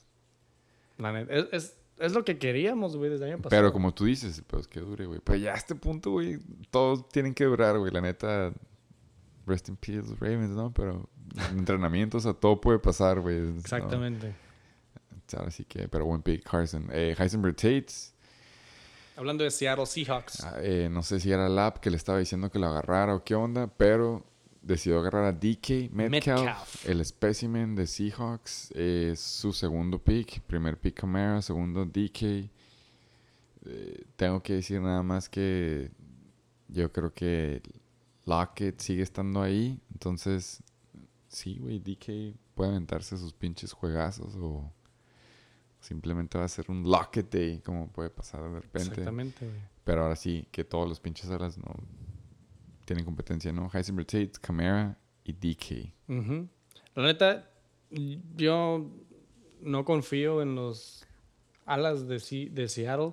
La 0.99 1.13
neta. 1.13 1.33
Es, 1.33 1.47
es, 1.53 1.77
es 1.99 2.13
lo 2.13 2.25
que 2.25 2.39
queríamos, 2.39 2.97
güey, 2.97 3.09
desde 3.09 3.27
el 3.27 3.35
año 3.35 3.43
pasado. 3.43 3.63
Pero 3.63 3.73
como 3.73 3.95
tú 3.95 4.07
dices, 4.07 4.43
pues 4.45 4.67
que 4.67 4.81
dure, 4.81 5.07
güey. 5.07 5.21
Pero 5.23 5.39
ya 5.39 5.53
a 5.53 5.57
este 5.57 5.77
punto, 5.77 6.11
güey, 6.11 6.41
todos 6.73 7.09
tienen 7.09 7.35
que 7.35 7.45
durar, 7.45 7.79
güey. 7.79 7.93
La 7.93 8.01
neta, 8.01 8.53
rest 9.47 9.69
in 9.69 9.77
peace, 9.77 10.09
los 10.09 10.19
Ravens, 10.19 10.51
¿no? 10.51 10.73
Pero 10.75 11.09
en 11.53 11.59
entrenamientos, 11.61 12.27
a 12.27 12.35
todo 12.35 12.61
puede 12.61 12.81
pasar, 12.81 13.21
güey. 13.21 13.39
¿no? 13.39 13.61
Exactamente. 13.61 14.35
Ahora 15.37 15.53
sí 15.53 15.65
que, 15.65 15.87
pero 15.87 16.05
buen 16.05 16.21
pick, 16.23 16.43
Carson. 16.43 16.89
Eh, 16.93 17.15
Heisenberg 17.17 17.55
Tates, 17.55 18.13
Hablando 19.17 19.45
de 19.45 19.51
Seattle 19.51 19.87
Seahawks. 19.87 20.43
ah, 20.43 20.57
eh, 20.61 20.89
no 20.91 21.03
sé 21.03 21.21
si 21.21 21.31
era 21.31 21.49
Lap 21.49 21.79
que 21.79 21.91
le 21.91 21.97
estaba 21.97 22.19
diciendo 22.19 22.51
que 22.51 22.59
lo 22.59 22.67
agarrara 22.67 23.15
o 23.15 23.23
qué 23.23 23.35
onda, 23.35 23.69
pero 23.69 24.25
decidió 24.63 25.01
agarrar 25.01 25.25
a 25.25 25.33
DK 25.33 25.91
Metcalf, 25.91 26.11
Metcalf. 26.11 26.89
el 26.89 27.05
specimen 27.05 27.75
de 27.75 27.87
Seahawks. 27.87 28.71
Es 28.73 29.21
su 29.21 29.53
segundo 29.53 29.99
pick. 29.99 30.41
Primer 30.43 30.79
pick 30.79 30.95
Camara, 31.01 31.43
segundo 31.43 31.85
DK. 31.85 32.51
Eh, 33.65 34.05
tengo 34.17 34.43
que 34.43 34.55
decir 34.55 34.81
nada 34.81 35.03
más 35.03 35.29
que 35.29 35.91
yo 36.69 36.91
creo 36.93 37.13
que 37.13 37.63
Lockett 38.25 38.81
sigue 38.81 39.03
estando 39.03 39.43
ahí. 39.43 39.81
Entonces, 39.93 40.63
sí, 41.29 41.59
güey, 41.61 41.79
DK 41.79 42.37
puede 42.55 42.71
aventarse 42.71 43.17
sus 43.17 43.33
pinches 43.33 43.73
juegazos 43.73 44.35
o 44.37 44.71
simplemente 45.81 46.39
va 46.39 46.45
a 46.45 46.49
ser 46.49 46.71
un 46.71 46.85
Lockett 46.85 47.33
Day, 47.33 47.61
como 47.61 47.89
puede 47.89 48.11
pasar 48.11 48.43
de 48.43 48.61
repente. 48.61 48.89
Exactamente, 48.91 49.47
güey. 49.47 49.61
Pero 49.85 50.03
ahora 50.03 50.17
sí, 50.17 50.47
que 50.53 50.65
todos 50.65 50.89
los 50.89 51.01
pinches 51.01 51.29
alas 51.31 51.59
no 51.59 51.75
tienen 52.93 53.05
competencia, 53.05 53.53
¿no? 53.53 53.71
Heisenberg 53.73 54.07
Tate, 54.07 54.33
Camara 54.41 54.99
y 55.25 55.33
DK. 55.33 55.93
Ujú. 56.09 56.49
La 56.95 57.03
neta, 57.05 57.49
yo 58.37 58.91
no 59.61 59.85
confío 59.85 60.43
en 60.43 60.55
los 60.55 61.07
alas 61.65 62.07
de, 62.07 62.21
Si- 62.21 62.49
de 62.49 62.69
Seattle. 62.69 63.13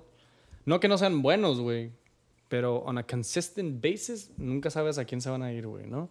No 0.66 0.80
que 0.80 0.88
no 0.88 0.98
sean 0.98 1.22
buenos, 1.22 1.60
güey. 1.60 1.92
Pero 2.48 2.78
on 2.78 2.98
a 2.98 3.06
consistent 3.06 3.80
basis, 3.82 4.32
nunca 4.36 4.70
sabes 4.70 4.98
a 4.98 5.04
quién 5.04 5.20
se 5.20 5.30
van 5.30 5.42
a 5.42 5.52
ir, 5.52 5.66
güey, 5.66 5.86
¿no? 5.86 6.10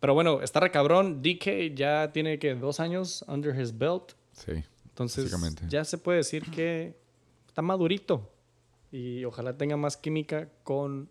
Pero 0.00 0.14
bueno, 0.14 0.40
está 0.42 0.58
recabrón. 0.60 1.22
DK 1.22 1.74
ya 1.74 2.10
tiene 2.12 2.38
que 2.38 2.54
dos 2.54 2.80
años 2.80 3.24
under 3.28 3.58
his 3.58 3.76
belt. 3.76 4.12
Sí. 4.32 4.52
Entonces, 4.88 5.30
ya 5.68 5.84
se 5.84 5.98
puede 5.98 6.18
decir 6.18 6.50
que 6.50 6.96
está 7.46 7.62
madurito. 7.62 8.30
Y 8.90 9.24
ojalá 9.24 9.56
tenga 9.56 9.76
más 9.76 9.96
química 9.96 10.48
con 10.62 11.08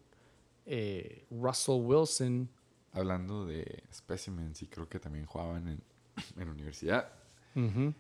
eh, 0.66 1.26
Russell 1.30 1.82
Wilson. 1.82 2.50
Hablando 2.92 3.46
de 3.46 3.84
specimens, 3.94 4.62
y 4.62 4.68
creo 4.68 4.88
que 4.88 5.00
también 5.00 5.26
jugaban 5.26 5.68
en, 5.68 5.84
en 6.42 6.50
universidad. 6.50 7.12
Ujú. 7.56 7.94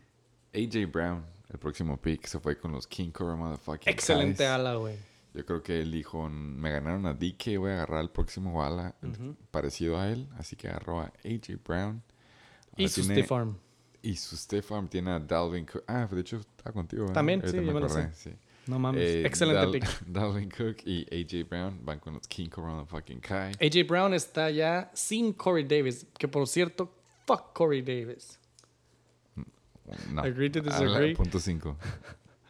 AJ 0.53 0.91
Brown, 0.91 1.25
el 1.49 1.57
próximo 1.57 1.97
pick, 1.99 2.25
se 2.27 2.39
fue 2.39 2.57
con 2.57 2.71
los 2.71 2.85
King 2.87 3.09
Cobra 3.11 3.35
Motherfucking 3.35 3.91
Excelente 3.91 4.37
Kais. 4.43 4.49
ala, 4.51 4.75
güey. 4.75 4.97
Yo 5.33 5.43
creo 5.47 5.63
que 5.63 5.81
él 5.81 5.91
dijo, 5.91 6.29
me 6.29 6.69
ganaron 6.71 7.07
a 7.07 7.13
DK, 7.15 7.57
voy 7.57 7.71
a 7.71 7.73
agarrar 7.73 8.01
al 8.01 8.11
próximo 8.11 8.63
ala 8.63 8.93
parecido 9.49 9.99
a 9.99 10.07
él. 10.11 10.29
Así 10.37 10.55
que 10.55 10.67
agarró 10.67 11.01
a 11.01 11.05
AJ 11.25 11.57
Brown. 11.67 12.03
Y 12.77 12.83
Ahora 12.83 12.93
su 12.93 13.01
tiene- 13.07 13.27
Arm. 13.31 13.57
Y 14.03 14.15
su 14.17 14.35
Stiff 14.37 14.71
Arm 14.71 14.87
tiene 14.89 15.09
a 15.11 15.19
Dalvin 15.19 15.65
Cook. 15.65 15.83
Ah, 15.87 16.07
de 16.11 16.21
hecho, 16.21 16.37
está 16.37 16.71
contigo. 16.71 17.03
¿verdad? 17.03 17.15
También, 17.15 17.41
sí, 17.47 17.55
yo 17.55 17.61
me 17.63 17.79
lo 17.79 17.89
sé. 17.89 18.11
sí. 18.13 18.31
No 18.67 18.79
mames. 18.79 19.01
Eh, 19.03 19.25
Excelente 19.25 19.61
Dal- 19.61 19.71
pick. 19.71 19.85
Dalvin 20.07 20.49
Cook 20.49 20.77
y 20.85 21.05
AJ 21.11 21.47
Brown 21.49 21.79
van 21.83 21.99
con 21.99 22.13
los 22.13 22.27
King 22.27 22.47
Cobra 22.49 22.71
Motherfucking 22.71 23.19
Kai. 23.19 23.51
AJ 23.59 23.85
Brown 23.87 24.13
está 24.13 24.49
ya 24.51 24.89
sin 24.93 25.33
Corey 25.33 25.63
Davis. 25.65 26.05
Que 26.17 26.27
por 26.27 26.47
cierto, 26.47 26.89
fuck 27.25 27.53
Corey 27.53 27.81
Davis. 27.81 28.39
No. 30.11 30.21
Agree 30.21 30.49
to 30.49 30.59
Habla- 30.59 30.71
disagree. 30.79 31.13
Punto 31.15 31.39
5. 31.39 31.77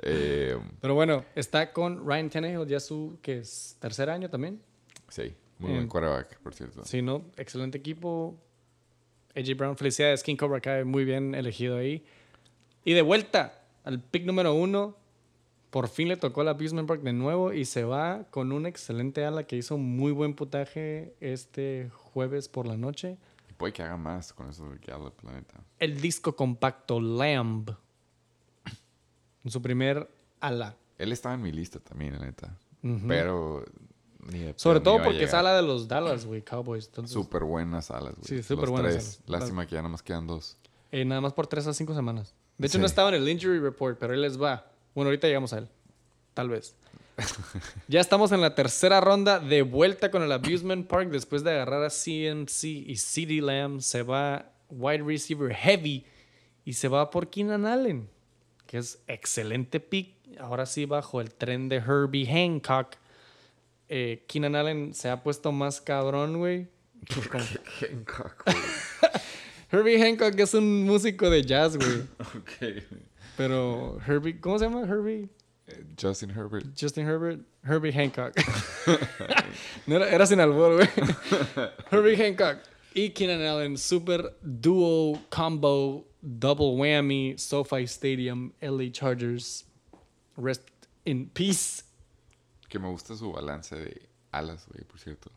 eh, 0.03 0.57
Pero 0.81 0.93
bueno, 0.95 1.25
está 1.35 1.71
con 1.73 2.05
Ryan 2.05 2.29
Tannehill, 2.29 2.67
ya 2.67 2.79
su 2.79 3.17
que 3.21 3.39
es 3.39 3.75
tercer 3.79 4.09
año 4.09 4.29
también. 4.29 4.61
sí, 5.09 5.33
muy 5.57 5.71
Eh, 5.71 5.75
buen 5.75 5.87
quarterback, 5.87 6.39
por 6.41 6.53
cierto. 6.53 6.83
Sí, 6.85 7.01
¿no? 7.01 7.25
Excelente 7.37 7.77
equipo. 7.77 8.37
AJ 9.35 9.55
Brown, 9.57 9.75
felicidades. 9.77 10.21
King 10.21 10.35
Cobra 10.35 10.61
Kai, 10.61 10.83
muy 10.83 11.05
bien 11.05 11.33
elegido 11.33 11.77
ahí. 11.77 12.05
Y 12.85 12.93
de 12.93 13.01
vuelta 13.01 13.63
al 13.83 13.99
pick 13.99 14.25
número 14.25 14.53
uno. 14.53 14.95
Por 15.73 15.87
fin 15.87 16.07
le 16.07 16.17
tocó 16.17 16.43
la 16.43 16.51
Abusement 16.51 16.87
Park 16.87 17.01
de 17.01 17.13
nuevo 17.13 17.51
y 17.51 17.65
se 17.65 17.83
va 17.83 18.25
con 18.29 18.51
un 18.51 18.67
excelente 18.67 19.25
ala 19.25 19.45
que 19.47 19.55
hizo 19.57 19.79
muy 19.79 20.11
buen 20.11 20.35
putaje 20.35 21.15
este 21.19 21.89
jueves 21.95 22.47
por 22.47 22.67
la 22.67 22.77
noche. 22.77 23.17
Y 23.49 23.53
puede 23.53 23.73
que 23.73 23.81
haga 23.81 23.97
más 23.97 24.33
con 24.33 24.51
eso 24.51 24.69
de 24.69 24.77
Gallup, 24.77 25.15
la 25.23 25.31
neta. 25.31 25.55
El 25.79 25.99
disco 25.99 26.35
compacto 26.35 27.01
Lamb. 27.01 27.71
En 29.43 29.49
su 29.51 29.63
primer 29.63 30.07
ala. 30.39 30.77
Él 30.99 31.11
estaba 31.11 31.33
en 31.33 31.41
mi 31.41 31.51
lista 31.51 31.79
también, 31.79 32.13
la 32.19 32.25
neta. 32.27 32.55
Pero. 33.07 33.65
de 34.27 34.53
Sobre 34.55 34.79
todo 34.79 35.03
porque 35.03 35.23
es 35.23 35.33
ala 35.33 35.55
de 35.55 35.63
los 35.63 35.87
Dallas, 35.87 36.25
güey, 36.27 36.43
Cowboys. 36.43 36.91
Súper 37.05 37.45
buenas 37.45 37.89
alas, 37.89 38.13
güey. 38.15 38.27
Sí, 38.27 38.43
súper 38.43 38.69
buenas 38.69 38.93
tres. 38.93 39.05
alas. 39.27 39.41
Lástima 39.41 39.65
que 39.65 39.73
ya 39.73 39.81
nada 39.81 39.89
más 39.89 40.03
quedan 40.03 40.27
dos. 40.27 40.55
eh, 40.91 41.03
nada 41.03 41.19
más 41.19 41.33
por 41.33 41.47
3 41.47 41.65
a 41.65 41.73
5 41.73 41.95
semanas. 41.95 42.35
De 42.59 42.67
hecho, 42.67 42.73
Sí. 42.77 42.79
no 42.79 42.85
estaba 42.85 43.09
en 43.09 43.15
el 43.15 43.27
injury 43.27 43.57
report, 43.59 43.97
pero 43.97 44.13
él 44.13 44.21
les 44.21 44.39
va. 44.39 44.69
Bueno, 44.95 45.09
ahorita 45.09 45.27
llegamos 45.27 45.53
a 45.53 45.59
él. 45.59 45.67
Tal 46.33 46.49
vez. 46.49 46.75
ya 47.87 48.01
estamos 48.01 48.31
en 48.31 48.41
la 48.41 48.55
tercera 48.55 48.99
ronda 48.99 49.39
de 49.39 49.61
vuelta 49.61 50.09
con 50.11 50.23
el 50.23 50.31
Abusement 50.31 50.87
Park. 50.87 51.09
Después 51.09 51.43
de 51.43 51.51
agarrar 51.51 51.83
a 51.83 51.89
CMC 51.89 52.63
y 52.63 52.95
CD 52.95 53.41
Lamb, 53.41 53.81
se 53.81 54.01
va 54.03 54.51
wide 54.69 55.03
receiver 55.03 55.53
heavy 55.53 56.05
y 56.65 56.73
se 56.73 56.87
va 56.87 57.09
por 57.11 57.29
Keenan 57.29 57.65
Allen, 57.65 58.09
que 58.65 58.77
es 58.79 58.99
excelente 59.07 59.79
pick. 59.79 60.15
Ahora 60.39 60.65
sí, 60.65 60.85
bajo 60.85 61.21
el 61.21 61.31
tren 61.33 61.69
de 61.69 61.75
Herbie 61.77 62.25
Hancock. 62.25 62.95
Eh, 63.89 64.23
Keenan 64.27 64.55
Allen 64.55 64.93
se 64.95 65.09
ha 65.09 65.21
puesto 65.21 65.51
más 65.51 65.81
cabrón, 65.81 66.37
güey. 66.39 66.67
Con- 67.29 67.41
Herbie 69.71 69.99
Hancock 69.99 70.39
es 70.39 70.53
un 70.53 70.83
músico 70.83 71.29
de 71.29 71.43
jazz, 71.43 71.77
güey. 71.77 72.01
ok. 72.19 72.83
Pero 73.37 73.99
Herbie, 74.05 74.39
¿cómo 74.39 74.59
se 74.59 74.65
llama? 74.65 74.81
Herbie. 74.81 75.29
Justin 75.99 76.29
Herbert. 76.29 76.65
Justin 76.79 77.07
Herbert. 77.07 77.41
Herbie 77.63 77.91
Hancock. 77.91 78.33
no 79.87 79.95
era, 79.95 80.09
era 80.09 80.25
sin 80.25 80.39
albur, 80.39 80.75
güey. 80.75 80.89
Herbie 81.91 82.17
Hancock 82.17 82.59
y 82.93 83.09
Keenan 83.09 83.41
Allen, 83.41 83.77
super 83.77 84.35
duo 84.41 85.19
combo, 85.29 86.05
double 86.21 86.75
whammy, 86.75 87.35
SoFi 87.37 87.83
Stadium, 87.83 88.51
LA 88.61 88.91
Chargers. 88.91 89.65
Rest 90.35 90.63
in 91.05 91.29
peace. 91.29 91.83
Que 92.69 92.79
me 92.79 92.89
gusta 92.89 93.15
su 93.15 93.31
balance 93.31 93.75
de 93.75 94.09
alas, 94.31 94.65
güey, 94.67 94.83
por 94.83 94.99
cierto. 94.99 95.31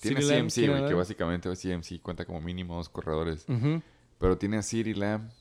Tiene 0.00 0.20
CMC, 0.20 0.68
güey, 0.68 0.88
que 0.88 0.94
básicamente 0.94 1.48
CMC 1.54 2.00
cuenta 2.02 2.24
como 2.24 2.40
mínimo 2.40 2.76
dos 2.76 2.88
corredores. 2.88 3.44
Ujú, 3.48 3.82
Pero 4.22 4.38
tiene 4.38 4.56
a 4.56 4.62
CeeDee 4.62 4.94
Lamb. 4.94 5.32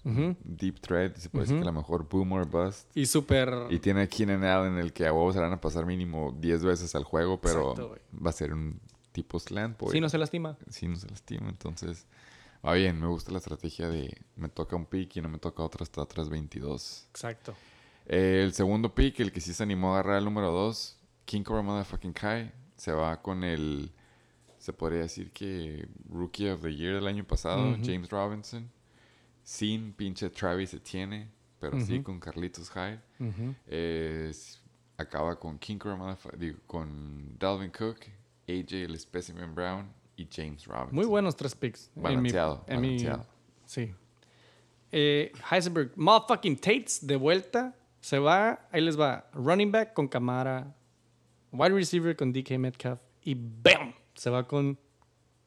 Deep 0.43 0.79
Thread, 0.79 1.13
se 1.13 1.29
puede 1.29 1.43
decir 1.45 1.59
que 1.59 1.65
la 1.65 1.71
mejor 1.71 2.09
boom 2.09 2.31
or 2.31 2.47
bust. 2.47 2.89
Y 2.97 3.05
super. 3.05 3.67
Y 3.69 3.77
tiene 3.77 4.01
a 4.01 4.07
Keenan 4.07 4.43
Allen, 4.43 4.79
el 4.79 4.91
que 4.91 5.05
a 5.05 5.13
huevos 5.13 5.35
se 5.35 5.39
van 5.39 5.53
a 5.53 5.61
pasar 5.61 5.85
mínimo 5.85 6.35
10 6.39 6.63
veces 6.63 6.95
al 6.95 7.03
juego, 7.03 7.39
pero 7.39 7.73
Exacto, 7.73 7.95
va 8.25 8.31
a 8.31 8.33
ser 8.33 8.51
un 8.55 8.81
tipo 9.11 9.39
slant, 9.39 9.77
boy. 9.77 9.91
Sí, 9.91 10.01
no 10.01 10.09
se 10.09 10.17
lastima. 10.17 10.57
Sí, 10.67 10.87
no 10.87 10.95
se 10.95 11.07
lastima. 11.07 11.49
Entonces, 11.49 12.07
va 12.65 12.73
bien. 12.73 12.99
Me 12.99 13.05
gusta 13.05 13.31
la 13.31 13.37
estrategia 13.37 13.87
de 13.87 14.17
me 14.35 14.49
toca 14.49 14.75
un 14.75 14.87
pick 14.87 15.15
y 15.15 15.21
no 15.21 15.29
me 15.29 15.37
toca 15.37 15.61
otro 15.61 15.83
hasta 15.83 16.01
otras 16.01 16.29
22. 16.29 17.05
Exacto. 17.11 17.53
Eh, 18.07 18.41
el 18.43 18.53
segundo 18.53 18.95
pick, 18.95 19.19
el 19.19 19.31
que 19.31 19.41
sí 19.41 19.53
se 19.53 19.61
animó 19.61 19.89
a 19.89 19.99
agarrar 19.99 20.17
el 20.17 20.25
número 20.25 20.49
2, 20.49 20.97
King 21.25 21.43
Cobra 21.43 21.61
Motherfucking 21.61 22.13
Kai, 22.13 22.51
se 22.77 22.91
va 22.93 23.21
con 23.21 23.43
el, 23.43 23.91
se 24.61 24.71
podría 24.73 24.99
decir 25.01 25.31
que 25.31 25.87
Rookie 26.07 26.49
of 26.51 26.61
the 26.61 26.73
Year 26.73 26.93
del 26.95 27.07
año 27.07 27.23
pasado. 27.25 27.75
James 27.83 28.09
Robinson, 28.09 28.69
sin 29.43 29.91
pinche 29.93 30.29
Travis 30.29 30.73
Etienne, 30.73 31.27
pero 31.59 31.79
sí 31.81 32.01
con 32.03 32.19
Carlitos 32.19 32.69
Hyde. 32.69 32.99
Acaba 34.97 35.35
con 35.39 35.57
King 35.57 35.79
digo, 36.37 36.59
con 36.67 37.35
Dalvin 37.39 37.71
Cook, 37.71 38.01
AJ 38.47 38.73
el 38.85 38.99
Specimen 38.99 39.55
Brown 39.55 39.91
y 40.15 40.27
James 40.31 40.65
Robinson. 40.65 40.95
Muy 40.95 41.05
buenos 41.05 41.35
tres 41.35 41.55
picks. 41.55 41.87
en 41.95 42.01
mi- 42.03 42.03
Balanceado, 42.31 42.63
en 42.67 42.81
mi- 42.81 42.99
sí. 43.65 43.91
Eh, 44.91 45.31
Heisenberg, 45.49 45.91
motherfucking 45.95 46.55
Tates 46.57 46.99
de 47.07 47.15
vuelta. 47.15 47.75
Se 47.99 48.19
va, 48.19 48.67
ahí 48.71 48.81
les 48.81 48.99
va. 48.99 49.27
Running 49.33 49.71
back 49.71 49.93
con 49.93 50.07
Camara. 50.07 50.75
Wide 51.51 51.73
receiver 51.73 52.15
con 52.15 52.31
DK 52.31 52.57
Metcalf. 52.59 52.99
Y 53.23 53.35
¡bam! 53.35 53.93
Se 54.15 54.29
va 54.29 54.47
con. 54.47 54.77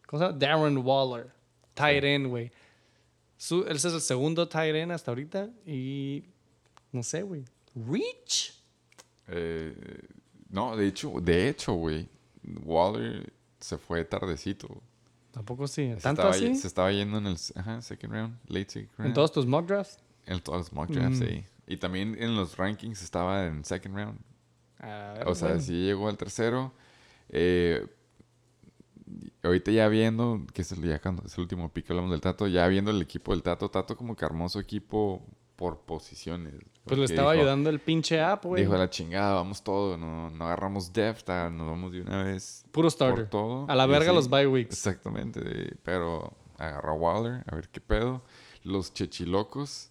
¿Cómo 0.06 0.20
se 0.20 0.26
llama? 0.26 0.38
Darren 0.38 0.78
Waller. 0.78 1.32
Tight 1.74 2.04
end, 2.04 2.26
güey. 2.28 2.50
Ese 3.36 3.72
es 3.74 3.84
el 3.84 4.00
segundo 4.00 4.48
tight 4.48 4.74
end 4.74 4.92
hasta 4.92 5.10
ahorita. 5.10 5.50
Y. 5.66 6.24
No 6.92 7.02
sé, 7.02 7.22
güey. 7.22 7.44
Reach. 7.74 8.54
Eh, 9.28 9.74
no, 10.50 10.76
de 10.76 10.86
hecho, 10.86 11.12
de 11.20 11.48
hecho, 11.48 11.72
güey, 11.74 12.08
Waller 12.64 13.32
se 13.58 13.76
fue 13.78 14.04
tardecito. 14.04 14.68
Tampoco 15.32 15.66
sí. 15.66 15.92
Se 15.94 16.00
¿Tanto 16.00 16.22
estaba, 16.22 16.34
así? 16.34 16.54
se 16.54 16.66
estaba 16.68 16.92
yendo 16.92 17.18
en 17.18 17.26
el 17.26 17.36
ajá, 17.56 17.82
second 17.82 18.12
round, 18.12 18.38
late 18.46 18.70
second 18.70 18.90
round. 18.98 19.08
En 19.08 19.14
todos 19.14 19.32
tus 19.32 19.46
mock 19.46 19.66
drafts. 19.66 19.98
En 20.26 20.40
todos 20.40 20.58
los 20.58 20.72
mock 20.72 20.90
drafts, 20.90 21.18
Mm. 21.20 21.24
sí. 21.24 21.44
Y 21.66 21.76
también 21.78 22.16
en 22.22 22.36
los 22.36 22.56
rankings 22.56 23.02
estaba 23.02 23.46
en 23.46 23.64
second 23.64 23.96
round. 23.96 24.18
Ver, 24.80 25.26
O 25.26 25.34
sea, 25.34 25.48
bueno. 25.48 25.62
sí 25.62 25.72
llegó 25.72 26.08
al 26.08 26.16
tercero. 26.16 26.72
Eh, 27.30 27.84
ahorita 29.46 29.70
ya 29.70 29.88
viendo, 29.88 30.42
que 30.52 30.62
es 30.62 30.72
el, 30.72 30.82
ya 30.82 31.00
cuando 31.00 31.22
es 31.24 31.34
el 31.36 31.42
último 31.42 31.72
pick 31.72 31.90
hablamos 31.90 32.10
del 32.10 32.20
Tato, 32.20 32.46
ya 32.46 32.66
viendo 32.68 32.90
el 32.90 33.00
equipo 33.02 33.32
del 33.32 33.42
Tato, 33.42 33.70
Tato 33.70 33.96
como 33.96 34.14
que 34.16 34.24
armó 34.24 34.48
su 34.48 34.58
equipo 34.58 35.26
por 35.56 35.80
posiciones. 35.80 36.54
Pues 36.84 36.98
le 36.98 37.04
estaba 37.04 37.32
dijo- 37.32 37.42
ayudando 37.42 37.70
el 37.70 37.78
pinche 37.80 38.20
app, 38.20 38.44
güey. 38.44 38.62
Dijo 38.62 38.74
a 38.74 38.78
la 38.78 38.90
chingada, 38.90 39.34
vamos 39.34 39.62
todo, 39.62 39.96
no, 39.96 40.28
no 40.30 40.44
agarramos 40.46 40.92
depth, 40.92 41.28
ah, 41.30 41.48
nos 41.50 41.66
vamos 41.68 41.92
de 41.92 42.02
una 42.02 42.24
vez 42.24 42.64
Puro 42.72 42.86
por 42.86 42.90
starter. 42.92 43.30
todo. 43.30 43.66
A 43.70 43.74
la 43.74 43.86
verga 43.86 44.12
los 44.12 44.28
bye 44.28 44.46
weeks. 44.46 44.72
Exactamente, 44.74 45.76
pero 45.82 46.32
agarró 46.58 46.90
a 46.90 46.94
Waller, 46.94 47.44
a 47.46 47.54
ver 47.54 47.68
qué 47.68 47.80
pedo. 47.80 48.22
Los 48.64 48.92
chechilocos, 48.92 49.90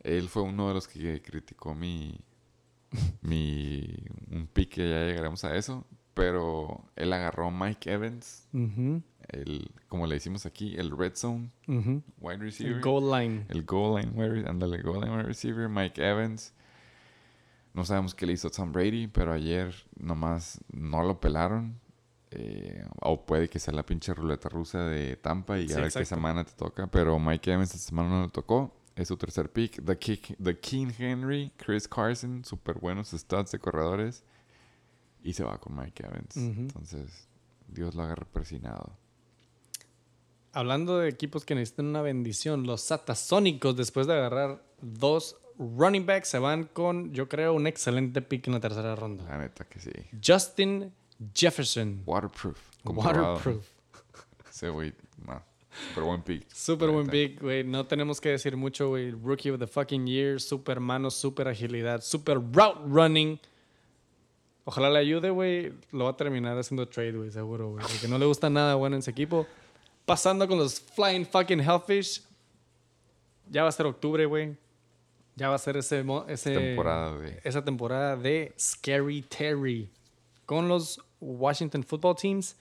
él 0.00 0.28
fue 0.28 0.42
uno 0.42 0.68
de 0.68 0.74
los 0.74 0.88
que 0.88 1.20
criticó 1.22 1.74
mi, 1.74 2.18
mi, 3.20 3.84
un 4.30 4.46
pick 4.46 4.70
que 4.74 4.88
ya 4.88 5.04
llegaremos 5.04 5.44
a 5.44 5.54
eso, 5.56 5.84
pero 6.18 6.84
él 6.96 7.12
agarró 7.12 7.50
Mike 7.50 7.92
Evans, 7.92 8.46
el, 9.28 9.70
como 9.88 10.06
le 10.06 10.14
decimos 10.16 10.44
aquí, 10.46 10.76
el 10.76 10.90
red 10.96 11.14
zone 11.14 11.50
wide 12.18 12.38
receiver. 12.38 12.76
El 12.76 12.80
goal 12.82 13.10
line. 13.10 13.46
El 13.48 13.64
goal 13.64 14.00
line 14.02 14.12
wide, 14.14 14.48
ándale, 14.48 14.82
goal 14.82 15.00
line 15.02 15.12
wide 15.16 15.22
receiver, 15.24 15.68
Mike 15.68 16.02
Evans. 16.06 16.52
No 17.74 17.84
sabemos 17.84 18.14
qué 18.14 18.26
le 18.26 18.32
hizo 18.32 18.50
Tom 18.50 18.72
Brady, 18.72 19.06
pero 19.06 19.32
ayer 19.32 19.74
nomás 19.98 20.60
no 20.72 21.02
lo 21.04 21.20
pelaron. 21.20 21.78
Eh, 22.30 22.84
o 23.00 23.24
puede 23.24 23.48
que 23.48 23.58
sea 23.58 23.72
la 23.72 23.86
pinche 23.86 24.12
ruleta 24.12 24.48
rusa 24.48 24.84
de 24.84 25.16
Tampa 25.16 25.58
y 25.58 25.68
Sí, 25.68 25.74
a 25.74 25.76
ver 25.76 25.84
qué 25.86 26.04
semana 26.04 26.44
te 26.44 26.52
toca. 26.52 26.86
Pero 26.88 27.18
Mike 27.18 27.52
Evans 27.52 27.74
esta 27.74 27.88
semana 27.88 28.08
no 28.10 28.22
le 28.24 28.28
tocó. 28.30 28.74
Es 28.96 29.08
su 29.08 29.16
tercer 29.16 29.50
pick. 29.52 29.82
The, 29.84 29.96
Kick- 29.98 30.36
The 30.42 30.58
King 30.58 30.88
Henry, 30.98 31.52
Chris 31.56 31.86
Carson, 31.86 32.44
súper 32.44 32.78
buenos 32.80 33.10
stats 33.12 33.52
de 33.52 33.58
corredores. 33.60 34.24
Y 35.28 35.34
se 35.34 35.44
va 35.44 35.58
con 35.58 35.76
Mike 35.76 36.06
Evans. 36.06 36.36
Entonces, 36.38 37.28
Dios 37.66 37.94
lo 37.94 38.02
agarre 38.02 38.24
persinado. 38.24 38.96
Hablando 40.54 40.96
de 40.96 41.10
equipos 41.10 41.44
que 41.44 41.54
necesitan 41.54 41.84
una 41.84 42.00
bendición, 42.00 42.66
los 42.66 42.80
Satasónicos, 42.80 43.76
después 43.76 44.06
de 44.06 44.14
agarrar 44.14 44.64
dos 44.80 45.36
running 45.58 46.06
backs, 46.06 46.28
se 46.28 46.38
van 46.38 46.64
con, 46.64 47.12
yo 47.12 47.28
creo, 47.28 47.52
un 47.52 47.66
excelente 47.66 48.22
pick 48.22 48.46
en 48.46 48.54
la 48.54 48.60
tercera 48.60 48.96
ronda. 48.96 49.24
La 49.24 49.36
neta 49.36 49.66
que 49.66 49.80
sí. 49.80 49.90
Justin 50.26 50.94
Jefferson. 51.34 52.04
Waterproof. 52.06 52.58
comprobado. 52.82 53.34
Waterproof. 53.34 53.68
Ese 54.50 54.70
güey, 54.70 54.94
no. 55.26 55.42
Super 55.90 56.04
buen 56.04 56.22
pick. 56.22 56.50
Super 56.50 56.88
buen 56.88 57.06
pick, 57.06 57.42
güey. 57.42 57.64
No 57.64 57.86
tenemos 57.86 58.18
que 58.18 58.30
decir 58.30 58.56
mucho, 58.56 58.88
güey. 58.88 59.10
Rookie 59.10 59.50
of 59.50 59.58
the 59.58 59.66
fucking 59.66 60.06
year. 60.06 60.40
Super 60.40 60.80
mano, 60.80 61.10
super 61.10 61.48
agilidad, 61.48 62.00
super 62.00 62.38
route 62.38 62.80
running. 62.86 63.38
Ojalá 64.68 64.90
le 64.90 64.98
ayude, 64.98 65.30
güey. 65.30 65.72
Lo 65.92 66.04
va 66.04 66.10
a 66.10 66.16
terminar 66.18 66.58
haciendo 66.58 66.86
trade, 66.86 67.12
güey, 67.12 67.30
seguro, 67.30 67.70
güey. 67.70 67.86
Porque 67.90 68.06
no 68.06 68.18
le 68.18 68.26
gusta 68.26 68.50
nada 68.50 68.74
bueno 68.74 68.96
en 68.96 69.00
ese 69.00 69.10
equipo. 69.10 69.46
Pasando 70.04 70.46
con 70.46 70.58
los 70.58 70.78
Flying 70.78 71.24
fucking 71.24 71.60
Hellfish. 71.60 72.22
Ya 73.48 73.62
va 73.62 73.70
a 73.70 73.72
ser 73.72 73.86
octubre, 73.86 74.26
güey. 74.26 74.58
Ya 75.36 75.48
va 75.48 75.54
a 75.54 75.58
ser 75.58 75.78
ese, 75.78 76.04
ese 76.26 76.54
Temporada, 76.54 77.16
güey. 77.16 77.36
esa 77.44 77.64
temporada 77.64 78.14
de 78.14 78.52
Scary 78.60 79.22
Terry. 79.22 79.90
Con 80.44 80.68
los 80.68 81.00
Washington 81.18 81.82
Football 81.82 82.16
Teams. 82.16 82.54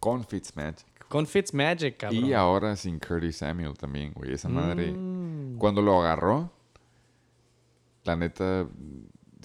Con 0.00 0.24
Fitzmagic. 0.24 1.06
Con 1.08 1.28
Fitzmagic, 1.28 1.96
cabrón. 1.96 2.26
Y 2.26 2.32
ahora 2.32 2.74
sin 2.74 2.98
Curtis 2.98 3.36
Samuel 3.36 3.74
también, 3.78 4.12
güey. 4.12 4.32
Esa 4.32 4.48
madre. 4.48 4.90
Mm. 4.90 5.58
Cuando 5.58 5.80
lo 5.80 6.00
agarró, 6.02 6.50
la 8.02 8.16
neta. 8.16 8.66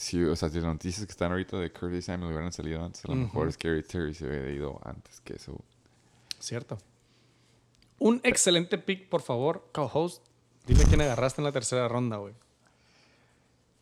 Si, 0.02 0.23
o 0.23 0.36
sea, 0.36 0.49
si 0.49 0.56
las 0.56 0.65
noticias 0.65 1.06
que 1.06 1.11
están 1.11 1.32
ahorita 1.32 1.57
de 1.60 1.72
Curtis 1.72 2.06
Samuel 2.06 2.32
hubieran 2.32 2.52
salido 2.52 2.84
antes, 2.84 3.06
a 3.06 3.10
lo 3.10 3.15
mejor 3.15 3.52
Scary 3.52 3.84
Terry 3.84 4.15
se 4.15 4.26
hubiera 4.26 4.49
ido 4.49 4.80
antes 4.84 5.19
que 5.22 5.34
eso. 5.36 5.60
Cierto. 6.40 6.80
Un 7.99 8.19
excelente 8.23 8.80
pick, 8.80 9.10
por 9.10 9.22
favor, 9.22 9.69
co-host. 9.72 10.23
Dime 10.65 10.86
quién 10.86 11.02
agarraste 11.02 11.41
en 11.41 11.45
la 11.45 11.52
tercera 11.52 11.88
ronda, 11.88 12.18
güey. 12.18 12.34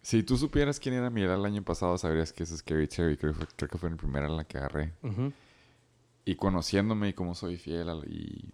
Si 0.02 0.24
tú 0.24 0.38
supieras 0.38 0.80
quién 0.80 0.96
era 0.96 1.10
mi 1.10 1.22
edad 1.24 1.36
el 1.38 1.46
año 1.46 1.64
pasado, 1.64 1.98
sabrías 1.98 2.34
que 2.34 2.44
es 2.44 2.50
Scary 2.50 2.88
Terry. 2.88 3.16
Creo, 3.18 3.32
que 3.34 3.38
fue- 3.40 3.48
creo 3.56 3.70
que 3.70 3.78
fue 3.78 3.90
la 3.90 3.96
primera 3.96 4.28
en 4.28 4.36
la 4.36 4.44
que 4.44 4.58
agarré. 4.58 4.94
Y 6.26 6.36
conociéndome 6.36 7.10
y 7.10 7.14
cómo 7.14 7.34
soy 7.34 7.56
fiel 7.58 7.88
al- 7.90 8.06
y 8.12 8.50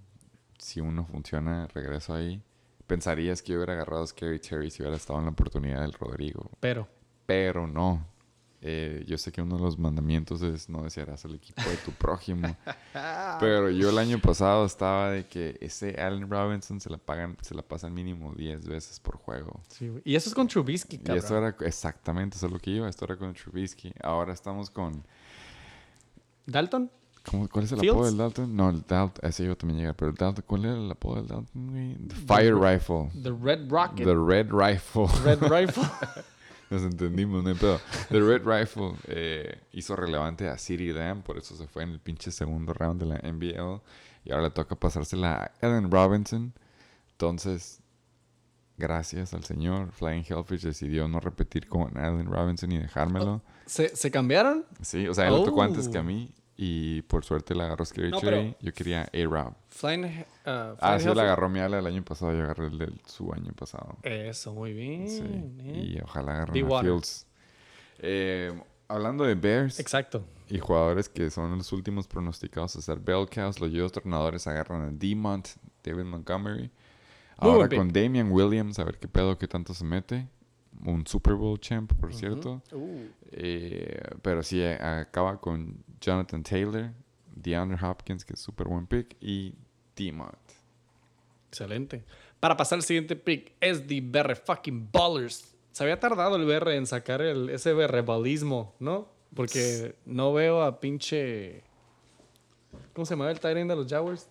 si 0.59 0.81
uno 0.81 1.05
funciona, 1.05 1.67
regreso 1.73 2.13
ahí. 2.13 2.41
Pensarías 2.87 3.41
que 3.41 3.53
yo 3.53 3.57
hubiera 3.57 3.73
agarrado 3.73 4.03
a 4.03 4.07
Scary 4.07 4.39
Terry 4.39 4.69
si 4.69 4.83
hubiera 4.83 4.97
estado 4.97 5.17
en 5.19 5.25
la 5.25 5.31
oportunidad 5.31 5.81
del 5.81 5.93
Rodrigo. 5.93 6.51
Pero, 6.59 6.87
Pero 7.26 7.68
no. 7.68 8.06
Eh, 8.68 9.03
yo 9.07 9.15
sé 9.19 9.31
que 9.31 9.43
uno 9.43 9.57
de 9.57 9.61
los 9.61 9.77
mandamientos 9.77 10.41
es 10.41 10.69
no 10.69 10.81
desearás 10.84 11.23
el 11.26 11.35
equipo 11.35 11.61
de 11.61 11.77
tu 11.77 11.91
prójimo. 11.91 12.56
Pero 13.39 13.69
yo 13.69 13.91
el 13.91 13.97
año 13.99 14.18
pasado 14.19 14.65
estaba 14.65 15.11
de 15.11 15.27
que 15.27 15.56
ese 15.61 16.02
Allen 16.02 16.27
Robinson 16.30 16.80
se 16.81 16.89
la 16.89 16.97
pagan, 16.97 17.38
se 17.41 17.53
la 17.53 17.61
pasan 17.61 17.93
mínimo 17.93 18.34
10 18.34 18.68
veces 18.68 18.99
por 18.99 19.18
juego. 19.18 19.61
sí. 19.69 19.91
Y 20.03 20.15
eso 20.15 20.30
es 20.30 20.34
con 20.35 20.47
Trubisky, 20.47 20.95
Y 20.95 20.99
cabrón. 20.99 21.18
esto 21.18 21.38
era 21.38 21.56
exactamente 21.68 22.38
eso 22.38 22.47
es 22.47 22.52
lo 22.53 22.57
que 22.60 22.72
iba. 22.72 22.89
Esto 22.89 23.06
era 23.06 23.18
con 23.18 23.34
Trubisky. 23.35 23.93
Ahora 24.02 24.34
estamos 24.34 24.72
con. 24.72 25.03
¿Dalton? 26.47 26.89
¿cómo- 27.30 27.47
¿Cuál 27.49 27.65
es 27.65 27.72
el 27.72 27.80
Fields? 27.80 27.93
apodo 27.95 28.06
del 28.07 28.18
Dalton? 28.18 28.56
No, 28.56 28.69
el 28.69 28.84
Dalton. 28.88 29.30
Ese 29.30 29.43
iba 29.43 29.56
también 29.56 29.80
llegar. 29.80 29.95
Pero 29.95 30.10
el 30.11 30.18
Dalton, 30.18 30.43
¿cuál 30.47 30.65
era 30.65 30.73
el 30.76 30.89
apodo 30.91 31.15
del 31.18 31.27
Dalton? 31.27 32.07
The 32.07 32.15
Fire 32.15 32.56
Rifle. 32.56 33.10
The 33.22 33.31
Red 33.31 33.69
Rocket. 33.69 34.06
The 34.06 34.15
Red 34.15 34.52
Rifle. 34.52 35.06
Red 35.23 35.39
Rifle. 35.68 35.84
Nos 36.69 36.81
entendimos, 36.83 37.43
no 37.43 37.49
hay 37.49 37.55
pedo. 37.55 37.79
The 38.09 38.19
Red 38.19 38.43
Rifle 38.45 38.93
eh, 39.07 39.59
hizo 39.71 39.95
relevante 39.95 40.47
a 40.49 40.57
CeeDee 40.57 40.93
Lamb, 40.93 41.23
por 41.23 41.37
eso 41.37 41.55
se 41.55 41.67
fue 41.67 41.83
en 41.83 41.91
el 41.91 41.99
pinche 41.99 42.31
segundo 42.31 42.73
round 42.73 42.99
de 43.01 43.05
la 43.07 43.17
NBL. 43.19 43.81
Y 44.23 44.31
ahora 44.31 44.43
le 44.45 44.49
toca 44.51 44.75
pasársela 44.75 45.51
a 45.61 45.65
Allen 45.67 45.91
Robinson. 45.91 46.53
Entonces, 47.11 47.81
gracias 48.77 49.33
al 49.33 49.43
señor, 49.43 49.91
Flying 49.91 50.25
Hellfish 50.27 50.61
decidió 50.63 51.07
no 51.07 51.19
repetir 51.19 51.67
con 51.67 51.95
Allen 51.97 52.25
Robinson 52.25 52.71
y 52.71 52.79
dejármelo. 52.79 53.41
¿Se, 53.67 53.95
¿Se 53.95 54.09
cambiaron? 54.11 54.65
Sí, 54.81 55.07
o 55.07 55.13
sea, 55.13 55.27
él 55.27 55.33
lo 55.33 55.43
tocó 55.43 55.61
antes 55.61 55.87
que 55.87 55.97
a 55.97 56.01
Oh. 56.01 56.03
mí. 56.03 56.31
Y 56.57 57.02
por 57.03 57.26
suerte 57.26 57.53
la 57.53 57.65
agarró 57.65 57.84
Scary 57.84 58.11
No, 58.11 58.22
Yo 58.61 58.73
quería 58.73 59.10
A-Rob. 59.14 59.53
Flying, 59.69 60.06
uh, 60.06 60.76
Ah, 60.80 60.98
sí, 60.99 61.14
la 61.14 61.23
agarró 61.23 61.49
mi 61.49 61.60
ala 61.60 61.80
el 61.80 61.86
año 61.86 62.03
pasado. 62.03 62.32
Yo 62.34 62.44
agarré 62.44 62.68
el 62.68 62.77
de 62.77 62.94
su 63.06 63.32
año 63.34 63.52
pasado. 63.53 63.98
Eso, 64.03 64.53
muy 64.53 64.73
bien. 64.73 65.10
Sí. 65.10 65.23
eh. 65.23 65.95
Y 65.98 66.02
ojalá 66.02 66.36
agarren 66.36 66.65
a. 66.72 66.82
Fields. 66.82 67.27
Eh, 67.99 68.53
hablando 68.88 69.23
de 69.26 69.36
Bears 69.36 69.80
Exacto. 69.80 70.26
y 70.49 70.60
jugadores 70.60 71.10
que 71.10 71.30
son 71.30 71.57
los 71.57 71.72
últimos 71.73 72.07
pronosticados 72.07 72.76
a 72.76 72.82
ser 72.82 72.99
Bellcows, 72.99 73.60
los 73.60 73.73
dos 73.73 73.91
tornadores 73.91 74.48
agarran 74.48 74.82
a 74.82 74.91
D-Mont, 74.91 75.48
David 75.84 76.03
Montgomery. 76.03 76.72
Ahora 77.38 77.68
con 77.68 77.91
Damian 77.91 78.32
Williams, 78.32 78.80
a 78.80 78.86
ver 78.86 78.98
qué 78.98 79.07
pedo, 79.10 79.38
qué 79.38 79.48
tanto 79.48 79.73
se 79.73 79.84
mete. 79.84 80.27
Un 80.84 81.06
Super 81.07 81.34
Bowl 81.34 81.60
champ, 81.60 81.93
por 81.93 82.14
cierto. 82.14 82.61
Uh, 82.72 83.07
Eh, 83.31 84.02
pero 84.22 84.43
sí, 84.43 84.61
eh, 84.61 84.76
acaba 84.76 85.39
con 85.39 85.84
Jonathan 85.99 86.43
Taylor, 86.43 86.91
DeAndre 87.35 87.77
Hopkins, 87.85 88.23
que 88.23 88.34
es 88.34 88.39
súper 88.39 88.68
buen 88.68 88.88
pick, 88.88 89.15
y 89.19 89.53
D-Mont. 89.95 90.34
excelente. 91.49 92.03
Para 92.39 92.57
pasar 92.57 92.77
al 92.77 92.84
siguiente 92.84 93.15
pick, 93.15 93.53
es 93.60 93.88
the 93.88 94.02
BR 94.02 94.35
fucking 94.35 94.89
Ballers. 94.91 95.56
Se 95.72 95.84
había 95.84 95.99
tardado 95.99 96.35
el 96.35 96.45
BR 96.45 96.76
en 96.76 96.85
sacar 96.85 97.22
el, 97.22 97.49
ese 97.49 97.73
BR 97.73 98.03
¿no? 98.80 99.10
Porque 99.34 99.95
no 100.06 100.34
veo 100.34 100.61
a 100.61 100.80
pinche... 100.80 101.64
¿Cómo 102.93 103.06
se 103.06 103.14
llama 103.14 103.31
el 103.31 103.39
Tyrant 103.39 103.69
de 103.69 103.76
los 103.76 103.88
Jaguars? 103.88 104.30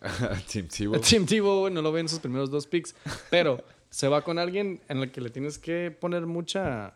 Tim 0.50 0.68
Tebow. 0.68 1.00
Tim 1.00 1.24
Tebow, 1.24 1.70
no 1.70 1.82
lo 1.82 1.92
ve 1.92 2.00
en 2.00 2.08
sus 2.08 2.18
primeros 2.18 2.50
dos 2.50 2.66
picks. 2.66 2.94
Pero 3.30 3.62
se 3.96 4.08
va 4.08 4.20
con 4.20 4.38
alguien 4.38 4.82
en 4.90 4.98
el 4.98 5.10
que 5.10 5.22
le 5.22 5.30
tienes 5.30 5.58
que 5.58 5.90
poner 5.90 6.26
mucha. 6.26 6.92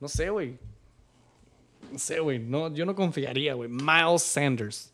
No 0.00 0.06
sé, 0.06 0.28
güey. 0.28 0.58
No 1.90 1.98
sé, 1.98 2.20
güey. 2.20 2.38
No, 2.38 2.70
yo 2.74 2.84
no 2.84 2.94
confiaría, 2.94 3.54
güey. 3.54 3.70
Miles 3.70 4.22
Sanders. 4.22 4.92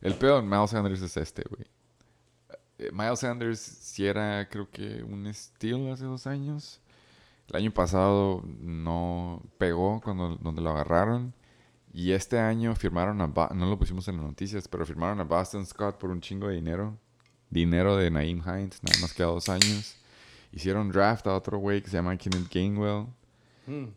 El 0.00 0.14
peor 0.14 0.42
Miles 0.42 0.70
Sanders 0.70 1.02
es 1.02 1.16
este, 1.16 1.44
güey. 1.48 1.64
Eh, 2.78 2.90
Miles 2.92 3.20
Sanders 3.20 3.60
sí 3.60 4.06
era, 4.06 4.48
creo 4.48 4.68
que, 4.68 5.04
un 5.04 5.32
steal 5.32 5.92
hace 5.92 6.06
dos 6.06 6.26
años. 6.26 6.80
El 7.46 7.54
año 7.54 7.70
pasado 7.70 8.42
no 8.44 9.40
pegó 9.56 10.00
cuando 10.00 10.34
donde 10.34 10.62
lo 10.62 10.70
agarraron. 10.70 11.32
Y 11.92 12.10
este 12.10 12.40
año 12.40 12.74
firmaron 12.74 13.20
a... 13.20 13.28
No 13.54 13.66
lo 13.66 13.78
pusimos 13.78 14.08
en 14.08 14.16
las 14.16 14.26
noticias, 14.26 14.66
pero 14.66 14.84
firmaron 14.84 15.20
a 15.20 15.22
Boston 15.22 15.64
Scott 15.64 15.96
por 15.96 16.10
un 16.10 16.20
chingo 16.20 16.48
de 16.48 16.56
dinero. 16.56 16.98
Dinero 17.50 17.96
de 17.96 18.10
Naeem 18.10 18.40
Hines, 18.40 18.82
nada 18.82 18.98
más 19.00 19.14
que 19.14 19.22
a 19.22 19.26
dos 19.26 19.48
años. 19.48 19.94
Hicieron 20.52 20.90
draft 20.90 21.26
a 21.26 21.34
otro 21.34 21.58
güey 21.58 21.82
que 21.82 21.90
se 21.90 21.96
llama 21.96 22.16
Kenneth 22.16 22.52
Gainwell. 22.52 23.06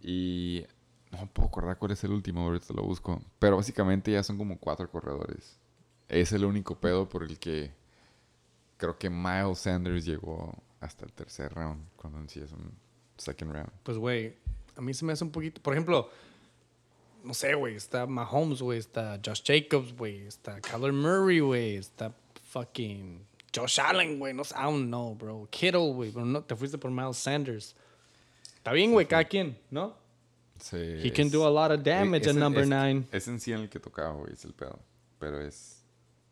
Y 0.02 0.66
no 1.12 1.28
puedo 1.28 1.48
acordar 1.48 1.78
cuál 1.78 1.92
es 1.92 2.04
el 2.04 2.12
último, 2.12 2.42
ahorita 2.42 2.74
lo 2.74 2.84
busco. 2.84 3.22
Pero 3.40 3.58
básicamente 3.58 4.12
ya 4.12 4.22
son 4.24 4.38
como 4.38 4.58
cuatro 4.58 4.90
corredores. 4.90 5.58
Es 6.10 6.34
el 6.34 6.44
único 6.44 6.76
pedo 6.76 7.08
por 7.08 7.24
el 7.24 7.40
que 7.40 7.72
creo 8.78 8.98
que 8.98 9.10
Miles 9.10 9.60
Sanders 9.60 10.06
llegó 10.06 10.54
hasta 10.82 11.06
el 11.06 11.14
tercer 11.14 11.54
round, 11.54 11.86
cuando 11.96 12.20
en 12.20 12.28
sí 12.28 12.42
es 12.42 12.52
un 12.52 12.74
second 13.18 13.54
round. 13.54 13.70
Pues, 13.84 13.98
güey, 13.98 14.36
a 14.76 14.82
mí 14.82 14.94
se 14.94 15.06
me 15.06 15.14
hace 15.14 15.24
un 15.24 15.32
poquito. 15.32 15.62
Por 15.62 15.74
ejemplo, 15.74 16.10
no 17.24 17.34
sé, 17.34 17.54
güey. 17.54 17.76
Está 17.76 18.08
Mahomes, 18.08 18.62
güey. 18.62 18.80
Está 18.80 19.20
Josh 19.24 19.44
Jacobs, 19.46 19.96
güey. 19.96 20.22
Está 20.26 20.60
Kyler 20.60 20.92
Murray, 20.92 21.40
güey. 21.40 21.76
Está 21.76 22.14
fucking 22.50 23.26
Josh 23.56 23.80
Allen, 23.80 24.18
güey. 24.20 24.34
No 24.34 24.44
I 24.44 24.64
don't 24.64 24.88
know, 24.88 25.16
bro. 25.16 25.48
Kittle, 25.52 25.94
güey. 25.94 26.12
Pero 26.12 26.26
no, 26.26 26.44
te 26.44 26.56
fuiste 26.56 26.78
por 26.78 26.92
Miles 26.92 27.18
Sanders. 27.18 27.76
Está 28.56 28.72
bien, 28.74 28.92
güey, 28.92 29.08
cada 29.08 29.24
quien, 29.26 29.58
¿no? 29.70 29.96
Sí, 30.60 30.78
He 30.78 31.12
can 31.12 31.30
do 31.32 31.46
a 31.46 31.50
lot 31.50 31.72
of 31.78 31.84
damage 31.84 32.30
at 32.30 32.36
number 32.36 32.62
es- 32.64 32.70
nine. 32.70 33.08
Es 33.12 33.28
en 33.28 33.40
sí 33.40 33.52
en 33.52 33.62
el 33.62 33.70
que 33.70 33.80
tocaba, 33.80 34.14
güey, 34.14 34.34
es 34.34 34.46
el 34.46 34.54
pedo. 34.54 34.80
Pero 35.20 35.42
es, 35.42 35.84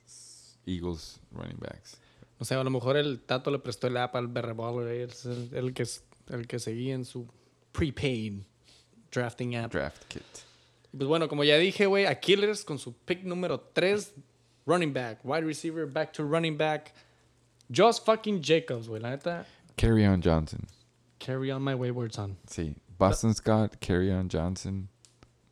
es 0.06 0.58
Eagles 0.66 1.20
running 1.32 1.58
backs. 1.60 1.98
No 2.40 2.46
sé, 2.46 2.56
a 2.56 2.64
lo 2.64 2.70
mejor 2.70 2.96
el 2.96 3.20
Tato 3.22 3.50
le 3.52 3.60
prestó 3.60 3.88
el 3.88 3.98
app 3.98 4.16
al 4.16 4.28
Berre 4.28 4.54
Baller. 4.54 5.10
Es 5.10 5.26
el, 5.26 5.50
el 5.54 5.74
que, 5.74 5.86
el 6.30 6.48
que 6.48 6.60
seguía 6.60 6.94
en 6.94 7.06
su 7.06 7.28
prepaid 7.72 8.44
drafting 9.12 9.56
app. 9.58 9.72
Draft 9.74 10.04
kit. 10.08 10.22
Pues 10.96 11.08
bueno, 11.08 11.28
como 11.28 11.44
ya 11.44 11.58
dije, 11.58 11.86
güey, 11.88 12.06
a 12.06 12.20
Killers 12.20 12.64
con 12.64 12.80
su 12.80 12.94
pick 12.94 13.24
número 13.24 13.60
3, 13.60 14.14
running 14.66 14.94
back, 14.94 15.20
wide 15.24 15.42
receiver, 15.46 15.86
back 15.88 16.14
to 16.14 16.24
running 16.24 16.58
back. 16.58 16.94
Josh 17.72 18.00
fucking 18.00 18.42
Jacobs, 18.42 18.88
güey, 18.88 19.02
la 19.02 19.12
neta. 19.12 19.46
Carry 19.78 20.06
on 20.06 20.22
Johnson. 20.22 20.66
Carry 21.20 21.52
on 21.52 21.62
my 21.62 21.74
wayward 21.76 22.14
son. 22.14 22.38
Sí. 22.48 22.76
Boston 22.98 23.34
Scott, 23.34 23.80
Carry 23.80 24.12
on 24.12 24.28
Johnson, 24.30 24.90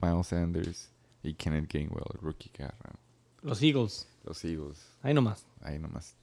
Miles 0.01 0.27
Sanders 0.27 0.89
y 1.23 1.33
Kenneth 1.33 1.69
Gainwell, 1.69 2.03
el 2.13 2.19
rookie 2.21 2.49
que 2.49 2.63
agarraron. 2.63 2.99
Los 3.41 3.61
Eagles. 3.61 4.07
Los 4.25 4.43
Eagles. 4.43 4.85
Ahí 5.01 5.13
nomás. 5.13 5.45
Ahí 5.61 5.79
nomás. 5.79 6.15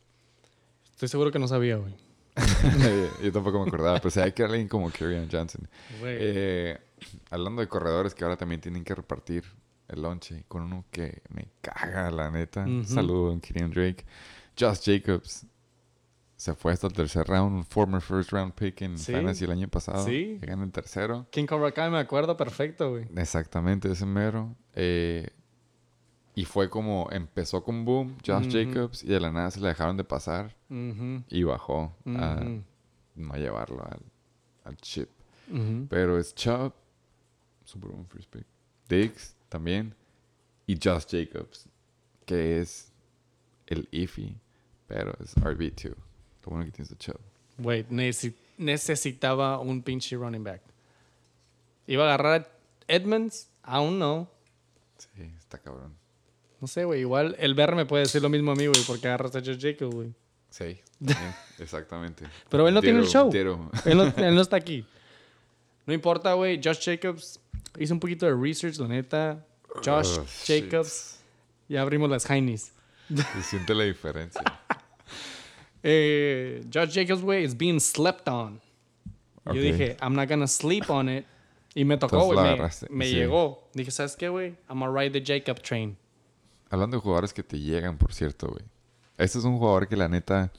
Estoy 0.92 1.08
seguro 1.08 1.30
que 1.30 1.38
no 1.38 1.48
sabía, 1.48 1.76
güey. 1.76 1.94
Yo 3.22 3.32
tampoco 3.32 3.60
me 3.60 3.68
acordaba, 3.68 3.98
pero 3.98 4.10
sí 4.10 4.20
hay 4.20 4.32
que 4.32 4.42
alguien 4.42 4.68
como 4.68 4.90
Kerryon 4.90 5.28
Johnson. 5.30 5.68
Eh, 6.02 6.78
hablando 7.30 7.62
de 7.62 7.68
corredores 7.68 8.14
que 8.14 8.24
ahora 8.24 8.36
también 8.36 8.60
tienen 8.60 8.84
que 8.84 8.94
repartir 8.94 9.44
el 9.88 10.02
lonche 10.02 10.44
con 10.48 10.62
uno 10.62 10.84
que 10.90 11.22
me 11.30 11.48
caga, 11.60 12.10
la 12.10 12.30
neta. 12.30 12.64
Ujú. 12.66 12.84
Saludo 12.84 13.34
a 13.34 13.40
Kenyon 13.40 13.70
Drake. 13.70 14.04
Josh 14.58 14.80
Jacobs. 14.84 15.46
Se 16.44 16.52
fue 16.54 16.72
hasta 16.74 16.86
el 16.88 16.92
tercer 16.92 17.26
round, 17.26 17.56
un 17.56 17.64
former 17.64 18.02
first 18.02 18.30
round 18.30 18.52
pick 18.52 18.82
en 18.82 18.98
Sí. 18.98 19.12
Fantasy 19.12 19.44
el 19.46 19.50
año 19.52 19.66
pasado. 19.68 20.04
Sí. 20.04 20.36
Que 20.38 20.44
gana 20.46 20.62
el 20.64 20.72
tercero. 20.72 21.26
King 21.30 21.46
Cobra 21.46 21.72
Kai 21.72 21.90
me 21.90 21.96
acuerdo 21.98 22.36
perfecto, 22.36 22.90
güey. 22.90 23.08
Exactamente, 23.16 23.90
ese 23.90 24.04
mero. 24.04 24.54
Eh, 24.74 25.26
y 26.34 26.44
fue 26.44 26.68
como 26.68 27.08
empezó 27.10 27.64
con 27.64 27.86
boom, 27.86 28.18
Josh. 28.26 28.52
Jacobs, 28.52 29.02
y 29.04 29.06
de 29.08 29.20
la 29.20 29.32
nada 29.32 29.50
se 29.50 29.58
le 29.60 29.68
dejaron 29.68 29.96
de 29.96 30.04
pasar 30.04 30.54
y 30.68 31.42
bajó 31.44 31.96
a 32.04 32.44
no 33.14 33.34
llevarlo 33.36 33.82
al, 33.82 34.02
al 34.64 34.76
chip. 34.76 35.08
Pero 35.88 36.18
es 36.18 36.34
Chubb, 36.34 36.74
super 37.64 37.88
buen 37.90 38.06
first 38.06 38.28
pick. 38.30 38.44
Diggs 38.86 39.34
también. 39.48 39.94
Y 40.66 40.74
Josh 40.76 41.06
Jacobs, 41.08 41.70
que 42.26 42.60
es 42.60 42.92
el 43.66 43.88
iffy, 43.92 44.36
pero 44.86 45.14
es 45.20 45.34
RB2. 45.36 45.94
Lo 46.44 46.50
bueno 46.50 46.64
que 46.64 46.72
tienes 46.72 46.90
de 46.90 46.96
Chubb. 46.96 47.18
Güey, 47.58 47.84
necesi- 47.88 48.34
necesitaba 48.58 49.58
un 49.58 49.82
pinche 49.82 50.16
running 50.16 50.44
back. 50.44 50.60
Iba 51.86 52.04
a 52.04 52.06
agarrar 52.14 52.40
a 52.42 52.48
Edmonds, 52.92 53.48
aún 53.62 53.98
no. 53.98 54.30
Sí, 54.98 55.30
está 55.38 55.58
cabrón. 55.58 55.94
No 56.60 56.66
sé, 56.66 56.84
güey. 56.84 57.00
Igual 57.00 57.36
el 57.38 57.54
BR 57.54 57.74
me 57.76 57.86
puede 57.86 58.04
decir 58.04 58.22
lo 58.22 58.28
mismo 58.28 58.52
a 58.52 58.54
mí, 58.54 58.66
güey, 58.66 58.82
porque 58.86 59.06
agarras 59.06 59.34
a 59.36 59.40
Josh 59.40 59.58
Jacobs, 59.60 59.94
güey. 59.94 60.14
Sí, 60.50 60.80
también, 60.98 61.34
exactamente. 61.58 62.24
Pero 62.48 62.66
él 62.68 62.74
no 62.74 62.80
tiene 62.80 63.00
el 63.00 63.06
show. 63.06 63.30
Él 63.32 63.96
no, 63.96 64.12
él 64.16 64.34
no 64.34 64.40
está 64.40 64.56
aquí. 64.56 64.86
No 65.86 65.92
importa, 65.92 66.32
güey. 66.32 66.58
Josh 66.64 66.82
Jacobs 66.82 67.38
hizo 67.78 67.92
un 67.92 68.00
poquito 68.00 68.24
de 68.24 68.34
research, 68.34 68.78
la 68.78 68.88
neta. 68.88 69.44
Josh 69.84 70.16
Oh, 70.18 70.24
shit. 70.24 70.64
Jacobs. 70.70 71.18
Ya 71.68 71.82
abrimos 71.82 72.08
las 72.08 72.24
Heinies. 72.30 72.72
Se 73.14 73.42
siente 73.42 73.74
la 73.74 73.84
diferencia. 73.84 74.40
Eh, 75.86 76.64
Josh 76.72 76.94
Jacobs, 76.94 77.20
güey, 77.22 77.44
is 77.44 77.54
being 77.56 77.78
slept 77.78 78.26
on. 78.26 78.58
Yo 79.44 79.52
dije, 79.60 79.98
I'm 80.00 80.14
not 80.14 80.28
gonna 80.28 80.48
sleep 80.48 80.88
on 80.88 81.10
it. 81.10 81.26
Y 81.74 81.84
me 81.84 81.98
tocó, 81.98 82.24
güey. 82.24 82.40
Me, 82.40 82.48
agarraste, 82.48 82.86
me 82.88 83.04
sí. 83.04 83.16
llegó. 83.16 83.68
Dije, 83.74 83.90
¿sabes 83.90 84.16
qué, 84.16 84.30
güey? 84.30 84.56
I'm 84.70 84.80
gonna 84.80 84.90
ride 84.90 85.10
the 85.10 85.22
Jacob 85.22 85.60
train. 85.60 85.98
Hablando 86.70 86.96
de 86.96 87.02
jugadores 87.02 87.34
que 87.34 87.42
te 87.42 87.58
llegan, 87.60 87.98
por 87.98 88.14
cierto, 88.14 88.48
güey. 88.48 88.64
Este 89.18 89.38
es 89.38 89.44
un 89.44 89.58
jugador 89.58 89.86
que 89.86 89.96
la 89.96 90.08
neta. 90.08 90.50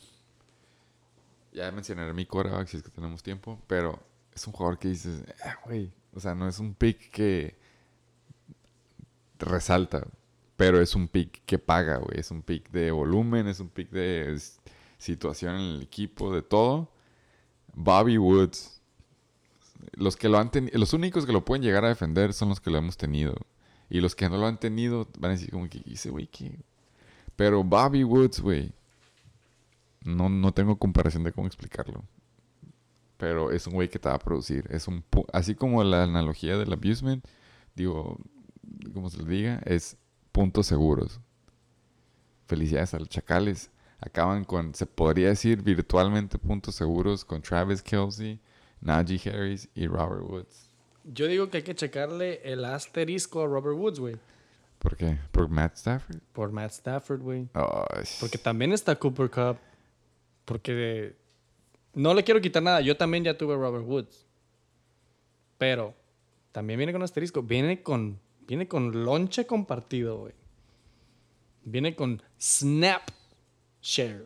Ya 1.52 1.72
mencionaré 1.72 2.14
mi 2.14 2.28
quarterback 2.28 2.68
si 2.68 2.78
es 2.78 2.84
que 2.84 2.90
tenemos 2.90 3.24
tiempo, 3.24 3.60
pero 3.66 4.00
es 4.34 4.46
un 4.46 4.54
jugador 4.54 4.78
que 4.78 4.90
dices, 4.90 5.24
"Ah, 5.44 5.58
güey. 5.66 5.92
O 6.14 6.20
sea, 6.20 6.36
no 6.36 6.48
es 6.48 6.60
un 6.60 6.76
pick 6.76 7.10
que 7.10 7.56
resalta, 9.40 10.06
pero 10.56 10.82
es 10.82 10.96
un 10.96 11.08
pick 11.08 11.42
que 11.46 11.58
paga, 11.58 11.98
güey. 11.98 12.20
Es 12.20 12.30
un 12.30 12.42
pick 12.42 12.70
de 12.70 12.92
volumen, 12.92 13.48
es 13.48 13.60
un 13.60 13.70
pick 13.70 13.90
de 13.90 14.40
situación 15.06 15.56
en 15.56 15.62
el 15.76 15.82
equipo, 15.84 16.34
de 16.34 16.42
todo. 16.42 16.92
Bobby 17.74 18.18
Woods. 18.18 18.82
Los 19.94 20.16
que 20.18 20.30
lo 20.30 20.38
han 20.40 20.50
los 20.74 20.94
únicos 20.94 21.26
que 21.26 21.32
lo 21.34 21.46
pueden 21.46 21.64
llegar 21.64 21.86
a 21.86 21.90
defender 21.90 22.34
son 22.34 22.50
los 22.50 22.60
que 22.60 22.72
lo 22.72 22.78
hemos 22.78 22.98
tenido. 22.98 23.36
Y 23.90 24.02
los 24.02 24.16
que 24.16 24.28
no 24.30 24.38
lo 24.38 24.48
han 24.48 24.60
tenido 24.60 25.08
van 25.20 25.32
a 25.32 25.34
decir 25.36 25.52
como 25.52 25.70
que 25.70 25.80
dice, 25.80 26.10
güey, 26.10 26.28
¿qué? 26.28 26.58
Pero 27.36 27.64
Bobby 27.64 28.04
Woods, 28.04 28.40
güey. 28.40 28.72
No, 30.04 30.30
no 30.30 30.54
tengo 30.54 30.78
comparación 30.78 31.24
de 31.24 31.32
cómo 31.32 31.48
explicarlo. 31.48 32.04
Pero 33.18 33.52
es 33.52 33.66
un 33.68 33.74
güey 33.74 33.90
que 33.90 34.00
te 34.00 34.10
va 34.10 34.16
a 34.16 34.20
producir. 34.20 34.66
Es 34.70 34.88
un 34.88 35.04
pu- 35.10 35.26
así 35.34 35.56
como 35.56 35.84
la 35.84 36.04
analogía 36.04 36.58
del 36.58 36.74
abusement, 36.74 37.24
digo, 37.76 38.18
como 38.94 39.10
se 39.10 39.22
le 39.22 39.30
diga, 39.30 39.62
es 39.66 39.98
puntos 40.32 40.68
seguros. 40.68 41.20
Felicidades 42.48 42.94
a 42.94 43.00
los 43.00 43.10
chacales. 43.10 43.72
Acaban 44.00 44.44
con, 44.44 44.76
se 44.76 44.86
podría 44.86 45.30
decir 45.30 45.62
virtualmente 45.62 46.38
puntos 46.38 46.76
seguros 46.76 47.24
con 47.24 47.42
Travis 47.42 47.82
Kelsey, 47.82 48.40
Najee 48.82 49.30
Harris 49.30 49.70
y 49.74 49.88
Robert 49.88 50.30
Woods. 50.30 50.70
Yo 51.06 51.28
digo 51.28 51.50
que 51.50 51.58
hay 51.58 51.64
que 51.64 51.76
checarle 51.76 52.42
el 52.44 52.66
asterisco 52.66 53.44
a 53.44 53.46
Robert 53.46 53.78
Woods, 53.78 54.00
güey. 54.00 54.16
¿Por 54.80 54.98
qué? 54.98 55.18
¿Por 55.32 55.50
Matt 55.50 55.76
Stafford? 55.78 56.20
Por 56.34 56.52
Matt 56.52 56.72
Stafford, 56.72 57.22
güey. 57.22 57.48
Porque 58.20 58.38
también 58.38 58.74
está 58.74 58.96
Cooper 58.96 59.30
Cup. 59.30 59.58
Porque 60.46 61.16
no 61.94 62.14
le 62.14 62.24
quiero 62.24 62.42
quitar 62.42 62.62
nada. 62.62 62.82
Yo 62.82 62.98
también 62.98 63.24
ya 63.24 63.38
tuve 63.38 63.56
Robert 63.56 63.86
Woods. 63.86 64.26
Pero 65.58 65.96
también 66.52 66.78
viene 66.78 66.94
con 66.94 67.02
asterisco. 67.02 67.42
Viene 67.42 67.82
con, 67.82 68.20
viene 68.48 68.68
con 68.68 69.04
lonche 69.04 69.48
compartido, 69.48 70.20
güey. 70.20 70.34
Viene 71.64 71.96
con 71.96 72.22
snap 72.40 73.10
share. 73.86 74.26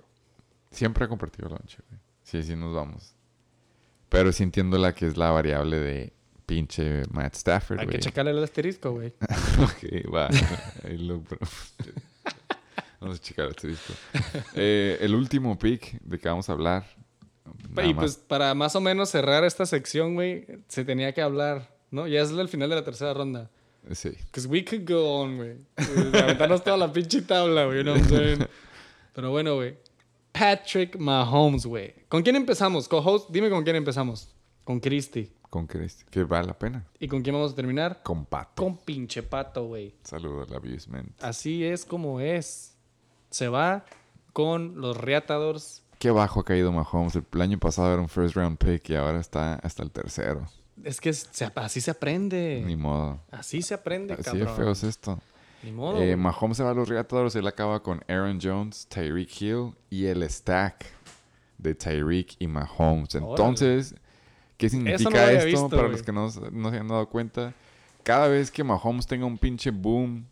Siempre 0.71 1.05
he 1.05 1.07
compartido 1.07 1.49
lunch, 1.49 1.77
güey. 1.89 1.99
Sí, 2.23 2.43
sí 2.43 2.55
nos 2.55 2.73
vamos. 2.73 3.13
Pero 4.07 4.31
sí 4.31 4.43
entiendo 4.43 4.77
la 4.77 4.93
que 4.95 5.07
es 5.07 5.17
la 5.17 5.31
variable 5.31 5.77
de 5.79 6.13
pinche 6.45 7.03
Matt 7.11 7.35
Stafford, 7.35 7.79
Hay 7.79 7.85
güey. 7.85 7.97
que 7.97 8.03
checarle 8.03 8.31
el 8.31 8.43
asterisco, 8.43 8.91
güey. 8.91 9.09
ok, 9.61 10.13
va. 10.13 10.29
Ahí 10.83 10.97
lo- 10.97 11.23
vamos 13.01 13.17
a 13.17 13.21
checar 13.21 13.45
el 13.45 13.51
asterisco. 13.51 13.93
Eh, 14.55 14.97
el 15.01 15.13
último 15.15 15.57
pick 15.57 15.99
de 16.01 16.17
que 16.19 16.27
vamos 16.29 16.49
a 16.49 16.53
hablar. 16.53 16.85
nada 17.69 17.87
y 17.87 17.93
más- 17.93 18.03
pues 18.03 18.17
para 18.17 18.53
más 18.55 18.75
o 18.75 18.81
menos 18.81 19.09
cerrar 19.09 19.43
esta 19.43 19.65
sección, 19.65 20.15
güey, 20.15 20.45
se 20.67 20.85
tenía 20.85 21.13
que 21.13 21.21
hablar, 21.21 21.75
¿no? 21.91 22.07
Ya 22.07 22.21
es 22.21 22.29
el 22.31 22.49
final 22.49 22.69
de 22.69 22.75
la 22.77 22.83
tercera 22.83 23.13
ronda. 23.13 23.49
Sí. 23.93 24.09
Because 24.09 24.47
we 24.47 24.63
could 24.65 24.87
go 24.87 25.21
on, 25.21 25.37
güey. 25.37 25.57
Aventarnos 26.21 26.63
toda 26.63 26.77
la 26.77 26.91
pinche 26.91 27.21
tabla, 27.21 27.65
güey. 27.65 27.77
You 27.77 27.83
know 27.83 27.93
what 27.95 28.03
I'm 28.03 28.09
saying? 28.09 28.47
Pero 29.13 29.31
bueno, 29.31 29.55
güey. 29.55 29.77
Patrick 30.31 30.97
Mahomes, 30.97 31.65
güey. 31.65 31.93
¿Con 32.07 32.21
quién 32.23 32.35
empezamos? 32.35 32.87
Co-host, 32.87 33.29
dime 33.31 33.49
con 33.49 33.63
quién 33.63 33.75
empezamos. 33.75 34.33
Con 34.63 34.79
Christy. 34.79 35.31
¿Con 35.49 35.65
crees? 35.65 36.03
Que 36.11 36.23
vale 36.23 36.45
la 36.47 36.57
pena. 36.57 36.85
¿Y 36.99 37.07
con 37.07 37.23
quién 37.23 37.33
vamos 37.33 37.53
a 37.53 37.55
terminar? 37.55 38.01
Con 38.03 38.25
Pato. 38.25 38.63
Con 38.63 38.77
pinche 38.77 39.23
pato, 39.23 39.65
güey. 39.65 39.95
Saludos 40.03 40.47
al 40.49 40.57
abusement. 40.57 41.11
Así 41.23 41.65
es 41.65 41.85
como 41.85 42.19
es. 42.19 42.75
Se 43.31 43.47
va 43.47 43.83
con 44.31 44.79
los 44.79 44.95
Reatadores. 44.95 45.81
Qué 45.97 46.11
bajo 46.11 46.41
ha 46.41 46.45
caído 46.45 46.71
Mahomes. 46.71 47.15
El 47.15 47.41
año 47.41 47.57
pasado 47.59 47.91
era 47.91 48.01
un 48.01 48.07
first 48.09 48.35
round 48.35 48.57
pick 48.59 48.89
y 48.91 48.95
ahora 48.95 49.19
está 49.19 49.55
hasta 49.55 49.81
el 49.81 49.89
tercero. 49.91 50.45
Es 50.83 51.01
que 51.01 51.11
se- 51.11 51.51
así 51.55 51.81
se 51.81 51.91
aprende. 51.91 52.63
Ni 52.65 52.75
modo. 52.75 53.19
Así 53.31 53.61
se 53.63 53.73
aprende, 53.73 54.13
Así 54.13 54.23
cabrón. 54.23 54.55
feo 54.55 54.71
es 54.71 54.83
esto. 54.83 55.19
Ni 55.63 55.71
modo. 55.71 56.01
Eh. 56.01 56.15
Mahomes 56.15 56.57
se 56.57 56.63
va 56.63 56.71
a 56.71 56.73
los 56.73 56.87
Reatadores. 56.87 57.35
Él 57.35 57.47
acaba 57.47 57.81
con 57.81 58.01
Aaron 58.07 58.39
Jones, 58.41 58.87
Tyreek 58.87 59.41
Hill 59.41 59.73
y 59.89 60.05
el 60.05 60.27
stack 60.29 60.85
de 61.57 61.75
Tyreek 61.75 62.35
y 62.39 62.47
Mahomes. 62.47 63.15
Entonces, 63.15 63.95
¿qué 64.57 64.69
significa 64.69 65.09
no 65.09 65.17
esto 65.17 65.45
visto, 65.45 65.69
para 65.69 65.87
los 65.87 66.01
que 66.01 66.11
no, 66.11 66.29
no 66.51 66.71
se 66.71 66.77
han 66.77 66.87
dado 66.87 67.07
cuenta? 67.09 67.53
Cada 68.03 68.27
vez 68.27 68.49
que 68.49 68.63
Mahomes 68.63 69.05
tenga 69.05 69.25
un 69.25 69.37
pinche 69.37 69.71
boom, 69.71 70.25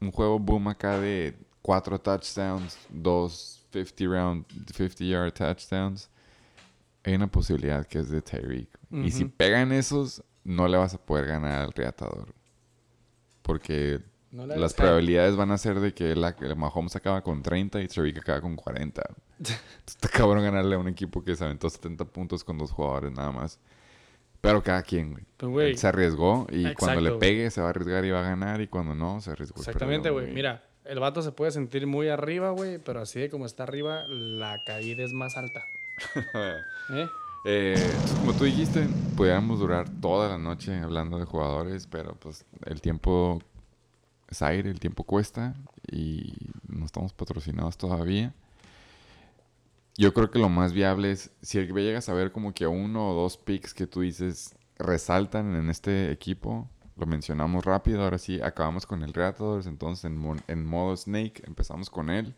un 0.00 0.10
juego 0.10 0.38
boom 0.38 0.68
acá 0.68 0.98
de 0.98 1.36
cuatro 1.62 1.98
touchdowns, 1.98 2.78
dos 2.88 3.64
50 3.72 4.04
round, 4.04 4.44
50 4.72 5.04
yard 5.04 5.32
touchdowns, 5.32 6.10
hay 7.04 7.14
una 7.14 7.26
posibilidad 7.26 7.86
que 7.86 8.00
es 8.00 8.10
de 8.10 8.20
Tyreek. 8.20 8.68
Y 8.90 9.10
si 9.10 9.24
pegan 9.24 9.72
esos, 9.72 10.22
no 10.44 10.66
le 10.66 10.76
vas 10.76 10.94
a 10.94 10.98
poder 10.98 11.26
ganar 11.26 11.62
al 11.62 11.72
Reatador. 11.72 12.34
Porque 13.42 14.00
No 14.30 14.46
las 14.46 14.74
probabilidades 14.74 15.36
van 15.36 15.50
a 15.50 15.58
ser 15.58 15.80
de 15.80 15.94
que 15.94 16.14
la, 16.14 16.36
el 16.40 16.56
Mahomes 16.56 16.94
acaba 16.96 17.22
con 17.22 17.42
30 17.42 17.80
y 17.80 17.88
Tyreek 17.88 18.18
acaba 18.18 18.40
con 18.42 18.56
40. 18.56 19.02
Entonces, 19.38 19.60
Está 19.86 20.08
cabrón 20.08 20.42
ganarle 20.42 20.74
a 20.74 20.78
un 20.78 20.88
equipo 20.88 21.24
que 21.24 21.34
se 21.34 21.44
aventó 21.44 21.70
70 21.70 22.04
puntos 22.06 22.44
con 22.44 22.58
dos 22.58 22.70
jugadores 22.70 23.12
nada 23.12 23.32
más. 23.32 23.58
Pero 24.40 24.62
cada 24.62 24.82
quien, 24.82 25.16
güey. 25.40 25.70
Él 25.70 25.78
se 25.78 25.88
arriesgó 25.88 26.46
y 26.50 26.60
Exacto, 26.60 26.78
cuando 26.78 27.00
le 27.00 27.10
güey. 27.10 27.20
pegue 27.20 27.50
se 27.50 27.60
va 27.60 27.68
a 27.68 27.70
arriesgar 27.70 28.04
y 28.04 28.10
va 28.10 28.20
a 28.20 28.30
ganar 28.30 28.60
y 28.60 28.68
cuando 28.68 28.94
no 28.94 29.20
se 29.20 29.30
arriesgó. 29.30 29.58
Exactamente, 29.60 30.10
güey. 30.10 30.32
Mira, 30.32 30.62
el 30.84 31.00
vato 31.00 31.22
se 31.22 31.32
puede 31.32 31.50
sentir 31.50 31.86
muy 31.86 32.08
arriba, 32.08 32.50
güey, 32.50 32.78
pero 32.78 33.00
así 33.00 33.18
de 33.18 33.30
como 33.30 33.46
está 33.46 33.64
arriba, 33.64 34.06
la 34.08 34.62
caída 34.64 35.04
es 35.04 35.12
más 35.12 35.36
alta. 35.36 35.66
¿Eh? 36.90 37.08
Eh, 37.44 37.90
como 38.20 38.32
tú 38.34 38.44
dijiste, 38.44 38.86
podríamos 39.16 39.58
durar 39.58 39.88
toda 40.00 40.28
la 40.28 40.38
noche 40.38 40.76
hablando 40.78 41.18
de 41.18 41.24
jugadores, 41.24 41.86
pero 41.86 42.14
pues 42.14 42.44
el 42.66 42.80
tiempo 42.80 43.42
es 44.28 44.42
aire, 44.42 44.70
el 44.70 44.80
tiempo 44.80 45.04
cuesta 45.04 45.54
y 45.90 46.34
no 46.68 46.84
estamos 46.84 47.12
patrocinados 47.12 47.76
todavía. 47.76 48.34
Yo 49.96 50.14
creo 50.14 50.30
que 50.30 50.38
lo 50.38 50.48
más 50.48 50.72
viable 50.72 51.10
es, 51.10 51.30
si 51.42 51.58
llegas 51.58 52.08
a 52.08 52.14
ver 52.14 52.30
como 52.30 52.54
que 52.54 52.66
uno 52.66 53.10
o 53.10 53.14
dos 53.14 53.36
picks 53.36 53.74
que 53.74 53.86
tú 53.86 54.02
dices 54.02 54.54
resaltan 54.78 55.56
en 55.56 55.70
este 55.70 56.12
equipo, 56.12 56.68
lo 56.96 57.06
mencionamos 57.06 57.64
rápido, 57.64 58.02
ahora 58.02 58.18
sí, 58.18 58.40
acabamos 58.40 58.86
con 58.86 59.02
el 59.02 59.12
Raptors, 59.12 59.66
entonces 59.66 60.04
en, 60.04 60.42
en 60.46 60.64
modo 60.64 60.96
Snake 60.96 61.42
empezamos 61.46 61.90
con 61.90 62.10
él. 62.10 62.34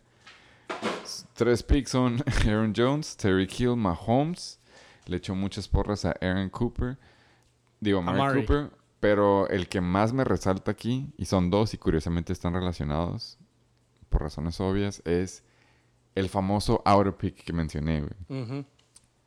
Tres 1.35 1.63
picks 1.63 1.91
son 1.91 2.23
Aaron 2.47 2.73
Jones, 2.77 3.17
Terry 3.17 3.49
Hill, 3.51 3.77
Mahomes. 3.77 4.59
Le 5.07 5.17
echó 5.17 5.35
muchas 5.35 5.67
porras 5.69 6.05
a 6.05 6.13
Aaron 6.21 6.49
Cooper. 6.51 6.99
Digo, 7.81 7.99
Amari. 8.01 8.47
Cooper. 8.47 8.71
Pero 9.01 9.49
el 9.49 9.69
que 9.69 9.81
más 9.81 10.13
me 10.13 10.25
resalta 10.25 10.71
aquí, 10.71 11.13
y 11.17 11.25
son 11.25 11.51
dos 11.51 11.75
y 11.75 11.79
curiosamente 11.79 12.33
están 12.33 12.55
relacionados 12.55 13.39
por 14.11 14.23
razones 14.23 14.61
obvias, 14.61 15.03
es 15.05 15.43
el 16.15 16.29
famoso 16.29 16.83
outer 16.85 17.17
pick 17.17 17.43
que 17.43 17.53
mencioné, 17.53 18.03
güey. 18.03 18.67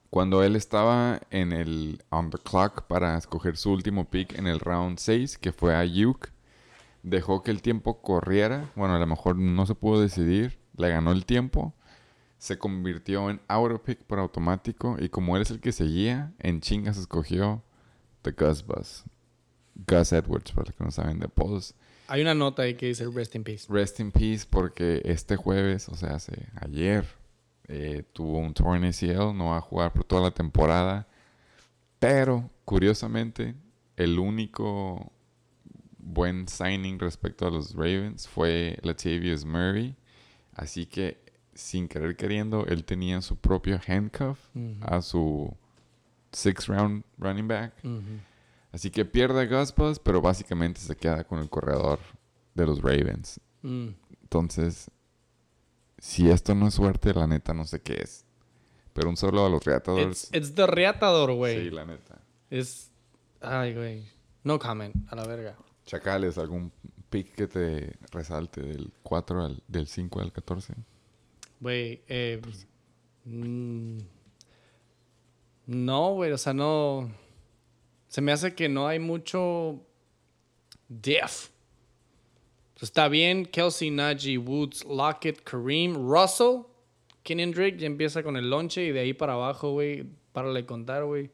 Cuando 0.10 0.44
él 0.44 0.56
estaba 0.56 1.22
en 1.32 1.52
el 1.54 2.04
on 2.12 2.30
the 2.30 2.38
clock 2.38 2.84
para 2.84 3.18
escoger 3.18 3.58
su 3.58 3.72
último 3.72 4.06
pick 4.06 4.38
en 4.38 4.45
el 4.45 4.60
round 4.60 5.00
6, 5.00 5.40
que 5.40 5.52
fue 5.52 5.76
a 5.76 5.84
Yuke, 5.86 6.32
dejó 7.02 7.41
que 7.41 7.50
el 7.50 7.64
tiempo 7.64 8.00
corriera. 8.00 8.70
Bueno, 8.76 8.94
a 8.94 9.00
lo 9.00 9.08
mejor 9.08 9.36
no 9.38 9.66
se 9.66 9.74
pudo 9.74 10.00
decidir. 10.00 10.60
Le 10.78 10.90
ganó 10.90 11.12
el 11.12 11.26
tiempo. 11.26 11.74
Se 12.38 12.60
convirtió 12.60 13.32
en 13.32 13.41
outer 13.48 13.82
pick 13.82 14.04
por 14.04 14.20
automático. 14.20 14.98
Y 15.00 15.10
como 15.10 15.36
él 15.36 15.41
es 15.41 15.50
el 15.50 15.60
que 15.60 15.72
seguía, 15.72 16.32
en 16.38 16.62
chingas 16.62 16.98
escogió 16.98 17.64
The 18.22 18.34
Gus 18.34 18.64
Bus. 18.66 19.04
Gus 19.76 20.14
Edwards, 20.14 20.52
para 20.52 20.68
los 20.68 20.76
que 20.76 20.84
no 20.84 20.91
saben 20.91 21.20
de 21.20 21.26
apodos. 21.26 21.74
Hay 22.08 22.22
una 22.22 22.34
nota 22.34 22.64
ahí 22.64 22.76
que 22.76 22.88
dice 22.88 23.08
Rest 23.10 23.36
in 23.36 23.44
Peace. 23.44 23.66
Rest 23.70 24.00
in 24.00 24.12
peace 24.12 24.45
porque 24.50 25.02
este 25.06 25.36
jueves, 25.36 25.90
o 25.90 25.95
sea, 25.95 26.16
hace 26.16 26.48
ayer, 26.56 27.06
eh, 27.68 28.04
tuvo 28.14 28.40
un 28.40 28.54
torn 28.54 28.84
ACL, 28.84 29.36
no 29.36 29.50
va 29.52 29.58
a 29.58 29.62
jugar 29.62 29.94
por 29.94 30.04
toda 30.04 30.22
la 30.22 30.32
temporada. 30.32 31.08
Pero, 32.00 32.50
curiosamente, 32.66 33.56
el 33.95 34.20
único 34.20 35.12
buen 35.98 36.48
signing 36.48 37.00
respecto 37.00 37.48
a 37.48 37.50
los 37.50 37.74
Ravens 37.74 38.28
fue 38.28 38.78
Latavius 38.84 39.45
Murray. 39.45 39.95
Así 40.54 40.86
que, 40.86 41.18
sin 41.54 41.88
querer 41.88 42.16
queriendo, 42.16 42.66
él 42.66 42.84
tenía 42.84 43.22
su 43.22 43.38
propio 43.38 43.80
handcuff 43.88 44.40
a 44.82 45.02
su 45.02 45.56
six 46.32 46.68
round 46.68 47.04
running 47.18 47.48
back. 47.48 47.74
Así 48.74 48.90
que 48.90 49.06
pierde 49.06 49.41
a 49.41 49.45
Gus 49.45 49.74
Bus, 49.74 50.00
pero 50.00 50.20
básicamente 50.20 50.82
se 50.82 50.95
queda 50.98 51.24
con 51.24 51.40
el 51.40 51.50
corredor 51.50 52.00
de 52.56 52.66
los 52.66 52.82
Ravens. 52.82 53.40
Mm. 53.62 53.90
Entonces, 54.24 54.90
si 56.00 56.30
esto 56.30 56.56
no 56.56 56.68
es 56.68 56.74
suerte, 56.74 57.14
la 57.14 57.28
neta 57.28 57.54
no 57.54 57.66
sé 57.66 57.82
qué 57.82 58.02
es. 58.02 58.26
Pero 58.94 59.10
un 59.10 59.16
solo 59.16 59.45
a 59.45 59.50
los 59.50 59.62
It's, 59.62 59.68
Reatadores. 59.68 60.30
it's 60.34 60.56
the 60.56 60.68
reatador, 60.68 61.34
güey. 61.34 61.66
Sí, 61.66 61.70
la 61.70 61.86
neta. 61.86 62.20
Es. 62.50 62.91
Ay, 63.41 63.76
güey. 63.76 64.06
No 64.44 64.58
comment, 64.60 64.95
a 65.12 65.16
la 65.16 65.26
verga. 65.26 65.56
Chacales, 65.86 66.38
algún 66.38 66.72
pick 67.10 67.36
que 67.36 67.48
te 67.48 67.95
resalte 68.12 68.62
del 68.62 68.91
4 69.04 69.45
al 69.45 69.64
del 69.68 69.88
5 69.88 70.20
al 70.20 70.34
14. 70.34 70.74
Güey, 71.60 72.04
eh. 72.08 72.41
mm, 73.26 73.98
no, 75.68 76.14
güey, 76.14 76.32
o 76.32 76.38
sea, 76.38 76.54
no. 76.54 77.10
Se 78.14 78.22
me 78.22 78.31
hace 78.31 78.53
que 78.53 78.69
no 78.69 78.88
hay 78.88 78.99
mucho. 78.99 79.80
Def. 80.88 81.49
Está 82.80 83.07
bien, 83.07 83.44
Kelsey, 83.44 83.90
Najee, 83.90 84.38
Woods, 84.38 84.85
Lockett, 84.85 85.41
Kareem, 85.44 85.95
Russell, 85.95 86.61
Kenyon 87.23 87.49
Drake 87.49 87.77
ya 87.80 87.88
empieza 87.88 88.22
con 88.22 88.38
el 88.38 88.52
lonche 88.52 88.84
y 88.84 88.91
de 88.91 88.99
ahí 88.99 89.14
para 89.14 89.34
abajo, 89.34 89.72
güey, 89.72 90.06
para 90.31 90.53
de 90.53 90.64
contar, 90.64 91.06
güey. 91.06 91.31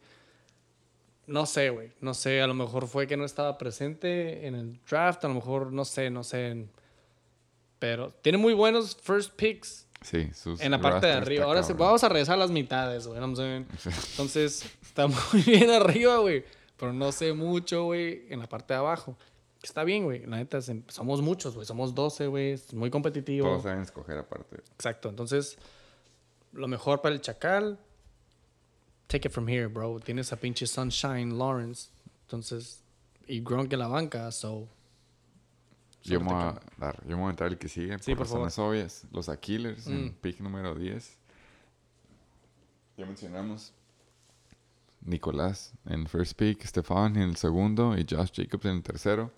No 1.27 1.45
sé, 1.45 1.69
güey, 1.69 1.91
no 1.99 2.13
sé, 2.13 2.41
a 2.41 2.47
lo 2.47 2.53
mejor 2.53 2.87
fue 2.87 3.07
que 3.07 3.17
no 3.17 3.25
estaba 3.25 3.57
presente 3.57 4.47
en 4.47 4.55
el 4.55 4.79
draft, 4.89 5.25
a 5.25 5.27
lo 5.27 5.33
mejor, 5.33 5.73
no 5.73 5.83
sé, 5.83 6.09
no 6.09 6.23
sé. 6.23 6.65
Pero 7.77 8.11
tiene 8.21 8.37
muy 8.37 8.53
buenos 8.53 8.95
first 8.95 9.33
picks 9.35 9.85
Sí, 10.01 10.29
sus 10.33 10.61
en 10.61 10.71
la 10.71 10.79
parte 10.79 11.07
de 11.07 11.13
arriba. 11.13 11.43
Ahora 11.43 11.61
sí, 11.61 11.73
vamos 11.73 12.01
a 12.05 12.07
regresar 12.07 12.35
a 12.35 12.37
las 12.37 12.51
mitades, 12.51 13.05
güey. 13.05 13.19
¿no? 13.19 13.25
Entonces, 13.35 14.65
está 14.81 15.07
muy 15.07 15.41
bien 15.45 15.69
arriba, 15.71 16.19
güey. 16.19 16.45
Pero 16.79 16.93
no 16.93 17.11
sé 17.11 17.33
mucho, 17.33 17.83
güey, 17.85 18.25
en 18.29 18.39
la 18.39 18.47
parte 18.47 18.73
de 18.73 18.79
abajo. 18.79 19.17
Está 19.61 19.83
bien, 19.83 20.05
güey. 20.05 20.25
La 20.25 20.37
neta, 20.37 20.59
somos 20.87 21.21
muchos, 21.21 21.53
güey. 21.53 21.65
Somos 21.65 21.93
12, 21.93 22.27
güey. 22.27 22.51
Es 22.53 22.73
muy 22.73 22.89
competitivo. 22.89 23.45
Todos 23.47 23.63
saben 23.63 23.81
escoger 23.81 24.17
aparte. 24.17 24.57
Exacto. 24.75 25.09
Entonces, 25.09 25.57
lo 26.53 26.67
mejor 26.69 27.01
para 27.01 27.13
el 27.13 27.19
Chacal, 27.21 27.77
take 29.07 29.27
it 29.27 29.33
from 29.33 29.49
here, 29.49 29.67
bro. 29.67 29.99
Tienes 29.99 30.31
a 30.31 30.37
pinche 30.37 30.65
Sunshine 30.65 31.37
Lawrence. 31.37 31.89
Entonces, 32.21 32.81
y 33.27 33.41
Gronk 33.41 33.73
en 33.73 33.79
la 33.79 33.87
banca, 33.87 34.31
so. 34.31 34.67
Yo 36.03 36.21
me, 36.21 36.31
a 36.31 36.57
dar, 36.77 36.95
yo 37.05 37.17
me 37.17 37.23
voy 37.23 37.27
a 37.27 37.29
entrar 37.31 37.49
el 37.51 37.57
que 37.57 37.67
sigue. 37.67 37.99
Sí, 37.99 38.11
por 38.15 38.19
por 38.19 38.27
favor. 38.27 38.43
razones 38.45 38.57
obvias. 38.59 39.03
Los 39.11 39.27
Aquilers 39.27 39.85
en 39.87 40.05
Mm. 40.05 40.11
pick 40.21 40.39
número 40.39 40.73
10. 40.73 41.17
Ya 42.95 43.05
mencionamos. 43.05 43.73
Nicolás 45.01 45.73
en 45.85 46.07
first 46.07 46.33
pick, 46.37 46.63
Stefan 46.65 47.15
en 47.15 47.29
el 47.29 47.35
segundo 47.35 47.97
y 47.97 48.05
Josh 48.09 48.29
Jacobs 48.33 48.65
en 48.65 48.71
el 48.77 48.83
tercero. 48.83 49.31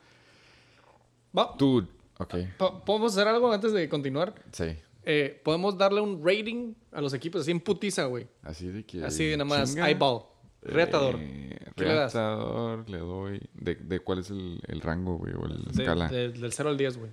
Va, 1.38 1.56
Tú, 1.58 1.88
ok, 2.18 2.36
po- 2.58 2.84
¿Podemos 2.84 3.14
hacer 3.14 3.28
algo 3.28 3.52
antes 3.52 3.72
de 3.74 3.88
continuar? 3.90 4.34
sí. 4.52 4.76
Eh, 5.04 5.42
Podemos 5.44 5.76
darle 5.80 6.00
un 6.00 6.22
rating 6.24 6.76
a 6.92 7.02
los 7.02 7.12
equipos 7.16 7.42
así 7.42 7.50
en 7.50 7.60
putiza, 7.60 8.06
güey. 8.06 8.28
Así 8.44 8.68
de 8.68 8.86
que. 8.86 9.04
Así 9.04 9.26
de 9.26 9.36
nada 9.36 9.50
más, 9.50 9.76
eyeball. 9.76 10.26
Retador. 10.62 11.16
Eh, 11.18 11.58
¿Qué 11.76 11.86
le 11.86 11.94
das? 11.96 12.14
le 12.14 12.98
doy. 13.00 13.42
¿De, 13.56 13.74
de 13.74 14.00
cuál 14.00 14.20
es 14.20 14.30
el, 14.30 14.62
el 14.68 14.80
rango, 14.80 15.18
güey? 15.18 15.34
O 15.34 15.48
la 15.48 15.56
De- 15.56 15.72
escala? 15.82 16.08
de- 16.08 16.30
del 16.30 16.54
0 16.54 16.70
al 16.70 16.78
10, 16.78 16.98
güey. 16.98 17.12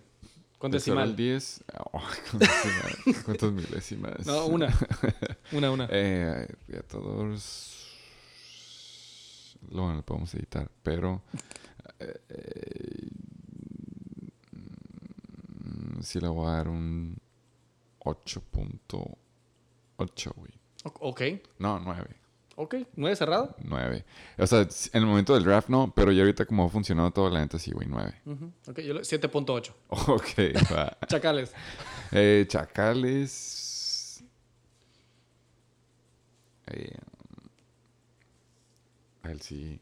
Con 0.59 0.71
¿De 0.71 0.81
cero 0.81 1.01
al 1.01 1.17
decimal. 1.17 1.17
10. 1.17 1.65
Oh, 1.93 2.03
con 2.31 2.41
decimal. 2.41 3.25
¿Cuántas 3.25 3.53
milésimas? 3.53 4.27
No, 4.27 4.45
una. 4.47 4.69
Una, 5.53 5.71
una. 5.71 5.89
Eh, 5.91 6.47
retadores. 6.69 7.78
Lo, 9.71 9.93
lo 9.93 10.03
podemos 10.03 10.35
editar, 10.35 10.71
pero. 10.83 11.23
eh, 12.01 12.21
eh, 12.29 13.09
sí 16.03 16.21
le 16.21 16.29
voy 16.29 16.47
a 16.49 16.53
dar 16.55 16.69
un 16.69 17.17
8.8, 18.01 20.33
güey. 20.35 20.53
Ok. 21.01 21.23
No, 21.59 21.79
9. 21.81 22.17
Ok. 22.57 22.75
¿Nueve 22.97 23.15
cerrado? 23.17 23.55
9. 23.63 24.05
O 24.39 24.47
sea, 24.47 24.61
en 24.63 24.69
el 25.03 25.07
momento 25.07 25.35
del 25.35 25.45
draft 25.45 25.69
no, 25.69 25.93
pero 25.95 26.11
ya 26.13 26.23
ahorita 26.23 26.45
como 26.47 26.65
ha 26.65 26.69
funcionado 26.69 27.11
todo, 27.13 27.31
la 27.31 27.41
neta 27.41 27.59
sí, 27.59 27.71
güey, 27.73 27.87
9. 27.89 28.15
Ujú. 28.27 28.53
Ok, 28.69 28.81
yo 28.81 28.95
le- 28.95 29.01
7.8. 29.03 29.73
Ok, 29.89 30.39
va. 30.73 30.97
Chacales. 31.07 31.53
Eh, 32.13 32.47
chacales. 32.49 34.25
Eh, 36.69 36.97
a 39.29 39.33
él 39.33 39.41
sí, 39.41 39.81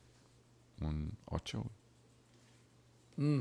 un 0.81 1.17
8. 1.27 1.65
Mm. 3.17 3.41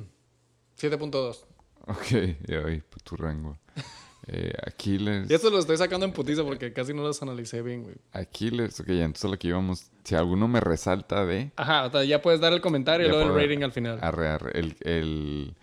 7.2. 0.77 1.45
Ok, 1.87 2.47
ya 2.47 2.61
voy 2.61 2.81
por 2.81 3.01
tu 3.01 3.15
rango. 3.15 3.57
Eh, 4.27 4.53
Aquiles. 4.65 5.29
Y 5.29 5.35
esto 5.35 5.51
lo 5.51 5.59
estoy 5.59 5.77
sacando 5.77 6.03
en 6.03 6.11
putiza 6.11 6.43
porque 6.43 6.73
casi 6.73 6.95
no 6.95 7.03
los 7.03 7.21
analicé 7.21 7.61
bien, 7.61 7.83
güey. 7.83 7.95
Aquiles, 8.11 8.79
ok, 8.79 8.89
entonces 8.89 9.29
lo 9.29 9.37
que 9.37 9.49
íbamos. 9.49 9.91
Si 10.03 10.15
alguno 10.15 10.47
me 10.47 10.59
resalta 10.59 11.27
de. 11.27 11.51
Ajá, 11.55 11.85
o 11.85 11.91
sea, 11.91 12.03
ya 12.03 12.23
puedes 12.23 12.39
dar 12.41 12.51
el 12.51 12.59
comentario 12.59 13.05
y 13.05 13.09
luego 13.11 13.29
el 13.29 13.39
rating 13.39 13.63
al 13.63 13.71
final. 13.71 13.99
Arre, 14.01 14.29
arre. 14.29 14.59
El, 14.59 14.77
el 14.81 15.55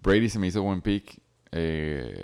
Brady 0.00 0.28
se 0.28 0.38
me 0.38 0.46
hizo 0.46 0.62
buen 0.62 0.80
pick. 0.80 1.18
Eh, 1.50 2.22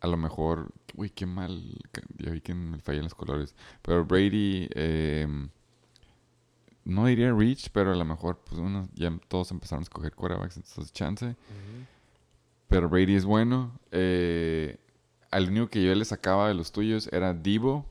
a 0.00 0.06
lo 0.06 0.18
mejor, 0.18 0.70
uy, 0.96 1.08
qué 1.08 1.24
mal. 1.24 1.78
Ya 2.18 2.30
vi 2.30 2.42
que 2.42 2.52
me 2.52 2.78
fallan 2.80 3.04
los 3.04 3.14
colores. 3.14 3.54
Pero 3.80 4.04
Brady, 4.04 4.68
eh, 4.74 5.26
no 6.84 7.06
diría 7.06 7.32
Reach, 7.32 7.70
pero 7.72 7.92
a 7.92 7.96
lo 7.96 8.04
mejor, 8.04 8.38
pues 8.44 8.60
uno, 8.60 8.88
ya 8.94 9.12
todos 9.28 9.50
empezaron 9.50 9.82
a 9.82 9.84
escoger 9.84 10.14
quarterbacks, 10.14 10.56
entonces 10.56 10.92
chance. 10.92 11.36
Pero 12.68 12.88
Brady 12.88 13.14
es 13.14 13.24
bueno. 13.24 13.78
Eh, 13.90 14.78
al 15.30 15.48
único 15.48 15.68
que 15.68 15.82
yo 15.84 15.94
le 15.94 16.04
sacaba 16.04 16.48
de 16.48 16.54
los 16.54 16.72
tuyos 16.72 17.08
era 17.12 17.32
Debo. 17.34 17.86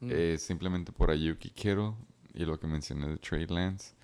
eh, 0.00 0.36
simplemente 0.38 0.92
por 0.92 1.10
Ayuki 1.10 1.50
Kittle 1.50 1.92
y 2.32 2.44
lo 2.44 2.58
que 2.60 2.66
mencioné 2.68 3.08
de 3.08 3.16
Trey 3.16 3.46
Lance. 3.48 3.94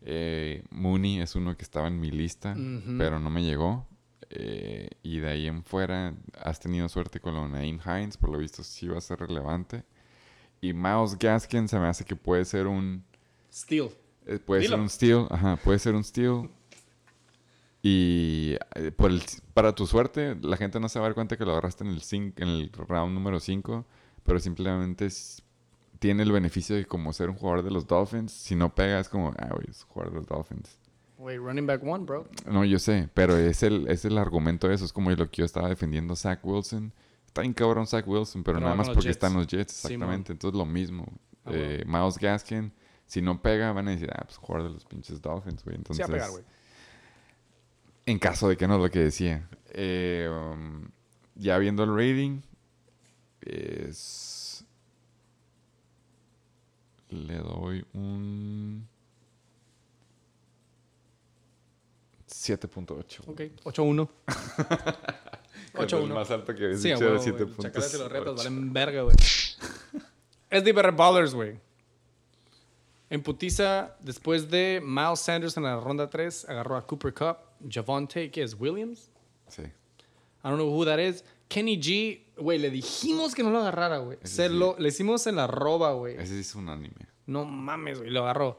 Eh, 0.00 0.64
Mooney 0.70 1.20
es 1.20 1.34
uno 1.34 1.56
que 1.56 1.62
estaba 1.62 1.88
en 1.88 2.00
mi 2.00 2.10
lista, 2.10 2.56
pero 2.98 3.18
no 3.18 3.28
me 3.28 3.42
llegó. 3.42 3.86
Eh, 4.30 4.88
y 5.02 5.18
de 5.18 5.28
ahí 5.28 5.46
en 5.46 5.62
fuera 5.62 6.14
has 6.42 6.58
tenido 6.58 6.88
suerte 6.88 7.20
con 7.20 7.34
lo 7.34 7.46
Naeem 7.48 7.78
Hines, 7.84 8.16
por 8.16 8.30
lo 8.30 8.38
visto 8.38 8.62
sí 8.64 8.88
va 8.88 8.98
a 8.98 9.00
ser 9.00 9.20
relevante. 9.20 9.84
Y 10.60 10.72
Miles 10.72 11.18
Gaskin 11.18 11.68
se 11.68 11.78
me 11.78 11.86
hace 11.86 12.04
que 12.04 12.16
puede 12.16 12.44
ser 12.44 12.66
un... 12.66 13.04
Steel. 13.56 13.88
eh, 14.26 14.38
puede 14.38 14.62
Dilo. 14.62 14.72
ser 14.76 14.80
un 14.80 14.88
steal, 14.90 15.26
ajá, 15.30 15.56
puede 15.56 15.78
ser 15.78 15.94
un 15.94 16.04
steal. 16.04 16.48
Y 17.82 18.56
eh, 18.74 18.90
por 18.90 19.10
el- 19.10 19.22
para 19.54 19.72
tu 19.74 19.86
suerte, 19.86 20.36
la 20.42 20.56
gente 20.56 20.80
no 20.80 20.88
se 20.88 20.98
va 20.98 21.06
a 21.06 21.08
dar 21.08 21.14
cuenta 21.14 21.36
que 21.36 21.44
lo 21.44 21.52
agarraste 21.52 21.84
en 21.84 21.90
el, 21.90 22.00
cin- 22.00 22.32
en 22.36 22.48
el 22.48 22.70
round 22.72 23.14
número 23.14 23.38
5, 23.38 23.84
pero 24.24 24.38
simplemente 24.40 25.06
es- 25.06 25.42
tiene 26.00 26.24
el 26.24 26.32
beneficio 26.32 26.74
de 26.76 26.84
como 26.84 27.12
ser 27.12 27.30
un 27.30 27.36
jugador 27.36 27.62
de 27.64 27.70
los 27.70 27.86
Dolphins. 27.86 28.32
Si 28.32 28.54
no 28.56 28.74
pega, 28.74 28.98
es 29.00 29.08
como, 29.08 29.32
ah, 29.38 29.48
güey, 29.52 29.66
es 29.70 29.84
jugador 29.84 30.12
de 30.12 30.18
los 30.18 30.26
Dolphins. 30.26 30.78
Wait, 31.18 31.38
running 31.38 31.66
back 31.66 31.82
one, 31.82 32.04
bro. 32.04 32.28
No, 32.50 32.64
yo 32.64 32.78
sé, 32.78 33.08
pero 33.14 33.36
es 33.36 33.62
el, 33.62 33.88
es 33.88 34.04
el 34.04 34.18
argumento 34.18 34.68
de 34.68 34.74
eso. 34.74 34.84
Es 34.84 34.92
como 34.92 35.10
lo 35.10 35.30
que 35.30 35.36
yo 35.38 35.44
estaba 35.44 35.68
defendiendo 35.68 36.12
a 36.12 36.16
Zach 36.16 36.40
Wilson. 36.44 36.92
Está 37.26 37.40
bien 37.42 37.54
cabrón 37.54 37.86
Zach 37.86 38.06
Wilson, 38.06 38.42
pero 38.42 38.56
Pero 38.58 38.64
nada 38.66 38.76
más 38.76 38.88
porque 38.88 39.02
Jets. 39.04 39.16
están 39.16 39.32
los 39.34 39.46
Jets, 39.46 39.84
exactamente. 39.86 40.32
Entonces 40.32 40.58
lo 40.58 40.66
mismo. 40.66 41.06
Ah, 41.44 41.50
Eh, 41.54 41.84
Miles 41.86 42.18
Gaskin, 42.18 42.70
si 43.06 43.22
no 43.22 43.40
pega, 43.40 43.72
van 43.72 43.88
a 43.88 43.92
decir, 43.92 44.10
ah, 44.12 44.22
pues 44.24 44.36
jugador 44.36 44.68
de 44.68 44.74
los 44.74 44.84
pinches 44.84 45.20
Dolphins, 45.22 45.62
güey. 45.64 45.76
Sí, 45.76 45.78
Entonces, 45.80 46.04
a 46.04 46.08
pegar, 46.08 46.30
güey. 46.30 46.44
en 48.06 48.18
caso 48.18 48.48
de 48.48 48.56
que 48.56 48.66
no 48.66 48.76
es 48.76 48.82
lo 48.82 48.90
que 48.90 48.98
decía. 49.00 49.48
Eh, 49.72 50.28
um, 50.30 50.88
ya 51.34 51.58
viendo 51.58 51.84
el 51.84 51.90
rating, 51.94 52.40
es... 53.40 54.64
Le 57.10 57.36
doy 57.38 57.84
un... 57.92 58.88
7.8. 62.28 63.20
Ok, 63.28 63.40
8-1. 63.64 64.08
Cuando 65.72 65.98
el 65.98 66.10
8-1. 66.10 66.14
más 66.14 66.30
alto 66.30 66.54
que 66.54 66.64
habías 66.64 66.80
Sí, 66.82 66.88
dicho 66.90 67.08
güey. 67.08 67.18
7.8. 67.20 67.62
Chacales 67.62 67.94
y 67.94 67.98
los 67.98 68.12
retos 68.12 68.36
valen 68.36 68.72
verga, 68.72 69.02
güey. 69.02 69.16
es 70.50 70.64
de 70.64 70.72
Barry 70.72 70.94
Ballers, 70.96 71.34
güey. 71.34 71.58
En 73.08 73.22
putiza, 73.22 73.96
después 74.00 74.50
de 74.50 74.82
Miles 74.84 75.20
Sanders 75.20 75.56
en 75.56 75.62
la 75.62 75.78
ronda 75.78 76.10
3, 76.10 76.48
agarró 76.48 76.76
a 76.76 76.86
Cooper 76.86 77.14
Cup, 77.14 77.36
Javonte, 77.68 78.30
que 78.30 78.42
es 78.42 78.54
Williams. 78.58 79.10
Sí. 79.48 79.62
I 79.62 80.48
don't 80.48 80.56
know 80.56 80.68
who 80.68 80.84
that 80.84 80.98
is. 80.98 81.24
Kenny 81.48 81.78
G, 81.80 82.24
güey, 82.36 82.58
le 82.58 82.70
dijimos 82.70 83.34
que 83.34 83.42
no 83.44 83.50
lo 83.50 83.58
agarrara, 83.58 83.98
güey. 83.98 84.18
Ese 84.22 84.34
Se 84.34 84.48
sí. 84.48 84.54
lo, 84.54 84.76
le 84.78 84.88
hicimos 84.88 85.26
en 85.28 85.36
la 85.36 85.46
roba, 85.46 85.92
güey. 85.92 86.16
Ese 86.16 86.40
es 86.40 86.54
un 86.56 86.68
anime. 86.68 87.06
No 87.26 87.44
mames, 87.44 87.98
güey, 87.98 88.10
lo 88.10 88.22
agarró. 88.22 88.58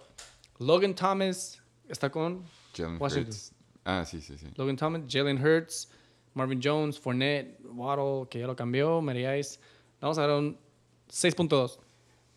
Logan 0.60 0.96
Thomas 0.96 1.62
está 1.90 2.10
con 2.10 2.46
Jalen 2.76 3.02
Washington. 3.02 3.28
Hurts. 3.34 3.54
Ah, 3.84 4.06
sí, 4.06 4.22
sí, 4.22 4.38
sí. 4.38 4.48
Logan 4.56 4.78
Thomas, 4.78 5.02
Jalen 5.10 5.46
Hurts, 5.46 5.90
Marvin 6.34 6.62
Jones, 6.64 7.00
Fournette, 7.00 7.60
Waddle, 7.66 8.28
que 8.30 8.40
ya 8.40 8.48
lo 8.48 8.56
cambió, 8.56 9.02
Mary 9.02 9.26
Ice. 9.40 9.60
Vamos 10.00 10.18
a 10.18 10.22
dar 10.22 10.38
un 10.38 10.58
6.2. 11.10 11.80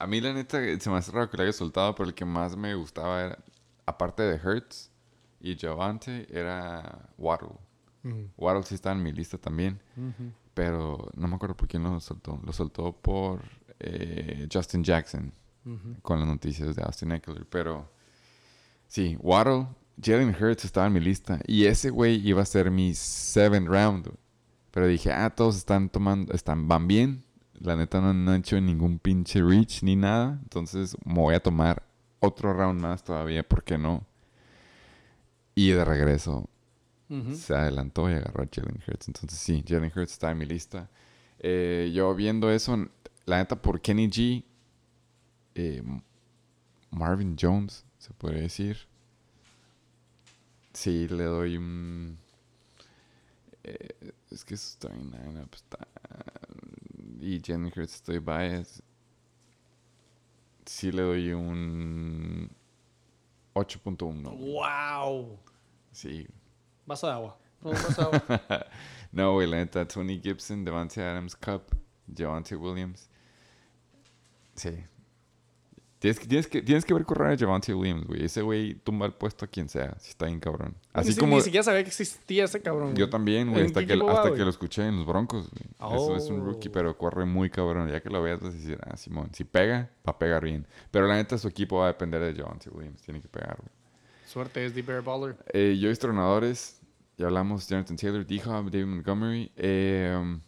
A 0.01 0.07
mí, 0.07 0.21
la 0.21 0.33
neta, 0.33 0.59
se 0.81 0.89
me 0.89 0.97
hace 0.97 1.13
raro 1.13 1.29
que 1.29 1.37
lo 1.37 1.43
haya 1.43 1.53
soltado, 1.53 1.95
pero 1.95 2.09
el 2.09 2.15
que 2.15 2.25
más 2.25 2.57
me 2.57 2.75
gustaba 2.75 3.23
era, 3.23 3.39
aparte 3.85 4.23
de 4.23 4.41
Hurts 4.43 4.91
y 5.41 5.57
Javante, 5.57 6.27
era 6.31 7.11
Waddle. 7.19 7.59
Waddle 8.39 8.63
sí 8.63 8.75
está 8.77 8.93
en 8.93 9.03
mi 9.03 9.13
lista 9.13 9.37
también, 9.37 9.79
pero 10.55 11.11
no 11.15 11.29
me 11.29 11.35
acuerdo 11.35 11.55
por 11.55 11.69
quién 11.69 11.83
lo 11.83 12.01
soltó. 12.01 12.41
Lo 12.43 12.53
soltó 12.53 12.93
por 12.93 13.43
eh, 13.79 14.49
Justin 14.51 14.83
Jackson, 14.83 15.35
con 16.01 16.19
las 16.19 16.27
noticias 16.27 16.75
de 16.75 16.83
Austin 16.83 17.13
Eckler. 17.13 17.47
Pero 17.51 17.87
sí, 18.89 19.19
Waddle, 19.21 19.67
Jalen 20.03 20.35
Hurts 20.35 20.65
estaba 20.65 20.87
en 20.87 20.95
mi 20.95 21.01
lista, 21.01 21.41
y 21.47 21.67
ese 21.67 21.91
güey 21.91 22.27
iba 22.27 22.41
a 22.41 22.47
ser 22.47 22.71
mi 22.71 22.95
seventh 22.95 23.69
round. 23.69 24.11
Pero 24.71 24.87
dije, 24.87 25.13
ah, 25.13 25.29
todos 25.29 25.57
están 25.57 25.91
tomando, 25.91 26.33
están, 26.33 26.69
van 26.69 26.89
bien. 26.89 27.23
La 27.61 27.77
neta 27.77 28.01
no, 28.01 28.13
no 28.15 28.33
han 28.33 28.41
hecho 28.41 28.61
ningún 28.61 28.99
pinche 28.99 29.43
reach 29.43 29.83
ni 29.83 29.97
nada. 29.97 30.39
Entonces 30.43 30.97
me 31.05 31.15
voy 31.15 31.35
a 31.35 31.41
tomar 31.41 31.83
otro 32.21 32.53
round 32.53 32.81
más 32.81 33.05
todavía, 33.05 33.43
¿por 33.43 33.63
qué 33.65 33.79
no? 33.79 34.07
Y 35.55 35.71
de 35.71 35.85
regreso 35.85 36.49
se 37.35 37.57
adelantó 37.57 38.09
y 38.09 38.15
agarró 38.15 38.45
a 38.45 38.49
Jalen 38.51 38.81
Hurts. 38.87 39.09
Entonces 39.09 39.39
sí, 39.39 39.65
Jalen 39.67 39.93
Hurts 39.95 40.13
está 40.13 40.31
en 40.31 40.39
mi 40.39 40.47
lista. 40.47 40.89
Eh, 41.41 41.91
yo 41.93 42.15
viendo 42.15 42.51
eso, 42.51 42.89
la 43.27 43.39
neta 43.39 43.61
por 43.61 43.81
Kenny 43.81 44.09
G, 44.09 44.45
eh, 45.57 45.83
Marvin 46.91 47.37
Jones, 47.39 47.85
se 47.99 48.13
puede 48.15 48.41
decir. 48.43 48.87
Sí, 50.73 51.09
le 51.09 51.25
doy 51.25 51.57
un... 51.57 52.17
eh, 53.65 54.13
es 54.31 54.45
que 54.45 54.55
está 54.55 54.89
en 54.89 55.11
lineup, 55.11 55.53
está... 55.53 55.79
Y 57.21 57.41
Jalen 57.45 57.67
Hurts 57.67 57.97
estoy 57.97 58.19
biased. 58.19 58.83
Sí 60.65 60.91
le 60.91 61.03
doy 61.03 61.33
un 61.33 62.51
8.1. 63.55 64.23
¡Wow! 64.39 65.39
Sí. 65.93 66.27
Vaso 66.87 67.07
de 67.07 67.13
agua. 67.13 67.39
No, 67.61 67.71
un 67.71 67.77
vaso 67.77 68.11
de 68.11 68.25
agua. 68.25 68.67
no, 69.13 69.33
güey, 69.35 69.47
la 69.49 69.59
neta, 69.59 69.87
Tony 69.87 70.19
Gibson, 70.21 70.65
Devante 70.65 71.03
Adams, 71.03 71.37
Cup, 71.37 71.77
Javante 72.17 72.57
Williams. 72.57 73.11
Sí. 74.55 74.85
Tienes 76.01 76.19
que, 76.19 76.27
tienes 76.27 76.47
que, 76.47 76.63
tienes 76.63 76.85
que 76.87 76.95
ver 76.95 77.05
correr 77.05 77.35
a 77.35 77.37
Javante 77.39 77.75
Williams, 77.75 78.07
güey. 78.07 78.25
Ese 78.25 78.41
güey 78.41 78.73
tumba 78.75 79.05
el 79.05 79.13
puesto 79.13 79.45
a 79.45 79.49
quien 79.49 79.69
sea. 79.69 79.95
Si 80.01 80.09
está 80.09 80.25
bien 80.25 80.41
cabrón. 80.41 80.75
Así 80.95 81.15
como... 81.15 81.37
Ni 81.37 81.43
siquiera 81.43 81.63
sabía 81.63 81.83
que 81.83 81.91
existía 81.91 82.45
ese 82.45 82.63
cabrón. 82.63 82.95
Yo 82.95 83.05
güey. 83.05 83.11
también, 83.11 83.51
güey. 83.51 83.61
¿En 83.61 83.67
Hasta, 83.67 83.85
que, 83.85 83.97
va, 83.97 84.11
hasta 84.13 84.29
güey? 84.29 84.39
que 84.39 84.45
lo 84.45 84.49
escuché 84.51 84.87
en 84.87 84.97
los 84.97 85.05
Broncos, 85.07 85.51
güey. 85.51 85.93
Eso 85.95 86.17
es 86.17 86.31
un 86.31 86.41
Oh. 86.41 86.45
rookie, 86.47 86.71
pero 86.71 86.97
corre 86.97 87.27
muy 87.27 87.51
cabrón. 87.51 87.91
Ya 87.91 88.01
que 88.01 88.09
lo 88.09 88.23
veas, 88.23 88.41
vas 88.41 88.55
a 88.55 88.57
decir, 88.57 88.79
ah, 88.83 88.97
Simón, 88.97 89.29
si 89.35 89.45
pega, 89.45 89.91
va 90.09 90.13
a 90.13 90.19
pegar 90.19 90.43
bien. 90.43 90.67
Pero 90.91 91.07
la 91.07 91.17
neta, 91.17 91.37
su 91.37 91.49
equipo 91.49 91.77
va 91.81 91.85
a 91.85 91.89
depender 91.89 92.23
de 92.23 92.35
Javante 92.43 92.71
Williams. 92.71 93.03
Tiene 93.03 93.21
que 93.21 93.29
pegar, 93.29 93.59
güey. 93.59 93.69
Suerte 94.27 94.65
es 94.65 94.75
de 94.75 94.81
Bear 94.81 95.03
Baller. 95.03 95.37
Eh, 95.53 95.77
yo, 95.79 95.91
entrenadores, 95.91 96.81
ya 97.19 97.27
hablamos, 97.27 97.69
Jonathan 97.69 97.97
Taylor, 97.97 98.27
D-Hop, 98.27 98.71
David 98.71 98.87
Montgomery. 98.87 99.53
Eh, 99.55 100.17
um, 100.19 100.41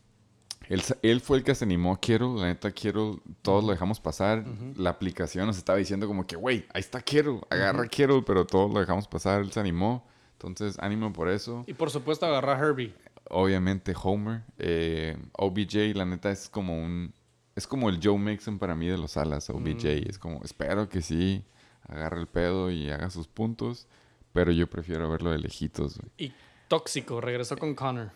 él, 1.03 1.20
fue 1.20 1.39
el 1.39 1.44
que 1.44 1.55
se 1.55 1.65
animó 1.65 1.93
a 1.93 2.01
Kittle. 2.01 2.36
La 2.36 2.47
neta, 2.47 2.73
Kittle, 2.73 3.19
todos 3.43 3.62
lo 3.62 3.73
dejamos 3.73 4.01
pasar. 4.01 4.44
La 4.77 4.90
aplicación 4.90 5.47
nos 5.47 5.59
estaba 5.59 5.78
diciendo 5.78 6.07
como 6.07 6.27
que, 6.27 6.36
güey, 6.36 6.65
ahí 6.73 6.81
está 6.81 7.01
Kittle, 7.03 7.40
agarra 7.51 7.86
Kittle, 7.89 8.23
pero 8.23 8.47
todos 8.47 8.73
lo 8.73 8.81
dejamos 8.81 9.07
pasar. 9.07 9.43
Él 9.43 9.53
se 9.53 9.61
animó. 9.61 10.07
Entonces, 10.32 10.78
ánimo 10.81 11.12
por 11.12 11.28
eso. 11.28 11.65
Y 11.66 11.74
por 11.74 11.90
supuesto 11.90 12.27
agarrar 12.27 12.57
a 12.57 12.66
Herbie. 12.66 12.94
Obviamente, 13.31 13.94
Homer. 14.03 14.43
Eh, 14.59 15.16
OBJ, 15.32 15.94
la 15.94 16.05
neta, 16.05 16.31
es 16.31 16.49
como 16.49 16.82
un... 16.82 17.12
Es 17.55 17.66
como 17.66 17.90
el 17.90 18.01
Joe 18.03 18.19
Mixon 18.19 18.59
para 18.59 18.74
mí 18.74 18.89
de 18.89 18.97
los 18.97 19.19
alas, 19.19 19.51
OBJ. 19.51 19.85
Es 20.09 20.19
como, 20.19 20.43
espero 20.43 20.89
que 20.89 21.03
sí, 21.03 21.44
agarre 21.86 22.19
el 22.19 22.27
pedo 22.27 22.70
y 22.70 22.90
haga 22.90 23.11
sus 23.11 23.28
puntos. 23.28 23.86
Pero 24.32 24.51
yo 24.53 24.69
prefiero 24.69 25.11
verlo 25.11 25.31
de 25.31 25.39
lejitos, 25.39 25.99
güey. 25.99 26.11
Y 26.16 26.35
tóxico. 26.69 27.20
Regresó 27.20 27.59
con 27.59 27.74
Connor. 27.74 28.11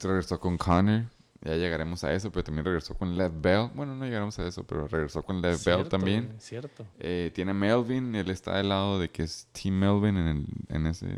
regresó 0.00 0.38
con 0.38 0.58
Connor. 0.58 1.06
Ya 1.44 1.56
llegaremos 1.56 2.02
a 2.04 2.12
eso, 2.14 2.32
pero 2.32 2.42
también 2.42 2.64
regresó 2.64 2.94
con 2.94 3.18
Lev 3.18 3.30
Bell. 3.40 3.68
Bueno, 3.74 3.94
no 3.94 4.04
llegaremos 4.06 4.38
a 4.38 4.46
eso, 4.46 4.64
pero 4.64 4.88
regresó 4.88 5.22
con 5.22 5.42
Lev 5.42 5.62
Bell 5.62 5.86
también. 5.88 6.26
güey, 6.28 6.40
Cierto. 6.40 6.86
Eh, 6.98 7.30
tiene 7.34 7.50
a 7.50 7.54
Melvin, 7.54 8.14
él 8.14 8.30
está 8.30 8.56
del 8.56 8.70
lado 8.70 8.98
de 8.98 9.10
que 9.10 9.24
es 9.24 9.46
Team 9.52 9.74
Melvin 9.78 10.16
en, 10.16 10.26
el- 10.26 10.46
en 10.68 10.86
ese, 10.86 11.08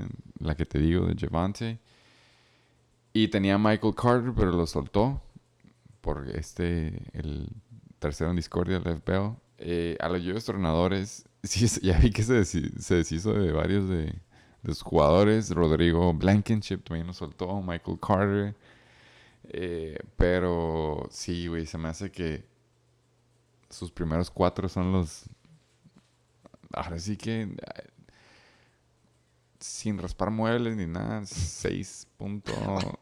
la 0.41 0.57
que 0.57 0.67
te 0.67 0.81
digo 0.81 1.07
de 1.07 1.15
Javante. 1.15 1.79
Y 3.13 3.29
tenía 3.29 3.55
a 3.55 3.59
Michael 3.59 3.95
Carter, 3.95 4.33
pero 4.37 4.51
lo 4.53 4.67
soltó 4.67 5.23
por 6.01 6.29
este, 6.31 7.03
el 7.13 7.49
tercero 7.99 8.31
en 8.31 8.37
discordia, 8.37 8.79
Lev 8.81 9.03
Bell. 9.05 9.31
Eh, 9.59 9.97
a 10.01 10.09
los 10.09 10.23
yo 10.23 10.33
entrenadores, 10.35 11.25
sí, 11.45 11.67
ya 11.83 11.99
vi 11.99 12.11
que 12.11 12.23
se, 12.25 12.45
se 12.45 12.95
deshizo 12.95 13.33
de 13.33 13.53
varios 13.53 13.89
de, 13.89 14.07
de 14.63 14.75
sus 14.75 14.83
jugadores. 14.83 15.51
Rodrigo 15.51 16.13
Blankenship 16.13 16.79
también 16.83 17.07
lo 17.07 17.13
soltó, 17.15 17.63
Michael 17.63 17.99
Carter. 18.05 18.55
Eh, 19.51 19.99
pero 20.17 21.07
sí, 21.11 21.47
güey, 21.47 21.67
se 21.67 21.79
me 21.79 21.89
hace 21.89 22.11
que 22.11 22.45
sus 23.71 23.91
primeros 23.91 24.31
cuatro 24.31 24.69
son 24.69 24.93
los. 24.93 25.25
Ahora 26.73 26.99
sí 26.99 27.17
que. 27.17 27.49
Sin 29.59 29.99
raspar 29.99 30.31
muebles 30.31 30.77
ni 30.77 30.87
nada, 30.87 31.23
6.8. 31.23 32.99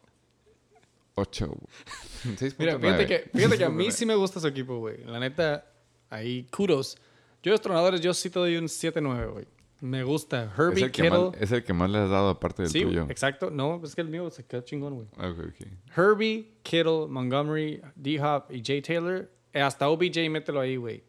6.9. 1.17 2.55
Mira, 2.59 2.79
fíjate 2.79 3.07
que, 3.07 3.31
fíjate 3.33 3.59
que 3.59 3.65
a 3.65 3.71
mí 3.71 3.91
sí 3.91 4.07
me 4.07 4.15
gusta 4.15 4.41
su 4.41 4.47
equipo, 4.47 4.79
güey. 4.79 5.05
La 5.05 5.19
neta, 5.19 5.67
ahí, 6.11 6.47
kudos. 6.51 6.97
Yo, 7.43 7.51
los 7.51 7.61
tronadores, 7.61 8.01
yo 8.01 8.15
sí 8.15 8.31
te 8.31 8.39
doy 8.39 8.57
un 8.57 8.65
7-9, 8.65 9.33
güey. 9.33 9.47
Me 9.81 10.03
gusta. 10.03 10.45
es 10.45 10.59
Herbie 10.59 10.85
el, 10.85 10.93
que 10.93 11.03
Kittle. 11.03 11.19
más, 11.31 11.35
es 11.41 11.53
el 11.53 11.63
que 11.65 11.73
más 11.73 11.91
le 11.91 11.99
has 11.99 12.09
dado 12.11 12.31
aparte 12.31 12.63
del 12.63 12.71
sí, 12.71 12.83
tuyo. 12.83 13.07
exacto. 13.11 13.51
No, 13.51 13.81
es 13.85 13.95
que 13.95 14.01
el 14.01 14.09
mío 14.09 14.31
se 14.31 14.45
quedó 14.45 14.63
chingón, 14.63 14.95
güey. 14.95 15.07
Ok, 15.19 15.39
ok. 15.49 15.67
Herbie, 15.97 16.53
Kittle, 16.63 17.07
Montgomery, 17.09 17.83
D-Hop 17.97 18.45
y 18.51 18.63
Jay 18.65 18.81
Taylor. 18.81 19.31
Eh, 19.53 19.61
Hasta 19.61 19.89
OBJ, 19.89 20.29
mételo 20.31 20.61
ahí, 20.61 20.77
güey. 20.77 21.03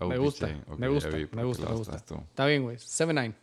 Me 0.00 0.16
gusta, 0.18 0.46
ok, 0.66 0.78
me 0.78 0.88
gusta, 0.88 1.10
vi 1.10 1.28
me 1.32 1.44
gusta, 1.44 1.68
me 1.68 1.74
gusta. 1.76 1.96
Está 1.96 2.46
bien, 2.46 2.62
güey. 2.62 2.76
7-9. 2.76 3.34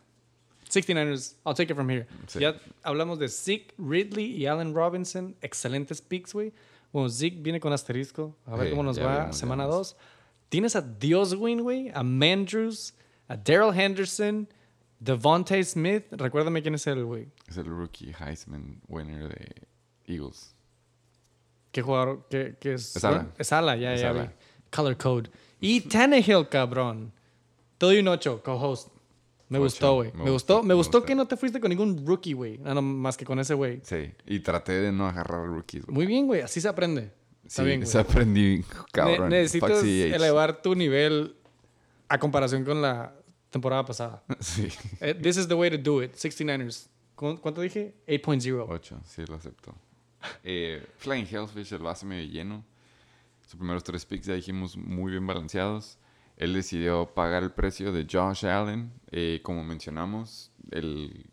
69ers, 0.68 1.36
I'll 1.46 1.54
take 1.54 1.70
it 1.72 1.74
from 1.76 1.88
here. 1.88 2.06
Sí. 2.26 2.40
Ya 2.40 2.56
hablamos 2.82 3.18
de 3.18 3.28
Zeke, 3.28 3.72
Ridley 3.78 4.36
y 4.36 4.46
Allen 4.46 4.74
Robinson. 4.74 5.34
Excelentes 5.40 6.00
picks, 6.02 6.32
güey. 6.34 6.52
Bueno, 6.92 7.08
Zeke 7.08 7.38
viene 7.40 7.58
con 7.60 7.72
asterisco. 7.72 8.36
A 8.44 8.56
ver 8.56 8.66
Sí, 8.66 8.70
cómo 8.70 8.82
nos 8.82 8.98
va 9.00 9.20
vimos, 9.20 9.36
semana 9.36 9.64
vimos. 9.64 9.94
2. 9.94 9.96
Tienes 10.50 10.76
a 10.76 10.82
Dioswin, 10.82 11.62
güey. 11.62 11.90
A 11.94 12.02
Mandrews. 12.02 12.94
A 13.28 13.36
Daryl 13.36 13.72
Henderson. 13.78 14.48
Devontae 15.00 15.62
Smith. 15.64 16.04
Recuérdame 16.10 16.62
quién 16.62 16.74
es 16.74 16.86
él, 16.86 17.04
güey. 17.04 17.28
Es 17.46 17.56
el 17.56 17.66
rookie 17.66 18.12
Heisman 18.18 18.80
winner 18.88 19.28
de 19.28 19.48
Eagles. 20.06 20.54
¿Qué 21.72 21.82
jugador? 21.82 22.26
¿Qué, 22.30 22.56
qué 22.60 22.74
es? 22.74 22.96
Es 22.96 23.04
ala. 23.04 23.28
Es 23.38 23.52
ala, 23.52 23.76
ya, 23.76 23.94
Es 23.94 24.00
ya. 24.00 24.10
ala. 24.10 24.32
Color 24.70 24.96
code. 24.96 25.30
Y 25.60 25.80
Tannehill, 25.82 26.48
cabrón. 26.48 27.12
Te 27.78 27.86
doy 27.86 27.98
un 28.00 28.08
8, 28.08 28.42
co-host. 28.42 28.88
Me 29.50 29.58
gustó, 29.58 29.94
güey. 29.94 30.12
me 30.12 30.30
gustó, 30.30 30.62
me 30.62 30.74
gustó 30.74 31.02
que 31.04 31.14
no 31.14 31.26
te 31.26 31.34
fuiste 31.36 31.58
con 31.58 31.70
ningún 31.70 32.04
rookie, 32.06 32.34
güey. 32.34 32.58
Nada 32.58 32.82
más 32.82 33.16
que 33.16 33.24
con 33.24 33.38
ese 33.38 33.54
güey. 33.54 33.80
Sí, 33.82 34.10
y 34.26 34.40
traté 34.40 34.72
de 34.72 34.92
no 34.92 35.06
agarrar 35.08 35.46
rookies. 35.46 35.86
güey. 35.86 35.94
Muy 35.94 36.06
bien, 36.06 36.26
güey. 36.26 36.42
Así 36.42 36.60
se 36.60 36.68
aprende. 36.68 37.12
Está 37.46 37.62
Sí, 37.62 37.66
bien, 37.66 37.86
se 37.86 37.98
aprendí, 37.98 38.58
Ne- 38.58 38.64
cabrón. 38.92 39.30
necesitas 39.30 39.82
elevar 39.82 40.60
tu 40.60 40.74
nivel 40.74 41.34
a 42.10 42.18
comparación 42.18 42.62
con 42.64 42.82
la 42.82 43.14
temporada 43.50 43.84
pasada. 43.84 44.22
Sí. 44.40 44.68
Eh, 45.00 45.14
This 45.14 45.36
is 45.36 45.48
the 45.48 45.54
way 45.54 45.70
to 45.70 45.78
do 45.78 46.02
it. 46.02 46.14
69ers. 46.14 46.88
¿Cu- 47.14 47.38
¿Cuánto 47.40 47.60
dije? 47.60 47.94
8.0. 48.06 48.66
8, 48.68 49.00
sí, 49.04 49.24
lo 49.26 49.34
acepto. 49.36 49.74
Eh, 50.44 50.84
Flying 50.98 51.26
Hellfish, 51.30 51.72
el 51.72 51.78
vaso 51.82 52.06
medio 52.06 52.28
lleno. 52.30 52.64
Sus 53.42 53.56
primeros 53.56 53.82
tres 53.82 54.04
picks, 54.04 54.26
ya 54.26 54.34
dijimos, 54.34 54.76
muy 54.76 55.12
bien 55.12 55.26
balanceados. 55.26 55.98
Él 56.36 56.52
decidió 56.54 57.06
pagar 57.14 57.42
el 57.42 57.50
precio 57.50 57.92
de 57.92 58.06
Josh 58.10 58.44
Allen. 58.46 58.92
eh, 59.10 59.40
como 59.42 59.64
mencionamos, 59.64 60.52
el 60.70 61.24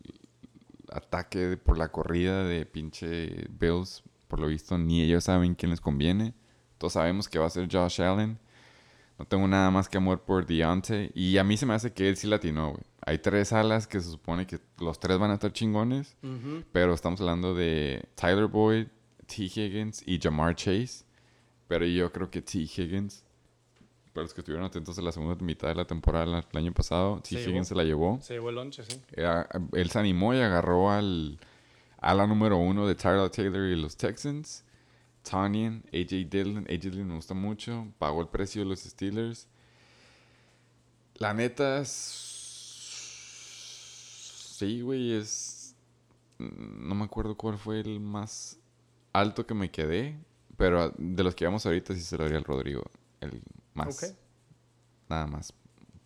ataque 0.90 1.56
por 1.56 1.78
la 1.78 1.88
corrida 1.88 2.44
de 2.44 2.64
pinche 2.66 3.46
Bills, 3.50 4.02
por 4.28 4.40
lo 4.40 4.46
visto, 4.48 4.78
ni 4.78 5.02
ellos 5.02 5.24
saben 5.24 5.54
quién 5.54 5.70
les 5.70 5.80
conviene. 5.80 6.34
Todos 6.78 6.94
sabemos 6.94 7.28
que 7.28 7.38
va 7.38 7.46
a 7.46 7.50
ser 7.50 7.68
Josh 7.70 8.00
Allen. 8.02 8.38
No 9.18 9.24
tengo 9.24 9.48
nada 9.48 9.70
más 9.70 9.88
que 9.88 9.96
amor 9.96 10.20
por 10.22 10.44
Deontay. 10.46 11.10
Y 11.14 11.38
a 11.38 11.44
mí 11.44 11.56
se 11.56 11.64
me 11.66 11.74
hace 11.74 11.92
que 11.92 12.08
él 12.08 12.16
sí 12.16 12.26
latinó, 12.26 12.72
güey. 12.72 12.82
Hay 13.06 13.18
tres 13.18 13.52
alas 13.52 13.86
que 13.86 14.00
se 14.00 14.10
supone 14.10 14.46
que 14.46 14.58
los 14.78 14.98
tres 15.00 15.18
van 15.18 15.30
a 15.30 15.34
estar 15.34 15.52
chingones. 15.52 16.16
Pero 16.72 16.92
estamos 16.92 17.20
hablando 17.20 17.54
de 17.54 18.04
Tyler 18.14 18.46
Boyd, 18.46 18.88
T. 19.26 19.44
Higgins 19.44 20.02
y 20.06 20.18
Jamar 20.20 20.54
Chase. 20.54 21.04
Pero 21.68 21.86
yo 21.86 22.12
creo 22.12 22.30
que 22.30 22.42
T. 22.42 22.58
Higgins, 22.58 23.24
para 24.12 24.24
los 24.24 24.34
que 24.34 24.40
estuvieron 24.42 24.66
atentos 24.66 24.98
a 24.98 25.02
la 25.02 25.12
segunda 25.12 25.34
mitad 25.42 25.68
de 25.68 25.74
la 25.76 25.84
temporada 25.86 26.24
el 26.52 26.58
año 26.58 26.72
pasado, 26.72 27.20
T. 27.20 27.30
Se 27.30 27.34
Higgins 27.40 27.52
llevó. 27.54 27.64
se 27.64 27.74
la 27.74 27.84
llevó. 27.84 28.18
Se 28.20 28.34
llevó 28.34 28.48
el 28.50 28.54
lonche, 28.56 28.82
sí. 28.84 29.00
Era- 29.12 29.48
él 29.72 29.90
se 29.90 29.98
animó 29.98 30.34
y 30.34 30.40
agarró 30.40 30.90
al 30.90 31.38
ala 31.98 32.26
número 32.26 32.58
uno 32.58 32.86
de 32.86 32.94
Tyler 32.94 33.30
Taylor 33.30 33.66
y 33.66 33.76
los 33.80 33.96
Texans. 33.96 34.64
Tanyan, 35.28 35.82
AJ 35.92 36.28
Dillon. 36.30 36.66
AJ 36.68 36.78
Dillon 36.90 37.08
me 37.08 37.14
gusta 37.16 37.34
mucho. 37.34 37.88
Pagó 37.98 38.20
el 38.22 38.28
precio 38.28 38.62
de 38.62 38.68
los 38.68 38.80
Steelers. 38.80 39.48
La 41.16 41.34
neta, 41.34 41.80
s- 41.80 44.56
sí, 44.58 44.80
güey, 44.82 45.12
es... 45.14 45.74
No 46.38 46.94
me 46.94 47.04
acuerdo 47.04 47.36
cuál 47.36 47.58
fue 47.58 47.80
el 47.80 48.00
más 48.00 48.58
alto 49.12 49.46
que 49.46 49.54
me 49.54 49.70
quedé. 49.70 50.18
Pero 50.56 50.92
de 50.96 51.22
los 51.22 51.34
que 51.34 51.44
vamos 51.44 51.66
ahorita 51.66 51.94
sí 51.94 52.00
se 52.00 52.16
lo 52.16 52.24
daría 52.24 52.38
al 52.38 52.44
Rodrigo. 52.44 52.82
El 53.20 53.42
más. 53.74 54.02
Ok. 54.02 54.16
Nada 55.08 55.26
más. 55.26 55.52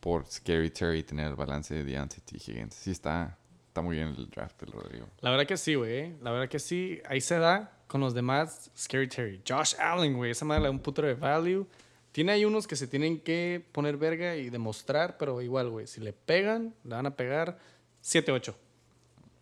Por 0.01 0.26
Scary 0.26 0.70
Terry 0.70 1.02
tener 1.02 1.28
el 1.28 1.36
balance 1.36 1.74
de 1.74 1.84
Deontay 1.84 2.20
T. 2.20 2.36
Higgins. 2.36 2.74
Sí 2.74 2.90
está, 2.90 3.36
está 3.68 3.82
muy 3.82 3.97
bien 3.97 4.09
el 4.16 4.28
draft 4.30 4.60
del 4.60 4.72
Rodrigo. 4.72 5.06
La 5.20 5.30
verdad 5.30 5.47
que 5.47 5.56
sí, 5.56 5.74
güey. 5.74 6.16
La 6.22 6.30
verdad 6.32 6.48
que 6.48 6.59
sí. 6.59 7.01
Ahí 7.09 7.20
se 7.20 7.38
da 7.38 7.76
con 7.90 8.00
los 8.00 8.14
demás. 8.14 8.70
Scary 8.78 9.08
Terry. 9.08 9.42
Josh 9.46 9.74
Allen, 9.76 10.16
güey. 10.16 10.30
Esa 10.30 10.44
madre 10.44 10.60
le 10.62 10.66
da 10.68 10.70
un 10.70 10.78
putero 10.78 11.08
de 11.08 11.14
value. 11.14 11.66
Tiene 12.12 12.30
ahí 12.30 12.44
unos 12.44 12.68
que 12.68 12.76
se 12.76 12.86
tienen 12.86 13.18
que 13.18 13.66
poner 13.72 13.96
verga 13.96 14.36
y 14.36 14.48
demostrar, 14.48 15.18
pero 15.18 15.42
igual, 15.42 15.70
güey. 15.70 15.88
Si 15.88 16.00
le 16.00 16.12
pegan, 16.12 16.72
le 16.84 16.94
van 16.94 17.06
a 17.06 17.16
pegar 17.16 17.58
7-8. 18.04 18.54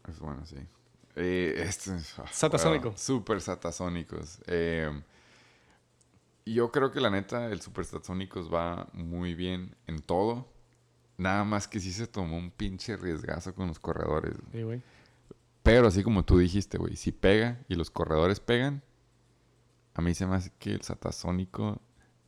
Es 0.08 0.18
bueno, 0.18 0.46
sí. 0.46 0.56
Eh, 1.16 1.62
este, 1.66 1.90
ah, 2.16 2.24
Satasónico. 2.32 2.88
wow, 2.88 2.96
Super 2.98 3.42
satasónicos. 3.42 4.38
Eh, 4.46 4.90
yo 6.46 6.72
creo 6.72 6.90
que 6.90 7.00
la 7.00 7.10
neta, 7.10 7.52
el 7.52 7.60
Super 7.60 7.84
Satasónicos 7.84 8.50
va 8.52 8.88
muy 8.94 9.34
bien 9.34 9.76
en 9.86 10.00
todo. 10.00 10.48
Nada 11.18 11.44
más 11.44 11.68
que 11.68 11.80
sí 11.80 11.92
se 11.92 12.06
tomó 12.06 12.38
un 12.38 12.50
pinche 12.50 12.96
riesgazo 12.96 13.54
con 13.54 13.68
los 13.68 13.78
corredores. 13.78 14.34
Sí, 14.52 14.62
güey. 14.62 14.80
Pero 15.68 15.88
así 15.88 16.02
como 16.02 16.24
tú 16.24 16.38
dijiste, 16.38 16.78
güey, 16.78 16.96
si 16.96 17.12
pega 17.12 17.58
y 17.68 17.74
los 17.74 17.90
corredores 17.90 18.40
pegan, 18.40 18.82
a 19.92 20.00
mí 20.00 20.14
se 20.14 20.26
me 20.26 20.36
hace 20.36 20.50
que 20.58 20.70
el 20.72 20.80
Satasónico 20.80 21.82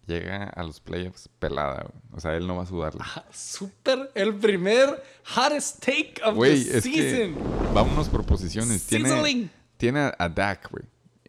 llega 0.06 0.44
a 0.44 0.62
los 0.62 0.80
playoffs 0.80 1.30
pelada, 1.38 1.84
güey. 1.84 2.02
O 2.12 2.20
sea, 2.20 2.36
él 2.36 2.46
no 2.46 2.56
va 2.56 2.64
a 2.64 2.66
sudarle. 2.66 3.00
Ah, 3.02 3.24
Super. 3.32 4.10
El 4.14 4.34
primer 4.34 5.02
hottest 5.34 5.82
take 5.82 6.14
of 6.22 6.38
the 6.38 6.52
es 6.52 6.84
que 6.84 6.90
season. 6.90 7.34
vámonos 7.72 8.10
por 8.10 8.26
posiciones. 8.26 8.86
Tiene, 8.86 9.08
Sizzling. 9.08 9.50
tiene 9.78 10.00
a, 10.00 10.14
a 10.18 10.28
Dak, 10.28 10.70
güey. 10.70 10.84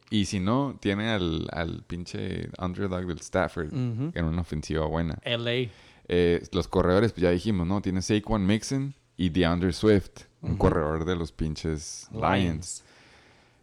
Y 0.10 0.26
si 0.26 0.42
no, 0.42 0.78
tiene 0.82 1.12
al, 1.12 1.48
al 1.54 1.84
pinche 1.88 2.50
underdog 2.60 3.06
del 3.06 3.20
Stafford 3.20 3.72
en 3.72 4.26
una 4.26 4.42
ofensiva 4.42 4.86
buena. 4.86 5.18
LA. 5.24 5.70
Eh, 6.10 6.46
los 6.52 6.68
corredores, 6.68 7.14
pues 7.14 7.22
ya 7.24 7.32
dijimos, 7.32 7.66
¿no? 7.66 7.82
Tiene 7.82 8.02
Saquon 8.02 8.46
Mixon 8.46 8.94
y 9.16 9.30
DeAndre 9.30 9.72
Swift, 9.72 10.24
un 10.42 10.56
corredor 10.58 11.06
de 11.06 11.16
los 11.16 11.32
pinches 11.32 12.08
Lions. 12.14 12.84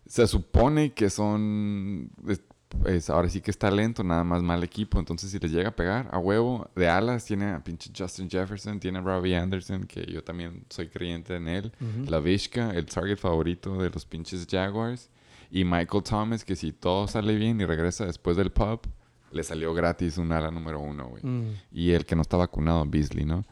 Se 0.07 0.27
supone 0.27 0.93
que 0.93 1.11
son. 1.11 2.11
es- 2.27 2.41
es- 2.87 3.09
ahora 3.11 3.29
sí 3.31 3.41
que 3.41 3.51
es 3.51 3.59
talento, 3.59 4.05
nada 4.05 4.25
más 4.25 4.43
mal 4.43 4.63
equipo. 4.63 4.99
Entonces, 4.99 5.31
si 5.31 5.39
les 5.39 5.51
llega 5.51 5.71
a 5.71 5.77
pegar 5.77 6.09
a 6.13 6.19
huevo, 6.19 6.71
de 6.77 6.89
alas 6.89 7.25
tiene 7.25 7.47
a 7.53 7.65
pinche 7.65 7.91
Justin 7.97 8.29
Jefferson, 8.31 8.79
tiene 8.79 8.99
a 8.99 9.03
Robbie 9.03 9.37
Anderson, 9.37 9.85
que 9.85 10.05
yo 10.07 10.23
también 10.23 10.65
soy 10.69 10.89
creyente 10.89 11.35
en 11.37 11.49
él. 11.49 11.73
La 12.07 12.21
Vishka, 12.21 12.71
el 12.71 12.87
target 12.87 13.17
favorito 13.17 13.77
de 13.79 13.91
los 13.91 14.05
pinches 14.05 14.47
Jaguars. 14.51 15.09
Y 15.51 15.65
Michael 15.65 16.03
Thomas, 16.03 16.45
que 16.45 16.57
si 16.57 16.73
todo 16.73 17.09
sale 17.09 17.35
bien 17.37 17.59
y 17.61 17.65
regresa 17.65 18.05
después 18.05 18.37
del 18.37 18.51
pub, 18.53 18.81
le 19.33 19.43
salió 19.43 19.73
gratis 19.75 20.19
un 20.19 20.31
ala 20.33 20.51
número 20.51 20.79
uno, 20.81 21.09
güey. 21.09 21.23
Y 21.73 21.93
el 21.93 22.05
que 22.07 22.17
no 22.17 22.23
está 22.23 22.37
vacunado, 22.37 22.85
Beasley, 22.87 23.25
¿no? 23.25 23.45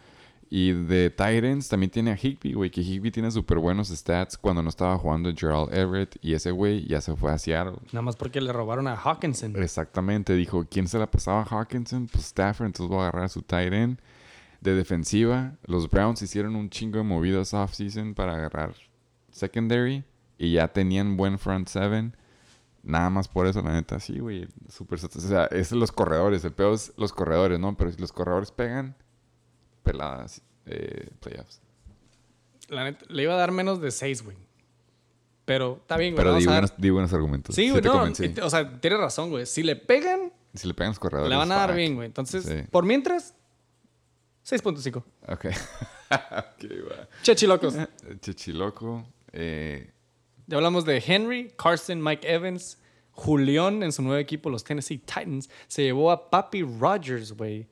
Y 0.48 0.72
de 0.72 1.10
Titans 1.10 1.68
también 1.68 1.90
tiene 1.90 2.12
a 2.12 2.16
Higby, 2.16 2.52
güey, 2.52 2.70
que 2.70 2.80
Higby 2.80 3.10
tiene 3.10 3.30
súper 3.32 3.58
buenos 3.58 3.88
stats 3.88 4.38
cuando 4.38 4.62
no 4.62 4.68
estaba 4.68 4.96
jugando 4.96 5.32
Gerald 5.34 5.74
Everett 5.74 6.16
y 6.22 6.34
ese 6.34 6.52
güey 6.52 6.86
ya 6.86 7.00
se 7.00 7.16
fue 7.16 7.32
a 7.32 7.38
Seattle. 7.38 7.78
Nada 7.92 8.02
más 8.02 8.14
porque 8.14 8.40
le 8.40 8.52
robaron 8.52 8.86
a 8.86 8.94
Hawkinson. 8.94 9.56
Exactamente, 9.60 10.34
dijo, 10.34 10.64
¿quién 10.70 10.86
se 10.86 10.98
la 11.00 11.10
pasaba 11.10 11.42
a 11.42 11.44
Hawkinson? 11.44 12.06
Pues 12.06 12.26
Stafford, 12.26 12.66
entonces 12.66 12.88
voy 12.88 13.00
a 13.00 13.08
agarrar 13.08 13.24
a 13.24 13.28
su 13.28 13.42
tight 13.42 13.72
end. 13.72 13.98
De 14.60 14.74
defensiva, 14.74 15.56
los 15.64 15.90
Browns 15.90 16.22
hicieron 16.22 16.54
un 16.56 16.70
chingo 16.70 16.98
de 16.98 17.04
movidas 17.04 17.52
off-season 17.52 18.14
para 18.14 18.34
agarrar 18.36 18.74
secondary 19.30 20.04
y 20.38 20.52
ya 20.52 20.68
tenían 20.68 21.16
buen 21.16 21.38
front 21.38 21.68
seven. 21.68 22.16
Nada 22.82 23.10
más 23.10 23.26
por 23.28 23.46
eso, 23.48 23.62
la 23.62 23.72
neta, 23.72 23.98
sí, 23.98 24.18
güey. 24.20 24.46
Súper 24.68 25.00
sat- 25.00 25.16
O 25.16 25.20
sea, 25.20 25.46
es 25.46 25.72
los 25.72 25.90
corredores. 25.90 26.44
El 26.44 26.52
peor 26.52 26.74
es 26.74 26.92
los 26.96 27.12
corredores, 27.12 27.58
¿no? 27.58 27.76
Pero 27.76 27.90
si 27.90 27.98
los 28.00 28.12
corredores 28.12 28.52
pegan, 28.52 28.94
peladas 29.86 30.42
eh, 30.66 31.08
playoffs. 31.20 31.60
La 32.68 32.84
neta, 32.84 33.04
le 33.08 33.22
iba 33.22 33.34
a 33.34 33.36
dar 33.36 33.52
menos 33.52 33.80
de 33.80 33.90
6, 33.90 34.22
güey. 34.24 34.36
Pero 35.44 35.78
está 35.80 35.96
bien, 35.96 36.14
güey. 36.14 36.24
Pero 36.24 36.36
di 36.36 36.44
buenos, 36.46 36.72
di 36.76 36.90
buenos 36.90 37.12
argumentos. 37.12 37.54
Sí, 37.54 37.70
güey, 37.70 37.80
no. 37.82 38.02
O 38.42 38.50
sea, 38.50 38.80
tienes 38.80 38.98
razón, 38.98 39.30
güey. 39.30 39.46
Si 39.46 39.62
le 39.62 39.76
pegan, 39.76 40.32
Si 40.54 40.66
le 40.66 40.74
pegan 40.74 40.90
los 40.90 40.98
corredores. 40.98 41.30
le 41.30 41.36
van 41.36 41.52
a 41.52 41.56
dar 41.56 41.74
bien, 41.74 41.94
güey. 41.94 42.06
Entonces, 42.06 42.44
Sí. 42.44 42.64
por 42.70 42.84
mientras, 42.84 43.34
6.5. 44.44 45.04
Ok. 45.28 45.44
ok, 46.10 46.64
va. 46.90 47.08
Chechilocos. 47.22 47.74
Chichiloco. 48.20 49.06
Eh, 49.32 49.92
Ya 50.48 50.56
hablamos 50.56 50.84
de 50.84 51.02
Henry, 51.04 51.52
Carson, 51.56 52.02
Mike 52.02 52.26
Evans, 52.32 52.78
Julián 53.12 53.82
en 53.82 53.92
su 53.92 54.02
nuevo 54.02 54.18
equipo, 54.18 54.50
los 54.50 54.62
Tennessee 54.64 54.98
Titans. 54.98 55.48
Se 55.68 55.82
llevó 55.82 56.10
a 56.10 56.28
Papi 56.30 56.62
Rogers, 56.62 57.32
güey. 57.32 57.68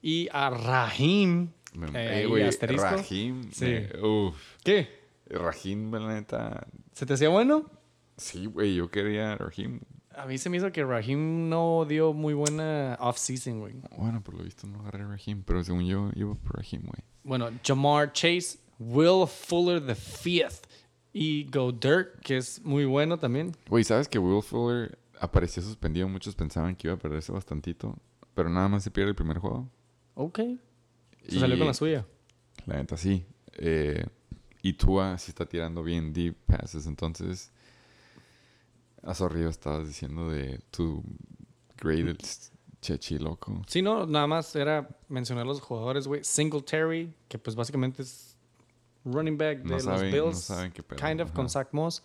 Y 0.00 0.28
a 0.32 0.48
Raheem. 0.50 1.50
Eh, 1.94 2.22
eh, 2.22 2.26
güey, 2.26 2.44
asterisco. 2.44 2.84
Raheem. 2.84 3.50
Sí. 3.52 3.86
uf. 4.02 4.36
¿Qué? 4.64 4.88
Raheem, 5.26 5.92
la 5.92 6.14
neta. 6.14 6.66
¿Se 6.92 7.06
te 7.06 7.14
hacía 7.14 7.28
bueno? 7.28 7.70
Sí, 8.16 8.46
güey, 8.46 8.74
yo 8.74 8.90
quería 8.90 9.32
a 9.32 9.36
Raheem. 9.36 9.80
A 10.16 10.26
mí 10.26 10.36
se 10.36 10.50
me 10.50 10.56
hizo 10.56 10.72
que 10.72 10.84
Raheem 10.84 11.48
no 11.48 11.84
dio 11.88 12.12
muy 12.12 12.34
buena 12.34 12.96
off-season, 13.00 13.60
güey. 13.60 13.74
Bueno, 13.96 14.20
por 14.20 14.34
lo 14.34 14.42
visto 14.42 14.66
no 14.66 14.80
agarré 14.80 15.04
a 15.04 15.06
Raheem, 15.06 15.44
pero 15.44 15.62
según 15.62 15.86
yo 15.86 16.10
iba 16.16 16.34
por 16.34 16.56
Raheem, 16.56 16.82
güey. 16.82 17.04
Bueno, 17.22 17.50
Jamar 17.64 18.12
Chase, 18.12 18.58
Will 18.80 19.28
Fuller 19.28 19.84
the 19.86 19.94
fifth 19.94 20.66
y 21.12 21.48
Go 21.50 21.70
Dirt, 21.70 22.18
que 22.20 22.38
es 22.38 22.60
muy 22.64 22.84
bueno 22.84 23.18
también. 23.18 23.52
Güey, 23.68 23.84
¿sabes 23.84 24.08
que 24.08 24.18
Will 24.18 24.42
Fuller 24.42 24.98
apareció 25.20 25.62
suspendido? 25.62 26.08
Muchos 26.08 26.34
pensaban 26.34 26.74
que 26.74 26.88
iba 26.88 26.94
a 26.94 26.98
perderse 26.98 27.30
bastantito, 27.30 27.96
pero 28.34 28.48
nada 28.48 28.68
más 28.68 28.82
se 28.82 28.90
pierde 28.90 29.10
el 29.10 29.16
primer 29.16 29.38
juego. 29.38 29.68
Ok. 30.14 30.40
Se 31.28 31.36
Y- 31.36 31.40
salió 31.40 31.58
con 31.58 31.66
la 31.66 31.74
suya. 31.74 32.06
La 32.66 32.76
neta, 32.76 32.96
sí. 32.96 33.24
Eh, 33.54 34.04
y 34.62 34.72
Tua 34.74 35.16
sí 35.18 35.30
está 35.30 35.46
tirando 35.46 35.82
bien 35.82 36.12
deep 36.12 36.34
passes, 36.46 36.86
entonces... 36.86 37.50
Hace 39.02 39.24
arriba 39.24 39.48
estabas 39.48 39.86
diciendo 39.86 40.28
de 40.28 40.58
tu 40.72 41.02
graded 41.80 42.16
chechi 42.82 43.18
loco. 43.18 43.62
Sí, 43.68 43.80
no, 43.80 44.06
nada 44.06 44.26
más 44.26 44.54
era 44.56 44.88
mencionar 45.08 45.46
los 45.46 45.60
jugadores, 45.60 46.06
güey. 46.08 46.24
Singletary, 46.24 47.14
que 47.28 47.38
pues 47.38 47.54
básicamente 47.54 48.02
es 48.02 48.36
running 49.04 49.38
back 49.38 49.58
de 49.58 49.64
No 49.64 49.74
los 49.76 49.84
saben- 49.84 50.10
no 50.14 50.24
Bills. 50.26 50.40
saben 50.40 50.72
qué 50.72 50.82
pedo, 50.82 50.98
kind 50.98 51.20
of 51.20 51.30
con. 51.32 51.48
Zach 51.48 51.68
Moss. 51.72 52.02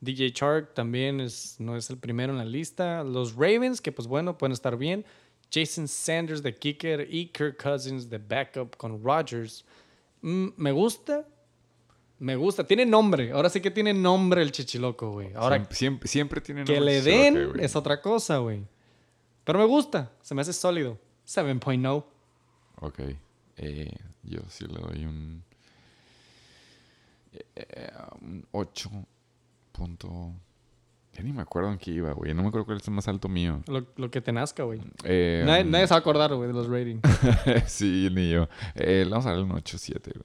DJ 0.00 0.32
Chark 0.34 0.74
también 0.74 1.18
es, 1.20 1.56
no 1.58 1.76
es 1.76 1.88
el 1.88 1.96
primero 1.96 2.30
en 2.32 2.38
la 2.38 2.44
lista. 2.44 3.02
Los 3.04 3.32
Ravens, 3.34 3.80
que 3.80 3.90
pues 3.90 4.06
bueno, 4.06 4.36
pueden 4.36 4.52
estar 4.52 4.76
bien. 4.76 5.06
Jason 5.54 5.86
Sanders 5.86 6.42
de 6.42 6.52
kicker 6.52 7.06
y 7.08 7.26
Kirk 7.28 7.62
Cousins 7.62 8.08
de 8.10 8.18
backup 8.18 8.76
con 8.76 9.02
Rodgers. 9.02 9.64
Mm, 10.22 10.48
me 10.56 10.72
gusta. 10.72 11.24
Me 12.18 12.34
gusta. 12.34 12.66
Tiene 12.66 12.84
nombre. 12.84 13.30
Ahora 13.30 13.48
sí 13.48 13.60
que 13.60 13.70
tiene 13.70 13.94
nombre 13.94 14.42
el 14.42 14.50
chichiloco, 14.50 15.12
güey. 15.12 15.32
Ahora 15.34 15.56
siempre, 15.56 15.76
siempre, 15.76 16.08
siempre 16.08 16.40
tienen 16.40 16.64
que 16.64 16.74
nombre 16.74 16.94
le 16.94 17.02
Chichiloque, 17.02 17.40
den 17.56 17.60
es 17.64 17.76
otra 17.76 18.00
cosa, 18.00 18.38
güey. 18.38 18.64
Pero 19.44 19.58
me 19.58 19.66
gusta. 19.66 20.10
Se 20.22 20.34
me 20.34 20.40
hace 20.40 20.52
sólido. 20.52 20.98
7.0. 21.26 22.04
Ok. 22.80 23.00
Eh, 23.56 23.90
yo 24.24 24.40
sí 24.48 24.66
le 24.66 24.80
doy 24.80 25.04
un... 25.04 25.44
eh, 27.54 27.92
un 28.20 28.46
8.5. 28.52 30.34
Ya 31.16 31.22
ni 31.22 31.32
me 31.32 31.42
acuerdo 31.42 31.70
en 31.70 31.78
qué 31.78 31.92
iba, 31.92 32.12
güey. 32.12 32.34
No 32.34 32.42
me 32.42 32.48
acuerdo 32.48 32.66
cuál 32.66 32.78
es 32.78 32.88
el 32.88 32.94
más 32.94 33.06
alto 33.08 33.28
mío. 33.28 33.62
Lo, 33.68 33.86
lo 33.96 34.10
que 34.10 34.20
te 34.20 34.32
nazca, 34.32 34.64
güey. 34.64 34.80
Eh, 35.04 35.42
Nadie, 35.46 35.64
nadie 35.64 35.86
se 35.86 35.90
va 35.94 35.96
a 35.96 36.00
acordar, 36.00 36.34
güey, 36.34 36.48
de 36.48 36.54
los 36.54 36.66
ratings. 36.68 37.00
sí, 37.66 38.08
ni 38.12 38.30
yo. 38.30 38.48
Eh, 38.74 39.06
vamos 39.08 39.24
a 39.26 39.30
darle 39.30 39.44
un 39.44 39.50
8-7, 39.52 40.00
güey. 40.12 40.24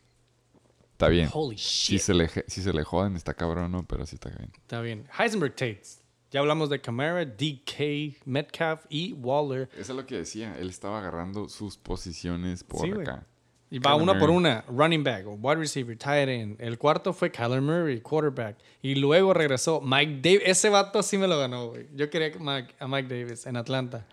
Está 0.93 1.07
bien. 1.09 1.29
Holy 1.31 1.57
Si 1.57 1.93
shit. 1.93 2.01
se, 2.01 2.13
le, 2.13 2.27
si 2.47 2.61
se 2.61 2.73
le 2.73 2.83
joden, 2.83 3.15
está 3.15 3.33
cabrón, 3.33 3.71
¿no? 3.71 3.85
Pero 3.85 4.05
sí 4.05 4.15
está 4.15 4.29
bien. 4.29 4.51
Está 4.57 4.81
bien. 4.81 5.05
Heisenberg 5.17 5.53
Tates. 5.55 6.01
Ya 6.31 6.41
hablamos 6.41 6.69
de 6.69 6.79
Camara, 6.81 7.25
DK, 7.25 8.25
Metcalf 8.25 8.85
y 8.89 9.13
Waller. 9.13 9.69
Eso 9.73 9.93
es 9.93 9.97
lo 9.97 10.05
que 10.05 10.17
decía. 10.17 10.55
Él 10.59 10.69
estaba 10.69 10.99
agarrando 10.99 11.49
sus 11.49 11.77
posiciones 11.77 12.63
por 12.63 12.81
Sí, 12.81 12.91
acá. 12.91 13.25
Y 13.71 13.77
va 13.79 13.91
Kyler 13.91 14.03
una 14.03 14.19
por 14.19 14.29
una. 14.31 14.63
Running 14.67 15.03
back, 15.03 15.25
wide 15.27 15.57
receiver, 15.57 15.95
tight 15.97 16.27
end. 16.27 16.59
El 16.59 16.77
cuarto 16.77 17.13
fue 17.13 17.31
Kyler 17.31 17.61
Murray, 17.61 18.01
quarterback. 18.01 18.57
Y 18.81 18.95
luego 18.95 19.33
regresó 19.33 19.79
Mike 19.81 20.19
Davis. 20.21 20.41
Ese 20.45 20.69
vato 20.69 21.03
sí 21.03 21.17
me 21.17 21.27
lo 21.27 21.37
ganó, 21.37 21.67
güey. 21.69 21.87
Yo 21.93 22.09
quería 22.09 22.31
a 22.79 22.87
Mike 22.87 23.07
Davis 23.07 23.45
en 23.45 23.57
Atlanta. 23.57 24.05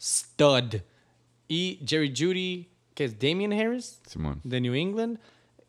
Stud. 0.00 0.82
Y 1.48 1.80
Jerry 1.86 2.12
Judy, 2.16 2.68
que 2.94 3.04
es 3.04 3.18
Damian 3.18 3.52
Harris, 3.52 4.00
Simón. 4.06 4.40
de 4.44 4.60
New 4.60 4.74
England. 4.74 5.18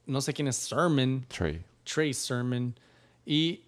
No 0.05 0.19
sé 0.19 0.33
quién 0.33 0.47
es 0.47 0.57
Sermon. 0.57 1.25
Trey. 1.29 1.63
Trey 1.85 2.13
Sermon. 2.13 2.75
Y 3.25 3.61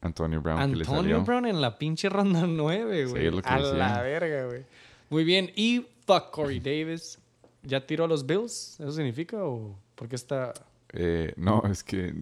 Antonio 0.00 0.40
Brown, 0.40 0.58
que 0.70 0.76
le 0.76 0.84
Antonio 0.84 1.02
salió. 1.02 1.24
Brown 1.24 1.46
en 1.46 1.60
la 1.60 1.78
pinche 1.78 2.08
ronda 2.08 2.46
9, 2.46 3.06
güey. 3.06 3.30
que 3.42 3.48
a 3.48 3.56
decía. 3.58 3.72
la 3.74 4.02
verga, 4.02 4.46
güey. 4.46 4.64
Muy 5.08 5.22
bien. 5.22 5.52
Y 5.54 5.86
fuck 6.06 6.30
Corey 6.30 6.58
Davis. 6.58 7.18
¿Ya 7.64 7.86
tiró 7.86 8.04
a 8.04 8.08
los 8.08 8.26
Bills? 8.26 8.78
¿Eso 8.80 8.92
significa 8.92 9.44
o 9.44 9.76
por 9.94 10.08
qué 10.08 10.16
está 10.16 10.52
Eh, 10.92 11.32
no, 11.36 11.62
es 11.70 11.82
que... 11.84 12.14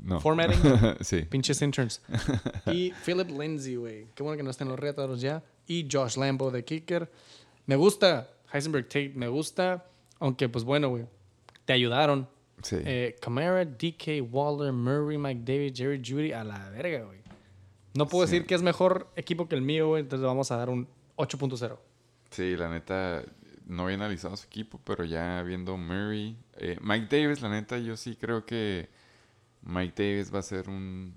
No. 0.00 0.20
Formatting. 0.20 0.60
sí. 1.00 1.22
pinches 1.22 1.60
interns? 1.62 2.00
y 2.66 2.92
Philip 3.04 3.28
Lindsay, 3.30 3.76
güey. 3.76 4.06
Qué 4.14 4.22
bueno 4.22 4.36
que 4.36 4.42
no 4.42 4.50
estén 4.50 4.68
los 4.68 4.78
retos 4.78 5.20
ya. 5.20 5.42
Y 5.66 5.86
Josh 5.90 6.16
Lambo 6.16 6.50
de 6.50 6.64
kicker. 6.64 7.10
Me 7.66 7.76
gusta 7.76 8.30
Heisenberg 8.52 8.86
Tate, 8.86 9.12
me 9.14 9.28
gusta. 9.28 9.84
Aunque, 10.20 10.48
pues 10.48 10.64
bueno, 10.64 10.88
güey. 10.88 11.04
Te 11.64 11.72
ayudaron. 11.74 12.28
Sí. 12.62 12.76
Eh, 12.84 13.16
Camara, 13.20 13.64
DK, 13.64 14.22
Waller, 14.32 14.72
Murray, 14.72 15.18
Mike 15.18 15.42
Davis, 15.44 15.72
Jerry 15.76 16.00
Judy, 16.04 16.32
a 16.32 16.42
la 16.44 16.70
verga, 16.70 17.04
güey. 17.04 17.18
No 17.94 18.06
puedo 18.08 18.26
Sí. 18.26 18.32
decir 18.32 18.46
que 18.46 18.54
es 18.54 18.62
mejor 18.62 19.08
equipo 19.16 19.48
que 19.48 19.54
el 19.56 19.62
mío, 19.62 19.88
güey. 19.88 20.02
Entonces 20.02 20.22
le 20.22 20.26
vamos 20.28 20.50
a 20.50 20.56
dar 20.56 20.70
un 20.70 20.88
8.0. 21.16 21.78
Sí, 22.30 22.56
la 22.56 22.68
neta, 22.70 23.22
no 23.68 23.84
había 23.84 23.96
analizado 23.96 24.36
su 24.36 24.46
equipo, 24.46 24.80
pero 24.82 25.04
ya 25.04 25.42
viendo 25.42 25.76
Murray, 25.76 26.36
eh, 26.56 26.78
Mike 26.80 27.06
Davis, 27.16 27.40
la 27.40 27.50
neta, 27.50 27.78
yo 27.78 27.96
sí 27.96 28.16
creo 28.16 28.44
que 28.44 28.88
Mike 29.62 29.94
Davis 30.02 30.34
va 30.34 30.40
a 30.40 30.42
ser 30.42 30.68
un 30.68 31.16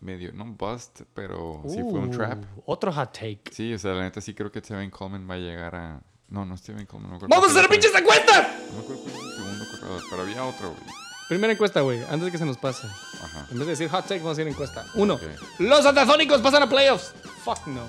medio, 0.00 0.32
no 0.32 0.44
un 0.44 0.56
bust, 0.56 1.00
pero 1.14 1.62
sí 1.66 1.80
fue 1.80 1.98
un 1.98 2.08
Uh, 2.10 2.16
trap. 2.16 2.44
Otro 2.66 2.92
hot 2.92 3.12
take. 3.12 3.42
Sí, 3.50 3.72
o 3.72 3.78
sea, 3.78 3.92
la 3.94 4.02
neta 4.02 4.20
sí 4.20 4.34
creo 4.34 4.52
que 4.52 4.60
Steven 4.60 4.90
Coleman 4.90 5.28
va 5.28 5.34
a 5.34 5.38
llegar 5.38 5.74
a... 5.74 6.00
No, 6.28 6.44
no 6.44 6.56
Steven 6.56 6.84
Coleman, 6.86 7.18
no 7.18 7.28
¡Vamos 7.28 7.48
a 7.48 7.50
hacer 7.50 7.68
pinches 7.70 7.94
encuestas! 7.94 8.48
No 8.70 8.76
me 8.76 8.82
acuerdo 8.82 9.02
cuál 9.02 9.14
fue 9.14 9.28
el 9.28 9.34
segundo 9.36 9.64
corredor, 9.70 10.02
pero 10.10 10.22
había 10.22 10.44
otro, 10.44 10.70
güey. 10.70 10.94
Primera 11.28 11.52
encuesta, 11.54 11.80
güey. 11.80 12.02
Antes 12.04 12.26
de 12.26 12.30
que 12.32 12.38
se 12.38 12.44
nos 12.44 12.58
pase. 12.58 12.86
Ajá. 12.86 13.46
En 13.50 13.56
vez 13.58 13.66
de 13.66 13.70
decir 13.72 13.88
hot 13.88 14.02
take, 14.02 14.20
vamos 14.20 14.36
a 14.36 14.40
decir 14.42 14.52
encuesta. 14.52 14.84
Uno. 14.94 15.18
Los 15.58 15.86
atazónicos 15.86 16.42
pasan 16.42 16.64
a 16.64 16.68
playoffs. 16.68 17.14
Fuck 17.42 17.66
no. 17.68 17.86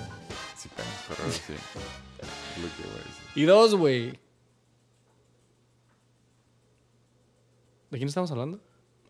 Sí, 0.56 0.70
pero 0.74 1.30
sí. 1.30 1.52
Es 1.52 2.62
lo 2.62 2.68
que 2.74 2.88
iba 2.88 2.94
a 2.94 2.98
decir. 2.98 3.15
Y 3.36 3.44
dos, 3.44 3.74
güey. 3.74 4.18
¿De 7.90 7.98
quién 7.98 8.08
estamos 8.08 8.30
hablando? 8.30 8.60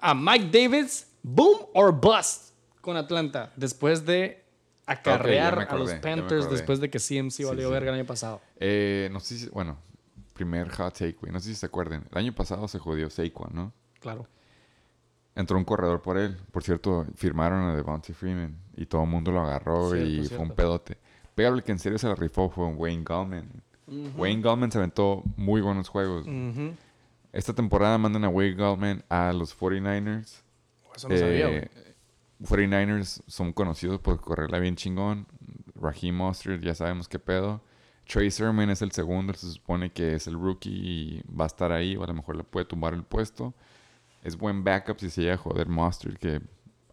Ah, 0.01 0.15
Mike 0.15 0.51
Davis, 0.53 1.11
boom 1.23 1.61
or 1.73 1.93
bust 1.93 2.53
con 2.81 2.97
Atlanta. 2.97 3.53
Después 3.57 4.05
de 4.05 4.45
acarrear 4.85 5.69
a 5.71 5.77
los 5.77 5.95
Panthers 5.95 6.51
después 6.51 6.81
de 6.81 6.91
que 6.91 6.99
CMC 6.99 7.45
valió 7.47 7.69
sí. 7.69 7.73
verga 7.73 7.91
el 7.91 8.01
año 8.01 8.07
pasado. 8.07 8.41
Eh, 8.59 9.09
no 9.13 9.21
sé 9.21 9.39
si... 9.39 9.49
Bueno, 9.49 9.79
primer 10.33 10.69
hot 10.71 10.93
take, 10.93 11.17
güey. 11.21 11.33
No 11.33 11.41
sé 11.41 11.49
si 11.51 11.55
se 11.55 11.67
acuerdan. 11.67 12.07
El 12.11 12.19
año 12.19 12.35
pasado 12.35 12.67
se 12.69 12.79
jodió 12.79 13.09
Saquon, 13.09 13.55
¿no? 13.55 13.73
Claro. 14.01 14.27
Entró 15.37 15.57
un 15.57 15.65
corredor 15.65 16.03
por 16.03 16.19
él. 16.19 16.37
Por 16.51 16.65
cierto, 16.65 17.07
firmaron 17.15 17.63
a 17.71 17.77
Devontae 17.77 18.15
Freeman. 18.15 18.59
Y 18.77 18.87
todo 18.87 19.05
el 19.05 19.09
mundo 19.09 19.31
lo 19.31 19.41
agarró 19.41 19.91
Cierto, 19.91 20.09
y 20.09 20.27
fue 20.27 20.39
un 20.39 20.51
pedote. 20.51 20.99
Pero 21.35 21.55
el 21.55 21.63
que 21.63 21.73
en 21.73 21.79
serio 21.79 21.99
se 21.99 22.09
la 22.09 22.15
rifó 22.15 22.49
fue 22.49 22.67
Wayne 22.67 23.05
Gallman. 23.05 23.63
Wayne 24.17 24.43
Gallman 24.43 24.71
se 24.73 24.79
aventó 24.79 25.23
muy 25.37 25.61
buenos 25.61 25.89
juegos. 25.89 26.27
Esta 27.33 27.55
temporada 27.55 27.99
mandan 27.99 28.25
a 28.25 28.29
Wayne 28.29 28.57
Gallman 28.57 29.05
a 29.09 29.33
los 29.33 29.57
49ers. 29.59 30.43
Eso 30.95 31.09
no 31.09 31.17
sabía, 31.17 31.47
güey. 31.49 31.59
Eh, 31.59 31.95
49ers 32.43 33.23
son 33.27 33.53
conocidos 33.53 34.01
por 34.01 34.21
correrla 34.21 34.59
bien 34.59 34.77
chingón. 34.77 35.27
Raheem 35.75 36.17
Mostert, 36.17 36.63
ya 36.63 36.75
sabemos 36.75 37.09
qué 37.09 37.19
pedo. 37.19 37.61
Trey 38.07 38.31
Sermon 38.31 38.71
es 38.71 38.83
el 38.83 38.93
segundo, 38.93 39.35
se 39.35 39.51
supone 39.51 39.91
que 39.91 40.15
es 40.15 40.27
el 40.27 40.35
rookie 40.35 40.71
y 40.71 41.23
va 41.29 41.45
a 41.45 41.49
estar 41.49 41.73
ahí, 41.73 41.97
o 41.97 42.05
a 42.05 42.07
lo 42.07 42.15
mejor 42.15 42.37
le 42.37 42.45
puede 42.45 42.65
tumbar 42.65 42.95
el 42.95 43.03
puesto. 43.03 43.53
Es 44.23 44.37
buen 44.37 44.65
backup 44.65 44.99
si 45.01 45.11
se 45.11 45.23
llega 45.23 45.35
a 45.35 45.39
joder 45.39 45.69
Mostert, 45.69 46.17
que 46.19 46.41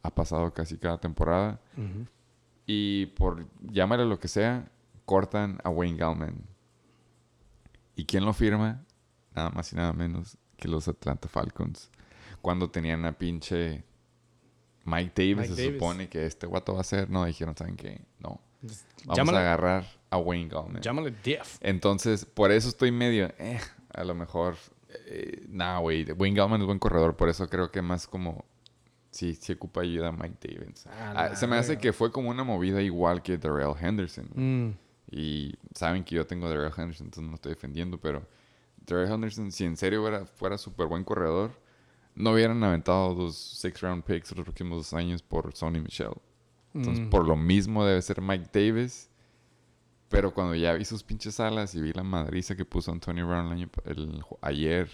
ha 0.01 0.09
pasado 0.13 0.53
casi 0.53 0.77
cada 0.77 0.97
temporada. 0.97 1.59
Y 2.65 3.07
por 3.07 3.45
llámale 3.61 4.05
lo 4.05 4.19
que 4.19 4.27
sea, 4.27 4.69
cortan 5.05 5.59
a 5.63 5.69
Wayne 5.69 5.97
Gallman. 5.97 6.35
¿Y 7.95 8.05
quién 8.05 8.25
lo 8.25 8.33
firma? 8.33 8.83
Nada 9.35 9.49
más 9.49 9.71
y 9.73 9.75
nada 9.75 9.93
menos 9.93 10.37
que 10.57 10.67
los 10.67 10.87
Atlanta 10.87 11.27
Falcons. 11.27 11.89
Cuando 12.41 12.69
tenían 12.69 13.05
a 13.05 13.13
pinche 13.13 13.83
Mike 14.85 15.11
Davis, 15.15 15.49
Mike 15.49 15.55
se 15.55 15.61
Davis. 15.63 15.79
supone 15.79 16.09
que 16.09 16.25
este 16.25 16.45
guato 16.47 16.73
va 16.73 16.81
a 16.81 16.83
ser. 16.83 17.09
No, 17.09 17.25
dijeron, 17.25 17.55
¿saben 17.55 17.75
qué? 17.75 18.01
No. 18.19 18.41
Vamos 19.05 19.17
Llámale- 19.17 19.37
a 19.37 19.41
agarrar 19.41 19.85
a 20.09 20.17
Wayne 20.17 20.49
Gallman. 20.49 20.81
Llámale 20.81 21.13
Diff. 21.23 21.57
Entonces, 21.61 22.25
por 22.25 22.51
eso 22.51 22.69
estoy 22.69 22.91
medio, 22.91 23.31
eh, 23.37 23.59
a 23.93 24.03
lo 24.03 24.13
mejor, 24.15 24.55
eh, 25.07 25.45
nah, 25.49 25.79
güey, 25.79 26.09
Wayne 26.11 26.37
Gallman 26.37 26.61
es 26.61 26.65
buen 26.67 26.79
corredor, 26.79 27.15
por 27.17 27.27
eso 27.29 27.49
creo 27.49 27.71
que 27.71 27.81
más 27.81 28.07
como, 28.07 28.45
sí, 29.11 29.35
sí 29.35 29.53
ocupa 29.53 29.81
ayuda 29.81 30.11
Mike 30.13 30.37
Davis. 30.47 30.85
Ah, 30.87 31.13
Ah, 31.31 31.35
se 31.35 31.45
me 31.47 31.57
hace 31.57 31.77
que 31.77 31.91
fue 31.93 32.11
como 32.11 32.29
una 32.29 32.43
movida 32.45 32.81
igual 32.81 33.21
que 33.21 33.37
Darrell 33.37 33.73
Henderson. 33.79 34.29
Mm. 34.33 34.77
Y 35.11 35.53
saben 35.75 36.03
que 36.03 36.15
yo 36.15 36.25
tengo 36.25 36.47
a 36.47 36.49
Darrell 36.49 36.71
Henderson, 36.75 37.07
entonces 37.07 37.23
no 37.23 37.29
lo 37.29 37.35
estoy 37.35 37.51
defendiendo, 37.53 37.99
pero 37.99 38.25
Darrell 38.85 39.11
Henderson, 39.11 39.51
si 39.51 39.63
en 39.65 39.77
serio 39.77 40.01
fuera, 40.01 40.25
fuera 40.25 40.57
súper 40.57 40.87
buen 40.87 41.03
corredor, 41.03 41.51
no 42.15 42.31
hubieran 42.31 42.63
aventado 42.63 43.13
los 43.13 43.35
six 43.35 43.81
round 43.81 44.03
picks 44.03 44.35
los 44.35 44.47
últimos 44.47 44.77
dos 44.79 44.93
años 44.93 45.21
por 45.21 45.53
Sonny 45.55 45.79
Michelle. 45.81 46.15
Entonces, 46.73 47.05
Mm. 47.05 47.09
por 47.09 47.27
lo 47.27 47.35
mismo 47.35 47.85
debe 47.85 48.01
ser 48.01 48.21
Mike 48.21 48.49
Davis. 48.51 49.09
Pero 50.09 50.31
cuando 50.33 50.53
ya 50.53 50.73
vi 50.73 50.85
sus 50.85 51.01
pinches 51.03 51.39
alas 51.39 51.73
y 51.73 51.81
vi 51.81 51.91
la 51.91 52.03
madriza 52.03 52.55
que 52.55 52.65
puso 52.65 52.91
Antonio 52.91 53.27
Brown 53.27 53.47
el 53.47 53.51
año, 53.53 53.69
ayer, 54.41 54.89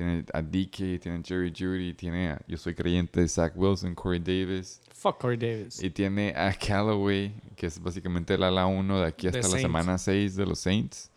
tiene 0.00 0.24
a 0.32 0.40
DK, 0.40 0.98
tiene 0.98 1.18
a 1.18 1.22
Jerry 1.22 1.52
Judy, 1.54 1.92
tiene 1.92 2.30
a, 2.30 2.40
yo 2.48 2.56
soy 2.56 2.74
creyente 2.74 3.20
de 3.20 3.28
Zach 3.28 3.52
Wilson, 3.54 3.94
Corey 3.94 4.18
Davis, 4.18 4.80
Fuck 4.94 5.18
Corey 5.20 5.36
Davis. 5.36 5.82
y 5.82 5.90
tiene 5.90 6.30
a 6.34 6.54
Callaway, 6.54 7.34
que 7.54 7.66
es 7.66 7.78
básicamente 7.82 8.32
el 8.32 8.42
ala 8.42 8.64
1 8.66 9.00
de 9.00 9.06
aquí 9.06 9.26
hasta 9.26 9.38
la 9.40 9.42
Saints. 9.44 9.60
semana 9.60 9.98
6 9.98 10.36
de 10.36 10.46
los 10.46 10.58
Saints. 10.58 11.10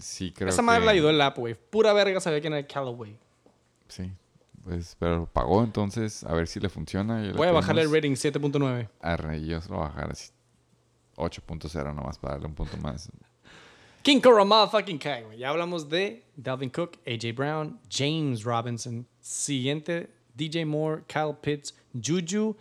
Sí, 0.00 0.32
creo 0.32 0.48
Esa 0.48 0.60
madre 0.60 0.80
que- 0.80 0.86
le 0.86 0.90
ayudó 0.92 1.10
el 1.10 1.20
app, 1.20 1.38
güey. 1.38 1.54
Pura 1.54 1.92
verga 1.92 2.18
sabía 2.20 2.40
quién 2.40 2.52
era 2.54 2.66
Callaway. 2.66 3.16
Sí, 3.86 4.10
pues, 4.64 4.96
pero 4.98 5.26
pagó 5.32 5.62
entonces, 5.62 6.24
a 6.24 6.34
ver 6.34 6.48
si 6.48 6.58
le 6.58 6.68
funciona. 6.68 7.24
y 7.24 7.30
Voy 7.32 7.46
a 7.46 7.52
bajarle 7.52 7.82
el 7.82 7.92
rating 7.92 8.16
7.9. 8.16 8.88
Arre, 9.00 9.46
yo 9.46 9.60
se 9.60 9.68
lo 9.68 9.76
voy 9.76 9.84
a 9.86 9.88
bajar 9.90 10.10
así 10.10 10.32
8.0 11.14 11.94
nomás 11.94 12.18
para 12.18 12.34
darle 12.34 12.48
un 12.48 12.54
punto 12.54 12.76
más. 12.78 13.08
King 14.04 14.20
Cobra 14.20 14.44
motherfucking 14.44 15.00
Kai, 15.00 15.22
güey. 15.22 15.38
Ya 15.38 15.48
hablamos 15.48 15.88
de 15.88 16.24
Dalvin 16.38 16.70
Cook, 16.70 16.98
AJ 17.06 17.34
Brown, 17.34 17.78
James 17.88 18.44
Robinson. 18.44 19.06
Siguiente, 19.22 20.08
DJ 20.36 20.66
Moore, 20.66 21.04
Kyle 21.08 21.32
Pitts, 21.32 21.72
Juju. 21.98 22.54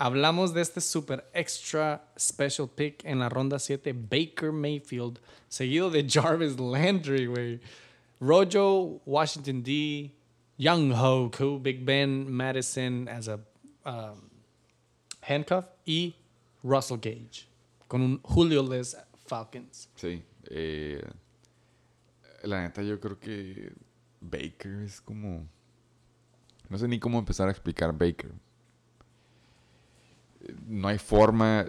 Hablamos 0.00 0.54
de 0.54 0.62
este 0.62 0.80
super 0.80 1.22
extra 1.34 2.00
special 2.16 2.66
pick 2.66 3.04
en 3.04 3.18
la 3.18 3.28
ronda 3.28 3.58
7, 3.58 3.92
Baker 3.92 4.52
Mayfield, 4.52 5.20
seguido 5.50 5.92
de 5.92 6.02
Jarvis 6.02 6.58
Landry, 6.58 7.26
güey. 7.26 7.60
Rojo, 8.18 9.02
Washington 9.04 9.60
D, 9.62 10.12
Young 10.56 10.92
Hoku, 10.92 11.58
Big 11.62 11.84
Ben, 11.84 12.34
Madison 12.34 13.06
as 13.06 13.28
a 13.28 13.38
um, 13.84 14.30
handcuff 15.20 15.66
y 15.86 16.14
Russell 16.62 16.96
Gage 16.96 17.48
con 17.86 18.00
un 18.00 18.18
Julio-less 18.24 18.96
Falcons. 19.26 19.88
Sí. 19.94 20.22
Eh, 20.50 21.02
la 22.42 22.62
neta, 22.62 22.82
yo 22.82 23.00
creo 23.00 23.18
que 23.18 23.72
Baker 24.20 24.82
es 24.82 25.00
como. 25.00 25.48
No 26.68 26.78
sé 26.78 26.88
ni 26.88 26.98
cómo 26.98 27.18
empezar 27.18 27.48
a 27.48 27.50
explicar 27.50 27.92
Baker. 27.92 28.32
No 30.66 30.88
hay 30.88 30.98
forma. 30.98 31.64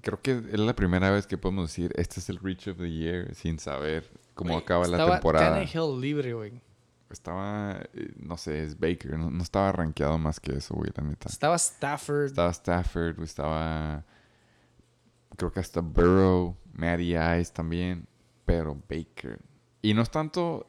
Creo 0.00 0.20
que 0.22 0.32
es 0.32 0.58
la 0.58 0.74
primera 0.74 1.10
vez 1.10 1.26
que 1.26 1.36
podemos 1.36 1.68
decir 1.68 1.92
este 1.96 2.20
es 2.20 2.30
el 2.30 2.38
Reach 2.38 2.68
of 2.68 2.78
the 2.78 2.90
Year 2.90 3.34
sin 3.34 3.58
saber 3.58 4.10
cómo 4.34 4.56
acaba 4.56 4.86
la 4.86 4.96
estaba 4.96 5.16
temporada. 5.16 5.50
Tannehill 5.50 6.00
libre, 6.00 6.32
güey. 6.32 6.62
estaba, 7.10 7.82
eh, 7.92 8.12
no 8.16 8.36
sé, 8.38 8.64
es 8.64 8.78
Baker. 8.78 9.18
No, 9.18 9.30
no 9.30 9.42
estaba 9.42 9.70
rankeado 9.72 10.16
más 10.16 10.40
que 10.40 10.52
eso, 10.52 10.74
güey, 10.74 10.90
la 10.96 11.04
neta. 11.04 11.28
Estaba 11.28 11.56
Stafford. 11.56 12.26
Estaba 12.26 12.50
Stafford, 12.50 13.22
estaba. 13.22 14.04
Creo 15.36 15.52
que 15.52 15.60
hasta 15.60 15.80
Burrow, 15.80 16.56
Matty 16.72 17.16
Ice 17.16 17.52
también. 17.52 18.06
Pero 18.44 18.74
Baker. 18.88 19.40
Y 19.82 19.94
no 19.94 20.02
es 20.02 20.10
tanto. 20.10 20.66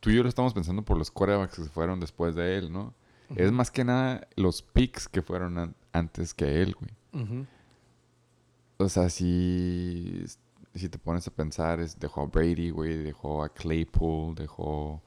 Tú 0.00 0.10
y 0.10 0.16
yo 0.16 0.22
lo 0.22 0.28
estamos 0.28 0.52
pensando 0.54 0.82
por 0.84 0.96
los 0.98 1.10
quarterbacks 1.10 1.56
que 1.56 1.62
se 1.64 1.68
fueron 1.70 2.00
después 2.00 2.34
de 2.34 2.56
él, 2.58 2.72
¿no? 2.72 2.94
Es 3.36 3.52
más 3.52 3.70
que 3.70 3.84
nada 3.84 4.26
los 4.36 4.60
picks 4.62 5.08
que 5.08 5.22
fueron 5.22 5.56
an- 5.58 5.74
antes 5.92 6.34
que 6.34 6.60
él, 6.62 6.74
güey. 6.78 6.90
O 8.78 8.88
sea, 8.88 9.08
si, 9.10 10.24
si 10.74 10.88
te 10.88 10.98
pones 10.98 11.26
a 11.28 11.30
pensar, 11.30 11.80
es, 11.80 11.98
dejó 11.98 12.22
a 12.22 12.26
Brady, 12.26 12.70
güey, 12.70 12.96
dejó 12.98 13.42
a 13.44 13.48
Claypool, 13.50 14.34
dejó 14.34 15.02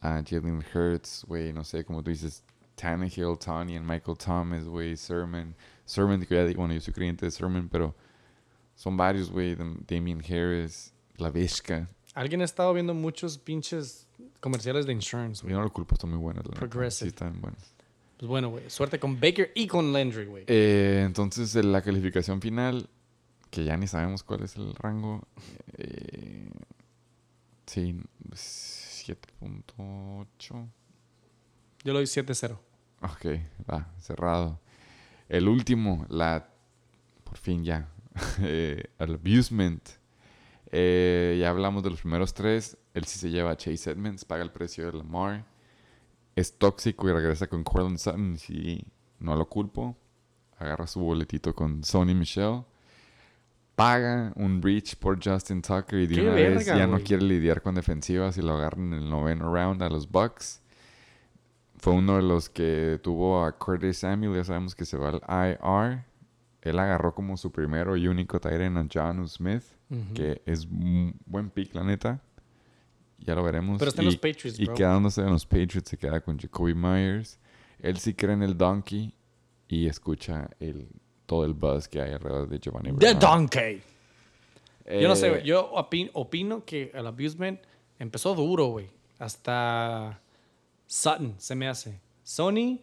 a 0.00 0.22
Jalen 0.26 0.64
Hurts, 0.74 1.24
güey, 1.28 1.52
no 1.52 1.62
sé, 1.64 1.84
como 1.84 2.02
tú 2.02 2.10
dices, 2.10 2.42
Tannehill, 2.76 3.36
Tony, 3.38 3.78
Michael 3.80 4.16
Thomas, 4.18 4.64
güey, 4.64 4.96
Sermon. 4.96 5.54
Sermon, 5.84 6.20
que 6.24 6.34
ya 6.34 6.44
digo, 6.44 6.60
bueno, 6.60 6.74
yo 6.74 6.80
soy 6.80 6.94
creyente 6.94 7.26
de 7.26 7.30
Sermon, 7.30 7.68
pero 7.68 7.94
son 8.74 8.96
varios, 8.96 9.30
güey, 9.30 9.54
Dam- 9.56 9.84
Damian 9.86 10.20
Harris, 10.20 10.92
La 11.16 11.30
Vizca. 11.30 11.88
Alguien 12.14 12.40
ha 12.42 12.44
estado 12.44 12.72
viendo 12.74 12.94
muchos 12.94 13.38
pinches 13.38 14.06
comerciales 14.40 14.86
de 14.86 14.92
insurance, 14.92 15.42
güey. 15.42 15.52
Yo 15.52 15.58
no 15.58 15.64
lo 15.64 15.72
culpo, 15.72 15.94
están 15.94 16.10
muy 16.10 16.18
buenos. 16.18 16.44
Progressive. 16.48 17.10
Sí, 17.10 17.14
están 17.14 17.40
buenos. 17.40 17.62
Pues 18.18 18.28
bueno, 18.28 18.50
güey. 18.50 18.68
Suerte 18.70 18.98
con 19.00 19.18
Baker 19.18 19.50
y 19.54 19.66
con 19.66 19.92
Landry, 19.92 20.26
güey. 20.26 20.44
Eh, 20.46 21.02
entonces, 21.06 21.54
en 21.56 21.72
la 21.72 21.82
calificación 21.82 22.40
final, 22.40 22.88
que 23.50 23.64
ya 23.64 23.76
ni 23.76 23.86
sabemos 23.86 24.22
cuál 24.22 24.42
es 24.44 24.56
el 24.56 24.74
rango. 24.74 25.22
eh, 25.78 26.50
sí, 27.66 27.98
7.8. 28.34 30.68
Yo 31.84 31.92
lo 31.92 31.98
doy 31.98 32.06
7-0. 32.06 32.58
Ok, 33.02 33.26
va, 33.70 33.90
cerrado. 33.98 34.60
El 35.32 35.48
último, 35.48 36.04
la. 36.10 36.46
Por 37.24 37.38
fin 37.38 37.64
ya. 37.64 37.88
eh, 38.42 38.84
el 38.98 39.14
abusement. 39.14 39.82
Eh, 40.70 41.38
ya 41.40 41.48
hablamos 41.48 41.82
de 41.82 41.88
los 41.88 42.02
primeros 42.02 42.34
tres. 42.34 42.76
Él 42.92 43.06
sí 43.06 43.18
se 43.18 43.30
lleva 43.30 43.52
a 43.52 43.56
Chase 43.56 43.92
Edmonds, 43.92 44.26
paga 44.26 44.42
el 44.42 44.50
precio 44.50 44.84
de 44.84 44.98
Lamar. 44.98 45.46
Es 46.36 46.58
tóxico 46.58 47.08
y 47.08 47.12
regresa 47.14 47.46
con 47.46 47.64
Cortland 47.64 47.96
Sutton. 47.96 48.36
Sí, 48.36 48.84
no 49.20 49.34
lo 49.34 49.48
culpo. 49.48 49.96
Agarra 50.58 50.86
su 50.86 51.00
boletito 51.00 51.54
con 51.54 51.82
Sony 51.82 52.14
Michelle. 52.14 52.64
Paga 53.74 54.34
un 54.36 54.60
reach 54.60 54.96
por 54.96 55.18
Justin 55.24 55.62
Tucker 55.62 55.98
y 55.98 56.08
de 56.08 56.14
¡Qué 56.14 56.20
una 56.20 56.34
vez 56.34 56.66
ya 56.66 56.86
no 56.86 57.00
quiere 57.00 57.22
lidiar 57.22 57.62
con 57.62 57.74
defensivas 57.74 58.36
y 58.36 58.42
lo 58.42 58.52
agarran 58.52 58.92
en 58.92 59.04
el 59.04 59.08
noveno 59.08 59.50
round 59.50 59.82
a 59.82 59.88
los 59.88 60.10
Bucks. 60.10 60.61
Fue 61.82 61.92
uno 61.92 62.16
de 62.16 62.22
los 62.22 62.48
que 62.48 62.98
tuvo 63.02 63.44
a 63.44 63.52
Curtis 63.58 63.98
Samuel, 63.98 64.34
ya 64.36 64.44
sabemos 64.44 64.74
que 64.74 64.84
se 64.84 64.96
va 64.96 65.10
al 65.26 65.50
IR. 65.50 66.04
Él 66.62 66.78
agarró 66.78 67.12
como 67.12 67.36
su 67.36 67.50
primero 67.50 67.96
y 67.96 68.06
único 68.06 68.38
Tyrant 68.40 68.78
a 68.78 68.86
John 68.92 69.28
Smith, 69.28 69.64
que 70.14 70.40
es 70.46 70.64
un 70.66 71.12
buen 71.26 71.50
pick, 71.50 71.74
la 71.74 71.82
neta. 71.82 72.20
Ya 73.18 73.34
lo 73.34 73.42
veremos. 73.42 73.78
Pero 73.78 73.88
está 73.88 74.00
en 74.02 74.08
y, 74.08 74.10
los 74.12 74.16
Patriots, 74.16 74.58
Y 74.60 74.64
bro. 74.66 74.74
quedándose 74.74 75.20
en 75.22 75.30
los 75.30 75.44
Patriots 75.44 75.90
se 75.90 75.96
queda 75.96 76.20
con 76.20 76.38
Jacoby 76.38 76.74
Myers. 76.74 77.38
Él 77.80 77.96
sí 77.98 78.14
cree 78.14 78.34
en 78.34 78.42
el 78.44 78.56
Donkey 78.56 79.12
y 79.68 79.86
escucha 79.88 80.50
el, 80.60 80.88
todo 81.26 81.44
el 81.44 81.52
buzz 81.54 81.88
que 81.88 82.00
hay 82.00 82.12
alrededor 82.12 82.48
de 82.48 82.58
Giovanni 82.60 82.92
The. 82.96 83.14
Donkey. 83.14 83.82
Yo 85.00 85.08
no 85.08 85.16
sé, 85.16 85.26
Eh, 85.26 85.30
güey. 85.30 85.42
Yo 85.44 85.72
opi- 85.74 86.10
opino 86.14 86.64
que 86.64 86.90
el 86.94 87.06
abusement 87.08 87.60
empezó 87.98 88.34
duro, 88.36 88.66
güey. 88.66 88.88
Hasta 89.18 90.20
Sutton 90.92 91.34
se 91.38 91.54
me 91.54 91.68
hace. 91.68 91.98
Sony, 92.22 92.78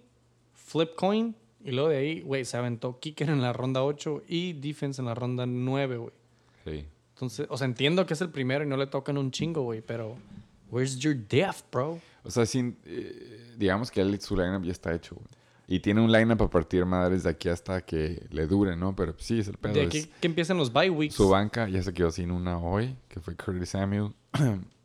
Flipcoin. 0.54 1.36
Y 1.64 1.72
luego 1.72 1.90
de 1.90 1.98
ahí, 1.98 2.22
güey, 2.22 2.44
se 2.44 2.58
aventó 2.58 3.00
Kicker 3.00 3.30
en 3.30 3.40
la 3.42 3.54
ronda 3.54 3.84
8 3.84 4.24
y 4.28 4.54
Defense 4.54 5.00
en 5.00 5.06
la 5.06 5.14
ronda 5.14 5.46
9, 5.46 5.98
güey. 5.98 6.14
Sí. 6.66 6.86
Entonces, 7.14 7.46
o 7.52 7.56
sea, 7.58 7.66
entiendo 7.66 8.08
que 8.08 8.16
es 8.16 8.22
el 8.22 8.30
primero 8.30 8.64
y 8.64 8.68
no 8.68 8.78
le 8.78 8.88
tocan 8.88 9.16
un 9.18 9.30
chingo, 9.30 9.62
güey, 9.62 9.82
pero... 9.82 10.16
Where's 10.72 10.98
your 10.98 11.16
depth, 11.16 11.66
bro? 11.72 12.00
O 12.24 12.32
sea, 12.32 12.46
sin, 12.48 12.78
eh, 12.86 13.54
digamos 13.58 13.92
que 13.92 14.02
él, 14.02 14.20
su 14.22 14.36
lineup 14.36 14.64
ya 14.64 14.72
está 14.72 14.94
hecho, 14.96 15.14
güey. 15.16 15.28
Y 15.68 15.80
tiene 15.80 16.02
un 16.02 16.12
lineup 16.12 16.42
a 16.42 16.50
partir 16.50 16.86
madres 16.86 17.22
de 17.24 17.30
aquí 17.30 17.48
hasta 17.50 17.82
que 17.82 18.26
le 18.32 18.48
dure, 18.48 18.76
¿no? 18.76 18.96
Pero 18.96 19.14
sí, 19.20 19.40
es 19.40 19.48
el 19.50 19.58
pedo. 19.58 19.74
De 19.74 19.84
es- 19.84 19.88
aquí 19.88 20.10
que 20.20 20.28
empiezan 20.28 20.58
los 20.58 20.74
bye 20.74 20.90
weeks. 20.90 21.14
Su 21.14 21.30
banca 21.30 21.70
ya 21.70 21.84
se 21.84 21.94
quedó 21.94 22.10
sin 22.10 22.32
una 22.32 22.58
hoy, 22.58 22.96
que 23.08 23.20
fue 23.20 23.36
Curtis 23.36 23.70
Samuel. 23.70 24.14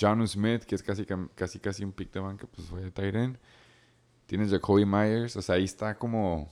John 0.00 0.26
Smith, 0.26 0.64
que 0.64 0.74
es 0.74 0.82
casi, 0.82 1.04
casi, 1.34 1.58
casi 1.60 1.84
un 1.84 1.92
pick 1.92 2.12
de 2.12 2.20
banca, 2.20 2.46
pues 2.46 2.66
fue 2.68 2.80
de 2.82 2.90
Tyren. 2.90 3.38
Tienes 4.26 4.50
Jacoby 4.50 4.86
Myers, 4.86 5.36
o 5.36 5.42
sea, 5.42 5.56
ahí 5.56 5.64
está 5.64 5.98
como... 5.98 6.48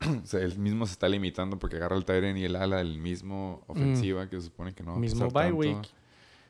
o 0.00 0.26
sea, 0.26 0.40
él 0.40 0.58
mismo 0.58 0.86
se 0.86 0.92
está 0.92 1.08
limitando 1.08 1.58
porque 1.58 1.76
agarra 1.76 1.96
el 1.96 2.04
Tyren 2.04 2.36
y 2.36 2.44
el 2.44 2.56
ala 2.56 2.78
del 2.78 2.98
mismo 2.98 3.62
ofensiva, 3.66 4.28
que 4.28 4.36
se 4.36 4.46
supone 4.46 4.74
que 4.74 4.82
no 4.82 4.92
va 4.92 4.96
a 4.96 5.00
Mismo 5.00 5.30
bye 5.30 5.42
tanto. 5.44 5.56
week. 5.56 5.88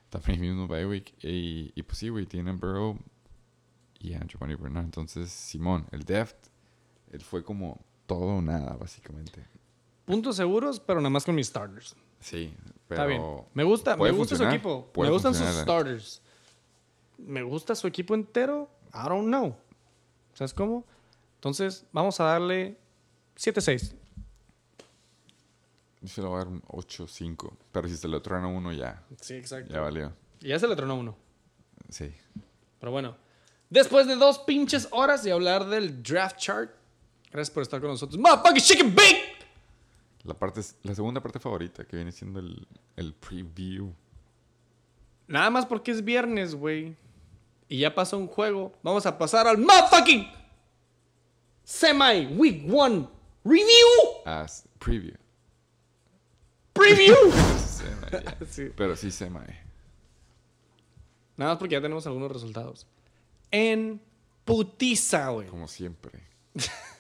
También 0.09 0.41
mismo 0.41 0.67
bye 0.69 0.87
week. 0.87 1.15
Y, 1.23 1.73
y 1.75 1.83
pues 1.83 1.99
sí, 1.99 2.09
güey, 2.09 2.27
tiene 2.27 2.53
Burrow 2.53 2.99
y 3.99 4.15
a 4.15 4.21
Giovanni 4.25 4.55
Bernard. 4.55 4.85
Entonces, 4.85 5.31
Simón, 5.31 5.87
el 5.91 6.05
deft, 6.05 6.37
él 7.11 7.21
fue 7.21 7.43
como 7.43 7.85
todo 8.07 8.37
o 8.37 8.43
nada, 8.43 8.77
básicamente. 8.77 9.47
Puntos 10.05 10.37
seguros, 10.37 10.81
pero 10.81 11.01
nada 11.01 11.11
más 11.11 11.25
con 11.25 11.35
mis 11.35 11.49
starters. 11.49 11.97
Sí, 12.21 12.55
pero... 12.89 13.03
Está 13.03 13.07
bien. 13.07 13.23
Me 13.55 13.65
gusta, 13.65 13.97
me 13.97 14.11
gusta 14.11 14.37
su 14.37 14.45
equipo. 14.45 14.91
me 14.97 15.11
gustan 15.11 15.35
sus 15.35 15.47
starters. 15.47 16.23
Me 17.19 17.43
gusta 17.43 17.75
su 17.75 17.87
equipo 17.87 18.15
entero. 18.15 18.69
I 18.93 19.09
don't 19.09 19.27
know. 19.27 19.57
¿Sabes 20.35 20.53
cómo? 20.53 20.85
Entonces, 21.37 21.87
vamos 21.93 22.19
a 22.21 22.25
darle 22.25 22.79
7-6. 23.37 23.95
Yo 26.03 26.09
se 26.09 26.23
lo 26.23 26.29
voy 26.29 26.37
a 26.37 26.39
dar 26.45 26.49
un 26.49 26.63
8-5. 26.63 27.53
Pero 27.73 27.89
si 27.89 27.97
se 27.97 28.09
lo 28.09 28.21
truena 28.23 28.47
uno, 28.47 28.73
ya. 28.73 29.03
Sí, 29.21 29.35
exacto. 29.35 29.73
Ya 29.73 29.81
valió. 29.81 30.13
Y 30.41 30.49
ya 30.49 30.59
se 30.59 30.69
le 30.69 30.77
tronó 30.77 30.97
uno. 30.97 31.17
Sí. 31.89 32.15
Pero 32.79 32.93
bueno. 32.93 33.17
Después 33.71 34.07
de 34.07 34.17
dos 34.17 34.39
pinches 34.41 34.89
horas 34.93 35.25
de 35.25 35.33
hablar 35.33 35.67
del 35.67 36.03
draft 36.03 36.37
chart. 36.37 36.71
Gracias 37.31 37.53
por 37.53 37.63
estar 37.63 37.81
con 37.81 37.91
nosotros. 37.91 38.19
Motherfucking 38.19 38.63
chicken 38.63 38.95
bake. 38.95 39.36
La, 40.27 40.35
parte, 40.35 40.61
la 40.83 40.95
segunda 40.95 41.21
parte 41.21 41.39
favorita, 41.39 41.85
que 41.85 41.97
viene 41.97 42.13
siendo 42.13 42.41
el, 42.41 42.67
el 42.97 43.15
preview. 43.15 43.93
Nada 45.29 45.51
más 45.51 45.67
porque 45.67 45.91
es 45.91 46.05
viernes, 46.05 46.55
güey. 46.55 46.97
Y 47.69 47.79
ya 47.79 47.95
pasó 47.95 48.19
un 48.19 48.29
juego. 48.29 48.73
Vamos 48.83 49.07
a 49.07 49.19
pasar 49.19 49.47
al 49.47 49.59
motherfucking 49.59 50.27
semi 51.65 52.27
week 52.37 52.65
one 52.73 53.09
review. 53.45 54.23
As 54.25 54.67
preview. 54.79 55.17
Preview. 56.73 57.15
Semi. 57.59 58.47
Sí. 58.49 58.71
Pero 58.77 58.95
sí 58.97 59.11
semi. 59.11 59.41
Nada 61.37 61.53
más 61.53 61.59
porque 61.59 61.75
ya 61.75 61.81
tenemos 61.81 62.07
algunos 62.07 62.31
resultados. 62.31 62.87
En 63.51 64.01
putiza, 64.45 65.29
güey. 65.31 65.49
Como 65.49 65.69
siempre. 65.69 66.21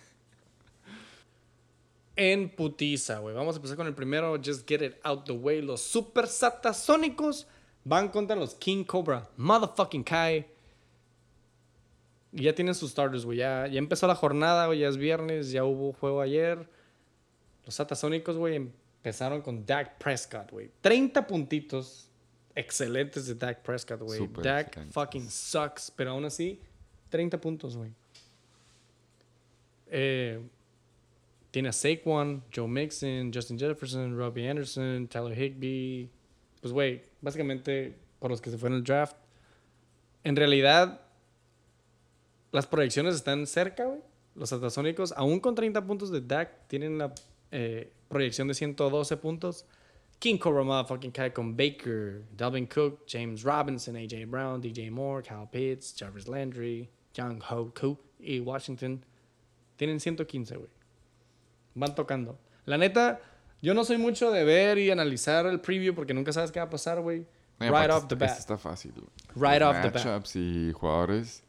En 2.16 2.48
putiza, 2.48 3.18
güey. 3.18 3.34
Vamos 3.34 3.55
a 3.55 3.59
empezar 3.59 3.76
con 3.76 3.86
el 3.86 3.94
primero. 3.94 4.36
Just 4.43 4.66
get 4.66 4.82
it 4.82 4.97
out 5.05 5.24
the 5.26 5.32
way. 5.32 5.60
Los 5.60 5.82
super 5.82 6.26
satasónicos 6.26 7.47
van 7.84 8.09
contra 8.09 8.34
los 8.34 8.55
King 8.55 8.84
Cobra. 8.84 9.28
Motherfucking 9.36 10.02
Kai. 10.02 10.47
Y 12.32 12.43
ya 12.43 12.55
tienen 12.55 12.74
sus 12.74 12.90
starters, 12.90 13.24
güey. 13.24 13.38
Ya, 13.38 13.66
ya 13.66 13.78
empezó 13.78 14.06
la 14.06 14.14
jornada, 14.14 14.66
güey. 14.66 14.78
Ya 14.80 14.88
es 14.88 14.97
viernes. 14.97 15.51
Ya 15.51 15.64
hubo 15.64 15.93
juego 15.93 16.22
ayer. 16.22 16.68
Los 17.66 17.74
satasónicos, 17.74 18.36
güey, 18.36 18.55
empezaron 18.56 19.43
con 19.43 19.66
Dak 19.66 19.98
Prescott, 19.98 20.52
güey. 20.52 20.70
30 20.80 21.26
puntitos 21.26 22.09
excelentes 22.55 23.26
de 23.26 23.34
Dak 23.34 23.62
Prescott, 23.62 24.01
güey. 24.01 24.26
Dak 24.40 24.68
excelentes. 24.68 24.94
fucking 24.94 25.28
sucks. 25.28 25.90
Pero 25.90 26.12
aún 26.12 26.24
así, 26.24 26.60
30 27.10 27.40
puntos, 27.40 27.76
güey. 27.76 27.90
Eh, 29.88 30.40
tiene 31.51 31.68
a 31.68 31.73
Saquon, 31.73 32.44
Joe 32.55 32.68
Mixon, 32.68 33.31
Justin 33.32 33.59
Jefferson, 33.59 34.16
Robbie 34.16 34.48
Anderson, 34.48 35.09
Tyler 35.09 35.39
Higbee. 35.39 36.10
Pues, 36.60 36.73
güey, 36.73 37.02
básicamente 37.20 37.97
por 38.18 38.31
los 38.31 38.40
que 38.40 38.51
se 38.51 38.59
fueron 38.59 38.78
al 38.78 38.85
draft. 38.85 39.16
En 40.24 40.36
realidad, 40.36 41.01
las 42.52 42.66
proyecciones 42.66 43.14
están 43.14 43.47
cerca, 43.47 43.85
güey. 43.85 44.01
Los 44.35 44.52
atasónicos, 44.52 45.12
aún 45.16 45.40
con 45.40 45.55
30 45.55 45.86
puntos 45.86 46.10
de 46.10 46.20
Dak, 46.20 46.68
tienen 46.68 46.98
la 46.98 47.14
eh, 47.51 47.93
proyección 48.09 48.48
de 48.48 48.55
112 48.55 49.16
puntos. 49.16 49.66
King 50.18 50.39
Cobra 50.39 50.62
motherfucking 50.62 51.12
Kai 51.12 51.32
con 51.32 51.56
Baker, 51.56 52.23
Dalvin 52.36 52.66
Cook, 52.66 53.05
James 53.06 53.43
Robinson, 53.43 53.97
AJ 53.97 54.27
Brown, 54.27 54.60
DJ 54.60 54.90
Moore, 54.90 55.23
Kyle 55.23 55.48
Pitts, 55.51 55.94
Jarvis 55.94 56.27
Landry, 56.27 56.89
Young 57.14 57.40
Ho 57.51 57.73
Koo 57.74 57.98
y 58.18 58.40
Washington. 58.40 59.05
Tienen 59.77 60.01
115, 60.01 60.56
güey. 60.56 60.70
Van 61.77 61.94
tocando. 61.94 62.39
La 62.65 62.77
neta, 62.78 63.20
yo 63.62 63.73
no 63.74 63.85
soy 63.85 63.98
mucho 63.98 64.32
de 64.32 64.43
ver 64.43 64.78
y 64.78 64.90
analizar 64.90 65.47
el 65.47 65.61
preview 65.61 65.94
porque 65.94 66.12
nunca 66.15 66.32
sabes 66.32 66.51
qué 66.51 66.59
va 66.59 66.66
a 66.66 66.70
pasar, 66.70 67.01
güey. 67.01 67.27
Right 67.61 67.90
off 67.90 68.09
the 68.09 68.15
este- 68.15 68.16
bat. 68.16 68.28
este 68.31 68.40
está 68.40 68.59
fácil. 68.59 68.93
Right 69.36 69.61
Los 69.61 69.70
off 69.77 69.82
the 69.82 69.90
bat. 69.90 69.94
matchups 70.05 70.36
y 70.36 70.73
jugadores. 70.73 71.44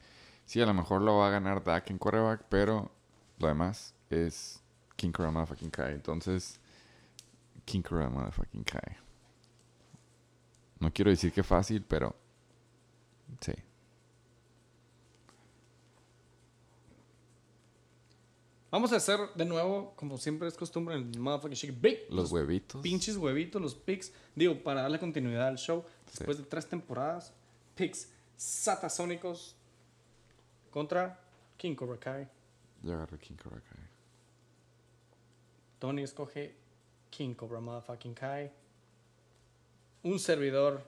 Sí, 0.45 0.61
a 0.61 0.65
lo 0.65 0.73
mejor 0.73 1.01
lo 1.01 1.17
va 1.17 1.27
a 1.27 1.31
ganar 1.31 1.63
Dak 1.63 1.89
en 1.89 1.97
quarterback, 1.97 2.43
pero 2.49 2.91
lo 3.39 3.47
demás 3.47 3.93
es 4.09 4.61
King 4.95 5.11
Kura 5.11 5.31
Motherfucking 5.31 5.69
Kai. 5.71 5.93
Entonces, 5.95 6.59
King 7.65 7.81
Kura 7.81 8.09
Motherfucking 8.09 8.63
Kai. 8.63 8.95
No 10.79 10.93
quiero 10.93 11.09
decir 11.11 11.31
que 11.33 11.43
fácil, 11.43 11.83
pero 11.83 12.15
sí. 13.41 13.53
Vamos 18.69 18.91
a 18.91 18.97
hacer 18.97 19.19
de 19.35 19.45
nuevo, 19.45 19.93
como 19.95 20.17
siempre 20.17 20.47
es 20.47 20.55
costumbre, 20.55 20.95
en 20.95 21.13
el 21.13 21.19
motherfucking 21.19 21.55
shake 21.55 21.81
big. 21.81 21.99
Los 22.09 22.31
huevitos. 22.31 22.81
Pinches 22.81 23.15
huevitos, 23.15 23.61
los 23.61 23.75
picks. 23.75 24.11
Digo, 24.35 24.61
para 24.61 24.81
darle 24.81 24.99
continuidad 24.99 25.47
al 25.47 25.57
show, 25.57 25.85
después 26.05 26.37
de 26.37 26.43
tres 26.43 26.67
temporadas, 26.67 27.33
picks 27.75 28.09
satasónicos 28.35 29.55
contra 30.69 31.19
King 31.57 31.75
Cobra 31.75 31.97
Kai. 31.97 32.27
Yo 32.83 32.93
agarré 32.93 33.17
King 33.17 33.35
Kura 33.41 33.59
Kai. 33.61 33.79
Tony 35.79 36.03
escoge 36.03 36.55
King 37.09 37.33
Cobra 37.33 37.59
Motherfucking 37.59 38.13
Kai. 38.13 38.51
Un 40.03 40.19
servidor. 40.19 40.83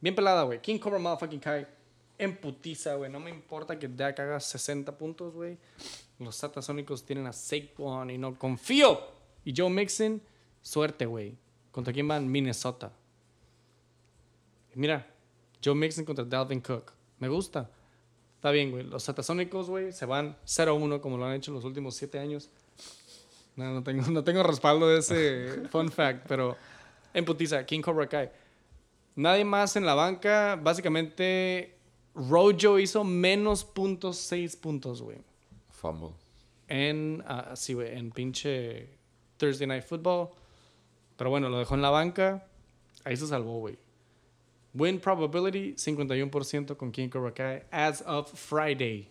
Bien 0.00 0.14
pelada, 0.14 0.44
güey. 0.44 0.60
King 0.60 0.78
Cobra 0.78 0.98
Motherfucking 0.98 1.40
Kai. 1.40 1.66
En 2.20 2.36
putiza, 2.36 2.96
güey. 2.96 3.10
No 3.10 3.18
me 3.18 3.30
importa 3.30 3.78
que 3.78 3.88
Dak 3.88 4.20
haga 4.20 4.38
60 4.38 4.96
puntos, 4.98 5.32
güey. 5.32 5.56
Los 6.18 6.36
Satasónicos 6.36 7.02
tienen 7.02 7.26
a 7.26 7.32
Saquon 7.32 8.10
y 8.10 8.18
no 8.18 8.38
confío. 8.38 9.00
Y 9.42 9.54
Joe 9.56 9.70
Mixon, 9.70 10.20
suerte, 10.60 11.06
güey. 11.06 11.34
¿Contra 11.72 11.94
quién 11.94 12.06
van? 12.06 12.30
Minnesota. 12.30 12.92
Y 14.74 14.78
mira, 14.78 15.06
Joe 15.64 15.74
Mixon 15.74 16.04
contra 16.04 16.26
Dalvin 16.26 16.60
Cook. 16.60 16.92
Me 17.20 17.28
gusta. 17.28 17.70
Está 18.36 18.50
bien, 18.50 18.70
güey. 18.70 18.84
Los 18.84 19.02
Satasónicos, 19.04 19.70
güey, 19.70 19.90
se 19.90 20.04
van 20.04 20.36
0-1 20.44 21.00
como 21.00 21.16
lo 21.16 21.24
han 21.24 21.32
hecho 21.34 21.50
en 21.52 21.54
los 21.54 21.64
últimos 21.64 21.94
7 21.96 22.18
años. 22.18 22.50
No, 23.56 23.72
no 23.72 23.82
tengo, 23.82 24.10
no 24.10 24.22
tengo 24.24 24.42
respaldo 24.42 24.88
de 24.88 24.98
ese 24.98 25.68
fun 25.70 25.90
fact, 25.90 26.26
pero 26.28 26.54
en 27.14 27.24
putiza, 27.24 27.64
King 27.64 27.80
Cobra 27.80 28.06
Kai. 28.06 28.30
Nadie 29.16 29.46
más 29.46 29.76
en 29.76 29.86
la 29.86 29.94
banca. 29.94 30.60
Básicamente, 30.62 31.79
Rojo 32.14 32.78
hizo 32.78 33.04
menos 33.04 33.64
puntos, 33.64 34.16
6 34.18 34.56
puntos, 34.56 35.02
güey. 35.02 35.18
Fumble. 35.70 36.10
En, 36.68 37.24
sí, 37.54 37.74
güey, 37.74 37.96
en 37.96 38.10
pinche 38.10 38.88
Thursday 39.36 39.66
Night 39.66 39.84
Football. 39.84 40.30
Pero 41.16 41.30
bueno, 41.30 41.48
lo 41.48 41.58
dejó 41.58 41.74
en 41.74 41.82
la 41.82 41.90
banca. 41.90 42.46
Ahí 43.04 43.16
se 43.16 43.26
salvó, 43.26 43.58
güey. 43.58 43.78
Win 44.72 45.00
probability, 45.00 45.74
51% 45.74 46.76
con 46.76 46.92
King 46.92 47.08
Cobra 47.08 47.34
Kai 47.34 47.64
as 47.70 48.04
of 48.06 48.32
Friday. 48.32 49.10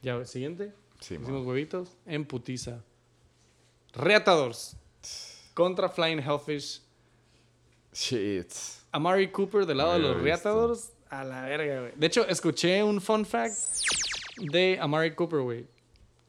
Ya, 0.00 0.24
siguiente. 0.24 0.72
Sí, 1.00 1.14
Hicimos 1.14 1.46
huevitos 1.46 1.96
en 2.06 2.24
putiza. 2.24 2.82
Reatadores 3.92 4.76
contra 5.54 5.88
Flying 5.88 6.20
Hellfish. 6.20 6.80
Shit. 7.92 8.52
Amari 8.90 9.30
Cooper 9.30 9.66
del 9.66 9.78
lado 9.78 9.92
de 9.92 9.98
los. 9.98 10.22
Reatadores. 10.22 10.92
A 11.12 11.24
la 11.24 11.42
verga, 11.42 11.80
güey. 11.80 11.92
De 11.94 12.06
hecho, 12.06 12.26
escuché 12.26 12.82
un 12.82 12.98
fun 12.98 13.26
fact 13.26 13.54
de 14.50 14.78
Amari 14.80 15.14
Cooper, 15.14 15.40
güey. 15.40 15.66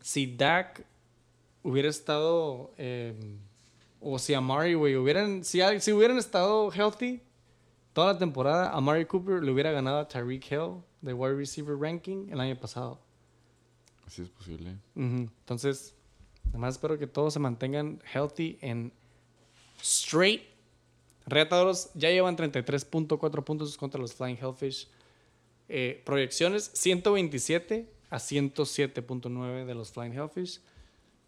Si 0.02 0.36
Dak 0.36 0.86
hubiera 1.64 1.88
estado. 1.88 2.72
eh, 2.78 3.14
o 4.02 4.20
si 4.20 4.34
Amari, 4.34 4.74
güey, 4.74 4.98
hubieran. 4.98 5.46
Si, 5.46 5.62
si 5.80 5.94
hubieran 5.94 6.18
estado 6.18 6.70
healthy 6.70 7.22
toda 7.94 8.12
la 8.14 8.20
temporada, 8.20 8.72
Amari 8.72 9.06
Cooper 9.06 9.42
le 9.42 9.52
hubiera 9.52 9.72
ganado 9.72 10.00
a 10.00 10.08
Tyreek 10.08 10.52
Hill 10.52 10.84
de 11.02 11.14
wide 11.14 11.36
receiver 11.36 11.78
ranking 11.78 12.28
el 12.30 12.42
año 12.42 12.60
pasado. 12.60 13.00
Así 14.06 14.22
es 14.22 14.30
posible. 14.30 14.76
Entonces, 14.96 15.96
además 16.50 16.76
espero 16.76 17.00
que 17.00 17.08
todos 17.08 17.34
se 17.34 17.40
mantengan 17.40 18.02
healthy 18.14 18.60
and 18.62 18.92
straight. 19.82 20.44
Reatadores 21.26 21.90
ya 21.94 22.10
llevan 22.10 22.36
33.4 22.36 23.44
puntos 23.44 23.78
contra 23.78 24.00
los 24.00 24.14
Flying 24.14 24.38
Hellfish. 24.38 24.88
Eh, 25.70 26.02
proyecciones 26.06 26.72
127 26.74 27.90
a 28.10 28.18
107.9 28.18 29.66
de 29.66 29.76
los 29.76 29.92
Flying 29.92 30.14
Hellfish. 30.14 30.60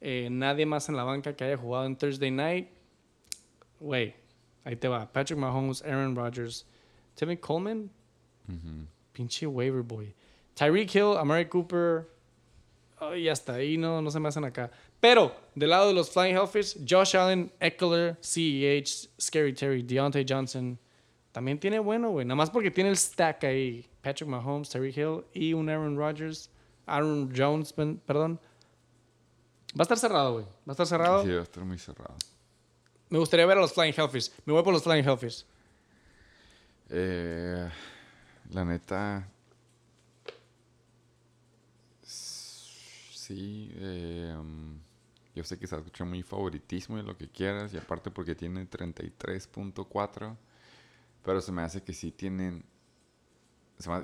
Eh, 0.02 0.28
nadie 0.30 0.66
más 0.66 0.90
en 0.90 0.96
la 0.96 1.04
banca 1.04 1.36
que 1.36 1.46
haya 1.46 1.58
jugado 1.58 1.86
en 1.86 1.96
Thursday 1.96 2.32
Night. 2.32 2.70
Güey, 3.80 4.14
ahí 4.64 4.76
te 4.76 4.88
va. 4.88 5.12
Patrick 5.12 5.40
Mahomes, 5.40 5.82
Aaron 5.84 6.16
Rodgers, 6.16 6.66
Timmy 7.16 7.38
Coleman, 7.38 7.90
pinche 9.14 9.48
waiver 9.48 9.82
boy. 9.82 10.14
Tyreek 10.56 10.94
Hill, 10.94 11.18
Amari 11.18 11.48
Cooper, 11.48 12.08
Oh, 13.00 13.14
y 13.16 13.28
hasta 13.28 13.56
ahí 13.56 13.78
no, 13.78 14.02
no 14.02 14.10
se 14.10 14.20
me 14.20 14.30
hacen 14.30 14.46
acá. 14.46 14.72
Pero, 15.06 15.36
del 15.54 15.70
lado 15.70 15.90
de 15.90 15.94
los 15.94 16.10
Flying 16.10 16.36
Hellfish, 16.36 16.84
Josh 16.84 17.16
Allen, 17.16 17.54
Eckler, 17.60 18.18
CEH, 18.22 19.08
Scary 19.22 19.54
Terry, 19.54 19.84
Deontay 19.84 20.26
Johnson. 20.28 20.80
También 21.32 21.60
tiene 21.60 21.78
bueno, 21.78 22.10
güey. 22.10 22.26
Nada 22.26 22.36
más 22.36 22.50
porque 22.50 22.72
tiene 22.72 22.90
el 22.90 22.98
stack 22.98 23.44
ahí. 23.44 23.88
Patrick 24.02 24.28
Mahomes, 24.28 24.68
Terry 24.68 24.90
Hill 24.90 25.24
y 25.32 25.54
un 25.54 25.70
Aaron 25.70 25.96
Rodgers. 25.96 26.50
Aaron 26.88 27.32
Jones, 27.38 27.72
perdón. 27.72 28.40
Va 29.80 29.82
a 29.82 29.84
estar 29.84 30.00
cerrado, 30.00 30.34
güey. 30.34 30.46
Va 30.46 30.70
a 30.70 30.72
estar 30.72 30.88
cerrado. 30.88 31.24
Sí, 31.24 31.30
va 31.30 31.42
a 31.42 31.44
estar 31.44 31.64
muy 31.64 31.78
cerrado. 31.78 32.16
Me 33.10 33.20
gustaría 33.20 33.46
ver 33.46 33.60
a 33.60 33.62
los 33.62 33.74
Flying 33.74 33.94
Hellfish. 33.96 34.32
Me 34.44 34.54
voy 34.54 34.64
por 34.64 34.74
los 34.74 34.82
Flying 34.82 35.08
Hellfish. 35.08 35.46
Eh, 36.90 37.70
la 38.50 38.66
neta. 38.66 39.30
Sí, 42.02 43.72
eh, 43.76 44.36
um, 44.36 44.80
yo 45.36 45.44
sé 45.44 45.60
que 45.60 45.68
se 45.68 45.76
escucha 45.76 46.06
muy 46.06 46.24
favoritismo 46.24 46.98
y 46.98 47.04
lo 47.04 47.18
que 47.18 47.30
quieras, 47.30 47.74
y 47.74 47.78
aparte 47.78 48.10
porque 48.10 48.36
tiene 48.36 48.70
33.4, 48.70 50.38
pero 51.24 51.42
se 51.42 51.52
me 51.52 51.62
hace 51.62 51.84
que 51.84 51.94
sí 51.94 52.12
tienen. 52.12 52.64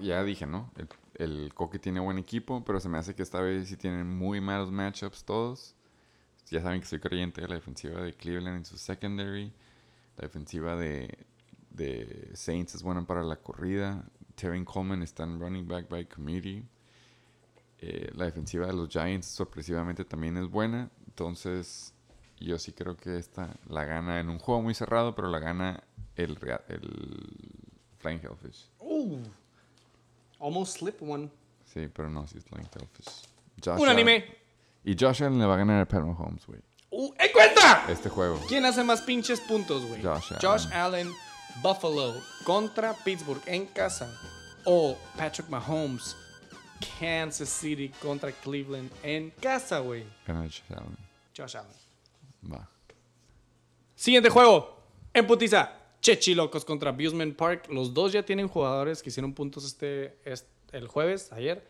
ya 0.01 0.23
dije, 0.23 0.45
¿no? 0.45 0.71
El, 0.75 0.89
el 1.15 1.53
Coque 1.53 1.79
tiene 1.79 1.99
buen 1.99 2.17
equipo, 2.17 2.63
pero 2.65 2.79
se 2.79 2.89
me 2.89 2.97
hace 2.97 3.15
que 3.15 3.23
esta 3.23 3.41
vez 3.41 3.69
sí 3.69 3.77
tienen 3.77 4.07
muy 4.07 4.41
malos 4.41 4.71
matchups 4.71 5.23
todos. 5.23 5.75
Ya 6.49 6.61
saben 6.61 6.81
que 6.81 6.87
soy 6.87 6.99
creyente 6.99 7.41
de 7.41 7.47
la 7.47 7.55
defensiva 7.55 8.01
de 8.01 8.13
Cleveland 8.13 8.57
en 8.57 8.65
su 8.65 8.77
secondary. 8.77 9.53
La 10.17 10.23
defensiva 10.23 10.75
de, 10.75 11.17
de 11.69 12.31
Saints 12.33 12.75
es 12.75 12.83
buena 12.83 13.05
para 13.05 13.23
la 13.23 13.37
corrida. 13.37 14.03
Tevin 14.35 14.65
Coleman 14.65 15.01
está 15.01 15.23
en 15.23 15.39
running 15.39 15.67
back 15.67 15.87
by 15.87 16.05
committee. 16.07 16.65
Eh, 17.79 18.11
la 18.15 18.25
defensiva 18.25 18.67
de 18.67 18.73
los 18.73 18.89
Giants 18.89 19.27
sorpresivamente 19.27 20.03
también 20.05 20.37
es 20.37 20.47
buena. 20.49 20.91
Entonces, 21.11 21.93
yo 22.39 22.57
sí 22.57 22.71
creo 22.71 22.95
que 22.95 23.17
esta 23.17 23.53
la 23.67 23.83
gana 23.83 24.21
en 24.21 24.29
un 24.29 24.39
juego 24.39 24.61
muy 24.61 24.73
cerrado, 24.73 25.13
pero 25.13 25.27
la 25.27 25.39
gana 25.39 25.83
el, 26.15 26.37
el 26.69 27.59
Flying 27.99 28.21
Hellfish. 28.23 28.69
Almost 30.39 30.77
slip 30.79 31.01
one. 31.01 31.29
Sí, 31.65 31.89
pero 31.93 32.09
no, 32.09 32.25
sí 32.27 32.37
es 32.37 32.45
Flying 32.45 32.67
Hellfish. 32.73 33.27
Josh 33.63 33.79
Un 33.81 33.89
anime. 33.89 34.15
Allen- 34.23 34.35
Y 34.85 34.95
Josh 34.97 35.21
Allen 35.23 35.37
le 35.39 35.45
va 35.45 35.55
a 35.55 35.57
ganar 35.57 35.81
a 35.81 35.87
Pat 35.87 36.01
Mahomes, 36.03 36.45
güey. 36.47 36.59
Uh, 36.89 37.13
¡En 37.19 37.31
cuenta! 37.31 37.85
Este 37.89 38.09
juego. 38.09 38.39
¿Quién 38.47 38.65
hace 38.65 38.83
más 38.83 39.01
pinches 39.01 39.39
puntos, 39.41 39.85
güey? 39.85 40.01
Josh 40.01 40.33
Josh 40.41 40.67
Allen, 40.73 41.11
Buffalo 41.61 42.15
contra 42.45 42.93
Pittsburgh 42.93 43.41
en 43.45 43.65
casa. 43.67 44.09
O 44.65 44.97
Patrick 45.17 45.49
Mahomes, 45.49 46.15
Kansas 46.99 47.49
City 47.49 47.89
contra 48.01 48.31
Cleveland 48.31 48.89
en 49.03 49.29
casa, 49.31 49.79
güey. 49.79 50.05
Gana 50.25 50.41
Josh 50.43 50.61
Allen. 50.71 50.97
Josh 51.35 51.55
Allen. 51.57 51.75
Va. 52.51 52.69
Siguiente 53.95 54.29
juego. 54.29 54.77
En 55.13 55.27
putiza. 55.27 55.77
Chechi 56.01 56.33
Locos 56.33 56.65
contra 56.65 56.89
Abusement 56.89 57.35
Park. 57.35 57.67
Los 57.69 57.93
dos 57.93 58.11
ya 58.11 58.23
tienen 58.23 58.47
jugadores 58.47 59.03
que 59.03 59.09
hicieron 59.09 59.33
puntos 59.33 59.65
este, 59.65 60.17
est- 60.25 60.47
el 60.71 60.87
jueves, 60.87 61.31
ayer. 61.31 61.67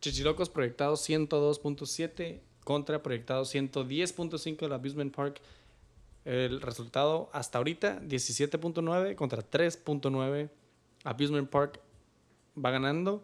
Chechi 0.00 0.22
Locos 0.22 0.48
proyectado 0.48 0.94
102.7 0.94 2.40
contra 2.64 3.02
proyectado 3.02 3.42
110.5 3.44 4.56
del 4.60 4.72
Abusement 4.72 5.14
Park. 5.14 5.40
El 6.24 6.60
resultado 6.60 7.28
hasta 7.32 7.58
ahorita 7.58 8.00
17.9 8.02 9.14
contra 9.14 9.42
3.9. 9.48 10.48
Abusement 11.04 11.48
Park 11.50 11.80
va 12.62 12.70
ganando. 12.70 13.22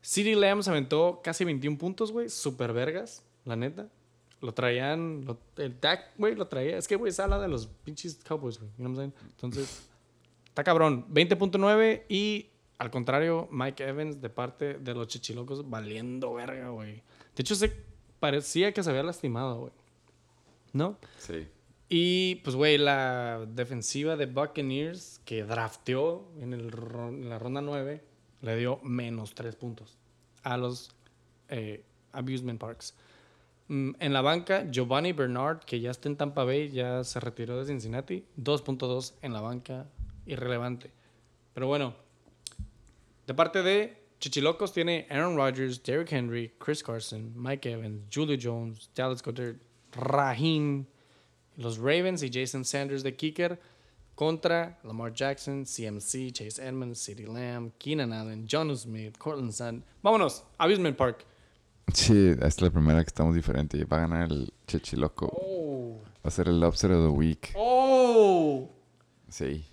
City 0.00 0.34
Lamb 0.34 0.62
se 0.62 0.70
aventó 0.70 1.20
casi 1.22 1.44
21 1.44 1.78
puntos, 1.78 2.10
güey. 2.10 2.28
Super 2.30 2.72
vergas, 2.72 3.22
la 3.44 3.56
neta. 3.56 3.88
Lo 4.40 4.52
traían, 4.52 5.24
lo- 5.24 5.38
el 5.56 5.80
Dak, 5.80 6.10
güey, 6.18 6.34
lo 6.34 6.46
traía. 6.46 6.76
Es 6.76 6.86
que, 6.86 6.96
güey, 6.96 7.10
es 7.10 7.18
ala 7.20 7.38
de 7.38 7.48
los 7.48 7.66
pinches 7.66 8.16
Cowboys, 8.26 8.58
güey. 8.58 8.70
You 8.72 8.84
know 8.84 8.92
what 8.92 9.00
I'm 9.02 9.12
saying? 9.12 9.30
Entonces, 9.32 9.88
está 10.48 10.62
cabrón. 10.62 11.06
20.9 11.12 12.02
y, 12.08 12.50
al 12.78 12.90
contrario, 12.90 13.48
Mike 13.50 13.82
Evans 13.88 14.20
de 14.20 14.28
parte 14.30 14.74
de 14.74 14.94
los 14.94 15.08
chichilocos 15.08 15.68
valiendo 15.68 16.34
verga, 16.34 16.68
güey. 16.68 16.96
De 17.34 17.40
hecho, 17.42 17.54
se 17.54 17.72
parecía 18.20 18.72
que 18.72 18.82
se 18.82 18.90
había 18.90 19.02
lastimado, 19.02 19.60
güey. 19.60 19.72
¿No? 20.72 20.98
Sí. 21.18 21.48
Y 21.88 22.36
pues, 22.36 22.56
güey, 22.56 22.76
la 22.78 23.46
defensiva 23.48 24.16
de 24.16 24.26
Buccaneers 24.26 25.20
que 25.24 25.44
drafteó 25.44 26.28
en, 26.40 26.52
el 26.52 26.68
en 26.74 27.28
la 27.28 27.38
ronda 27.38 27.60
9 27.62 28.02
le 28.42 28.56
dio 28.56 28.78
menos 28.82 29.34
3 29.34 29.54
puntos 29.56 29.96
a 30.42 30.56
los 30.56 30.94
eh, 31.48 31.84
Abusement 32.12 32.60
Parks. 32.60 32.94
Mm, 33.68 33.92
En 33.98 34.12
la 34.12 34.20
banca, 34.22 34.64
Giovanni 34.70 35.12
Bernard, 35.12 35.60
que 35.64 35.80
ya 35.80 35.90
está 35.90 36.08
en 36.08 36.16
Tampa 36.16 36.44
Bay, 36.44 36.70
ya 36.70 37.02
se 37.04 37.18
retiró 37.20 37.58
de 37.58 37.66
Cincinnati. 37.66 38.24
2.2 38.36 39.14
en 39.22 39.32
la 39.32 39.40
banca, 39.40 39.86
irrelevante. 40.24 40.90
Pero 41.54 41.66
bueno, 41.66 41.94
de 43.26 43.34
parte 43.34 43.62
de 43.62 43.96
Chichilocos 44.20 44.72
tiene 44.72 45.06
Aaron 45.10 45.36
Rodgers, 45.36 45.82
Derrick 45.82 46.12
Henry, 46.12 46.52
Chris 46.58 46.82
Carson, 46.82 47.32
Mike 47.34 47.70
Evans, 47.70 48.02
Julio 48.12 48.36
Jones, 48.40 48.90
Dallas 48.94 49.22
Goddard, 49.22 49.56
Raheem, 49.92 50.86
los 51.56 51.78
Ravens 51.78 52.22
y 52.22 52.30
Jason 52.32 52.64
Sanders 52.64 53.02
de 53.02 53.14
kicker 53.16 53.58
contra 54.14 54.78
Lamar 54.84 55.12
Jackson, 55.12 55.64
CMC, 55.64 56.32
Chase 56.32 56.62
Edmonds, 56.62 56.98
CeeDee 57.04 57.26
Lamb, 57.26 57.72
Keenan 57.78 58.12
Allen, 58.12 58.46
John 58.50 58.74
Smith, 58.76 59.16
Cortland 59.18 59.52
Sutton. 59.52 59.84
Vámonos, 60.02 60.44
Abusement 60.58 60.96
Park. 60.96 61.24
Sí, 61.92 62.28
esta 62.30 62.46
es 62.46 62.60
la 62.60 62.70
primera 62.70 63.02
que 63.02 63.08
estamos 63.08 63.34
diferente. 63.34 63.84
Va 63.84 63.98
a 63.98 64.00
ganar 64.00 64.30
el 64.30 64.52
Chichiloco. 64.66 65.30
Oh. 65.32 66.00
Va 66.24 66.28
a 66.28 66.30
ser 66.30 66.48
el 66.48 66.62
upset 66.62 66.90
of 66.90 67.04
the 67.04 67.10
week. 67.16 67.52
Oh. 67.56 68.68
Sí. 69.28 69.64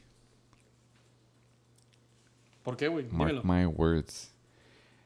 ¿Por 2.64 2.78
qué, 2.78 2.88
güey? 2.88 3.08
Mark 3.12 3.32
Dímelo. 3.32 3.44
my 3.44 3.66
words. 3.66 4.34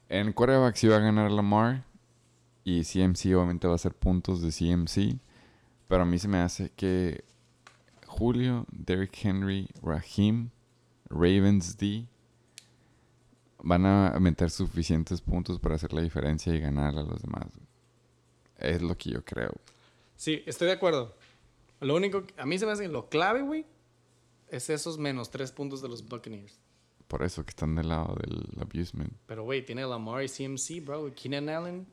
En 0.10 0.32
quarterback 0.32 0.76
sí 0.76 0.88
va 0.88 0.98
a 0.98 1.00
ganar 1.00 1.32
Lamar. 1.32 1.86
Y 2.64 2.84
CMC 2.84 3.34
obviamente 3.36 3.66
va 3.68 3.74
a 3.74 3.76
hacer 3.78 3.94
puntos 3.94 4.42
de 4.42 4.52
CMC. 4.52 5.20
Pero 5.88 6.04
a 6.04 6.06
mí 6.06 6.20
se 6.20 6.28
me 6.28 6.38
hace 6.40 6.70
que 6.76 7.24
Julio, 8.06 8.66
Derrick 8.72 9.18
Henry, 9.24 9.70
Raheem, 9.82 10.50
Ravens 11.10 11.78
D 11.78 12.08
van 13.64 13.86
a 13.86 14.18
meter 14.20 14.50
suficientes 14.50 15.22
puntos 15.22 15.60
para 15.60 15.76
hacer 15.76 15.94
la 15.94 16.02
diferencia 16.02 16.54
y 16.54 16.60
ganar 16.60 16.98
a 16.98 17.04
los 17.04 17.22
demás. 17.22 17.48
Es 18.58 18.82
lo 18.82 18.98
que 18.98 19.12
yo 19.12 19.24
creo. 19.24 19.52
Sí, 20.16 20.42
estoy 20.46 20.68
de 20.68 20.74
acuerdo. 20.74 21.16
Lo 21.80 21.96
único, 21.96 22.26
que- 22.26 22.34
a 22.42 22.46
mí 22.46 22.58
se 22.58 22.66
me 22.66 22.72
hace 22.72 22.84
que 22.84 22.90
lo 22.90 23.08
clave, 23.10 23.42
güey, 23.42 23.66
es 24.50 24.70
esos 24.70 24.98
menos 24.98 25.30
tres 25.30 25.52
puntos 25.52 25.82
de 25.82 25.90
los 25.90 26.08
Buccaneers. 26.08 26.60
Por 27.08 27.24
eso 27.24 27.46
que 27.46 27.52
están 27.52 27.76
del 27.76 27.90
lado 27.90 28.16
del 28.16 28.46
abusement. 28.60 29.14
Pero, 29.28 29.44
güey, 29.44 29.64
tiene 29.66 29.84
a 29.84 29.88
Lamar 29.88 30.24
y 30.24 30.28
CMC, 30.28 30.82
bro. 30.84 31.14
Keenan 31.16 31.48
Allen, 31.50 31.88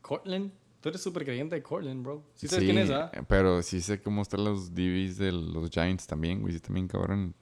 Cortland. 0.00 0.52
Tú 0.80 0.88
eres 0.88 1.02
súper 1.02 1.24
creyente 1.24 1.56
de 1.56 1.62
Cortland, 1.62 2.02
bro. 2.04 2.22
¿Sí 2.34 2.46
sabes 2.46 2.64
quién 2.64 2.78
es, 2.78 2.90
ah? 2.90 3.10
Pero 3.28 3.60
sí 3.62 3.80
sé 3.80 4.00
cómo 4.00 4.22
están 4.22 4.44
los 4.44 4.72
DBs 4.74 5.18
de 5.18 5.32
los 5.32 5.68
Giants 5.70 6.06
también, 6.06 6.40
güey. 6.40 6.54
Sí, 6.54 6.60
también 6.60 6.86
cabrón. 6.86 7.34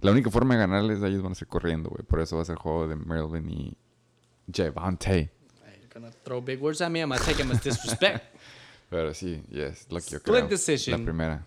La 0.00 0.12
única 0.12 0.30
forma 0.30 0.54
de 0.54 0.60
ganarles 0.60 1.02
a 1.02 1.08
ellos 1.08 1.22
van 1.22 1.32
a 1.32 1.34
ser 1.34 1.48
corriendo, 1.48 1.90
güey. 1.90 2.04
Por 2.04 2.20
eso 2.20 2.36
va 2.36 2.42
a 2.42 2.44
ser 2.44 2.56
juego 2.56 2.86
de 2.86 2.94
Melvin 2.96 3.50
y 3.50 3.76
Javante. 4.52 5.30
You're 5.80 5.88
gonna 5.92 6.10
throw 6.24 6.40
big 6.40 6.62
words 6.62 6.80
at 6.80 6.90
me. 6.90 7.00
I'm 7.00 7.08
gonna 7.10 7.24
take 7.24 7.40
him 7.42 7.50
as 7.50 7.62
disrespect. 7.62 8.24
Pero 8.90 9.12
sí, 9.12 9.42
yes, 9.50 9.86
lo 9.90 10.00
que 10.00 10.10
yo 10.10 10.16
Split 10.18 10.22
creo. 10.36 10.48
decision. 10.48 11.00
La 11.00 11.04
primera. 11.04 11.46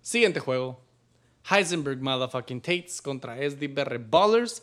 Siguiente 0.00 0.40
juego. 0.40 0.80
Heisenberg 1.50 2.00
Motherfucking 2.00 2.60
Tates 2.60 3.00
contra 3.02 3.36
SDBR 3.36 3.98
Ballers. 3.98 4.62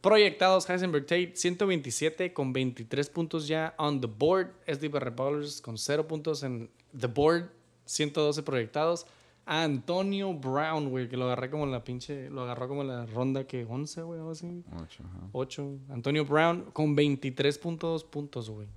Proyectados 0.00 0.68
Heisenberg 0.68 1.06
Tate 1.06 1.32
127 1.34 2.32
con 2.32 2.52
23 2.52 3.08
puntos 3.08 3.48
ya 3.48 3.74
on 3.78 4.00
the 4.00 4.06
board. 4.06 4.50
SDBR 4.66 5.10
Ballers 5.10 5.60
con 5.60 5.76
0 5.78 6.06
puntos 6.06 6.42
en 6.44 6.70
the 6.96 7.08
board. 7.08 7.50
112 7.86 8.42
proyectados. 8.42 9.06
A 9.50 9.62
Antonio 9.62 10.34
Brown, 10.34 10.90
güey, 10.90 11.08
que 11.08 11.16
lo 11.16 11.24
agarré 11.24 11.48
como 11.48 11.64
en 11.64 11.72
la 11.72 11.82
pinche. 11.82 12.28
Lo 12.28 12.42
agarró 12.42 12.68
como 12.68 12.82
en 12.82 12.88
la 12.88 13.06
ronda 13.06 13.46
que 13.46 13.64
11, 13.64 14.02
güey, 14.02 14.20
o 14.20 14.30
así. 14.30 14.62
Ocho, 14.76 15.02
ajá. 15.08 15.28
8. 15.32 15.78
Antonio 15.88 16.26
Brown 16.26 16.70
con 16.74 16.94
23.2 16.94 18.04
puntos, 18.04 18.50
güey. 18.50 18.68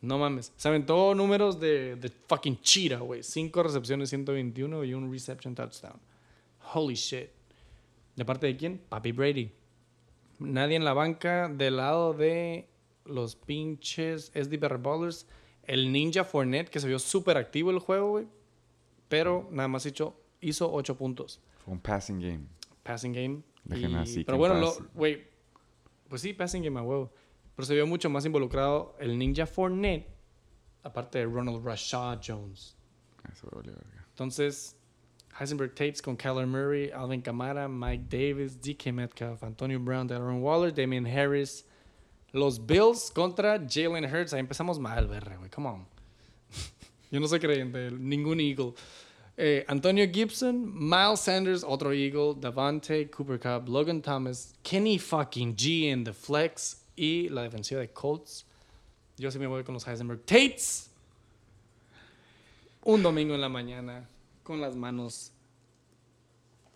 No 0.00 0.16
mames. 0.16 0.50
Se 0.56 0.68
aventó 0.68 1.14
números 1.14 1.60
de, 1.60 1.96
de 1.96 2.08
fucking 2.08 2.58
cheetah, 2.62 3.00
güey. 3.00 3.22
5 3.22 3.62
recepciones, 3.62 4.08
121 4.08 4.82
y 4.84 4.94
un 4.94 5.12
reception 5.12 5.54
touchdown. 5.54 6.00
Holy 6.72 6.94
shit. 6.94 7.28
¿De 8.14 8.24
parte 8.24 8.46
de 8.46 8.56
quién? 8.56 8.80
Papi 8.88 9.12
Brady. 9.12 9.52
Nadie 10.38 10.76
en 10.76 10.86
la 10.86 10.94
banca 10.94 11.50
del 11.50 11.76
lado 11.76 12.14
de 12.14 12.66
los 13.04 13.36
pinches 13.36 14.32
SDBR 14.34 14.78
Ballers. 14.78 15.26
El 15.64 15.92
Ninja 15.92 16.24
Fournette, 16.24 16.70
que 16.70 16.80
se 16.80 16.88
vio 16.88 16.98
súper 16.98 17.36
activo 17.36 17.70
el 17.70 17.78
juego, 17.78 18.08
güey. 18.12 18.35
Pero 19.08 19.48
nada 19.50 19.68
más 19.68 19.86
hizo, 19.86 20.20
hizo 20.40 20.72
8 20.72 20.96
puntos 20.96 21.40
Fue 21.64 21.72
un 21.74 21.80
passing 21.80 22.18
game. 22.20 22.46
passing 22.82 23.12
game. 23.12 23.42
Dejen 23.64 23.90
Y- 23.90 23.94
así 23.96 24.24
pero 24.24 24.38
bueno, 24.38 24.72
güey, 24.94 25.26
pues 26.08 26.22
sí, 26.22 26.32
passing 26.32 26.62
game 26.62 26.78
a 26.78 26.82
huevo. 26.82 27.12
Pero 27.54 27.66
se 27.66 27.74
vio 27.74 27.86
mucho 27.86 28.08
más 28.10 28.24
involucrado 28.26 28.94
el 29.00 29.18
Ninja 29.18 29.46
Fournette, 29.46 30.06
aparte 30.82 31.18
de 31.18 31.24
Ronald 31.26 31.64
Rashad 31.64 32.20
Jones. 32.24 32.76
Eso 33.32 33.48
verga. 33.54 33.80
Entonces, 34.10 34.76
Heisenberg 35.38 35.74
Tates 35.74 36.00
con 36.00 36.16
Kyler 36.16 36.46
Murray, 36.46 36.90
Alvin 36.90 37.22
Kamara, 37.22 37.66
Mike 37.68 38.04
Davis, 38.08 38.60
DK 38.60 38.92
Metcalf, 38.92 39.42
Antonio 39.42 39.80
Brown, 39.80 40.06
Darren 40.06 40.40
Waller, 40.42 40.72
Damian 40.72 41.06
Harris. 41.06 41.66
Los 42.32 42.58
Bills 42.64 43.10
contra 43.10 43.58
Jalen 43.66 44.04
Hurts. 44.04 44.32
Ahí 44.34 44.40
empezamos 44.40 44.78
mal, 44.78 45.06
verga, 45.08 45.36
güey. 45.36 45.50
Come 45.50 45.68
on. 45.68 45.86
Yo 47.10 47.20
no 47.20 47.28
soy 47.28 47.40
creyente 47.40 47.90
ningún 47.90 48.40
Eagle. 48.40 48.74
Eh, 49.36 49.64
Antonio 49.68 50.08
Gibson, 50.10 50.72
Miles 50.74 51.20
Sanders, 51.20 51.62
otro 51.62 51.92
Eagle, 51.92 52.34
Davante, 52.40 53.10
Cooper 53.10 53.38
Cup, 53.38 53.68
Logan 53.68 54.00
Thomas, 54.00 54.54
Kenny 54.62 54.98
fucking 54.98 55.54
G 55.54 55.90
en 55.90 56.04
the 56.04 56.12
flex 56.12 56.82
y 56.96 57.28
la 57.28 57.42
defensiva 57.42 57.80
de 57.80 57.90
Colts. 57.90 58.46
Yo 59.18 59.30
sí 59.30 59.38
me 59.38 59.46
voy 59.46 59.62
con 59.62 59.74
los 59.74 59.86
Heisenberg 59.86 60.24
Tates. 60.24 60.90
Un 62.82 63.02
domingo 63.02 63.34
en 63.34 63.40
la 63.40 63.48
mañana 63.48 64.08
con 64.42 64.60
las 64.60 64.76
manos, 64.76 65.32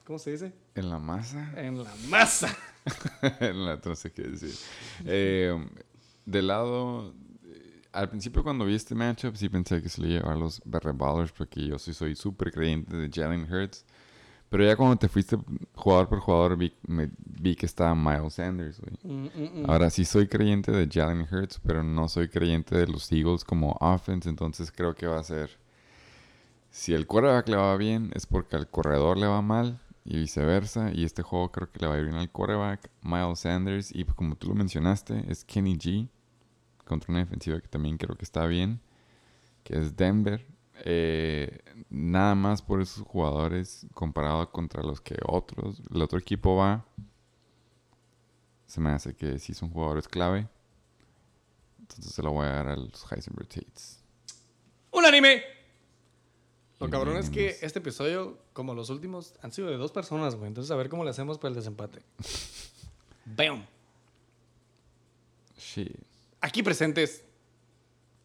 ¿cómo 0.04 0.18
se 0.18 0.32
dice? 0.32 0.52
En 0.74 0.90
la 0.90 0.98
masa. 0.98 1.52
En 1.56 1.82
la 1.82 1.94
masa. 2.08 2.56
en 3.40 3.64
la, 3.64 3.80
no 3.82 3.94
sé 3.94 4.12
qué 4.12 4.22
decir. 4.22 4.54
Eh, 5.06 5.56
del 6.26 6.46
lado. 6.48 7.14
Al 7.92 8.08
principio, 8.08 8.42
cuando 8.44 8.64
vi 8.64 8.74
este 8.76 8.94
matchup, 8.94 9.34
sí 9.36 9.48
pensé 9.48 9.82
que 9.82 9.88
se 9.88 10.00
le 10.00 10.08
iba 10.16 10.32
a 10.32 10.36
los 10.36 10.62
Ballers 10.64 11.32
porque 11.32 11.66
yo 11.66 11.78
sí 11.78 11.92
soy 11.92 12.14
súper 12.14 12.52
creyente 12.52 12.96
de 12.96 13.10
Jalen 13.12 13.52
Hurts. 13.52 13.84
Pero 14.48 14.64
ya 14.64 14.76
cuando 14.76 14.96
te 14.96 15.08
fuiste 15.08 15.36
jugador 15.74 16.08
por 16.08 16.20
jugador, 16.20 16.56
vi, 16.56 16.72
me- 16.86 17.10
vi 17.18 17.54
que 17.54 17.66
estaba 17.66 17.94
Miles 17.94 18.34
Sanders, 18.34 18.80
güey. 18.80 18.96
Mm, 19.02 19.26
mm, 19.26 19.62
mm. 19.62 19.70
Ahora 19.70 19.90
sí 19.90 20.04
soy 20.04 20.26
creyente 20.28 20.72
de 20.72 20.88
Jalen 20.90 21.26
Hurts, 21.30 21.60
pero 21.64 21.82
no 21.84 22.08
soy 22.08 22.28
creyente 22.28 22.76
de 22.76 22.86
los 22.88 23.10
Eagles 23.12 23.44
como 23.44 23.76
offense, 23.80 24.28
entonces 24.28 24.72
creo 24.72 24.94
que 24.94 25.06
va 25.06 25.18
a 25.20 25.24
ser... 25.24 25.50
Si 26.70 26.94
el 26.94 27.06
quarterback 27.06 27.48
le 27.48 27.56
va 27.56 27.76
bien, 27.76 28.10
es 28.14 28.26
porque 28.26 28.56
al 28.56 28.68
corredor 28.68 29.16
le 29.18 29.26
va 29.26 29.42
mal 29.42 29.80
y 30.04 30.18
viceversa. 30.18 30.92
Y 30.94 31.04
este 31.04 31.22
juego 31.22 31.50
creo 31.50 31.70
que 31.70 31.80
le 31.80 31.86
va 31.88 31.94
a 31.94 31.98
ir 31.98 32.04
bien 32.04 32.16
al 32.16 32.30
quarterback, 32.30 32.90
Miles 33.02 33.40
Sanders. 33.40 33.94
Y 33.94 34.04
como 34.04 34.36
tú 34.36 34.48
lo 34.48 34.54
mencionaste, 34.54 35.24
es 35.28 35.44
Kenny 35.44 35.76
G 35.76 36.08
contra 36.90 37.12
una 37.12 37.20
defensiva 37.20 37.60
que 37.60 37.68
también 37.68 37.96
creo 37.96 38.16
que 38.16 38.24
está 38.24 38.46
bien, 38.46 38.80
que 39.62 39.78
es 39.78 39.96
Denver. 39.96 40.44
Eh, 40.82 41.60
nada 41.88 42.34
más 42.34 42.62
por 42.62 42.82
esos 42.82 43.06
jugadores 43.06 43.86
comparado 43.94 44.50
contra 44.50 44.82
los 44.82 45.00
que 45.00 45.16
otros, 45.24 45.80
el 45.88 46.02
otro 46.02 46.18
equipo 46.18 46.56
va. 46.56 46.84
Se 48.66 48.80
me 48.80 48.90
hace 48.90 49.14
que 49.14 49.38
sí 49.38 49.54
son 49.54 49.70
jugadores 49.70 50.08
clave. 50.08 50.48
Entonces 51.78 52.12
se 52.12 52.22
lo 52.24 52.32
voy 52.32 52.46
a 52.46 52.50
dar 52.50 52.68
a 52.68 52.76
los 52.76 53.06
Heisenberg 53.12 53.48
Tates. 53.48 54.02
¡Un 54.90 55.04
anime! 55.04 55.44
Lo 56.80 56.90
cabrón 56.90 57.18
es 57.18 57.30
que 57.30 57.56
este 57.60 57.78
episodio, 57.78 58.38
como 58.52 58.74
los 58.74 58.90
últimos, 58.90 59.34
han 59.42 59.52
sido 59.52 59.68
de 59.68 59.76
dos 59.76 59.92
personas, 59.92 60.34
güey. 60.34 60.48
Entonces, 60.48 60.72
a 60.72 60.76
ver 60.76 60.88
cómo 60.88 61.04
le 61.04 61.10
hacemos 61.10 61.38
para 61.38 61.50
el 61.50 61.54
desempate. 61.54 62.02
¡Bam! 63.26 63.64
Shit. 65.56 66.09
Aquí 66.40 66.62
presentes 66.62 67.24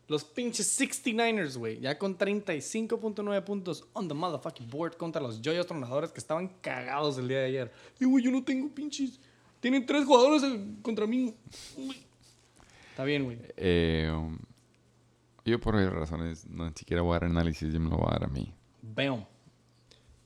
los 0.07 0.23
pinches 0.23 0.79
69ers, 0.79 1.57
güey. 1.57 1.79
Ya 1.79 1.97
con 1.97 2.17
35.9 2.17 3.43
puntos 3.43 3.87
on 3.93 4.07
the 4.07 4.13
motherfucking 4.13 4.69
board 4.69 4.97
contra 4.97 5.21
los 5.21 5.41
joyos 5.43 5.65
tronadores 5.65 6.11
que 6.11 6.19
estaban 6.19 6.47
cagados 6.61 7.17
el 7.17 7.27
día 7.27 7.39
de 7.39 7.45
ayer. 7.45 7.71
Y, 7.99 8.05
güey, 8.05 8.23
yo 8.23 8.31
no 8.31 8.43
tengo 8.43 8.69
pinches. 8.69 9.19
Tienen 9.59 9.85
tres 9.85 10.05
jugadores 10.05 10.43
eh, 10.43 10.59
contra 10.81 11.07
mí. 11.07 11.33
Uy. 11.77 11.97
Está 12.91 13.03
bien, 13.03 13.23
güey. 13.25 13.37
Eh, 13.57 14.09
um, 14.15 14.37
yo 15.43 15.59
por 15.59 15.75
varias 15.75 15.91
razones 15.91 16.47
no 16.47 16.65
ni 16.65 16.73
siquiera 16.75 17.01
voy 17.01 17.15
a 17.15 17.19
dar 17.19 17.25
análisis, 17.25 17.73
yo 17.73 17.79
me 17.79 17.89
lo 17.89 17.97
voy 17.97 18.07
a 18.07 18.11
dar 18.11 18.23
a 18.25 18.27
mí. 18.27 18.53
Bam. 18.81 19.25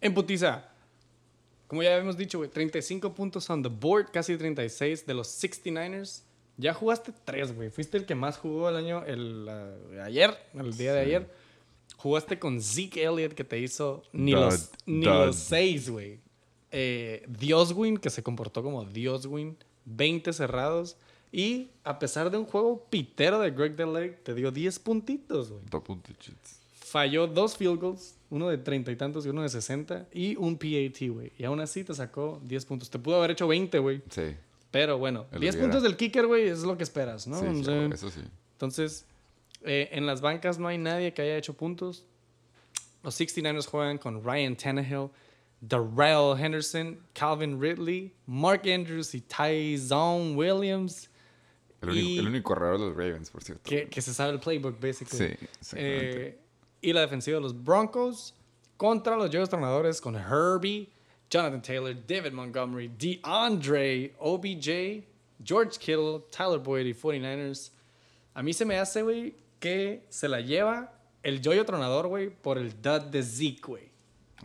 En 0.01 0.13
putiza. 0.13 0.65
Como 1.67 1.83
ya 1.83 1.93
habíamos 1.93 2.17
dicho, 2.17 2.37
güey, 2.37 2.49
35 2.49 3.13
puntos 3.13 3.49
on 3.49 3.63
the 3.63 3.69
board, 3.69 4.11
casi 4.11 4.35
36 4.37 5.05
de 5.05 5.13
los 5.13 5.27
69ers. 5.27 6.23
Ya 6.59 6.73
jugaste 6.73 7.13
tres, 7.23 7.55
güey. 7.55 7.69
Fuiste 7.69 7.97
el 7.97 8.05
que 8.05 8.15
más 8.15 8.37
jugó 8.37 8.67
el 8.67 8.75
año, 8.75 9.05
el, 9.05 9.47
ayer, 10.03 10.37
el 10.53 10.75
día 10.75 10.93
de 10.93 10.99
ayer. 10.99 11.33
Jugaste 11.95 12.37
con 12.37 12.61
Zeke 12.61 13.01
Elliott 13.03 13.33
que 13.33 13.45
te 13.45 13.57
hizo 13.59 14.03
ni 14.11 14.33
los, 14.33 14.69
ni 14.85 15.05
los 15.05 15.37
seis, 15.37 15.89
güey. 15.89 16.19
Eh, 16.71 17.25
Dioswin, 17.27 17.97
que 17.97 18.09
se 18.09 18.21
comportó 18.23 18.61
como 18.61 18.83
Dioswin. 18.83 19.57
20 19.85 20.33
cerrados. 20.33 20.97
Y 21.31 21.69
a 21.85 21.97
pesar 21.97 22.29
de 22.29 22.37
un 22.37 22.45
juego 22.45 22.85
pitero 22.89 23.39
de 23.39 23.51
Greg 23.51 23.77
Deleg, 23.77 24.21
te 24.23 24.33
dio 24.33 24.51
10 24.51 24.79
puntitos, 24.79 25.51
güey. 25.51 25.61
Double 25.69 25.97
digits. 26.07 26.59
Falló 26.73 27.27
dos 27.27 27.55
field 27.55 27.79
goals, 27.79 28.15
uno 28.29 28.49
de 28.49 28.57
30 28.57 28.91
y 28.91 28.95
tantos 28.97 29.25
y 29.25 29.29
uno 29.29 29.43
de 29.43 29.49
60. 29.49 30.07
Y 30.11 30.35
un 30.35 30.57
PAT, 30.57 31.07
güey. 31.09 31.31
Y 31.37 31.45
aún 31.45 31.61
así 31.61 31.85
te 31.85 31.93
sacó 31.93 32.41
10 32.43 32.65
puntos. 32.65 32.89
Te 32.89 32.99
pudo 32.99 33.17
haber 33.17 33.31
hecho 33.31 33.47
20, 33.47 33.79
güey. 33.79 34.01
Sí. 34.09 34.35
Pero 34.71 34.97
bueno, 34.97 35.25
El 35.31 35.39
10 35.41 35.55
hubiera. 35.55 35.65
puntos 35.67 35.83
del 35.83 35.97
kicker, 35.97 36.27
güey, 36.27 36.47
es 36.47 36.61
lo 36.61 36.77
que 36.77 36.83
esperas, 36.83 37.25
¿no? 37.27 37.39
sí, 37.39 37.45
O 37.47 37.53
sí, 37.55 37.63
sea, 37.63 37.85
eso 37.87 38.09
sí. 38.11 38.21
entonces, 38.53 39.05
eh, 39.63 39.89
en 39.91 40.05
las 40.05 40.21
bancas 40.21 40.59
no 40.59 40.67
hay 40.67 40.77
nadie 40.77 41.13
que 41.13 41.21
haya 41.23 41.37
hecho 41.37 41.53
puntos. 41.55 42.05
Los 43.03 43.19
69ers 43.19 43.65
juegan 43.65 43.97
con 43.97 44.23
Ryan 44.23 44.55
Tannehill, 44.55 45.09
Darrell 45.61 46.37
Henderson, 46.39 46.99
Calvin 47.13 47.59
Ridley, 47.61 48.13
Mark 48.27 48.61
Andrews 48.69 49.13
y 49.15 49.21
Tyson 49.21 50.35
Williams, 50.37 51.09
El 51.81 51.89
único, 51.89 52.19
el 52.21 52.27
único 52.27 52.49
corredor 52.53 52.79
de 52.79 52.85
los 52.87 52.95
Ravens, 52.95 53.29
por 53.29 53.43
cierto. 53.43 53.63
que, 53.69 53.87
que 53.89 54.01
se 54.01 54.13
sabe 54.13 54.33
el 54.33 54.39
playbook, 54.39 54.79
basically. 54.79 55.35
Sí. 55.61 55.75
Eh, 55.77 56.39
y 56.81 56.93
la 56.93 57.01
defensiva 57.01 57.35
de 57.37 57.41
los 57.41 57.63
Broncos 57.63 58.35
contra 58.77 59.15
los 59.17 59.27
Joyos 59.31 59.49
Tornadores 59.49 59.99
con 59.99 60.15
Herbie, 60.15 60.89
Jonathan 61.29 61.61
Taylor, 61.61 61.93
David 61.93 62.33
Montgomery, 62.33 62.89
DeAndre, 62.97 64.13
OBJ, 64.19 65.03
George 65.43 65.77
Kittle, 65.79 66.21
Tyler 66.31 66.59
Boyd 66.59 66.85
y 66.87 66.93
49ers. 66.93 67.71
A 68.33 68.41
mí 68.41 68.53
se 68.53 68.65
me 68.65 68.77
hace, 68.77 69.01
güey, 69.03 69.35
que 69.59 70.05
se 70.09 70.27
la 70.27 70.41
lleva 70.41 70.91
el 71.23 71.41
Joyo 71.43 71.65
Tronador, 71.65 72.07
güey, 72.07 72.29
por 72.29 72.57
el 72.57 72.69
dud 72.81 73.01
de 73.11 73.21
Zeke, 73.23 73.61
güey. 73.65 73.89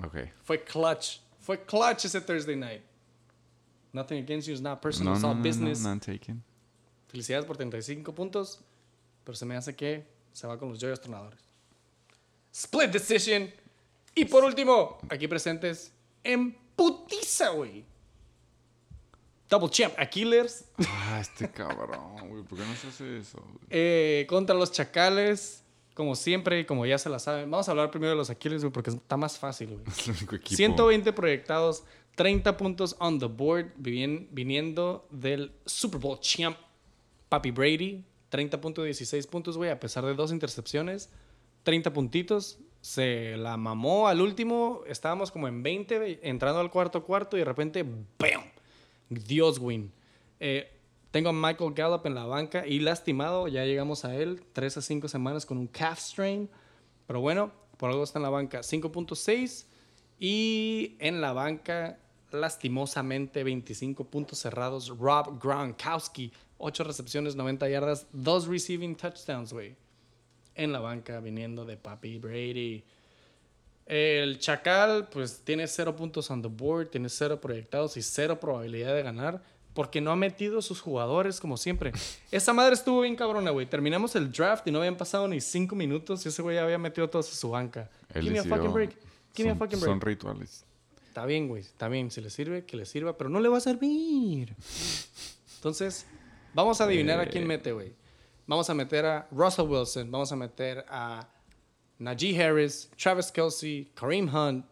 Ok. 0.05 0.29
Fue 0.43 0.63
clutch. 0.63 1.21
Fue 1.41 1.65
clutch 1.65 2.05
ese 2.05 2.21
Thursday 2.21 2.57
night. 2.57 2.83
Nothing 3.93 4.19
against 4.23 4.49
you, 4.49 4.53
it's 4.55 4.61
not 4.63 4.81
personal, 4.83 5.13
No, 5.13 5.17
it's 5.17 5.23
no, 5.23 5.29
all 5.31 5.37
no, 5.37 5.43
business. 5.43 5.81
no, 5.83 5.99
taken. 6.01 6.43
Felicidades 7.09 7.47
por 7.47 7.57
35 7.57 8.13
puntos, 8.13 8.61
pero 9.25 9.37
se 9.37 9.47
me 9.47 9.55
hace 9.57 9.75
que 9.77 10.05
se 10.33 10.47
va 10.49 10.59
con 10.59 10.69
los 10.69 10.81
Joyos 10.81 11.01
Tronadores. 11.01 11.41
Split 12.53 12.91
decision. 12.91 13.51
Y 14.17 14.25
por 14.25 14.45
último, 14.45 14.99
aquí 15.09 15.29
presentes 15.29 15.93
en 16.25 16.57
putiza, 16.77 17.51
güey. 17.51 17.85
Double 19.49 19.69
champ 19.69 19.95
Aquiles 19.99 20.65
Ah, 20.89 21.19
este 21.21 21.51
cabrón, 21.51 22.29
güey. 22.29 22.43
¿Por 22.45 22.59
qué 22.59 22.65
no 22.65 22.75
se 22.75 22.89
hace 22.89 23.19
eso? 23.19 23.43
eh, 23.71 24.27
contra 24.29 24.55
los 24.57 24.73
Chacales. 24.73 25.63
Como 25.95 26.17
siempre 26.17 26.67
como 26.67 26.87
ya 26.87 26.99
se 26.99 27.09
la 27.09 27.21
saben. 27.21 27.49
Vamos 27.51 27.69
a 27.69 27.71
hablar 27.71 27.91
primero 27.91 28.11
de 28.11 28.17
los 28.17 28.29
Aquiles, 28.31 28.63
güey, 28.63 28.73
porque 28.73 28.91
está 28.91 29.17
más 29.17 29.39
fácil, 29.39 29.69
güey. 29.71 29.85
Es 29.89 30.09
el 30.09 30.17
único 30.17 30.35
equipo. 30.35 30.57
120 30.57 31.13
proyectados, 31.13 31.85
30 32.17 32.57
puntos 32.57 32.97
on 32.99 33.21
the 33.21 33.27
board, 33.27 33.67
viniendo 33.77 35.07
del 35.11 35.53
Super 35.67 36.01
Bowl 36.01 36.19
champ 36.21 36.57
Papi 37.29 37.51
Brady. 37.53 38.05
30.16 38.33 39.29
puntos, 39.29 39.57
güey, 39.57 39.71
a 39.71 39.79
pesar 39.79 40.05
de 40.05 40.15
dos 40.15 40.33
intercepciones. 40.33 41.11
30 41.63 41.93
puntitos. 41.93 42.59
Se 42.85 43.39
la 43.39 43.57
mamó 43.57 44.09
al 44.09 44.21
último. 44.21 44.83
Estábamos 44.87 45.31
como 45.31 45.49
en 45.49 45.63
20, 45.63 45.97
güey, 45.97 46.21
entrando 46.23 46.61
al 46.61 46.71
cuarto 46.71 47.03
cuarto 47.03 47.39
y 47.39 47.39
de 47.39 47.47
repente, 47.47 47.83
¡bam! 47.83 48.45
Dios 49.09 49.59
win. 49.59 49.91
Eh, 50.39 50.71
tengo 51.11 51.31
a 51.31 51.33
Michael 51.33 51.73
Gallup 51.73 52.05
en 52.05 52.15
la 52.15 52.27
banca 52.27 52.67
y 52.67 52.81
lastimado. 52.81 53.49
Ya 53.49 53.65
llegamos 53.65 54.05
a 54.05 54.15
él. 54.15 54.45
3 54.53 54.77
a 54.77 54.83
5 54.83 55.09
semanas 55.09 55.47
con 55.47 55.57
un 55.57 55.67
calf 55.67 55.99
strain. 55.99 56.51
Pero 57.07 57.23
bueno, 57.23 57.53
por 57.79 57.89
algo 57.89 58.05
está 58.05 58.19
en 58.19 58.25
la 58.25 58.29
banca. 58.29 58.61
5.6. 58.61 59.65
Y 60.21 60.97
en 60.99 61.23
la 61.23 61.33
banca, 61.33 61.99
lastimosamente, 62.33 63.45
25 63.45 64.05
puntos 64.11 64.41
cerrados. 64.41 64.91
Rob 64.91 65.43
Gronkowski, 65.43 66.35
8 66.59 66.85
recepciones, 66.85 67.35
90 67.35 67.67
yardas, 67.67 68.07
2 68.13 68.47
receiving 68.47 68.95
touchdowns, 68.95 69.55
güey. 69.55 69.75
En 70.55 70.73
la 70.73 70.81
banca, 70.81 71.21
viniendo 71.21 71.65
de 71.65 71.77
Papi 71.77 72.19
Brady. 72.19 72.85
El 73.87 74.39
Chacal, 74.39 75.09
pues 75.09 75.43
tiene 75.45 75.67
0 75.67 75.95
puntos 75.97 76.31
on 76.31 76.41
the 76.41 76.49
board, 76.49 76.89
tiene 76.89 77.09
0 77.09 77.41
proyectados 77.41 77.97
y 77.97 78.03
0 78.03 78.41
probabilidad 78.41 78.95
de 78.95 79.03
ganar. 79.03 79.43
Porque 79.75 80.01
no 80.01 80.13
ha 80.13 80.17
metido 80.17 80.63
sus 80.63 80.81
jugadores 80.81 81.41
como 81.41 81.57
siempre. 81.57 81.93
Esa 82.31 82.53
madre 82.53 82.75
estuvo 82.75 83.01
bien 83.01 83.17
cabrona, 83.17 83.51
güey. 83.51 83.67
Terminamos 83.67 84.15
el 84.15 84.31
draft 84.31 84.67
y 84.69 84.71
no 84.71 84.79
habían 84.79 84.97
pasado 84.97 85.27
ni 85.27 85.41
5 85.41 85.75
minutos 85.75 86.25
y 86.25 86.29
ese 86.29 86.43
güey 86.43 86.57
ya 86.57 86.63
había 86.63 86.79
metido 86.79 87.11
todos 87.11 87.31
a 87.31 87.35
su 87.35 87.51
banca. 87.51 87.91
Give 88.13 88.31
me 88.31 88.39
a 88.39 88.45
fucking 88.45 88.73
break. 88.73 88.97
Give 89.35 89.49
me 89.49 89.51
a 89.51 89.55
son- 89.55 89.59
fucking 89.59 89.81
break. 89.81 89.91
Son 89.91 90.01
rituales. 90.01 90.65
Está 91.09 91.27
bien, 91.27 91.49
güey. 91.49 91.63
Está 91.63 91.89
bien. 91.89 92.11
Si 92.13 92.21
le 92.21 92.31
sirve, 92.31 92.65
que 92.65 92.77
le 92.77 92.87
sirva, 92.87 93.19
pero 93.19 93.29
no 93.31 93.41
le 93.41 93.49
va 93.49 93.59
a 93.59 93.61
servir. 93.61 94.55
Entonces, 95.57 96.07
vamos 96.55 96.81
a 96.81 96.85
adivinar 96.85 97.19
a 97.19 97.27
quién 97.27 97.45
mete, 97.47 97.73
güey. 97.73 97.93
Vamos 98.47 98.69
a 98.69 98.75
meter 98.75 99.05
a 99.07 99.27
Russell 99.31 99.67
Wilson. 99.69 100.11
Vamos 100.11 100.31
a 100.33 100.37
meter 100.37 100.85
a 100.89 101.27
Najee 102.01 102.35
Harris, 102.37 102.89
Travis 102.97 103.31
Kelsey, 103.31 103.91
Kareem 103.95 104.29
Hunt, 104.29 104.65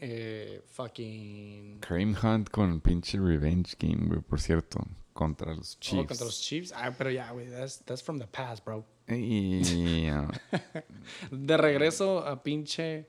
eh, 0.00 0.60
fucking. 0.66 1.78
Kareem 1.80 2.14
Hunt 2.14 2.50
con 2.50 2.80
pinche 2.80 3.18
revenge 3.18 3.76
game, 3.78 4.06
güey, 4.08 4.20
por 4.22 4.38
cierto. 4.40 4.80
Contra 5.14 5.52
los 5.52 5.74
Oh, 5.74 5.80
Chiefs. 5.80 6.06
contra 6.08 6.24
los 6.26 6.40
Chiefs. 6.40 6.72
Ah, 6.76 6.92
pero 6.96 7.10
ya, 7.10 7.32
güey. 7.32 7.48
That's, 7.50 7.78
that's 7.78 8.00
from 8.02 8.18
the 8.18 8.26
past, 8.28 8.64
bro. 8.64 8.84
Y, 9.08 10.06
ah, 10.10 10.30
De 11.32 11.56
regreso 11.56 12.18
a 12.24 12.40
pinche. 12.40 13.06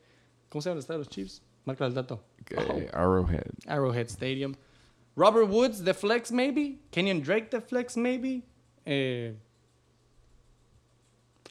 ¿Cómo 0.50 0.62
se 0.64 0.70
llama 0.70 0.78
el 0.78 0.80
estadio 0.80 1.00
de 1.00 1.06
los 1.06 1.10
Chiefs? 1.10 1.42
Marca 1.66 1.86
el 1.86 1.94
dato. 1.94 2.24
eh, 2.50 2.90
Arrowhead. 2.94 3.52
Arrowhead 3.68 4.08
Stadium. 4.10 4.56
Robert 5.16 5.50
Woods, 5.50 5.84
the 5.84 5.94
flex, 5.94 6.32
maybe. 6.32 6.80
Kenyon 6.90 7.22
Drake, 7.22 7.52
the 7.52 7.62
flex, 7.62 7.96
maybe. 7.96 8.42
Eh, 8.88 9.34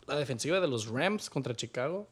la 0.08 0.16
defensiva 0.16 0.60
de 0.60 0.68
los 0.68 0.88
Rams 0.88 1.30
contra 1.30 1.54
Chicago. 1.54 2.08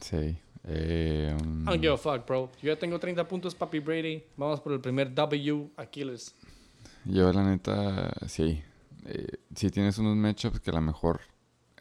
Sí. 0.00 0.38
Eh, 0.64 1.36
um, 1.40 1.62
I 1.62 1.66
don't 1.66 1.80
give 1.80 1.92
a 1.92 1.96
fuck, 1.96 2.26
bro. 2.26 2.50
Yo 2.60 2.72
ya 2.72 2.78
tengo 2.78 2.98
30 2.98 3.26
puntos, 3.28 3.54
Papi 3.54 3.78
Brady. 3.78 4.24
Vamos 4.36 4.60
por 4.60 4.72
el 4.72 4.80
primer 4.80 5.14
W, 5.14 5.70
Aquiles. 5.76 6.34
yo, 7.04 7.32
la 7.32 7.44
neta, 7.44 8.12
sí. 8.26 8.62
Eh, 9.06 9.26
sí 9.54 9.70
tienes 9.70 9.98
unos 9.98 10.16
matchups 10.16 10.58
que 10.60 10.70
a 10.70 10.74
lo 10.74 10.80
mejor 10.80 11.20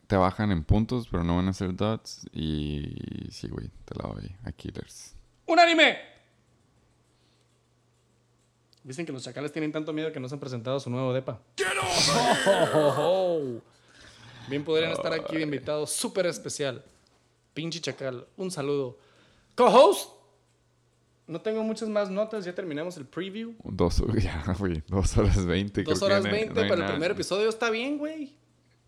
te 0.06 0.16
bajan 0.16 0.52
en 0.52 0.64
puntos, 0.64 1.08
pero 1.10 1.24
no 1.24 1.36
van 1.38 1.48
a 1.48 1.54
ser 1.54 1.76
dots. 1.76 2.28
Y 2.32 3.28
sí, 3.32 3.48
güey, 3.48 3.70
te 3.86 3.96
la 3.96 4.10
doy 4.14 4.36
a 4.44 4.52
Killers. 4.52 5.16
¡Unánime! 5.48 5.98
Dicen 8.84 9.04
que 9.04 9.12
los 9.12 9.24
chacales 9.24 9.52
tienen 9.52 9.72
tanto 9.72 9.94
miedo 9.94 10.12
que 10.12 10.20
no 10.20 10.30
se 10.30 10.36
han 10.36 10.40
presentado 10.40 10.80
su 10.80 10.92
nuevo 10.92 11.12
depa. 11.12 11.40
Oh, 12.76 13.60
Bien 14.48 14.64
podrían 14.64 14.92
estar 14.92 15.14
aquí 15.14 15.36
de 15.38 15.42
invitado 15.44 15.88
súper 15.88 16.26
especial. 16.28 16.84
Pinche 17.54 17.80
chacal, 17.82 18.26
un 18.38 18.52
saludo. 18.52 18.98
Co-host. 19.56 20.12
No 21.28 21.42
tengo 21.42 21.64
muchas 21.64 21.90
más 21.90 22.10
notas, 22.12 22.46
ya 22.46 22.54
terminamos 22.54 22.98
el 22.98 23.06
preview. 23.06 23.56
Dos, 23.64 24.04
ya, 24.22 24.44
güey, 24.60 24.84
dos 24.88 25.18
horas 25.18 25.44
veinte. 25.46 25.82
Dos 25.84 26.02
horas 26.04 26.24
ya 26.24 26.30
no 26.30 26.36
hay- 26.36 26.42
20, 26.44 26.54
no 26.56 26.62
hay 26.62 26.70
pero 26.70 26.82
el 26.84 26.92
primer 26.92 27.12
episodio 27.12 27.50
está 27.50 27.70
bien, 27.72 27.98
güey. 27.98 28.36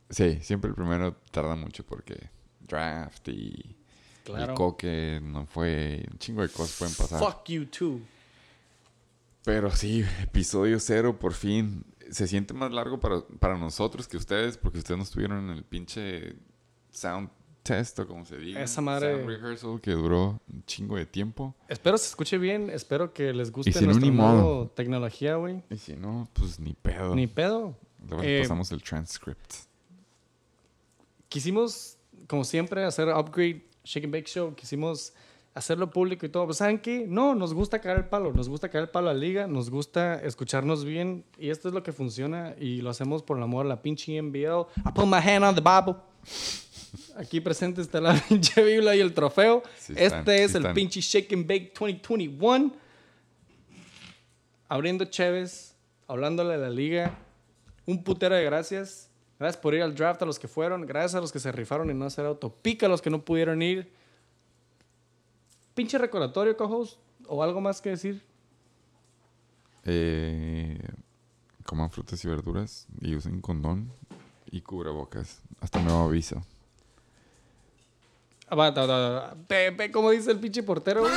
Sí, 0.09 0.39
siempre 0.41 0.69
el 0.69 0.75
primero 0.75 1.15
tarda 1.31 1.55
mucho 1.55 1.83
porque 1.85 2.29
draft 2.59 3.27
y 3.29 3.75
Claro. 4.23 4.51
el 4.51 4.57
coque 4.57 5.19
no 5.23 5.45
fue. 5.45 6.05
Un 6.11 6.19
chingo 6.19 6.41
de 6.41 6.49
cosas 6.49 6.75
pueden 6.77 6.93
pasar. 6.95 7.19
Fuck 7.19 7.45
you 7.49 7.65
too. 7.65 8.01
Pero 9.43 9.71
sí, 9.71 10.03
episodio 10.21 10.79
cero, 10.79 11.17
por 11.17 11.33
fin. 11.33 11.83
Se 12.11 12.27
siente 12.27 12.53
más 12.53 12.71
largo 12.71 12.99
para, 12.99 13.21
para 13.39 13.57
nosotros 13.57 14.07
que 14.07 14.17
ustedes, 14.17 14.57
porque 14.57 14.77
ustedes 14.79 14.97
no 14.97 15.03
estuvieron 15.03 15.49
en 15.49 15.57
el 15.57 15.63
pinche 15.63 16.35
sound 16.91 17.29
test 17.63 17.99
o 17.99 18.07
como 18.07 18.23
se 18.25 18.37
diga. 18.37 18.61
Esa 18.61 18.81
madre- 18.81 19.13
Sound 19.15 19.27
rehearsal 19.27 19.81
que 19.81 19.91
duró 19.91 20.39
un 20.51 20.63
chingo 20.65 20.95
de 20.95 21.05
tiempo. 21.05 21.53
Espero 21.67 21.97
se 21.97 22.07
escuche 22.07 22.37
bien, 22.37 22.69
espero 22.69 23.13
que 23.13 23.33
les 23.33 23.51
guste 23.51 23.73
si 23.73 23.85
nuestra 23.85 24.73
tecnología, 24.75 25.35
güey. 25.35 25.61
Y 25.69 25.77
si 25.77 25.95
no, 25.95 26.29
pues 26.33 26.59
ni 26.59 26.73
pedo. 26.73 27.13
Ni 27.15 27.27
pedo. 27.27 27.75
Luego 28.07 28.23
Eh, 28.23 28.39
pasamos 28.41 28.71
el 28.71 28.81
transcript. 28.81 29.53
quisimos, 31.29 31.97
como 32.27 32.43
siempre, 32.43 32.83
hacer 32.85 33.09
upgrade 33.09 33.65
Shake 33.83 34.05
and 34.05 34.13
Bake 34.13 34.27
Show. 34.27 34.53
Quisimos 34.55 35.13
hacerlo 35.57 35.89
público 35.89 36.25
y 36.25 36.29
todo. 36.29 36.45
Pues, 36.45 36.57
¿saben 36.57 36.79
qué? 36.79 37.05
No, 37.07 37.33
nos 37.33 37.53
gusta 37.53 37.79
caer 37.79 37.97
el 37.97 38.05
palo. 38.05 38.31
Nos 38.31 38.47
gusta 38.47 38.69
caer 38.69 38.83
el 38.83 38.89
palo 38.89 39.09
a 39.09 39.13
la 39.13 39.19
liga. 39.19 39.47
Nos 39.47 39.69
gusta 39.69 40.21
escucharnos 40.21 40.85
bien. 40.85 41.25
Y 41.37 41.49
esto 41.49 41.67
es 41.67 41.73
lo 41.73 41.83
que 41.83 41.91
funciona. 41.91 42.55
Y 42.59 42.81
lo 42.81 42.91
hacemos 42.91 43.23
por 43.23 43.37
el 43.37 43.43
amor 43.43 43.65
a 43.65 43.69
la 43.69 43.81
pinche 43.81 44.21
NBL. 44.21 44.67
I 44.85 44.91
put 44.93 45.05
my 45.05 45.17
hand 45.17 45.43
on 45.43 45.55
the 45.55 45.61
Bible. 45.61 45.99
Aquí 47.17 47.41
presente 47.41 47.81
está 47.81 47.99
la 47.99 48.13
pinche 48.29 48.63
Biblia 48.63 48.95
y 48.95 48.99
el 48.99 49.13
trofeo. 49.13 49.63
Sí 49.77 49.93
este 49.97 50.05
están, 50.05 50.35
es 50.35 50.51
sí 50.51 50.57
el 50.57 50.73
pinche 50.73 51.01
Shake 51.01 51.33
and 51.33 51.47
Bake 51.47 51.73
2021. 51.77 52.71
Abriendo 54.69 55.05
Chévez, 55.05 55.75
hablándole 56.07 56.53
a 56.53 56.57
la 56.57 56.69
liga. 56.69 57.17
Un 57.85 58.03
putero 58.03 58.35
de 58.35 58.43
gracias. 58.43 59.09
Gracias 59.39 59.61
por 59.61 59.73
ir 59.73 59.81
al 59.81 59.95
draft 59.95 60.21
a 60.21 60.25
los 60.25 60.37
que 60.37 60.47
fueron. 60.47 60.85
Gracias 60.85 61.15
a 61.15 61.21
los 61.21 61.31
que 61.31 61.39
se 61.39 61.51
rifaron 61.51 61.89
y 61.89 61.93
no 61.93 62.05
hacer 62.05 62.25
autopica 62.25 62.85
a 62.85 62.89
los 62.89 63.01
que 63.01 63.09
no 63.09 63.23
pudieron 63.23 63.61
ir. 63.61 63.91
Pinche 65.77 65.97
recordatorio, 65.99 66.57
co-host, 66.57 66.97
o 67.27 67.41
algo 67.43 67.61
más 67.61 67.79
que 67.79 67.91
decir. 67.91 68.21
Eh, 69.85 70.77
coman 71.65 71.89
frutas 71.91 72.21
y 72.25 72.27
verduras 72.27 72.87
y 72.99 73.15
usen 73.15 73.39
condón 73.39 73.93
y 74.51 74.61
cubrebocas. 74.61 75.39
Hasta 75.61 75.79
nuevo 75.81 76.05
aviso. 76.05 76.43
Ve 79.47 79.91
cómo 79.93 80.09
dice 80.11 80.31
el 80.31 80.39
pinche 80.39 80.63
portero. 80.63 81.01
güey. 81.01 81.13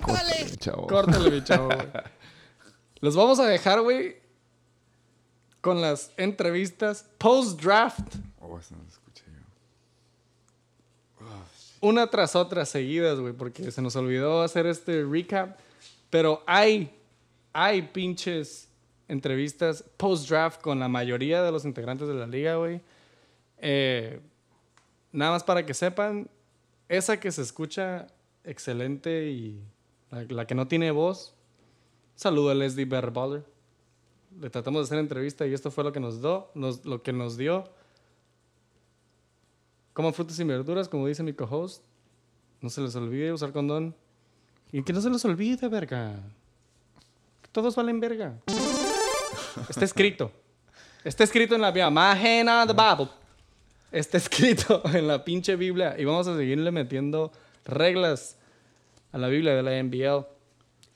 Córtale, 0.00 0.56
chavo. 0.56 0.86
Córtale, 0.86 1.30
mi 1.30 1.44
chavo. 1.44 1.66
güey. 1.66 1.78
Los 3.00 3.14
vamos 3.14 3.38
a 3.40 3.46
dejar, 3.46 3.82
güey, 3.82 4.16
con 5.60 5.82
las 5.82 6.12
entrevistas 6.16 7.04
post-draft. 7.18 8.14
Oh, 8.40 8.58
eso 8.58 8.74
no 8.76 8.82
lo 8.82 8.88
escuché 8.88 9.24
yo. 9.26 9.42
Una 11.84 12.06
tras 12.06 12.34
otra 12.34 12.64
seguidas, 12.64 13.20
güey, 13.20 13.34
porque 13.34 13.70
se 13.70 13.82
nos 13.82 13.94
olvidó 13.94 14.42
hacer 14.42 14.66
este 14.66 15.04
recap. 15.04 15.58
Pero 16.08 16.42
hay, 16.46 16.90
hay 17.52 17.82
pinches 17.82 18.68
entrevistas 19.06 19.84
post-draft 19.98 20.62
con 20.62 20.80
la 20.80 20.88
mayoría 20.88 21.42
de 21.42 21.52
los 21.52 21.66
integrantes 21.66 22.08
de 22.08 22.14
la 22.14 22.26
liga, 22.26 22.56
güey. 22.56 22.80
Eh, 23.58 24.18
nada 25.12 25.32
más 25.32 25.44
para 25.44 25.66
que 25.66 25.74
sepan, 25.74 26.28
esa 26.88 27.20
que 27.20 27.30
se 27.30 27.42
escucha 27.42 28.06
excelente 28.44 29.30
y 29.30 29.60
la, 30.10 30.46
que 30.46 30.54
no 30.54 30.66
tiene 30.66 30.90
voz, 30.90 31.34
saludo 32.14 32.50
a 32.50 32.54
Leslie 32.54 32.86
Baller. 32.86 33.44
Le 34.40 34.48
tratamos 34.48 34.80
de 34.80 34.84
hacer 34.84 34.98
entrevista 34.98 35.46
y 35.46 35.52
esto 35.52 35.70
fue 35.70 35.84
lo 35.84 35.92
que 35.92 36.00
nos, 36.00 36.22
do, 36.22 36.50
lo 36.54 37.02
que 37.02 37.12
nos 37.12 37.36
dio. 37.36 37.68
Coman 39.94 40.12
frutas 40.12 40.38
y 40.40 40.44
verduras, 40.44 40.88
como 40.88 41.06
dice 41.06 41.22
mi 41.22 41.32
co-host. 41.32 41.84
No 42.60 42.68
se 42.68 42.80
les 42.80 42.94
olvide 42.96 43.32
usar 43.32 43.52
condón. 43.52 43.94
Y 44.72 44.82
que 44.82 44.92
no 44.92 45.00
se 45.00 45.08
les 45.08 45.24
olvide, 45.24 45.68
verga. 45.68 46.20
Todos 47.52 47.76
valen 47.76 48.00
verga. 48.00 48.34
Está 49.68 49.84
escrito. 49.84 50.32
Está 51.04 51.22
escrito 51.22 51.54
en 51.54 51.60
la 51.60 51.70
Biblia. 51.70 51.90
Mahena 51.90 52.66
the 52.66 52.72
Bible. 52.72 53.08
Está 53.92 54.18
escrito 54.18 54.82
en 54.92 55.06
la 55.06 55.24
pinche 55.24 55.54
Biblia. 55.54 55.94
Y 55.96 56.04
vamos 56.04 56.26
a 56.26 56.36
seguirle 56.36 56.72
metiendo 56.72 57.30
reglas 57.64 58.36
a 59.12 59.18
la 59.18 59.28
Biblia 59.28 59.54
de 59.54 59.62
la 59.62 59.80
NBL. 59.80 60.26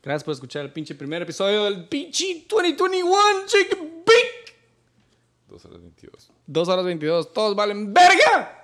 Gracias 0.03 0.25
por 0.25 0.35
escuchar 0.35 0.65
el 0.65 0.73
pinche 0.73 0.97
primer 0.97 1.23
episodio 1.23 1.67
del 1.67 1.87
pinche 1.87 2.47
2021 2.49 3.17
Chicken 3.47 4.03
Big. 4.05 4.57
2 5.47 5.65
horas 5.67 5.81
22. 5.81 6.31
2 6.47 6.69
horas 6.69 6.85
22. 6.85 7.33
Todos 7.33 7.55
valen 7.55 7.95
verga. 7.95 8.58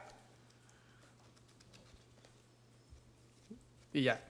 Y 3.94 4.02
ya. 4.02 4.22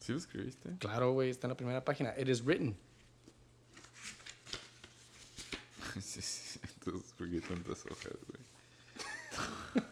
¿Sí 0.00 0.12
lo 0.12 0.18
escribiste? 0.18 0.68
Claro, 0.80 1.12
güey, 1.12 1.30
está 1.30 1.46
en 1.46 1.50
la 1.50 1.56
primera 1.56 1.82
página. 1.84 2.12
It 2.18 2.28
is 2.28 2.44
written. 2.44 2.76
sí, 6.02 6.20
sí. 6.20 6.58
Entonces, 6.74 7.12
¿por 7.16 7.30
qué 7.30 7.40
tantas 7.40 7.86
hojas, 7.86 8.12
güey? 8.26 8.40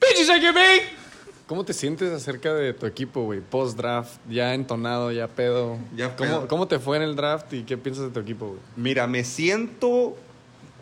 ¡Pinche 0.00 0.24
Shake 0.26 0.44
It 0.44 0.54
Big! 0.54 0.82
¿Cómo 1.46 1.64
te 1.64 1.72
sientes 1.72 2.12
acerca 2.12 2.52
de 2.52 2.74
tu 2.74 2.84
equipo, 2.84 3.22
güey? 3.22 3.40
Post-draft, 3.40 4.18
ya 4.28 4.52
entonado, 4.54 5.10
ya 5.10 5.28
pedo. 5.28 5.78
Ya 5.96 6.14
¿Cómo, 6.16 6.30
pedo. 6.30 6.48
¿Cómo 6.48 6.68
te 6.68 6.78
fue 6.78 6.98
en 6.98 7.02
el 7.02 7.16
draft 7.16 7.50
y 7.54 7.64
qué 7.64 7.78
piensas 7.78 8.04
de 8.04 8.10
tu 8.10 8.20
equipo, 8.20 8.48
güey? 8.48 8.60
Mira, 8.76 9.06
me 9.06 9.24
siento. 9.24 10.18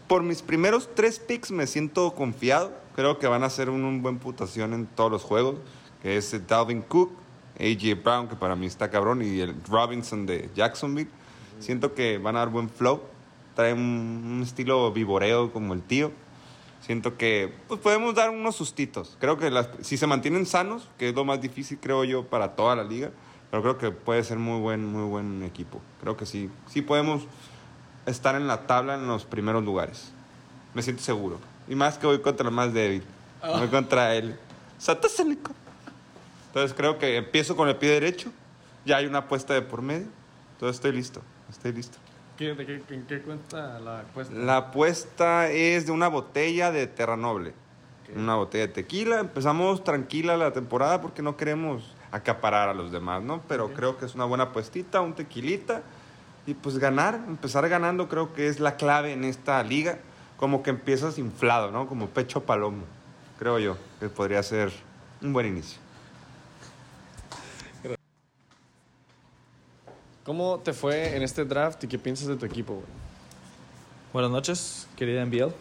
Por 0.08 0.24
mis 0.24 0.42
primeros 0.42 0.88
tres 0.94 1.20
picks 1.20 1.52
me 1.52 1.68
siento 1.68 2.12
confiado. 2.14 2.81
Creo 2.94 3.18
que 3.18 3.26
van 3.26 3.42
a 3.42 3.46
hacer 3.46 3.70
un, 3.70 3.84
un 3.84 4.02
buen 4.02 4.18
putación 4.18 4.74
en 4.74 4.86
todos 4.86 5.10
los 5.10 5.22
juegos. 5.22 5.56
Que 6.02 6.16
es 6.16 6.46
Dalvin 6.48 6.82
Cook, 6.82 7.12
AJ 7.60 8.02
Brown, 8.02 8.28
que 8.28 8.34
para 8.36 8.56
mí 8.56 8.66
está 8.66 8.90
cabrón, 8.90 9.22
y 9.22 9.40
el 9.40 9.54
Robinson 9.68 10.26
de 10.26 10.50
Jacksonville. 10.54 11.08
Siento 11.60 11.94
que 11.94 12.18
van 12.18 12.34
a 12.36 12.40
dar 12.40 12.48
buen 12.48 12.68
flow. 12.68 13.02
Trae 13.54 13.72
un, 13.72 13.80
un 14.38 14.42
estilo 14.42 14.90
vivoreo 14.92 15.52
como 15.52 15.74
el 15.74 15.82
tío. 15.82 16.10
Siento 16.80 17.16
que 17.16 17.54
pues, 17.68 17.78
podemos 17.78 18.14
dar 18.16 18.30
unos 18.30 18.56
sustitos. 18.56 19.16
Creo 19.20 19.38
que 19.38 19.50
las- 19.50 19.68
si 19.82 19.96
se 19.96 20.08
mantienen 20.08 20.46
sanos, 20.46 20.88
que 20.98 21.10
es 21.10 21.14
lo 21.14 21.24
más 21.24 21.40
difícil, 21.40 21.78
creo 21.80 22.02
yo, 22.02 22.24
para 22.26 22.56
toda 22.56 22.74
la 22.74 22.82
liga, 22.82 23.10
pero 23.52 23.62
creo 23.62 23.78
que 23.78 23.90
puede 23.92 24.24
ser 24.24 24.38
muy 24.38 24.58
buen, 24.60 24.84
muy 24.84 25.04
buen 25.08 25.44
equipo. 25.44 25.80
Creo 26.00 26.16
que 26.16 26.26
sí, 26.26 26.50
sí 26.66 26.82
podemos 26.82 27.22
estar 28.06 28.34
en 28.34 28.48
la 28.48 28.66
tabla 28.66 28.94
en 28.96 29.06
los 29.06 29.24
primeros 29.24 29.62
lugares. 29.62 30.10
Me 30.74 30.82
siento 30.82 31.02
seguro. 31.04 31.38
Y 31.68 31.74
más 31.74 31.98
que 31.98 32.06
voy 32.06 32.20
contra 32.20 32.48
el 32.48 32.54
más 32.54 32.72
débil. 32.72 33.02
Voy 33.42 33.68
contra 33.68 34.14
él. 34.14 34.36
Satacénico. 34.78 35.52
Entonces 36.48 36.74
creo 36.76 36.98
que 36.98 37.16
empiezo 37.16 37.56
con 37.56 37.68
el 37.68 37.76
pie 37.76 37.90
derecho. 37.90 38.30
Ya 38.84 38.96
hay 38.96 39.06
una 39.06 39.18
apuesta 39.18 39.54
de 39.54 39.62
por 39.62 39.80
medio. 39.82 40.06
Entonces 40.54 40.76
estoy 40.76 40.92
listo. 40.92 41.22
Estoy 41.50 41.72
listo. 41.72 41.98
¿Qué, 42.36 42.54
de 42.54 42.66
qué- 42.66 42.82
¿En 42.94 43.06
qué 43.06 43.20
cuenta 43.20 43.78
la 43.78 44.00
apuesta? 44.00 44.34
La 44.34 44.56
apuesta 44.58 45.48
es 45.50 45.86
de 45.86 45.92
una 45.92 46.08
botella 46.08 46.70
de 46.72 46.86
Terra 46.86 47.16
Noble. 47.16 47.54
Una 48.14 48.34
botella 48.34 48.66
de 48.66 48.72
tequila. 48.72 49.20
Empezamos 49.20 49.82
tranquila 49.84 50.36
la 50.36 50.52
temporada 50.52 51.00
porque 51.00 51.22
no 51.22 51.36
queremos 51.36 51.94
acaparar 52.10 52.68
a 52.68 52.74
los 52.74 52.92
demás, 52.92 53.22
¿no? 53.22 53.40
Pero 53.48 53.72
creo 53.72 53.96
que 53.96 54.04
es 54.04 54.14
una 54.14 54.24
buena 54.26 54.44
apuestita, 54.44 55.00
un 55.00 55.14
tequilita. 55.14 55.82
Y 56.46 56.54
pues 56.54 56.78
ganar, 56.78 57.14
empezar 57.28 57.66
ganando 57.68 58.08
creo 58.08 58.34
que 58.34 58.48
es 58.48 58.60
la 58.60 58.76
clave 58.76 59.12
en 59.12 59.24
esta 59.24 59.62
liga. 59.62 59.98
Como 60.42 60.60
que 60.64 60.70
empiezas 60.70 61.18
inflado, 61.18 61.70
¿no? 61.70 61.86
Como 61.86 62.08
pecho 62.08 62.42
palomo. 62.42 62.82
Creo 63.38 63.60
yo 63.60 63.76
que 64.00 64.08
podría 64.08 64.42
ser 64.42 64.72
un 65.20 65.32
buen 65.32 65.46
inicio. 65.46 65.78
¿Cómo 70.24 70.58
te 70.58 70.72
fue 70.72 71.14
en 71.14 71.22
este 71.22 71.44
draft 71.44 71.84
y 71.84 71.86
qué 71.86 71.96
piensas 71.96 72.26
de 72.26 72.34
tu 72.34 72.44
equipo, 72.44 72.72
güey? 72.72 72.86
Buenas 74.12 74.32
noches, 74.32 74.88
querida 74.96 75.24
NBL, 75.24 75.52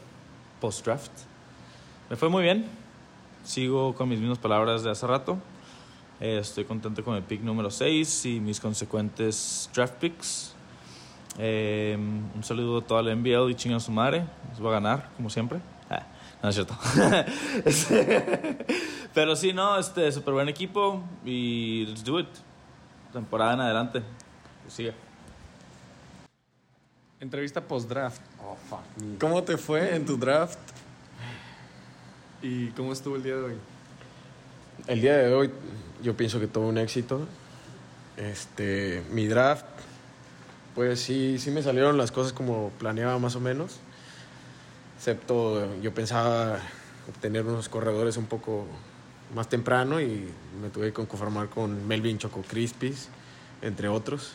post-draft. 0.60 1.11
Me 2.10 2.16
fue 2.16 2.30
muy 2.30 2.42
bien. 2.42 2.66
Sigo 3.43 3.93
con 3.93 4.10
mis 4.10 4.18
mismas 4.18 4.40
palabras 4.40 4.82
de 4.82 4.90
hace 4.90 5.06
rato. 5.06 5.38
Eh, 6.19 6.40
estoy 6.42 6.66
contento 6.66 7.03
con 7.03 7.16
el 7.16 7.22
pick 7.22 7.42
número 7.42 7.69
6 7.69 8.26
y 8.26 8.40
mis 8.40 8.60
consecuentes 8.60 9.69
draft 9.76 10.00
picks. 10.00 10.56
Eh, 11.38 11.98
un 11.98 12.43
saludo 12.43 12.80
a 12.80 12.82
toda 12.82 13.01
la 13.01 13.16
NBL 13.16 13.50
y 13.51 13.56
chingan 13.56 13.77
a 13.77 13.80
su 13.80 13.92
madre. 13.92 14.26
Les 14.50 14.64
va 14.64 14.69
a 14.69 14.74
ganar, 14.74 15.10
como 15.16 15.30
siempre. 15.30 15.60
Ah, 15.90 16.06
no 16.43 16.50
es 16.50 16.56
cierto. 16.56 16.77
Este, 17.66 18.58
Pero 19.14 19.35
sí, 19.35 19.53
no, 19.53 19.77
este, 19.77 20.11
súper 20.11 20.34
buen 20.34 20.50
equipo 20.50 21.03
y 21.26 21.85
let's 21.88 22.03
do 22.03 22.19
it. 22.19 22.30
Temporada 23.14 23.53
en 23.53 23.60
adelante. 23.61 24.01
Que 24.64 24.72
siga. 24.72 24.93
Entrevista 27.19 27.61
post-draft. 27.61 28.22
¿Cómo 29.19 29.43
te 29.43 29.58
fue 29.58 29.95
en 29.95 30.06
tu 30.06 30.18
draft? 30.18 30.58
¿Y 32.42 32.69
cómo 32.69 32.93
estuvo 32.93 33.16
el 33.16 33.24
día 33.24 33.35
de 33.35 33.43
hoy? 33.43 33.53
El 34.88 35.01
día 35.01 35.18
de 35.18 35.34
hoy 35.34 35.51
yo 36.01 36.18
pienso 36.18 36.40
que 36.40 36.48
tuvo 36.48 36.68
un 36.68 36.77
éxito. 36.77 37.27
Este, 38.18 39.03
mi 39.11 39.27
draft, 39.27 39.66
pues 40.75 41.00
sí, 41.01 41.38
sí 41.40 41.51
me 41.51 41.61
salieron 41.61 41.98
las 41.98 42.11
cosas 42.11 42.33
como 42.33 42.69
planeaba 42.80 43.19
más 43.19 43.35
o 43.35 43.40
menos. 43.40 43.77
Excepto 44.98 45.75
yo 45.82 45.93
pensaba 45.93 46.59
obtener 47.09 47.45
unos 47.45 47.69
corredores 47.69 48.17
un 48.17 48.27
poco 48.27 48.67
más 49.35 49.50
temprano 49.50 50.00
y 50.00 50.27
me 50.61 50.69
tuve 50.69 50.88
que 50.88 50.93
conformar 50.93 51.50
con 51.50 51.88
Melvin 51.88 52.17
Choco 52.17 52.41
Crispis, 52.48 53.09
entre 53.61 53.88
otros. 53.88 54.33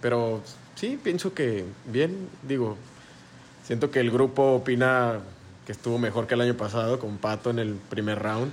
Pero 0.00 0.42
sí, 0.74 0.98
pienso 1.02 1.34
que 1.34 1.64
bien, 1.86 2.28
digo, 2.42 2.76
siento 3.64 3.90
que 3.90 4.00
el 4.00 4.10
grupo 4.10 4.54
opina 4.54 5.20
que 5.66 5.72
estuvo 5.72 5.98
mejor 5.98 6.26
que 6.26 6.34
el 6.34 6.42
año 6.42 6.56
pasado 6.56 6.98
con 6.98 7.18
Pato 7.18 7.50
en 7.50 7.58
el 7.58 7.74
primer 7.74 8.22
round. 8.22 8.52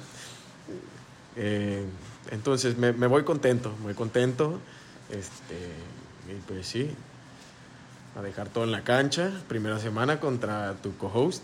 Eh, 1.35 1.85
entonces 2.31 2.77
me, 2.77 2.93
me 2.93 3.07
voy 3.07 3.23
contento, 3.23 3.73
muy 3.81 3.93
contento. 3.93 4.59
Este, 5.11 5.55
y 6.29 6.39
pues 6.47 6.67
sí, 6.67 6.89
a 8.15 8.21
dejar 8.21 8.49
todo 8.49 8.63
en 8.63 8.71
la 8.71 8.83
cancha, 8.83 9.31
primera 9.47 9.79
semana 9.79 10.19
contra 10.19 10.73
tu 10.75 10.95
co-host. 10.97 11.43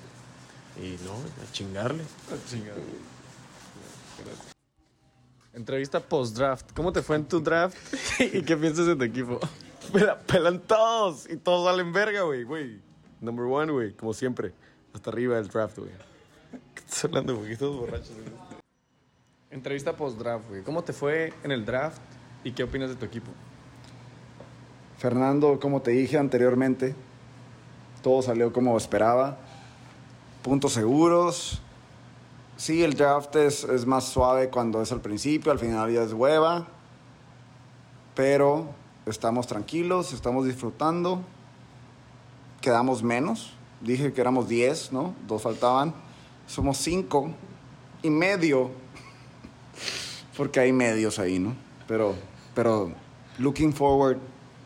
Y 0.82 0.98
no, 1.04 1.14
a 1.14 1.52
chingarle. 1.52 2.04
Entrevista 5.54 6.00
post-draft. 6.00 6.72
¿Cómo 6.76 6.92
te 6.92 7.02
fue 7.02 7.16
en 7.16 7.26
tu 7.26 7.40
draft 7.40 7.76
y 8.20 8.44
qué 8.44 8.56
piensas 8.56 8.86
de 8.86 8.96
tu 8.96 9.04
equipo? 9.04 9.40
Me 9.94 10.02
la 10.02 10.20
pelan 10.20 10.60
todos 10.60 11.28
y 11.30 11.38
todos 11.38 11.66
salen 11.66 11.92
verga, 11.92 12.22
güey, 12.22 12.44
güey. 12.44 12.80
Number 13.22 13.46
one, 13.46 13.72
güey, 13.72 13.94
como 13.94 14.14
siempre. 14.14 14.54
Hasta 14.94 15.10
arriba 15.10 15.38
del 15.38 15.48
draft, 15.48 15.80
güey. 15.80 15.92
¿Qué 16.76 16.82
estás 16.82 17.06
hablando, 17.06 17.36
güey? 17.38 17.56
Todos 17.58 17.78
borrachos, 17.78 18.12
güey. 18.12 18.28
Entrevista 19.50 19.96
post-draft, 19.96 20.48
güey. 20.50 20.62
¿Cómo 20.62 20.84
te 20.84 20.94
fue 20.94 21.34
en 21.44 21.52
el 21.52 21.66
draft 21.66 22.02
y 22.44 22.52
qué 22.52 22.64
opinas 22.64 22.90
de 22.90 22.96
tu 22.98 23.06
equipo? 23.06 23.32
Fernando, 24.98 25.60
como 25.60 25.82
te 25.82 25.92
dije 25.92 26.18
anteriormente, 26.18 26.96
todo 28.02 28.22
salió 28.22 28.52
como 28.52 28.76
esperaba. 28.78 29.38
Puntos 30.42 30.74
seguros. 30.74 31.62
Sí, 32.56 32.84
el 32.84 32.96
draft 32.96 33.36
es, 33.36 33.64
es 33.64 33.86
más 33.86 34.06
suave 34.06 34.50
cuando 34.50 34.82
es 34.82 34.92
al 34.92 35.02
principio, 35.02 35.52
al 35.52 35.60
final 35.60 35.94
ya 35.94 36.02
es 36.02 36.14
hueva. 36.14 36.68
Pero 38.16 38.70
estamos 39.06 39.46
tranquilos, 39.46 40.14
estamos 40.14 40.46
disfrutando. 40.46 41.22
Quedamos 42.62 43.04
menos. 43.04 43.54
Dije 43.82 44.12
que 44.12 44.22
éramos 44.22 44.50
10, 44.50 44.94
¿no? 44.94 45.14
Dos 45.28 45.44
faltaban. 45.44 45.94
Somos 46.48 46.78
5 46.80 47.30
y 48.02 48.10
medio. 48.10 48.72
Porque 50.38 50.60
hay 50.60 50.72
medios 50.72 51.20
ahí, 51.20 51.38
¿no? 51.38 51.56
Pero, 51.88 52.16
pero 52.56 52.92
looking 53.38 53.72
forward 53.72 54.18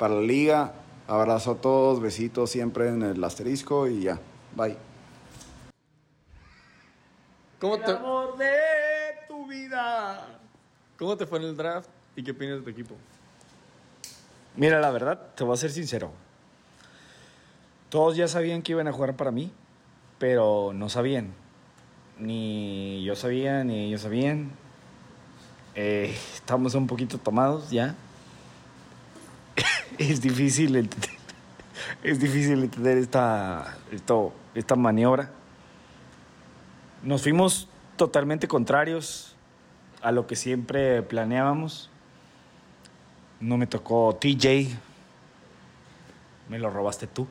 para 0.01 0.15
la 0.15 0.21
liga. 0.21 0.73
Abrazo 1.07 1.51
a 1.51 1.55
todos, 1.57 2.01
besitos 2.01 2.49
siempre 2.49 2.87
en 2.87 3.03
el 3.03 3.23
asterisco 3.23 3.87
y 3.87 4.01
ya. 4.01 4.19
Bye. 4.55 4.75
¿Cómo 7.59 7.77
te, 7.77 7.91
amor 7.91 8.35
de 8.35 8.49
tu 9.27 9.45
vida. 9.45 10.25
¿Cómo 10.97 11.15
te 11.15 11.27
fue 11.27 11.37
en 11.37 11.45
el 11.45 11.55
draft 11.55 11.87
y 12.15 12.23
qué 12.23 12.31
opinas 12.31 12.57
de 12.57 12.63
tu 12.63 12.69
equipo? 12.71 12.95
Mira, 14.55 14.79
la 14.79 14.89
verdad, 14.89 15.21
te 15.35 15.43
voy 15.43 15.53
a 15.53 15.57
ser 15.57 15.69
sincero. 15.69 16.11
Todos 17.89 18.15
ya 18.15 18.27
sabían 18.27 18.63
que 18.63 18.71
iban 18.71 18.87
a 18.87 18.91
jugar 18.91 19.15
para 19.15 19.29
mí, 19.29 19.51
pero 20.17 20.71
no 20.73 20.89
sabían. 20.89 21.31
Ni 22.17 23.03
yo 23.03 23.15
sabía, 23.15 23.63
ni 23.63 23.85
ellos 23.85 24.01
sabían. 24.01 24.49
Eh, 25.75 26.17
estamos 26.33 26.73
un 26.73 26.87
poquito 26.87 27.19
tomados 27.19 27.69
ya. 27.69 27.95
Es 30.09 30.21
difícil 30.21 30.75
entender, 30.75 31.09
es 32.03 32.19
difícil 32.19 32.63
entender 32.63 32.97
esta, 32.97 33.77
esto, 33.91 34.33
esta 34.55 34.75
maniobra. 34.75 35.29
Nos 37.03 37.21
fuimos 37.21 37.67
totalmente 37.97 38.47
contrarios 38.47 39.35
a 40.01 40.11
lo 40.11 40.25
que 40.27 40.35
siempre 40.35 41.03
planeábamos. 41.03 41.89
No 43.39 43.57
me 43.57 43.67
tocó 43.67 44.17
TJ. 44.19 44.69
Me 46.49 46.59
lo 46.59 46.69
robaste 46.69 47.07
tú. 47.07 47.27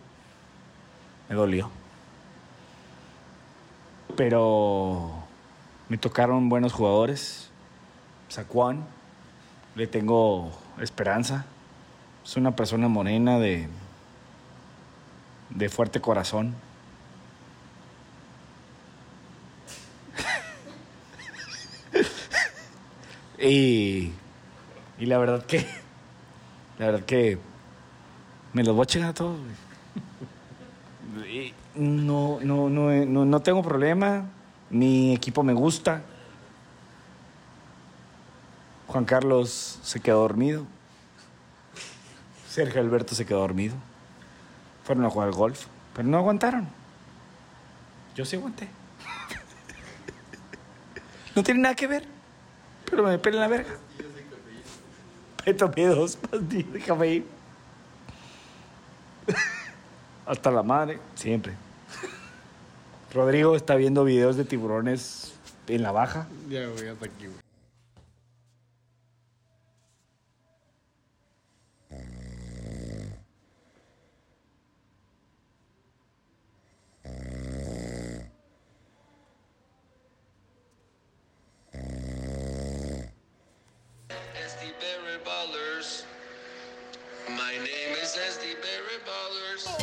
Me 1.28 1.34
dolió. 1.34 1.70
Pero 4.16 5.12
me 5.88 5.98
tocaron 5.98 6.48
buenos 6.48 6.72
jugadores. 6.72 7.50
Saquon. 8.28 8.84
Le 9.74 9.86
tengo 9.86 10.50
esperanza. 10.80 11.46
Es 12.24 12.36
una 12.36 12.54
persona 12.54 12.88
morena 12.88 13.38
de, 13.38 13.68
de 15.50 15.68
fuerte 15.68 16.00
corazón. 16.00 16.54
y, 23.38 24.12
y 24.98 25.06
la 25.06 25.18
verdad 25.18 25.44
que 25.44 25.66
la 26.80 26.86
verdad 26.86 27.04
que 27.04 27.38
me 28.54 28.64
los 28.64 28.74
voy 28.74 28.84
a 28.84 28.86
chingar 28.86 29.10
a 29.10 29.14
todos. 29.14 29.38
No, 31.74 32.38
no, 32.40 32.70
no, 32.70 32.90
no, 32.90 33.24
no 33.26 33.40
tengo 33.40 33.62
problema. 33.62 34.30
Mi 34.70 35.14
equipo 35.14 35.42
me 35.42 35.52
gusta. 35.52 36.02
Juan 38.86 39.04
Carlos 39.04 39.78
se 39.82 40.00
quedó 40.00 40.20
dormido. 40.20 40.64
Sergio 42.50 42.80
Alberto 42.80 43.14
se 43.14 43.24
quedó 43.24 43.38
dormido. 43.38 43.76
Fueron 44.82 45.04
a 45.04 45.10
jugar 45.10 45.30
golf, 45.30 45.66
pero 45.94 46.08
no 46.08 46.18
aguantaron. 46.18 46.68
Yo 48.16 48.24
sí 48.24 48.36
aguanté. 48.36 48.68
No 51.36 51.44
tiene 51.44 51.60
nada 51.60 51.76
que 51.76 51.86
ver, 51.86 52.04
pero 52.90 53.04
me 53.04 53.16
pelan 53.16 53.42
la 53.42 53.46
verga. 53.46 53.70
Me 55.46 55.54
tomé 55.54 55.86
dos 55.86 56.16
pastillas 56.16 56.72
de 56.72 56.80
cafeína. 56.80 57.26
Hasta 60.26 60.50
la 60.50 60.64
madre, 60.64 60.98
siempre. 61.14 61.54
Rodrigo 63.14 63.54
está 63.54 63.76
viendo 63.76 64.02
videos 64.02 64.36
de 64.36 64.44
tiburones 64.44 65.34
en 65.68 65.84
la 65.84 65.92
baja. 65.92 66.26
Ya, 66.48 66.66
güey, 66.66 66.88
hasta 66.88 67.06
aquí, 67.06 67.26
güey. 67.26 67.49
Ballers. 85.80 86.02
My 87.30 87.52
name 87.52 87.96
is 88.02 88.14
SD 88.14 88.60
Barry 88.60 89.00
Ballers. 89.06 89.79